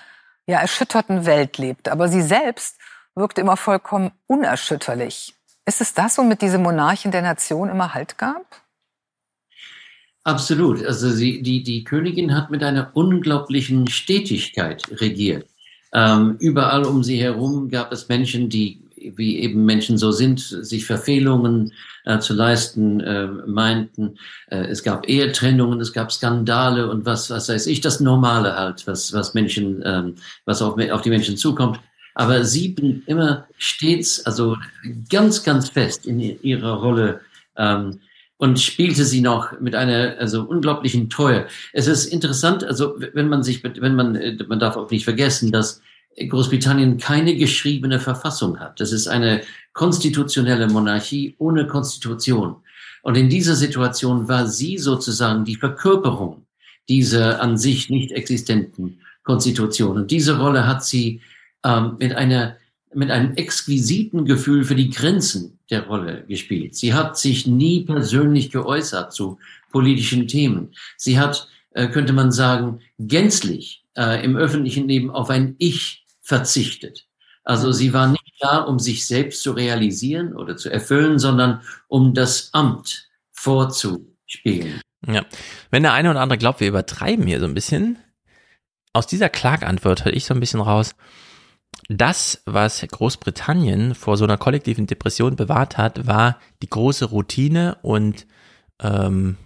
ja, 0.47 0.61
erschütterten 0.61 1.27
Welt 1.27 1.59
lebt. 1.59 1.89
Aber 1.89 2.09
sie 2.09 2.23
selbst 2.23 2.79
wirkte 3.15 3.41
immer 3.41 3.57
vollkommen 3.57 4.13
unerschütterlich. 4.27 5.35
Ist 5.67 5.81
es 5.81 5.95
das, 5.95 6.17
womit 6.19 6.43
diese 6.43 6.59
Monarchin 6.59 7.11
der 7.11 7.23
Nation 7.23 7.69
immer 7.69 7.93
Halt 7.93 8.19
gab? 8.19 8.60
Absolut. 10.25 10.85
Also 10.85 11.11
sie, 11.11 11.43
die, 11.43 11.63
die 11.63 11.85
Königin 11.85 12.35
hat 12.35 12.51
mit 12.51 12.63
einer 12.63 12.91
unglaublichen 12.95 13.89
Stetigkeit 13.89 14.83
regiert. 15.01 15.47
Ähm, 15.93 16.37
überall 16.39 16.85
um 16.85 17.03
sie 17.03 17.21
herum 17.21 17.69
gab 17.69 17.91
es 17.93 18.09
Menschen, 18.09 18.49
die, 18.49 18.81
wie 18.97 19.39
eben 19.39 19.65
Menschen 19.65 19.99
so 19.99 20.13
sind, 20.13 20.41
sich 20.41 20.85
Verfehlungen 20.85 21.73
äh, 22.05 22.19
zu 22.19 22.35
leisten 22.35 23.01
äh, 23.01 23.27
meinten. 23.27 24.19
Äh, 24.49 24.67
es 24.67 24.83
gab 24.83 25.09
Ehetrennungen, 25.09 25.81
es 25.81 25.93
gab 25.93 26.13
Skandale 26.13 26.91
und 26.91 27.07
was, 27.07 27.31
was 27.31 27.49
weiß 27.49 27.67
ich, 27.67 27.81
das 27.81 28.01
Normale 28.01 28.55
halt, 28.57 28.87
was, 28.87 29.13
was 29.13 29.35
Menschen, 29.35 29.83
ähm, 29.85 30.15
was 30.45 30.63
auf, 30.63 30.79
auf 30.91 31.01
die 31.01 31.11
Menschen 31.11 31.39
zukommt. 31.39 31.81
Aber 32.15 32.45
sie 32.45 32.69
blieb 32.69 33.09
immer 33.09 33.47
stets, 33.57 34.25
also 34.27 34.57
ganz, 35.09 35.43
ganz 35.43 35.71
fest 35.71 36.07
in 36.07 36.21
ihrer 36.21 36.75
Rolle 36.75 37.21
ähm, 37.57 38.01
und 38.41 38.59
spielte 38.59 39.05
sie 39.05 39.21
noch 39.21 39.61
mit 39.61 39.75
einer 39.75 40.17
also 40.19 40.45
unglaublichen 40.45 41.11
Treue. 41.11 41.47
Es 41.75 41.87
ist 41.87 42.07
interessant, 42.07 42.65
also 42.65 42.95
wenn 43.13 43.29
man 43.29 43.43
sich, 43.43 43.63
wenn 43.63 43.95
man, 43.95 44.17
äh, 44.17 44.35
man 44.49 44.59
darf 44.59 44.79
auch 44.79 44.91
nicht 44.91 45.05
vergessen, 45.05 45.53
dass 45.53 45.83
Großbritannien 46.17 46.97
keine 46.97 47.37
geschriebene 47.37 48.01
Verfassung 48.01 48.59
hat. 48.59 48.81
Das 48.81 48.93
ist 48.93 49.09
eine 49.09 49.43
konstitutionelle 49.75 50.69
Monarchie 50.69 51.35
ohne 51.37 51.67
Konstitution. 51.67 52.57
Und 53.03 53.19
in 53.19 53.29
dieser 53.29 53.57
Situation 53.57 54.27
war 54.27 54.47
sie 54.47 54.79
sozusagen 54.79 55.45
die 55.45 55.57
Verkörperung 55.57 56.47
dieser 56.89 57.43
an 57.43 57.59
sich 57.59 57.91
nicht 57.91 58.11
existenten 58.11 59.01
Konstitution. 59.23 59.97
Und 59.97 60.11
diese 60.11 60.39
Rolle 60.39 60.67
hat 60.67 60.83
sie 60.83 61.21
ähm, 61.63 61.97
mit 61.99 62.15
einer 62.15 62.57
mit 62.95 63.11
einem 63.11 63.35
exquisiten 63.35 64.25
Gefühl 64.25 64.65
für 64.65 64.75
die 64.75 64.91
Grenzen 64.91 65.59
der 65.71 65.87
Rolle 65.87 66.25
gespielt. 66.27 66.75
Sie 66.75 66.93
hat 66.95 67.17
sich 67.17 67.47
nie 67.47 67.85
persönlich 67.85 68.51
geäußert 68.51 69.13
zu 69.13 69.39
politischen 69.71 70.27
Themen. 70.27 70.75
Sie 70.97 71.19
hat, 71.19 71.49
äh, 71.71 71.89
könnte 71.89 72.13
man 72.13 72.33
sagen, 72.33 72.81
gänzlich 72.99 73.85
äh, 73.97 74.25
im 74.25 74.37
öffentlichen 74.37 74.89
Leben 74.89 75.11
auf 75.11 75.31
ein 75.31 75.55
Ich 75.59 76.05
verzichtet. 76.21 77.07
Also 77.45 77.73
sie 77.73 77.93
war 77.93 78.09
nicht 78.09 78.35
da, 78.41 78.59
um 78.59 78.79
sich 78.79 79.07
selbst 79.07 79.43
zu 79.43 79.53
realisieren 79.53 80.35
oder 80.35 80.57
zu 80.57 80.71
erfüllen, 80.71 81.19
sondern 81.19 81.63
um 81.89 82.15
das 82.15 82.53
Amt 82.53 83.09
vorzuspielen. 83.33 84.81
Ja. 85.07 85.25
Wenn 85.71 85.83
der 85.83 85.93
eine 85.93 86.11
oder 86.11 86.21
andere 86.21 86.39
glaubt, 86.39 86.61
wir 86.61 86.69
übertreiben 86.69 87.27
hier 87.27 87.41
so 87.41 87.47
ein 87.47 87.55
bisschen, 87.55 87.99
aus 88.93 89.07
dieser 89.07 89.29
Klagantwort 89.29 90.05
höre 90.05 90.13
ich 90.13 90.25
so 90.25 90.35
ein 90.35 90.41
bisschen 90.41 90.61
raus, 90.61 90.95
das, 91.89 92.43
was 92.47 92.81
Großbritannien 92.81 93.95
vor 93.95 94.17
so 94.17 94.25
einer 94.25 94.37
kollektiven 94.37 94.87
Depression 94.87 95.37
bewahrt 95.37 95.79
hat, 95.79 96.07
war 96.07 96.39
die 96.63 96.71
große 96.71 97.07
Routine 97.07 97.79
und 97.83 98.27
ähm, 98.81 99.37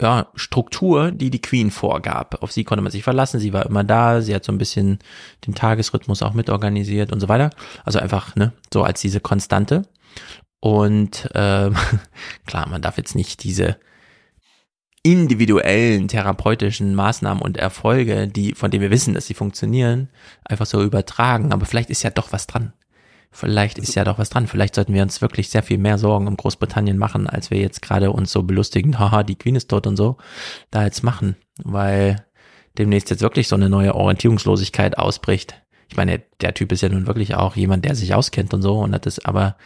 ja, 0.00 0.28
Struktur, 0.34 1.10
die 1.10 1.30
die 1.30 1.42
Queen 1.42 1.70
vorgab. 1.70 2.42
Auf 2.42 2.52
sie 2.52 2.64
konnte 2.64 2.82
man 2.82 2.90
sich 2.90 3.02
verlassen, 3.02 3.40
sie 3.40 3.52
war 3.52 3.66
immer 3.66 3.84
da, 3.84 4.22
sie 4.22 4.34
hat 4.34 4.44
so 4.44 4.52
ein 4.52 4.58
bisschen 4.58 4.98
den 5.46 5.54
Tagesrhythmus 5.54 6.22
auch 6.22 6.32
mitorganisiert 6.32 7.12
und 7.12 7.20
so 7.20 7.28
weiter. 7.28 7.50
Also 7.84 7.98
einfach, 7.98 8.34
ne, 8.34 8.52
so 8.72 8.82
als 8.82 9.00
diese 9.00 9.20
Konstante. 9.20 9.82
Und 10.60 11.28
ähm, 11.34 11.76
klar, 12.46 12.68
man 12.68 12.82
darf 12.82 12.96
jetzt 12.96 13.14
nicht 13.14 13.44
diese 13.44 13.76
individuellen 15.02 16.06
therapeutischen 16.06 16.94
Maßnahmen 16.94 17.42
und 17.42 17.56
Erfolge, 17.56 18.28
die, 18.28 18.54
von 18.54 18.70
denen 18.70 18.82
wir 18.82 18.90
wissen, 18.90 19.14
dass 19.14 19.26
sie 19.26 19.34
funktionieren, 19.34 20.08
einfach 20.44 20.66
so 20.66 20.82
übertragen. 20.82 21.52
Aber 21.52 21.66
vielleicht 21.66 21.90
ist 21.90 22.04
ja 22.04 22.10
doch 22.10 22.32
was 22.32 22.46
dran. 22.46 22.72
Vielleicht 23.32 23.78
ist 23.78 23.94
ja 23.94 24.04
doch 24.04 24.18
was 24.18 24.30
dran. 24.30 24.46
Vielleicht 24.46 24.74
sollten 24.74 24.92
wir 24.94 25.02
uns 25.02 25.22
wirklich 25.22 25.48
sehr 25.48 25.62
viel 25.62 25.78
mehr 25.78 25.98
Sorgen 25.98 26.28
um 26.28 26.36
Großbritannien 26.36 26.98
machen, 26.98 27.26
als 27.26 27.50
wir 27.50 27.58
jetzt 27.58 27.82
gerade 27.82 28.12
uns 28.12 28.30
so 28.30 28.42
belustigen, 28.42 28.98
haha, 28.98 29.22
die 29.22 29.36
Queen 29.36 29.56
ist 29.56 29.68
tot 29.68 29.86
und 29.86 29.96
so, 29.96 30.18
da 30.70 30.84
jetzt 30.84 31.02
machen. 31.02 31.36
Weil 31.64 32.24
demnächst 32.78 33.10
jetzt 33.10 33.22
wirklich 33.22 33.48
so 33.48 33.56
eine 33.56 33.68
neue 33.68 33.94
Orientierungslosigkeit 33.94 34.98
ausbricht. 34.98 35.62
Ich 35.88 35.96
meine, 35.96 36.22
der 36.40 36.54
Typ 36.54 36.72
ist 36.72 36.82
ja 36.82 36.88
nun 36.88 37.06
wirklich 37.06 37.34
auch 37.34 37.56
jemand, 37.56 37.84
der 37.84 37.94
sich 37.94 38.14
auskennt 38.14 38.54
und 38.54 38.62
so 38.62 38.78
und 38.78 38.94
hat 38.94 39.06
es 39.06 39.24
aber, 39.24 39.56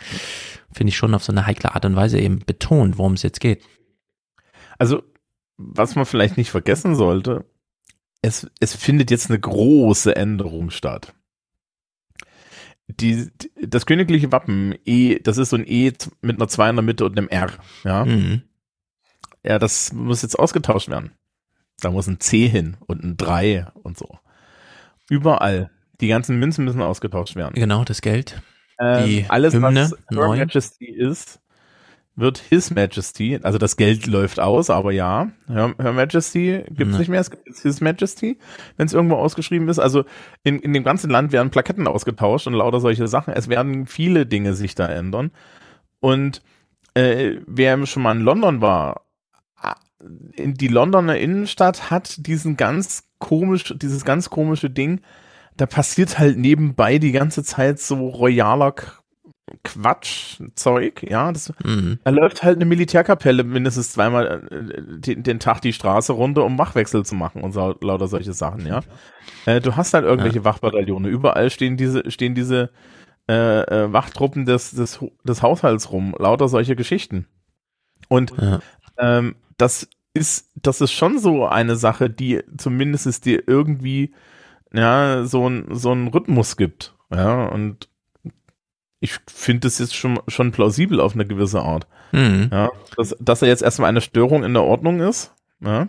finde 0.73 0.91
ich, 0.91 0.97
schon 0.97 1.15
auf 1.15 1.23
so 1.23 1.31
eine 1.33 1.47
heikle 1.47 1.75
Art 1.75 1.85
und 1.85 1.95
Weise 1.95 2.19
eben 2.19 2.41
betont, 2.45 2.99
worum 2.99 3.13
es 3.13 3.23
jetzt 3.23 3.41
geht. 3.41 3.63
Also 4.79 5.03
was 5.57 5.95
man 5.95 6.07
vielleicht 6.07 6.37
nicht 6.37 6.51
vergessen 6.51 6.95
sollte, 6.95 7.45
es, 8.23 8.51
es 8.61 8.75
findet 8.75 9.11
jetzt 9.11 9.31
eine 9.31 9.39
große 9.41 10.15
Änderung 10.17 10.71
statt. 10.71 11.15
Die, 12.89 13.31
das 13.61 13.87
königliche 13.87 14.31
Wappen, 14.31 14.75
E, 14.85 15.19
das 15.19 15.39
ist 15.39 15.51
so 15.51 15.57
ein 15.57 15.67
E 15.67 15.93
mit 16.21 16.37
einer 16.37 16.49
2 16.49 16.71
in 16.71 16.77
der 16.77 16.83
Mitte 16.83 17.05
und 17.05 17.19
einem 17.19 17.29
R, 17.29 17.51
ja. 17.85 18.05
Mhm. 18.05 18.43
Ja, 19.43 19.59
das 19.59 19.93
muss 19.93 20.23
jetzt 20.23 20.39
ausgetauscht 20.39 20.89
werden. 20.89 21.13
Da 21.81 21.91
muss 21.91 22.07
ein 22.07 22.21
C 22.21 22.49
hin 22.49 22.77
und 22.87 23.05
ein 23.05 23.17
3 23.17 23.67
und 23.83 23.99
so. 23.99 24.19
Überall. 25.09 25.71
Die 26.01 26.09
ganzen 26.09 26.39
Münzen 26.39 26.65
müssen 26.65 26.83
ausgetauscht 26.83 27.37
werden. 27.37 27.55
Genau, 27.55 27.85
das 27.85 28.01
Geld. 28.01 28.43
Ähm, 28.79 29.25
alles, 29.29 29.55
Hymne, 29.55 29.91
was 30.11 30.37
Her 30.37 30.47
Majesty 30.47 30.87
ist, 30.87 31.41
wird 32.17 32.39
His 32.39 32.71
Majesty, 32.71 33.39
also 33.43 33.59
das 33.59 33.77
Geld 33.77 34.07
läuft 34.07 34.41
aus, 34.41 34.71
aber 34.71 34.91
ja, 34.91 35.31
Her, 35.49 35.75
Her 35.79 35.93
Majesty 35.93 36.65
gibt 36.69 36.91
es 36.91 36.95
mhm. 36.95 36.99
nicht 36.99 37.09
mehr, 37.09 37.21
es 37.21 37.31
gibt 37.31 37.59
His 37.59 37.81
Majesty, 37.81 38.39
wenn 38.77 38.87
es 38.87 38.95
irgendwo 38.95 39.17
ausgeschrieben 39.17 39.69
ist. 39.69 39.79
Also 39.79 40.05
in, 40.43 40.59
in 40.59 40.73
dem 40.73 40.83
ganzen 40.83 41.11
Land 41.11 41.33
werden 41.33 41.51
Plaketten 41.51 41.87
ausgetauscht 41.87 42.47
und 42.47 42.55
lauter 42.55 42.81
solche 42.81 43.07
Sachen. 43.07 43.35
Es 43.35 43.49
werden 43.49 43.87
viele 43.87 44.25
Dinge 44.27 44.55
sich 44.55 44.75
da 44.75 44.87
ändern. 44.87 45.31
Und 46.01 46.43
äh, 46.95 47.37
wer 47.47 47.85
schon 47.87 48.03
mal 48.03 48.17
in 48.17 48.23
London 48.23 48.61
war, 48.63 49.03
in 50.33 50.55
die 50.55 50.69
Londoner 50.69 51.19
Innenstadt 51.19 51.91
hat 51.91 52.27
diesen 52.27 52.57
ganz 52.57 53.05
komisch, 53.19 53.75
dieses 53.77 54.05
ganz 54.05 54.31
komische 54.31 54.71
Ding, 54.71 55.01
da 55.57 55.67
passiert 55.67 56.19
halt 56.19 56.39
nebenbei 56.39 56.99
die 56.99 57.13
ganze 57.13 57.43
Zeit 57.43 57.79
so 57.79 58.09
royaler 58.09 58.75
Quatschzeug, 59.63 61.03
ja. 61.09 61.31
Das, 61.33 61.53
mhm. 61.65 61.99
Da 62.05 62.11
läuft 62.11 62.43
halt 62.43 62.57
eine 62.57 62.65
Militärkapelle 62.65 63.45
mindestens 63.45 63.93
zweimal 63.93 64.45
äh, 64.51 65.01
den, 65.01 65.23
den, 65.23 65.41
Tag 65.41 65.61
die 65.61 65.73
Straße 65.73 66.13
runter, 66.13 66.45
um 66.45 66.59
Wachwechsel 66.59 67.05
zu 67.05 67.15
machen 67.15 67.43
und 67.43 67.53
so, 67.53 67.75
lauter 67.81 68.09
solche 68.09 68.33
Sachen, 68.33 68.67
ja. 68.67 68.81
Äh, 69.47 69.61
du 69.61 69.77
hast 69.77 69.95
halt 69.95 70.05
irgendwelche 70.05 70.39
ja. 70.39 70.45
Wachbataillone. 70.45 71.09
Überall 71.09 71.51
stehen 71.51 71.77
diese, 71.77 72.11
stehen 72.11 72.35
diese 72.35 72.71
äh, 73.29 73.61
äh, 73.63 73.93
Wachtruppen 73.93 74.47
des, 74.47 74.73
des, 74.73 74.99
des 75.25 75.43
Haushalts 75.43 75.93
rum, 75.93 76.15
lauter 76.19 76.49
solche 76.49 76.77
Geschichten. 76.77 77.27
Und 78.09 78.33
ja. 78.41 78.61
ähm, 78.99 79.37
das 79.59 79.89
ist, 80.15 80.51
das 80.57 80.81
ist 80.81 80.93
schon 80.93 81.19
so 81.19 81.47
eine 81.47 81.77
Sache, 81.77 82.11
die 82.11 82.43
zumindest 82.57 83.25
dir 83.25 83.43
irgendwie 83.47 84.15
ja, 84.73 85.25
so 85.25 85.49
ein, 85.49 85.67
so 85.71 85.93
einen 85.93 86.09
Rhythmus 86.09 86.57
gibt. 86.57 86.95
Ja, 87.11 87.47
und 87.47 87.89
ich 89.07 89.21
finde 89.29 89.61
das 89.61 89.79
jetzt 89.79 89.95
schon, 89.95 90.19
schon 90.27 90.51
plausibel 90.51 91.01
auf 91.01 91.15
eine 91.15 91.25
gewisse 91.25 91.63
Art. 91.63 91.87
Mhm. 92.11 92.51
Ja, 92.53 92.71
dass, 92.97 93.17
dass 93.21 93.41
er 93.41 93.47
jetzt 93.47 93.63
erstmal 93.63 93.89
eine 93.89 94.01
Störung 94.01 94.43
in 94.43 94.53
der 94.53 94.65
Ordnung 94.65 94.99
ist. 95.01 95.33
Ja. 95.61 95.87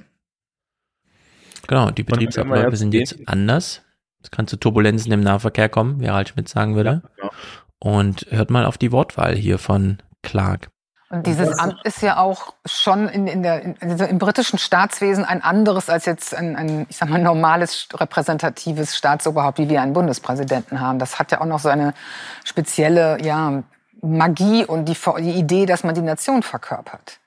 Genau, 1.65 1.89
die 1.89 2.03
Betriebsabläufe 2.03 2.77
sind 2.77 2.93
jetzt 2.93 3.17
anders. 3.25 3.81
Es 4.21 4.29
kann 4.29 4.47
zu 4.47 4.57
Turbulenzen 4.57 5.11
im 5.11 5.21
Nahverkehr 5.21 5.67
kommen, 5.67 5.99
wie 5.99 6.09
Harald 6.09 6.29
Schmidt 6.29 6.47
sagen 6.47 6.75
würde. 6.75 7.01
Ja, 7.03 7.09
genau. 7.15 7.31
Und 7.79 8.27
hört 8.29 8.51
mal 8.51 8.65
auf 8.65 8.77
die 8.77 8.91
Wortwahl 8.91 9.35
hier 9.35 9.57
von 9.57 9.97
Clark. 10.21 10.69
Und 11.09 11.25
dieses 11.25 11.57
Amt 11.57 11.77
ist 11.85 12.01
ja 12.01 12.17
auch 12.17 12.53
schon 12.65 13.07
in, 13.07 13.27
in 13.27 13.41
der, 13.41 13.61
in, 13.61 13.75
also 13.79 14.03
im 14.03 14.17
britischen 14.17 14.59
Staatswesen 14.59 15.23
ein 15.23 15.41
anderes 15.41 15.89
als 15.89 16.05
jetzt 16.05 16.35
ein, 16.35 16.57
ein, 16.57 16.85
ich 16.89 16.97
sag 16.97 17.09
mal, 17.09 17.21
normales 17.21 17.87
repräsentatives 17.93 18.97
Staatsoberhaupt, 18.97 19.57
wie 19.57 19.69
wir 19.69 19.81
einen 19.81 19.93
Bundespräsidenten 19.93 20.81
haben. 20.81 20.99
Das 20.99 21.17
hat 21.17 21.31
ja 21.31 21.39
auch 21.39 21.45
noch 21.45 21.59
so 21.59 21.69
eine 21.69 21.93
spezielle, 22.43 23.23
ja, 23.23 23.63
Magie 24.01 24.65
und 24.65 24.85
die, 24.85 24.97
die 25.19 25.39
Idee, 25.39 25.65
dass 25.65 25.83
man 25.83 25.95
die 25.95 26.01
Nation 26.01 26.43
verkörpert. 26.43 27.19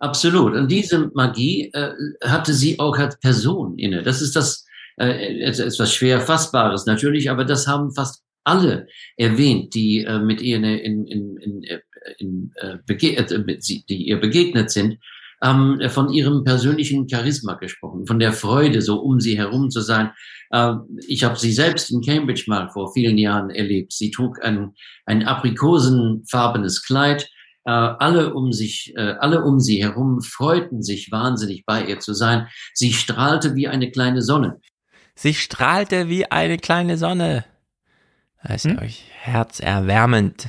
Absolut. 0.00 0.54
Und 0.54 0.70
diese 0.70 1.10
Magie 1.14 1.70
äh, 1.72 1.92
hatte 2.24 2.52
sie 2.52 2.78
auch 2.78 2.96
als 2.98 3.18
Person 3.18 3.78
inne. 3.78 4.02
Das 4.02 4.20
ist 4.20 4.36
das 4.36 4.66
äh, 4.96 5.40
etwas 5.40 5.92
schwer 5.92 6.20
fassbares 6.20 6.86
natürlich, 6.86 7.30
aber 7.30 7.44
das 7.44 7.66
haben 7.66 7.92
fast 7.92 8.22
alle 8.44 8.86
erwähnt, 9.16 9.74
die 9.74 10.04
äh, 10.04 10.18
mit 10.18 10.40
ihr 10.40 10.56
in, 10.56 10.64
in, 10.64 11.06
in, 11.06 11.36
in 11.36 11.80
in, 12.18 12.52
äh, 12.56 12.78
äh 12.86 13.58
die 13.88 14.08
ihr 14.08 14.20
begegnet 14.20 14.70
sind, 14.70 14.98
haben 15.40 15.88
von 15.90 16.12
ihrem 16.12 16.44
persönlichen 16.44 17.08
Charisma 17.08 17.54
gesprochen, 17.54 18.06
von 18.06 18.18
der 18.18 18.32
Freude, 18.32 18.82
so 18.82 19.00
um 19.00 19.20
sie 19.20 19.38
herum 19.38 19.70
zu 19.70 19.80
sein. 19.80 20.10
Äh, 20.50 20.74
ich 21.06 21.24
habe 21.24 21.38
sie 21.38 21.52
selbst 21.52 21.90
in 21.90 22.02
Cambridge 22.02 22.44
mal 22.46 22.68
vor 22.70 22.92
vielen 22.92 23.18
Jahren 23.18 23.50
erlebt. 23.50 23.92
Sie 23.92 24.10
trug 24.10 24.42
ein, 24.44 24.72
ein 25.06 25.24
aprikosenfarbenes 25.24 26.82
Kleid. 26.84 27.28
Äh, 27.64 27.70
alle 27.70 28.34
um 28.34 28.52
sich, 28.52 28.94
äh, 28.96 29.14
alle 29.20 29.44
um 29.44 29.60
sie 29.60 29.82
herum 29.82 30.20
freuten 30.22 30.82
sich 30.82 31.10
wahnsinnig 31.12 31.64
bei 31.66 31.84
ihr 31.84 32.00
zu 32.00 32.14
sein. 32.14 32.48
Sie 32.74 32.92
strahlte 32.92 33.54
wie 33.54 33.68
eine 33.68 33.90
kleine 33.90 34.22
Sonne. 34.22 34.60
Sie 35.14 35.34
strahlte 35.34 36.08
wie 36.08 36.30
eine 36.30 36.58
kleine 36.58 36.96
Sonne. 36.96 37.44
Das 38.42 38.64
ist 38.64 38.70
hm? 38.70 38.78
euch 38.78 39.04
herzerwärmend. 39.20 40.48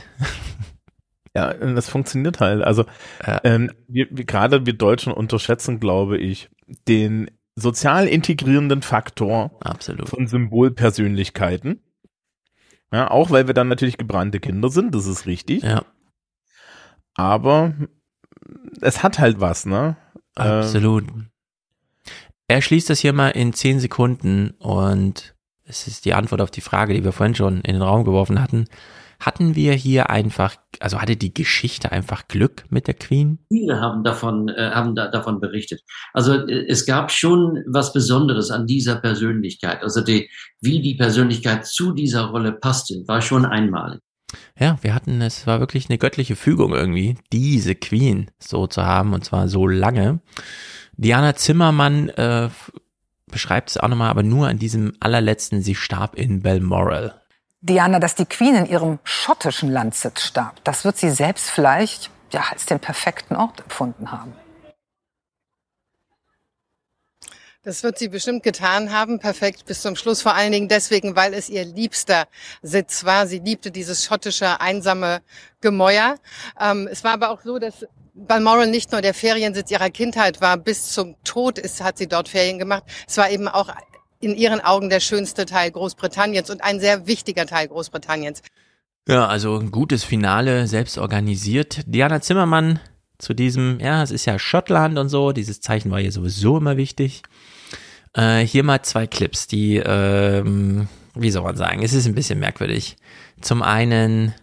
Ja, 1.40 1.53
das 1.53 1.88
funktioniert 1.88 2.41
halt. 2.41 2.61
Also 2.64 2.84
ja. 3.26 3.40
ähm, 3.45 3.72
wir, 3.88 4.07
wir, 4.11 4.26
gerade 4.26 4.66
wir 4.66 4.74
Deutschen 4.74 5.14
unterschätzen, 5.14 5.80
glaube 5.80 6.18
ich, 6.18 6.49
den 6.90 7.32
sozial 7.56 8.07
integrierenden 8.07 8.82
Faktor 8.82 9.57
Absolut. 9.61 10.10
von 10.10 10.28
Symbolpersönlichkeiten. 10.28 11.82
Ja, 12.91 13.10
auch 13.10 13.32
weil 13.32 13.48
wir 13.48 13.53
dann 13.53 13.70
natürlich 13.70 13.98
gebrannte 13.98 14.41
Kinder 14.41 14.68
sind, 14.70 14.94
das 14.94 15.06
ist 15.06 15.28
richtig. 15.28 15.64
Ja. 15.64 15.86
Aber 17.14 17.74
es 18.82 19.02
hat 19.02 19.20
halt 19.20 19.40
was, 19.40 19.66
ne? 19.66 19.95
Absolut. 20.36 21.07
Ähm, 21.07 21.28
er 22.49 22.61
schließt 22.61 22.90
das 22.90 22.99
hier 22.99 23.14
mal 23.14 23.30
in 23.30 23.53
zehn 23.53 23.80
Sekunden 23.80 24.52
und 24.60 25.36
es 25.64 25.88
ist 25.88 26.03
die 26.03 26.14
Antwort 26.14 26.41
auf 26.41 26.52
die 26.52 26.61
Frage, 26.61 26.94
die 26.94 27.03
wir 27.06 27.14
vorhin 27.14 27.36
schon 27.36 27.61
in 27.61 27.74
den 27.74 27.82
Raum 27.82 28.03
geworfen 28.03 28.41
hatten 28.41 28.68
hatten 29.20 29.56
wir 29.56 29.74
hier 29.74 30.10
einfach, 30.10 30.56
also 30.80 31.02
hatte 31.02 31.18
die 31.18 31.34
Geschichte 31.34 31.91
einfach 31.91 32.28
Glück 32.28 32.64
mit 32.70 32.88
der 32.88 32.94
Queen? 32.94 33.40
Viele 33.50 33.82
haben 33.82 34.04
davon, 34.04 34.48
äh, 34.50 34.72
haben 34.72 34.96
da, 34.96 35.10
davon 35.10 35.40
berichtet. 35.41 35.82
Also 36.14 36.34
äh, 36.34 36.66
es 36.68 36.86
gab 36.86 37.12
schon 37.12 37.64
was 37.68 37.91
Besonderes 37.91 38.50
an 38.50 38.66
dieser 38.66 38.96
Persönlichkeit. 38.96 39.84
Also 39.84 40.02
die, 40.02 40.30
wie 40.62 40.82
die 40.82 40.96
Persönlichkeit 40.96 41.66
zu 41.66 41.94
dieser 41.94 42.26
Rolle 42.26 42.54
passte, 42.54 43.04
war 43.08 43.22
schon 43.22 43.46
einmalig. 43.46 44.00
Ja, 44.58 44.78
wir 44.82 44.94
hatten, 44.94 45.22
es 45.22 45.48
war 45.48 45.60
wirklich 45.60 45.90
eine 45.90 45.98
göttliche 45.98 46.36
Fügung 46.36 46.74
irgendwie, 46.74 47.18
diese 47.34 47.76
Queen 47.76 48.30
so 48.38 48.68
zu 48.68 48.86
haben 48.86 49.14
und 49.14 49.26
zwar 49.26 49.48
so 49.48 49.68
lange. 49.68 50.20
Diana 50.98 51.36
Zimmermann 51.36 52.10
äh, 52.10 52.50
beschreibt 53.32 53.72
es 53.72 53.78
auch 53.78 53.88
nochmal, 53.88 54.10
aber 54.10 54.24
nur 54.24 54.48
an 54.48 54.60
diesem 54.60 54.94
allerletzten, 55.00 55.62
sie 55.62 55.76
starb 55.76 56.16
in 56.16 56.41
Balmoral. 56.41 57.22
Diana, 57.61 57.99
dass 57.99 58.15
die 58.15 58.26
Queen 58.26 58.56
in 58.56 58.65
ihrem 58.65 58.99
schottischen 59.03 59.69
Landsitz 59.69 60.23
starb, 60.23 60.64
das 60.64 60.86
wird 60.86 60.98
sie 60.98 61.10
selbst 61.10 61.49
vielleicht 61.49 62.10
ja, 62.31 62.45
als 62.52 62.65
den 62.65 62.80
perfekten 62.80 63.36
Ort 63.36 63.60
empfunden 63.61 64.11
haben. 64.11 64.34
Das 67.64 67.84
wird 67.84 67.98
sie 67.99 68.07
bestimmt 68.07 68.44
getan 68.44 68.94
haben, 68.94 69.19
perfekt 69.19 69.65
bis 69.65 69.81
zum 69.81 69.98
Schluss. 69.98 70.22
Vor 70.22 70.34
allen 70.34 70.53
Dingen 70.53 70.69
deswegen, 70.69 71.18
weil 71.18 71.34
es 71.34 71.49
ihr 71.49 71.65
liebster 71.65 72.27
Sitz 72.61 73.03
war. 73.03 73.27
Sie 73.27 73.40
liebte 73.40 73.69
dieses 73.69 74.06
schottische, 74.06 74.61
einsame 74.61 75.22
Gemäuer. 75.60 76.15
Ähm, 76.60 76.88
es 76.90 77.03
war 77.03 77.11
aber 77.11 77.30
auch 77.30 77.41
so, 77.44 77.60
dass 77.60 77.86
Balmoral 78.14 78.68
nicht 78.68 78.94
nur 78.94 79.02
der 79.02 79.14
Feriensitz 79.14 79.72
ihrer 79.72 79.90
Kindheit 79.90 80.40
war, 80.40 80.56
bis 80.56 80.91
zum 80.94 81.15
Tod 81.23 81.60
ist, 81.60 81.84
hat 81.84 81.98
sie 81.98 82.07
dort 82.07 82.30
Ferien 82.30 82.60
gemacht. 82.60 82.84
Es 83.07 83.18
war 83.18 83.30
eben 83.30 83.49
auch 83.49 83.69
in 84.20 84.36
ihren 84.36 84.62
Augen 84.62 84.90
der 84.90 85.00
schönste 85.00 85.46
Teil 85.46 85.72
Großbritanniens 85.72 86.50
und 86.50 86.64
ein 86.64 86.80
sehr 86.80 87.08
wichtiger 87.08 87.46
Teil 87.46 87.68
Großbritanniens. 87.68 88.41
Ja, 89.08 89.28
also 89.28 89.58
ein 89.58 89.72
gutes 89.72 90.04
Finale, 90.04 90.68
selbst 90.68 90.98
organisiert. 90.98 91.82
Diana 91.88 92.22
Zimmermann 92.22 92.80
zu 93.18 93.34
diesem, 93.34 93.80
ja, 93.80 94.04
es 94.04 94.12
ist 94.12 94.26
ja 94.26 94.38
Schottland 94.38 94.98
und 94.98 95.10
so, 95.10 95.32
dieses 95.32 95.62
Zeichen 95.62 95.91
war 95.91 96.00
hier 96.00 96.12
sowieso 96.12 96.58
immer 96.58 96.78
wichtig. 96.78 97.24
Äh, 98.14 98.40
hier 98.40 98.64
mal 98.64 98.82
zwei 98.84 99.08
Clips, 99.08 99.48
die, 99.48 99.78
ähm, 99.78 100.88
wie 101.16 101.32
soll 101.32 101.44
man 101.44 101.58
sagen, 101.58 101.82
es 101.82 101.94
ist 101.94 102.06
ein 102.06 102.16
bisschen 102.16 102.40
merkwürdig. 102.40 102.98
Zum 103.41 103.62
einen, 103.62 104.34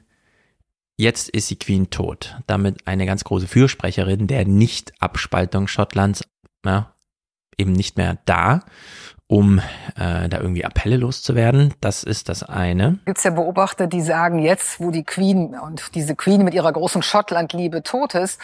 jetzt 0.97 1.29
ist 1.29 1.51
die 1.51 1.59
Queen 1.59 1.91
tot. 1.91 2.37
Damit 2.47 2.87
eine 2.87 3.07
ganz 3.07 3.25
große 3.25 3.47
Fürsprecherin 3.47 4.27
der 4.27 4.47
Nicht-Abspaltung 4.47 5.69
Schottlands, 5.69 6.25
ja, 6.65 6.95
eben 7.59 7.73
nicht 7.73 7.97
mehr 7.97 8.19
da 8.25 8.63
um 9.29 9.59
äh, 9.97 10.29
da 10.29 10.39
irgendwie 10.41 10.65
Appelle 10.65 10.97
loszuwerden. 10.97 11.75
Das 11.81 12.05
ist 12.05 12.29
das 12.29 12.43
eine. 12.43 12.99
Gibt 13.07 13.23
ja 13.25 13.31
Beobachter, 13.31 13.87
die 13.87 14.03
sagen, 14.03 14.39
jetzt, 14.39 14.81
wo 14.81 14.91
die 14.91 15.05
Queen 15.05 15.59
und 15.59 15.95
diese 15.95 16.15
Queen 16.15 16.45
mit 16.45 16.55
ihrer 16.55 16.73
großen 16.73 17.03
Schottlandliebe 17.03 17.83
tot 17.83 18.15
ist, 18.15 18.41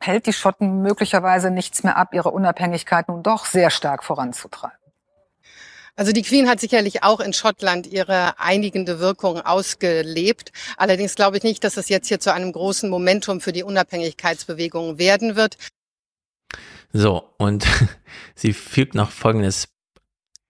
hält 0.00 0.26
die 0.26 0.32
Schotten 0.32 0.82
möglicherweise 0.82 1.50
nichts 1.50 1.82
mehr 1.82 1.96
ab, 1.96 2.14
ihre 2.14 2.30
Unabhängigkeit 2.30 3.08
nun 3.08 3.22
doch 3.22 3.44
sehr 3.44 3.70
stark 3.70 4.04
voranzutreiben. 4.04 4.76
Also 5.96 6.12
die 6.12 6.22
Queen 6.22 6.48
hat 6.48 6.60
sicherlich 6.60 7.02
auch 7.02 7.18
in 7.18 7.32
Schottland 7.32 7.88
ihre 7.88 8.38
einigende 8.38 9.00
Wirkung 9.00 9.40
ausgelebt. 9.40 10.52
Allerdings 10.76 11.16
glaube 11.16 11.38
ich 11.38 11.42
nicht, 11.42 11.64
dass 11.64 11.76
es 11.76 11.88
jetzt 11.88 12.06
hier 12.06 12.20
zu 12.20 12.32
einem 12.32 12.52
großen 12.52 12.88
Momentum 12.88 13.40
für 13.40 13.50
die 13.50 13.64
Unabhängigkeitsbewegung 13.64 14.98
werden 14.98 15.34
wird. 15.34 15.58
So, 16.92 17.34
und 17.38 17.66
sie 18.36 18.52
fügt 18.52 18.94
noch 18.94 19.10
folgendes 19.10 19.68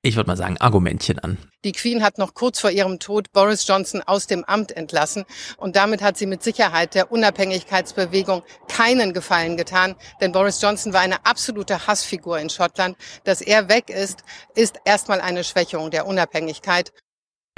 ich 0.03 0.17
würde 0.17 0.29
mal 0.29 0.37
sagen, 0.37 0.57
Argumentchen 0.59 1.19
an. 1.19 1.39
Die 1.65 1.73
Queen 1.73 2.03
hat 2.03 2.19
noch 2.19 2.35
kurz 2.35 2.61
vor 2.61 2.71
ihrem 2.71 3.01
Tod 3.01 3.33
Boris 3.33 3.67
Johnson 3.67 4.01
aus 4.03 4.27
dem 4.27 4.45
Amt 4.45 4.73
entlassen 4.73 5.25
und 5.57 5.75
damit 5.75 6.03
hat 6.03 6.17
sie 6.17 6.27
mit 6.27 6.43
Sicherheit 6.43 6.95
der 6.95 7.11
Unabhängigkeitsbewegung 7.11 8.43
keinen 8.69 9.13
Gefallen 9.13 9.57
getan, 9.57 9.97
denn 10.21 10.33
Boris 10.33 10.63
Johnson 10.63 10.93
war 10.93 11.01
eine 11.01 11.27
absolute 11.27 11.87
Hassfigur 11.87 12.39
in 12.39 12.49
Schottland. 12.49 12.97
Dass 13.25 13.41
er 13.41 13.69
weg 13.69 13.91
ist, 13.91 14.23
ist 14.55 14.77
erstmal 14.85 15.21
eine 15.21 15.43
Schwächung 15.43 15.91
der 15.91 16.07
Unabhängigkeit. 16.07 16.93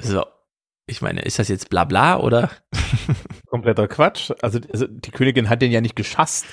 So, 0.01 0.25
ich 0.87 1.03
meine, 1.03 1.23
ist 1.23 1.39
das 1.39 1.49
jetzt 1.49 1.69
Blabla 1.69 2.19
oder? 2.19 2.51
Kompletter 3.47 3.87
Quatsch. 3.87 4.33
Also, 4.43 4.61
also, 4.73 4.87
die 4.87 5.11
Königin 5.11 5.49
hat 5.49 5.61
den 5.61 5.73
ja 5.73 5.81
nicht 5.81 5.97
geschasst. 5.97 6.47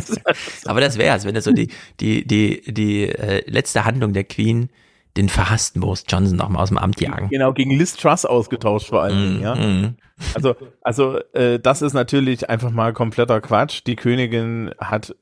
Aber 0.64 0.80
das 0.80 0.96
wäre 0.96 1.16
es, 1.16 1.24
wenn 1.24 1.34
das 1.34 1.44
so 1.44 1.52
die 1.52 1.72
die 2.00 2.26
die 2.26 2.72
die 2.72 3.08
äh, 3.08 3.50
letzte 3.50 3.84
Handlung 3.84 4.12
der 4.12 4.24
Queen 4.24 4.70
den 5.16 5.28
verhassten 5.28 5.80
Boris 5.80 6.04
Johnson 6.08 6.36
noch 6.36 6.48
mal 6.48 6.60
aus 6.60 6.68
dem 6.68 6.78
Amt 6.78 7.00
jagen. 7.00 7.28
Genau, 7.28 7.52
gegen 7.52 7.70
Liz 7.70 7.96
Truss 7.96 8.24
ausgetauscht 8.24 8.88
vor 8.88 9.02
allen 9.02 9.16
Dingen, 9.16 9.38
mm, 9.38 9.42
ja. 9.42 9.54
Mm. 9.54 9.96
Also, 10.34 10.56
also 10.82 11.18
äh, 11.32 11.58
das 11.60 11.82
ist 11.82 11.92
natürlich 11.92 12.50
einfach 12.50 12.70
mal 12.70 12.92
kompletter 12.92 13.40
Quatsch. 13.40 13.82
Die 13.86 13.96
Königin 13.96 14.72
hat 14.78 15.14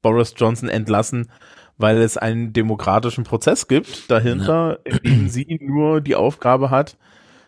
Boris 0.00 0.34
Johnson 0.36 0.68
entlassen, 0.68 1.30
weil 1.78 1.98
es 1.98 2.16
einen 2.16 2.52
demokratischen 2.52 3.24
Prozess 3.24 3.66
gibt 3.66 4.10
dahinter, 4.10 4.78
ja. 4.86 4.96
in 4.96 5.02
dem 5.02 5.28
sie 5.28 5.58
nur 5.60 6.00
die 6.00 6.16
Aufgabe 6.16 6.70
hat, 6.70 6.96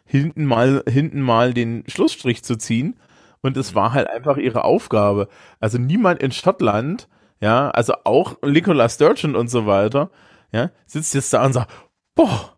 hinten 0.04 0.44
mal, 0.44 0.82
hinten 0.88 1.20
mal 1.20 1.54
den 1.54 1.84
Schlussstrich 1.86 2.42
zu 2.42 2.56
ziehen. 2.56 2.96
Und 3.40 3.56
es 3.56 3.74
war 3.74 3.92
halt 3.92 4.08
einfach 4.08 4.38
ihre 4.38 4.64
Aufgabe. 4.64 5.28
Also 5.60 5.78
niemand 5.78 6.22
in 6.22 6.32
Schottland, 6.32 7.08
ja, 7.40 7.70
also 7.70 7.92
auch 8.04 8.40
Nicola 8.42 8.88
Sturgeon 8.88 9.36
und 9.36 9.48
so 9.48 9.66
weiter, 9.66 10.10
ja, 10.52 10.70
sitzt 10.86 11.14
jetzt 11.14 11.32
da 11.32 11.44
und 11.44 11.52
sagt, 11.52 11.70
boah, 12.14 12.54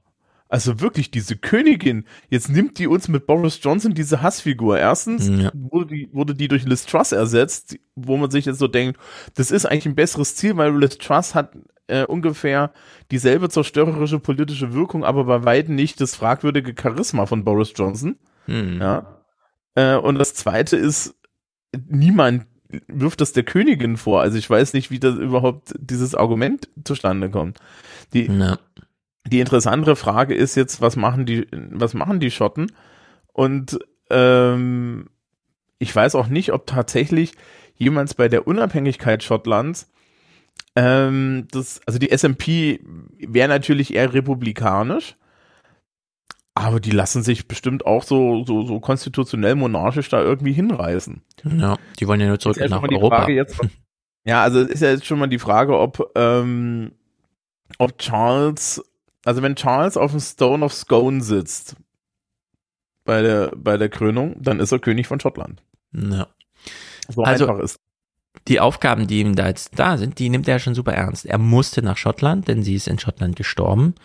also 0.49 0.81
wirklich 0.81 1.11
diese 1.11 1.37
Königin, 1.37 2.07
jetzt 2.29 2.49
nimmt 2.49 2.79
die 2.79 2.87
uns 2.87 3.09
mit 3.09 3.27
Boris 3.27 3.59
Johnson 3.63 3.95
diese 3.95 4.23
Hassfigur. 4.23 4.79
Erstens 4.79 5.29
ja. 5.29 5.51
wurde, 5.55 5.87
die, 5.87 6.09
wurde 6.13 6.35
die 6.35 6.49
durch 6.49 6.65
Liz 6.65 6.87
Truss 6.87 7.13
ersetzt, 7.13 7.77
wo 7.97 8.17
man 8.17 8.31
sich 8.31 8.45
jetzt 8.45 8.61
so 8.61 8.69
denkt, 8.69 8.99
das 9.35 9.51
ist 9.51 9.67
eigentlich 9.67 9.87
ein 9.87 9.97
besseres 9.97 10.37
Ziel, 10.37 10.57
weil 10.57 10.77
Liz 10.79 10.99
Truss 10.99 11.35
hat 11.35 11.57
äh, 11.89 12.05
ungefähr 12.05 12.73
dieselbe 13.11 13.49
zerstörerische 13.49 14.21
politische 14.21 14.73
Wirkung, 14.73 15.05
aber 15.05 15.25
bei 15.25 15.45
weitem 15.45 15.75
nicht 15.75 16.01
das 16.01 16.15
fragwürdige 16.15 16.75
Charisma 16.81 17.27
von 17.27 17.45
Boris 17.45 17.73
Johnson. 17.75 18.17
Mhm. 18.47 18.81
Ja. 18.81 19.23
Äh, 19.75 19.97
und 19.97 20.17
das 20.17 20.35
zweite 20.35 20.77
ist, 20.77 21.17
niemand 21.89 22.47
wirft 22.89 23.21
das 23.21 23.33
der 23.33 23.45
Königin 23.45 23.97
vor. 23.97 24.21
Also 24.21 24.39
ich 24.39 24.49
weiß 24.49 24.73
nicht, 24.73 24.91
wie 24.91 24.99
das 24.99 25.17
überhaupt 25.17 25.75
dieses 25.79 26.15
Argument 26.15 26.69
zustande 26.85 27.31
kommt. 27.31 27.59
Die, 28.13 28.27
ja 28.27 28.59
die 29.27 29.41
interessantere 29.41 29.97
Frage 29.97 30.35
ist 30.35 30.55
jetzt, 30.55 30.81
was 30.81 30.97
machen 30.97 31.27
die, 31.27 31.47
was 31.53 31.95
machen 31.95 32.21
die 32.21 32.31
Schotten? 32.31 32.73
Und 33.33 33.79
ähm, 34.11 35.09
ich 35.79 35.95
weiß 35.95 36.15
auch 36.15 36.29
nicht, 36.29 36.53
ob 36.53 36.67
tatsächlich 36.67 37.33
jemals 37.75 38.15
bei 38.15 38.29
der 38.29 38.47
Unabhängigkeit 38.47 39.23
Schottlands 39.23 39.91
ähm, 40.75 41.49
das, 41.51 41.81
also 41.87 41.99
die 41.99 42.17
SMP 42.17 42.81
wäre 43.19 43.49
natürlich 43.49 43.95
eher 43.95 44.15
republikanisch, 44.15 45.17
aber 46.55 46.81
die 46.81 46.91
lassen 46.91 47.23
sich 47.23 47.49
bestimmt 47.49 47.85
auch 47.85 48.03
so, 48.03 48.45
so, 48.47 48.65
so 48.65 48.81
konstitutionell 48.81 49.55
monarchisch 49.55 50.09
da 50.09 50.23
irgendwie 50.23 50.53
hinreißen. 50.53 51.23
Ja, 51.59 51.77
die 51.99 52.09
wollen 52.09 52.21
ja 52.21 52.29
nur 52.29 52.39
zurück 52.39 52.59
nach 52.69 52.83
Europa. 52.83 53.29
Jetzt, 53.29 53.59
ja, 54.25 54.43
also 54.43 54.61
ist 54.61 54.83
ja 54.83 54.91
jetzt 54.91 55.07
schon 55.07 55.19
mal 55.19 55.29
die 55.29 55.39
Frage, 55.39 55.79
ob, 55.79 56.11
ähm, 56.17 56.93
ob 57.79 57.99
Charles 57.99 58.83
also 59.27 59.43
wenn 59.43 59.57
Charles 59.57 59.97
auf 59.97 60.13
dem 60.13 60.21
Stone 60.21 60.65
of 60.65 60.73
Scone 60.73 61.21
sitzt 61.21 61.75
bei 63.05 63.23
der, 63.23 63.51
bei 63.57 63.77
der 63.77 63.89
Krönung, 63.89 64.37
dann 64.41 64.61
ist 64.61 64.71
er 64.71 64.79
König 64.79 65.09
von 65.09 65.19
Schottland. 65.19 65.65
Ja. 65.93 66.29
So 67.09 67.25
also, 67.25 67.47
einfach 67.49 67.63
ist. 67.63 67.81
Die 68.47 68.61
Aufgaben, 68.61 69.09
die 69.09 69.21
ihm 69.21 69.35
da 69.35 69.49
jetzt 69.49 69.77
da 69.81 69.99
sind, 69.99 70.21
die 70.21 70.29
nimmt 70.29 70.47
er 70.47 70.61
schon 70.61 70.77
super 70.77 70.93
ernst. 70.93 71.27
Er 71.27 71.39
musste 71.39 71.83
nach 71.83 71.97
Schottland, 71.97 72.47
denn 72.47 72.63
sie 72.63 72.77
ist 72.77 72.87
in 72.87 73.01
Schottland 73.01 73.35
gestorben. 73.35 73.97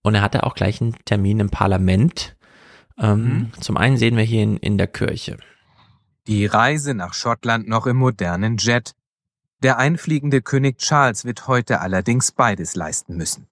Und 0.00 0.14
er 0.14 0.22
hatte 0.22 0.44
auch 0.44 0.54
gleich 0.54 0.80
einen 0.80 0.96
Termin 1.04 1.40
im 1.40 1.50
Parlament. 1.50 2.34
Ähm, 2.98 3.24
mhm. 3.24 3.52
Zum 3.60 3.76
einen 3.76 3.98
sehen 3.98 4.16
wir 4.16 4.24
hier 4.24 4.42
in, 4.42 4.56
in 4.56 4.78
der 4.78 4.86
Kirche. 4.86 5.36
Die 6.28 6.46
Reise 6.46 6.94
nach 6.94 7.14
Schottland 7.14 7.66
noch 7.66 7.88
im 7.88 7.96
modernen 7.96 8.56
Jet. 8.56 8.94
Der 9.60 9.78
einfliegende 9.78 10.40
König 10.40 10.78
Charles 10.78 11.24
wird 11.24 11.48
heute 11.48 11.80
allerdings 11.80 12.30
beides 12.30 12.76
leisten 12.76 13.16
müssen. 13.16 13.48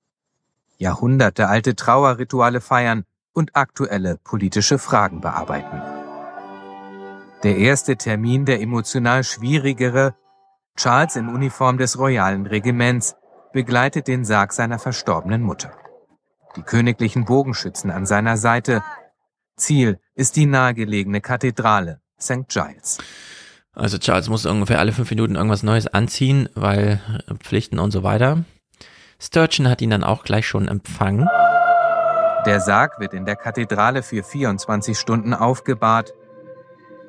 Jahrhundertealte 0.79 1.75
Trauerrituale 1.75 2.61
feiern 2.61 3.05
und 3.33 3.57
aktuelle 3.57 4.19
politische 4.19 4.79
Fragen 4.79 5.21
bearbeiten. 5.21 5.83
Der 7.43 7.57
erste 7.57 7.97
Termin 7.97 8.45
der 8.45 8.61
emotional 8.61 9.25
schwierigere, 9.25 10.15
Charles 10.77 11.17
in 11.17 11.29
Uniform 11.29 11.77
des 11.77 11.99
Royalen 11.99 12.47
Regiments, 12.47 13.17
begleitet 13.53 14.07
den 14.07 14.25
Sarg 14.25 14.53
seiner 14.53 14.79
verstorbenen 14.79 15.43
Mutter. 15.43 15.73
Die 16.55 16.63
königlichen 16.63 17.25
Bogenschützen 17.25 17.91
an 17.91 18.07
seiner 18.07 18.37
Seite. 18.37 18.85
Ziel 19.57 19.99
ist 20.15 20.37
die 20.37 20.47
nahegelegene 20.47 21.21
Kathedrale 21.21 22.01
St. 22.21 22.49
Giles. 22.49 22.99
Also 23.73 23.99
Charles 23.99 24.29
muss 24.29 24.47
ungefähr 24.47 24.79
alle 24.79 24.93
fünf 24.93 25.11
Minuten 25.11 25.37
irgendwas 25.37 25.63
Neues 25.63 25.87
anziehen, 25.87 26.49
weil 26.55 27.01
Pflichten 27.43 27.79
und 27.79 27.93
so 27.93 28.03
weiter. 28.03 28.45
Sturgeon 29.19 29.69
hat 29.69 29.83
ihn 29.83 29.91
dann 29.91 30.05
auch 30.05 30.25
gleich 30.25 30.47
schon 30.47 30.67
empfangen. 30.67 31.29
Der 32.47 32.61
Sarg 32.61 32.99
wird 32.99 33.13
in 33.13 33.27
der 33.27 33.37
Kathedrale 33.37 34.03
für 34.03 34.23
24 34.23 34.99
Stunden 34.99 35.35
aufgebahrt. 35.35 36.15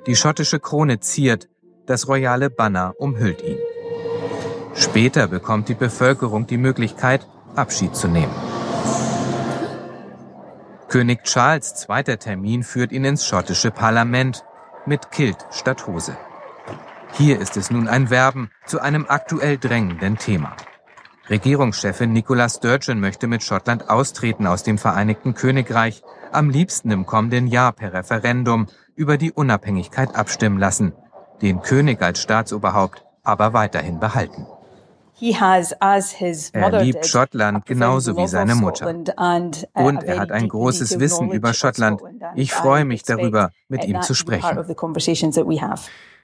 Die 0.05 0.15
schottische 0.15 0.59
Krone 0.59 0.99
ziert, 0.99 1.47
das 1.85 2.07
royale 2.07 2.49
Banner 2.49 2.93
umhüllt 2.97 3.41
ihn. 3.41 3.57
Später 4.75 5.27
bekommt 5.27 5.69
die 5.69 5.73
Bevölkerung 5.73 6.47
die 6.47 6.57
Möglichkeit, 6.57 7.27
Abschied 7.55 7.95
zu 7.95 8.07
nehmen. 8.07 8.33
König 10.89 11.23
Charles 11.23 11.75
zweiter 11.75 12.19
Termin 12.19 12.63
führt 12.63 12.91
ihn 12.91 13.05
ins 13.05 13.25
schottische 13.25 13.71
Parlament 13.71 14.43
mit 14.85 15.11
Kilt 15.11 15.45
statt 15.51 15.87
Hose. 15.87 16.17
Hier 17.13 17.39
ist 17.39 17.57
es 17.57 17.71
nun 17.71 17.87
ein 17.87 18.09
Werben 18.09 18.51
zu 18.65 18.79
einem 18.79 19.05
aktuell 19.07 19.57
drängenden 19.57 20.17
Thema. 20.17 20.55
Regierungschefin 21.29 22.11
Nicola 22.13 22.49
Sturgeon 22.49 22.99
möchte 22.99 23.27
mit 23.27 23.43
Schottland 23.43 23.89
austreten 23.89 24.47
aus 24.47 24.63
dem 24.63 24.77
Vereinigten 24.77 25.33
Königreich 25.33 26.01
am 26.31 26.49
liebsten 26.49 26.91
im 26.91 27.05
kommenden 27.05 27.47
Jahr 27.47 27.73
per 27.73 27.93
Referendum 27.93 28.67
über 28.95 29.17
die 29.17 29.31
Unabhängigkeit 29.31 30.15
abstimmen 30.15 30.57
lassen, 30.57 30.93
den 31.41 31.61
König 31.61 32.01
als 32.01 32.21
Staatsoberhaupt 32.21 33.05
aber 33.23 33.53
weiterhin 33.53 33.99
behalten. 33.99 34.47
Er 36.53 36.83
liebt 36.83 37.05
Schottland 37.05 37.65
genauso 37.65 38.17
wie 38.17 38.27
seine 38.27 38.55
Mutter. 38.55 38.87
Und 39.73 40.03
er 40.03 40.19
hat 40.19 40.31
ein 40.31 40.47
großes 40.49 40.99
Wissen 40.99 41.31
über 41.31 41.53
Schottland. 41.53 42.01
Ich 42.35 42.51
freue 42.53 42.85
mich 42.85 43.03
darüber, 43.03 43.51
mit 43.67 43.85
ihm 43.85 44.01
zu 44.01 44.13
sprechen. 44.13 44.57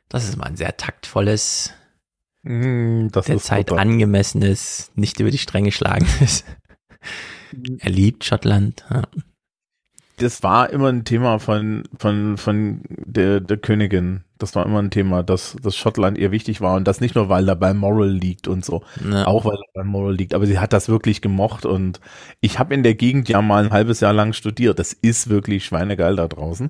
Das 0.09 0.27
ist 0.27 0.37
mal 0.37 0.45
ein 0.47 0.55
sehr 0.55 0.75
taktvolles, 0.77 1.73
Mm, 2.43 3.09
das 3.11 3.25
der 3.25 3.35
ist 3.35 3.45
Zeit 3.45 3.69
super. 3.69 3.81
angemessenes, 3.81 4.91
nicht 4.95 5.19
über 5.19 5.31
die 5.31 5.37
Stränge 5.37 5.71
schlagendes. 5.71 6.45
er 7.79 7.89
liebt 7.89 8.23
Schottland. 8.23 8.85
Ja. 8.89 9.03
Das 10.19 10.41
war 10.41 10.72
immer 10.72 10.89
ein 10.89 11.06
Thema 11.06 11.38
von, 11.38 11.84
von, 11.99 12.38
von 12.38 12.81
der, 12.89 13.39
der 13.39 13.57
Königin. 13.57 14.23
Das 14.39 14.56
war 14.56 14.65
immer 14.65 14.80
ein 14.81 14.89
Thema, 14.89 15.22
dass, 15.22 15.56
dass 15.61 15.76
Schottland 15.76 16.18
ihr 16.18 16.31
wichtig 16.31 16.60
war 16.60 16.76
und 16.76 16.88
das 16.88 17.02
nicht 17.02 17.14
nur, 17.15 17.30
weil 17.30 17.45
da 17.45 17.53
bei 17.53 17.73
Moral 17.76 18.10
liegt 18.10 18.48
und 18.48 18.65
so, 18.65 18.84
Ja. 19.07 19.27
auch 19.27 19.45
weil 19.45 19.57
da 19.57 19.81
bei 19.81 19.84
Moral 19.84 20.15
liegt, 20.15 20.34
aber 20.34 20.45
sie 20.48 20.57
hat 20.60 20.73
das 20.73 20.89
wirklich 20.89 21.22
gemocht 21.22 21.65
und 21.65 21.99
ich 22.41 22.57
habe 22.57 22.73
in 22.73 22.81
der 22.84 22.95
Gegend 22.95 23.30
ja 23.30 23.41
mal 23.44 23.64
ein 23.65 23.72
halbes 23.72 23.99
Jahr 23.99 24.14
lang 24.14 24.34
studiert. 24.34 24.80
Das 24.80 24.91
ist 24.94 25.30
wirklich 25.30 25.65
schweinegeil 25.65 26.15
da 26.15 26.27
draußen. 26.27 26.69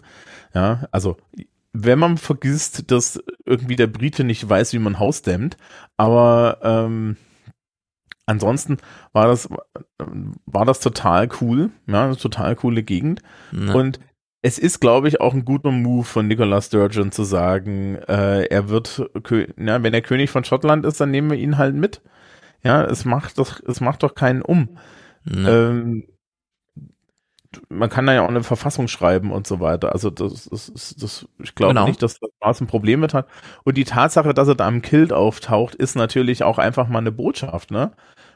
Ja, 0.53 0.88
also 0.91 1.18
wenn 1.72 1.99
man 1.99 2.18
vergisst, 2.18 2.91
dass 2.91 3.22
irgendwie 3.45 3.76
der 3.76 3.88
Brite 3.88 4.24
nicht 4.26 4.48
weiß, 4.49 4.74
wie 4.74 4.80
man 4.80 4.99
Haus 4.99 5.22
dämmt, 5.22 5.56
aber 5.95 6.57
ähm, 6.64 7.15
ansonsten 8.27 8.77
war 9.13 9.27
das 9.27 9.49
war 10.45 10.65
das 10.65 10.79
total 10.79 11.27
cool, 11.41 11.71
ja, 11.87 12.05
eine 12.05 12.17
total 12.17 12.55
coole 12.55 12.83
Gegend 12.83 13.21
Ja. 13.51 13.73
und 13.73 13.99
es 14.43 14.59
ist, 14.59 14.79
glaube 14.79 15.07
ich, 15.07 15.19
auch 15.19 15.33
ein 15.33 15.43
guter 15.45 15.71
Move 15.71 16.05
von 16.05 16.27
Nicola 16.27 16.61
Sturgeon 16.61 17.11
zu 17.11 17.23
sagen, 17.23 17.95
äh, 18.07 18.43
er 18.45 18.69
wird, 18.69 19.09
ja, 19.57 19.81
wenn 19.83 19.93
er 19.95 20.01
König 20.01 20.29
von 20.29 20.43
Schottland 20.43 20.85
ist, 20.85 21.01
dann 21.01 21.09
nehmen 21.11 21.31
wir 21.31 21.37
ihn 21.37 21.57
halt 21.57 21.75
mit. 21.75 22.01
Ja, 22.63 22.83
es 22.83 23.03
macht 23.03 23.39
doch, 23.39 23.59
es 23.67 23.81
macht 23.81 24.03
doch 24.03 24.13
keinen 24.15 24.43
um. 24.43 24.77
Ähm, 25.27 26.03
man 27.69 27.89
kann 27.89 28.05
da 28.05 28.13
ja 28.13 28.23
auch 28.23 28.29
eine 28.29 28.43
Verfassung 28.43 28.87
schreiben 28.87 29.31
und 29.31 29.47
so 29.47 29.59
weiter. 29.59 29.93
Also 29.93 30.09
das, 30.09 30.47
das, 30.49 30.71
das, 30.71 30.95
das 30.95 31.27
ich 31.41 31.55
glaube 31.55 31.73
Genau. 31.73 31.87
nicht, 31.87 32.01
dass 32.03 32.19
das 32.39 32.61
ein 32.61 32.67
Problem 32.67 32.99
mit 32.99 33.13
hat. 33.13 33.27
Und 33.63 33.77
die 33.77 33.85
Tatsache, 33.85 34.33
dass 34.33 34.47
er 34.47 34.55
da 34.55 34.67
im 34.67 34.81
Kilt 34.81 35.11
auftaucht, 35.13 35.73
ist 35.75 35.95
natürlich 35.95 36.43
auch 36.43 36.57
einfach 36.59 36.87
mal 36.87 36.99
eine 36.99 37.11
Botschaft, 37.11 37.71
ne? 37.71 37.93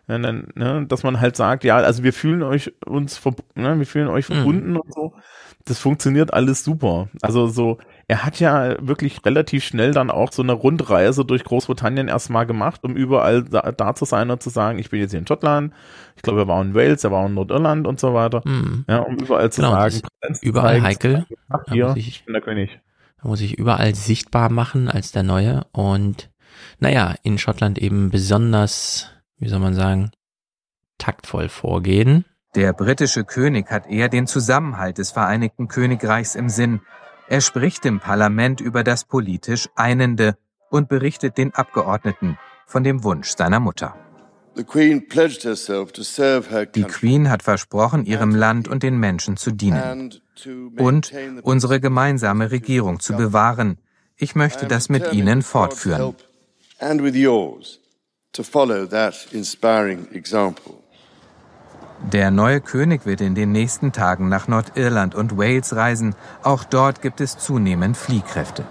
Ne, 0.07 0.85
dass 0.87 1.03
man 1.03 1.21
halt 1.21 1.35
sagt, 1.37 1.63
ja, 1.63 1.77
also 1.77 2.03
wir 2.03 2.11
fühlen 2.11 2.43
euch 2.43 2.73
uns, 2.85 3.21
ne, 3.55 3.77
wir 3.79 3.85
fühlen 3.85 4.09
euch 4.09 4.25
verbunden 4.25 4.75
und 4.75 4.93
so. 4.93 5.13
Das 5.65 5.77
funktioniert 5.79 6.33
alles 6.33 6.63
super. 6.63 7.07
Also 7.21 7.47
so, 7.47 7.77
er 8.07 8.23
hat 8.25 8.39
ja 8.39 8.75
wirklich 8.85 9.23
relativ 9.25 9.63
schnell 9.63 9.91
dann 9.93 10.09
auch 10.09 10.31
so 10.33 10.41
eine 10.41 10.53
Rundreise 10.53 11.23
durch 11.23 11.43
Großbritannien 11.43 12.07
erstmal 12.07 12.45
gemacht, 12.47 12.81
um 12.83 12.95
überall 12.97 13.43
da, 13.43 13.71
da 13.71 13.93
zu 13.95 14.05
sein 14.05 14.31
und 14.31 14.41
zu 14.43 14.49
sagen, 14.49 14.79
ich 14.79 14.89
bin 14.89 14.99
jetzt 14.99 15.11
hier 15.11 15.19
in 15.19 15.27
Schottland, 15.27 15.71
ich 16.15 16.23
glaube, 16.23 16.41
er 16.41 16.47
war 16.47 16.61
in 16.61 16.73
Wales, 16.73 17.03
er 17.03 17.11
war 17.11 17.25
in 17.27 17.35
Nordirland 17.35 17.85
und 17.87 17.99
so 17.99 18.13
weiter. 18.13 18.41
Mhm. 18.43 18.85
Ja, 18.89 18.97
um 18.99 19.15
überall 19.17 19.51
zu 19.51 19.61
Genau, 19.61 19.73
sagen, 19.73 20.01
überall 20.41 20.73
zeigen, 20.73 20.85
heikel. 20.85 21.25
ach, 21.49 21.59
hier, 21.71 21.93
ich, 21.95 22.07
ich- 22.07 22.25
bin 22.25 22.33
der 22.33 22.41
König. 22.41 22.79
Da 23.21 23.27
muss 23.29 23.39
ich 23.41 23.57
überall 23.59 23.93
sichtbar 23.93 24.49
machen 24.49 24.89
als 24.89 25.11
der 25.11 25.21
Neue 25.23 25.61
und 25.71 26.29
naja, 26.79 27.13
in 27.21 27.37
Schottland 27.37 27.77
eben 27.77 28.09
besonders, 28.09 29.11
wie 29.41 29.49
soll 29.49 29.59
man 29.59 29.73
sagen, 29.73 30.11
taktvoll 30.97 31.49
vorgehen. 31.49 32.25
Der 32.55 32.73
britische 32.73 33.25
König 33.25 33.69
hat 33.71 33.87
eher 33.87 34.07
den 34.07 34.27
Zusammenhalt 34.27 34.97
des 34.99 35.11
Vereinigten 35.11 35.67
Königreichs 35.67 36.35
im 36.35 36.47
Sinn. 36.47 36.81
Er 37.27 37.41
spricht 37.41 37.85
im 37.85 37.99
Parlament 37.99 38.61
über 38.61 38.83
das 38.83 39.03
politisch 39.05 39.67
Einende 39.75 40.37
und 40.69 40.89
berichtet 40.89 41.37
den 41.37 41.53
Abgeordneten 41.55 42.37
von 42.67 42.83
dem 42.83 43.03
Wunsch 43.03 43.35
seiner 43.35 43.59
Mutter. 43.59 43.95
Die 44.55 44.63
Queen 46.83 47.29
hat 47.29 47.43
versprochen, 47.43 48.05
ihrem 48.05 48.35
Land 48.35 48.67
und 48.67 48.83
den 48.83 48.97
Menschen 48.99 49.37
zu 49.37 49.51
dienen 49.51 50.13
und 50.77 51.13
unsere 51.41 51.79
gemeinsame 51.79 52.51
Regierung 52.51 52.99
zu 52.99 53.13
bewahren. 53.13 53.77
Ich 54.17 54.35
möchte 54.35 54.67
das 54.67 54.89
mit 54.89 55.13
Ihnen 55.13 55.41
fortführen. 55.41 56.15
and 56.81 57.01
with 57.01 57.15
yours 57.15 57.80
to 58.33 58.43
follow 58.43 58.85
that 58.87 59.27
inspiring 59.31 60.07
example. 60.11 60.75
Der 62.11 62.31
neue 62.31 62.61
König 62.61 63.05
wird 63.05 63.21
in 63.21 63.35
den 63.35 63.51
nächsten 63.51 63.91
Tagen 63.91 64.27
nach 64.27 64.47
Nordirland 64.47 65.13
und 65.13 65.37
Wales 65.37 65.75
reisen. 65.75 66.15
Auch 66.41 66.63
dort 66.63 67.01
gibt 67.01 67.21
es 67.21 67.37
zunehmend 67.37 67.95
Fliehkräfte. 67.95 68.65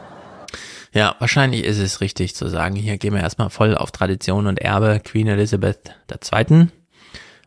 Ja, 0.93 1.15
wahrscheinlich 1.21 1.65
ist 1.65 1.79
es 1.79 2.01
richtig 2.01 2.35
zu 2.35 2.49
sagen, 2.49 2.75
hier 2.75 2.99
gehen 2.99 3.15
wir 3.15 3.21
erstmal 3.21 3.51
voll 3.51 3.77
auf 3.77 3.93
Tradition 3.93 4.49
und 4.49 4.59
Erbe 4.59 5.01
Queen 5.05 5.29
Elizabeth 5.29 5.95
II. 6.11 6.69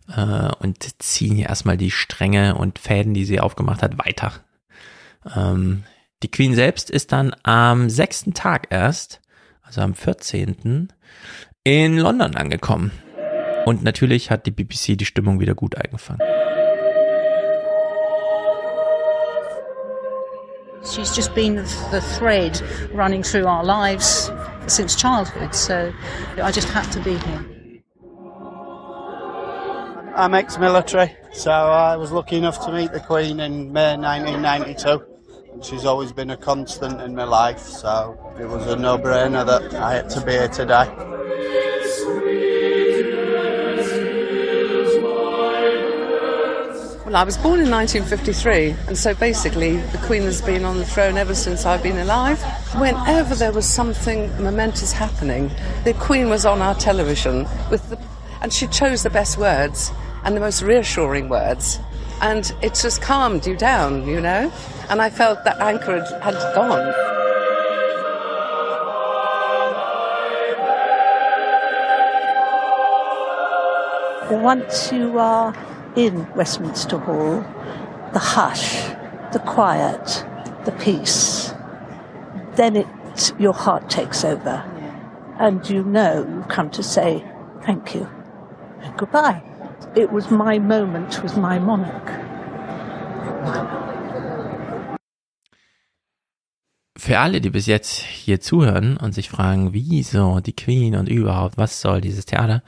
Äh, 0.07 0.49
und 0.60 1.02
ziehen 1.02 1.35
hier 1.35 1.49
erstmal 1.49 1.76
die 1.76 1.91
Stränge 1.91 2.56
und 2.56 2.80
Fäden, 2.80 3.14
die 3.14 3.26
sie 3.26 3.41
aufgemacht 3.41 3.84
hat, 3.84 3.98
weiter. 3.98 4.31
Ähm, 5.35 5.84
die 6.23 6.31
Queen 6.31 6.56
selbst 6.56 6.90
ist 6.90 7.11
dann 7.11 7.35
am 7.44 7.90
sechsten 7.90 8.34
Tag 8.34 8.68
erst, 8.69 9.19
also 9.61 9.81
am 9.81 9.94
14. 9.94 10.94
in 11.64 11.98
London 11.98 12.35
angekommen. 12.35 12.91
Und 13.65 13.84
natürlich 13.84 14.30
hat 14.30 14.45
die 14.45 14.52
BBC 14.52 14.98
die 14.98 15.06
Stimmung 15.06 15.40
wieder 15.40 15.56
gut 15.56 15.77
eingefangen. 15.77 16.22
She's 20.84 21.15
just 21.15 21.34
been 21.34 21.64
the 21.91 22.02
thread 22.19 22.61
running 22.94 23.23
through 23.23 23.45
our 23.45 23.64
lives 23.64 24.30
since 24.68 24.98
childhood, 24.98 25.56
so 25.56 25.94
I 26.38 26.52
just 26.52 26.68
had 26.68 26.91
to 26.91 26.99
be 26.99 27.11
here. 27.11 27.45
I'm 30.15 30.34
ex-military, 30.35 31.10
so 31.31 31.52
I 31.52 31.95
was 31.95 32.11
lucky 32.11 32.35
enough 32.35 32.64
to 32.65 32.72
meet 32.72 32.91
the 32.91 32.99
Queen 32.99 33.40
in 33.40 33.72
May 33.72 33.95
1992. 33.95 35.12
She's 35.61 35.85
always 35.85 36.11
been 36.11 36.31
a 36.31 36.38
constant 36.38 37.01
in 37.01 37.15
my 37.15 37.23
life, 37.23 37.59
so 37.59 38.17
it 38.39 38.45
was 38.45 38.67
a 38.67 38.75
no-brainer 38.75 39.45
that 39.45 39.73
I 39.75 39.93
had 39.93 40.09
to 40.11 40.21
be 40.21 40.31
here 40.34 40.47
today. 40.47 40.89
Well, 47.05 47.15
I 47.15 47.23
was 47.23 47.38
born 47.38 47.59
in 47.59 47.69
1953, 47.69 48.75
and 48.88 48.97
so 48.97 49.13
basically 49.13 49.77
the 49.77 49.99
Queen 49.99 50.23
has 50.23 50.41
been 50.41 50.65
on 50.65 50.77
the 50.77 50.85
throne 50.85 51.17
ever 51.17 51.35
since 51.35 51.65
I've 51.65 51.84
been 51.84 51.99
alive. 51.99 52.41
Whenever 52.75 53.35
there 53.35 53.51
was 53.51 53.65
something 53.67 54.30
momentous 54.41 54.91
happening, 54.91 55.51
the 55.84 55.93
Queen 55.93 56.30
was 56.30 56.45
on 56.45 56.61
our 56.61 56.75
television 56.75 57.47
with 57.69 57.88
the, 57.89 57.99
and 58.41 58.51
she 58.51 58.67
chose 58.67 59.03
the 59.03 59.09
best 59.09 59.38
words 59.38 59.91
and 60.23 60.35
the 60.35 60.41
most 60.41 60.61
reassuring 60.61 61.30
words, 61.30 61.80
and 62.22 62.53
it 62.61 62.76
just 62.76 63.02
calmed 63.02 63.45
you 63.45 63.56
down, 63.56 64.07
you 64.07 64.22
know. 64.22 64.52
And 64.90 65.02
I 65.02 65.10
felt 65.10 65.44
that 65.44 65.60
anchor 65.60 66.03
had, 66.03 66.34
had 66.34 66.56
gone. 66.56 66.94
Once 74.41 74.91
you 74.91 75.19
are 75.19 75.53
in 75.95 76.27
Westminster 76.35 76.98
Hall, 76.98 77.45
the 78.14 78.19
hush, 78.19 78.84
the 79.31 79.41
quiet, 79.45 80.26
the 80.65 80.72
peace, 80.73 81.53
then 82.56 82.76
it, 82.76 82.88
your 83.40 83.53
heart 83.53 83.90
takes 83.90 84.23
over. 84.23 84.64
And 85.40 85.68
you 85.69 85.84
know 85.84 86.27
you've 86.27 86.48
come 86.48 86.69
to 86.72 86.84
say 86.84 87.23
thank 87.64 87.95
you 87.95 88.10
and 88.84 88.98
goodbye. 88.98 89.41
It 89.95 90.11
was 90.11 90.32
my 90.32 90.60
moment 90.60 91.22
with 91.24 91.36
my 91.36 91.60
monarch. 91.60 92.10
Für 96.98 97.20
alle, 97.20 97.41
die 97.41 97.52
bis 97.52 97.68
jetzt 97.68 97.99
hier 97.99 98.41
zuhören 98.41 98.98
und 98.98 99.14
sich 99.14 99.30
fragen, 99.30 99.74
wieso 99.74 100.40
die 100.40 100.56
Queen 100.56 100.95
und 100.95 101.10
überhaupt, 101.10 101.57
was 101.57 101.80
soll 101.80 102.02
dieses 102.02 102.26
Theater? 102.26 102.64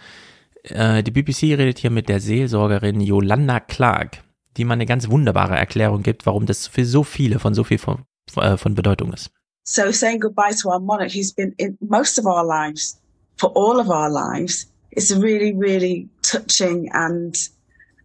Äh, 0.63 1.01
die 1.01 1.09
BBC 1.09 1.57
redet 1.57 1.79
hier 1.79 1.89
mit 1.89 2.09
der 2.09 2.19
Seelsorgerin 2.19 3.01
Yolanda 3.01 3.59
Clark, 3.59 4.23
die 4.57 4.65
mal 4.65 4.73
eine 4.73 4.85
ganz 4.85 5.09
wunderbare 5.09 5.55
Erklärung 5.55 6.03
gibt, 6.03 6.27
warum 6.27 6.45
das 6.45 6.67
für 6.67 6.85
so 6.85 7.03
viele 7.03 7.39
von 7.39 7.55
so 7.55 7.63
viel 7.63 7.79
von, 7.79 8.05
äh, 8.35 8.57
von 8.57 8.75
Bedeutung 8.75 9.13
ist. 9.13 9.31
So 9.63 9.91
saying 9.91 10.19
goodbye 10.19 10.53
to 10.53 10.69
our 10.69 10.79
monarch, 10.79 11.15
who's 11.15 11.33
been 11.33 11.53
in 11.57 11.75
most 11.79 12.19
of 12.19 12.25
our 12.27 12.45
lives, 12.45 13.01
for 13.35 13.51
all 13.55 13.79
of 13.79 13.87
our 13.89 14.11
lives, 14.11 14.69
is 14.95 15.15
really, 15.15 15.53
really 15.53 16.09
touching, 16.21 16.89
and 16.93 17.35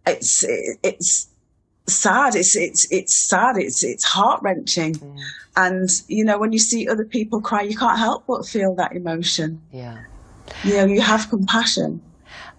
it's 0.05 0.45
it's 0.83 1.27
sad. 1.87 2.35
It's 2.35 2.55
it's 2.55 2.91
it's 2.91 3.15
sad. 3.15 3.57
It's 3.57 3.83
it's 3.83 4.03
heart 4.03 4.41
wrenching, 4.43 4.95
mm. 4.95 5.19
and 5.55 5.89
you 6.07 6.23
know 6.25 6.37
when 6.39 6.53
you 6.53 6.59
see 6.59 6.87
other 6.87 7.05
people 7.05 7.41
cry, 7.41 7.61
you 7.61 7.75
can't 7.75 7.99
help 7.99 8.25
but 8.27 8.45
feel 8.45 8.75
that 8.75 8.95
emotion. 8.95 9.61
Yeah. 9.71 9.97
You 10.63 10.73
know, 10.75 10.85
you 10.85 11.01
have 11.01 11.29
compassion. 11.29 12.01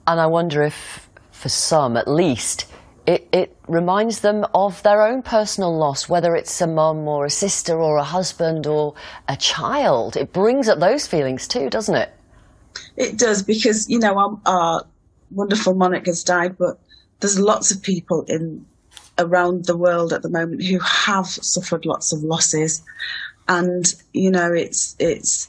And 0.07 0.21
I 0.21 0.27
wonder 0.27 0.63
if, 0.63 1.09
for 1.31 1.49
some 1.49 1.97
at 1.97 2.09
least, 2.09 2.67
it, 3.07 3.29
it 3.33 3.57
reminds 3.69 4.21
them 4.21 4.47
of 4.55 4.83
their 4.83 5.03
own 5.03 5.23
personal 5.23 5.77
loss, 5.77 6.09
whether 6.09 6.35
it's 6.35 6.61
a 6.61 6.67
mum 6.67 7.07
or 7.09 7.25
a 7.25 7.31
sister 7.31 7.81
or 7.81 7.97
a 7.99 8.05
husband 8.05 8.67
or 8.67 8.95
a 9.29 9.37
child. 9.37 10.17
It 10.17 10.33
brings 10.33 10.69
up 10.69 10.79
those 10.81 11.07
feelings 11.07 11.47
too, 11.47 11.71
doesn't 11.71 11.95
it? 11.95 12.13
It 12.97 13.19
does 13.19 13.43
because 13.43 13.89
you 13.89 13.99
know 13.99 14.19
our, 14.19 14.41
uh, 14.47 14.51
our 14.51 14.87
wonderful 15.31 15.75
monarch 15.75 16.07
has 16.07 16.25
died, 16.25 16.59
but 16.59 16.79
there's 17.21 17.39
lots 17.39 17.71
of 17.71 17.83
people 17.83 18.25
in 18.29 18.67
around 19.19 19.67
the 19.67 19.77
world 19.77 20.13
at 20.13 20.23
the 20.23 20.29
moment 20.29 20.65
who 20.65 20.79
have 20.79 21.27
suffered 21.27 21.87
lots 21.87 22.13
of 22.13 22.23
losses, 22.23 22.83
and 23.49 23.87
you 24.13 24.31
know 24.31 24.53
it's 24.53 24.97
it's 24.99 25.49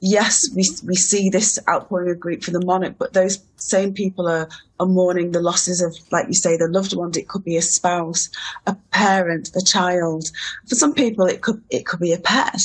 yes 0.00 0.50
we 0.54 0.64
we 0.86 0.94
see 0.94 1.30
this 1.30 1.58
outpouring 1.68 2.10
of 2.10 2.20
grief 2.20 2.44
for 2.44 2.50
the 2.50 2.64
monarch, 2.64 2.96
but 2.98 3.12
those 3.12 3.38
same 3.56 3.94
people 3.94 4.28
are 4.28 4.48
are 4.80 4.86
mourning 4.86 5.30
the 5.30 5.40
losses 5.40 5.80
of 5.80 5.96
like 6.10 6.26
you 6.26 6.34
say 6.34 6.56
the 6.56 6.68
loved 6.68 6.96
ones. 6.96 7.16
It 7.16 7.28
could 7.28 7.44
be 7.44 7.56
a 7.56 7.62
spouse, 7.62 8.30
a 8.66 8.74
parent, 8.90 9.50
a 9.54 9.62
child. 9.64 10.30
For 10.68 10.74
some 10.74 10.94
people, 10.94 11.26
it 11.26 11.40
could 11.40 11.62
it 11.70 11.86
could 11.86 12.00
be 12.00 12.12
a 12.12 12.18
pet. 12.18 12.60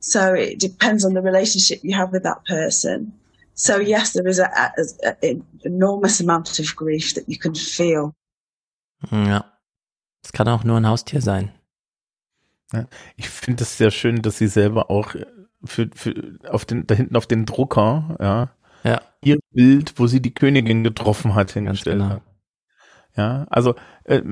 So 0.00 0.34
it 0.34 0.60
depends 0.60 1.04
on 1.04 1.14
the 1.14 1.20
relationship 1.20 1.80
you 1.82 1.96
have 1.96 2.12
with 2.12 2.22
that 2.22 2.44
person. 2.44 3.12
So 3.54 3.80
yes, 3.80 4.12
there 4.12 4.28
is 4.28 4.38
an 4.38 5.44
enormous 5.64 6.20
amount 6.20 6.58
of 6.60 6.76
grief 6.76 7.14
that 7.14 7.28
you 7.28 7.36
can 7.38 7.54
feel. 7.54 8.14
Ja. 9.10 9.44
Es 10.24 10.32
kann 10.32 10.48
auch 10.48 10.64
nur 10.64 10.76
ein 10.76 10.86
Haustier 10.86 11.20
sein. 11.20 11.52
Ja, 12.72 12.86
ich 13.16 13.28
finde 13.28 13.62
es 13.62 13.78
sehr 13.78 13.90
schön, 13.90 14.22
dass 14.22 14.38
sie 14.38 14.46
selber 14.46 14.90
auch 14.90 15.14
für, 15.64 15.90
für 15.94 16.38
auf 16.48 16.64
den, 16.64 16.86
da 16.86 16.94
hinten 16.94 17.16
auf 17.16 17.26
den 17.26 17.46
Drucker, 17.46 18.16
ja, 18.20 18.50
ja. 18.84 19.00
ihr 19.22 19.38
Bild, 19.50 19.94
wo 19.96 20.06
sie 20.06 20.20
die 20.20 20.34
Königin 20.34 20.84
getroffen 20.84 21.34
hat, 21.34 21.50
hingestellt 21.52 21.98
genau. 21.98 22.10
hat. 22.10 22.22
Ja, 23.16 23.46
also 23.50 23.74
äh, 24.04 24.22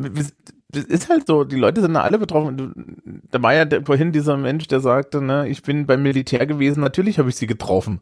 ist 0.85 1.09
halt 1.09 1.27
so, 1.27 1.45
die 1.45 1.57
Leute 1.57 1.81
sind 1.81 1.95
da 1.95 2.03
alle 2.03 2.19
betroffen. 2.19 3.23
Da 3.31 3.43
war 3.43 3.55
ja 3.55 3.67
vorhin 3.85 4.13
dieser 4.13 4.37
Mensch, 4.37 4.67
der 4.69 4.81
sagte, 4.81 5.21
ne, 5.23 5.49
ich 5.49 5.63
bin 5.63 5.87
beim 5.87 6.03
Militär 6.03 6.47
gewesen, 6.47 6.81
natürlich 6.81 7.19
habe 7.19 7.29
ich 7.29 7.37
sie 7.37 7.47
getroffen. 7.47 8.01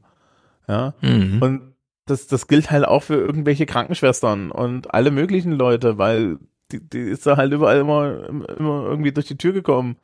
Ja. 0.69 0.95
Mhm. 1.01 1.43
Und 1.43 1.75
das, 2.07 2.27
das 2.27 2.49
gilt 2.49 2.71
halt 2.71 2.85
auch 2.85 3.03
für 3.03 3.15
irgendwelche 3.15 3.67
Krankenschwestern 3.67 4.51
und 4.51 4.93
alle 4.93 5.11
möglichen 5.11 5.53
Leute, 5.53 5.97
weil 5.99 6.39
die, 6.73 6.81
die 6.81 6.99
ist 7.01 7.27
da 7.27 7.37
halt 7.37 7.53
überall 7.53 7.79
immer, 7.79 8.29
immer 8.29 8.85
irgendwie 8.85 9.13
durch 9.13 9.27
die 9.27 9.39
Tür 9.39 9.53
gekommen 9.53 9.97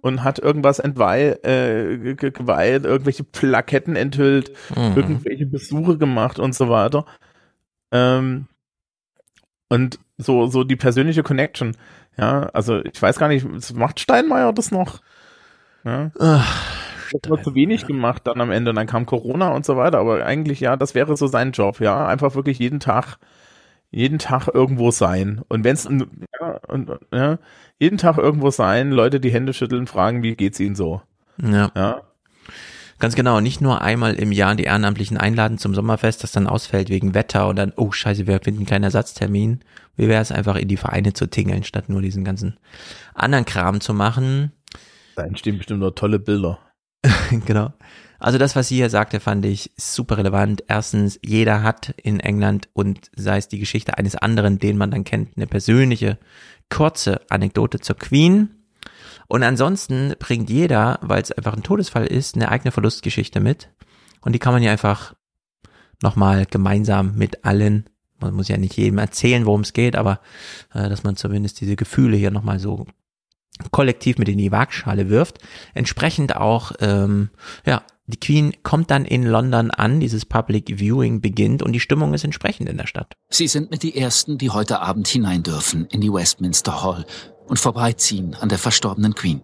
und 0.00 0.22
hat 0.22 0.38
irgendwas 0.38 0.78
entweiht, 0.78 1.44
äh, 1.46 2.14
geweiht, 2.14 2.84
irgendwelche 2.84 3.24
Plaketten 3.24 3.96
enthüllt, 3.96 4.52
Mhm. 4.74 4.96
irgendwelche 4.96 5.46
Besuche 5.46 5.98
gemacht 5.98 6.38
und 6.38 6.54
so 6.54 6.68
weiter. 6.68 7.06
Ähm, 7.90 8.46
und 9.68 9.98
so, 10.18 10.46
so 10.46 10.64
die 10.64 10.76
persönliche 10.76 11.22
Connection. 11.22 11.76
Ja, 12.18 12.48
also 12.52 12.82
ich 12.84 13.00
weiß 13.00 13.18
gar 13.18 13.28
nicht, 13.28 13.74
macht 13.74 14.00
Steinmeier 14.00 14.52
das 14.52 14.70
noch? 14.70 15.00
Ja. 15.84 16.10
Das 16.16 17.30
war 17.30 17.42
zu 17.42 17.54
wenig 17.54 17.86
gemacht 17.86 18.22
dann 18.26 18.40
am 18.40 18.50
Ende. 18.50 18.74
Dann 18.74 18.86
kam 18.86 19.06
Corona 19.06 19.50
und 19.50 19.64
so 19.64 19.76
weiter. 19.76 19.98
Aber 19.98 20.24
eigentlich, 20.24 20.60
ja, 20.60 20.76
das 20.76 20.94
wäre 20.94 21.16
so 21.16 21.26
sein 21.26 21.52
Job, 21.52 21.80
ja. 21.80 22.06
Einfach 22.06 22.34
wirklich 22.34 22.58
jeden 22.58 22.80
Tag, 22.80 23.18
jeden 23.90 24.18
Tag 24.18 24.48
irgendwo 24.52 24.90
sein. 24.90 25.42
Und 25.48 25.64
wenn 25.64 25.74
es, 25.74 25.88
ja, 26.40 26.60
ja, 27.12 27.38
jeden 27.78 27.98
Tag 27.98 28.18
irgendwo 28.18 28.50
sein, 28.50 28.90
Leute 28.90 29.20
die 29.20 29.30
Hände 29.30 29.52
schütteln, 29.52 29.86
fragen, 29.86 30.22
wie 30.22 30.34
geht's 30.34 30.58
ihnen 30.58 30.74
so? 30.74 31.02
Ja. 31.40 31.70
Ja. 31.76 32.02
Ganz 32.98 33.14
genau, 33.14 33.40
nicht 33.40 33.60
nur 33.60 33.82
einmal 33.82 34.14
im 34.14 34.32
Jahr 34.32 34.54
die 34.54 34.64
Ehrenamtlichen 34.64 35.18
einladen 35.18 35.58
zum 35.58 35.74
Sommerfest, 35.74 36.22
das 36.22 36.32
dann 36.32 36.46
ausfällt 36.46 36.88
wegen 36.88 37.14
Wetter 37.14 37.46
und 37.48 37.56
dann, 37.56 37.72
oh 37.76 37.92
scheiße, 37.92 38.26
wir 38.26 38.40
finden 38.40 38.64
keinen 38.64 38.84
Ersatztermin. 38.84 39.60
Wie 39.96 40.08
wäre 40.08 40.22
es 40.22 40.32
einfach 40.32 40.56
in 40.56 40.68
die 40.68 40.78
Vereine 40.78 41.12
zu 41.12 41.26
tingeln, 41.26 41.64
statt 41.64 41.88
nur 41.88 42.00
diesen 42.00 42.24
ganzen 42.24 42.58
anderen 43.14 43.44
Kram 43.44 43.80
zu 43.80 43.92
machen. 43.92 44.52
Da 45.14 45.24
entstehen 45.24 45.58
bestimmt 45.58 45.80
noch 45.80 45.90
tolle 45.90 46.18
Bilder. 46.18 46.58
genau. 47.46 47.72
Also 48.18 48.38
das, 48.38 48.56
was 48.56 48.68
sie 48.68 48.76
hier 48.76 48.90
sagte, 48.90 49.20
fand 49.20 49.44
ich 49.44 49.72
super 49.76 50.16
relevant. 50.16 50.64
Erstens, 50.68 51.20
jeder 51.24 51.62
hat 51.62 51.94
in 52.02 52.20
England 52.20 52.68
und 52.72 53.10
sei 53.14 53.36
es 53.36 53.48
die 53.48 53.58
Geschichte 53.58 53.98
eines 53.98 54.16
anderen, 54.16 54.58
den 54.58 54.78
man 54.78 54.90
dann 54.90 55.04
kennt, 55.04 55.36
eine 55.36 55.46
persönliche, 55.46 56.18
kurze 56.70 57.20
Anekdote 57.28 57.80
zur 57.80 57.96
Queen. 57.96 58.55
Und 59.28 59.42
ansonsten 59.42 60.14
bringt 60.18 60.50
jeder, 60.50 60.98
weil 61.02 61.22
es 61.22 61.32
einfach 61.32 61.54
ein 61.54 61.62
Todesfall 61.62 62.06
ist, 62.06 62.36
eine 62.36 62.50
eigene 62.50 62.72
Verlustgeschichte 62.72 63.40
mit. 63.40 63.68
Und 64.20 64.32
die 64.32 64.38
kann 64.38 64.52
man 64.52 64.62
ja 64.62 64.72
einfach 64.72 65.14
nochmal 66.02 66.46
gemeinsam 66.46 67.14
mit 67.16 67.44
allen, 67.44 67.88
man 68.20 68.34
muss 68.34 68.48
ja 68.48 68.56
nicht 68.56 68.76
jedem 68.76 68.98
erzählen, 68.98 69.46
worum 69.46 69.62
es 69.62 69.72
geht, 69.72 69.96
aber 69.96 70.20
äh, 70.74 70.88
dass 70.88 71.04
man 71.04 71.16
zumindest 71.16 71.60
diese 71.60 71.76
Gefühle 71.76 72.16
hier 72.16 72.30
nochmal 72.30 72.58
so 72.58 72.86
kollektiv 73.70 74.18
mit 74.18 74.28
in 74.28 74.38
die 74.38 74.52
Waagschale 74.52 75.08
wirft. 75.08 75.38
Entsprechend 75.74 76.36
auch, 76.36 76.72
ähm, 76.80 77.30
ja, 77.64 77.82
die 78.06 78.20
Queen 78.20 78.52
kommt 78.62 78.90
dann 78.90 79.04
in 79.04 79.24
London 79.24 79.70
an, 79.70 79.98
dieses 79.98 80.24
Public 80.24 80.78
Viewing 80.78 81.20
beginnt 81.20 81.62
und 81.62 81.72
die 81.72 81.80
Stimmung 81.80 82.14
ist 82.14 82.22
entsprechend 82.22 82.68
in 82.68 82.76
der 82.76 82.86
Stadt. 82.86 83.14
Sie 83.28 83.48
sind 83.48 83.70
mit 83.70 83.82
die 83.82 83.96
Ersten, 83.96 84.38
die 84.38 84.50
heute 84.50 84.80
Abend 84.80 85.08
hinein 85.08 85.42
dürfen 85.42 85.86
in 85.86 86.00
die 86.00 86.12
Westminster 86.12 86.82
Hall 86.84 87.04
und 87.46 87.58
vorbeiziehen 87.58 88.34
an 88.34 88.48
der 88.48 88.58
verstorbenen 88.58 89.14
Queen. 89.14 89.42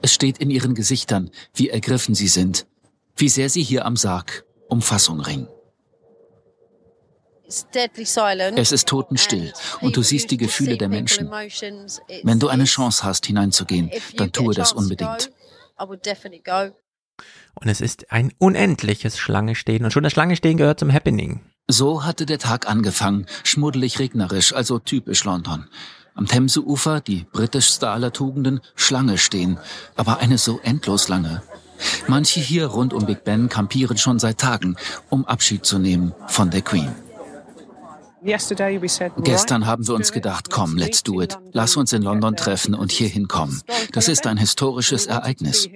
Es 0.00 0.12
steht 0.12 0.38
in 0.38 0.50
ihren 0.50 0.74
Gesichtern, 0.74 1.30
wie 1.54 1.70
ergriffen 1.70 2.14
sie 2.14 2.28
sind, 2.28 2.66
wie 3.16 3.28
sehr 3.28 3.48
sie 3.48 3.62
hier 3.62 3.84
am 3.84 3.96
Sarg 3.96 4.44
um 4.68 4.82
Fassung 4.82 5.20
ringen. 5.20 5.48
Es 8.56 8.72
ist 8.72 8.88
totenstill 8.88 9.52
und 9.80 9.96
du 9.96 10.02
siehst 10.02 10.30
die 10.30 10.38
Gefühle 10.38 10.78
der 10.78 10.88
Menschen. 10.88 11.30
Wenn 12.22 12.38
du 12.38 12.48
eine 12.48 12.64
Chance 12.64 13.04
hast, 13.04 13.26
hineinzugehen, 13.26 13.90
dann 14.16 14.32
tue 14.32 14.54
das 14.54 14.72
unbedingt. 14.72 15.30
Und 17.54 17.68
es 17.68 17.80
ist 17.82 18.10
ein 18.10 18.32
unendliches 18.38 19.18
Schlangestehen. 19.18 19.84
Und 19.84 19.90
schon 19.92 20.02
das 20.02 20.12
Schlangestehen 20.12 20.56
gehört 20.56 20.80
zum 20.80 20.92
Happening. 20.92 21.40
So 21.68 22.04
hatte 22.04 22.24
der 22.24 22.38
Tag 22.38 22.68
angefangen, 22.68 23.26
schmuddelig 23.44 23.98
regnerisch, 23.98 24.54
also 24.54 24.78
typisch 24.78 25.24
London. 25.24 25.68
Am 26.14 26.26
Themseufer, 26.26 27.00
die 27.00 27.26
britischste 27.32 27.88
aller 27.88 28.12
Tugenden, 28.12 28.60
Schlange 28.74 29.18
stehen, 29.18 29.58
aber 29.96 30.18
eine 30.18 30.38
so 30.38 30.60
endlos 30.62 31.08
lange. 31.08 31.42
Manche 32.06 32.40
hier 32.40 32.66
rund 32.66 32.92
um 32.92 33.06
Big 33.06 33.24
Ben 33.24 33.48
kampieren 33.48 33.98
schon 33.98 34.18
seit 34.18 34.38
Tagen, 34.38 34.76
um 35.10 35.24
Abschied 35.24 35.64
zu 35.64 35.78
nehmen 35.78 36.14
von 36.28 36.50
der 36.50 36.62
Queen. 36.62 36.94
Gestern 39.24 39.66
haben 39.66 39.86
wir 39.88 39.94
uns 39.94 40.12
gedacht, 40.12 40.48
komm, 40.50 40.76
let's 40.76 41.02
do 41.02 41.20
it. 41.20 41.38
Lass 41.50 41.76
uns 41.76 41.92
in 41.92 42.02
London 42.02 42.36
treffen 42.36 42.74
und 42.74 42.92
hier 42.92 43.08
hinkommen. 43.08 43.60
Das 43.92 44.06
ist 44.06 44.26
ein 44.28 44.36
historisches 44.36 45.06
Ereignis. 45.06 45.68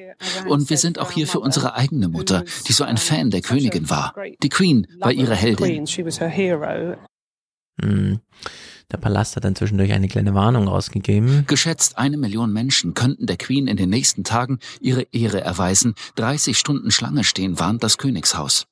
Und 0.47 0.70
wir 0.70 0.78
sind 0.78 1.00
auch 1.00 1.10
hier 1.10 1.26
für 1.26 1.40
unsere 1.40 1.74
eigene 1.74 2.08
Mutter, 2.08 2.44
die 2.68 2.73
so 2.73 2.84
ein 2.84 2.98
Fan 2.98 3.31
der 3.31 3.40
Königin 3.40 3.90
war. 3.90 4.15
Die 4.42 4.48
Queen 4.48 4.86
war 5.00 5.10
ihre 5.12 5.34
Heldin. 5.34 5.86
Hm. 7.82 8.20
Der 8.92 8.98
Palast 8.98 9.34
hat 9.34 9.44
dann 9.44 9.56
zwischendurch 9.56 9.92
eine 9.92 10.06
kleine 10.06 10.34
Warnung 10.34 10.68
rausgegeben. 10.68 11.44
Geschätzt 11.47 11.98
eine 11.98 12.16
Million 12.16 12.52
Menschen 12.52 12.94
könnten 12.94 13.26
der 13.26 13.36
Queen 13.36 13.66
in 13.66 13.76
den 13.76 13.90
nächsten 13.90 14.23
Tagen 14.23 14.60
ihre 14.81 15.02
Ehre 15.12 15.40
erweisen. 15.40 15.94
30 16.15 16.56
Stunden 16.56 16.92
Schlange 16.92 17.24
stehen 17.24 17.58
warnt 17.58 17.82
das 17.82 17.98
Königshaus. 17.98 18.66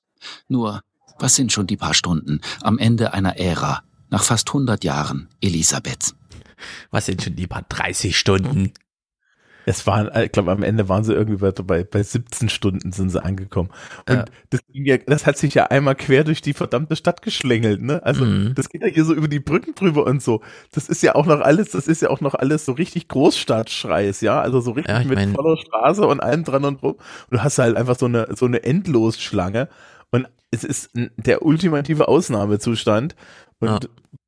Nur 0.48 0.82
was 1.18 1.34
sind 1.36 1.52
schon 1.52 1.66
die 1.66 1.76
paar 1.76 1.94
Stunden 1.94 2.40
am 2.62 2.78
Ende 2.78 3.12
einer 3.12 3.38
Ära, 3.38 3.82
nach 4.10 4.22
fast 4.22 4.48
100 4.48 4.84
Jahren, 4.84 5.28
Elisabeth? 5.40 6.14
Was 6.90 7.06
sind 7.06 7.22
schon 7.22 7.36
die 7.36 7.46
paar 7.46 7.62
30 7.62 8.16
Stunden? 8.16 8.72
Es 9.66 9.86
waren, 9.86 10.10
ich 10.22 10.32
glaube, 10.32 10.52
am 10.52 10.62
Ende 10.62 10.88
waren 10.88 11.04
sie 11.04 11.14
irgendwie 11.14 11.36
bei, 11.62 11.84
bei 11.84 12.02
17 12.02 12.48
Stunden 12.48 12.92
sind 12.92 13.10
sie 13.10 13.22
angekommen. 13.22 13.70
Und 14.08 14.14
Ja. 14.14 14.24
das, 14.50 14.60
ging 14.70 14.84
ja, 14.84 14.98
das 14.98 15.26
hat 15.26 15.38
sich 15.38 15.54
ja 15.54 15.64
einmal 15.66 15.94
quer 15.94 16.24
durch 16.24 16.42
die 16.42 16.52
verdammte 16.52 16.96
Stadt 16.96 17.22
geschlängelt, 17.22 17.80
ne? 17.82 18.02
Also, 18.04 18.24
Mhm. 18.24 18.54
das 18.54 18.68
geht 18.68 18.82
ja 18.82 18.88
hier 18.88 19.04
so 19.04 19.14
über 19.14 19.28
die 19.28 19.40
Brücken 19.40 19.74
drüber 19.74 20.04
und 20.06 20.22
so. 20.22 20.42
Das 20.72 20.88
ist 20.88 21.02
ja 21.02 21.14
auch 21.14 21.26
noch 21.26 21.40
alles, 21.40 21.70
das 21.70 21.86
ist 21.88 22.02
ja 22.02 22.10
auch 22.10 22.20
noch 22.20 22.34
alles 22.34 22.64
so 22.64 22.72
richtig 22.72 23.08
Großstadtschreis, 23.08 24.20
ja? 24.20 24.40
Also 24.40 24.60
so 24.60 24.72
richtig 24.72 24.94
Ja, 24.94 25.02
mit 25.04 25.14
mein- 25.16 25.34
voller 25.34 25.56
Straße 25.56 26.06
und 26.06 26.20
allem 26.20 26.44
dran 26.44 26.64
und 26.64 26.82
rum. 26.82 26.92
Und 26.92 27.30
du 27.30 27.42
hast 27.42 27.58
halt 27.58 27.76
einfach 27.76 27.98
so 27.98 28.06
eine, 28.06 28.28
so 28.36 28.46
eine 28.46 28.62
Endlosschlange. 28.64 29.68
Und 30.10 30.28
es 30.50 30.62
ist 30.64 30.90
der 30.94 31.42
ultimative 31.42 32.06
Ausnahmezustand. 32.08 33.16
Und 33.60 33.68
Ja. 33.68 33.78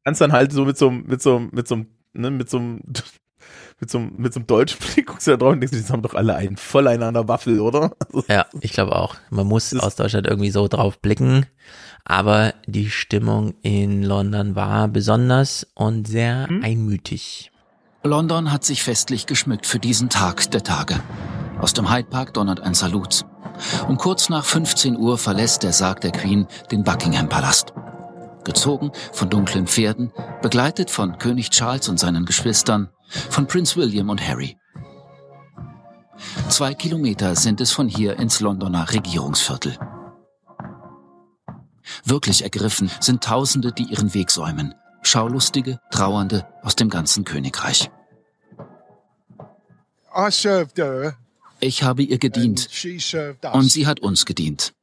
kannst 0.05 0.21
dann 0.21 0.33
halt 0.33 0.53
so 0.53 0.65
mit 0.65 0.77
so, 0.79 0.89
einem- 0.89 1.05
mit 1.07 1.21
so, 1.23 1.39
mit 1.39 1.69
so, 1.69 1.85
ne, 2.15 2.31
mit 2.31 2.49
so 2.51 2.59
einem, 2.59 2.81
mit 3.81 3.91
so, 3.91 3.99
einem- 3.99 4.13
mit 4.17 4.33
so 4.33 4.41
einem 4.41 4.47
deutschen 4.47 4.79
Blick 4.95 5.07
guckst 5.07 5.27
du 5.27 5.33
da 5.33 5.37
drauf 5.37 5.53
und 5.53 5.61
denkst, 5.61 5.77
die 5.77 5.93
haben 5.93 6.03
doch 6.03 6.15
alle 6.15 6.35
einen 6.37 6.57
voll 6.57 6.89
einen 6.89 7.03
an 7.03 7.15
der 7.15 7.29
Waffel, 7.29 7.61
oder? 7.61 7.93
Also, 8.13 8.25
Ja, 8.29 8.47
ich 8.61 8.73
glaube 8.73 8.97
auch. 8.97 9.17
Man 9.31 9.47
muss 9.47 9.75
aus 9.75 9.97
Deutschland 9.97 10.27
irgendwie 10.27 10.51
so 10.51 10.69
drauf 10.69 10.99
blicken. 11.01 11.47
Aber 12.05 12.55
die 12.67 12.89
Stimmung 12.89 13.55
in 13.63 14.03
London 14.05 14.55
war 14.55 14.87
besonders 14.89 15.67
und 15.75 16.07
sehr 16.07 16.49
einmütig. 16.63 17.51
London 18.05 18.53
hat 18.53 18.65
sich 18.65 18.85
festlich 18.85 19.27
geschmückt 19.27 19.67
für 19.67 19.81
diesen 19.81 20.09
Tag 20.09 20.49
der 20.53 20.63
Tage. 20.63 21.01
Aus 21.61 21.73
dem 21.73 21.93
Hyde 21.93 22.09
Park 22.09 22.33
donnert 22.35 22.61
ein 22.61 22.75
Salut. 22.75 23.25
Um 23.89 23.97
kurz 23.97 24.29
nach 24.29 24.45
15 24.45 24.97
Uhr 24.97 25.19
verlässt 25.19 25.65
der 25.65 25.73
Sarg 25.73 26.01
der 26.03 26.13
Queen 26.13 26.47
den 26.71 26.85
Buckingham 26.85 27.29
Palast. 27.29 27.73
gezogen 28.45 28.93
von 29.13 29.29
dunklen 29.29 29.67
Pferden, 29.67 30.13
begleitet 30.43 30.89
von 30.93 31.19
König 31.19 31.51
Charles 31.51 31.89
und 31.89 31.99
seinen 31.99 32.25
Geschwistern, 32.27 32.91
von 33.09 33.47
Prinz 33.47 33.77
William 33.77 34.11
und 34.11 34.27
Harry. 34.27 34.57
Zwei 36.49 36.75
Kilometer 36.75 37.37
sind 37.37 37.61
es 37.61 37.73
von 37.73 37.89
hier 37.89 38.19
ins 38.19 38.41
Londoner 38.41 38.93
Regierungsviertel. 38.93 39.79
Wirklich 42.05 42.43
ergriffen 42.43 42.91
sind 43.01 43.23
Tausende, 43.23 43.73
die 43.73 43.85
ihren 43.85 44.15
Weg 44.15 44.31
säumen. 44.31 44.75
Schaulustige, 45.03 45.79
Trauernde 45.91 46.47
aus 46.63 46.75
dem 46.77 46.89
ganzen 46.89 47.25
Königreich. 47.25 47.91
Ich 51.61 51.83
habe 51.83 52.03
ihr 52.03 52.19
gedient 52.19 52.69
und 53.53 53.71
sie 53.71 53.87
hat 53.87 54.01
uns 54.01 54.25
gedient. 54.25 54.75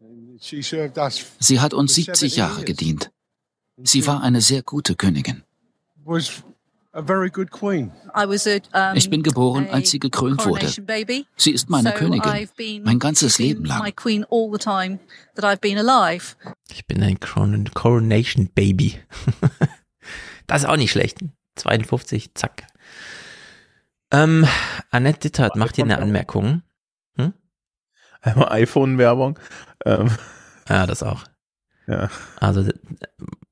Sie 1.40 1.60
hat 1.60 1.74
uns 1.74 1.96
70 1.96 2.36
Jahre 2.36 2.64
gedient. 2.64 3.12
Sie 3.84 4.06
war 4.06 4.22
eine 4.22 4.42
sehr 4.42 4.62
gute 4.62 4.96
Königin. 4.96 5.44
Ich 8.96 9.10
bin 9.10 9.24
geboren, 9.24 9.68
als 9.72 9.90
sie 9.90 10.00
gekrönt 10.00 10.46
wurde. 10.46 10.68
Sie 11.36 11.52
ist 11.52 11.70
meine 11.70 11.92
Königin, 11.92 12.48
mein 12.84 13.00
ganzes 13.00 13.40
Leben 13.40 13.66
lang. 13.66 13.80
Ich 16.70 16.86
bin 16.86 17.02
ein 17.02 17.20
Coron 17.20 17.70
Coronation 17.74 18.50
Baby. 18.54 19.00
das 20.48 20.64
ist 20.64 20.70
auch 20.70 20.78
nicht 20.78 20.92
schlecht. 20.92 21.20
52, 21.56 22.36
zack. 22.36 22.68
Ähm, 24.12 24.46
Annette 24.92 25.20
Dittert 25.22 25.56
macht 25.56 25.76
hier 25.76 25.86
eine 25.86 25.98
Anmerkung. 26.00 26.62
Hm? 27.18 27.34
Einmal 28.22 28.50
iPhone-Werbung. 28.52 29.40
Ähm. 29.86 30.12
Ja, 30.70 30.86
das 30.86 31.02
auch. 31.02 31.24
Ja. 31.88 32.10
Also, 32.40 32.70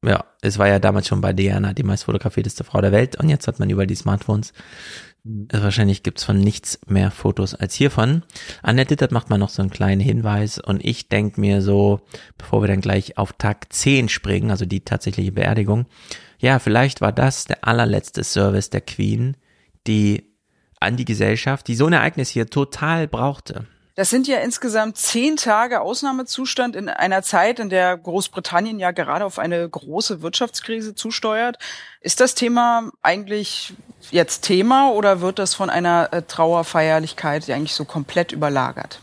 ja, 0.03 0.25
es 0.41 0.57
war 0.57 0.67
ja 0.67 0.79
damals 0.79 1.07
schon 1.07 1.21
bei 1.21 1.33
Diana 1.33 1.73
die 1.73 1.83
meist 1.83 2.05
fotografierteste 2.05 2.63
Frau 2.63 2.81
der 2.81 2.91
Welt 2.91 3.17
und 3.17 3.29
jetzt 3.29 3.47
hat 3.47 3.59
man 3.59 3.69
über 3.69 3.85
die 3.85 3.95
Smartphones. 3.95 4.53
Also 5.51 5.63
wahrscheinlich 5.63 6.01
gibt's 6.01 6.23
von 6.23 6.39
nichts 6.39 6.79
mehr 6.87 7.11
Fotos 7.11 7.53
als 7.53 7.75
hiervon. 7.75 8.23
Annette 8.63 8.89
Dittert 8.89 9.11
macht 9.11 9.29
mal 9.29 9.37
noch 9.37 9.49
so 9.49 9.61
einen 9.61 9.69
kleinen 9.69 10.01
Hinweis 10.01 10.57
und 10.57 10.83
ich 10.83 11.09
denk 11.09 11.37
mir 11.37 11.61
so, 11.61 12.01
bevor 12.39 12.63
wir 12.63 12.67
dann 12.67 12.81
gleich 12.81 13.19
auf 13.19 13.33
Tag 13.33 13.71
10 13.71 14.09
springen, 14.09 14.49
also 14.49 14.65
die 14.65 14.83
tatsächliche 14.83 15.31
Beerdigung, 15.31 15.85
ja, 16.39 16.57
vielleicht 16.57 17.01
war 17.01 17.11
das 17.11 17.45
der 17.45 17.67
allerletzte 17.67 18.23
Service 18.23 18.71
der 18.71 18.81
Queen, 18.81 19.37
die 19.85 20.31
an 20.79 20.97
die 20.97 21.05
Gesellschaft, 21.05 21.67
die 21.67 21.75
so 21.75 21.85
ein 21.85 21.93
Ereignis 21.93 22.29
hier 22.29 22.47
total 22.47 23.07
brauchte. 23.07 23.67
Das 24.01 24.09
sind 24.09 24.27
ja 24.27 24.39
insgesamt 24.39 24.97
zehn 24.97 25.38
Tage 25.38 25.80
Ausnahmezustand 25.80 26.75
in 26.75 26.89
einer 26.89 27.21
Zeit, 27.21 27.59
in 27.59 27.69
der 27.69 27.95
Großbritannien 27.95 28.80
ja 28.80 28.89
gerade 28.89 29.23
auf 29.23 29.38
eine 29.38 29.69
große 29.69 30.23
Wirtschaftskrise 30.23 30.95
zusteuert. 30.95 31.59
Ist 31.99 32.19
das 32.19 32.33
Thema 32.33 32.89
eigentlich 33.03 33.75
jetzt 34.09 34.41
Thema 34.41 34.89
oder 34.89 35.21
wird 35.21 35.38
das 35.38 35.53
von 35.53 35.69
einer 35.69 36.09
äh, 36.13 36.23
Trauerfeierlichkeit 36.23 37.47
eigentlich 37.51 37.75
so 37.75 37.85
komplett 37.85 38.31
überlagert? 38.31 39.01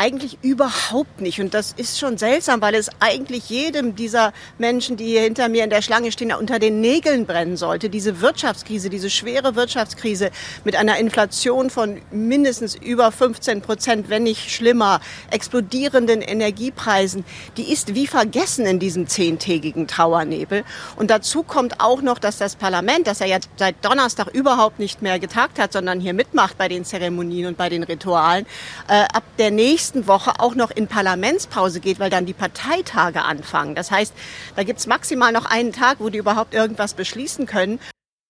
Eigentlich 0.00 0.38
überhaupt 0.42 1.20
nicht. 1.20 1.40
Und 1.40 1.54
das 1.54 1.72
ist 1.76 1.98
schon 1.98 2.18
seltsam, 2.18 2.60
weil 2.62 2.76
es 2.76 2.88
eigentlich 3.00 3.50
jedem 3.50 3.96
dieser 3.96 4.32
Menschen, 4.56 4.96
die 4.96 5.06
hier 5.06 5.22
hinter 5.22 5.48
mir 5.48 5.64
in 5.64 5.70
der 5.70 5.82
Schlange 5.82 6.12
stehen, 6.12 6.32
unter 6.32 6.60
den 6.60 6.80
Nägeln 6.80 7.26
brennen 7.26 7.56
sollte. 7.56 7.90
Diese 7.90 8.20
Wirtschaftskrise, 8.20 8.90
diese 8.90 9.10
schwere 9.10 9.56
Wirtschaftskrise 9.56 10.30
mit 10.62 10.76
einer 10.76 10.98
Inflation 10.98 11.68
von 11.68 12.00
mindestens 12.12 12.76
über 12.76 13.10
15 13.10 13.60
Prozent, 13.60 14.08
wenn 14.08 14.22
nicht 14.22 14.52
schlimmer, 14.52 15.00
explodierenden 15.32 16.22
Energiepreisen, 16.22 17.24
die 17.56 17.72
ist 17.72 17.96
wie 17.96 18.06
vergessen 18.06 18.66
in 18.66 18.78
diesem 18.78 19.08
zehntägigen 19.08 19.88
Trauernebel. 19.88 20.62
Und 20.94 21.10
dazu 21.10 21.42
kommt 21.42 21.80
auch 21.80 22.02
noch, 22.02 22.20
dass 22.20 22.38
das 22.38 22.54
Parlament, 22.54 23.08
das 23.08 23.18
ja 23.18 23.38
seit 23.56 23.84
Donnerstag 23.84 24.28
überhaupt 24.28 24.78
nicht 24.78 25.02
mehr 25.02 25.18
getagt 25.18 25.58
hat, 25.58 25.72
sondern 25.72 25.98
hier 25.98 26.14
mitmacht 26.14 26.56
bei 26.56 26.68
den 26.68 26.84
Zeremonien 26.84 27.48
und 27.48 27.58
bei 27.58 27.68
den 27.68 27.82
Ritualen, 27.82 28.46
äh, 28.86 29.02
ab 29.12 29.24
der 29.38 29.50
nächsten 29.50 29.87
nächsten 29.88 30.06
Woche 30.06 30.38
auch 30.38 30.54
noch 30.54 30.70
in 30.70 30.86
Parlamentspause 30.86 31.80
geht, 31.80 31.98
weil 31.98 32.10
dann 32.10 32.26
die 32.26 32.34
Parteitage 32.34 33.22
anfangen. 33.22 33.74
Das 33.74 33.90
heißt, 33.90 34.12
da 34.54 34.62
gibt 34.62 34.80
es 34.80 34.86
maximal 34.86 35.32
noch 35.32 35.46
einen 35.46 35.72
Tag, 35.72 36.00
wo 36.00 36.10
die 36.10 36.18
überhaupt 36.18 36.52
irgendwas 36.52 36.92
beschließen 36.92 37.46
können. 37.46 37.80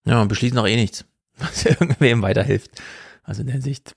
Ja, 0.06 0.22
und 0.22 0.28
beschließen 0.28 0.56
auch 0.56 0.68
eh 0.68 0.76
nichts, 0.76 1.04
was 1.36 1.64
irgendwem 1.64 2.22
weiterhilft. 2.22 2.80
Also 3.24 3.40
in 3.40 3.48
der 3.48 3.60
Sicht. 3.60 3.96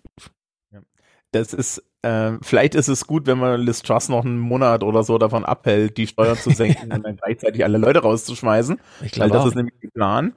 Das 1.34 1.54
ist, 1.54 1.84
äh, 2.02 2.34
vielleicht 2.42 2.74
ist 2.74 2.88
es 2.88 3.06
gut, 3.06 3.28
wenn 3.28 3.38
man 3.38 3.62
Liz 3.62 3.84
Truss 3.84 4.10
noch 4.10 4.26
einen 4.26 4.40
Monat 4.40 4.84
oder 4.84 5.04
so 5.04 5.20
davon 5.20 5.46
abhält, 5.46 5.98
die 5.98 6.08
Steuern 6.08 6.38
zu 6.38 6.50
senken 6.56 6.92
und 6.92 7.04
dann 7.04 7.16
gleichzeitig 7.16 7.64
alle 7.64 7.78
Leute 7.78 8.00
rauszuschmeißen. 8.00 8.80
Ich 9.04 9.12
glaube 9.12 9.30
Weil 9.30 9.38
das 9.38 9.44
auch. 9.44 9.50
ist 9.50 9.56
nämlich 9.56 9.76
der 9.84 9.90
Plan. 9.90 10.34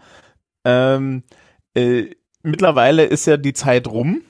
Ähm, 0.67 1.23
äh, 1.75 2.11
mittlerweile 2.43 3.05
ist 3.05 3.27
ja 3.27 3.39
die 3.39 3.55
Zeit 3.55 3.89
rum 3.89 4.21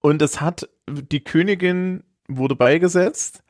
und 0.00 0.20
es 0.20 0.40
hat, 0.40 0.68
die 0.88 1.24
Königin 1.24 2.04
wurde 2.28 2.56
beigesetzt 2.56 3.42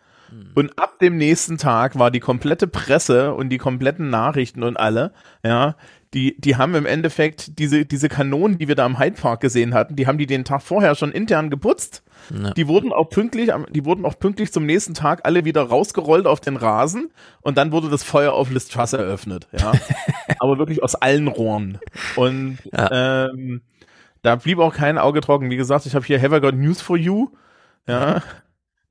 und 0.55 0.78
ab 0.78 0.98
dem 0.98 1.16
nächsten 1.16 1.56
Tag 1.56 1.98
war 1.98 2.10
die 2.10 2.20
komplette 2.20 2.66
Presse 2.66 3.34
und 3.34 3.50
die 3.50 3.58
kompletten 3.58 4.10
Nachrichten 4.10 4.62
und 4.62 4.76
alle, 4.76 5.12
ja, 5.44 5.76
die, 6.15 6.40
die 6.40 6.56
haben 6.56 6.74
im 6.74 6.86
Endeffekt 6.86 7.58
diese, 7.58 7.84
diese 7.84 8.08
Kanonen, 8.08 8.58
die 8.58 8.68
wir 8.68 8.74
da 8.74 8.84
am 8.84 8.98
Hyde 8.98 9.20
Park 9.20 9.40
gesehen 9.40 9.74
hatten, 9.74 9.97
die 9.97 10.06
haben 10.06 10.18
die 10.18 10.26
den 10.26 10.44
Tag 10.44 10.62
vorher 10.62 10.94
schon 10.94 11.12
intern 11.12 11.50
geputzt. 11.50 12.02
Ja. 12.31 12.52
Die 12.52 12.66
wurden 12.68 12.92
auch 12.92 13.10
pünktlich, 13.10 13.50
die 13.70 13.84
wurden 13.84 14.05
auch 14.05 14.18
pünktlich 14.18 14.52
zum 14.52 14.66
nächsten 14.66 14.94
Tag 14.94 15.20
alle 15.24 15.44
wieder 15.44 15.62
rausgerollt 15.62 16.26
auf 16.26 16.40
den 16.40 16.56
Rasen 16.56 17.10
und 17.42 17.58
dann 17.58 17.70
wurde 17.70 17.90
das 17.90 18.02
Feuer 18.02 18.32
auf 18.32 18.50
Liz 18.50 18.68
Truss 18.68 18.94
eröffnet, 18.94 19.47
ja. 19.52 19.73
Aber 20.39 20.58
wirklich 20.58 20.82
aus 20.82 20.94
allen 20.94 21.28
Rohren. 21.28 21.78
Und 22.16 22.58
ähm, 22.73 23.60
da 24.26 24.34
blieb 24.36 24.58
auch 24.58 24.74
kein 24.74 24.98
Auge 24.98 25.20
trocken. 25.20 25.50
Wie 25.50 25.56
gesagt, 25.56 25.86
ich 25.86 25.94
habe 25.94 26.05
hier 26.05 26.20
Have 26.20 26.36
I 26.36 26.40
Got 26.40 26.56
News 26.56 26.80
for 26.80 26.96
You, 26.96 27.30
ja. 27.88 28.22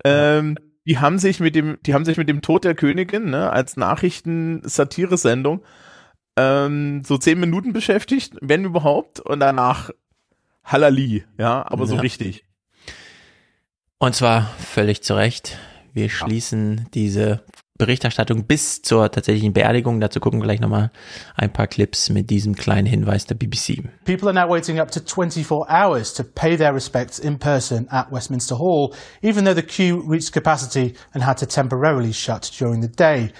Ähm, 0.05 0.57
die 0.87 0.99
haben 0.99 1.19
sich 1.19 1.39
mit 1.39 1.55
dem, 1.55 1.77
die 1.85 1.93
haben 1.93 2.05
sich 2.05 2.15
mit 2.17 2.29
dem 2.29 2.41
Tod 2.41 2.63
der 2.63 2.75
Königin, 2.75 3.31
ne, 3.31 3.51
als 3.51 3.75
Nachrichten-Satire-Sendung 3.75 5.61
ähm, 6.37 7.03
so 7.03 7.17
zehn 7.17 7.39
Minuten 7.39 7.73
beschäftigt, 7.73 8.35
wenn 8.41 8.63
überhaupt, 8.65 9.19
und 9.19 9.39
danach 9.39 9.89
Halali, 10.63 11.25
ja, 11.37 11.65
aber 11.67 11.85
so 11.85 11.95
Ja. 11.95 12.01
richtig. 12.01 12.45
Und 13.97 14.15
zwar 14.15 14.43
völlig 14.59 15.01
zu 15.03 15.15
Recht. 15.15 15.57
Wir 15.93 16.09
schließen 16.09 16.87
diese 16.93 17.43
Berichterstattung 17.77 18.45
bis 18.45 18.81
zur 18.81 19.11
tatsächlichen 19.11 19.51
Beerdigung. 19.51 19.99
Dazu 19.99 20.19
gucken 20.19 20.39
wir 20.39 20.45
gleich 20.45 20.61
nochmal 20.61 20.91
ein 21.35 21.51
paar 21.51 21.67
Clips 21.67 22.09
mit 22.09 22.29
diesem 22.29 22.55
kleinen 22.55 22.87
Hinweis 22.87 23.25
der 23.25 23.35
BBC. 23.35 23.83
People 24.05 24.29
are 24.29 24.33
now 24.33 24.49
waiting 24.49 24.79
up 24.79 24.91
to 24.91 25.01
24 25.01 25.67
hours 25.67 26.13
to 26.13 26.23
pay 26.23 26.55
their 26.55 26.73
respects 26.73 27.19
in 27.19 27.37
person 27.37 27.87
at 27.89 28.11
Westminster 28.11 28.57
Hall, 28.57 28.93
even 29.21 29.43
though 29.43 29.55
the 29.55 29.61
queue 29.61 30.01
reached 30.07 30.31
capacity 30.31 30.95
and 31.13 31.25
had 31.25 31.37
to 31.37 31.45
temporarily 31.45 32.13
shut 32.13 32.49
during 32.57 32.81
the 32.81 32.87
day. 32.87 33.31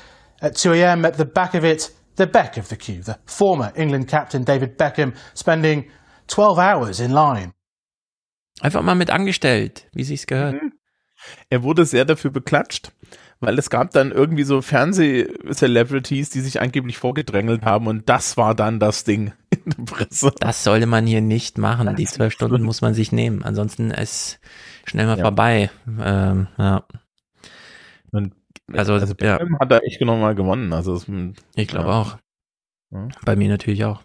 At 0.41 0.55
2 0.55 0.73
a.m., 0.73 1.05
at 1.05 1.17
the 1.17 1.25
back 1.25 1.55
of 1.55 1.64
it, 1.64 1.91
the 2.17 2.27
Beck 2.27 2.57
of 2.57 2.67
the 2.67 2.75
queue, 2.75 3.01
the 3.01 3.17
former 3.25 3.72
England 3.75 4.09
captain 4.09 4.43
David 4.43 4.77
Beckham, 4.77 5.14
spending 5.33 5.85
12 6.27 6.59
hours 6.59 6.99
in 6.99 7.11
line. 7.11 7.53
Einfach 8.61 8.81
mal 8.81 8.95
mit 8.95 9.09
angestellt, 9.09 9.88
wie 9.93 10.03
sich's 10.03 10.27
gehört. 10.27 10.55
Er 11.49 11.64
wurde 11.64 11.85
sehr 11.85 12.05
dafür 12.05 12.31
beklatscht, 12.31 12.91
weil 13.39 13.57
es 13.59 13.69
gab 13.69 13.91
dann 13.91 14.11
irgendwie 14.11 14.43
so 14.43 14.61
Fernseh-Celebrities, 14.61 16.30
die 16.30 16.41
sich 16.41 16.61
angeblich 16.61 16.97
vorgedrängelt 16.97 17.64
haben 17.64 17.88
und 17.88 18.07
das 18.09 18.38
war 18.38 18.55
dann 18.55 18.80
das 18.80 19.03
Ding 19.03 19.33
in 19.49 19.72
der 19.72 19.83
Presse. 19.83 20.31
Das 20.39 20.64
sollte 20.64 20.85
man 20.85 21.05
hier 21.05 21.22
nicht 21.22 21.57
machen. 21.57 21.95
Die 21.95 22.05
zwölf 22.05 22.33
Stunden 22.33 22.64
muss 22.64 22.81
man 22.81 22.93
sich 22.93 23.11
nehmen. 23.11 23.43
Ansonsten 23.43 23.91
ist 23.91 24.39
schnell 24.85 25.05
mal 25.07 25.17
Ja. 25.17 25.23
vorbei. 25.23 25.69
Ähm, 25.99 26.47
ja. 26.57 26.85
Und 28.11 28.33
also, 28.73 28.93
also 28.93 29.14
ja, 29.22 29.39
hat 29.59 29.72
er 29.72 29.83
echt 29.83 29.99
genau 29.99 30.17
mal 30.17 30.33
gewonnen. 30.33 30.73
Also 30.73 31.01
ich 31.55 31.67
glaube 31.67 31.89
ja. 31.89 32.01
auch. 32.01 32.17
Bei 33.25 33.35
mir 33.35 33.49
natürlich 33.49 33.83
auch. 33.85 34.01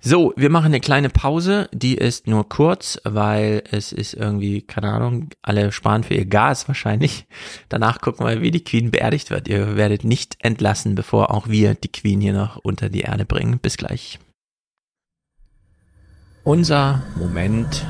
So, 0.00 0.32
wir 0.36 0.48
machen 0.48 0.66
eine 0.66 0.80
kleine 0.80 1.08
Pause. 1.10 1.68
Die 1.72 1.96
ist 1.96 2.28
nur 2.28 2.48
kurz, 2.48 3.00
weil 3.02 3.64
es 3.72 3.92
ist 3.92 4.14
irgendwie, 4.14 4.62
keine 4.62 4.92
Ahnung, 4.92 5.30
alle 5.42 5.72
sparen 5.72 6.04
für 6.04 6.14
ihr 6.14 6.26
Gas 6.26 6.68
wahrscheinlich. 6.68 7.26
Danach 7.68 8.00
gucken 8.00 8.24
wir, 8.24 8.40
wie 8.40 8.52
die 8.52 8.62
Queen 8.62 8.92
beerdigt 8.92 9.30
wird. 9.30 9.48
Ihr 9.48 9.76
werdet 9.76 10.04
nicht 10.04 10.36
entlassen, 10.38 10.94
bevor 10.94 11.34
auch 11.34 11.48
wir 11.48 11.74
die 11.74 11.90
Queen 11.90 12.20
hier 12.20 12.32
noch 12.32 12.56
unter 12.56 12.88
die 12.88 13.00
Erde 13.00 13.24
bringen. 13.24 13.58
Bis 13.58 13.76
gleich. 13.76 14.20
Unser 16.44 17.02
Moment. 17.16 17.84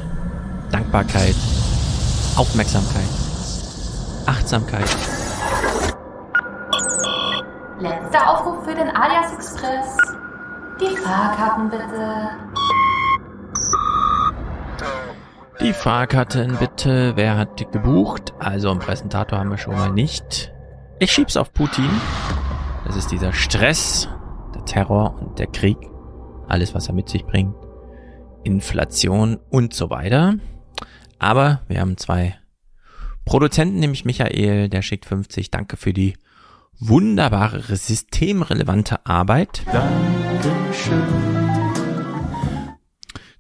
Dankbarkeit. 0.73 1.37
Aufmerksamkeit. 2.37 3.09
Achtsamkeit. 4.25 4.89
Letzter 7.81 8.31
Aufruf 8.31 8.65
für 8.65 8.75
den 8.75 8.89
Alias 8.97 9.33
Express. 9.35 9.97
Die 10.81 10.97
Fahrkarten 10.97 11.71
bitte. 11.71 12.31
Die 15.61 15.73
Fahrkarten 15.73 16.57
bitte. 16.57 17.17
Wer 17.17 17.37
hat 17.37 17.73
gebucht? 17.73 18.33
Also 18.39 18.71
einen 18.71 18.79
Präsentator 18.79 19.41
haben 19.41 19.51
wir 19.51 19.59
schon 19.59 19.75
mal 19.75 19.91
nicht. 19.91 20.53
Ich 21.01 21.11
schieb's 21.11 21.37
auf 21.37 21.53
Putin. 21.53 21.91
Das 22.87 22.95
ist 22.95 23.11
dieser 23.11 23.33
Stress, 23.33 24.09
der 24.55 24.65
Terror 24.67 25.21
und 25.21 25.41
der 25.41 25.49
Krieg. 25.49 25.79
Alles, 26.47 26.75
was 26.75 26.87
er 26.87 26.95
mit 26.95 27.09
sich 27.09 27.27
bringt. 27.27 27.57
Inflation 28.45 29.41
und 29.51 29.75
so 29.75 29.91
weiter. 29.91 30.37
Aber 31.19 31.63
wir 31.67 31.81
haben 31.81 31.97
zwei 31.97 32.39
Produzenten, 33.25 33.81
nämlich 33.81 34.05
Michael, 34.05 34.69
der 34.69 34.83
schickt 34.83 35.07
50. 35.07 35.51
Danke 35.51 35.77
für 35.77 35.93
die 35.93 36.15
wunderbare, 36.81 37.77
systemrelevante 37.77 39.05
Arbeit. 39.07 39.63
Dankeschön. 39.73 41.03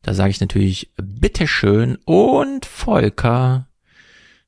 Da 0.02 0.14
sage 0.14 0.30
ich 0.30 0.40
natürlich 0.40 0.92
bitteschön 0.96 1.98
und 2.04 2.64
Volker 2.66 3.68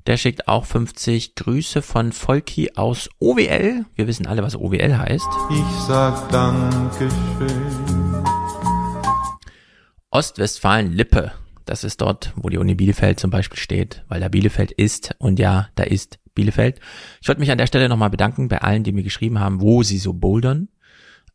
der 0.07 0.17
schickt 0.17 0.49
auch 0.49 0.65
50 0.65 1.35
Grüße 1.35 1.83
von 1.83 2.12
Volki 2.12 2.73
aus 2.75 3.10
OWL. 3.19 3.85
Wir 3.94 4.07
wissen 4.07 4.27
alle, 4.27 4.43
was 4.43 4.57
OWL 4.57 4.97
heißt. 4.97 5.28
Ich 5.51 5.81
sag 5.86 6.28
Dankeschön. 6.31 7.10
Ostwestfalen-Lippe. 10.10 11.33
Das 11.67 11.85
ist 11.85 12.01
dort, 12.01 12.33
wo 12.35 12.49
die 12.49 12.59
Uni 12.59 12.75
Bielefeld 12.75 13.20
zum 13.20 13.31
Beispiel 13.31 13.59
steht, 13.59 14.02
weil 14.09 14.20
da 14.20 14.28
Bielefeld 14.28 14.73
ist 14.73 15.15
und 15.19 15.39
ja, 15.39 15.69
da 15.75 15.85
ist 15.85 16.19
Bielefeld. 16.41 16.81
Ich 17.20 17.28
wollte 17.28 17.41
mich 17.41 17.51
an 17.51 17.59
der 17.59 17.67
Stelle 17.67 17.89
nochmal 17.91 18.09
bedanken 18.09 18.49
bei 18.49 18.62
allen, 18.62 18.83
die 18.83 18.93
mir 18.93 19.02
geschrieben 19.02 19.39
haben, 19.39 19.60
wo 19.60 19.83
sie 19.83 19.99
so 19.99 20.15
bouldern. 20.15 20.69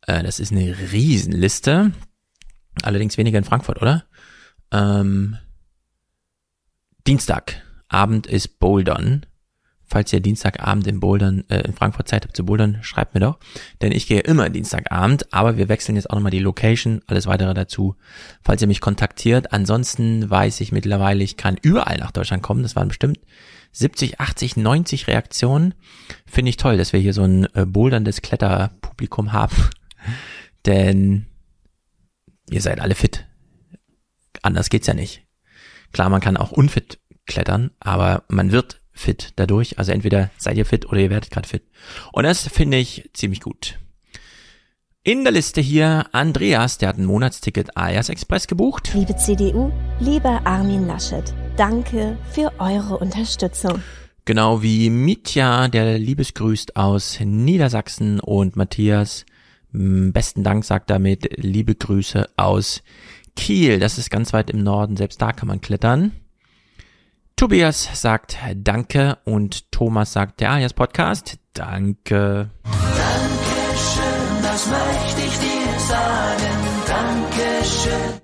Äh, 0.06 0.24
das 0.24 0.40
ist 0.40 0.50
eine 0.50 0.74
Riesenliste. 0.92 1.92
Allerdings 2.82 3.16
weniger 3.16 3.38
in 3.38 3.44
Frankfurt, 3.44 3.80
oder? 3.80 4.04
Ähm, 4.72 5.36
Dienstag 7.06 7.62
Abend 7.88 8.26
ist 8.26 8.58
Bouldern. 8.58 9.26
Falls 9.88 10.12
ihr 10.12 10.18
Dienstagabend 10.18 10.88
in 10.88 10.98
Bouldern, 10.98 11.44
äh, 11.48 11.60
in 11.60 11.72
Frankfurt 11.72 12.08
Zeit 12.08 12.24
habt 12.24 12.36
zu 12.36 12.44
Bouldern, 12.44 12.78
schreibt 12.82 13.14
mir 13.14 13.20
doch. 13.20 13.38
Denn 13.80 13.92
ich 13.92 14.08
gehe 14.08 14.18
immer 14.18 14.50
Dienstagabend, 14.50 15.32
aber 15.32 15.56
wir 15.56 15.68
wechseln 15.68 15.94
jetzt 15.94 16.10
auch 16.10 16.16
nochmal 16.16 16.32
die 16.32 16.40
Location, 16.40 17.02
alles 17.06 17.28
weitere 17.28 17.54
dazu, 17.54 17.94
falls 18.42 18.60
ihr 18.60 18.66
mich 18.66 18.80
kontaktiert. 18.80 19.52
Ansonsten 19.52 20.28
weiß 20.28 20.60
ich 20.60 20.72
mittlerweile, 20.72 21.22
ich 21.22 21.36
kann 21.36 21.56
überall 21.62 21.98
nach 21.98 22.10
Deutschland 22.10 22.42
kommen. 22.42 22.64
Das 22.64 22.74
waren 22.74 22.88
bestimmt 22.88 23.20
70, 23.76 24.20
80, 24.20 24.56
90 24.56 25.06
Reaktionen. 25.06 25.74
Finde 26.26 26.48
ich 26.48 26.56
toll, 26.56 26.78
dass 26.78 26.94
wir 26.94 27.00
hier 27.00 27.12
so 27.12 27.24
ein 27.24 27.44
äh, 27.54 27.66
boulderndes 27.66 28.22
Kletterpublikum 28.22 29.34
haben. 29.34 29.54
Denn 30.66 31.26
ihr 32.48 32.62
seid 32.62 32.80
alle 32.80 32.94
fit. 32.94 33.26
Anders 34.40 34.70
geht's 34.70 34.86
ja 34.86 34.94
nicht. 34.94 35.26
Klar, 35.92 36.08
man 36.08 36.22
kann 36.22 36.38
auch 36.38 36.52
unfit 36.52 37.00
klettern, 37.26 37.70
aber 37.78 38.24
man 38.28 38.50
wird 38.50 38.80
fit 38.92 39.34
dadurch. 39.36 39.78
Also 39.78 39.92
entweder 39.92 40.30
seid 40.38 40.56
ihr 40.56 40.64
fit 40.64 40.86
oder 40.86 41.00
ihr 41.00 41.10
werdet 41.10 41.30
gerade 41.30 41.48
fit. 41.48 41.64
Und 42.12 42.24
das 42.24 42.48
finde 42.48 42.78
ich 42.78 43.10
ziemlich 43.12 43.40
gut. 43.40 43.78
In 45.06 45.22
der 45.22 45.32
Liste 45.32 45.60
hier 45.60 46.06
Andreas, 46.10 46.78
der 46.78 46.88
hat 46.88 46.98
ein 46.98 47.04
Monatsticket 47.04 47.76
alias 47.76 48.08
Express 48.08 48.48
gebucht. 48.48 48.90
Liebe 48.92 49.14
CDU, 49.14 49.70
lieber 50.00 50.44
Armin 50.44 50.88
Laschet, 50.88 51.32
danke 51.56 52.18
für 52.32 52.50
eure 52.58 52.98
Unterstützung. 52.98 53.80
Genau 54.24 54.64
wie 54.64 54.90
Mitja, 54.90 55.68
der 55.68 55.96
liebesgrüßt 56.00 56.74
aus 56.74 57.20
Niedersachsen 57.20 58.18
und 58.18 58.56
Matthias, 58.56 59.26
besten 59.70 60.42
Dank 60.42 60.64
sagt 60.64 60.90
damit 60.90 61.36
liebe 61.36 61.76
Grüße 61.76 62.28
aus 62.36 62.82
Kiel. 63.36 63.78
Das 63.78 63.98
ist 63.98 64.10
ganz 64.10 64.32
weit 64.32 64.50
im 64.50 64.64
Norden, 64.64 64.96
selbst 64.96 65.22
da 65.22 65.30
kann 65.30 65.46
man 65.46 65.60
klettern. 65.60 66.10
Tobias 67.36 67.88
sagt 67.92 68.38
Danke 68.56 69.18
und 69.22 69.70
Thomas 69.70 70.14
sagt 70.14 70.40
der 70.40 70.50
Alias 70.50 70.74
Podcast 70.74 71.38
Danke. 71.52 72.50
Das 74.56 74.68
möchte 74.68 75.20
ich 75.20 75.38
dir 75.38 75.80
sagen. 75.80 76.58
Dankeschön. 76.86 78.20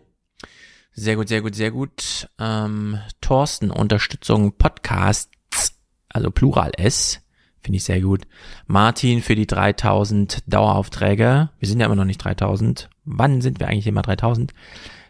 Sehr 0.95 1.17
gut, 1.17 1.29
sehr 1.29 1.43
gut, 1.43 1.55
sehr 1.55 1.71
gut. 1.71 2.27
Ähm, 2.39 2.99
Thorsten, 3.21 3.71
Unterstützung 3.71 4.57
Podcasts, 4.57 5.75
also 6.09 6.31
Plural 6.31 6.73
S, 6.79 7.21
finde 7.61 7.77
ich 7.77 7.85
sehr 7.85 8.01
gut. 8.01 8.23
Martin 8.67 9.21
für 9.21 9.35
die 9.35 9.47
3000 9.47 10.43
Daueraufträge. 10.47 11.51
Wir 11.59 11.69
sind 11.69 11.81
ja 11.81 11.85
immer 11.85 11.97
noch 11.97 12.07
nicht 12.07 12.25
3000. 12.25 12.89
Wann 13.05 13.43
sind 13.43 13.61
wir 13.61 13.69
eigentlich 13.69 13.87
immer 13.87 14.01
3000? 14.01 14.55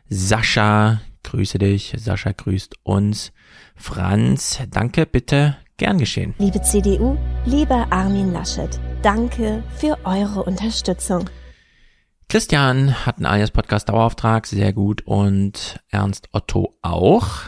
Sascha, 0.09 1.03
grüße 1.23 1.59
dich. 1.59 1.95
Sascha 1.99 2.33
grüßt 2.33 2.79
uns. 2.83 3.31
Franz, 3.77 4.59
danke, 4.73 5.07
bitte, 5.07 5.57
gern 5.83 5.99
geschehen. 5.99 6.33
Liebe 6.39 6.63
CDU, 6.63 7.19
lieber 7.45 7.89
Armin 7.91 8.33
Laschet, 8.33 8.79
danke 9.03 9.65
für 9.77 9.99
eure 10.05 10.45
Unterstützung. 10.45 11.29
Christian 12.29 13.05
hat 13.05 13.17
einen 13.17 13.27
alias 13.27 13.51
Podcast 13.51 13.89
Dauerauftrag, 13.89 14.47
sehr 14.47 14.73
gut. 14.73 15.03
Und 15.03 15.81
Ernst 15.91 16.29
Otto 16.31 16.79
auch. 16.83 17.41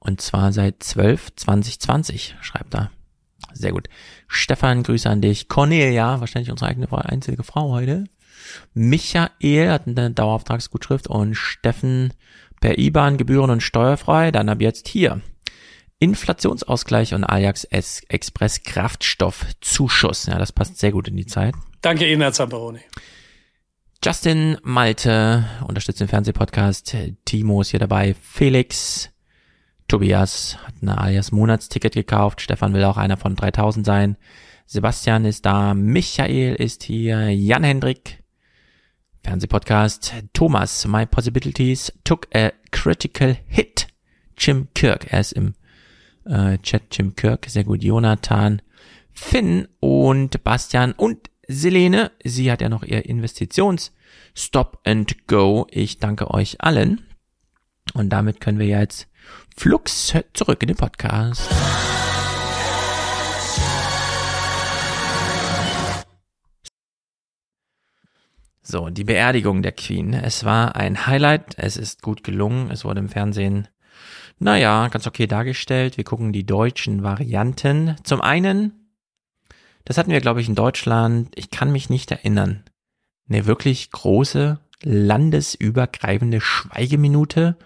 Und 0.00 0.20
zwar 0.20 0.52
seit 0.52 0.82
12 0.82 1.36
2020, 1.36 2.34
schreibt 2.40 2.74
er. 2.74 2.90
Sehr 3.52 3.70
gut. 3.70 3.88
Stefan, 4.26 4.82
Grüße 4.82 5.08
an 5.08 5.20
dich. 5.20 5.46
Cornelia, 5.46 6.18
wahrscheinlich 6.18 6.50
unsere 6.50 6.68
eigene 6.68 6.90
einzige 6.90 7.44
Frau 7.44 7.70
heute. 7.70 8.06
Michael 8.74 9.70
hat 9.70 9.86
eine 9.86 10.10
Dauerauftragsgutschrift 10.10 11.06
und 11.06 11.36
Steffen 11.36 12.12
per 12.60 12.76
IBAN 12.76 13.18
Gebühren 13.18 13.50
und 13.50 13.62
steuerfrei, 13.62 14.32
dann 14.32 14.48
ab 14.48 14.60
jetzt 14.60 14.88
hier. 14.88 15.20
Inflationsausgleich 16.00 17.14
und 17.14 17.24
Ajax 17.24 17.64
Express 17.64 18.62
Kraftstoffzuschuss. 18.62 20.26
Ja, 20.26 20.38
das 20.38 20.50
passt 20.50 20.78
sehr 20.78 20.92
gut 20.92 21.08
in 21.08 21.16
die 21.16 21.26
Zeit. 21.26 21.54
Danke 21.82 22.10
Ihnen, 22.10 22.22
Herr 22.22 22.32
Zamperoni. 22.32 22.80
Justin 24.02 24.56
Malte 24.62 25.44
unterstützt 25.68 26.00
den 26.00 26.08
Fernsehpodcast. 26.08 26.96
Timo 27.26 27.60
ist 27.60 27.70
hier 27.70 27.80
dabei. 27.80 28.14
Felix. 28.14 29.10
Tobias 29.88 30.56
hat 30.64 30.74
eine 30.80 30.96
Alias 30.96 31.32
Monatsticket 31.32 31.92
gekauft. 31.92 32.40
Stefan 32.40 32.72
will 32.72 32.84
auch 32.84 32.96
einer 32.96 33.18
von 33.18 33.36
3000 33.36 33.84
sein. 33.84 34.16
Sebastian 34.64 35.26
ist 35.26 35.44
da. 35.44 35.74
Michael 35.74 36.54
ist 36.54 36.82
hier. 36.82 37.28
Jan 37.28 37.62
Hendrik. 37.62 38.22
Fernsehpodcast. 39.22 40.14
Thomas, 40.32 40.86
My 40.86 41.04
Possibilities 41.04 41.92
took 42.04 42.26
a 42.34 42.52
critical 42.70 43.36
hit. 43.46 43.88
Jim 44.38 44.68
Kirk, 44.74 45.12
er 45.12 45.20
ist 45.20 45.32
im 45.32 45.52
äh, 46.24 46.58
Chat 46.58 46.82
Jim 46.92 47.14
Kirk, 47.16 47.46
sehr 47.48 47.64
gut. 47.64 47.82
Jonathan, 47.82 48.62
Finn 49.12 49.68
und 49.80 50.42
Bastian 50.44 50.92
und 50.92 51.30
Selene. 51.46 52.12
Sie 52.24 52.50
hat 52.50 52.60
ja 52.60 52.68
noch 52.68 52.84
ihr 52.84 53.06
Investitions 53.06 53.92
Stop 54.34 54.80
and 54.84 55.26
Go. 55.26 55.66
Ich 55.70 55.98
danke 55.98 56.30
euch 56.30 56.60
allen. 56.60 57.02
Und 57.94 58.10
damit 58.10 58.40
können 58.40 58.58
wir 58.58 58.66
jetzt 58.66 59.08
flugs 59.56 60.14
zurück 60.32 60.62
in 60.62 60.68
den 60.68 60.76
Podcast. 60.76 61.50
So, 68.62 68.88
die 68.88 69.02
Beerdigung 69.02 69.62
der 69.62 69.72
Queen. 69.72 70.14
Es 70.14 70.44
war 70.44 70.76
ein 70.76 71.08
Highlight. 71.08 71.56
Es 71.58 71.76
ist 71.76 72.02
gut 72.02 72.22
gelungen. 72.22 72.70
Es 72.70 72.84
wurde 72.84 73.00
im 73.00 73.08
Fernsehen, 73.08 73.66
naja, 74.40 74.88
ganz 74.88 75.06
okay 75.06 75.26
dargestellt. 75.26 75.98
Wir 75.98 76.04
gucken 76.04 76.32
die 76.32 76.46
deutschen 76.46 77.02
Varianten. 77.02 77.96
Zum 78.02 78.22
einen, 78.22 78.90
das 79.84 79.98
hatten 79.98 80.10
wir, 80.10 80.20
glaube 80.20 80.40
ich, 80.40 80.48
in 80.48 80.54
Deutschland. 80.54 81.30
Ich 81.36 81.50
kann 81.50 81.70
mich 81.70 81.90
nicht 81.90 82.10
erinnern. 82.10 82.64
Eine 83.28 83.46
wirklich 83.46 83.90
große, 83.90 84.58
landesübergreifende 84.82 86.40
Schweigeminute. 86.40 87.58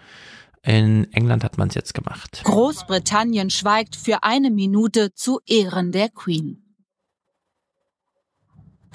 In 0.63 1.11
England 1.13 1.43
hat 1.45 1.57
man 1.57 1.69
es 1.69 1.75
jetzt 1.75 1.93
gemacht. 1.93 2.41
Großbritannien 2.43 3.49
schweigt 3.49 3.95
für 3.95 4.23
eine 4.23 4.51
Minute 4.51 5.13
zu 5.13 5.39
Ehren 5.45 5.93
der 5.93 6.09
Queen. 6.09 6.64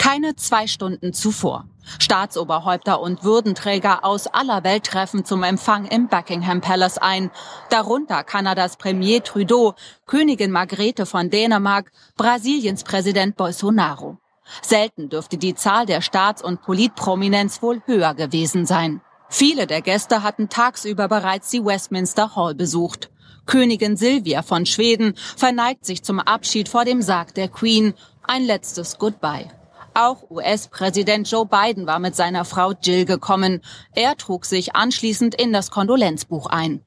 Keine 0.01 0.35
zwei 0.35 0.67
Stunden 0.67 1.13
zuvor. 1.13 1.67
Staatsoberhäupter 1.99 3.03
und 3.03 3.23
Würdenträger 3.23 4.03
aus 4.03 4.29
aller 4.29 4.65
Welt 4.65 4.85
treffen 4.85 5.27
zum 5.27 5.43
Empfang 5.43 5.85
im 5.85 6.09
Buckingham 6.09 6.63
Palace 6.63 6.97
ein. 6.97 7.31
Darunter 7.69 8.25
Kanadas 8.25 8.79
Premier 8.79 9.23
Trudeau, 9.23 9.75
Königin 10.07 10.53
Margrethe 10.53 11.05
von 11.05 11.29
Dänemark, 11.29 11.93
Brasiliens 12.17 12.83
Präsident 12.83 13.37
Bolsonaro. 13.37 14.17
Selten 14.63 15.11
dürfte 15.11 15.37
die 15.37 15.55
Zahl 15.55 15.85
der 15.85 16.01
Staats- 16.01 16.43
und 16.43 16.63
Politprominenz 16.63 17.61
wohl 17.61 17.83
höher 17.85 18.15
gewesen 18.15 18.65
sein. 18.65 19.03
Viele 19.29 19.67
der 19.67 19.83
Gäste 19.83 20.23
hatten 20.23 20.49
tagsüber 20.49 21.09
bereits 21.09 21.51
die 21.51 21.63
Westminster 21.63 22.35
Hall 22.37 22.55
besucht. 22.55 23.11
Königin 23.45 23.99
Silvia 23.99 24.41
von 24.41 24.65
Schweden 24.65 25.15
verneigt 25.37 25.85
sich 25.85 26.03
zum 26.03 26.21
Abschied 26.21 26.71
vor 26.71 26.87
dem 26.87 27.03
Sarg 27.03 27.35
der 27.35 27.49
Queen. 27.49 27.93
Ein 28.23 28.45
letztes 28.45 28.97
Goodbye. 28.97 29.60
Auch 30.01 30.31
US-Präsident 30.31 31.31
Joe 31.31 31.45
Biden 31.45 31.87
war 31.87 31.99
mit 31.99 32.17
seiner 32.17 32.47
Frau 32.47 32.73
Jill 32.73 33.05
gekommen. 33.05 33.61
Er 33.95 34.17
trug 34.17 34.47
sich 34.47 34.75
anschließend 34.75 35.35
in 35.35 35.53
das 35.53 35.71
Kondolenzbuch 35.71 36.47
ein. 36.47 36.81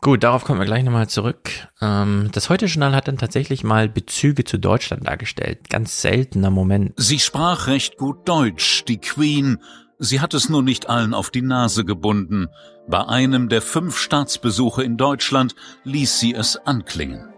Gut, 0.00 0.22
darauf 0.22 0.44
kommen 0.44 0.60
wir 0.60 0.66
gleich 0.66 0.84
nochmal 0.84 1.08
zurück. 1.08 1.50
Ähm, 1.80 2.28
das 2.30 2.50
Heute-Journal 2.50 2.94
hat 2.94 3.08
dann 3.08 3.18
tatsächlich 3.18 3.64
mal 3.64 3.88
Bezüge 3.88 4.44
zu 4.44 4.58
Deutschland 4.58 5.08
dargestellt. 5.08 5.68
Ganz 5.68 6.00
seltener 6.00 6.50
Moment. 6.50 6.92
Sie 6.96 7.18
sprach 7.18 7.66
recht 7.66 7.96
gut 7.96 8.28
Deutsch, 8.28 8.84
die 8.84 8.98
Queen. 8.98 9.58
Sie 9.98 10.20
hat 10.20 10.32
es 10.32 10.48
nur 10.48 10.62
nicht 10.62 10.88
allen 10.88 11.12
auf 11.12 11.30
die 11.30 11.42
Nase 11.42 11.84
gebunden. 11.84 12.46
Bei 12.86 13.04
einem 13.04 13.48
der 13.48 13.62
fünf 13.62 13.98
Staatsbesuche 13.98 14.84
in 14.84 14.96
Deutschland 14.96 15.56
ließ 15.82 16.20
sie 16.20 16.34
es 16.34 16.56
anklingen. 16.66 17.30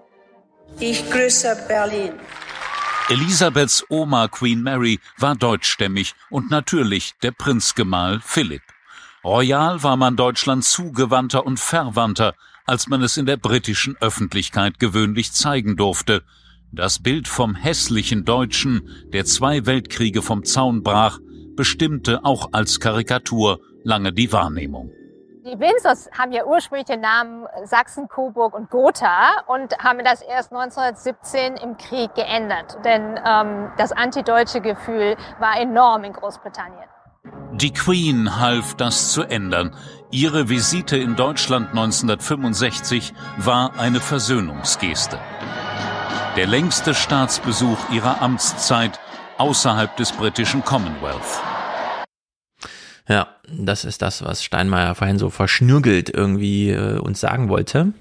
Ich 0.78 1.08
grüße 1.10 1.64
Berlin. 1.68 2.12
Elisabeths 3.08 3.84
Oma 3.88 4.26
Queen 4.26 4.60
Mary 4.64 4.98
war 5.16 5.36
deutschstämmig 5.36 6.14
und 6.28 6.50
natürlich 6.50 7.12
der 7.22 7.30
Prinzgemahl 7.30 8.18
Philipp. 8.20 8.62
Royal 9.22 9.84
war 9.84 9.96
man 9.96 10.16
Deutschland 10.16 10.64
zugewandter 10.64 11.46
und 11.46 11.60
verwandter, 11.60 12.34
als 12.64 12.88
man 12.88 13.04
es 13.04 13.16
in 13.16 13.26
der 13.26 13.36
britischen 13.36 13.96
Öffentlichkeit 14.00 14.80
gewöhnlich 14.80 15.30
zeigen 15.30 15.76
durfte. 15.76 16.24
Das 16.72 17.00
Bild 17.00 17.28
vom 17.28 17.54
hässlichen 17.54 18.24
Deutschen, 18.24 18.88
der 19.12 19.24
zwei 19.24 19.66
Weltkriege 19.66 20.20
vom 20.20 20.42
Zaun 20.42 20.82
brach, 20.82 21.20
bestimmte 21.54 22.24
auch 22.24 22.48
als 22.54 22.80
Karikatur 22.80 23.60
lange 23.84 24.12
die 24.12 24.32
Wahrnehmung. 24.32 24.90
Die 25.46 25.60
Windsors 25.60 26.10
haben 26.18 26.32
ja 26.32 26.44
ursprünglich 26.44 26.86
den 26.86 27.02
Namen 27.02 27.46
Sachsen, 27.66 28.08
Coburg 28.08 28.52
und 28.52 28.68
Gotha 28.68 29.44
und 29.46 29.78
haben 29.78 30.00
das 30.04 30.20
erst 30.20 30.52
1917 30.52 31.54
im 31.58 31.76
Krieg 31.76 32.12
geändert. 32.16 32.76
Denn 32.84 33.20
ähm, 33.24 33.70
das 33.78 33.92
antideutsche 33.92 34.60
Gefühl 34.60 35.16
war 35.38 35.56
enorm 35.60 36.02
in 36.02 36.14
Großbritannien. 36.14 36.88
Die 37.52 37.72
Queen 37.72 38.40
half 38.40 38.74
das 38.74 39.12
zu 39.12 39.22
ändern. 39.22 39.76
Ihre 40.10 40.48
Visite 40.48 40.96
in 40.96 41.14
Deutschland 41.14 41.68
1965 41.68 43.14
war 43.36 43.78
eine 43.78 44.00
Versöhnungsgeste. 44.00 45.20
Der 46.36 46.48
längste 46.48 46.92
Staatsbesuch 46.92 47.78
ihrer 47.92 48.20
Amtszeit 48.20 48.98
außerhalb 49.38 49.96
des 49.96 50.10
britischen 50.10 50.64
Commonwealth. 50.64 51.40
Ja, 53.08 53.36
das 53.48 53.84
ist 53.84 54.02
das, 54.02 54.24
was 54.24 54.42
Steinmeier 54.42 54.94
vorhin 54.94 55.18
so 55.18 55.30
verschnürgelt 55.30 56.10
irgendwie 56.10 56.70
äh, 56.70 56.98
uns 56.98 57.20
sagen 57.20 57.48
wollte. 57.48 57.92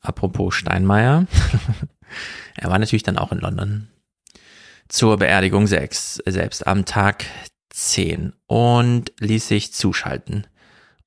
Apropos 0.00 0.54
Steinmeier. 0.54 1.26
er 2.56 2.70
war 2.70 2.78
natürlich 2.78 3.02
dann 3.02 3.18
auch 3.18 3.32
in 3.32 3.38
London 3.38 3.88
zur 4.88 5.16
Beerdigung 5.16 5.66
selbst, 5.66 6.22
selbst 6.26 6.66
am 6.66 6.84
Tag 6.84 7.24
10 7.70 8.34
und 8.46 9.12
ließ 9.18 9.48
sich 9.48 9.72
zuschalten. 9.72 10.46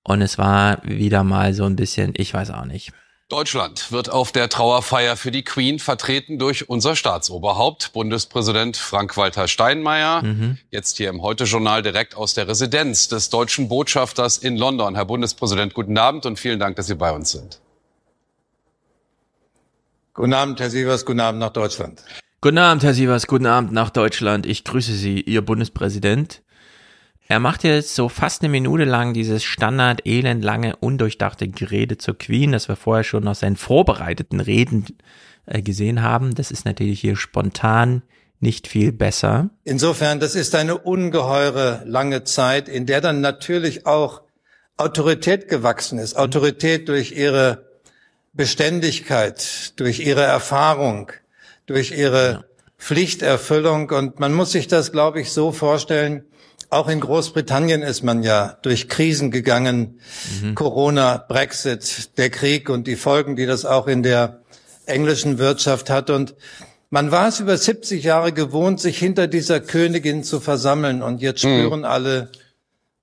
Und 0.03 0.21
es 0.21 0.37
war 0.37 0.83
wieder 0.83 1.23
mal 1.23 1.53
so 1.53 1.65
ein 1.65 1.75
bisschen, 1.75 2.13
ich 2.15 2.33
weiß 2.33 2.51
auch 2.51 2.65
nicht. 2.65 2.91
Deutschland 3.29 3.91
wird 3.91 4.09
auf 4.09 4.31
der 4.31 4.47
Trauerfeier 4.47 5.17
für 5.17 5.31
die 5.31 5.43
Queen 5.43 5.79
vertreten 5.79 6.39
durch 6.39 6.69
unser 6.69 6.95
Staatsoberhaupt, 6.95 7.91
Bundespräsident 7.91 8.77
Frank-Walter 8.77 9.49
Steinmeier. 9.49 10.23
Mhm. 10.23 10.57
Jetzt 10.71 10.95
hier 10.95 11.09
im 11.09 11.21
Heute-Journal 11.21 11.83
direkt 11.83 12.15
aus 12.15 12.35
der 12.35 12.47
Residenz 12.47 13.09
des 13.09 13.29
deutschen 13.29 13.67
Botschafters 13.67 14.37
in 14.37 14.55
London. 14.55 14.95
Herr 14.95 15.03
Bundespräsident, 15.03 15.73
guten 15.73 15.97
Abend 15.97 16.25
und 16.25 16.39
vielen 16.39 16.57
Dank, 16.57 16.77
dass 16.77 16.87
Sie 16.87 16.95
bei 16.95 17.11
uns 17.11 17.31
sind. 17.31 17.59
Guten 20.13 20.33
Abend, 20.33 20.61
Herr 20.61 20.69
Sievers. 20.69 21.05
Guten 21.05 21.19
Abend 21.19 21.41
nach 21.41 21.51
Deutschland. 21.51 22.01
Guten 22.39 22.57
Abend, 22.59 22.81
Herr 22.83 22.93
Sievers. 22.93 23.27
Guten 23.27 23.45
Abend 23.45 23.73
nach 23.73 23.89
Deutschland. 23.89 24.45
Ich 24.45 24.63
grüße 24.63 24.93
Sie, 24.93 25.19
Ihr 25.19 25.41
Bundespräsident. 25.41 26.43
Er 27.29 27.39
macht 27.39 27.63
jetzt 27.65 27.93
so 27.93 28.07
fast 28.07 28.41
eine 28.41 28.49
Minute 28.49 28.85
lang 28.85 29.13
dieses 29.13 29.43
Standard 29.43 30.05
elendlange, 30.05 30.77
undurchdachte 30.77 31.47
Gerede 31.49 31.97
zur 31.97 32.17
Queen, 32.17 32.53
das 32.53 32.69
wir 32.69 32.77
vorher 32.77 33.03
schon 33.03 33.27
aus 33.27 33.41
seinen 33.41 33.57
vorbereiteten 33.57 34.39
Reden 34.39 34.85
äh, 35.45 35.61
gesehen 35.61 36.01
haben. 36.01 36.35
Das 36.35 36.51
ist 36.51 36.65
natürlich 36.65 37.01
hier 37.01 37.17
spontan 37.17 38.01
nicht 38.39 38.67
viel 38.67 38.93
besser. 38.93 39.49
Insofern, 39.65 40.19
das 40.19 40.35
ist 40.35 40.55
eine 40.55 40.77
ungeheure 40.77 41.83
lange 41.85 42.23
Zeit, 42.23 42.69
in 42.69 42.85
der 42.85 43.01
dann 43.01 43.19
natürlich 43.19 43.85
auch 43.85 44.21
Autorität 44.77 45.49
gewachsen 45.49 45.99
ist. 45.99 46.15
Autorität 46.15 46.87
durch 46.87 47.11
ihre 47.11 47.65
Beständigkeit, 48.33 49.73
durch 49.79 49.99
ihre 49.99 50.21
Erfahrung, 50.21 51.11
durch 51.65 51.91
ihre 51.91 52.31
ja. 52.31 52.43
Pflichterfüllung. 52.77 53.89
Und 53.89 54.19
man 54.19 54.33
muss 54.33 54.51
sich 54.51 54.67
das, 54.67 54.91
glaube 54.91 55.19
ich, 55.19 55.31
so 55.31 55.51
vorstellen, 55.51 56.23
auch 56.69 56.89
in 56.89 56.99
Großbritannien 56.99 57.81
ist 57.81 58.03
man 58.03 58.23
ja 58.23 58.57
durch 58.61 58.89
Krisen 58.89 59.31
gegangen. 59.31 59.99
Mhm. 60.41 60.55
Corona, 60.55 61.17
Brexit, 61.17 62.17
der 62.17 62.29
Krieg 62.29 62.69
und 62.69 62.87
die 62.87 62.95
Folgen, 62.95 63.35
die 63.35 63.45
das 63.45 63.65
auch 63.65 63.87
in 63.87 64.03
der 64.03 64.41
englischen 64.85 65.37
Wirtschaft 65.37 65.89
hat. 65.89 66.09
Und 66.09 66.35
man 66.89 67.11
war 67.11 67.27
es 67.27 67.39
über 67.39 67.57
70 67.57 68.03
Jahre 68.03 68.33
gewohnt, 68.33 68.79
sich 68.79 68.97
hinter 68.97 69.27
dieser 69.27 69.59
Königin 69.59 70.23
zu 70.23 70.39
versammeln. 70.39 71.01
Und 71.01 71.21
jetzt 71.21 71.43
mhm. 71.43 71.59
spüren 71.59 71.79
mhm. 71.79 71.85
alle, 71.85 72.31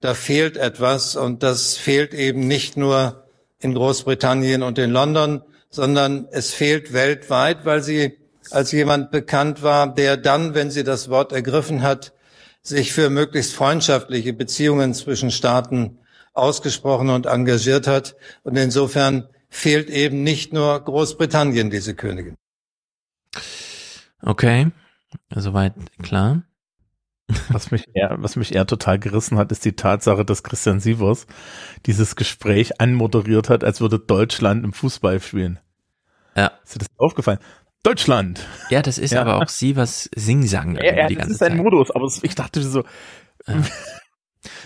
da 0.00 0.14
fehlt 0.14 0.56
etwas. 0.56 1.16
Und 1.16 1.42
das 1.42 1.76
fehlt 1.76 2.12
eben 2.14 2.46
nicht 2.46 2.76
nur 2.76 3.24
in 3.58 3.74
Großbritannien 3.74 4.62
und 4.62 4.78
in 4.78 4.90
London, 4.90 5.42
sondern 5.70 6.28
es 6.30 6.52
fehlt 6.52 6.92
weltweit, 6.92 7.64
weil 7.64 7.82
sie 7.82 8.18
als 8.50 8.72
jemand 8.72 9.10
bekannt 9.10 9.62
war, 9.62 9.92
der 9.92 10.16
dann, 10.16 10.54
wenn 10.54 10.70
sie 10.70 10.84
das 10.84 11.08
Wort 11.08 11.32
ergriffen 11.32 11.82
hat, 11.82 12.13
sich 12.64 12.92
für 12.92 13.10
möglichst 13.10 13.54
freundschaftliche 13.54 14.32
Beziehungen 14.32 14.94
zwischen 14.94 15.30
Staaten 15.30 15.98
ausgesprochen 16.32 17.10
und 17.10 17.26
engagiert 17.26 17.86
hat. 17.86 18.16
Und 18.42 18.56
insofern 18.56 19.28
fehlt 19.48 19.90
eben 19.90 20.22
nicht 20.24 20.52
nur 20.52 20.80
Großbritannien 20.80 21.70
diese 21.70 21.94
Königin. 21.94 22.34
Okay, 24.22 24.72
soweit 25.30 25.74
klar. 26.02 26.42
Was 27.48 27.70
mich, 27.70 27.84
eher, 27.94 28.16
was 28.18 28.36
mich 28.36 28.54
eher 28.54 28.66
total 28.66 28.98
gerissen 28.98 29.38
hat, 29.38 29.50
ist 29.50 29.64
die 29.64 29.76
Tatsache, 29.76 30.24
dass 30.24 30.42
Christian 30.42 30.80
Sievers 30.80 31.26
dieses 31.86 32.16
Gespräch 32.16 32.80
anmoderiert 32.80 33.48
hat, 33.48 33.64
als 33.64 33.80
würde 33.80 33.98
Deutschland 33.98 34.62
im 34.62 34.74
Fußball 34.74 35.20
spielen. 35.20 35.58
Ja. 36.36 36.52
Ist 36.64 36.74
dir 36.74 36.80
das 36.80 36.88
aufgefallen? 36.98 37.38
Deutschland. 37.84 38.40
Ja, 38.70 38.82
das 38.82 38.98
ist 38.98 39.12
ja. 39.12 39.20
aber 39.20 39.36
auch 39.36 39.48
sie 39.48 39.76
was 39.76 40.08
Singsang. 40.16 40.76
Ja, 40.76 40.96
ja, 40.96 41.06
die 41.06 41.16
das 41.16 41.28
ist 41.28 41.42
ein 41.42 41.58
Modus, 41.58 41.90
aber 41.90 42.10
ich 42.22 42.34
dachte 42.34 42.62
so. 42.62 42.82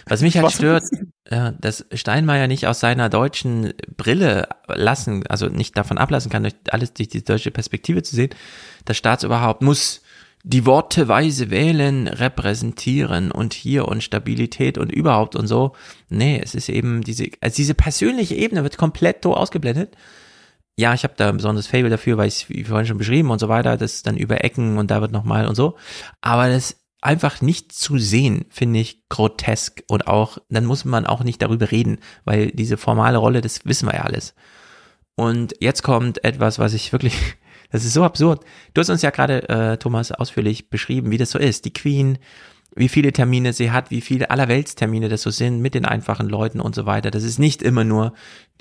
Was 0.06 0.22
mich 0.22 0.36
halt 0.36 0.47
was 0.47 0.55
stört, 0.55 0.84
ja, 1.30 1.52
dass 1.52 1.84
Steinmeier 1.92 2.47
nicht 2.47 2.66
aus 2.66 2.80
seiner 2.80 3.08
deutschen 3.08 3.74
Brille 3.97 4.48
lassen, 4.66 5.26
also 5.26 5.47
nicht 5.47 5.76
davon 5.76 5.98
ablassen 5.98 6.30
kann, 6.30 6.44
durch 6.44 6.55
alles 6.70 6.94
durch 6.94 7.08
die 7.08 7.22
deutsche 7.22 7.50
Perspektive 7.50 8.02
zu 8.02 8.16
sehen. 8.16 8.30
Das 8.84 8.97
Staatsoberhaupt 8.97 9.62
muss 9.62 10.00
die 10.44 10.64
Worte 10.64 11.08
weise 11.08 11.50
wählen, 11.50 12.06
repräsentieren 12.06 13.30
und 13.32 13.52
hier 13.52 13.86
und 13.88 14.02
Stabilität 14.02 14.78
und 14.78 14.92
überhaupt 14.92 15.36
und 15.36 15.47
so. 15.47 15.72
Nee, 16.08 16.40
es 16.42 16.55
ist 16.55 16.68
eben 16.68 17.02
diese, 17.02 17.28
also 17.40 17.56
diese 17.56 17.74
persönliche 17.74 18.36
Ebene 18.36 18.62
wird 18.62 18.78
komplett 18.78 19.24
so 19.24 19.36
ausgeblendet 19.36 19.97
ja, 20.78 20.94
ich 20.94 21.02
habe 21.02 21.15
da 21.16 21.28
ein 21.28 21.39
besonderes 21.39 21.66
Fable 21.66 21.90
dafür, 21.90 22.18
weil 22.18 22.28
ich 22.28 22.48
wie 22.48 22.62
vorhin 22.62 22.86
schon 22.86 22.98
beschrieben 22.98 23.31
und 23.31 23.40
so 23.40 23.48
weiter, 23.48 23.76
das 23.76 24.05
dann 24.05 24.16
über 24.16 24.44
Ecken 24.44 24.78
und 24.78 24.92
da 24.92 25.00
wird 25.00 25.10
nochmal 25.10 25.48
und 25.48 25.57
so. 25.57 25.76
Aber 26.20 26.48
das 26.48 26.76
einfach 27.00 27.40
nicht 27.40 27.73
zu 27.73 27.98
sehen, 27.98 28.47
finde 28.48 28.78
ich 28.78 29.08
grotesk 29.08 29.82
und 29.89 30.07
auch, 30.07 30.39
dann 30.48 30.65
muss 30.65 30.84
man 30.84 31.05
auch 31.05 31.24
nicht 31.24 31.42
darüber 31.42 31.73
reden, 31.73 31.98
weil 32.24 32.52
diese 32.52 32.76
formale 32.76 33.18
Rolle, 33.18 33.40
das 33.40 33.66
wissen 33.66 33.89
wir 33.89 33.97
ja 33.97 34.02
alles. 34.02 34.36
Und 35.16 35.52
jetzt 35.58 35.82
kommt 35.82 36.23
etwas, 36.23 36.60
was 36.60 36.74
ich 36.74 36.92
wirklich, 36.92 37.16
das 37.73 37.84
ist 37.84 37.94
so 37.94 38.05
absurd. 38.05 38.44
Du 38.73 38.81
hast 38.81 38.89
uns 38.89 39.02
ja 39.02 39.10
gerade, 39.10 39.48
äh, 39.48 39.78
Thomas, 39.78 40.12
ausführlich 40.12 40.70
beschrieben, 40.70 41.10
wie 41.10 41.18
das 41.18 41.32
so 41.32 41.40
ist. 41.40 41.65
Die 41.65 41.73
Queen, 41.73 42.18
wie 42.74 42.88
viele 42.88 43.12
Termine 43.12 43.52
sie 43.52 43.70
hat, 43.70 43.90
wie 43.90 44.00
viele 44.00 44.30
Allerweltstermine 44.30 45.08
das 45.08 45.22
so 45.22 45.30
sind 45.30 45.60
mit 45.60 45.74
den 45.74 45.84
einfachen 45.84 46.28
Leuten 46.28 46.60
und 46.60 46.74
so 46.74 46.86
weiter. 46.86 47.10
Das 47.10 47.24
ist 47.24 47.38
nicht 47.38 47.62
immer 47.62 47.84
nur 47.84 48.12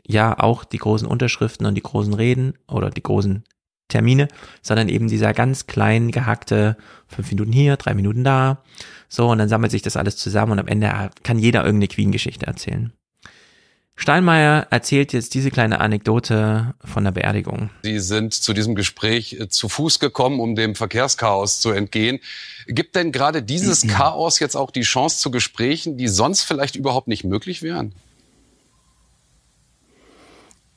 ja 0.06 0.40
auch 0.40 0.64
die 0.64 0.78
großen 0.78 1.08
Unterschriften 1.08 1.66
und 1.66 1.76
die 1.76 1.84
großen 1.84 2.14
Reden 2.14 2.54
oder 2.68 2.90
die 2.90 3.04
großen 3.04 3.44
Termine, 3.90 4.28
sondern 4.62 4.90
eben 4.90 5.08
dieser 5.08 5.34
ganz 5.34 5.68
klein 5.68 6.12
gehackte 6.12 6.78
fünf 7.08 7.30
Minuten 7.30 7.52
hier, 7.52 7.78
drei 7.78 7.94
Minuten 7.94 8.24
da. 8.24 8.64
So, 9.08 9.30
und 9.30 9.38
dann 9.38 9.50
sammelt 9.50 9.72
sich 9.72 9.82
das 9.82 9.98
alles 9.98 10.18
zusammen 10.18 10.54
und 10.54 10.60
am 10.60 10.68
Ende 10.68 11.10
kann 11.24 11.40
jeder 11.40 11.64
irgendeine 11.64 11.88
Queen-Geschichte 11.88 12.46
erzählen. 12.46 12.92
Steinmeier 14.00 14.68
erzählt 14.70 15.12
jetzt 15.12 15.34
diese 15.34 15.50
kleine 15.50 15.80
Anekdote 15.80 16.76
von 16.86 17.04
der 17.04 17.12
Beerdigung. 17.12 17.72
Sie 17.82 17.98
sind 17.98 18.32
zu 18.32 18.54
diesem 18.54 18.76
Gespräch 18.76 19.34
äh, 19.34 19.50
zu 19.50 19.68
Fuß 19.70 20.00
gekommen, 20.00 20.40
um 20.40 20.56
dem 20.56 20.76
Verkehrschaos 20.76 21.60
zu 21.60 21.72
entgehen. 21.72 22.20
Gibt 22.68 22.96
denn 22.96 23.12
gerade 23.12 23.42
dieses 23.42 23.88
Chaos 23.88 24.40
jetzt 24.40 24.56
auch 24.56 24.70
die 24.70 24.82
Chance 24.82 25.18
zu 25.18 25.32
Gesprächen, 25.32 25.98
die 25.98 26.08
sonst 26.08 26.44
vielleicht 26.44 26.76
überhaupt 26.76 27.08
nicht 27.08 27.24
möglich 27.24 27.64
wären? 27.64 27.94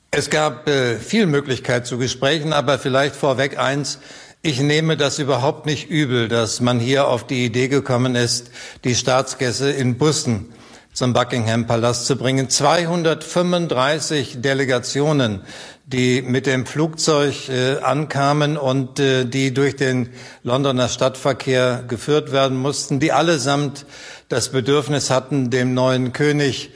Es 0.09 0.31
gab 0.31 0.67
äh, 0.67 0.97
viel 0.97 1.27
Möglichkeit 1.27 1.85
zu 1.85 1.99
Gesprächen, 1.99 2.53
aber 2.53 2.79
vielleicht 2.79 3.15
vorweg 3.15 3.57
eins. 3.59 3.99
Ich 4.41 4.59
nehme 4.59 4.97
das 4.97 5.19
überhaupt 5.19 5.67
nicht 5.67 5.91
übel, 5.91 6.27
dass 6.27 6.59
man 6.59 6.79
hier 6.79 7.07
auf 7.07 7.27
die 7.27 7.45
Idee 7.45 7.67
gekommen 7.67 8.15
ist, 8.15 8.49
die 8.83 8.95
Staatsgäste 8.95 9.69
in 9.69 9.99
Bussen 9.99 10.51
zum 10.93 11.13
Buckingham 11.13 11.67
Palast 11.67 12.05
zu 12.05 12.15
bringen. 12.15 12.49
235 12.49 14.41
Delegationen, 14.41 15.41
die 15.85 16.21
mit 16.21 16.45
dem 16.45 16.65
Flugzeug 16.65 17.49
äh, 17.49 17.79
ankamen 17.79 18.57
und 18.57 18.99
äh, 18.99 19.25
die 19.25 19.53
durch 19.53 19.75
den 19.75 20.09
Londoner 20.43 20.89
Stadtverkehr 20.89 21.83
geführt 21.87 22.31
werden 22.31 22.57
mussten, 22.57 22.99
die 22.99 23.11
allesamt 23.11 23.85
das 24.29 24.49
Bedürfnis 24.49 25.09
hatten, 25.09 25.49
dem 25.49 25.73
neuen 25.73 26.13
König 26.13 26.71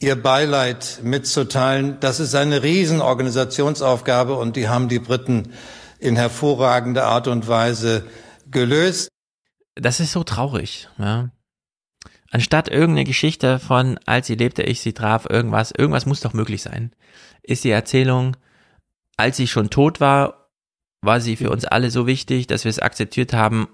ihr 0.00 0.20
Beileid 0.20 1.00
mitzuteilen. 1.02 1.98
Das 2.00 2.20
ist 2.20 2.34
eine 2.34 2.62
Riesenorganisationsaufgabe 2.62 4.34
und 4.34 4.56
die 4.56 4.68
haben 4.68 4.88
die 4.88 4.98
Briten 4.98 5.52
in 5.98 6.16
hervorragender 6.16 7.04
Art 7.04 7.28
und 7.28 7.46
Weise 7.46 8.04
gelöst. 8.50 9.08
Das 9.74 10.00
ist 10.00 10.12
so 10.12 10.24
traurig, 10.24 10.88
ja. 10.98 11.30
Anstatt 12.30 12.68
irgendeine 12.68 13.04
Geschichte 13.04 13.58
von, 13.58 13.98
als 14.06 14.28
sie 14.28 14.36
lebte, 14.36 14.62
ich 14.62 14.80
sie 14.80 14.92
traf, 14.92 15.26
irgendwas, 15.28 15.72
irgendwas 15.76 16.06
muss 16.06 16.20
doch 16.20 16.32
möglich 16.32 16.62
sein, 16.62 16.92
ist 17.42 17.64
die 17.64 17.70
Erzählung, 17.70 18.36
als 19.16 19.36
sie 19.36 19.48
schon 19.48 19.70
tot 19.70 20.00
war, 20.00 20.48
war 21.02 21.20
sie 21.20 21.36
für 21.36 21.50
uns 21.50 21.64
alle 21.64 21.90
so 21.90 22.06
wichtig, 22.06 22.46
dass 22.46 22.64
wir 22.64 22.70
es 22.70 22.78
akzeptiert 22.78 23.32
haben, 23.32 23.68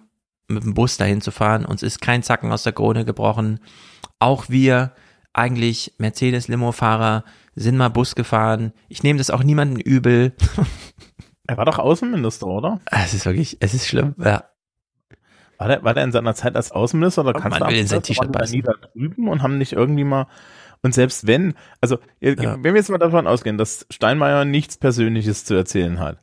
mit 0.48 0.62
dem 0.62 0.74
Bus 0.74 0.96
dahin 0.96 1.20
zu 1.20 1.30
fahren. 1.30 1.64
Uns 1.64 1.82
ist 1.82 2.00
kein 2.00 2.22
Zacken 2.22 2.52
aus 2.52 2.62
der 2.62 2.72
Krone 2.72 3.04
gebrochen. 3.04 3.60
Auch 4.18 4.48
wir, 4.48 4.92
eigentlich 5.32 5.94
Mercedes-Limo-Fahrer, 5.98 7.24
sind 7.54 7.76
mal 7.76 7.88
Bus 7.90 8.14
gefahren. 8.14 8.72
Ich 8.88 9.02
nehme 9.02 9.18
das 9.18 9.30
auch 9.30 9.42
niemanden 9.42 9.80
übel. 9.80 10.34
Er 11.48 11.56
war 11.56 11.64
doch 11.64 11.78
Außenminister, 11.78 12.44
oder? 12.48 12.80
Es 12.86 13.14
ist 13.14 13.24
wirklich, 13.24 13.58
es 13.60 13.72
ist 13.72 13.86
schlimm, 13.86 14.16
ja. 14.18 14.42
War 15.58 15.68
der, 15.68 15.84
war 15.84 15.94
der 15.94 16.04
in 16.04 16.12
seiner 16.12 16.34
Zeit 16.34 16.56
als 16.56 16.72
Außenminister 16.72 17.22
oder 17.22 17.32
kannst 17.32 17.60
man 17.60 17.70
du 17.70 17.78
in 17.78 17.86
sein 17.86 18.02
T-Shirt 18.02 18.50
nie 18.50 18.62
da 18.62 18.72
drüben 18.92 19.28
und 19.28 19.42
haben 19.42 19.58
nicht 19.58 19.72
irgendwie 19.72 20.04
mal 20.04 20.26
und 20.82 20.94
selbst 20.94 21.26
wenn, 21.26 21.54
also 21.80 21.98
wenn 22.20 22.62
wir 22.62 22.74
jetzt 22.74 22.90
mal 22.90 22.98
davon 22.98 23.26
ausgehen, 23.26 23.58
dass 23.58 23.86
Steinmeier 23.90 24.44
nichts 24.44 24.76
Persönliches 24.76 25.44
zu 25.44 25.54
erzählen 25.54 25.98
hat, 25.98 26.18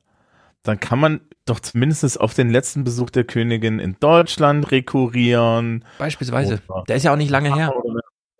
dann 0.62 0.80
kann 0.80 1.00
man 1.00 1.22
doch 1.46 1.60
zumindest 1.60 2.20
auf 2.22 2.34
den 2.34 2.50
letzten 2.50 2.86
Besuch 2.86 3.10
der 3.10 3.26
Königin 3.26 3.80
in 3.80 3.98
Deutschland 4.00 4.72
rekurrieren. 4.72 5.84
Beispielsweise. 5.98 6.62
Der 6.88 6.96
ist 6.96 7.04
ja 7.04 7.12
auch 7.12 7.18
nicht 7.18 7.30
lange 7.30 7.54
her. 7.54 7.74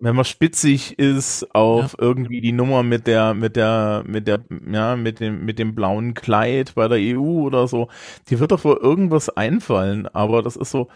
Wenn 0.04 0.18
man 0.18 0.26
spitzig 0.26 1.00
ist 1.00 1.56
auf 1.56 1.96
irgendwie 1.98 2.42
die 2.42 2.52
Nummer 2.52 2.84
mit 2.84 3.08
der, 3.08 3.34
mit 3.34 3.56
der, 3.56 4.04
mit 4.06 4.28
der, 4.28 4.42
ja, 4.70 4.98
mit 4.98 5.22
dem, 5.22 5.46
mit 5.46 5.60
dem 5.60 5.76
blauen 5.76 6.14
Kleid 6.14 6.76
bei 6.76 6.90
der 6.90 6.98
EU 7.00 7.44
oder 7.44 7.70
so, 7.70 7.88
die 8.28 8.38
wird 8.42 8.52
doch 8.52 8.66
wohl 8.66 8.76
irgendwas 8.76 9.30
einfallen, 9.30 10.06
aber 10.08 10.44
das 10.44 10.58
ist 10.58 10.72
so, 10.72 10.90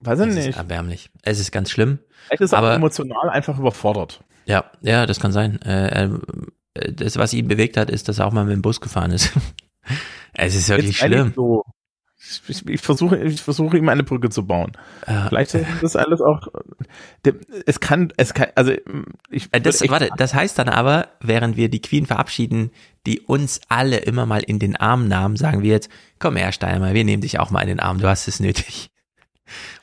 weiß 0.00 0.18
ich 0.18 0.26
Es 0.26 0.34
nicht. 0.34 0.48
ist 0.48 0.56
erbärmlich. 0.56 1.10
Es 1.22 1.38
ist 1.38 1.52
ganz 1.52 1.70
schlimm. 1.70 2.00
Vielleicht 2.26 2.40
ist 2.42 2.52
er 2.54 2.58
auch 2.58 2.64
aber 2.64 2.74
emotional 2.74 3.30
einfach 3.30 3.56
überfordert. 3.56 4.24
Ja, 4.46 4.64
ja, 4.80 5.06
das 5.06 5.20
kann 5.20 5.30
sein. 5.30 5.62
Äh, 5.62 6.06
äh, 6.74 6.92
das, 6.92 7.18
was 7.18 7.32
ihn 7.34 7.46
bewegt 7.46 7.76
hat, 7.76 7.88
ist, 7.88 8.08
dass 8.08 8.18
er 8.18 8.26
auch 8.26 8.32
mal 8.32 8.44
mit 8.44 8.54
dem 8.54 8.62
Bus 8.62 8.80
gefahren 8.80 9.12
ist. 9.12 9.30
es 10.34 10.56
ist 10.56 10.68
wirklich 10.68 10.98
Jetzt 11.00 11.06
schlimm. 11.06 11.32
So, 11.36 11.62
ich, 12.48 12.66
ich 12.68 12.80
versuche, 12.80 13.18
ich 13.18 13.42
versuche 13.42 13.76
ihm 13.76 13.88
eine 13.88 14.02
Brücke 14.02 14.30
zu 14.30 14.46
bauen. 14.46 14.72
Vielleicht 15.28 15.54
ist 15.54 15.66
das 15.82 15.96
alles 15.96 16.20
auch, 16.20 16.48
es 17.66 17.80
kann, 17.80 18.12
es 18.16 18.34
kann, 18.34 18.48
also 18.54 18.72
ich 19.30 19.48
Äh, 19.52 19.60
Das, 19.60 19.86
warte, 19.88 20.10
das 20.16 20.34
heißt 20.34 20.58
dann 20.58 20.68
aber, 20.68 21.08
während 21.20 21.56
wir 21.56 21.68
die 21.68 21.82
Queen 21.82 22.06
verabschieden, 22.06 22.70
die 23.06 23.20
uns 23.20 23.60
alle 23.68 23.98
immer 23.98 24.26
mal 24.26 24.42
in 24.42 24.58
den 24.58 24.76
Arm 24.76 25.08
nahmen, 25.08 25.36
sagen 25.36 25.62
wir 25.62 25.70
jetzt, 25.70 25.90
komm 26.18 26.36
her, 26.36 26.52
Steinmeier, 26.52 26.94
wir 26.94 27.04
nehmen 27.04 27.22
dich 27.22 27.38
auch 27.38 27.50
mal 27.50 27.62
in 27.62 27.68
den 27.68 27.80
Arm, 27.80 27.98
du 27.98 28.08
hast 28.08 28.28
es 28.28 28.40
nötig. 28.40 28.90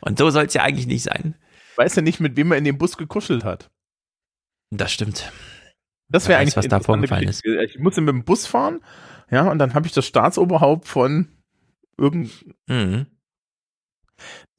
Und 0.01 0.17
so 0.17 0.29
soll 0.29 0.45
es 0.45 0.53
ja 0.53 0.63
eigentlich 0.63 0.87
nicht 0.87 1.03
sein. 1.03 1.35
weiß 1.75 1.95
ja 1.95 2.01
nicht, 2.01 2.19
mit 2.19 2.35
wem 2.37 2.51
er 2.51 2.57
in 2.57 2.63
dem 2.63 2.77
Bus 2.77 2.97
gekuschelt 2.97 3.43
hat. 3.43 3.69
Das 4.71 4.91
stimmt. 4.91 5.31
Das 6.09 6.27
wäre 6.27 6.39
eigentlich 6.39 6.57
was 6.57 6.67
da 6.67 6.79
vorgefallen 6.79 7.27
Geschichte. 7.27 7.63
Ich 7.63 7.79
muss 7.79 7.95
mit 7.97 8.07
dem 8.07 8.23
Bus 8.23 8.47
fahren, 8.47 8.81
ja, 9.29 9.49
und 9.49 9.59
dann 9.59 9.73
habe 9.75 9.85
ich 9.85 9.93
das 9.93 10.05
Staatsoberhaupt 10.05 10.87
von 10.87 11.27
irgend. 11.99 12.45
Mhm. 12.67 13.07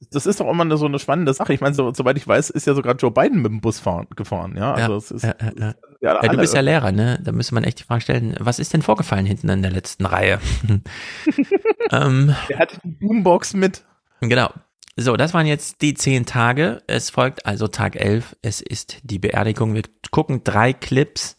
Das 0.09 0.25
ist 0.25 0.39
doch 0.39 0.49
immer 0.49 0.77
so 0.77 0.85
eine 0.85 0.97
spannende 0.97 1.33
Sache. 1.33 1.53
Ich 1.53 1.61
meine, 1.61 1.75
so, 1.75 1.93
soweit 1.93 2.17
ich 2.17 2.27
weiß, 2.27 2.49
ist 2.49 2.65
ja 2.65 2.73
sogar 2.73 2.95
Joe 2.95 3.11
Biden 3.11 3.41
mit 3.41 3.51
dem 3.51 3.61
Bus 3.61 3.79
fahren, 3.79 4.07
gefahren, 4.15 4.55
ja. 4.57 4.73
Also 4.73 4.91
ja, 4.91 4.97
es 4.97 5.11
ist, 5.11 5.23
ja, 5.23 5.35
ja, 5.59 5.75
ja. 6.01 6.19
du 6.19 6.37
bist 6.37 6.55
ja 6.55 6.61
Lehrer, 6.61 6.91
ne? 6.91 7.19
Da 7.23 7.31
müsste 7.31 7.53
man 7.53 7.63
echt 7.63 7.79
die 7.79 7.83
Frage 7.83 8.01
stellen, 8.01 8.35
was 8.39 8.57
ist 8.57 8.73
denn 8.73 8.81
vorgefallen 8.81 9.25
hinten 9.25 9.49
in 9.49 9.61
der 9.61 9.71
letzten 9.71 10.05
Reihe? 10.05 10.39
ähm, 11.91 12.35
Der 12.49 12.59
hatte 12.59 12.79
die 12.83 12.89
Boombox 12.89 13.53
mit. 13.53 13.83
Genau. 14.21 14.49
So, 14.97 15.15
das 15.15 15.33
waren 15.33 15.45
jetzt 15.45 15.81
die 15.81 15.93
zehn 15.93 16.25
Tage. 16.25 16.81
Es 16.87 17.09
folgt 17.09 17.45
also 17.45 17.67
Tag 17.67 17.95
11. 17.95 18.35
Es 18.41 18.61
ist 18.61 18.97
die 19.03 19.19
Beerdigung. 19.19 19.73
Wir 19.73 19.83
gucken 20.11 20.43
drei 20.43 20.73
Clips. 20.73 21.37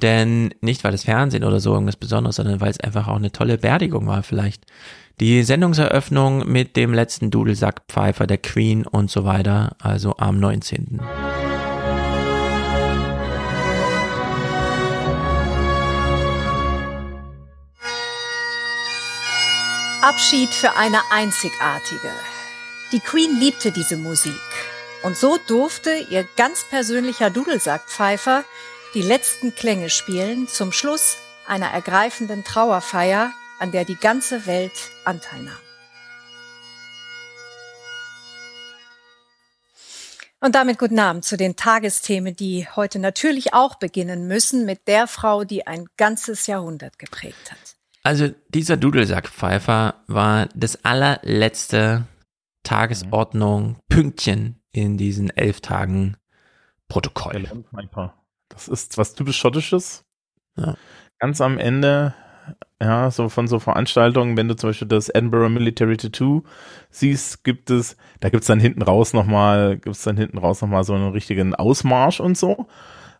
Denn 0.00 0.54
nicht, 0.62 0.82
weil 0.82 0.92
das 0.92 1.04
Fernsehen 1.04 1.44
oder 1.44 1.60
so 1.60 1.74
irgendwas 1.74 1.96
Besonderes, 1.96 2.36
sondern 2.36 2.60
weil 2.60 2.70
es 2.70 2.80
einfach 2.80 3.08
auch 3.08 3.16
eine 3.16 3.30
tolle 3.30 3.58
Beerdigung 3.58 4.06
war 4.06 4.22
vielleicht. 4.22 4.64
Die 5.20 5.42
Sendungseröffnung 5.42 6.50
mit 6.50 6.76
dem 6.76 6.92
letzten 6.92 7.30
Dudelsackpfeifer 7.30 8.26
der 8.26 8.38
Queen 8.38 8.86
und 8.86 9.10
so 9.10 9.24
weiter. 9.24 9.76
Also 9.80 10.16
am 10.18 10.40
19. 10.40 11.00
Abschied 20.02 20.48
für 20.48 20.76
eine 20.76 20.98
einzigartige. 21.12 22.10
Die 22.90 22.98
Queen 22.98 23.38
liebte 23.38 23.70
diese 23.70 23.96
Musik. 23.96 24.34
Und 25.04 25.16
so 25.16 25.38
durfte 25.46 26.06
ihr 26.10 26.26
ganz 26.36 26.64
persönlicher 26.68 27.30
Dudelsackpfeifer 27.30 28.44
die 28.94 29.02
letzten 29.02 29.54
Klänge 29.54 29.88
spielen 29.90 30.48
zum 30.48 30.72
Schluss 30.72 31.16
einer 31.46 31.68
ergreifenden 31.68 32.44
Trauerfeier, 32.44 33.32
an 33.58 33.72
der 33.72 33.84
die 33.84 33.96
ganze 33.96 34.46
Welt 34.46 34.72
Anteil 35.04 35.42
nahm. 35.42 35.56
Und 40.40 40.56
damit 40.56 40.80
guten 40.80 40.98
Abend 40.98 41.24
zu 41.24 41.36
den 41.36 41.54
Tagesthemen, 41.54 42.34
die 42.34 42.66
heute 42.74 42.98
natürlich 42.98 43.54
auch 43.54 43.76
beginnen 43.76 44.26
müssen 44.26 44.66
mit 44.66 44.88
der 44.88 45.06
Frau, 45.06 45.44
die 45.44 45.68
ein 45.68 45.86
ganzes 45.96 46.48
Jahrhundert 46.48 46.98
geprägt 46.98 47.52
hat. 47.52 47.76
Also 48.02 48.30
dieser 48.48 48.76
Dudelsackpfeifer 48.76 49.94
war 50.08 50.48
das 50.54 50.84
allerletzte 50.84 52.08
Tagesordnung 52.64 53.78
Pünktchen 53.88 54.60
in 54.72 54.98
diesen 54.98 55.30
elf 55.30 55.60
Tagen 55.60 56.16
Protokoll. 56.88 57.48
Das 58.48 58.66
ist 58.66 58.98
was 58.98 59.14
typisch 59.14 59.38
Schottisches. 59.38 60.04
Ja. 60.56 60.76
Ganz 61.20 61.40
am 61.40 61.58
Ende, 61.58 62.14
ja, 62.80 63.10
so 63.10 63.28
von 63.28 63.46
so 63.46 63.58
Veranstaltungen, 63.58 64.36
wenn 64.36 64.48
du 64.48 64.56
zum 64.56 64.70
Beispiel 64.70 64.88
das 64.88 65.08
Edinburgh 65.08 65.48
Military 65.48 65.96
Tattoo 65.96 66.42
siehst, 66.90 67.44
gibt 67.44 67.70
es, 67.70 67.96
da 68.20 68.28
gibt's 68.28 68.48
dann 68.48 68.60
hinten 68.60 68.82
raus 68.82 69.12
nochmal, 69.12 69.78
gibt's 69.78 70.02
dann 70.02 70.16
hinten 70.16 70.38
raus 70.38 70.60
nochmal 70.62 70.84
so 70.84 70.94
einen 70.94 71.12
richtigen 71.12 71.54
Ausmarsch 71.54 72.20
und 72.20 72.36
so. 72.36 72.66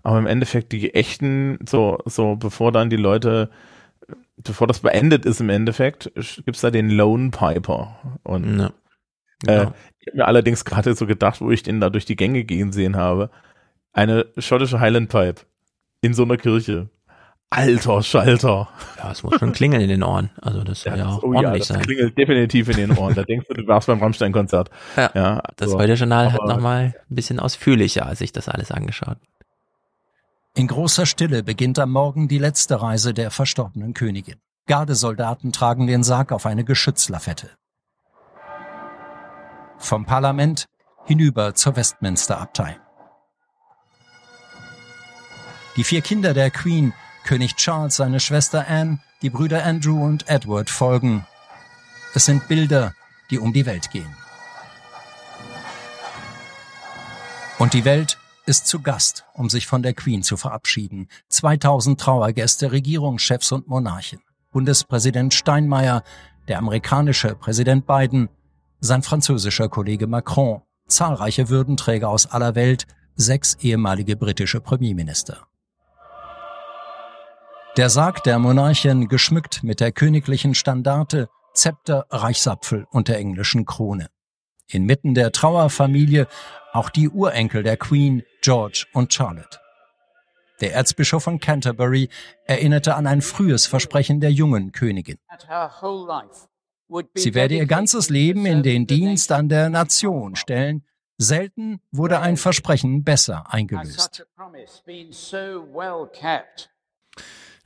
Aber 0.03 0.19
im 0.19 0.27
Endeffekt 0.27 0.73
die 0.73 0.95
echten, 0.95 1.59
so, 1.69 1.99
so 2.07 2.35
bevor 2.37 2.73
dann 2.73 2.91
die 2.91 2.97
Leute, 2.97 3.51
bevor 4.43 4.67
das 4.67 4.81
beendet 4.81 5.25
ist 5.25 5.41
im 5.41 5.49
Endeffekt, 5.49 6.11
gibt's 6.45 6.61
da 6.61 6.71
den 6.73 6.91
Lone 6.91 7.31
Piper. 7.31 7.97
Und 8.25 8.59
Ja. 8.59 8.67
äh, 8.67 8.71
Genau. 9.45 9.75
ich 10.01 10.09
habe 10.09 10.17
mir 10.17 10.27
allerdings 10.27 10.65
gerade 10.65 10.95
so 10.95 11.07
gedacht, 11.07 11.41
wo 11.41 11.51
ich 11.53 11.63
den 11.63 11.81
da 11.81 11.89
durch 11.91 12.05
die 12.05 12.17
Gänge 12.17 12.43
gehen 12.45 12.73
sehen 12.73 12.97
habe, 12.97 13.31
eine 13.93 14.27
schottische 14.39 14.81
Highland 14.81 15.09
Pipe 15.09 15.43
in 16.01 16.15
so 16.15 16.25
einer 16.25 16.37
Kirche. 16.37 16.89
Alter 17.53 18.03
Schalter. 18.03 18.69
Ja, 18.99 19.11
es 19.13 19.23
muss 19.23 19.39
schon 19.39 19.53
klingeln 19.53 19.83
in 19.83 19.89
den 19.89 20.03
Ohren. 20.03 20.31
Also 20.41 20.65
das 20.65 20.83
soll 20.83 20.99
ja, 20.99 21.07
auch 21.07 21.23
Oh 21.23 21.33
ja, 21.33 21.41
ordentlich 21.41 21.67
das 21.67 21.77
sein. 21.77 21.83
klingelt 21.83 22.17
definitiv 22.19 22.69
in 22.69 22.77
den 22.77 22.97
Ohren. 22.99 23.15
Da 23.15 23.25
denkst 23.25 23.47
du, 23.49 23.55
du 23.55 23.67
warst 23.67 23.87
beim 23.87 24.01
Rammstein-Konzert. 24.01 24.71
Ja, 24.97 25.43
das 25.57 25.69
also, 25.69 25.79
Heute-Journal 25.79 26.33
hat 26.33 26.41
aber- 26.41 26.55
nochmal 26.55 26.95
ein 27.11 27.15
bisschen 27.15 27.39
ausführlicher 27.41 28.07
als 28.07 28.21
ich 28.21 28.33
das 28.33 28.49
alles 28.49 28.71
angeschaut. 28.71 29.19
In 30.55 30.67
großer 30.67 31.07
Stille 31.07 31.43
beginnt 31.43 31.79
am 31.79 31.91
Morgen 31.93 32.29
die 32.29 32.39
letzte 32.39 32.81
Reise 32.83 33.15
der 33.15 33.31
verstorbenen 33.31 33.95
Königin. 33.95 34.37
Gardesoldaten 34.67 35.53
tragen 35.53 35.87
den 35.87 36.03
Sarg 36.03 36.31
auf 36.33 36.47
eine 36.47 36.65
Geschützlafette. 36.65 37.51
Vom 39.79 40.05
Parlament 40.07 40.67
hinüber 41.07 41.55
zur 41.55 41.75
Westminster-Abtei. 41.77 42.79
Die 45.77 45.85
vier 45.85 46.03
Kinder 46.03 46.35
der 46.35 46.51
Queen, 46.51 46.93
König 47.25 47.57
Charles, 47.57 47.97
seine 47.97 48.21
Schwester 48.21 48.67
Anne, 48.69 48.99
die 49.23 49.31
Brüder 49.31 49.65
Andrew 49.65 50.05
und 50.05 50.29
Edward 50.29 50.71
folgen. 50.71 51.27
Es 52.15 52.27
sind 52.27 52.49
Bilder, 52.49 52.95
die 53.31 53.39
um 53.39 53.53
die 53.53 53.67
Welt 53.67 53.91
gehen. 53.91 54.15
Und 57.59 57.75
die 57.75 57.85
Welt 57.85 58.19
ist 58.45 58.67
zu 58.67 58.81
Gast, 58.81 59.25
um 59.35 59.49
sich 59.49 59.67
von 59.67 59.83
der 59.83 59.95
Queen 59.95 60.23
zu 60.23 60.37
verabschieden. 60.37 61.09
2000 61.29 62.01
Trauergäste, 62.01 62.73
Regierungschefs 62.73 63.53
und 63.53 63.69
Monarchen. 63.69 64.21
Bundespräsident 64.51 65.33
Steinmeier, 65.33 66.03
der 66.49 66.59
amerikanische 66.59 67.35
Präsident 67.37 67.87
Biden, 67.87 68.29
sein 68.81 69.03
französischer 69.03 69.69
Kollege 69.69 70.09
Macron, 70.09 70.63
zahlreiche 70.89 71.49
Würdenträger 71.49 72.09
aus 72.09 72.27
aller 72.27 72.55
Welt, 72.57 72.87
sechs 73.15 73.55
ehemalige 73.61 74.17
britische 74.17 74.61
Premierminister. 74.61 75.47
Der 77.79 77.89
Sarg 77.89 78.23
der 78.25 78.39
Monarchin 78.39 79.09
geschmückt 79.09 79.63
mit 79.63 79.81
der 79.81 79.93
königlichen 79.93 80.55
Standarte, 80.55 81.31
Zepter, 81.55 82.05
Reichsapfel 82.11 82.87
und 82.91 83.09
der 83.09 83.17
englischen 83.17 83.65
Krone. 83.65 84.11
Inmitten 84.69 85.15
der 85.15 85.33
Trauerfamilie 85.33 86.29
auch 86.75 86.91
die 86.91 87.09
Urenkel 87.09 87.63
der 87.63 87.79
Queen, 87.79 88.25
George 88.43 88.85
und 88.93 89.15
Charlotte. 89.15 89.59
Der 90.61 90.75
Erzbischof 90.75 91.23
von 91.23 91.41
Canterbury 91.41 92.11
erinnerte 92.45 92.95
an 92.95 93.07
ein 93.07 93.23
frühes 93.23 93.67
Versprechen 93.67 94.21
der 94.21 94.33
jungen 94.33 94.73
Königin. 94.73 95.17
Sie 97.15 97.35
werde 97.35 97.55
ihr 97.55 97.67
ganzes 97.67 98.11
Leben 98.11 98.45
in 98.45 98.63
den 98.63 98.87
Dienst 98.87 99.33
an 99.33 99.49
der 99.49 99.71
Nation 99.71 100.37
stellen. 100.37 100.85
Selten 101.17 101.81
wurde 101.91 102.21
ein 102.21 102.37
Versprechen 102.37 103.03
besser 103.03 103.51
eingelöst. 103.51 104.27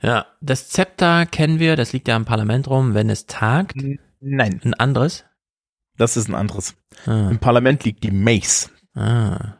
Ja, 0.01 0.27
das 0.41 0.69
Zepter 0.69 1.25
kennen 1.25 1.59
wir, 1.59 1.75
das 1.75 1.93
liegt 1.93 2.07
ja 2.07 2.15
im 2.15 2.25
Parlament 2.25 2.69
rum, 2.69 2.93
wenn 2.93 3.09
es 3.09 3.25
tagt. 3.25 3.75
Nein. 4.19 4.61
Ein 4.63 4.73
anderes? 4.75 5.25
Das 5.97 6.17
ist 6.17 6.29
ein 6.29 6.35
anderes. 6.35 6.75
Ah. 7.05 7.29
Im 7.29 7.39
Parlament 7.39 7.83
liegt 7.83 8.03
die 8.03 8.11
Mace. 8.11 8.69
Ah. 8.93 9.55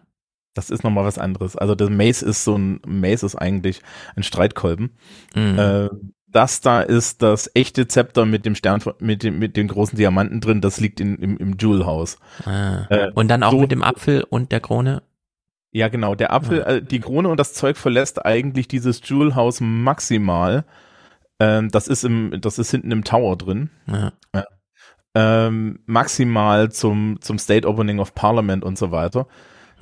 Das 0.53 0.69
ist 0.69 0.83
nochmal 0.83 1.05
was 1.05 1.17
anderes. 1.17 1.55
Also 1.55 1.75
das 1.75 1.89
Mace 1.89 2.21
ist 2.21 2.43
so 2.43 2.55
ein, 2.55 2.79
Mace 2.85 3.23
ist 3.23 3.35
eigentlich 3.35 3.81
ein 4.15 4.23
Streitkolben. 4.23 4.97
Mhm. 5.35 5.59
Äh, 5.59 5.89
das 6.27 6.61
da 6.61 6.81
ist 6.81 7.21
das 7.21 7.49
echte 7.53 7.87
Zepter 7.87 8.25
mit 8.25 8.45
dem 8.45 8.53
Stern, 8.53 8.81
mit 8.99 9.23
dem, 9.23 9.39
mit 9.39 9.55
den 9.55 9.67
großen 9.67 9.97
Diamanten 9.97 10.41
drin, 10.41 10.61
das 10.61 10.79
liegt 10.79 10.99
in, 10.99 11.15
im, 11.17 11.37
im 11.37 11.57
Jewel-Haus. 11.57 12.17
Ah. 12.45 12.85
Äh, 12.89 13.11
und 13.13 13.29
dann 13.29 13.43
auch 13.43 13.51
so, 13.51 13.59
mit 13.59 13.71
dem 13.71 13.83
Apfel 13.83 14.23
und 14.23 14.51
der 14.51 14.59
Krone? 14.59 15.03
Ja, 15.77 15.89
genau. 15.89 16.15
Der 16.15 16.33
Apfel, 16.33 16.61
äh, 16.63 16.81
die 16.81 16.99
Krone 16.99 17.29
und 17.29 17.39
das 17.39 17.53
Zeug 17.53 17.77
verlässt 17.77 18.25
eigentlich 18.25 18.67
dieses 18.67 18.99
Jewel-Haus 19.07 19.61
maximal. 19.61 20.65
Ähm, 21.39 21.69
das 21.69 21.87
ist 21.87 22.03
im, 22.03 22.41
das 22.41 22.57
ist 22.57 22.71
hinten 22.71 22.89
im 22.89 23.03
Tower 23.03 23.37
drin. 23.37 23.69
Ja. 23.85 24.11
ja. 24.33 24.45
Ähm, 25.13 25.79
maximal 25.85 26.71
zum, 26.71 27.21
zum 27.21 27.37
State 27.37 27.67
Opening 27.67 27.99
of 27.99 28.15
Parliament 28.15 28.63
und 28.63 28.75
so 28.75 28.91
weiter. 28.91 29.27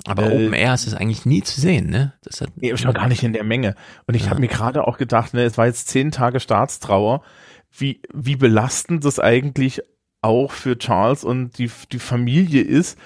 Aber 0.04 0.30
äh, 0.30 0.34
Open 0.34 0.52
Air 0.52 0.74
ist 0.74 0.86
es 0.86 0.92
eigentlich 0.92 1.24
nie 1.24 1.42
zu 1.42 1.58
sehen, 1.62 1.88
ne? 1.88 2.12
Das 2.22 2.42
hat 2.42 2.50
nee, 2.56 2.76
schon 2.76 2.92
gar 2.92 3.08
nicht 3.08 3.22
in 3.22 3.32
der 3.32 3.44
Menge. 3.44 3.74
Und 4.06 4.16
ich 4.16 4.24
ja. 4.24 4.30
habe 4.30 4.40
mir 4.40 4.48
gerade 4.48 4.86
auch 4.86 4.98
gedacht, 4.98 5.32
ne, 5.32 5.44
es 5.44 5.56
war 5.56 5.64
jetzt 5.64 5.88
zehn 5.88 6.10
Tage 6.10 6.40
Staatstrauer. 6.40 7.22
Wie, 7.70 8.02
wie 8.12 8.36
belastend 8.36 9.02
das 9.06 9.18
eigentlich 9.18 9.80
auch 10.20 10.50
für 10.50 10.76
Charles 10.76 11.24
und 11.24 11.56
die, 11.56 11.70
die 11.90 11.98
Familie 11.98 12.60
ist. 12.60 12.98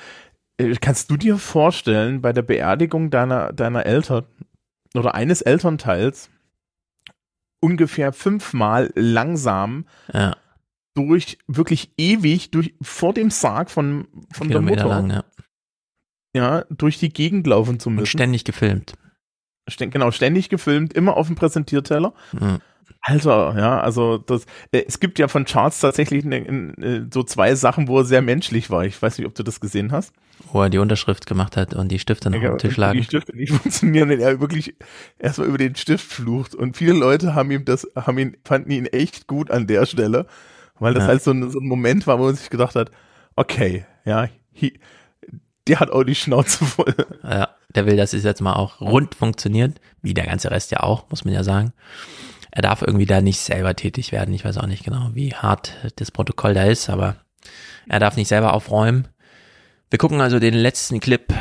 Äh, 0.60 0.74
kannst 0.80 1.10
du 1.10 1.16
dir 1.16 1.38
vorstellen, 1.38 2.20
bei 2.20 2.32
der 2.32 2.42
Beerdigung 2.42 3.10
deiner, 3.10 3.52
deiner 3.52 3.86
Eltern 3.86 4.24
oder 4.94 5.14
eines 5.14 5.42
Elternteils 5.42 6.30
ungefähr 7.60 8.12
fünfmal 8.12 8.90
langsam 8.94 9.86
ja. 10.12 10.36
durch 10.94 11.38
wirklich 11.46 11.92
ewig 11.98 12.50
durch 12.50 12.74
vor 12.80 13.12
dem 13.12 13.30
Sarg 13.30 13.70
von, 13.70 14.08
von 14.32 14.48
der 14.48 14.60
Mutter 14.60 14.88
lang, 14.88 15.10
ja 15.10 15.24
ja, 16.34 16.64
durch 16.70 16.98
die 16.98 17.12
Gegend 17.12 17.46
laufen 17.46 17.80
zu 17.80 17.90
müssen. 17.90 18.00
Und 18.00 18.06
ständig 18.06 18.44
gefilmt. 18.44 18.94
St 19.68 19.90
genau, 19.90 20.10
ständig 20.10 20.48
gefilmt, 20.48 20.92
immer 20.92 21.16
auf 21.16 21.26
dem 21.26 21.36
Präsentierteller. 21.36 22.12
Mhm. 22.32 22.58
Alter, 23.02 23.54
ja, 23.56 23.80
also 23.80 24.18
das, 24.18 24.44
äh, 24.72 24.84
es 24.86 25.00
gibt 25.00 25.18
ja 25.18 25.28
von 25.28 25.46
Charles 25.46 25.80
tatsächlich 25.80 26.24
ne, 26.24 26.40
ne, 26.76 27.08
so 27.12 27.22
zwei 27.22 27.54
Sachen, 27.54 27.88
wo 27.88 27.98
er 27.98 28.04
sehr 28.04 28.20
menschlich 28.20 28.68
war. 28.68 28.84
Ich 28.84 29.00
weiß 29.00 29.16
nicht, 29.16 29.26
ob 29.26 29.34
du 29.34 29.42
das 29.42 29.60
gesehen 29.60 29.90
hast. 29.90 30.12
Wo 30.52 30.62
er 30.62 30.70
die 30.70 30.78
Unterschrift 30.78 31.26
gemacht 31.26 31.56
hat 31.56 31.72
und 31.74 31.88
die 31.88 31.98
Stifte 31.98 32.30
noch 32.30 32.42
ja, 32.42 32.50
am 32.50 32.58
Tisch 32.58 32.76
lagen. 32.76 32.98
Die 32.98 33.04
Stifte 33.04 33.34
nicht 33.34 33.52
funktionieren, 33.56 34.10
wenn 34.10 34.20
er 34.20 34.40
wirklich 34.40 34.74
erstmal 35.18 35.48
über 35.48 35.56
den 35.56 35.76
Stift 35.76 36.12
flucht. 36.12 36.54
Und 36.54 36.76
viele 36.76 36.92
Leute 36.92 37.34
haben 37.34 37.50
ihm 37.50 37.64
das, 37.64 37.88
haben 37.96 38.18
ihn, 38.18 38.36
fanden 38.44 38.70
ihn 38.70 38.86
echt 38.86 39.26
gut 39.26 39.50
an 39.50 39.66
der 39.66 39.86
Stelle, 39.86 40.26
weil 40.78 40.92
das 40.92 41.04
ja. 41.04 41.08
halt 41.08 41.22
so 41.22 41.30
ein, 41.30 41.50
so 41.50 41.58
ein 41.58 41.66
Moment 41.66 42.06
war, 42.06 42.18
wo 42.18 42.24
man 42.24 42.36
sich 42.36 42.50
gedacht 42.50 42.74
hat, 42.74 42.90
okay, 43.34 43.86
ja, 44.04 44.28
he, 44.52 44.78
der 45.66 45.80
hat 45.80 45.90
auch 45.90 46.04
die 46.04 46.14
Schnauze 46.14 46.64
voll. 46.66 46.94
Ja, 47.22 47.48
der 47.74 47.86
will, 47.86 47.96
dass 47.96 48.12
es 48.12 48.24
jetzt 48.24 48.42
mal 48.42 48.54
auch 48.54 48.80
rund 48.80 49.14
funktioniert, 49.14 49.80
wie 50.02 50.12
der 50.14 50.26
ganze 50.26 50.50
Rest 50.50 50.70
ja 50.70 50.80
auch, 50.80 51.08
muss 51.08 51.24
man 51.24 51.32
ja 51.32 51.44
sagen. 51.44 51.72
Er 52.52 52.62
darf 52.62 52.82
irgendwie 52.82 53.06
da 53.06 53.20
nicht 53.20 53.40
selber 53.40 53.74
tätig 53.76 54.12
werden. 54.12 54.34
Ich 54.34 54.44
weiß 54.44 54.58
auch 54.58 54.66
nicht 54.66 54.84
genau, 54.84 55.10
wie 55.14 55.34
hart 55.34 55.74
das 55.96 56.10
Protokoll 56.10 56.54
da 56.54 56.64
ist, 56.64 56.90
aber 56.90 57.16
er 57.88 58.00
darf 58.00 58.16
nicht 58.16 58.28
selber 58.28 58.54
aufräumen. 58.54 59.08
Wir 59.90 59.98
gucken 59.98 60.20
also 60.20 60.38
den 60.38 60.54
letzten 60.54 61.00
Clip 61.00 61.32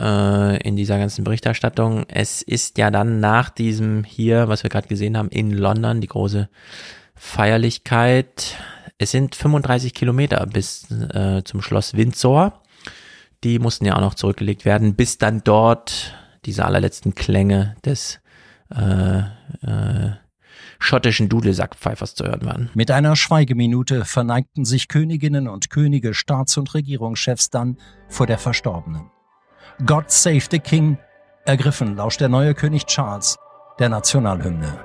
äh, 0.00 0.62
in 0.62 0.76
dieser 0.76 0.98
ganzen 0.98 1.24
Berichterstattung. 1.24 2.04
Es 2.08 2.42
ist 2.42 2.78
ja 2.78 2.90
dann 2.90 3.20
nach 3.20 3.50
diesem 3.50 4.04
hier, 4.04 4.48
was 4.48 4.62
wir 4.62 4.70
gerade 4.70 4.88
gesehen 4.88 5.16
haben, 5.16 5.28
in 5.28 5.50
London, 5.50 6.00
die 6.00 6.06
große 6.06 6.48
Feierlichkeit. 7.14 8.56
Es 8.96 9.10
sind 9.10 9.34
35 9.34 9.92
Kilometer 9.92 10.44
bis 10.46 10.90
äh, 10.90 11.42
zum 11.44 11.60
Schloss 11.60 11.94
Windsor. 11.94 12.62
Die 13.44 13.58
mussten 13.58 13.84
ja 13.84 13.96
auch 13.96 14.00
noch 14.00 14.14
zurückgelegt 14.14 14.64
werden, 14.64 14.94
bis 14.94 15.18
dann 15.18 15.42
dort 15.44 16.14
diese 16.44 16.64
allerletzten 16.64 17.14
Klänge 17.14 17.76
des 17.84 18.20
äh, 18.74 19.18
äh, 19.18 20.12
schottischen 20.78 21.28
Dudelsackpfeifers 21.28 22.14
zu 22.14 22.24
hören 22.24 22.44
waren. 22.44 22.70
Mit 22.74 22.90
einer 22.90 23.16
Schweigeminute 23.16 24.04
verneigten 24.04 24.64
sich 24.64 24.88
Königinnen 24.88 25.48
und 25.48 25.70
Könige, 25.70 26.14
Staats- 26.14 26.56
und 26.56 26.74
Regierungschefs 26.74 27.50
dann 27.50 27.78
vor 28.08 28.26
der 28.26 28.38
Verstorbenen. 28.38 29.10
God 29.84 30.10
Save 30.10 30.44
the 30.50 30.58
King, 30.58 30.98
ergriffen 31.44 31.96
lauscht 31.96 32.20
der 32.20 32.28
neue 32.28 32.54
König 32.54 32.86
Charles 32.86 33.36
der 33.78 33.88
Nationalhymne. 33.88 34.84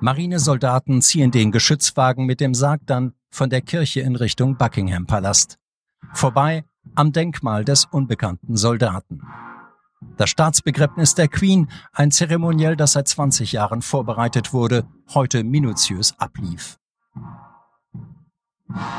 Marinesoldaten 0.00 1.02
ziehen 1.02 1.30
den 1.30 1.50
Geschützwagen 1.50 2.26
mit 2.26 2.40
dem 2.40 2.54
Sarg 2.54 2.80
dann 2.86 3.14
von 3.30 3.50
der 3.50 3.62
Kirche 3.62 4.02
in 4.02 4.14
Richtung 4.14 4.56
Buckingham 4.56 5.06
Palast. 5.06 5.58
Vorbei 6.12 6.64
am 6.94 7.12
Denkmal 7.12 7.64
des 7.64 7.84
unbekannten 7.84 8.56
Soldaten. 8.56 9.22
Das 10.16 10.30
Staatsbegräbnis 10.30 11.14
der 11.14 11.28
Queen, 11.28 11.68
ein 11.92 12.10
Zeremoniell, 12.10 12.76
das 12.76 12.92
seit 12.92 13.08
20 13.08 13.52
Jahren 13.52 13.82
vorbereitet 13.82 14.52
wurde, 14.52 14.86
heute 15.14 15.44
minutiös 15.44 16.14
ablief. 16.18 16.78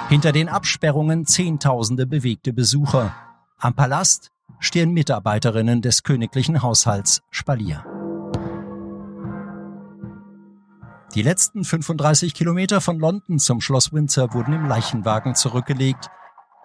Hinter 0.10 0.32
den 0.32 0.50
Absperrungen 0.50 1.26
Zehntausende 1.26 2.06
bewegte 2.06 2.54
Besucher. 2.54 3.14
Am 3.58 3.74
Palast 3.74 4.32
stehen 4.60 4.92
Mitarbeiterinnen 4.94 5.82
des 5.82 6.04
königlichen 6.04 6.62
Haushalts 6.62 7.22
Spalier. 7.30 7.84
Die 11.16 11.22
letzten 11.22 11.64
35 11.64 12.34
Kilometer 12.34 12.82
von 12.82 13.00
London 13.00 13.40
zum 13.40 13.62
Schloss 13.62 13.92
Windsor 13.92 14.34
wurden 14.34 14.54
im 14.54 14.68
Leichenwagen 14.68 15.36
zurückgelegt. 15.36 16.10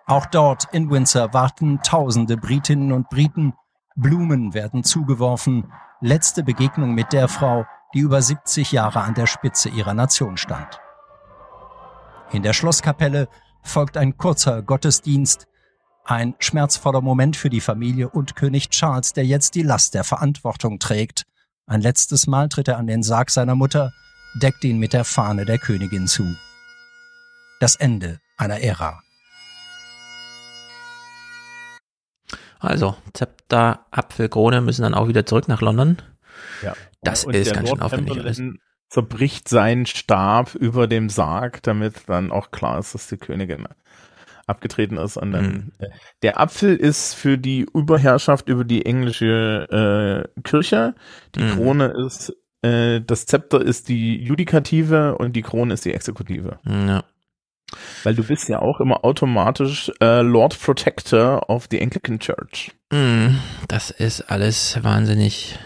Auch 0.07 0.27
dort 0.27 0.69
in 0.73 0.91
Windsor 0.91 1.33
warten 1.33 1.81
tausende 1.83 2.37
Britinnen 2.37 2.93
und 2.93 3.09
Briten. 3.09 3.55
Blumen 3.95 4.55
werden 4.55 4.85
zugeworfen. 4.85 5.73
Letzte 6.01 6.43
Begegnung 6.43 6.95
mit 6.95 7.13
der 7.13 7.29
Frau, 7.29 7.67
die 7.95 8.01
über 8.01 8.21
70 8.21 8.73
Jahre 8.73 9.01
an 9.01 9.15
der 9.15 9.27
Spitze 9.27 9.69
ihrer 9.69 9.95
Nation 9.95 10.37
stand. 10.37 10.81
In 12.33 12.43
der 12.43 12.53
Schlosskapelle 12.53 13.29
folgt 13.63 13.97
ein 13.97 14.17
kurzer 14.17 14.63
Gottesdienst. 14.63 15.47
Ein 16.05 16.35
schmerzvoller 16.41 17.01
Moment 17.01 17.37
für 17.37 17.51
die 17.51 17.61
Familie 17.61 18.09
und 18.09 18.35
König 18.35 18.71
Charles, 18.71 19.13
der 19.13 19.25
jetzt 19.25 19.55
die 19.55 19.63
Last 19.63 19.95
der 19.95 20.03
Verantwortung 20.03 20.79
trägt. 20.79 21.25
Ein 21.67 21.81
letztes 21.81 22.27
Mal 22.27 22.49
tritt 22.49 22.69
er 22.69 22.79
an 22.79 22.89
den 22.89 23.05
Sarg 23.05 23.31
seiner 23.31 23.55
Mutter, 23.55 23.93
deckt 24.35 24.65
ihn 24.65 24.79
mit 24.79 24.95
der 24.95 25.05
Fahne 25.05 25.45
der 25.45 25.59
Königin 25.59 26.09
zu. 26.09 26.25
Das 27.61 27.77
Ende 27.77 28.19
einer 28.37 28.61
Ära. 28.61 29.01
Also, 32.63 32.97
Zepter, 33.13 33.87
Apfel, 33.91 34.29
Krone 34.29 34.61
müssen 34.61 34.83
dann 34.83 34.95
auch 34.95 35.09
wieder 35.09 35.27
zurück 35.27 35.49
nach 35.49 35.61
London. 35.61 35.99
Ja. 36.63 36.75
Das 37.03 37.25
und 37.25 37.35
ist 37.35 37.53
ganz 37.53 37.69
schön 37.69 37.83
aufwendig. 37.83 38.19
Zerbricht 38.89 39.49
seinen 39.49 39.87
Stab 39.87 40.55
über 40.55 40.87
dem 40.87 41.09
Sarg, 41.09 41.63
damit 41.63 41.95
dann 42.09 42.31
auch 42.31 42.51
klar 42.51 42.79
ist, 42.79 42.95
dass 42.95 43.09
die 43.09 43.17
Königin 43.17 43.67
abgetreten 44.47 44.99
ist. 44.99 45.17
Und 45.17 45.33
dann, 45.33 45.45
mhm. 45.45 45.73
Äh, 45.79 45.89
der 46.23 46.39
Apfel 46.39 46.77
ist 46.77 47.15
für 47.15 47.39
die 47.39 47.67
Überherrschaft 47.75 48.49
über 48.49 48.65
die 48.65 48.85
englische 48.85 50.29
äh, 50.37 50.41
Kirche. 50.43 50.95
Die 51.35 51.41
mhm. 51.41 51.53
Krone 51.53 51.87
ist 52.07 52.37
äh, 52.63 53.01
das 53.01 53.27
Zepter 53.27 53.61
ist 53.61 53.89
die 53.89 54.23
Judikative 54.23 55.17
und 55.17 55.35
die 55.35 55.43
Krone 55.43 55.75
ist 55.75 55.85
die 55.85 55.93
Exekutive. 55.95 56.59
Ja. 56.65 57.05
Weil 58.03 58.15
du 58.15 58.25
bist 58.25 58.49
ja 58.49 58.61
auch 58.61 58.81
immer 58.81 59.05
automatisch 59.05 59.91
äh, 60.01 60.23
Lord 60.23 60.59
Protector 60.61 61.49
of 61.49 61.69
the 61.71 61.81
Anglican 61.81 62.19
Church. 62.19 62.73
Mm, 62.91 63.37
das 63.69 63.91
ist 63.91 64.23
alles 64.31 64.83
wahnsinnig 64.83 65.59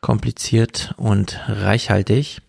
kompliziert 0.00 0.94
und 0.96 1.40
reichhaltig. 1.48 2.40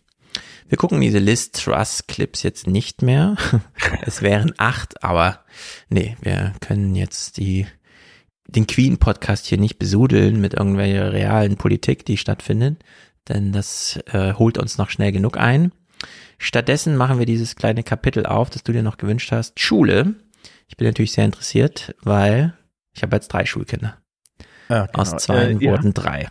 Wir 0.67 0.77
gucken 0.77 1.01
diese 1.01 1.17
Liz 1.17 1.51
Truss 1.51 2.05
Clips 2.07 2.43
jetzt 2.43 2.67
nicht 2.67 3.01
mehr. 3.01 3.35
es 4.03 4.21
wären 4.21 4.53
acht, 4.57 5.03
aber 5.03 5.43
nee, 5.89 6.15
wir 6.21 6.53
können 6.61 6.93
jetzt 6.93 7.37
die, 7.37 7.65
den 8.47 8.67
Queen 8.67 8.99
Podcast 8.99 9.47
hier 9.47 9.57
nicht 9.57 9.79
besudeln 9.79 10.39
mit 10.39 10.53
irgendwelcher 10.53 11.11
realen 11.11 11.57
Politik, 11.57 12.05
die 12.05 12.17
stattfindet, 12.17 12.83
denn 13.27 13.51
das 13.51 13.99
äh, 14.11 14.33
holt 14.33 14.59
uns 14.59 14.77
noch 14.77 14.91
schnell 14.91 15.11
genug 15.11 15.37
ein. 15.37 15.71
Stattdessen 16.39 16.95
machen 16.95 17.19
wir 17.19 17.25
dieses 17.25 17.55
kleine 17.55 17.83
Kapitel 17.83 18.25
auf, 18.25 18.49
das 18.49 18.63
du 18.63 18.71
dir 18.71 18.81
noch 18.81 18.97
gewünscht 18.97 19.31
hast. 19.31 19.59
Schule. 19.59 20.15
Ich 20.67 20.77
bin 20.77 20.87
natürlich 20.87 21.11
sehr 21.11 21.25
interessiert, 21.25 21.93
weil 22.01 22.53
ich 22.93 23.03
habe 23.03 23.15
jetzt 23.15 23.27
drei 23.27 23.45
Schulkinder. 23.45 23.97
Ja, 24.69 24.85
genau. 24.87 24.99
Aus 24.99 25.15
zwei 25.17 25.51
Äh, 25.51 25.61
wurden 25.61 25.87
ja. 25.87 25.91
drei. 25.93 26.27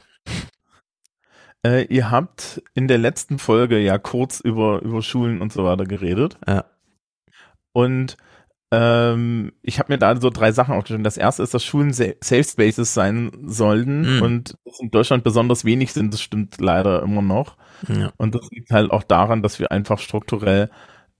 Äh, 1.67 1.85
ihr 1.87 2.11
habt 2.11 2.63
in 2.75 2.89
der 2.89 2.99
letzten 2.99 3.39
Folge 3.39 3.79
ja 3.79 3.99
kurz 3.99 4.41
über, 4.41 4.81
über 4.83 5.03
Schulen 5.03 5.41
und 5.43 5.53
so 5.53 5.65
weiter 5.65 5.85
geredet. 5.85 6.39
Ja. 6.47 6.65
Und 7.73 8.17
ähm, 8.71 9.53
ich 9.63 9.79
habe 9.79 9.93
mir 9.93 9.99
da 9.99 10.21
so 10.21 10.31
drei 10.31 10.53
Sachen 10.53 10.75
aufgeschrieben. 10.75 11.03
Das 11.05 11.17
erste 11.17 11.43
ist, 11.43 11.55
dass 11.55 11.65
Schulen 11.65 11.93
Sa- 11.93 12.13
Safe 12.23 12.45
Spaces 12.45 12.95
sein 12.95 13.33
sollten 13.47 14.17
Mhm. 14.17 14.23
und 14.23 14.59
in 14.81 14.91
Deutschland 14.91 15.25
besonders 15.25 15.65
wenig 15.65 15.93
sind. 15.93 16.13
Das 16.13 16.21
stimmt 16.23 16.61
leider 16.61 17.03
immer 17.03 17.23
noch. 17.23 17.57
Ja. 17.87 18.13
Und 18.17 18.35
das 18.35 18.51
liegt 18.51 18.71
halt 18.71 18.91
auch 18.91 19.03
daran, 19.03 19.43
dass 19.43 19.59
wir 19.59 19.71
einfach 19.71 19.99
strukturell 19.99 20.71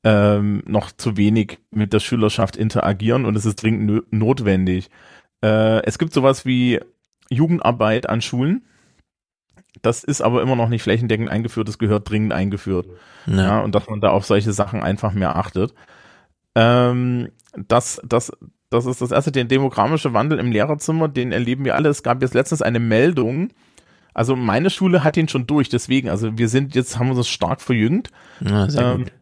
ähm, 0.05 0.63
noch 0.67 0.93
zu 0.93 1.17
wenig 1.17 1.59
mit 1.71 1.93
der 1.93 2.01
Schülerschaft 2.01 2.57
interagieren 2.57 3.25
und 3.25 3.37
es 3.37 3.47
ist 3.47 3.63
dringend 3.63 4.13
notwendig. 4.13 4.91
Äh, 5.43 5.83
es 5.85 5.99
gibt 5.99 6.13
sowas 6.13 6.45
wie 6.47 6.81
Jugendarbeit 7.31 8.09
an 8.09 8.21
Schulen. 8.21 8.65
Das 9.83 10.03
ist 10.03 10.23
aber 10.23 10.43
immer 10.43 10.57
noch 10.57 10.69
nicht 10.69 10.83
flächendeckend 10.83 11.29
eingeführt, 11.29 11.69
das 11.69 11.79
gehört 11.79 12.09
dringend 12.09 12.33
eingeführt. 12.33 12.87
Ja. 13.27 13.37
Ja, 13.37 13.61
und 13.61 13.75
dass 13.75 13.89
man 13.89 14.01
da 14.01 14.11
auf 14.11 14.25
solche 14.25 14.53
Sachen 14.53 14.83
einfach 14.83 15.13
mehr 15.13 15.37
achtet. 15.37 15.75
Ähm, 16.55 17.31
das, 17.55 18.01
das, 18.05 18.33
das 18.71 18.87
ist 18.87 19.01
das 19.01 19.13
erste, 19.13 19.33
der 19.33 19.45
demografische 19.45 20.15
Wandel 20.15 20.39
im 20.39 20.53
Lehrerzimmer, 20.53 21.09
den 21.09 21.33
erleben 21.33 21.65
wir 21.65 21.75
alle. 21.75 21.89
Es 21.89 22.03
gab 22.03 22.23
jetzt 22.23 22.35
letztens 22.35 22.63
eine 22.63 22.81
Meldung. 22.81 23.51
Also 24.19 24.35
meine 24.35 24.69
Schule 24.69 25.05
hat 25.05 25.17
ihn 25.17 25.29
schon 25.29 25.47
durch, 25.47 25.69
deswegen, 25.69 26.09
also 26.09 26.37
wir 26.37 26.49
sind 26.49 26.75
jetzt, 26.75 26.99
haben 26.99 27.13
uns 27.13 27.29
stark 27.29 27.61
verjüngt. 27.61 28.11
Ja, 28.41 28.69
sehr 28.69 28.83
Ähm, 28.83 29.05
gut. 29.05 29.13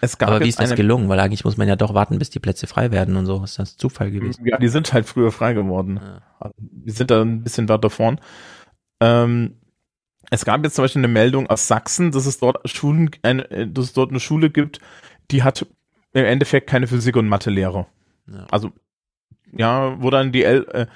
Es 0.00 0.18
gab 0.18 0.30
Aber 0.30 0.40
wie 0.40 0.48
ist 0.48 0.58
das 0.58 0.74
gelungen? 0.74 1.08
Weil 1.08 1.20
eigentlich 1.20 1.44
muss 1.44 1.56
man 1.56 1.68
ja 1.68 1.76
doch 1.76 1.94
warten, 1.94 2.18
bis 2.18 2.30
die 2.30 2.40
Plätze 2.40 2.66
frei 2.66 2.90
werden 2.90 3.14
und 3.14 3.26
so. 3.26 3.44
Ist 3.44 3.60
das 3.60 3.76
Zufall 3.76 4.10
gewesen? 4.10 4.44
Ja, 4.44 4.58
die 4.58 4.66
sind 4.66 4.92
halt 4.92 5.06
früher 5.06 5.30
frei 5.30 5.52
geworden. 5.52 6.00
Also, 6.40 6.54
wir 6.58 6.92
sind 6.92 7.12
da 7.12 7.22
ein 7.22 7.44
bisschen 7.44 7.68
weiter 7.68 7.90
vorn. 7.90 8.18
Ähm, 8.98 9.54
es 10.30 10.44
gab 10.44 10.64
jetzt 10.64 10.74
zum 10.74 10.82
Beispiel 10.82 11.00
eine 11.00 11.12
Meldung 11.12 11.48
aus 11.48 11.68
Sachsen, 11.68 12.10
dass 12.10 12.26
es 12.26 12.38
dort 12.38 12.68
Schulen, 12.68 13.10
eine, 13.22 13.48
äh, 13.52 13.68
dass 13.68 13.84
es 13.84 13.92
dort 13.92 14.10
eine 14.10 14.18
Schule 14.18 14.50
gibt, 14.50 14.80
die 15.30 15.44
hat 15.44 15.64
im 16.12 16.24
Endeffekt 16.24 16.68
keine 16.68 16.88
Physik- 16.88 17.16
und 17.16 17.28
Mathelehrer. 17.28 17.86
Ja. 18.26 18.46
Also, 18.50 18.72
ja, 19.52 19.94
wo 20.02 20.10
dann 20.10 20.32
die 20.32 20.42
El 20.42 20.66
äh, 20.72 20.86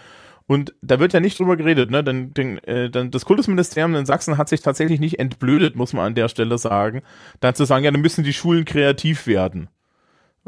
und 0.46 0.74
da 0.82 1.00
wird 1.00 1.12
ja 1.12 1.20
nicht 1.20 1.38
drüber 1.38 1.56
geredet, 1.56 1.90
ne? 1.90 2.04
Denn, 2.04 2.34
denn, 2.34 2.58
äh, 2.64 2.90
denn 2.90 3.10
das 3.10 3.24
Kultusministerium 3.24 3.94
in 3.94 4.06
Sachsen 4.06 4.36
hat 4.38 4.48
sich 4.48 4.60
tatsächlich 4.60 5.00
nicht 5.00 5.18
entblödet, 5.18 5.74
muss 5.76 5.92
man 5.92 6.04
an 6.06 6.14
der 6.14 6.28
Stelle 6.28 6.58
sagen, 6.58 7.02
dann 7.40 7.54
zu 7.54 7.64
sagen, 7.64 7.84
ja, 7.84 7.90
dann 7.90 8.00
müssen 8.02 8.24
die 8.24 8.32
Schulen 8.34 8.64
kreativ 8.64 9.26
werden. 9.26 9.68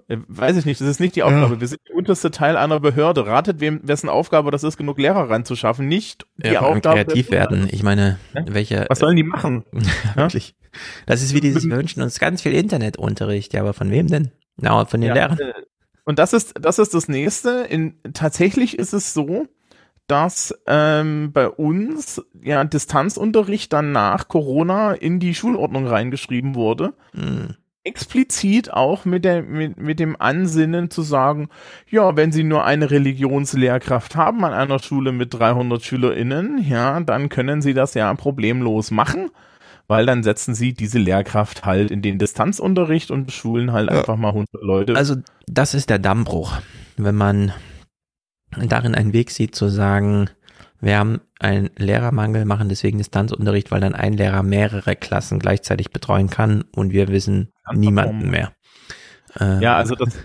Äh, 0.09 0.19
Weiß 0.29 0.57
ich 0.59 0.67
nicht, 0.67 0.79
das 0.81 0.89
ist 0.89 1.01
nicht 1.01 1.17
die 1.17 1.23
Aufgabe. 1.23 1.59
Wir 1.61 1.67
sind 1.69 1.81
der 1.89 1.97
unterste 1.97 2.31
Teil 2.31 2.59
einer 2.59 2.79
Behörde. 2.81 3.27
Ratet, 3.27 3.61
wem, 3.61 3.81
wessen 3.83 4.11
Aufgabe 4.11 4.51
das 4.51 4.63
ist, 4.65 4.77
genug 4.77 4.99
Lehrer 4.99 5.31
ranzuschaffen. 5.31 5.89
Nicht 5.89 6.27
die 6.37 6.49
Ja, 6.51 6.61
Aufgabe. 6.61 6.97
kreativ 7.05 7.29
der- 7.29 7.41
werden. 7.41 7.69
Ich 7.71 7.83
meine, 7.83 8.19
welche. 8.35 8.85
Was 8.91 8.99
sollen 8.99 9.17
die 9.17 9.23
machen? 9.23 9.65
Ja, 9.73 9.81
wirklich. 10.17 10.55
Das 11.07 11.23
ist 11.23 11.33
wie 11.33 11.41
dieses, 11.41 11.67
wir 11.67 11.77
wünschen 11.79 12.03
uns 12.03 12.19
ganz 12.19 12.43
viel 12.43 12.53
Internetunterricht. 12.53 13.55
Ja, 13.55 13.63
aber 13.63 13.73
von 13.73 13.91
wem 13.91 14.09
denn? 14.09 14.31
Na, 14.59 14.85
von 14.85 15.01
den 15.01 15.09
Ja, 15.09 15.15
Lehrern. 15.15 15.39
äh, 15.39 15.53
Und 16.05 16.19
das 16.19 16.35
ist, 16.35 16.53
das 16.61 16.79
ist 16.79 16.93
das 16.93 17.09
nächste. 17.09 17.63
In, 17.71 17.95
tatsächlich 18.13 18.79
ist 18.79 18.93
es 18.93 19.15
so, 19.15 19.47
dass 20.07 20.55
ähm, 20.67 21.33
bei 21.33 21.49
uns 21.49 22.23
ja 22.41 22.65
Distanzunterricht 22.65 23.73
dann 23.73 23.93
nach 23.93 24.29
Corona 24.29 24.93
in 24.93 25.19
die 25.19 25.35
Schulordnung 25.35 25.87
reingeschrieben 25.87 26.55
wurde. 26.55 26.95
Hm. 27.13 27.57
Explizit 27.87 28.73
auch 28.73 29.05
mit, 29.05 29.25
der, 29.25 29.43
mit, 29.43 29.79
mit 29.79 30.01
dem 30.01 30.21
Ansinnen 30.21 30.91
zu 30.91 31.03
sagen, 31.03 31.49
ja, 31.89 32.17
wenn 32.17 32.33
Sie 32.33 32.43
nur 32.43 32.65
eine 32.65 32.91
Religionslehrkraft 32.91 34.17
haben 34.17 34.45
an 34.45 34.53
einer 34.53 34.81
Schule 34.81 35.13
mit 35.13 35.33
300 35.33 35.83
SchülerInnen, 35.83 36.65
ja, 36.69 36.99
dann 37.01 37.29
können 37.29 37.63
Sie 37.63 37.75
das 37.75 37.95
ja 37.95 38.13
problemlos 38.15 38.91
machen, 38.91 39.31
weil 39.87 40.05
dann 40.05 40.25
setzen 40.25 40.57
Sie 40.57 40.75
diese 40.75 40.99
Lehrkraft 40.99 41.65
halt 41.65 41.93
in 41.93 42.03
den 42.03 42.19
Distanzunterricht 42.19 43.13
und 43.13 43.31
schulen 43.31 43.73
halt 43.73 43.89
einfach 43.89 44.17
mal 44.17 44.31
100 44.31 44.49
Leute. 44.63 44.97
Also, 44.97 45.15
das 45.47 45.75
ist 45.75 45.89
der 45.89 46.01
Dammbruch. 46.01 46.59
Wenn 46.97 47.15
man 47.15 47.53
darin 48.65 48.95
einen 48.95 49.13
Weg 49.13 49.31
sieht, 49.31 49.55
zu 49.55 49.69
sagen, 49.69 50.31
wir 50.81 50.99
haben 50.99 51.21
einen 51.39 51.71
Lehrermangel, 51.77 52.45
machen 52.45 52.69
deswegen 52.69 52.99
Distanzunterricht, 52.99 53.71
weil 53.71 53.81
dann 53.81 53.95
ein 53.95 54.13
Lehrer 54.13 54.43
mehrere 54.43 54.97
Klassen 54.97 55.39
gleichzeitig 55.39 55.91
betreuen 55.91 56.31
kann 56.31 56.65
und 56.75 56.93
wir 56.93 57.09
wissen 57.09 57.53
niemanden 57.73 58.31
mehr. 58.31 58.53
Ja, 59.39 59.77
also 59.77 59.95
das, 59.95 60.17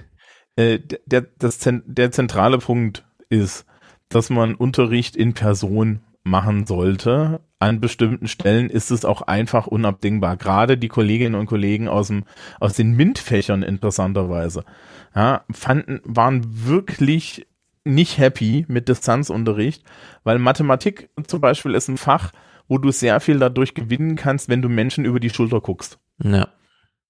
äh, 0.56 0.80
der, 1.06 1.22
das, 1.38 1.60
der 1.85 2.11
zentrale 2.11 2.60
Punkt 2.60 3.06
ist, 3.30 3.66
dass 4.10 4.30
man 4.30 4.56
Unterricht 4.56 5.16
in 5.16 5.34
Person 5.34 6.01
machen 6.24 6.66
sollte. 6.66 7.42
An 7.60 7.80
bestimmten 7.80 8.27
Stellen 8.27 8.69
ist 8.69 8.92
es 8.92 9.06
auch 9.06 9.24
einfach 9.24 9.68
unabdingbar. 9.68 10.38
Gerade 10.38 10.77
die 10.77 10.88
Kolleginnen 10.88 11.35
und 11.35 11.45
Kollegen 11.48 11.88
aus 11.88 12.08
dem, 12.08 12.26
aus 12.60 12.74
den 12.74 12.95
MINT-Fächern 12.95 13.64
interessanterweise, 13.64 14.64
ja, 15.16 15.43
fanden, 15.51 16.01
waren 16.03 16.43
wirklich 16.66 17.48
nicht 17.84 18.18
happy 18.18 18.66
mit 18.68 18.88
Distanzunterricht, 18.88 19.84
weil 20.24 20.40
Mathematik 20.40 21.10
zum 21.26 21.42
Beispiel 21.42 21.76
ist 21.76 21.88
ein 21.88 21.98
Fach, 21.98 22.32
wo 22.68 22.77
du 22.77 22.92
sehr 22.92 23.19
viel 23.19 23.40
dadurch 23.40 23.74
gewinnen 23.74 24.16
kannst, 24.16 24.50
wenn 24.50 24.61
du 24.61 24.69
Menschen 24.69 25.06
über 25.06 25.19
die 25.19 25.30
Schulter 25.30 25.61
guckst. 25.61 26.00
Ja. 26.24 26.50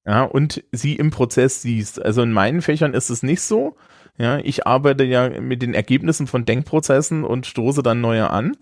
Ja, 0.06 0.24
und 0.24 0.64
sie 0.72 0.96
im 0.96 1.12
Prozess 1.12 1.62
siehst. 1.62 2.04
Also 2.04 2.24
in 2.24 2.32
meinen 2.32 2.62
Fächern 2.62 2.96
ist 2.96 3.10
es 3.12 3.22
nicht 3.22 3.42
so. 3.42 3.76
Ja, 4.18 4.40
ich 4.40 4.66
arbeite 4.66 5.04
ja 5.04 5.30
mit 5.40 5.62
den 5.62 5.74
Ergebnissen 5.74 6.28
von 6.28 6.46
Denkprozessen 6.46 7.24
und 7.24 7.46
stoße 7.46 7.84
dann 7.84 8.02
neue 8.02 8.30
an. 8.30 8.58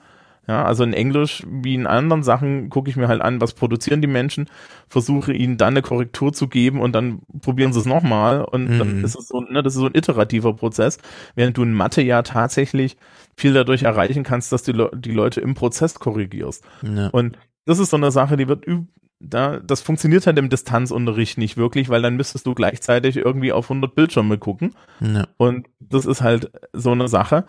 Ja, 0.50 0.66
also 0.66 0.84
in 0.84 0.94
Englisch 0.94 1.44
wie 1.48 1.76
in 1.76 1.86
anderen 1.86 2.24
Sachen 2.24 2.72
gucke 2.72 2.90
ich 2.90 2.96
mir 2.96 3.08
halt 3.08 3.22
an, 3.22 3.40
was 3.40 3.54
produzieren 3.54 4.02
die 4.02 4.08
Menschen, 4.08 4.50
versuche 4.88 5.32
ihnen 5.32 5.58
dann 5.58 5.74
eine 5.74 5.84
Korrektur 5.84 6.34
zu 6.34 6.48
geben 6.48 6.82
und 6.82 6.94
dann 6.94 7.20
probieren 7.42 7.72
sie 7.72 7.80
es 7.80 7.86
nochmal 7.86 8.44
und 8.44 8.80
dann 8.80 8.98
Mhm. 8.98 9.06
ist 9.06 9.16
es 9.16 9.28
so, 9.28 9.42
ne, 9.42 9.62
das 9.62 9.76
ist 9.76 9.82
so 9.82 9.86
ein 9.86 9.94
iterativer 9.94 10.56
Prozess, 10.56 10.98
während 11.36 11.56
du 11.56 11.62
in 11.62 11.74
Mathe 11.74 12.02
ja 12.02 12.24
tatsächlich 12.24 12.98
viel 13.38 13.54
dadurch 13.54 13.84
erreichen 13.84 14.24
kannst, 14.24 14.52
dass 14.52 14.64
du 14.64 14.72
die, 14.72 14.78
Le 14.80 14.90
die 14.96 15.12
Leute 15.12 15.40
im 15.40 15.54
Prozess 15.54 16.00
korrigierst. 16.00 16.64
Ja. 16.82 17.10
Und 17.10 17.38
das 17.66 17.78
ist 17.78 17.92
so 17.92 17.98
eine 17.98 18.10
Sache, 18.10 18.36
die 18.36 18.48
wird 18.48 18.66
üb 18.66 18.88
da, 19.22 19.60
das 19.60 19.82
funktioniert 19.82 20.26
halt 20.26 20.40
im 20.40 20.50
Distanzunterricht 20.50 21.38
nicht 21.38 21.58
wirklich, 21.58 21.90
weil 21.90 22.02
dann 22.02 22.16
müsstest 22.16 22.48
du 22.48 22.56
gleichzeitig 22.56 23.18
irgendwie 23.18 23.52
auf 23.52 23.70
100 23.70 23.94
Bildschirme 23.94 24.38
gucken. 24.38 24.74
Ja. 25.02 25.28
Und 25.38 25.68
das 25.80 26.06
ist 26.06 26.22
halt 26.22 26.50
so 26.74 26.92
eine 26.94 27.10
Sache. 27.10 27.46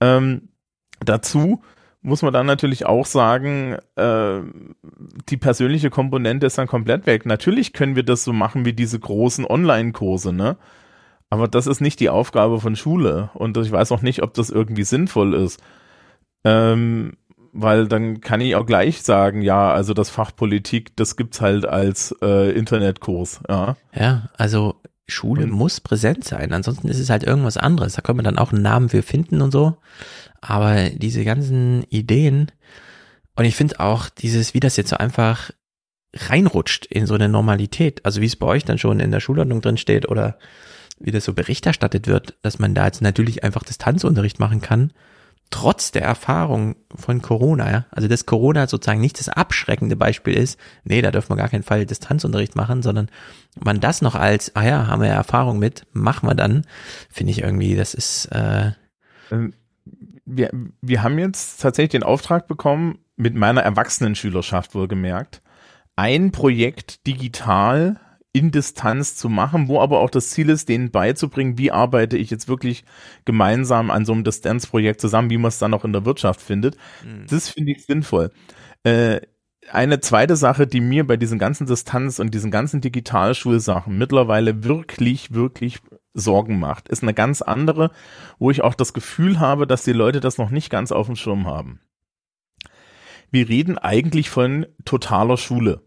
Ähm, 0.00 0.50
dazu 1.04 1.62
muss 2.02 2.22
man 2.22 2.32
dann 2.32 2.46
natürlich 2.46 2.86
auch 2.86 3.06
sagen, 3.06 3.76
äh, 3.96 4.40
die 5.28 5.36
persönliche 5.36 5.90
Komponente 5.90 6.46
ist 6.46 6.58
dann 6.58 6.66
komplett 6.66 7.06
weg. 7.06 7.26
Natürlich 7.26 7.72
können 7.72 7.96
wir 7.96 8.02
das 8.02 8.24
so 8.24 8.32
machen 8.32 8.64
wie 8.64 8.72
diese 8.72 8.98
großen 8.98 9.44
Online-Kurse, 9.44 10.32
ne? 10.32 10.56
Aber 11.28 11.46
das 11.46 11.66
ist 11.66 11.80
nicht 11.80 12.00
die 12.00 12.08
Aufgabe 12.08 12.60
von 12.60 12.74
Schule. 12.74 13.30
Und 13.34 13.56
ich 13.56 13.70
weiß 13.70 13.92
auch 13.92 14.02
nicht, 14.02 14.22
ob 14.22 14.34
das 14.34 14.50
irgendwie 14.50 14.82
sinnvoll 14.82 15.34
ist. 15.34 15.62
Ähm, 16.42 17.12
weil 17.52 17.86
dann 17.86 18.20
kann 18.20 18.40
ich 18.40 18.56
auch 18.56 18.66
gleich 18.66 19.02
sagen, 19.02 19.42
ja, 19.42 19.72
also 19.72 19.94
das 19.94 20.10
Fach 20.10 20.34
Politik, 20.34 20.96
das 20.96 21.16
gibt's 21.16 21.40
halt 21.40 21.66
als 21.66 22.14
äh, 22.22 22.50
Internetkurs, 22.52 23.40
ja. 23.48 23.76
Ja, 23.94 24.28
also 24.36 24.76
Schule 25.10 25.46
muss 25.46 25.80
präsent 25.80 26.24
sein, 26.24 26.52
ansonsten 26.52 26.88
ist 26.88 26.98
es 26.98 27.10
halt 27.10 27.24
irgendwas 27.24 27.56
anderes. 27.56 27.94
Da 27.94 28.02
können 28.02 28.18
wir 28.18 28.22
dann 28.24 28.38
auch 28.38 28.52
einen 28.52 28.62
Namen 28.62 28.88
für 28.88 29.02
finden 29.02 29.42
und 29.42 29.50
so. 29.50 29.76
Aber 30.40 30.90
diese 30.90 31.24
ganzen 31.24 31.82
Ideen 31.84 32.50
und 33.40 33.46
ich 33.46 33.56
finde 33.56 33.80
auch 33.80 34.10
dieses, 34.10 34.52
wie 34.52 34.60
das 34.60 34.76
jetzt 34.76 34.90
so 34.90 34.96
einfach 34.96 35.50
reinrutscht 36.14 36.86
in 36.86 37.06
so 37.06 37.14
eine 37.14 37.28
Normalität, 37.28 38.04
also 38.04 38.20
wie 38.20 38.26
es 38.26 38.36
bei 38.36 38.46
euch 38.46 38.64
dann 38.66 38.76
schon 38.78 39.00
in 39.00 39.10
der 39.10 39.20
Schulordnung 39.20 39.62
drin 39.62 39.78
steht 39.78 40.08
oder 40.08 40.38
wie 40.98 41.10
das 41.10 41.24
so 41.24 41.32
Bericht 41.32 41.64
erstattet 41.64 42.06
wird, 42.06 42.36
dass 42.42 42.58
man 42.58 42.74
da 42.74 42.84
jetzt 42.84 43.00
natürlich 43.00 43.42
einfach 43.42 43.62
Distanzunterricht 43.62 44.40
machen 44.40 44.60
kann, 44.60 44.92
trotz 45.50 45.90
der 45.90 46.02
Erfahrung 46.02 46.76
von 46.94 47.20
Corona, 47.22 47.70
ja. 47.70 47.86
Also 47.90 48.08
dass 48.08 48.26
Corona 48.26 48.66
sozusagen 48.66 49.00
nicht 49.00 49.18
das 49.18 49.28
abschreckende 49.28 49.96
Beispiel 49.96 50.34
ist, 50.34 50.58
nee, 50.84 51.02
da 51.02 51.10
dürfen 51.10 51.30
wir 51.30 51.36
gar 51.36 51.48
keinen 51.48 51.64
Fall 51.64 51.86
Distanzunterricht 51.86 52.56
machen, 52.56 52.82
sondern 52.82 53.10
man 53.58 53.80
das 53.80 54.00
noch 54.00 54.14
als, 54.14 54.54
ah 54.54 54.64
ja, 54.64 54.86
haben 54.86 55.02
wir 55.02 55.08
Erfahrung 55.08 55.58
mit, 55.58 55.86
machen 55.92 56.28
wir 56.28 56.34
dann, 56.34 56.64
finde 57.10 57.32
ich 57.32 57.42
irgendwie, 57.42 57.74
das 57.74 57.94
ist, 57.94 58.26
äh, 58.26 58.72
Ähm, 59.30 59.52
wir, 60.24 60.50
wir 60.80 61.02
haben 61.02 61.18
jetzt 61.18 61.60
tatsächlich 61.60 61.90
den 61.90 62.02
Auftrag 62.04 62.46
bekommen, 62.46 62.98
mit 63.16 63.34
meiner 63.34 63.62
Erwachsenenschülerschaft 63.62 64.74
wohlgemerkt, 64.74 65.42
ein 65.96 66.30
Projekt 66.30 67.06
digital 67.06 68.00
in 68.32 68.52
Distanz 68.52 69.16
zu 69.16 69.28
machen, 69.28 69.68
wo 69.68 69.80
aber 69.80 70.00
auch 70.00 70.10
das 70.10 70.30
Ziel 70.30 70.50
ist, 70.50 70.68
denen 70.68 70.90
beizubringen, 70.90 71.58
wie 71.58 71.72
arbeite 71.72 72.16
ich 72.16 72.30
jetzt 72.30 72.48
wirklich 72.48 72.84
gemeinsam 73.24 73.90
an 73.90 74.04
so 74.04 74.12
einem 74.12 74.24
Distanzprojekt 74.24 75.00
zusammen, 75.00 75.30
wie 75.30 75.38
man 75.38 75.48
es 75.48 75.58
dann 75.58 75.74
auch 75.74 75.84
in 75.84 75.92
der 75.92 76.04
Wirtschaft 76.04 76.40
findet. 76.40 76.76
Mhm. 77.04 77.26
Das 77.28 77.48
finde 77.48 77.72
ich 77.72 77.84
sinnvoll. 77.84 78.30
Äh, 78.84 79.20
eine 79.72 80.00
zweite 80.00 80.36
Sache, 80.36 80.66
die 80.66 80.80
mir 80.80 81.06
bei 81.06 81.16
diesen 81.16 81.38
ganzen 81.38 81.66
Distanz 81.66 82.18
und 82.18 82.32
diesen 82.32 82.50
ganzen 82.50 82.80
Digitalschulsachen 82.80 83.96
mittlerweile 83.96 84.64
wirklich, 84.64 85.32
wirklich 85.34 85.80
Sorgen 86.14 86.58
macht, 86.58 86.88
ist 86.88 87.02
eine 87.02 87.14
ganz 87.14 87.42
andere, 87.42 87.90
wo 88.38 88.50
ich 88.50 88.62
auch 88.62 88.74
das 88.74 88.92
Gefühl 88.92 89.38
habe, 89.38 89.66
dass 89.66 89.84
die 89.84 89.92
Leute 89.92 90.20
das 90.20 90.38
noch 90.38 90.50
nicht 90.50 90.70
ganz 90.70 90.92
auf 90.92 91.06
dem 91.06 91.16
Schirm 91.16 91.46
haben. 91.46 91.80
Wir 93.30 93.48
reden 93.48 93.78
eigentlich 93.78 94.28
von 94.28 94.66
totaler 94.84 95.36
Schule. 95.36 95.82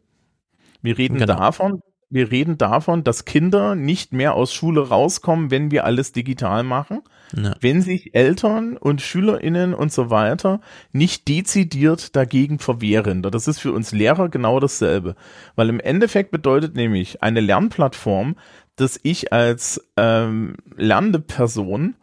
Wir 0.81 0.97
reden 0.97 1.17
genau. 1.17 1.35
davon, 1.35 1.81
wir 2.13 2.31
reden 2.31 2.59
davon, 2.59 3.03
dass 3.03 3.25
Kinder 3.25 3.73
nicht 3.73 4.13
mehr 4.13 4.35
aus 4.35 4.53
Schule 4.53 4.87
rauskommen, 4.89 5.49
wenn 5.49 5.71
wir 5.71 5.83
alles 5.83 6.11
digital 6.11 6.63
machen. 6.63 7.01
Ja. 7.35 7.55
Wenn 7.59 7.81
sich 7.81 8.13
Eltern 8.13 8.77
und 8.77 9.01
SchülerInnen 9.01 9.73
und 9.73 9.91
so 9.91 10.11
weiter 10.11 10.61
nicht 10.91 11.27
dezidiert 11.27 12.15
dagegen 12.15 12.59
verwehren. 12.59 13.23
Das 13.23 13.47
ist 13.47 13.59
für 13.59 13.71
uns 13.71 13.91
Lehrer 13.91 14.29
genau 14.29 14.59
dasselbe. 14.59 15.15
Weil 15.55 15.69
im 15.69 15.79
Endeffekt 15.79 16.29
bedeutet 16.29 16.75
nämlich 16.75 17.23
eine 17.23 17.39
Lernplattform, 17.39 18.35
dass 18.75 18.99
ich 19.01 19.33
als 19.33 19.83
ähm, 19.97 20.55
lernende 20.77 21.19
Person 21.19 21.95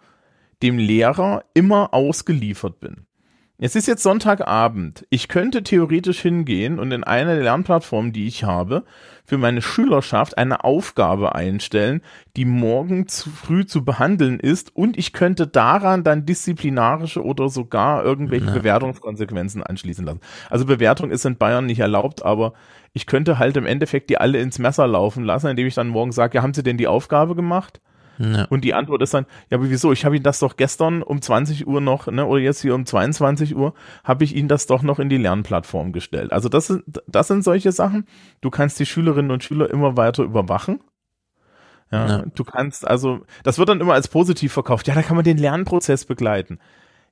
dem 0.60 0.78
Lehrer 0.78 1.44
immer 1.54 1.94
ausgeliefert 1.94 2.80
bin. 2.80 3.06
Es 3.62 3.76
ist 3.76 3.86
jetzt 3.86 4.02
Sonntagabend. 4.02 5.06
Ich 5.10 5.28
könnte 5.28 5.62
theoretisch 5.62 6.20
hingehen 6.22 6.78
und 6.78 6.92
in 6.92 7.04
einer 7.04 7.34
der 7.34 7.42
Lernplattformen, 7.42 8.10
die 8.10 8.26
ich 8.26 8.44
habe, 8.44 8.84
für 9.26 9.36
meine 9.36 9.60
Schülerschaft 9.60 10.38
eine 10.38 10.64
Aufgabe 10.64 11.34
einstellen, 11.34 12.00
die 12.38 12.46
morgen 12.46 13.06
zu 13.06 13.28
früh 13.28 13.66
zu 13.66 13.84
behandeln 13.84 14.40
ist 14.40 14.74
und 14.74 14.96
ich 14.96 15.12
könnte 15.12 15.46
daran 15.46 16.04
dann 16.04 16.24
disziplinarische 16.24 17.22
oder 17.22 17.50
sogar 17.50 18.02
irgendwelche 18.02 18.46
ja. 18.46 18.52
Bewertungskonsequenzen 18.52 19.62
anschließen 19.62 20.06
lassen. 20.06 20.20
Also 20.48 20.64
Bewertung 20.64 21.10
ist 21.10 21.26
in 21.26 21.36
Bayern 21.36 21.66
nicht 21.66 21.80
erlaubt, 21.80 22.24
aber 22.24 22.54
ich 22.94 23.04
könnte 23.04 23.38
halt 23.38 23.58
im 23.58 23.66
Endeffekt 23.66 24.08
die 24.08 24.16
alle 24.16 24.40
ins 24.40 24.58
Messer 24.58 24.86
laufen 24.86 25.22
lassen, 25.22 25.48
indem 25.48 25.66
ich 25.66 25.74
dann 25.74 25.88
morgen 25.88 26.12
sage, 26.12 26.38
ja, 26.38 26.42
haben 26.42 26.54
Sie 26.54 26.62
denn 26.62 26.78
die 26.78 26.88
Aufgabe 26.88 27.34
gemacht? 27.34 27.82
Ja. 28.20 28.44
Und 28.50 28.64
die 28.64 28.74
Antwort 28.74 29.00
ist 29.00 29.14
dann, 29.14 29.24
ja, 29.50 29.56
aber 29.56 29.70
wieso? 29.70 29.92
Ich 29.92 30.04
habe 30.04 30.14
Ihnen 30.14 30.22
das 30.22 30.40
doch 30.40 30.56
gestern 30.56 31.02
um 31.02 31.22
20 31.22 31.66
Uhr 31.66 31.80
noch, 31.80 32.06
ne, 32.06 32.26
oder 32.26 32.40
jetzt 32.40 32.60
hier 32.60 32.74
um 32.74 32.84
22 32.84 33.56
Uhr, 33.56 33.72
habe 34.04 34.24
ich 34.24 34.36
Ihnen 34.36 34.48
das 34.48 34.66
doch 34.66 34.82
noch 34.82 34.98
in 34.98 35.08
die 35.08 35.16
Lernplattform 35.16 35.92
gestellt. 35.92 36.30
Also 36.30 36.50
das 36.50 36.66
sind, 36.66 37.02
das 37.06 37.28
sind 37.28 37.42
solche 37.42 37.72
Sachen. 37.72 38.06
Du 38.42 38.50
kannst 38.50 38.78
die 38.78 38.84
Schülerinnen 38.84 39.30
und 39.30 39.42
Schüler 39.42 39.70
immer 39.70 39.96
weiter 39.96 40.22
überwachen. 40.22 40.80
Ja, 41.90 42.06
ja, 42.06 42.24
du 42.34 42.44
kannst 42.44 42.86
also, 42.86 43.22
das 43.42 43.58
wird 43.58 43.70
dann 43.70 43.80
immer 43.80 43.94
als 43.94 44.08
positiv 44.08 44.52
verkauft. 44.52 44.86
Ja, 44.86 44.94
da 44.94 45.02
kann 45.02 45.16
man 45.16 45.24
den 45.24 45.38
Lernprozess 45.38 46.04
begleiten. 46.04 46.58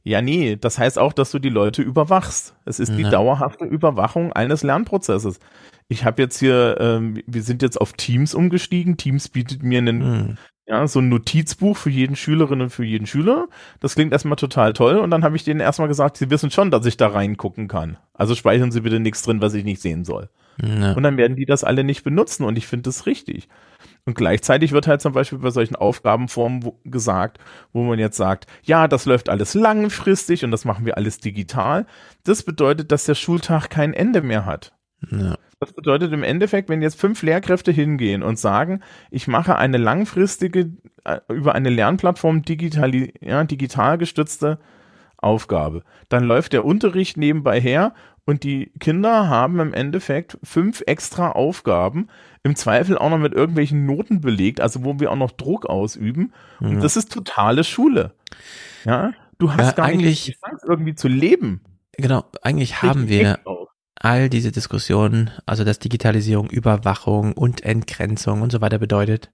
Ja, 0.05 0.23
nee, 0.23 0.57
das 0.57 0.79
heißt 0.79 0.99
auch, 0.99 1.13
dass 1.13 1.31
du 1.31 1.39
die 1.39 1.49
Leute 1.49 1.83
überwachst. 1.83 2.55
Es 2.65 2.79
ist 2.79 2.91
ja. 2.91 2.97
die 2.97 3.03
dauerhafte 3.05 3.65
Überwachung 3.65 4.33
eines 4.33 4.63
Lernprozesses. 4.63 5.41
Ich 5.89 6.05
habe 6.05 6.23
jetzt 6.23 6.39
hier, 6.39 6.77
ähm, 6.81 7.23
wir 7.27 7.43
sind 7.43 7.63
jetzt 7.63 7.81
auf 7.81 7.95
Teams 7.95 8.35
umgestiegen. 8.35 8.97
Teams 8.97 9.29
bietet 9.29 9.63
mir 9.63 9.79
einen, 9.79 10.03
hm. 10.03 10.39
Ja, 10.69 10.87
so 10.87 10.99
ein 11.01 11.09
Notizbuch 11.09 11.79
für 11.79 11.89
jeden 11.89 12.15
Schülerin 12.15 12.61
und 12.61 12.69
für 12.69 12.85
jeden 12.85 13.07
Schüler. 13.07 13.49
Das 13.81 13.95
klingt 13.95 14.13
erstmal 14.13 14.37
total 14.37 14.75
toll. 14.75 14.99
Und 14.99 15.11
dann 15.11 15.25
habe 15.25 15.35
ich 15.35 15.43
denen 15.43 15.61
erstmal 15.61 15.89
gesagt, 15.89 16.19
sie 16.19 16.29
wissen 16.29 16.51
schon, 16.51 16.71
dass 16.71 16.85
ich 16.85 16.99
da 16.99 17.09
reingucken 17.09 17.69
kann. 17.69 17.97
Also 18.13 18.35
speichern 18.35 18.71
sie 18.71 18.83
bitte 18.83 19.01
nichts 19.01 19.23
drin, 19.23 19.41
was 19.41 19.55
ich 19.55 19.65
nicht 19.65 19.81
sehen 19.81 20.05
soll. 20.05 20.29
Ja. 20.61 20.93
Und 20.93 21.05
dann 21.05 21.17
werden 21.17 21.37
die 21.37 21.47
das 21.47 21.65
alle 21.65 21.85
nicht 21.85 22.05
benutzen. 22.05 22.45
Und 22.45 22.59
ich 22.59 22.67
finde 22.67 22.83
das 22.83 23.07
richtig. 23.07 23.49
Und 24.05 24.15
gleichzeitig 24.15 24.73
wird 24.73 24.87
halt 24.87 25.01
zum 25.01 25.15
Beispiel 25.15 25.39
bei 25.39 25.51
solchen 25.51 25.75
Aufgabenformen 25.75 26.63
wo, 26.63 26.79
gesagt, 26.85 27.39
wo 27.73 27.83
man 27.85 27.99
jetzt 27.99 28.19
sagt, 28.19 28.47
ja, 28.63 28.89
das 28.89 29.07
läuft 29.07 29.31
alles 29.31 29.55
langfristig 29.55 30.45
und 30.45 30.51
das 30.51 30.67
machen 30.67 30.85
wir 30.85 30.99
alles 30.99 31.19
digital. 31.19 31.87
Das 32.25 32.43
bedeutet, 32.43 32.93
dass 32.93 33.05
der 33.05 33.15
Schultag 33.15 33.71
kein 33.71 33.95
Ende 33.95 34.21
mehr 34.21 34.45
hat. 34.45 34.75
Ja. 35.11 35.39
Das 35.61 35.73
bedeutet 35.73 36.13
im 36.13 36.23
Endeffekt, 36.23 36.69
wenn 36.69 36.83
jetzt 36.83 37.01
fünf 37.01 37.23
Lehrkräfte 37.23 37.73
hingehen 37.73 38.23
und 38.23 38.39
sagen, 38.39 38.81
ich 39.11 39.27
mache 39.27 39.57
eine 39.57 39.79
langfristige, 39.79 40.71
äh, 41.05 41.19
über 41.29 41.55
eine 41.55 41.71
Lernplattform 41.71 42.43
digital, 42.43 42.95
ja, 43.21 43.43
digital 43.45 43.99
gestützte 43.99 44.59
Aufgabe, 45.17 45.83
dann 46.09 46.25
läuft 46.25 46.53
der 46.53 46.65
Unterricht 46.65 47.17
nebenbei 47.17 47.61
her 47.61 47.93
und 48.25 48.45
die 48.45 48.71
Kinder 48.79 49.29
haben 49.29 49.59
im 49.59 49.75
Endeffekt 49.75 50.39
fünf 50.45 50.83
extra 50.87 51.33
Aufgaben, 51.33 52.09
im 52.45 52.55
Zweifel 52.55 52.97
auch 52.97 53.11
noch 53.11 53.19
mit 53.19 53.33
irgendwelchen 53.33 53.85
Noten 53.85 54.21
belegt, 54.21 54.61
also 54.61 54.85
wo 54.85 55.01
wir 55.01 55.11
auch 55.11 55.17
noch 55.17 55.33
Druck 55.33 55.67
ausüben. 55.67 56.33
Und 56.61 56.75
ja. 56.75 56.81
das 56.81 56.97
ist 56.97 57.11
totale 57.11 57.65
Schule. 57.65 58.13
Ja, 58.85 59.13
du 59.39 59.53
hast 59.53 59.67
ja, 59.67 59.73
gar 59.73 59.89
nicht 59.91 60.27
die 60.29 60.33
Chance, 60.35 60.67
irgendwie 60.69 60.95
zu 60.95 61.09
leben. 61.09 61.63
Genau, 61.97 62.25
eigentlich 62.43 62.83
haben 62.83 63.09
wir 63.09 63.41
all 64.01 64.29
diese 64.29 64.53
Diskussionen, 64.53 65.31
also 65.47 65.65
dass 65.65 65.79
Digitalisierung 65.79 66.51
Überwachung 66.51 67.33
und 67.33 67.63
Entgrenzung 67.65 68.43
und 68.43 68.53
so 68.53 68.61
weiter 68.61 68.79
bedeutet. 68.79 69.31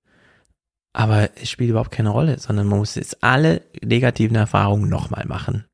Aber 0.92 1.30
es 1.36 1.50
spielt 1.50 1.70
überhaupt 1.70 1.90
keine 1.90 2.10
Rolle, 2.10 2.38
sondern 2.38 2.68
man 2.68 2.78
muss 2.78 2.94
jetzt 2.94 3.22
alle 3.22 3.62
negativen 3.82 4.36
Erfahrungen 4.36 4.88
nochmal 4.88 5.24
machen. 5.26 5.64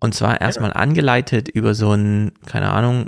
Und 0.00 0.14
zwar 0.14 0.40
erstmal 0.40 0.72
angeleitet 0.72 1.48
über 1.48 1.74
so 1.74 1.90
einen, 1.90 2.32
keine 2.46 2.70
Ahnung, 2.70 3.06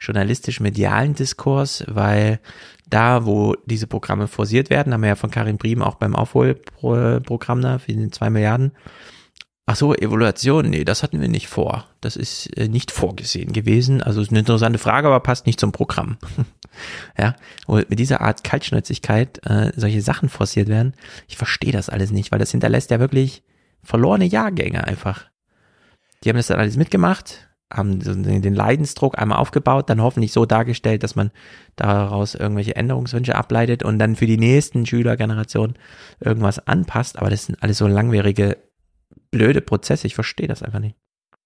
journalistisch-medialen 0.00 1.14
Diskurs, 1.14 1.84
weil 1.88 2.40
da, 2.88 3.26
wo 3.26 3.54
diese 3.66 3.86
Programme 3.86 4.28
forciert 4.28 4.70
werden, 4.70 4.92
haben 4.92 5.02
wir 5.02 5.08
ja 5.10 5.16
von 5.16 5.30
Karin 5.30 5.58
Briem 5.58 5.82
auch 5.82 5.96
beim 5.96 6.16
Aufholprogramm 6.16 7.60
da 7.60 7.78
für 7.78 7.92
die 7.92 8.10
zwei 8.10 8.30
Milliarden, 8.30 8.72
Ach 9.72 9.76
so, 9.76 9.94
Evaluation, 9.94 10.68
nee, 10.68 10.82
das 10.82 11.04
hatten 11.04 11.20
wir 11.20 11.28
nicht 11.28 11.46
vor. 11.46 11.86
Das 12.00 12.16
ist 12.16 12.48
äh, 12.58 12.66
nicht 12.66 12.90
vorgesehen 12.90 13.52
gewesen. 13.52 14.02
Also 14.02 14.20
ist 14.20 14.30
eine 14.30 14.40
interessante 14.40 14.80
Frage, 14.80 15.06
aber 15.06 15.20
passt 15.20 15.46
nicht 15.46 15.60
zum 15.60 15.70
Programm. 15.70 16.18
ja, 17.16 17.36
und 17.68 17.88
mit 17.88 18.00
dieser 18.00 18.20
Art 18.20 18.42
Kaltschnäuzigkeit 18.42 19.46
äh, 19.46 19.70
solche 19.76 20.02
Sachen 20.02 20.28
forciert 20.28 20.66
werden, 20.66 20.94
ich 21.28 21.36
verstehe 21.36 21.70
das 21.70 21.88
alles 21.88 22.10
nicht, 22.10 22.32
weil 22.32 22.40
das 22.40 22.50
hinterlässt 22.50 22.90
ja 22.90 22.98
wirklich 22.98 23.44
verlorene 23.84 24.24
Jahrgänge 24.24 24.82
einfach. 24.82 25.26
Die 26.24 26.30
haben 26.30 26.36
das 26.36 26.48
dann 26.48 26.58
alles 26.58 26.76
mitgemacht, 26.76 27.48
haben 27.72 28.00
den 28.00 28.54
Leidensdruck 28.54 29.20
einmal 29.20 29.38
aufgebaut, 29.38 29.88
dann 29.88 30.02
hoffentlich 30.02 30.32
so 30.32 30.46
dargestellt, 30.46 31.04
dass 31.04 31.14
man 31.14 31.30
daraus 31.76 32.34
irgendwelche 32.34 32.74
Änderungswünsche 32.74 33.36
ableitet 33.36 33.84
und 33.84 34.00
dann 34.00 34.16
für 34.16 34.26
die 34.26 34.36
nächsten 34.36 34.84
Schülergenerationen 34.84 35.76
irgendwas 36.18 36.58
anpasst. 36.66 37.20
Aber 37.20 37.30
das 37.30 37.46
sind 37.46 37.62
alles 37.62 37.78
so 37.78 37.86
langwierige 37.86 38.56
blöde 39.30 39.60
Prozesse. 39.60 40.06
Ich 40.06 40.14
verstehe 40.14 40.48
das 40.48 40.62
einfach 40.62 40.80
nicht. 40.80 40.96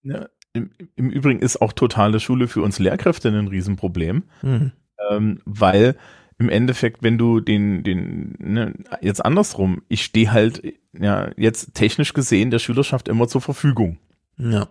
Ja, 0.02 0.28
im, 0.52 0.70
im, 0.96 1.10
Übrigen 1.10 1.40
ist 1.40 1.60
auch 1.60 1.72
totale 1.72 2.20
Schule 2.20 2.46
für 2.48 2.62
uns 2.62 2.78
Lehrkräfte 2.78 3.28
ein 3.28 3.48
Riesenproblem, 3.48 4.24
mhm. 4.42 4.72
ähm, 5.10 5.40
weil 5.44 5.96
im 6.38 6.48
Endeffekt, 6.48 7.02
wenn 7.02 7.16
du 7.16 7.40
den, 7.40 7.82
den, 7.84 8.34
ne, 8.38 8.74
jetzt 9.00 9.24
andersrum, 9.24 9.82
ich 9.88 10.04
stehe 10.04 10.32
halt, 10.32 10.62
ja, 10.92 11.30
jetzt 11.36 11.74
technisch 11.74 12.12
gesehen 12.12 12.50
der 12.50 12.58
Schülerschaft 12.58 13.08
immer 13.08 13.28
zur 13.28 13.40
Verfügung. 13.40 13.98
Ja. 14.36 14.68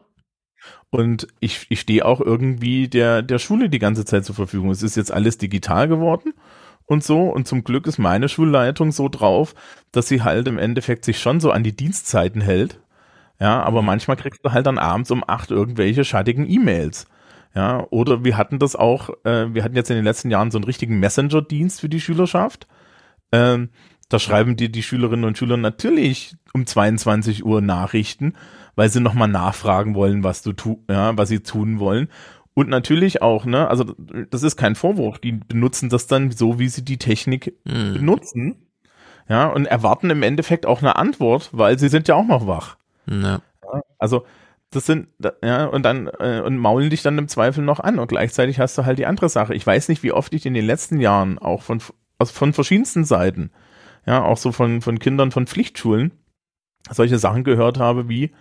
Und 0.90 1.28
ich, 1.40 1.66
ich 1.70 1.80
stehe 1.82 2.06
auch 2.06 2.22
irgendwie 2.22 2.88
der, 2.88 3.22
der 3.22 3.40
Schule 3.40 3.70
die 3.70 3.80
ganze 3.80 4.06
Zeit 4.06 4.26
zur 4.26 4.36
Verfügung. 4.36 4.70
Es 4.70 4.84
ist 4.84 4.96
jetzt 4.96 5.12
alles 5.12 5.38
digital 5.38 5.88
geworden 5.88 6.34
und 6.86 7.04
so. 7.04 7.24
Und 7.24 7.48
zum 7.48 7.64
Glück 7.64 7.88
ist 7.88 7.98
meine 7.98 8.30
Schulleitung 8.30 8.92
so 8.92 9.10
drauf, 9.10 9.56
dass 9.92 10.08
sie 10.08 10.22
halt 10.22 10.48
im 10.48 10.58
Endeffekt 10.58 11.06
sich 11.06 11.20
schon 11.20 11.40
so 11.40 11.52
an 11.52 11.64
die 11.64 11.76
Dienstzeiten 11.76 12.42
hält. 12.42 12.80
Ja, 13.40 13.62
aber 13.64 13.82
manchmal 13.82 14.18
kriegst 14.18 14.46
du 14.46 14.52
halt 14.52 14.68
dann 14.68 14.78
abends 14.78 15.12
um 15.12 15.24
acht 15.26 15.52
irgendwelche 15.52 16.06
schattigen 16.06 16.50
E-Mails. 16.50 17.08
Ja, 17.56 17.86
oder 17.92 18.24
wir 18.24 18.38
hatten 18.38 18.58
das 18.58 18.76
auch, 18.76 19.10
äh, 19.26 19.54
wir 19.54 19.64
hatten 19.64 19.76
jetzt 19.76 19.90
in 19.90 19.96
den 19.96 20.06
letzten 20.06 20.32
Jahren 20.32 20.50
so 20.50 20.58
einen 20.58 20.66
richtigen 20.66 21.00
Messenger-Dienst 21.00 21.82
für 21.82 21.90
die 21.90 22.02
Schülerschaft. 22.02 22.68
Ähm, 23.32 23.70
da 24.10 24.20
schreiben 24.20 24.56
dir 24.56 24.70
die 24.70 24.84
Schülerinnen 24.84 25.26
und 25.26 25.38
Schüler 25.38 25.58
natürlich 25.58 26.36
um 26.54 26.66
22 26.66 27.46
Uhr 27.46 27.62
Nachrichten, 27.62 28.34
weil 28.76 28.90
sie 28.90 29.00
nochmal 29.00 29.28
nachfragen 29.28 29.96
wollen, 29.96 30.24
was 30.24 30.42
du 30.42 30.54
tu, 30.54 30.84
ja, 30.90 31.18
was 31.18 31.30
sie 31.30 31.40
tun 31.40 31.80
wollen. 31.80 32.10
Und 32.56 32.70
natürlich 32.70 33.22
auch, 33.22 33.46
ne, 33.46 33.68
also 33.68 33.96
das 34.30 34.44
ist 34.44 34.58
kein 34.58 34.76
Vorwurf, 34.76 35.20
die 35.20 35.32
benutzen 35.32 35.90
das 35.90 36.06
dann 36.08 36.32
so, 36.32 36.60
wie 36.60 36.70
sie 36.70 36.86
die 36.86 36.98
Technik 36.98 37.56
mhm. 37.66 37.94
benutzen. 37.94 38.56
Ja, 39.30 39.48
und 39.48 39.66
erwarten 39.66 40.10
im 40.10 40.22
Endeffekt 40.22 40.66
auch 40.66 40.82
eine 40.82 40.98
Antwort, 40.98 41.50
weil 41.54 41.80
sie 41.80 41.88
sind 41.88 42.08
ja 42.08 42.16
auch 42.16 42.28
noch 42.28 42.46
wach. 42.46 42.78
Ja. 43.08 43.42
Also 43.98 44.26
das 44.70 44.86
sind, 44.86 45.08
ja, 45.44 45.66
und 45.66 45.84
dann, 45.84 46.08
äh, 46.20 46.42
und 46.42 46.58
maulen 46.58 46.90
dich 46.90 47.04
dann 47.04 47.18
im 47.18 47.28
Zweifel 47.28 47.64
noch 47.64 47.80
an. 47.80 48.00
Und 48.00 48.08
gleichzeitig 48.08 48.60
hast 48.60 48.78
du 48.78 48.86
halt 48.86 49.00
die 49.00 49.06
andere 49.06 49.30
Sache. 49.30 49.54
Ich 49.54 49.66
weiß 49.66 49.90
nicht, 49.90 50.04
wie 50.04 50.12
oft 50.12 50.34
ich 50.34 50.46
in 50.46 50.54
den 50.54 50.66
letzten 50.66 51.00
Jahren 51.00 51.38
auch 51.38 51.62
von, 51.62 51.80
aus, 52.18 52.32
von 52.32 52.54
verschiedensten 52.54 53.06
Seiten, 53.06 53.52
ja, 54.06 54.24
auch 54.24 54.38
so 54.38 54.52
von, 54.52 54.82
von 54.82 55.00
Kindern 55.00 55.32
von 55.32 55.48
Pflichtschulen, 55.48 56.12
solche 56.90 57.18
Sachen 57.18 57.44
gehört 57.44 57.80
habe 57.80 58.10
wie, 58.10 58.32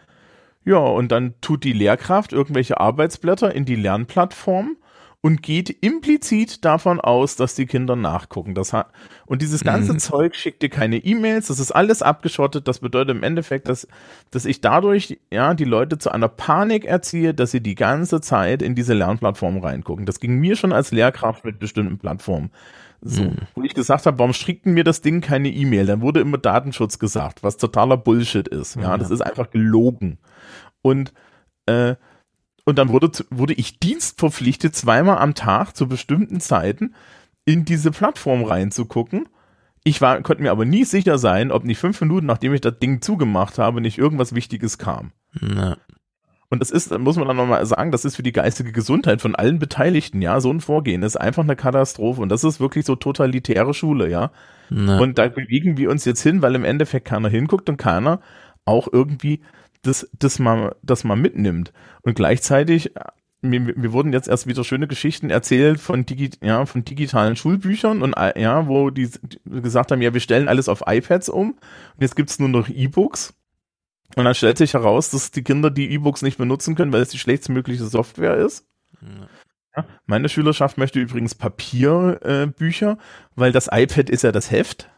ja, 0.65 0.78
und 0.78 1.12
dann 1.12 1.34
tut 1.41 1.65
die 1.65 1.73
Lehrkraft 1.73 2.32
irgendwelche 2.32 2.81
Arbeitsblätter 2.81 3.55
in 3.55 3.65
die 3.65 3.76
Lernplattform 3.76 4.76
und 5.25 5.41
geht 5.41 5.70
implizit 5.70 6.65
davon 6.65 7.01
aus, 7.01 7.36
dass 7.36 7.55
die 7.55 7.67
Kinder 7.67 7.94
nachgucken. 7.94 8.55
Das 8.55 8.73
hat, 8.73 8.89
und 9.25 9.41
dieses 9.41 9.62
ganze 9.62 9.92
Mhm. 9.94 9.99
Zeug 10.01 10.34
schickt 10.34 10.62
dir 10.62 10.68
keine 10.68 10.97
E-Mails, 10.99 11.47
das 11.47 11.60
ist 11.60 11.70
alles 11.70 12.02
abgeschottet. 12.02 12.67
Das 12.67 12.81
bedeutet 12.81 13.17
im 13.17 13.23
Endeffekt, 13.23 13.68
dass, 13.68 13.86
dass 14.33 14.44
ich 14.44 14.60
dadurch 14.60 15.20
ja 15.31 15.55
die 15.55 15.65
Leute 15.65 15.99
zu 15.99 16.10
einer 16.10 16.28
Panik 16.28 16.84
erziehe, 16.84 17.34
dass 17.34 17.52
sie 17.52 17.60
die 17.62 17.76
ganze 17.76 18.20
Zeit 18.20 18.62
in 18.62 18.75
diese 18.75 18.94
Lernplattform 18.94 19.59
reingucken. 19.59 20.07
Das 20.07 20.18
ging 20.18 20.41
mir 20.41 20.57
schon 20.57 20.73
als 20.73 20.91
Lehrkraft 20.91 21.44
mit 21.44 21.60
bestimmten 21.60 21.99
Plattformen. 21.99 22.51
So, 23.01 23.23
Mhm. 23.23 23.36
wo 23.55 23.62
ich 23.62 23.75
gesagt 23.75 24.07
habe, 24.07 24.18
warum 24.18 24.33
denn 24.33 24.75
mir 24.75 24.84
das 24.84 25.02
Ding 25.02 25.20
keine 25.20 25.51
E-Mail? 25.51 25.86
Dann 25.86 26.01
wurde 26.02 26.20
immer 26.20 26.39
Datenschutz 26.39 26.99
gesagt, 26.99 27.44
was 27.44 27.57
totaler 27.57 27.97
Bullshit 27.97 28.49
ist. 28.49 28.75
Ja, 28.75 28.83
Ja. 28.83 28.99
das 28.99 29.10
ist 29.10 29.20
einfach 29.20 29.51
gelogen. 29.51 30.18
Und 30.83 31.12
äh, 31.67 31.94
und 32.65 32.78
dann 32.78 32.91
wurde, 32.91 33.10
wurde 33.31 33.55
ich 33.55 33.78
dienstverpflichtet, 33.78 34.74
zweimal 34.76 35.18
am 35.18 35.34
Tag 35.34 35.76
zu 35.76 35.89
bestimmten 35.89 36.41
Zeiten 36.41 36.94
in 37.44 37.65
diese 37.65 37.91
Plattform 37.91 38.44
reinzugucken. 38.44 39.28
Ich 39.84 40.00
war, 40.00 40.20
konnte 40.23 40.42
mir 40.42 40.52
aber 40.52 40.65
nie 40.65 40.84
sicher 40.84 41.18
sein, 41.18 41.50
ob 41.50 41.65
nicht 41.65 41.78
fünf 41.78 42.00
Minuten, 42.00 42.26
nachdem 42.26 42.55
ich 42.55 42.60
das 42.60 42.78
Ding 42.78 43.02
zugemacht 43.02 43.58
habe, 43.58 43.81
nicht 43.81 43.99
irgendwas 43.99 44.34
Wichtiges 44.34 44.78
kam. 44.78 45.10
Ja. 45.41 45.76
Und 46.50 46.60
das 46.60 46.70
ist, 46.70 46.97
muss 46.99 47.16
man 47.16 47.26
dann 47.26 47.39
nochmal 47.39 47.65
sagen, 47.65 47.91
das 47.91 48.05
ist 48.05 48.15
für 48.15 48.23
die 48.23 48.31
geistige 48.31 48.73
Gesundheit 48.73 49.23
von 49.23 49.34
allen 49.34 49.58
Beteiligten, 49.58 50.20
ja, 50.20 50.39
so 50.39 50.52
ein 50.52 50.60
Vorgehen 50.60 51.02
ist 51.02 51.16
einfach 51.16 51.42
eine 51.42 51.57
Katastrophe. 51.57 52.20
Und 52.20 52.28
das 52.28 52.44
ist 52.44 52.60
wirklich 52.60 52.84
so 52.84 52.94
totalitäre 52.94 53.74
Schule, 53.74 54.08
ja. 54.08 54.31
Ja. 54.68 54.99
Und 54.99 55.18
da 55.18 55.28
bewegen 55.28 55.78
wir 55.78 55.91
uns 55.91 56.05
jetzt 56.05 56.23
hin, 56.23 56.42
weil 56.42 56.55
im 56.55 56.65
Endeffekt 56.65 57.08
keiner 57.08 57.31
hinguckt 57.31 57.68
und 57.70 57.78
keiner 57.78 58.20
auch 58.65 58.86
irgendwie 58.92 59.41
das, 59.83 60.09
das 60.19 60.39
mal, 60.39 60.75
das 60.83 61.05
mal 61.05 61.17
mitnimmt. 61.17 61.73
Und 62.02 62.15
gleichzeitig, 62.15 62.97
äh, 62.97 63.01
mir, 63.43 63.61
mir 63.61 63.93
wurden 63.93 64.12
jetzt 64.12 64.28
erst 64.28 64.47
wieder 64.47 64.62
schöne 64.62 64.86
Geschichten 64.86 65.31
erzählt 65.31 65.81
von, 65.81 66.07
digi, 66.07 66.31
ja, 66.43 66.65
von 66.65 66.85
digitalen 66.85 67.35
Schulbüchern 67.36 68.02
und 68.02 68.15
äh, 68.15 68.41
ja, 68.41 68.69
wo 68.69 68.91
die, 68.91 69.11
gesagt 69.44 69.91
haben, 69.91 70.01
ja, 70.01 70.15
wir 70.15 70.20
stellen 70.20 70.49
alles 70.49 70.69
auf 70.69 70.85
iPads 70.86 71.28
um 71.28 71.51
und 71.52 72.01
jetzt 72.01 72.15
gibt's 72.17 72.39
nur 72.39 72.49
noch 72.49 72.69
E-Books. 72.69 73.35
Und 74.15 74.25
dann 74.25 74.35
stellt 74.35 74.59
sich 74.59 74.75
heraus, 74.75 75.11
dass 75.11 75.31
die 75.31 75.43
Kinder 75.43 75.70
die 75.70 75.91
E-Books 75.91 76.23
nicht 76.23 76.39
benutzen 76.39 76.75
können, 76.75 76.93
weil 76.93 77.02
es 77.02 77.09
die 77.09 77.19
schlechtstmögliche 77.19 77.85
Software 77.86 78.36
ist. 78.36 78.67
Ja, 79.75 79.86
meine 80.05 80.28
Schülerschaft 80.28 80.77
möchte 80.77 81.01
übrigens 81.01 81.35
Papierbücher, 81.35 82.93
äh, 82.93 82.97
weil 83.36 83.52
das 83.52 83.69
iPad 83.73 84.11
ist 84.11 84.23
ja 84.23 84.31
das 84.31 84.51
Heft. 84.51 84.91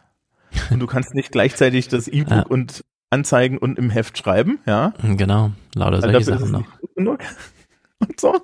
Und 0.71 0.81
du 0.81 0.87
kannst 0.87 1.15
nicht 1.15 1.31
gleichzeitig 1.33 1.89
das 1.89 2.09
E-Book 2.09 2.31
Ja. 2.31 2.43
und 2.43 2.85
anzeigen 3.15 3.59
und 3.59 3.79
im 3.79 3.91
Heft 3.91 4.19
schreiben, 4.19 4.59
ja. 4.67 4.93
Genau, 5.03 5.53
lauter 5.75 6.01
solche 6.03 6.19
ist 6.19 6.27
Sachen 6.27 6.45
es 6.45 6.51
noch. 6.51 6.65
genug. 6.97 7.21
Und 8.01 8.21
so. 8.21 8.35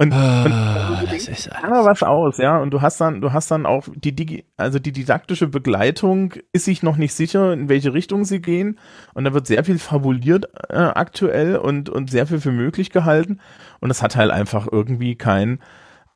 Und, 0.00 0.12
Ah, 0.12 1.00
und 1.00 1.12
das 1.12 1.26
ist 1.26 1.46
ja, 1.46 1.84
was 1.84 2.04
aus, 2.04 2.38
ja. 2.38 2.58
Und 2.58 2.70
du 2.70 2.80
hast 2.80 3.00
dann, 3.00 3.20
du 3.20 3.32
hast 3.32 3.50
dann 3.50 3.66
auch 3.66 3.88
die 3.94 4.14
Digi, 4.14 4.44
also 4.56 4.78
die 4.78 4.92
didaktische 4.92 5.48
Begleitung 5.48 6.34
ist 6.52 6.66
sich 6.66 6.84
noch 6.84 6.96
nicht 6.96 7.12
sicher, 7.14 7.52
in 7.52 7.68
welche 7.68 7.92
Richtung 7.92 8.24
sie 8.24 8.40
gehen. 8.40 8.78
Und 9.14 9.24
da 9.24 9.34
wird 9.34 9.48
sehr 9.48 9.64
viel 9.64 9.78
fabuliert 9.80 10.46
äh, 10.68 10.76
aktuell 10.76 11.56
und, 11.56 11.90
und 11.90 12.10
sehr 12.10 12.28
viel 12.28 12.40
für 12.40 12.52
möglich 12.52 12.90
gehalten. 12.90 13.40
Und 13.80 13.90
es 13.90 14.00
hat 14.00 14.14
halt 14.14 14.30
einfach 14.30 14.68
irgendwie 14.70 15.16
kein, 15.16 15.58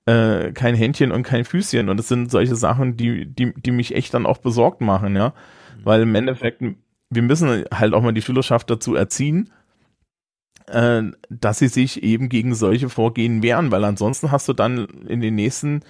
äh, 0.07 0.53
kein 0.53 0.77
Händchen 0.77 1.11
und 1.11 1.25
kein 1.25 1.45
Füßchen. 1.45 1.89
Und 1.89 1.97
das 1.97 2.07
sind 2.07 2.31
solche 2.31 2.55
Sachen, 2.55 2.97
die, 2.97 3.27
die, 3.27 3.53
die 3.55 3.73
mich 3.73 3.97
echt 3.97 4.15
dann 4.15 4.27
auch 4.27 4.39
besorgt 4.39 4.81
machen, 4.81 5.17
ja. 5.17 5.33
Weil 5.83 6.03
im 6.03 6.15
Endeffekt, 6.15 6.63
wir 7.15 7.23
müssen 7.23 7.65
halt 7.73 7.95
auch 7.95 8.03
mal 8.03 8.13
die 8.13 8.23
Schülerschaft 8.23 8.71
dazu 8.71 8.95
erziehen, 8.95 9.51
äh, 10.67 11.03
dass 11.29 11.59
sie 11.59 11.69
sich 11.69 12.03
eben 12.03 12.29
gegen 12.29 12.55
solche 12.55 12.89
Vorgehen 12.89 13.43
wehren, 13.43 13.71
weil 13.71 13.85
ansonsten 13.85 14.31
hast 14.31 14.49
du 14.49 14.53
dann 14.53 14.87
in 15.07 15.21
den 15.21 15.35
nächsten 15.35 15.81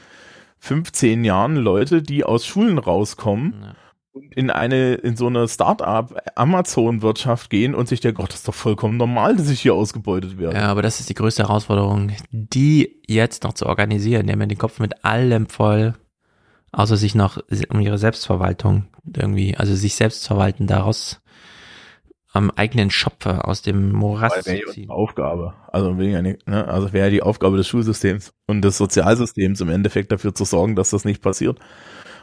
15 0.59 1.25
Jahren 1.25 1.57
Leute, 1.57 2.03
die 2.03 2.25
aus 2.25 2.47
Schulen 2.47 2.79
rauskommen 2.79 3.75
und 4.13 4.35
in 4.35 4.51
eine, 4.51 4.95
in 4.95 5.17
so 5.17 5.27
eine 5.27 5.49
Start-up-Amazon-Wirtschaft 5.49 7.51
gehen 7.51 7.75
und 7.75 7.89
sich 7.89 8.01
der 8.01 8.13
Gott, 8.13 8.29
das 8.29 8.37
ist 8.37 8.49
doch 8.49 8.55
vollkommen 8.55 8.97
normal, 8.97 9.37
dass 9.37 9.49
ich 9.49 9.61
hier 9.61 9.75
ausgebeutet 9.75 10.39
werde. 10.39 10.57
Ja, 10.57 10.65
aber 10.65 10.83
das 10.83 11.01
ist 11.01 11.09
die 11.09 11.15
größte 11.15 11.45
Herausforderung, 11.45 12.13
die 12.31 13.01
jetzt 13.07 13.45
noch 13.45 13.55
zu 13.55 13.67
organisieren. 13.67 14.27
Die 14.27 14.33
haben 14.33 14.41
ja 14.41 14.47
den 14.47 14.59
Kopf 14.59 14.81
mit 14.81 15.05
allem 15.05 15.47
voll, 15.47 15.95
außer 16.73 16.97
sich 16.97 17.15
noch 17.15 17.39
um 17.71 17.81
ihre 17.81 17.99
Selbstverwaltung 17.99 18.87
irgendwie, 19.15 19.57
also 19.57 19.75
sich 19.75 19.95
selbst 19.95 20.27
verwalten, 20.27 20.67
daraus 20.67 21.21
am 22.35 22.51
eigenen 22.51 22.91
Schopfe 22.91 23.45
aus 23.47 23.61
dem 23.61 23.93
Morast 23.93 24.47
wäre 24.47 24.63
zu 24.67 24.73
ziehen. 24.73 24.91
Aufgabe. 24.91 25.53
Also 25.71 25.93
nicht, 25.93 26.47
ne? 26.49 26.67
Also 26.67 26.93
wäre 26.95 27.11
die 27.11 27.23
Aufgabe 27.23 27.59
des 27.59 27.69
Schulsystems 27.69 28.33
und 28.47 28.63
des 28.63 28.79
Sozialsystems 28.79 29.61
im 29.61 29.69
Endeffekt 29.69 30.11
dafür 30.13 30.35
zu 30.35 30.45
sorgen, 30.47 30.75
dass 30.75 30.91
das 30.91 31.05
nicht 31.05 31.21
passiert. 31.23 31.59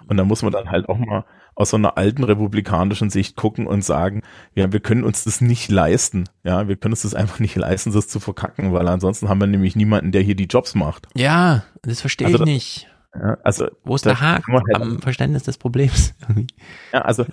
Und 0.08 0.18
da 0.18 0.24
muss 0.24 0.42
man 0.42 0.52
dann 0.52 0.72
halt 0.72 0.90
auch 0.90 0.98
mal 0.98 1.26
aus 1.54 1.70
so 1.70 1.78
einer 1.78 1.96
alten 1.98 2.24
republikanischen 2.24 3.12
Sicht 3.12 3.36
gucken 3.36 3.68
und 3.68 3.84
sagen, 3.84 4.24
ja, 4.56 4.72
wir 4.74 4.80
können 4.80 5.04
uns 5.04 5.26
das 5.26 5.42
nicht 5.42 5.70
leisten. 5.70 6.24
Ja, 6.44 6.68
wir 6.68 6.76
können 6.78 6.94
uns 6.94 7.04
das 7.04 7.14
einfach 7.14 7.38
nicht 7.40 7.56
leisten, 7.56 7.92
das 7.92 8.08
zu 8.08 8.20
verkacken, 8.20 8.74
weil 8.74 8.88
ansonsten 8.88 9.30
haben 9.30 9.40
wir 9.42 9.46
nämlich 9.48 9.76
niemanden, 9.76 10.12
der 10.12 10.24
hier 10.24 10.36
die 10.36 10.46
Jobs 10.46 10.74
macht. 10.74 11.06
Ja, 11.14 11.66
das 11.84 12.02
verstehe 12.02 12.26
Also 12.26 12.38
ich 12.38 12.40
das- 12.40 12.48
nicht. 12.50 12.88
Ja, 13.16 13.38
also 13.44 13.68
Wo 13.84 13.96
ist 13.96 14.06
der 14.06 14.22
Haken 14.22 14.54
halt- 14.54 14.76
am 14.76 15.02
Verständnis 15.02 15.44
des 15.44 15.58
Problems? 15.58 16.14
Ja, 16.94 17.02
also 17.02 17.26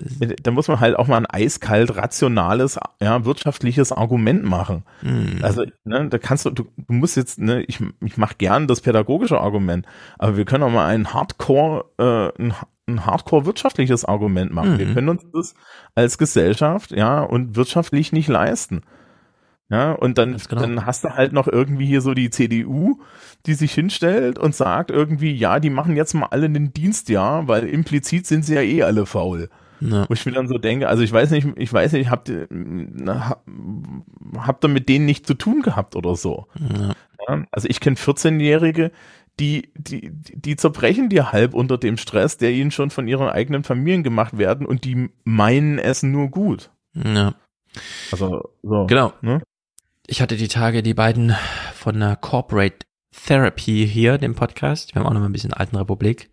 da 0.43 0.51
muss 0.51 0.69
man 0.69 0.81
halt 0.81 0.97
auch 0.97 1.07
mal 1.07 1.17
ein 1.19 1.27
eiskalt 1.27 1.97
rationales, 1.97 2.79
ja, 3.01 3.25
wirtschaftliches 3.25 3.91
Argument 3.93 4.45
machen. 4.45 4.85
Hm. 5.01 5.39
Also, 5.43 5.65
ne, 5.85 6.09
da 6.09 6.19
kannst 6.19 6.45
du, 6.47 6.51
du, 6.51 6.65
du 6.77 6.93
musst 6.93 7.17
jetzt, 7.17 7.39
ne, 7.39 7.63
ich, 7.63 7.81
ich 8.05 8.17
mache 8.19 8.35
gern 8.39 8.67
das 8.69 8.81
pädagogische 8.83 9.41
Argument, 9.41 9.87
aber 10.19 10.37
wir 10.37 10.45
können 10.45 10.63
auch 10.65 10.71
mal 10.71 10.87
ein 10.87 11.13
Hardcore, 11.15 11.85
äh, 11.99 12.43
ein, 12.43 12.55
ein 12.89 13.07
Hardcore 13.07 13.47
wirtschaftliches 13.47 14.05
Argument 14.05 14.53
machen. 14.53 14.79
Wir 14.79 14.87
Mhm. 14.87 14.95
können 14.95 15.09
uns 15.09 15.23
das 15.33 15.55
als 15.95 16.19
Gesellschaft, 16.19 16.91
ja, 16.93 17.21
und 17.23 17.57
wirtschaftlich 17.57 18.13
nicht 18.13 18.29
leisten. 18.29 18.83
Ja, 19.69 19.93
und 19.93 20.17
dann, 20.17 20.37
genau. 20.49 20.61
dann 20.61 20.87
hast 20.87 21.05
du 21.05 21.11
halt 21.11 21.33
noch 21.33 21.49
irgendwie 21.49 21.87
hier 21.87 22.01
so 22.01 22.15
die 22.15 22.31
CDU, 22.31 23.01
die 23.47 23.55
sich 23.55 23.73
hinstellt 23.75 24.39
und 24.39 24.55
sagt 24.55 24.93
irgendwie, 24.93 25.33
ja, 25.33 25.59
die 25.59 25.71
machen 25.71 25.97
jetzt 25.97 26.15
mal 26.15 26.27
alle 26.27 26.47
einen 26.47 26.73
Dienstjahr, 26.73 27.49
weil 27.49 27.65
implizit 27.65 28.27
sind 28.27 28.45
sie 28.45 28.55
ja 28.55 28.61
eh 28.61 28.83
alle 28.85 29.07
faul. 29.07 29.49
Ja. 29.81 30.09
Wo 30.09 30.15
ich 30.15 30.25
mir 30.25 30.33
dann 30.33 30.49
so 30.49 30.57
denke, 30.57 30.89
also 30.89 31.03
ich 31.03 31.13
weiß 31.13 31.33
nicht, 31.33 31.49
ich 31.57 31.73
weiß 31.73 31.93
nicht, 31.93 32.11
habt 32.11 32.29
ihr, 32.29 32.49
habt 34.39 34.65
ihr 34.65 34.69
mit 34.69 34.89
denen 34.89 35.05
nicht 35.05 35.27
zu 35.27 35.35
tun 35.35 35.63
gehabt 35.63 35.97
oder 35.97 36.15
so? 36.15 36.47
Ja. 36.59 36.95
Ja, 37.29 37.45
also 37.51 37.69
ich 37.69 37.81
kenne 37.81 37.97
14-Jährige, 37.97 38.93
die, 39.41 39.71
die, 39.75 40.13
die 40.13 40.57
zerbrechen 40.57 41.09
dir 41.09 41.33
halb 41.33 41.55
unter 41.55 41.77
dem 41.77 41.97
Stress, 41.97 42.39
der 42.39 42.53
ihnen 42.53 42.71
schon 42.71 42.91
von 42.91 43.09
ihren 43.09 43.29
eigenen 43.29 43.65
Familien 43.65 44.03
gemacht 44.03 44.39
werden 44.39 44.67
und 44.67 44.85
die 44.85 45.11
meinen 45.25 45.79
es 45.79 46.03
nur 46.03 46.29
gut. 46.29 46.71
Ja. 46.95 47.35
Also, 48.11 48.51
so. 48.63 48.87
Genau. 48.87 49.13
Ne? 49.21 49.43
Ich 50.09 50.23
hatte 50.23 50.37
die 50.37 50.47
Tage 50.47 50.85
die 50.85 50.95
beiden 50.95 51.35
von 51.75 51.99
der 51.99 52.15
Corporate 52.15 52.87
Therapy 53.27 53.89
hier, 53.93 54.19
dem 54.19 54.37
Podcast. 54.37 54.95
Wir 54.95 55.01
haben 55.01 55.09
auch 55.09 55.13
noch 55.13 55.19
mal 55.19 55.27
ein 55.27 55.33
bisschen 55.33 55.53
Alten 55.53 55.75
Republik, 55.75 56.31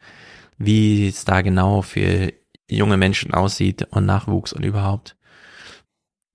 wie 0.60 1.08
es 1.08 1.26
da 1.26 1.42
genau 1.42 1.82
für 1.82 2.32
junge 2.69 2.98
Menschen 2.98 3.34
aussieht 3.34 3.88
und 3.90 4.06
Nachwuchs 4.06 4.53
und 4.53 4.64
überhaupt. 4.64 5.18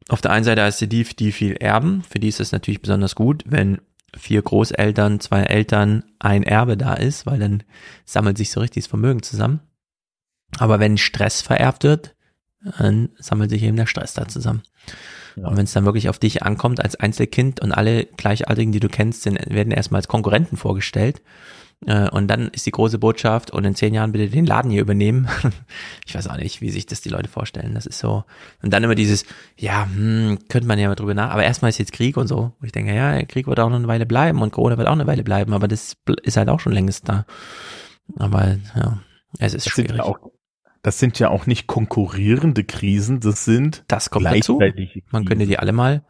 Auf 0.09 0.21
der 0.21 0.33
einen 0.33 0.45
Seite 0.45 0.63
ist 0.63 0.81
die, 0.81 1.05
die 1.05 1.31
viel 1.31 1.53
erben. 1.53 2.03
Für 2.03 2.19
die 2.19 2.27
ist 2.27 2.41
es 2.41 2.51
natürlich 2.51 2.83
besonders 2.83 3.15
gut, 3.15 3.45
wenn 3.47 3.81
vier 4.17 4.43
Großeltern, 4.43 5.21
zwei 5.21 5.43
Eltern, 5.43 6.03
ein 6.19 6.43
Erbe 6.43 6.77
da 6.77 6.95
ist, 6.95 7.25
weil 7.25 7.39
dann 7.39 7.63
sammelt 8.05 8.37
sich 8.37 8.51
so 8.51 8.59
richtig 8.59 8.83
das 8.83 8.91
Vermögen 8.91 9.23
zusammen. 9.23 9.61
Aber 10.59 10.81
wenn 10.81 10.99
Stress 10.99 11.41
vererbt 11.41 11.85
wird, 11.85 12.17
dann 12.79 13.11
sammelt 13.19 13.51
sich 13.51 13.63
eben 13.63 13.77
der 13.77 13.87
Stress 13.87 14.15
da 14.15 14.27
zusammen. 14.27 14.63
Und 15.45 15.57
wenn 15.57 15.65
es 15.65 15.73
dann 15.73 15.85
wirklich 15.85 16.09
auf 16.09 16.19
dich 16.19 16.43
ankommt 16.43 16.83
als 16.83 16.97
Einzelkind 16.97 17.61
und 17.61 17.73
alle 17.73 18.05
Gleichaltrigen, 18.07 18.73
die 18.73 18.81
du 18.81 18.89
kennst, 18.89 19.23
sind, 19.23 19.39
werden 19.49 19.73
erstmal 19.73 19.99
als 20.01 20.09
Konkurrenten 20.09 20.57
vorgestellt. 20.57 21.21
Äh, 21.87 22.09
Und 22.11 22.27
dann 22.29 22.49
ist 22.49 22.67
die 22.67 22.73
große 22.73 22.99
Botschaft 22.99 23.53
und 23.53 23.65
in 23.65 23.75
zehn 23.77 23.95
Jahren 23.95 24.11
bitte 24.13 24.29
den 24.29 24.47
Laden 24.47 24.71
hier 24.71 24.81
übernehmen. 24.83 25.29
Ich 26.07 26.15
weiß 26.15 26.27
auch 26.29 26.37
nicht, 26.39 26.61
wie 26.63 26.71
sich 26.71 26.87
das 26.87 27.03
die 27.03 27.11
Leute 27.11 27.29
vorstellen. 27.29 27.75
Das 27.75 27.85
ist 27.87 27.99
so. 27.99 28.25
Und 28.63 28.73
dann 28.73 28.83
immer 28.83 28.95
dieses, 28.95 29.27
ja, 29.57 29.85
hm, 29.85 30.39
könnte 30.49 30.67
man 30.67 30.79
ja 30.79 30.89
mal 30.89 30.95
drüber 30.95 31.15
nach. 31.15 31.31
Aber 31.31 31.45
erstmal 31.45 31.69
ist 31.69 31.79
jetzt 31.79 31.93
Krieg 31.93 32.17
und 32.17 32.27
so. 32.29 32.53
Wo 32.59 32.65
ich 32.67 32.73
denke, 32.73 32.95
ja, 32.95 33.23
Krieg 33.27 33.47
wird 33.47 33.61
auch 33.61 33.69
noch 33.69 33.77
eine 33.77 33.87
Weile 33.89 34.07
bleiben 34.07 34.41
und 34.43 34.53
Corona 34.53 34.79
wird 34.79 34.89
auch 34.89 34.93
eine 34.93 35.07
Weile 35.07 35.23
bleiben. 35.23 35.53
Aber 35.53 35.69
das 35.69 35.97
ist 36.23 36.37
halt 36.39 36.49
auch 36.49 36.61
schon 36.61 36.73
längst 36.73 37.09
da. 37.09 37.27
Aber 38.17 38.57
ja, 38.75 38.99
es 39.39 39.55
ist 39.55 39.67
Das 39.67 39.75
sind, 39.75 39.89
schwierig. 39.89 39.99
ja 39.99 40.05
auch, 40.05 40.19
das 40.89 40.99
sind 40.99 41.19
ja 41.19 41.29
auch 41.29 41.45
nicht 41.45 41.67
konkurrierende 41.67 42.65
Krisen, 42.65 43.21
das 43.21 43.45
sind 43.45 43.85
Das 43.89 44.09
kommt 44.09 44.25
dazu. 44.25 44.59
Man 45.11 45.27
könnte 45.27 45.47
die 45.47 45.59
alle 45.59 45.73
mal, 45.73 46.03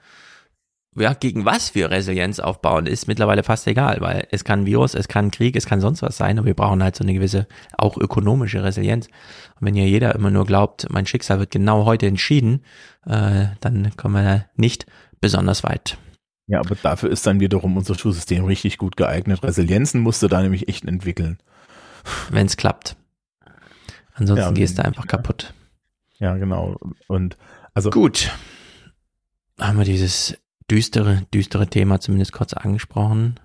ja, 0.96 1.14
gegen 1.14 1.44
was 1.44 1.74
wir 1.74 1.90
Resilienz 1.90 2.38
aufbauen, 2.38 2.86
ist 2.86 3.08
mittlerweile 3.08 3.42
fast 3.42 3.66
egal, 3.66 3.96
weil 4.02 4.28
es 4.30 4.44
kann 4.44 4.66
Virus, 4.66 4.94
es 4.94 5.08
kann 5.08 5.32
Krieg, 5.32 5.56
es 5.56 5.66
kann 5.66 5.80
sonst 5.80 6.02
was 6.02 6.16
sein, 6.16 6.38
aber 6.38 6.46
wir 6.46 6.54
brauchen 6.54 6.80
halt 6.80 6.94
so 6.94 7.02
eine 7.02 7.12
gewisse, 7.12 7.48
auch 7.76 7.96
ökonomische 7.96 8.62
Resilienz. 8.62 9.08
Und 9.58 9.66
wenn 9.66 9.74
ja 9.74 9.82
jeder 9.82 10.14
immer 10.14 10.30
nur 10.30 10.46
glaubt, 10.46 10.86
mein 10.90 11.06
Schicksal 11.06 11.40
wird 11.40 11.50
genau 11.50 11.84
heute 11.84 12.06
entschieden, 12.06 12.62
äh, 13.04 13.46
dann 13.58 13.90
kommen 13.96 14.14
wir 14.14 14.44
nicht 14.54 14.86
besonders 15.20 15.64
weit. 15.64 15.98
Ja, 16.46 16.60
aber 16.60 16.76
dafür 16.76 17.10
ist 17.10 17.26
dann 17.26 17.40
wiederum 17.40 17.76
unser 17.76 17.98
Schulsystem 17.98 18.44
richtig 18.44 18.78
gut 18.78 18.96
geeignet. 18.96 19.42
Resilienzen 19.42 20.02
musst 20.02 20.22
du 20.22 20.28
da 20.28 20.40
nämlich 20.40 20.68
echt 20.68 20.84
entwickeln. 20.84 21.38
Wenn 22.30 22.46
es 22.46 22.56
klappt. 22.56 22.94
Ansonsten 24.18 24.44
Ja, 24.46 24.50
gehst 24.52 24.74
du 24.74 24.78
wenn- 24.82 24.86
einfach 24.86 25.06
kaputt. 25.06 25.54
Ja, 26.18 26.36
genau. 26.36 26.76
Und 27.06 27.36
also 27.74 27.90
Gut. 27.90 28.30
Haben 29.60 29.78
wir 29.78 29.84
dieses 29.84 30.36
düstere, 30.70 31.22
düstere 31.32 31.66
Thema 31.68 32.00
zumindest 32.00 32.32
kurz 32.32 32.52
angesprochen. 32.52 33.38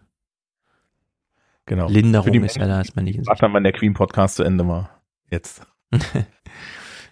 genau. 1.65 1.87
Linderung 1.87 2.43
ist 2.43 2.57
ja 2.57 2.67
da, 2.67 2.81
ist 2.81 2.95
man 2.95 3.05
nicht 3.05 3.17
in 3.17 3.25
Warte, 3.25 3.47
wann 3.51 3.63
der 3.63 3.73
Queen 3.73 3.93
Podcast 3.93 4.35
zu 4.35 4.43
Ende 4.43 4.67
war. 4.67 5.01
Jetzt. 5.29 5.65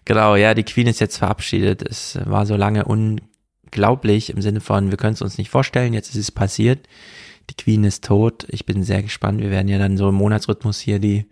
Genau, 0.03 0.35
ja, 0.35 0.55
die 0.55 0.63
Queen 0.63 0.87
ist 0.87 0.99
jetzt 0.99 1.17
verabschiedet. 1.17 1.83
Es 1.83 2.19
war 2.25 2.47
so 2.47 2.55
lange 2.55 2.85
unglaublich 2.85 4.31
im 4.31 4.41
Sinne 4.41 4.59
von, 4.59 4.89
wir 4.89 4.97
können 4.97 5.13
es 5.13 5.21
uns 5.21 5.37
nicht 5.37 5.51
vorstellen, 5.51 5.93
jetzt 5.93 6.09
ist 6.09 6.15
es 6.15 6.31
passiert. 6.31 6.87
Die 7.49 7.55
Queen 7.55 7.83
ist 7.83 8.03
tot. 8.05 8.45
Ich 8.49 8.65
bin 8.65 8.83
sehr 8.83 9.01
gespannt. 9.03 9.41
Wir 9.41 9.49
werden 9.49 9.67
ja 9.67 9.77
dann 9.77 9.97
so 9.97 10.09
im 10.09 10.15
Monatsrhythmus 10.15 10.79
hier 10.79 10.99
die 10.99 11.27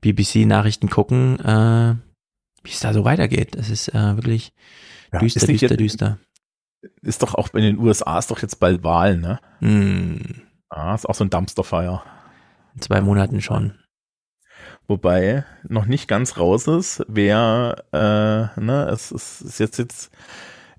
BBC-Nachrichten 0.00 0.88
gucken, 0.88 1.38
äh, 1.40 1.94
wie 2.62 2.70
es 2.70 2.80
da 2.80 2.92
so 2.92 3.04
weitergeht. 3.04 3.56
Es 3.56 3.70
ist 3.70 3.88
äh, 3.88 4.16
wirklich 4.16 4.52
Ja, 5.12 5.18
düster, 5.18 5.40
ist 5.40 5.48
düster, 5.48 5.66
jetzt- 5.70 5.80
düster. 5.80 6.18
Ist 7.02 7.22
doch 7.22 7.34
auch 7.34 7.48
in 7.54 7.62
den 7.62 7.78
USA 7.78 8.18
ist 8.18 8.30
doch 8.30 8.42
jetzt 8.42 8.60
bald 8.60 8.84
Wahlen, 8.84 9.20
ne? 9.22 9.40
Hm, 9.60 10.42
Ah, 10.68 10.94
ist 10.94 11.08
auch 11.08 11.14
so 11.14 11.24
ein 11.24 11.30
Dumpsterfire. 11.30 12.02
in 12.74 12.82
zwei 12.82 13.00
Monaten 13.00 13.40
schon. 13.40 13.74
Wobei 14.86 15.44
noch 15.66 15.86
nicht 15.86 16.08
ganz 16.08 16.36
raus 16.36 16.66
ist, 16.66 17.02
wer, 17.08 17.84
äh, 17.92 18.60
ne, 18.60 18.88
es, 18.92 19.10
es 19.12 19.40
ist 19.40 19.58
jetzt 19.60 19.78
jetzt, 19.78 20.10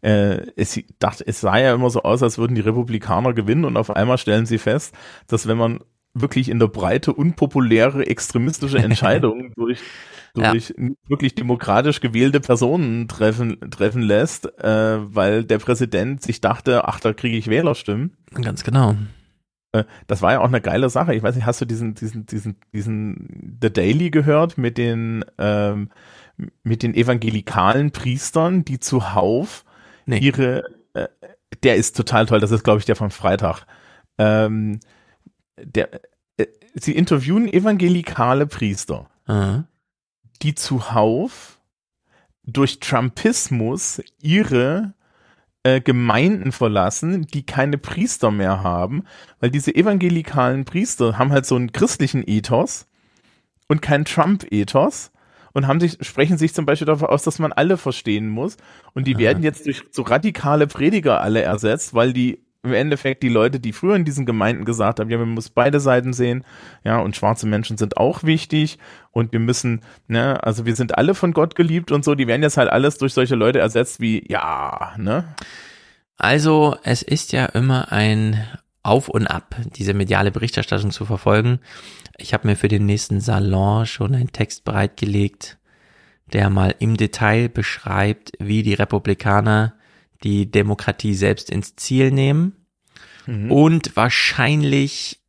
äh, 0.05 0.51
es 0.55 0.79
dachte, 0.99 1.23
es 1.25 1.41
sah 1.41 1.57
ja 1.57 1.73
immer 1.73 1.89
so 1.89 2.03
aus, 2.03 2.21
als 2.21 2.37
würden 2.37 2.53
die 2.53 2.61
Republikaner 2.61 3.33
gewinnen 3.33 3.65
und 3.65 3.75
auf 3.75 3.89
einmal 3.89 4.19
stellen 4.19 4.45
sie 4.45 4.59
fest, 4.59 4.95
dass 5.27 5.47
wenn 5.47 5.57
man 5.57 5.79
wirklich 6.13 6.49
in 6.49 6.59
der 6.59 6.67
Breite 6.67 7.11
unpopuläre 7.11 8.05
extremistische 8.05 8.77
Entscheidungen 8.83 9.51
durch 9.55 9.79
durch 10.35 10.73
wirklich 11.07 11.33
demokratisch 11.33 12.01
gewählte 12.01 12.41
Personen 12.41 13.07
treffen 13.07 13.57
treffen 13.71 14.01
lässt, 14.01 14.45
äh, 14.59 14.97
weil 15.15 15.45
der 15.45 15.59
Präsident 15.59 16.21
sich 16.21 16.41
dachte, 16.41 16.87
ach, 16.87 16.99
da 16.99 17.13
kriege 17.13 17.37
ich 17.37 17.47
Wählerstimmen. 17.47 18.17
Ganz 18.33 18.65
genau. 18.65 18.95
Äh, 19.71 19.85
Das 20.07 20.21
war 20.21 20.33
ja 20.33 20.41
auch 20.41 20.49
eine 20.49 20.59
geile 20.59 20.89
Sache. 20.89 21.15
Ich 21.15 21.23
weiß 21.23 21.35
nicht, 21.35 21.45
hast 21.45 21.61
du 21.61 21.65
diesen, 21.65 21.95
diesen, 21.95 22.25
diesen, 22.25 22.57
diesen 22.73 23.57
The 23.61 23.71
Daily 23.71 24.09
gehört 24.09 24.57
mit 24.57 24.77
den, 24.77 25.23
ähm, 25.37 25.89
mit 26.63 26.83
den 26.83 26.93
evangelikalen 26.95 27.91
Priestern, 27.91 28.65
die 28.65 28.81
zuhauf 28.81 29.63
Nee. 30.05 30.19
ihre, 30.19 30.63
äh, 30.93 31.07
der 31.63 31.75
ist 31.75 31.95
total 31.95 32.25
toll. 32.25 32.39
Das 32.39 32.51
ist, 32.51 32.63
glaube 32.63 32.79
ich, 32.79 32.85
der 32.85 32.95
von 32.95 33.11
Freitag. 33.11 33.65
Ähm, 34.17 34.79
der, 35.57 36.01
äh, 36.37 36.47
sie 36.73 36.93
interviewen 36.93 37.51
evangelikale 37.51 38.47
Priester, 38.47 39.09
Aha. 39.25 39.65
die 40.41 40.55
zuhauf 40.55 41.59
durch 42.43 42.79
Trumpismus 42.79 44.01
ihre 44.21 44.93
äh, 45.63 45.81
Gemeinden 45.81 46.51
verlassen, 46.51 47.25
die 47.25 47.43
keine 47.45 47.77
Priester 47.77 48.29
mehr 48.29 48.61
haben, 48.61 49.05
weil 49.39 49.49
diese 49.49 49.75
evangelikalen 49.75 50.63
Priester 50.63 51.17
haben 51.17 51.31
halt 51.31 51.45
so 51.45 51.55
einen 51.55 51.71
christlichen 51.71 52.23
Ethos 52.27 52.87
und 53.67 53.81
keinen 53.81 54.05
Trump-Ethos 54.05 55.11
und 55.55 55.67
haben 55.67 55.79
sich, 55.79 55.97
sprechen 56.01 56.37
sich 56.37 56.53
zum 56.53 56.65
Beispiel 56.65 56.85
dafür 56.85 57.09
aus, 57.09 57.23
dass 57.23 57.39
man 57.39 57.53
alle 57.53 57.77
verstehen 57.77 58.27
muss. 58.27 58.57
Und 58.93 59.07
die 59.07 59.17
werden 59.17 59.41
jetzt 59.41 59.65
durch 59.65 59.83
so 59.89 60.03
radikale 60.03 60.67
Prediger 60.67 61.21
alle 61.21 61.41
ersetzt, 61.41 61.93
weil 61.93 62.13
die 62.13 62.45
im 62.61 62.73
Endeffekt 62.73 63.23
die 63.23 63.29
Leute, 63.29 63.59
die 63.59 63.71
früher 63.71 63.95
in 63.95 64.05
diesen 64.05 64.25
Gemeinden 64.25 64.65
gesagt 64.65 64.99
haben, 64.99 65.09
ja, 65.09 65.17
man 65.17 65.29
muss 65.29 65.49
beide 65.49 65.79
Seiten 65.79 66.13
sehen, 66.13 66.43
ja, 66.83 66.99
und 66.99 67.15
schwarze 67.15 67.47
Menschen 67.47 67.77
sind 67.77 67.95
auch 67.95 68.23
wichtig 68.23 68.79
und 69.11 69.31
wir 69.31 69.39
müssen, 69.39 69.81
ne, 70.07 70.43
also 70.43 70.65
wir 70.65 70.75
sind 70.75 70.97
alle 70.97 71.13
von 71.13 71.31
Gott 71.31 71.55
geliebt 71.55 71.91
und 71.91 72.03
so, 72.03 72.15
die 72.15 72.27
werden 72.27 72.41
jetzt 72.41 72.57
halt 72.57 72.69
alles 72.69 72.97
durch 72.97 73.13
solche 73.13 73.35
Leute 73.35 73.59
ersetzt 73.59 74.01
wie, 74.01 74.25
ja, 74.29 74.93
ne, 74.97 75.35
Also, 76.17 76.75
es 76.83 77.01
ist 77.01 77.31
ja 77.33 77.45
immer 77.45 77.91
ein 77.91 78.43
Auf 78.83 79.09
und 79.09 79.27
Ab, 79.27 79.55
diese 79.75 79.93
mediale 79.93 80.31
Berichterstattung 80.31 80.91
zu 80.91 81.05
verfolgen. 81.05 81.59
Ich 82.17 82.33
habe 82.33 82.47
mir 82.47 82.55
für 82.55 82.67
den 82.67 82.85
nächsten 82.85 83.19
Salon 83.19 83.85
schon 83.85 84.15
einen 84.15 84.31
Text 84.31 84.63
bereitgelegt, 84.63 85.57
der 86.31 86.49
mal 86.49 86.73
im 86.79 86.97
Detail 86.97 87.49
beschreibt, 87.49 88.31
wie 88.39 88.63
die 88.63 88.73
Republikaner 88.73 89.73
die 90.23 90.49
Demokratie 90.49 91.13
selbst 91.13 91.49
ins 91.49 91.75
Ziel 91.75 92.11
nehmen 92.11 92.53
Mhm. 93.27 93.51
und 93.51 93.95
wahrscheinlich, 93.95 95.19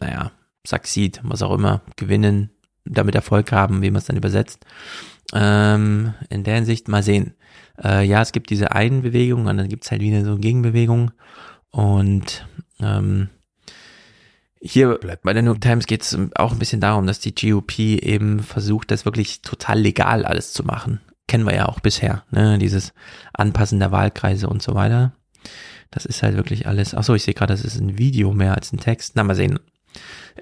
naja, 0.00 0.32
Succeed, 0.66 1.20
was 1.24 1.42
auch 1.42 1.52
immer, 1.52 1.82
gewinnen, 1.96 2.50
damit 2.84 3.14
Erfolg 3.14 3.52
haben, 3.52 3.82
wie 3.82 3.90
man 3.90 3.98
es 3.98 4.06
dann 4.06 4.16
übersetzt. 4.16 4.64
Ähm, 5.32 6.14
in 6.28 6.44
der 6.44 6.56
Hinsicht 6.56 6.86
mal 6.88 7.02
sehen. 7.02 7.34
Äh, 7.82 8.06
ja, 8.06 8.22
es 8.22 8.32
gibt 8.32 8.50
diese 8.50 8.72
einen 8.72 9.02
Bewegung 9.02 9.46
und 9.46 9.56
dann 9.56 9.68
gibt's 9.68 9.90
halt 9.90 10.00
wieder 10.00 10.24
so 10.24 10.32
eine 10.32 10.40
Gegenbewegung. 10.40 11.10
Und 11.70 12.46
ähm, 12.80 13.28
hier 14.60 14.98
bei 15.22 15.32
der 15.32 15.42
New 15.42 15.50
York 15.50 15.60
Times 15.60 15.86
geht 15.86 16.02
es 16.02 16.18
auch 16.34 16.52
ein 16.52 16.58
bisschen 16.58 16.80
darum, 16.80 17.06
dass 17.06 17.20
die 17.20 17.34
GOP 17.34 17.78
eben 17.78 18.40
versucht, 18.40 18.90
das 18.90 19.04
wirklich 19.04 19.42
total 19.42 19.80
legal 19.80 20.24
alles 20.24 20.52
zu 20.52 20.64
machen. 20.64 21.00
Kennen 21.28 21.44
wir 21.44 21.54
ja 21.54 21.66
auch 21.66 21.80
bisher, 21.80 22.24
ne? 22.30 22.58
Dieses 22.58 22.92
Anpassen 23.32 23.80
der 23.80 23.92
Wahlkreise 23.92 24.48
und 24.48 24.62
so 24.62 24.74
weiter. 24.74 25.12
Das 25.90 26.06
ist 26.06 26.22
halt 26.22 26.36
wirklich 26.36 26.66
alles. 26.66 26.94
Ach 26.94 27.04
so, 27.04 27.14
ich 27.14 27.24
sehe 27.24 27.34
gerade, 27.34 27.52
das 27.52 27.64
ist 27.64 27.78
ein 27.80 27.98
Video 27.98 28.32
mehr 28.32 28.54
als 28.54 28.72
ein 28.72 28.78
Text. 28.78 29.12
Na, 29.14 29.24
mal 29.24 29.34
sehen. 29.34 29.58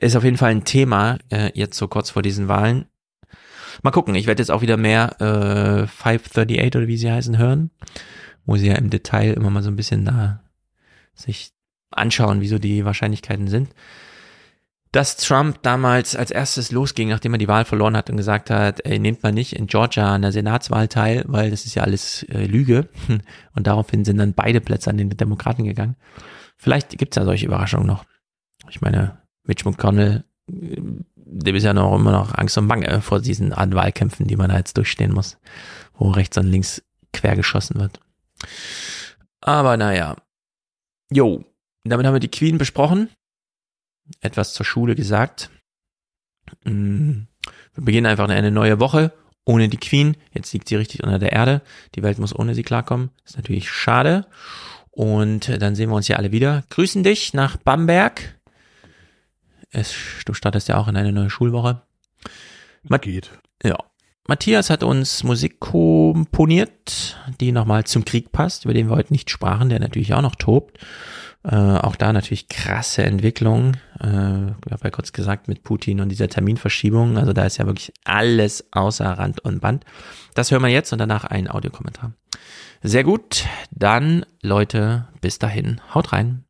Ist 0.01 0.17
auf 0.17 0.25
jeden 0.25 0.37
Fall 0.37 0.51
ein 0.51 0.65
Thema, 0.65 1.19
äh, 1.31 1.51
jetzt 1.55 1.79
so 1.79 1.89
kurz 1.89 2.11
vor 2.11 2.23
diesen 2.23 2.49
Wahlen. 2.49 2.87
Mal 3.83 3.91
gucken, 3.91 4.15
ich 4.15 4.27
werde 4.27 4.43
jetzt 4.43 4.51
auch 4.51 4.63
wieder 4.63 4.77
mehr 4.77 5.21
äh, 5.21 5.87
538 5.87 6.77
oder 6.77 6.87
wie 6.87 6.97
sie 6.97 7.11
heißen 7.11 7.39
hören, 7.39 7.71
wo 8.47 8.57
sie 8.57 8.69
ja 8.69 8.75
im 8.75 8.91
Detail 8.91 9.33
immer 9.33 9.51
mal 9.51 9.63
so 9.63 9.71
ein 9.71 9.77
bisschen 9.77 10.05
da 10.05 10.45
sich 11.15 11.53
anschauen, 11.97 12.41
wie 12.41 12.49
so 12.49 12.59
die 12.59 12.85
Wahrscheinlichkeiten 12.85 13.49
sind. 13.49 13.71
Dass 14.93 15.17
Trump 15.17 15.61
damals 15.63 16.15
als 16.15 16.31
erstes 16.31 16.71
losging, 16.71 17.09
nachdem 17.09 17.35
er 17.35 17.39
die 17.39 17.49
Wahl 17.49 17.65
verloren 17.65 17.97
hat 17.97 18.11
und 18.11 18.17
gesagt 18.17 18.49
hat, 18.49 18.85
ey, 18.87 19.01
nehmt 19.01 19.25
mal 19.25 19.33
nicht 19.33 19.55
in 19.55 19.67
Georgia 19.67 20.15
an 20.15 20.23
der 20.23 20.31
Senatswahl 20.31 20.87
teil, 20.87 21.25
weil 21.27 21.51
das 21.51 21.67
ist 21.67 21.75
ja 21.75 21.83
alles 21.83 22.23
äh, 22.25 22.47
Lüge. 22.47 22.89
Und 23.57 23.67
daraufhin 23.67 24.05
sind 24.05 24.19
dann 24.19 24.35
beide 24.35 24.61
Plätze 24.61 24.91
an 24.91 24.97
den 24.97 25.11
Demokraten 25.11 25.65
gegangen. 25.65 25.97
Vielleicht 26.57 26.97
gibt's 26.97 27.17
ja 27.17 27.25
solche 27.25 27.47
Überraschungen 27.47 27.89
noch. 27.89 28.05
Ich 28.71 28.81
meine, 28.83 29.19
Mitch 29.43 29.69
McConnell, 29.69 30.23
äh, 30.49 30.81
dem 31.17 31.57
ist 31.57 31.65
ja 31.65 31.75
noch 31.75 31.97
immer 31.97 32.13
noch 32.13 32.33
Angst 32.35 32.57
und 32.57 32.69
Bange 32.69 33.01
vor 33.01 33.21
diesen 33.21 33.53
Art 33.53 33.75
Wahlkämpfen, 33.75 34.29
die 34.29 34.37
man 34.37 34.51
da 34.51 34.59
jetzt 34.59 34.77
durchstehen 34.77 35.13
muss, 35.13 35.39
wo 35.95 36.11
rechts 36.11 36.39
und 36.39 36.47
links 36.47 36.85
quer 37.13 37.35
geschossen 37.35 37.81
wird. 37.81 37.99
Aber 39.41 39.77
naja. 39.77 40.17
Jo, 41.11 41.45
damit 41.91 42.07
haben 42.07 42.15
wir 42.15 42.21
die 42.21 42.31
Queen 42.31 42.59
besprochen. 42.59 43.11
Etwas 44.21 44.55
zur 44.55 44.67
Schule 44.67 44.95
gesagt. 44.95 45.51
Mm, 46.65 47.23
Wir 47.75 47.85
beginnen 47.85 48.07
einfach 48.07 48.29
eine 48.29 48.51
neue 48.51 48.81
Woche 48.81 49.13
ohne 49.45 49.69
die 49.69 49.77
Queen. 49.77 50.17
Jetzt 50.33 50.53
liegt 50.53 50.69
sie 50.69 50.77
richtig 50.77 51.03
unter 51.03 51.19
der 51.19 51.33
Erde. 51.33 51.63
Die 51.95 52.03
Welt 52.03 52.19
muss 52.19 52.35
ohne 52.35 52.55
sie 52.55 52.63
klarkommen. 52.63 53.11
Ist 53.25 53.37
natürlich 53.37 53.71
schade. 53.71 54.27
Und 54.91 55.61
dann 55.61 55.75
sehen 55.75 55.91
wir 55.91 55.97
uns 55.97 56.09
ja 56.09 56.17
alle 56.17 56.33
wieder. 56.33 56.65
Grüßen 56.71 57.03
dich 57.03 57.35
nach 57.35 57.57
Bamberg. 57.57 58.39
Es, 59.71 59.95
du 60.25 60.35
startest 60.35 60.69
ja 60.69 60.79
auch 60.79 60.89
in 60.89 60.97
eine 60.97 61.13
neue 61.13 61.31
Schulwoche. 61.31 61.83
Mat 62.85 63.03
Geht. 63.03 63.31
Ja. 63.63 63.77
Matthias 64.27 64.71
hat 64.71 64.83
uns 64.83 65.23
Musik 65.23 65.61
komponiert, 65.61 67.19
die 67.41 67.53
nochmal 67.53 67.85
zum 67.85 68.07
Krieg 68.07 68.33
passt, 68.33 68.65
über 68.65 68.73
den 68.73 68.89
wir 68.89 68.97
heute 68.97 69.13
nicht 69.13 69.29
sprachen, 69.29 69.69
der 69.69 69.81
natürlich 69.81 70.15
auch 70.15 70.23
noch 70.23 70.37
tobt. 70.37 70.79
Äh, 71.45 71.57
auch 71.57 71.97
da 71.97 72.13
natürlich 72.13 72.49
krasse 72.49 73.03
Entwicklung. 73.03 73.77
Äh, 74.01 74.49
ich 74.67 74.73
habe 74.73 74.85
ja 74.85 74.91
kurz 74.91 75.13
gesagt, 75.13 75.47
mit 75.47 75.63
Putin 75.63 76.01
und 76.01 76.09
dieser 76.09 76.29
Terminverschiebung. 76.29 77.19
Also 77.19 77.35
da 77.35 77.45
ist 77.45 77.59
ja 77.59 77.67
wirklich 77.67 77.93
alles 78.05 78.65
außer 78.73 79.05
Rand 79.05 79.41
und 79.41 79.61
Band. 79.61 79.85
Das 80.35 80.51
hören 80.51 80.63
wir 80.63 80.71
jetzt 80.71 80.93
und 80.93 80.99
danach 80.99 81.25
ein 81.25 81.49
Audiokommentar. 81.49 82.13
Sehr 82.83 83.05
gut. 83.05 83.45
Dann, 83.71 84.25
Leute, 84.43 85.09
bis 85.21 85.39
dahin. 85.39 85.81
Haut 85.95 86.13
rein. 86.13 86.45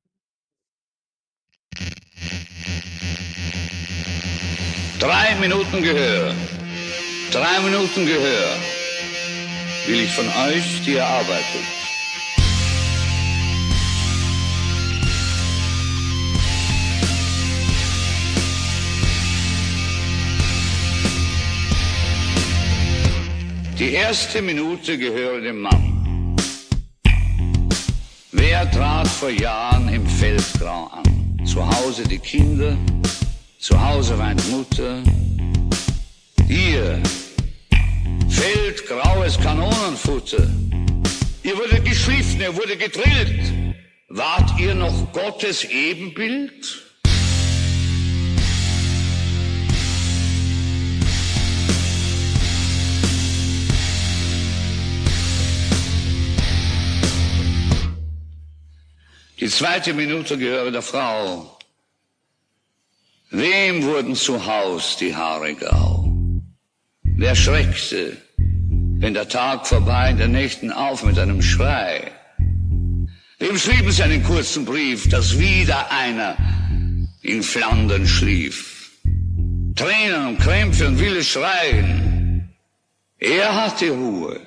Drei 5.00 5.34
Minuten 5.40 5.82
Gehör. 5.82 6.32
Drei 7.32 7.60
Minuten 7.64 8.06
Gehör. 8.06 8.56
Will 9.86 10.00
ich 10.00 10.12
von 10.12 10.26
euch, 10.26 10.82
die 10.84 10.94
ihr 10.94 11.04
arbeitet. 11.04 11.83
Die 23.84 23.92
erste 23.92 24.40
Minute 24.40 24.96
gehöre 24.96 25.42
dem 25.42 25.60
Mann. 25.60 26.34
Wer 28.32 28.60
Er 28.60 28.70
trat 28.70 29.06
vor 29.06 29.28
Jahren 29.28 29.90
im 29.90 30.06
Feldgrau 30.06 30.86
an. 30.86 31.44
Zu 31.44 31.68
Hause 31.68 32.08
die 32.08 32.18
Kinder, 32.18 32.78
zu 33.58 33.78
Hause 33.78 34.18
weint 34.18 34.42
Mutter. 34.50 35.02
Ihr, 36.48 36.98
feldgraues 38.30 39.38
Kanonenfutter. 39.38 40.48
Ihr 41.42 41.54
wurdet 41.54 41.84
geschliffen, 41.84 42.40
ihr 42.40 42.56
wurde 42.56 42.78
gedrillt. 42.78 43.52
Wart 44.08 44.58
ihr 44.58 44.74
noch 44.74 45.12
Gottes 45.12 45.62
Ebenbild? 45.64 46.83
Die 59.40 59.48
zweite 59.48 59.92
Minute 59.94 60.38
gehöre 60.38 60.70
der 60.70 60.82
Frau. 60.82 61.58
Wem 63.30 63.82
wurden 63.82 64.14
zu 64.14 64.46
Haus 64.46 64.96
die 64.96 65.14
Haare 65.14 65.54
grau? 65.54 66.08
Wer 67.02 67.34
schreckte, 67.34 68.16
wenn 68.36 69.14
der 69.14 69.28
Tag 69.28 69.66
vorbei, 69.66 70.10
in 70.10 70.18
der 70.18 70.28
nächsten 70.28 70.70
auf 70.70 71.02
mit 71.02 71.18
einem 71.18 71.42
Schrei? 71.42 72.12
Wem 73.40 73.58
schrieben 73.58 73.90
sie 73.90 74.04
einen 74.04 74.22
kurzen 74.22 74.64
Brief, 74.64 75.08
dass 75.08 75.36
wieder 75.36 75.90
einer 75.90 76.36
in 77.22 77.42
Flandern 77.42 78.06
schlief? 78.06 78.92
Tränen 79.74 80.28
und 80.28 80.38
Krämpfe 80.38 80.86
und 80.86 81.00
wilde 81.00 81.24
Schreien. 81.24 82.54
Er 83.18 83.52
hatte 83.52 83.90
Ruhe, 83.90 84.40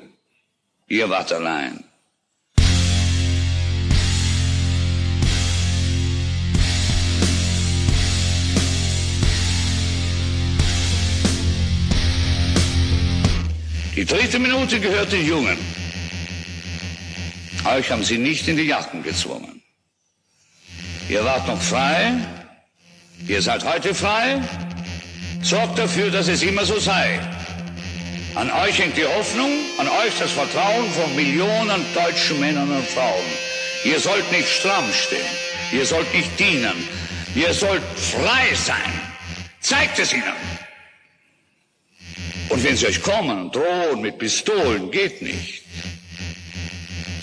ihr 0.88 1.10
wart 1.10 1.34
allein. 1.34 1.84
Die 13.98 14.06
dritte 14.06 14.38
Minute 14.38 14.80
gehört 14.80 15.12
den 15.12 15.26
Jungen. 15.26 15.58
Euch 17.66 17.90
haben 17.90 18.04
sie 18.04 18.20
nicht 18.20 18.48
in 18.48 18.56
die 18.56 18.68
Jacken 18.68 19.02
gezwungen. 19.02 19.64
Ihr 21.10 21.26
wart 21.26 21.48
noch 21.48 21.60
frei. 21.60 22.14
Ihr 23.28 23.42
seid 23.42 23.66
heute 23.66 23.96
frei. 23.96 24.40
Sorgt 25.42 25.80
dafür, 25.80 26.12
dass 26.12 26.28
es 26.28 26.44
immer 26.44 26.64
so 26.64 26.78
sei. 26.78 27.20
An 28.36 28.52
euch 28.52 28.78
hängt 28.78 28.98
die 28.98 29.06
Hoffnung, 29.18 29.52
an 29.80 29.88
euch 29.88 30.14
das 30.20 30.32
Vertrauen 30.32 30.92
von 30.92 31.16
Millionen 31.16 31.84
deutschen 31.96 32.40
Männern 32.40 32.70
und 32.70 32.88
Frauen. 32.88 33.26
Ihr 33.84 34.00
sollt 34.00 34.32
nicht 34.32 34.48
stramm 34.48 34.86
stehen. 34.94 35.34
Ihr 35.72 35.88
sollt 35.88 36.14
nicht 36.14 36.40
dienen. 36.40 36.88
Ihr 37.34 37.52
sollt 37.52 37.82
frei 37.96 38.54
sein. 38.54 38.94
Zeigt 39.60 39.98
es 39.98 40.14
ihnen. 40.14 40.57
Und 42.50 42.64
wenn 42.64 42.78
sie 42.78 42.88
euch 42.88 43.02
kommen 43.02 43.42
und 43.44 43.56
drohen 43.56 44.02
mit 44.02 44.18
Pistolen, 44.18 44.90
geht 44.92 45.22
nicht. 45.22 45.64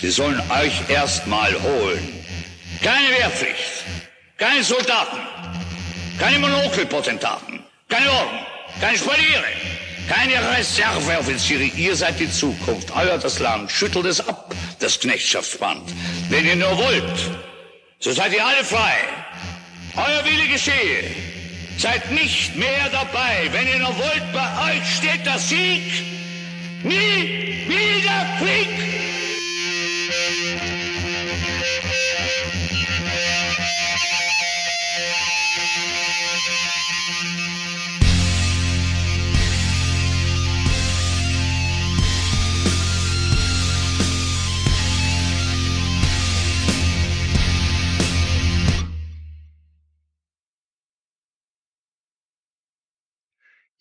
Sie 0.00 0.10
sollen 0.10 0.40
euch 0.50 0.88
erstmal 0.88 1.54
holen. 1.62 2.24
Keine 2.82 3.08
Wehrpflicht, 3.18 3.84
keine 4.36 4.62
Soldaten, 4.62 5.18
keine 6.18 6.38
Monokelpotentaten, 6.38 7.64
keine 7.88 8.10
Orden, 8.10 8.38
keine 8.80 8.98
Spaliere, 8.98 9.44
keine 10.06 10.34
Reserveoffiziere. 10.56 11.64
Ihr 11.76 11.96
seid 11.96 12.20
die 12.20 12.30
Zukunft, 12.30 12.90
euer 12.94 13.16
das 13.16 13.38
Land. 13.38 13.70
Schüttelt 13.70 14.04
es 14.04 14.20
ab, 14.20 14.54
das 14.80 15.00
Knechtschaftsband. 15.00 15.90
Wenn 16.28 16.44
ihr 16.44 16.56
nur 16.56 16.76
wollt, 16.76 17.30
so 17.98 18.12
seid 18.12 18.34
ihr 18.34 18.44
alle 18.44 18.62
frei. 18.62 18.96
Euer 19.96 20.24
Wille 20.26 20.48
geschehe. 20.48 21.33
Seid 21.76 22.10
nicht 22.10 22.56
mehr 22.56 22.88
dabei. 22.90 23.48
Wenn 23.52 23.66
ihr 23.68 23.78
noch 23.78 23.96
wollt, 23.98 24.32
bei 24.32 24.76
euch 24.76 24.96
steht 24.96 25.26
der 25.26 25.38
Sieg. 25.38 25.82
Nie 26.82 27.66
wieder 27.68 28.26
Krieg. 28.38 29.13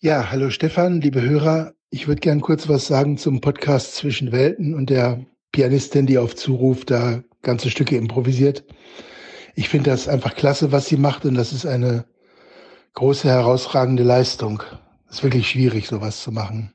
Ja, 0.04 0.30
hallo 0.30 0.50
Stefan, 0.50 1.00
liebe 1.00 1.22
Hörer. 1.22 1.72
Ich 1.88 2.06
würde 2.06 2.20
gern 2.20 2.42
kurz 2.42 2.68
was 2.68 2.86
sagen 2.86 3.16
zum 3.16 3.40
Podcast 3.40 3.94
Zwischen 3.94 4.32
Welten 4.32 4.74
und 4.74 4.90
der 4.90 5.24
Pianistin, 5.50 6.04
die 6.04 6.18
auf 6.18 6.36
Zuruf 6.36 6.84
da 6.84 7.22
ganze 7.40 7.70
Stücke 7.70 7.96
improvisiert. 7.96 8.66
Ich 9.54 9.70
finde 9.70 9.88
das 9.88 10.06
einfach 10.06 10.34
klasse, 10.34 10.72
was 10.72 10.88
sie 10.88 10.98
macht 10.98 11.24
und 11.24 11.36
das 11.36 11.54
ist 11.54 11.64
eine 11.64 12.04
große, 12.92 13.26
herausragende 13.26 14.02
Leistung. 14.02 14.62
Es 15.08 15.16
ist 15.16 15.22
wirklich 15.22 15.48
schwierig, 15.48 15.86
sowas 15.86 16.22
zu 16.22 16.32
machen. 16.32 16.74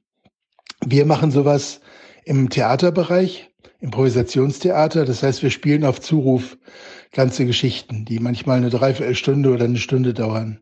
Wir 0.83 1.06
machen 1.06 1.30
sowas 1.30 1.82
im 2.25 2.49
Theaterbereich, 2.49 3.51
Improvisationstheater. 3.80 5.06
Das 5.06 5.22
heißt, 5.22 5.43
wir 5.43 5.51
spielen 5.51 5.85
auf 5.85 6.01
Zuruf 6.01 6.58
ganze 7.11 7.45
Geschichten, 7.45 8.06
die 8.06 8.17
manchmal 8.17 8.58
eine 8.58 8.72
Dreiviertelstunde 8.72 9.51
oder 9.51 9.66
eine 9.66 9.77
Stunde 9.77 10.16
dauern. 10.16 10.61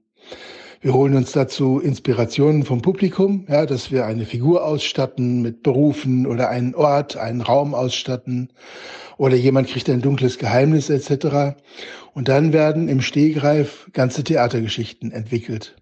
Wir 0.80 0.94
holen 0.94 1.16
uns 1.16 1.32
dazu 1.32 1.80
Inspirationen 1.80 2.64
vom 2.64 2.84
Publikum, 2.84 3.48
ja, 3.50 3.66
dass 3.66 3.92
wir 3.92 4.06
eine 4.06 4.26
Figur 4.26 4.64
ausstatten 4.64 5.42
mit 5.42 5.64
Berufen 5.64 6.28
oder 6.28 6.50
einen 6.50 6.76
Ort, 6.76 7.18
einen 7.18 7.42
Raum 7.42 7.74
ausstatten 7.74 8.50
oder 9.18 9.36
jemand 9.36 9.70
kriegt 9.70 9.90
ein 9.90 10.02
dunkles 10.02 10.38
Geheimnis 10.38 10.92
etc. 10.92 11.58
Und 12.14 12.28
dann 12.28 12.54
werden 12.54 12.90
im 12.90 13.02
Stehgreif 13.02 13.90
ganze 13.92 14.24
Theatergeschichten 14.24 15.12
entwickelt. 15.12 15.78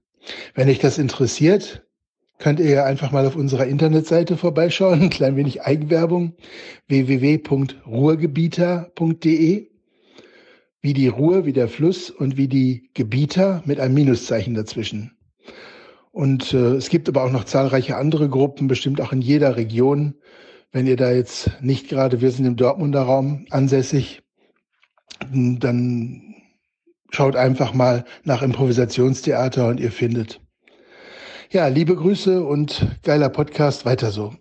Wenn 0.53 0.69
euch 0.69 0.79
das 0.79 0.97
interessiert, 0.97 1.85
könnt 2.39 2.61
ihr 2.61 2.85
einfach 2.85 3.11
mal 3.11 3.25
auf 3.25 3.35
unserer 3.35 3.65
Internetseite 3.65 4.37
vorbeischauen, 4.37 5.01
ein 5.01 5.09
klein 5.09 5.35
wenig 5.35 5.63
Eigenwerbung, 5.63 6.35
www.ruhrgebieter.de 6.87 9.74
wie 10.85 10.93
die 10.93 11.07
Ruhr, 11.07 11.45
wie 11.45 11.51
der 11.51 11.67
Fluss 11.67 12.11
und 12.11 12.37
wie 12.37 12.47
die 12.47 12.91
Gebieter 12.93 13.63
mit 13.65 13.79
einem 13.79 13.95
Minuszeichen 13.95 14.53
dazwischen. 14.53 15.17
Und 16.11 16.53
äh, 16.53 16.75
es 16.75 16.89
gibt 16.89 17.09
aber 17.09 17.23
auch 17.23 17.31
noch 17.31 17.45
zahlreiche 17.45 17.97
andere 17.97 18.29
Gruppen, 18.29 18.67
bestimmt 18.67 19.01
auch 19.01 19.11
in 19.11 19.19
jeder 19.19 19.57
Region. 19.57 20.13
Wenn 20.71 20.85
ihr 20.85 20.95
da 20.95 21.11
jetzt 21.11 21.49
nicht 21.59 21.87
gerade, 21.87 22.21
wir 22.21 22.29
sind 22.29 22.45
im 22.45 22.55
Dortmunder 22.55 23.01
Raum 23.01 23.47
ansässig, 23.49 24.21
dann 25.33 26.35
schaut 27.09 27.35
einfach 27.35 27.73
mal 27.73 28.05
nach 28.23 28.43
Improvisationstheater 28.43 29.67
und 29.67 29.79
ihr 29.79 29.91
findet. 29.91 30.39
Ja, 31.49 31.65
liebe 31.65 31.95
Grüße 31.95 32.45
und 32.45 32.95
geiler 33.01 33.29
Podcast, 33.29 33.87
weiter 33.87 34.11
so. 34.11 34.35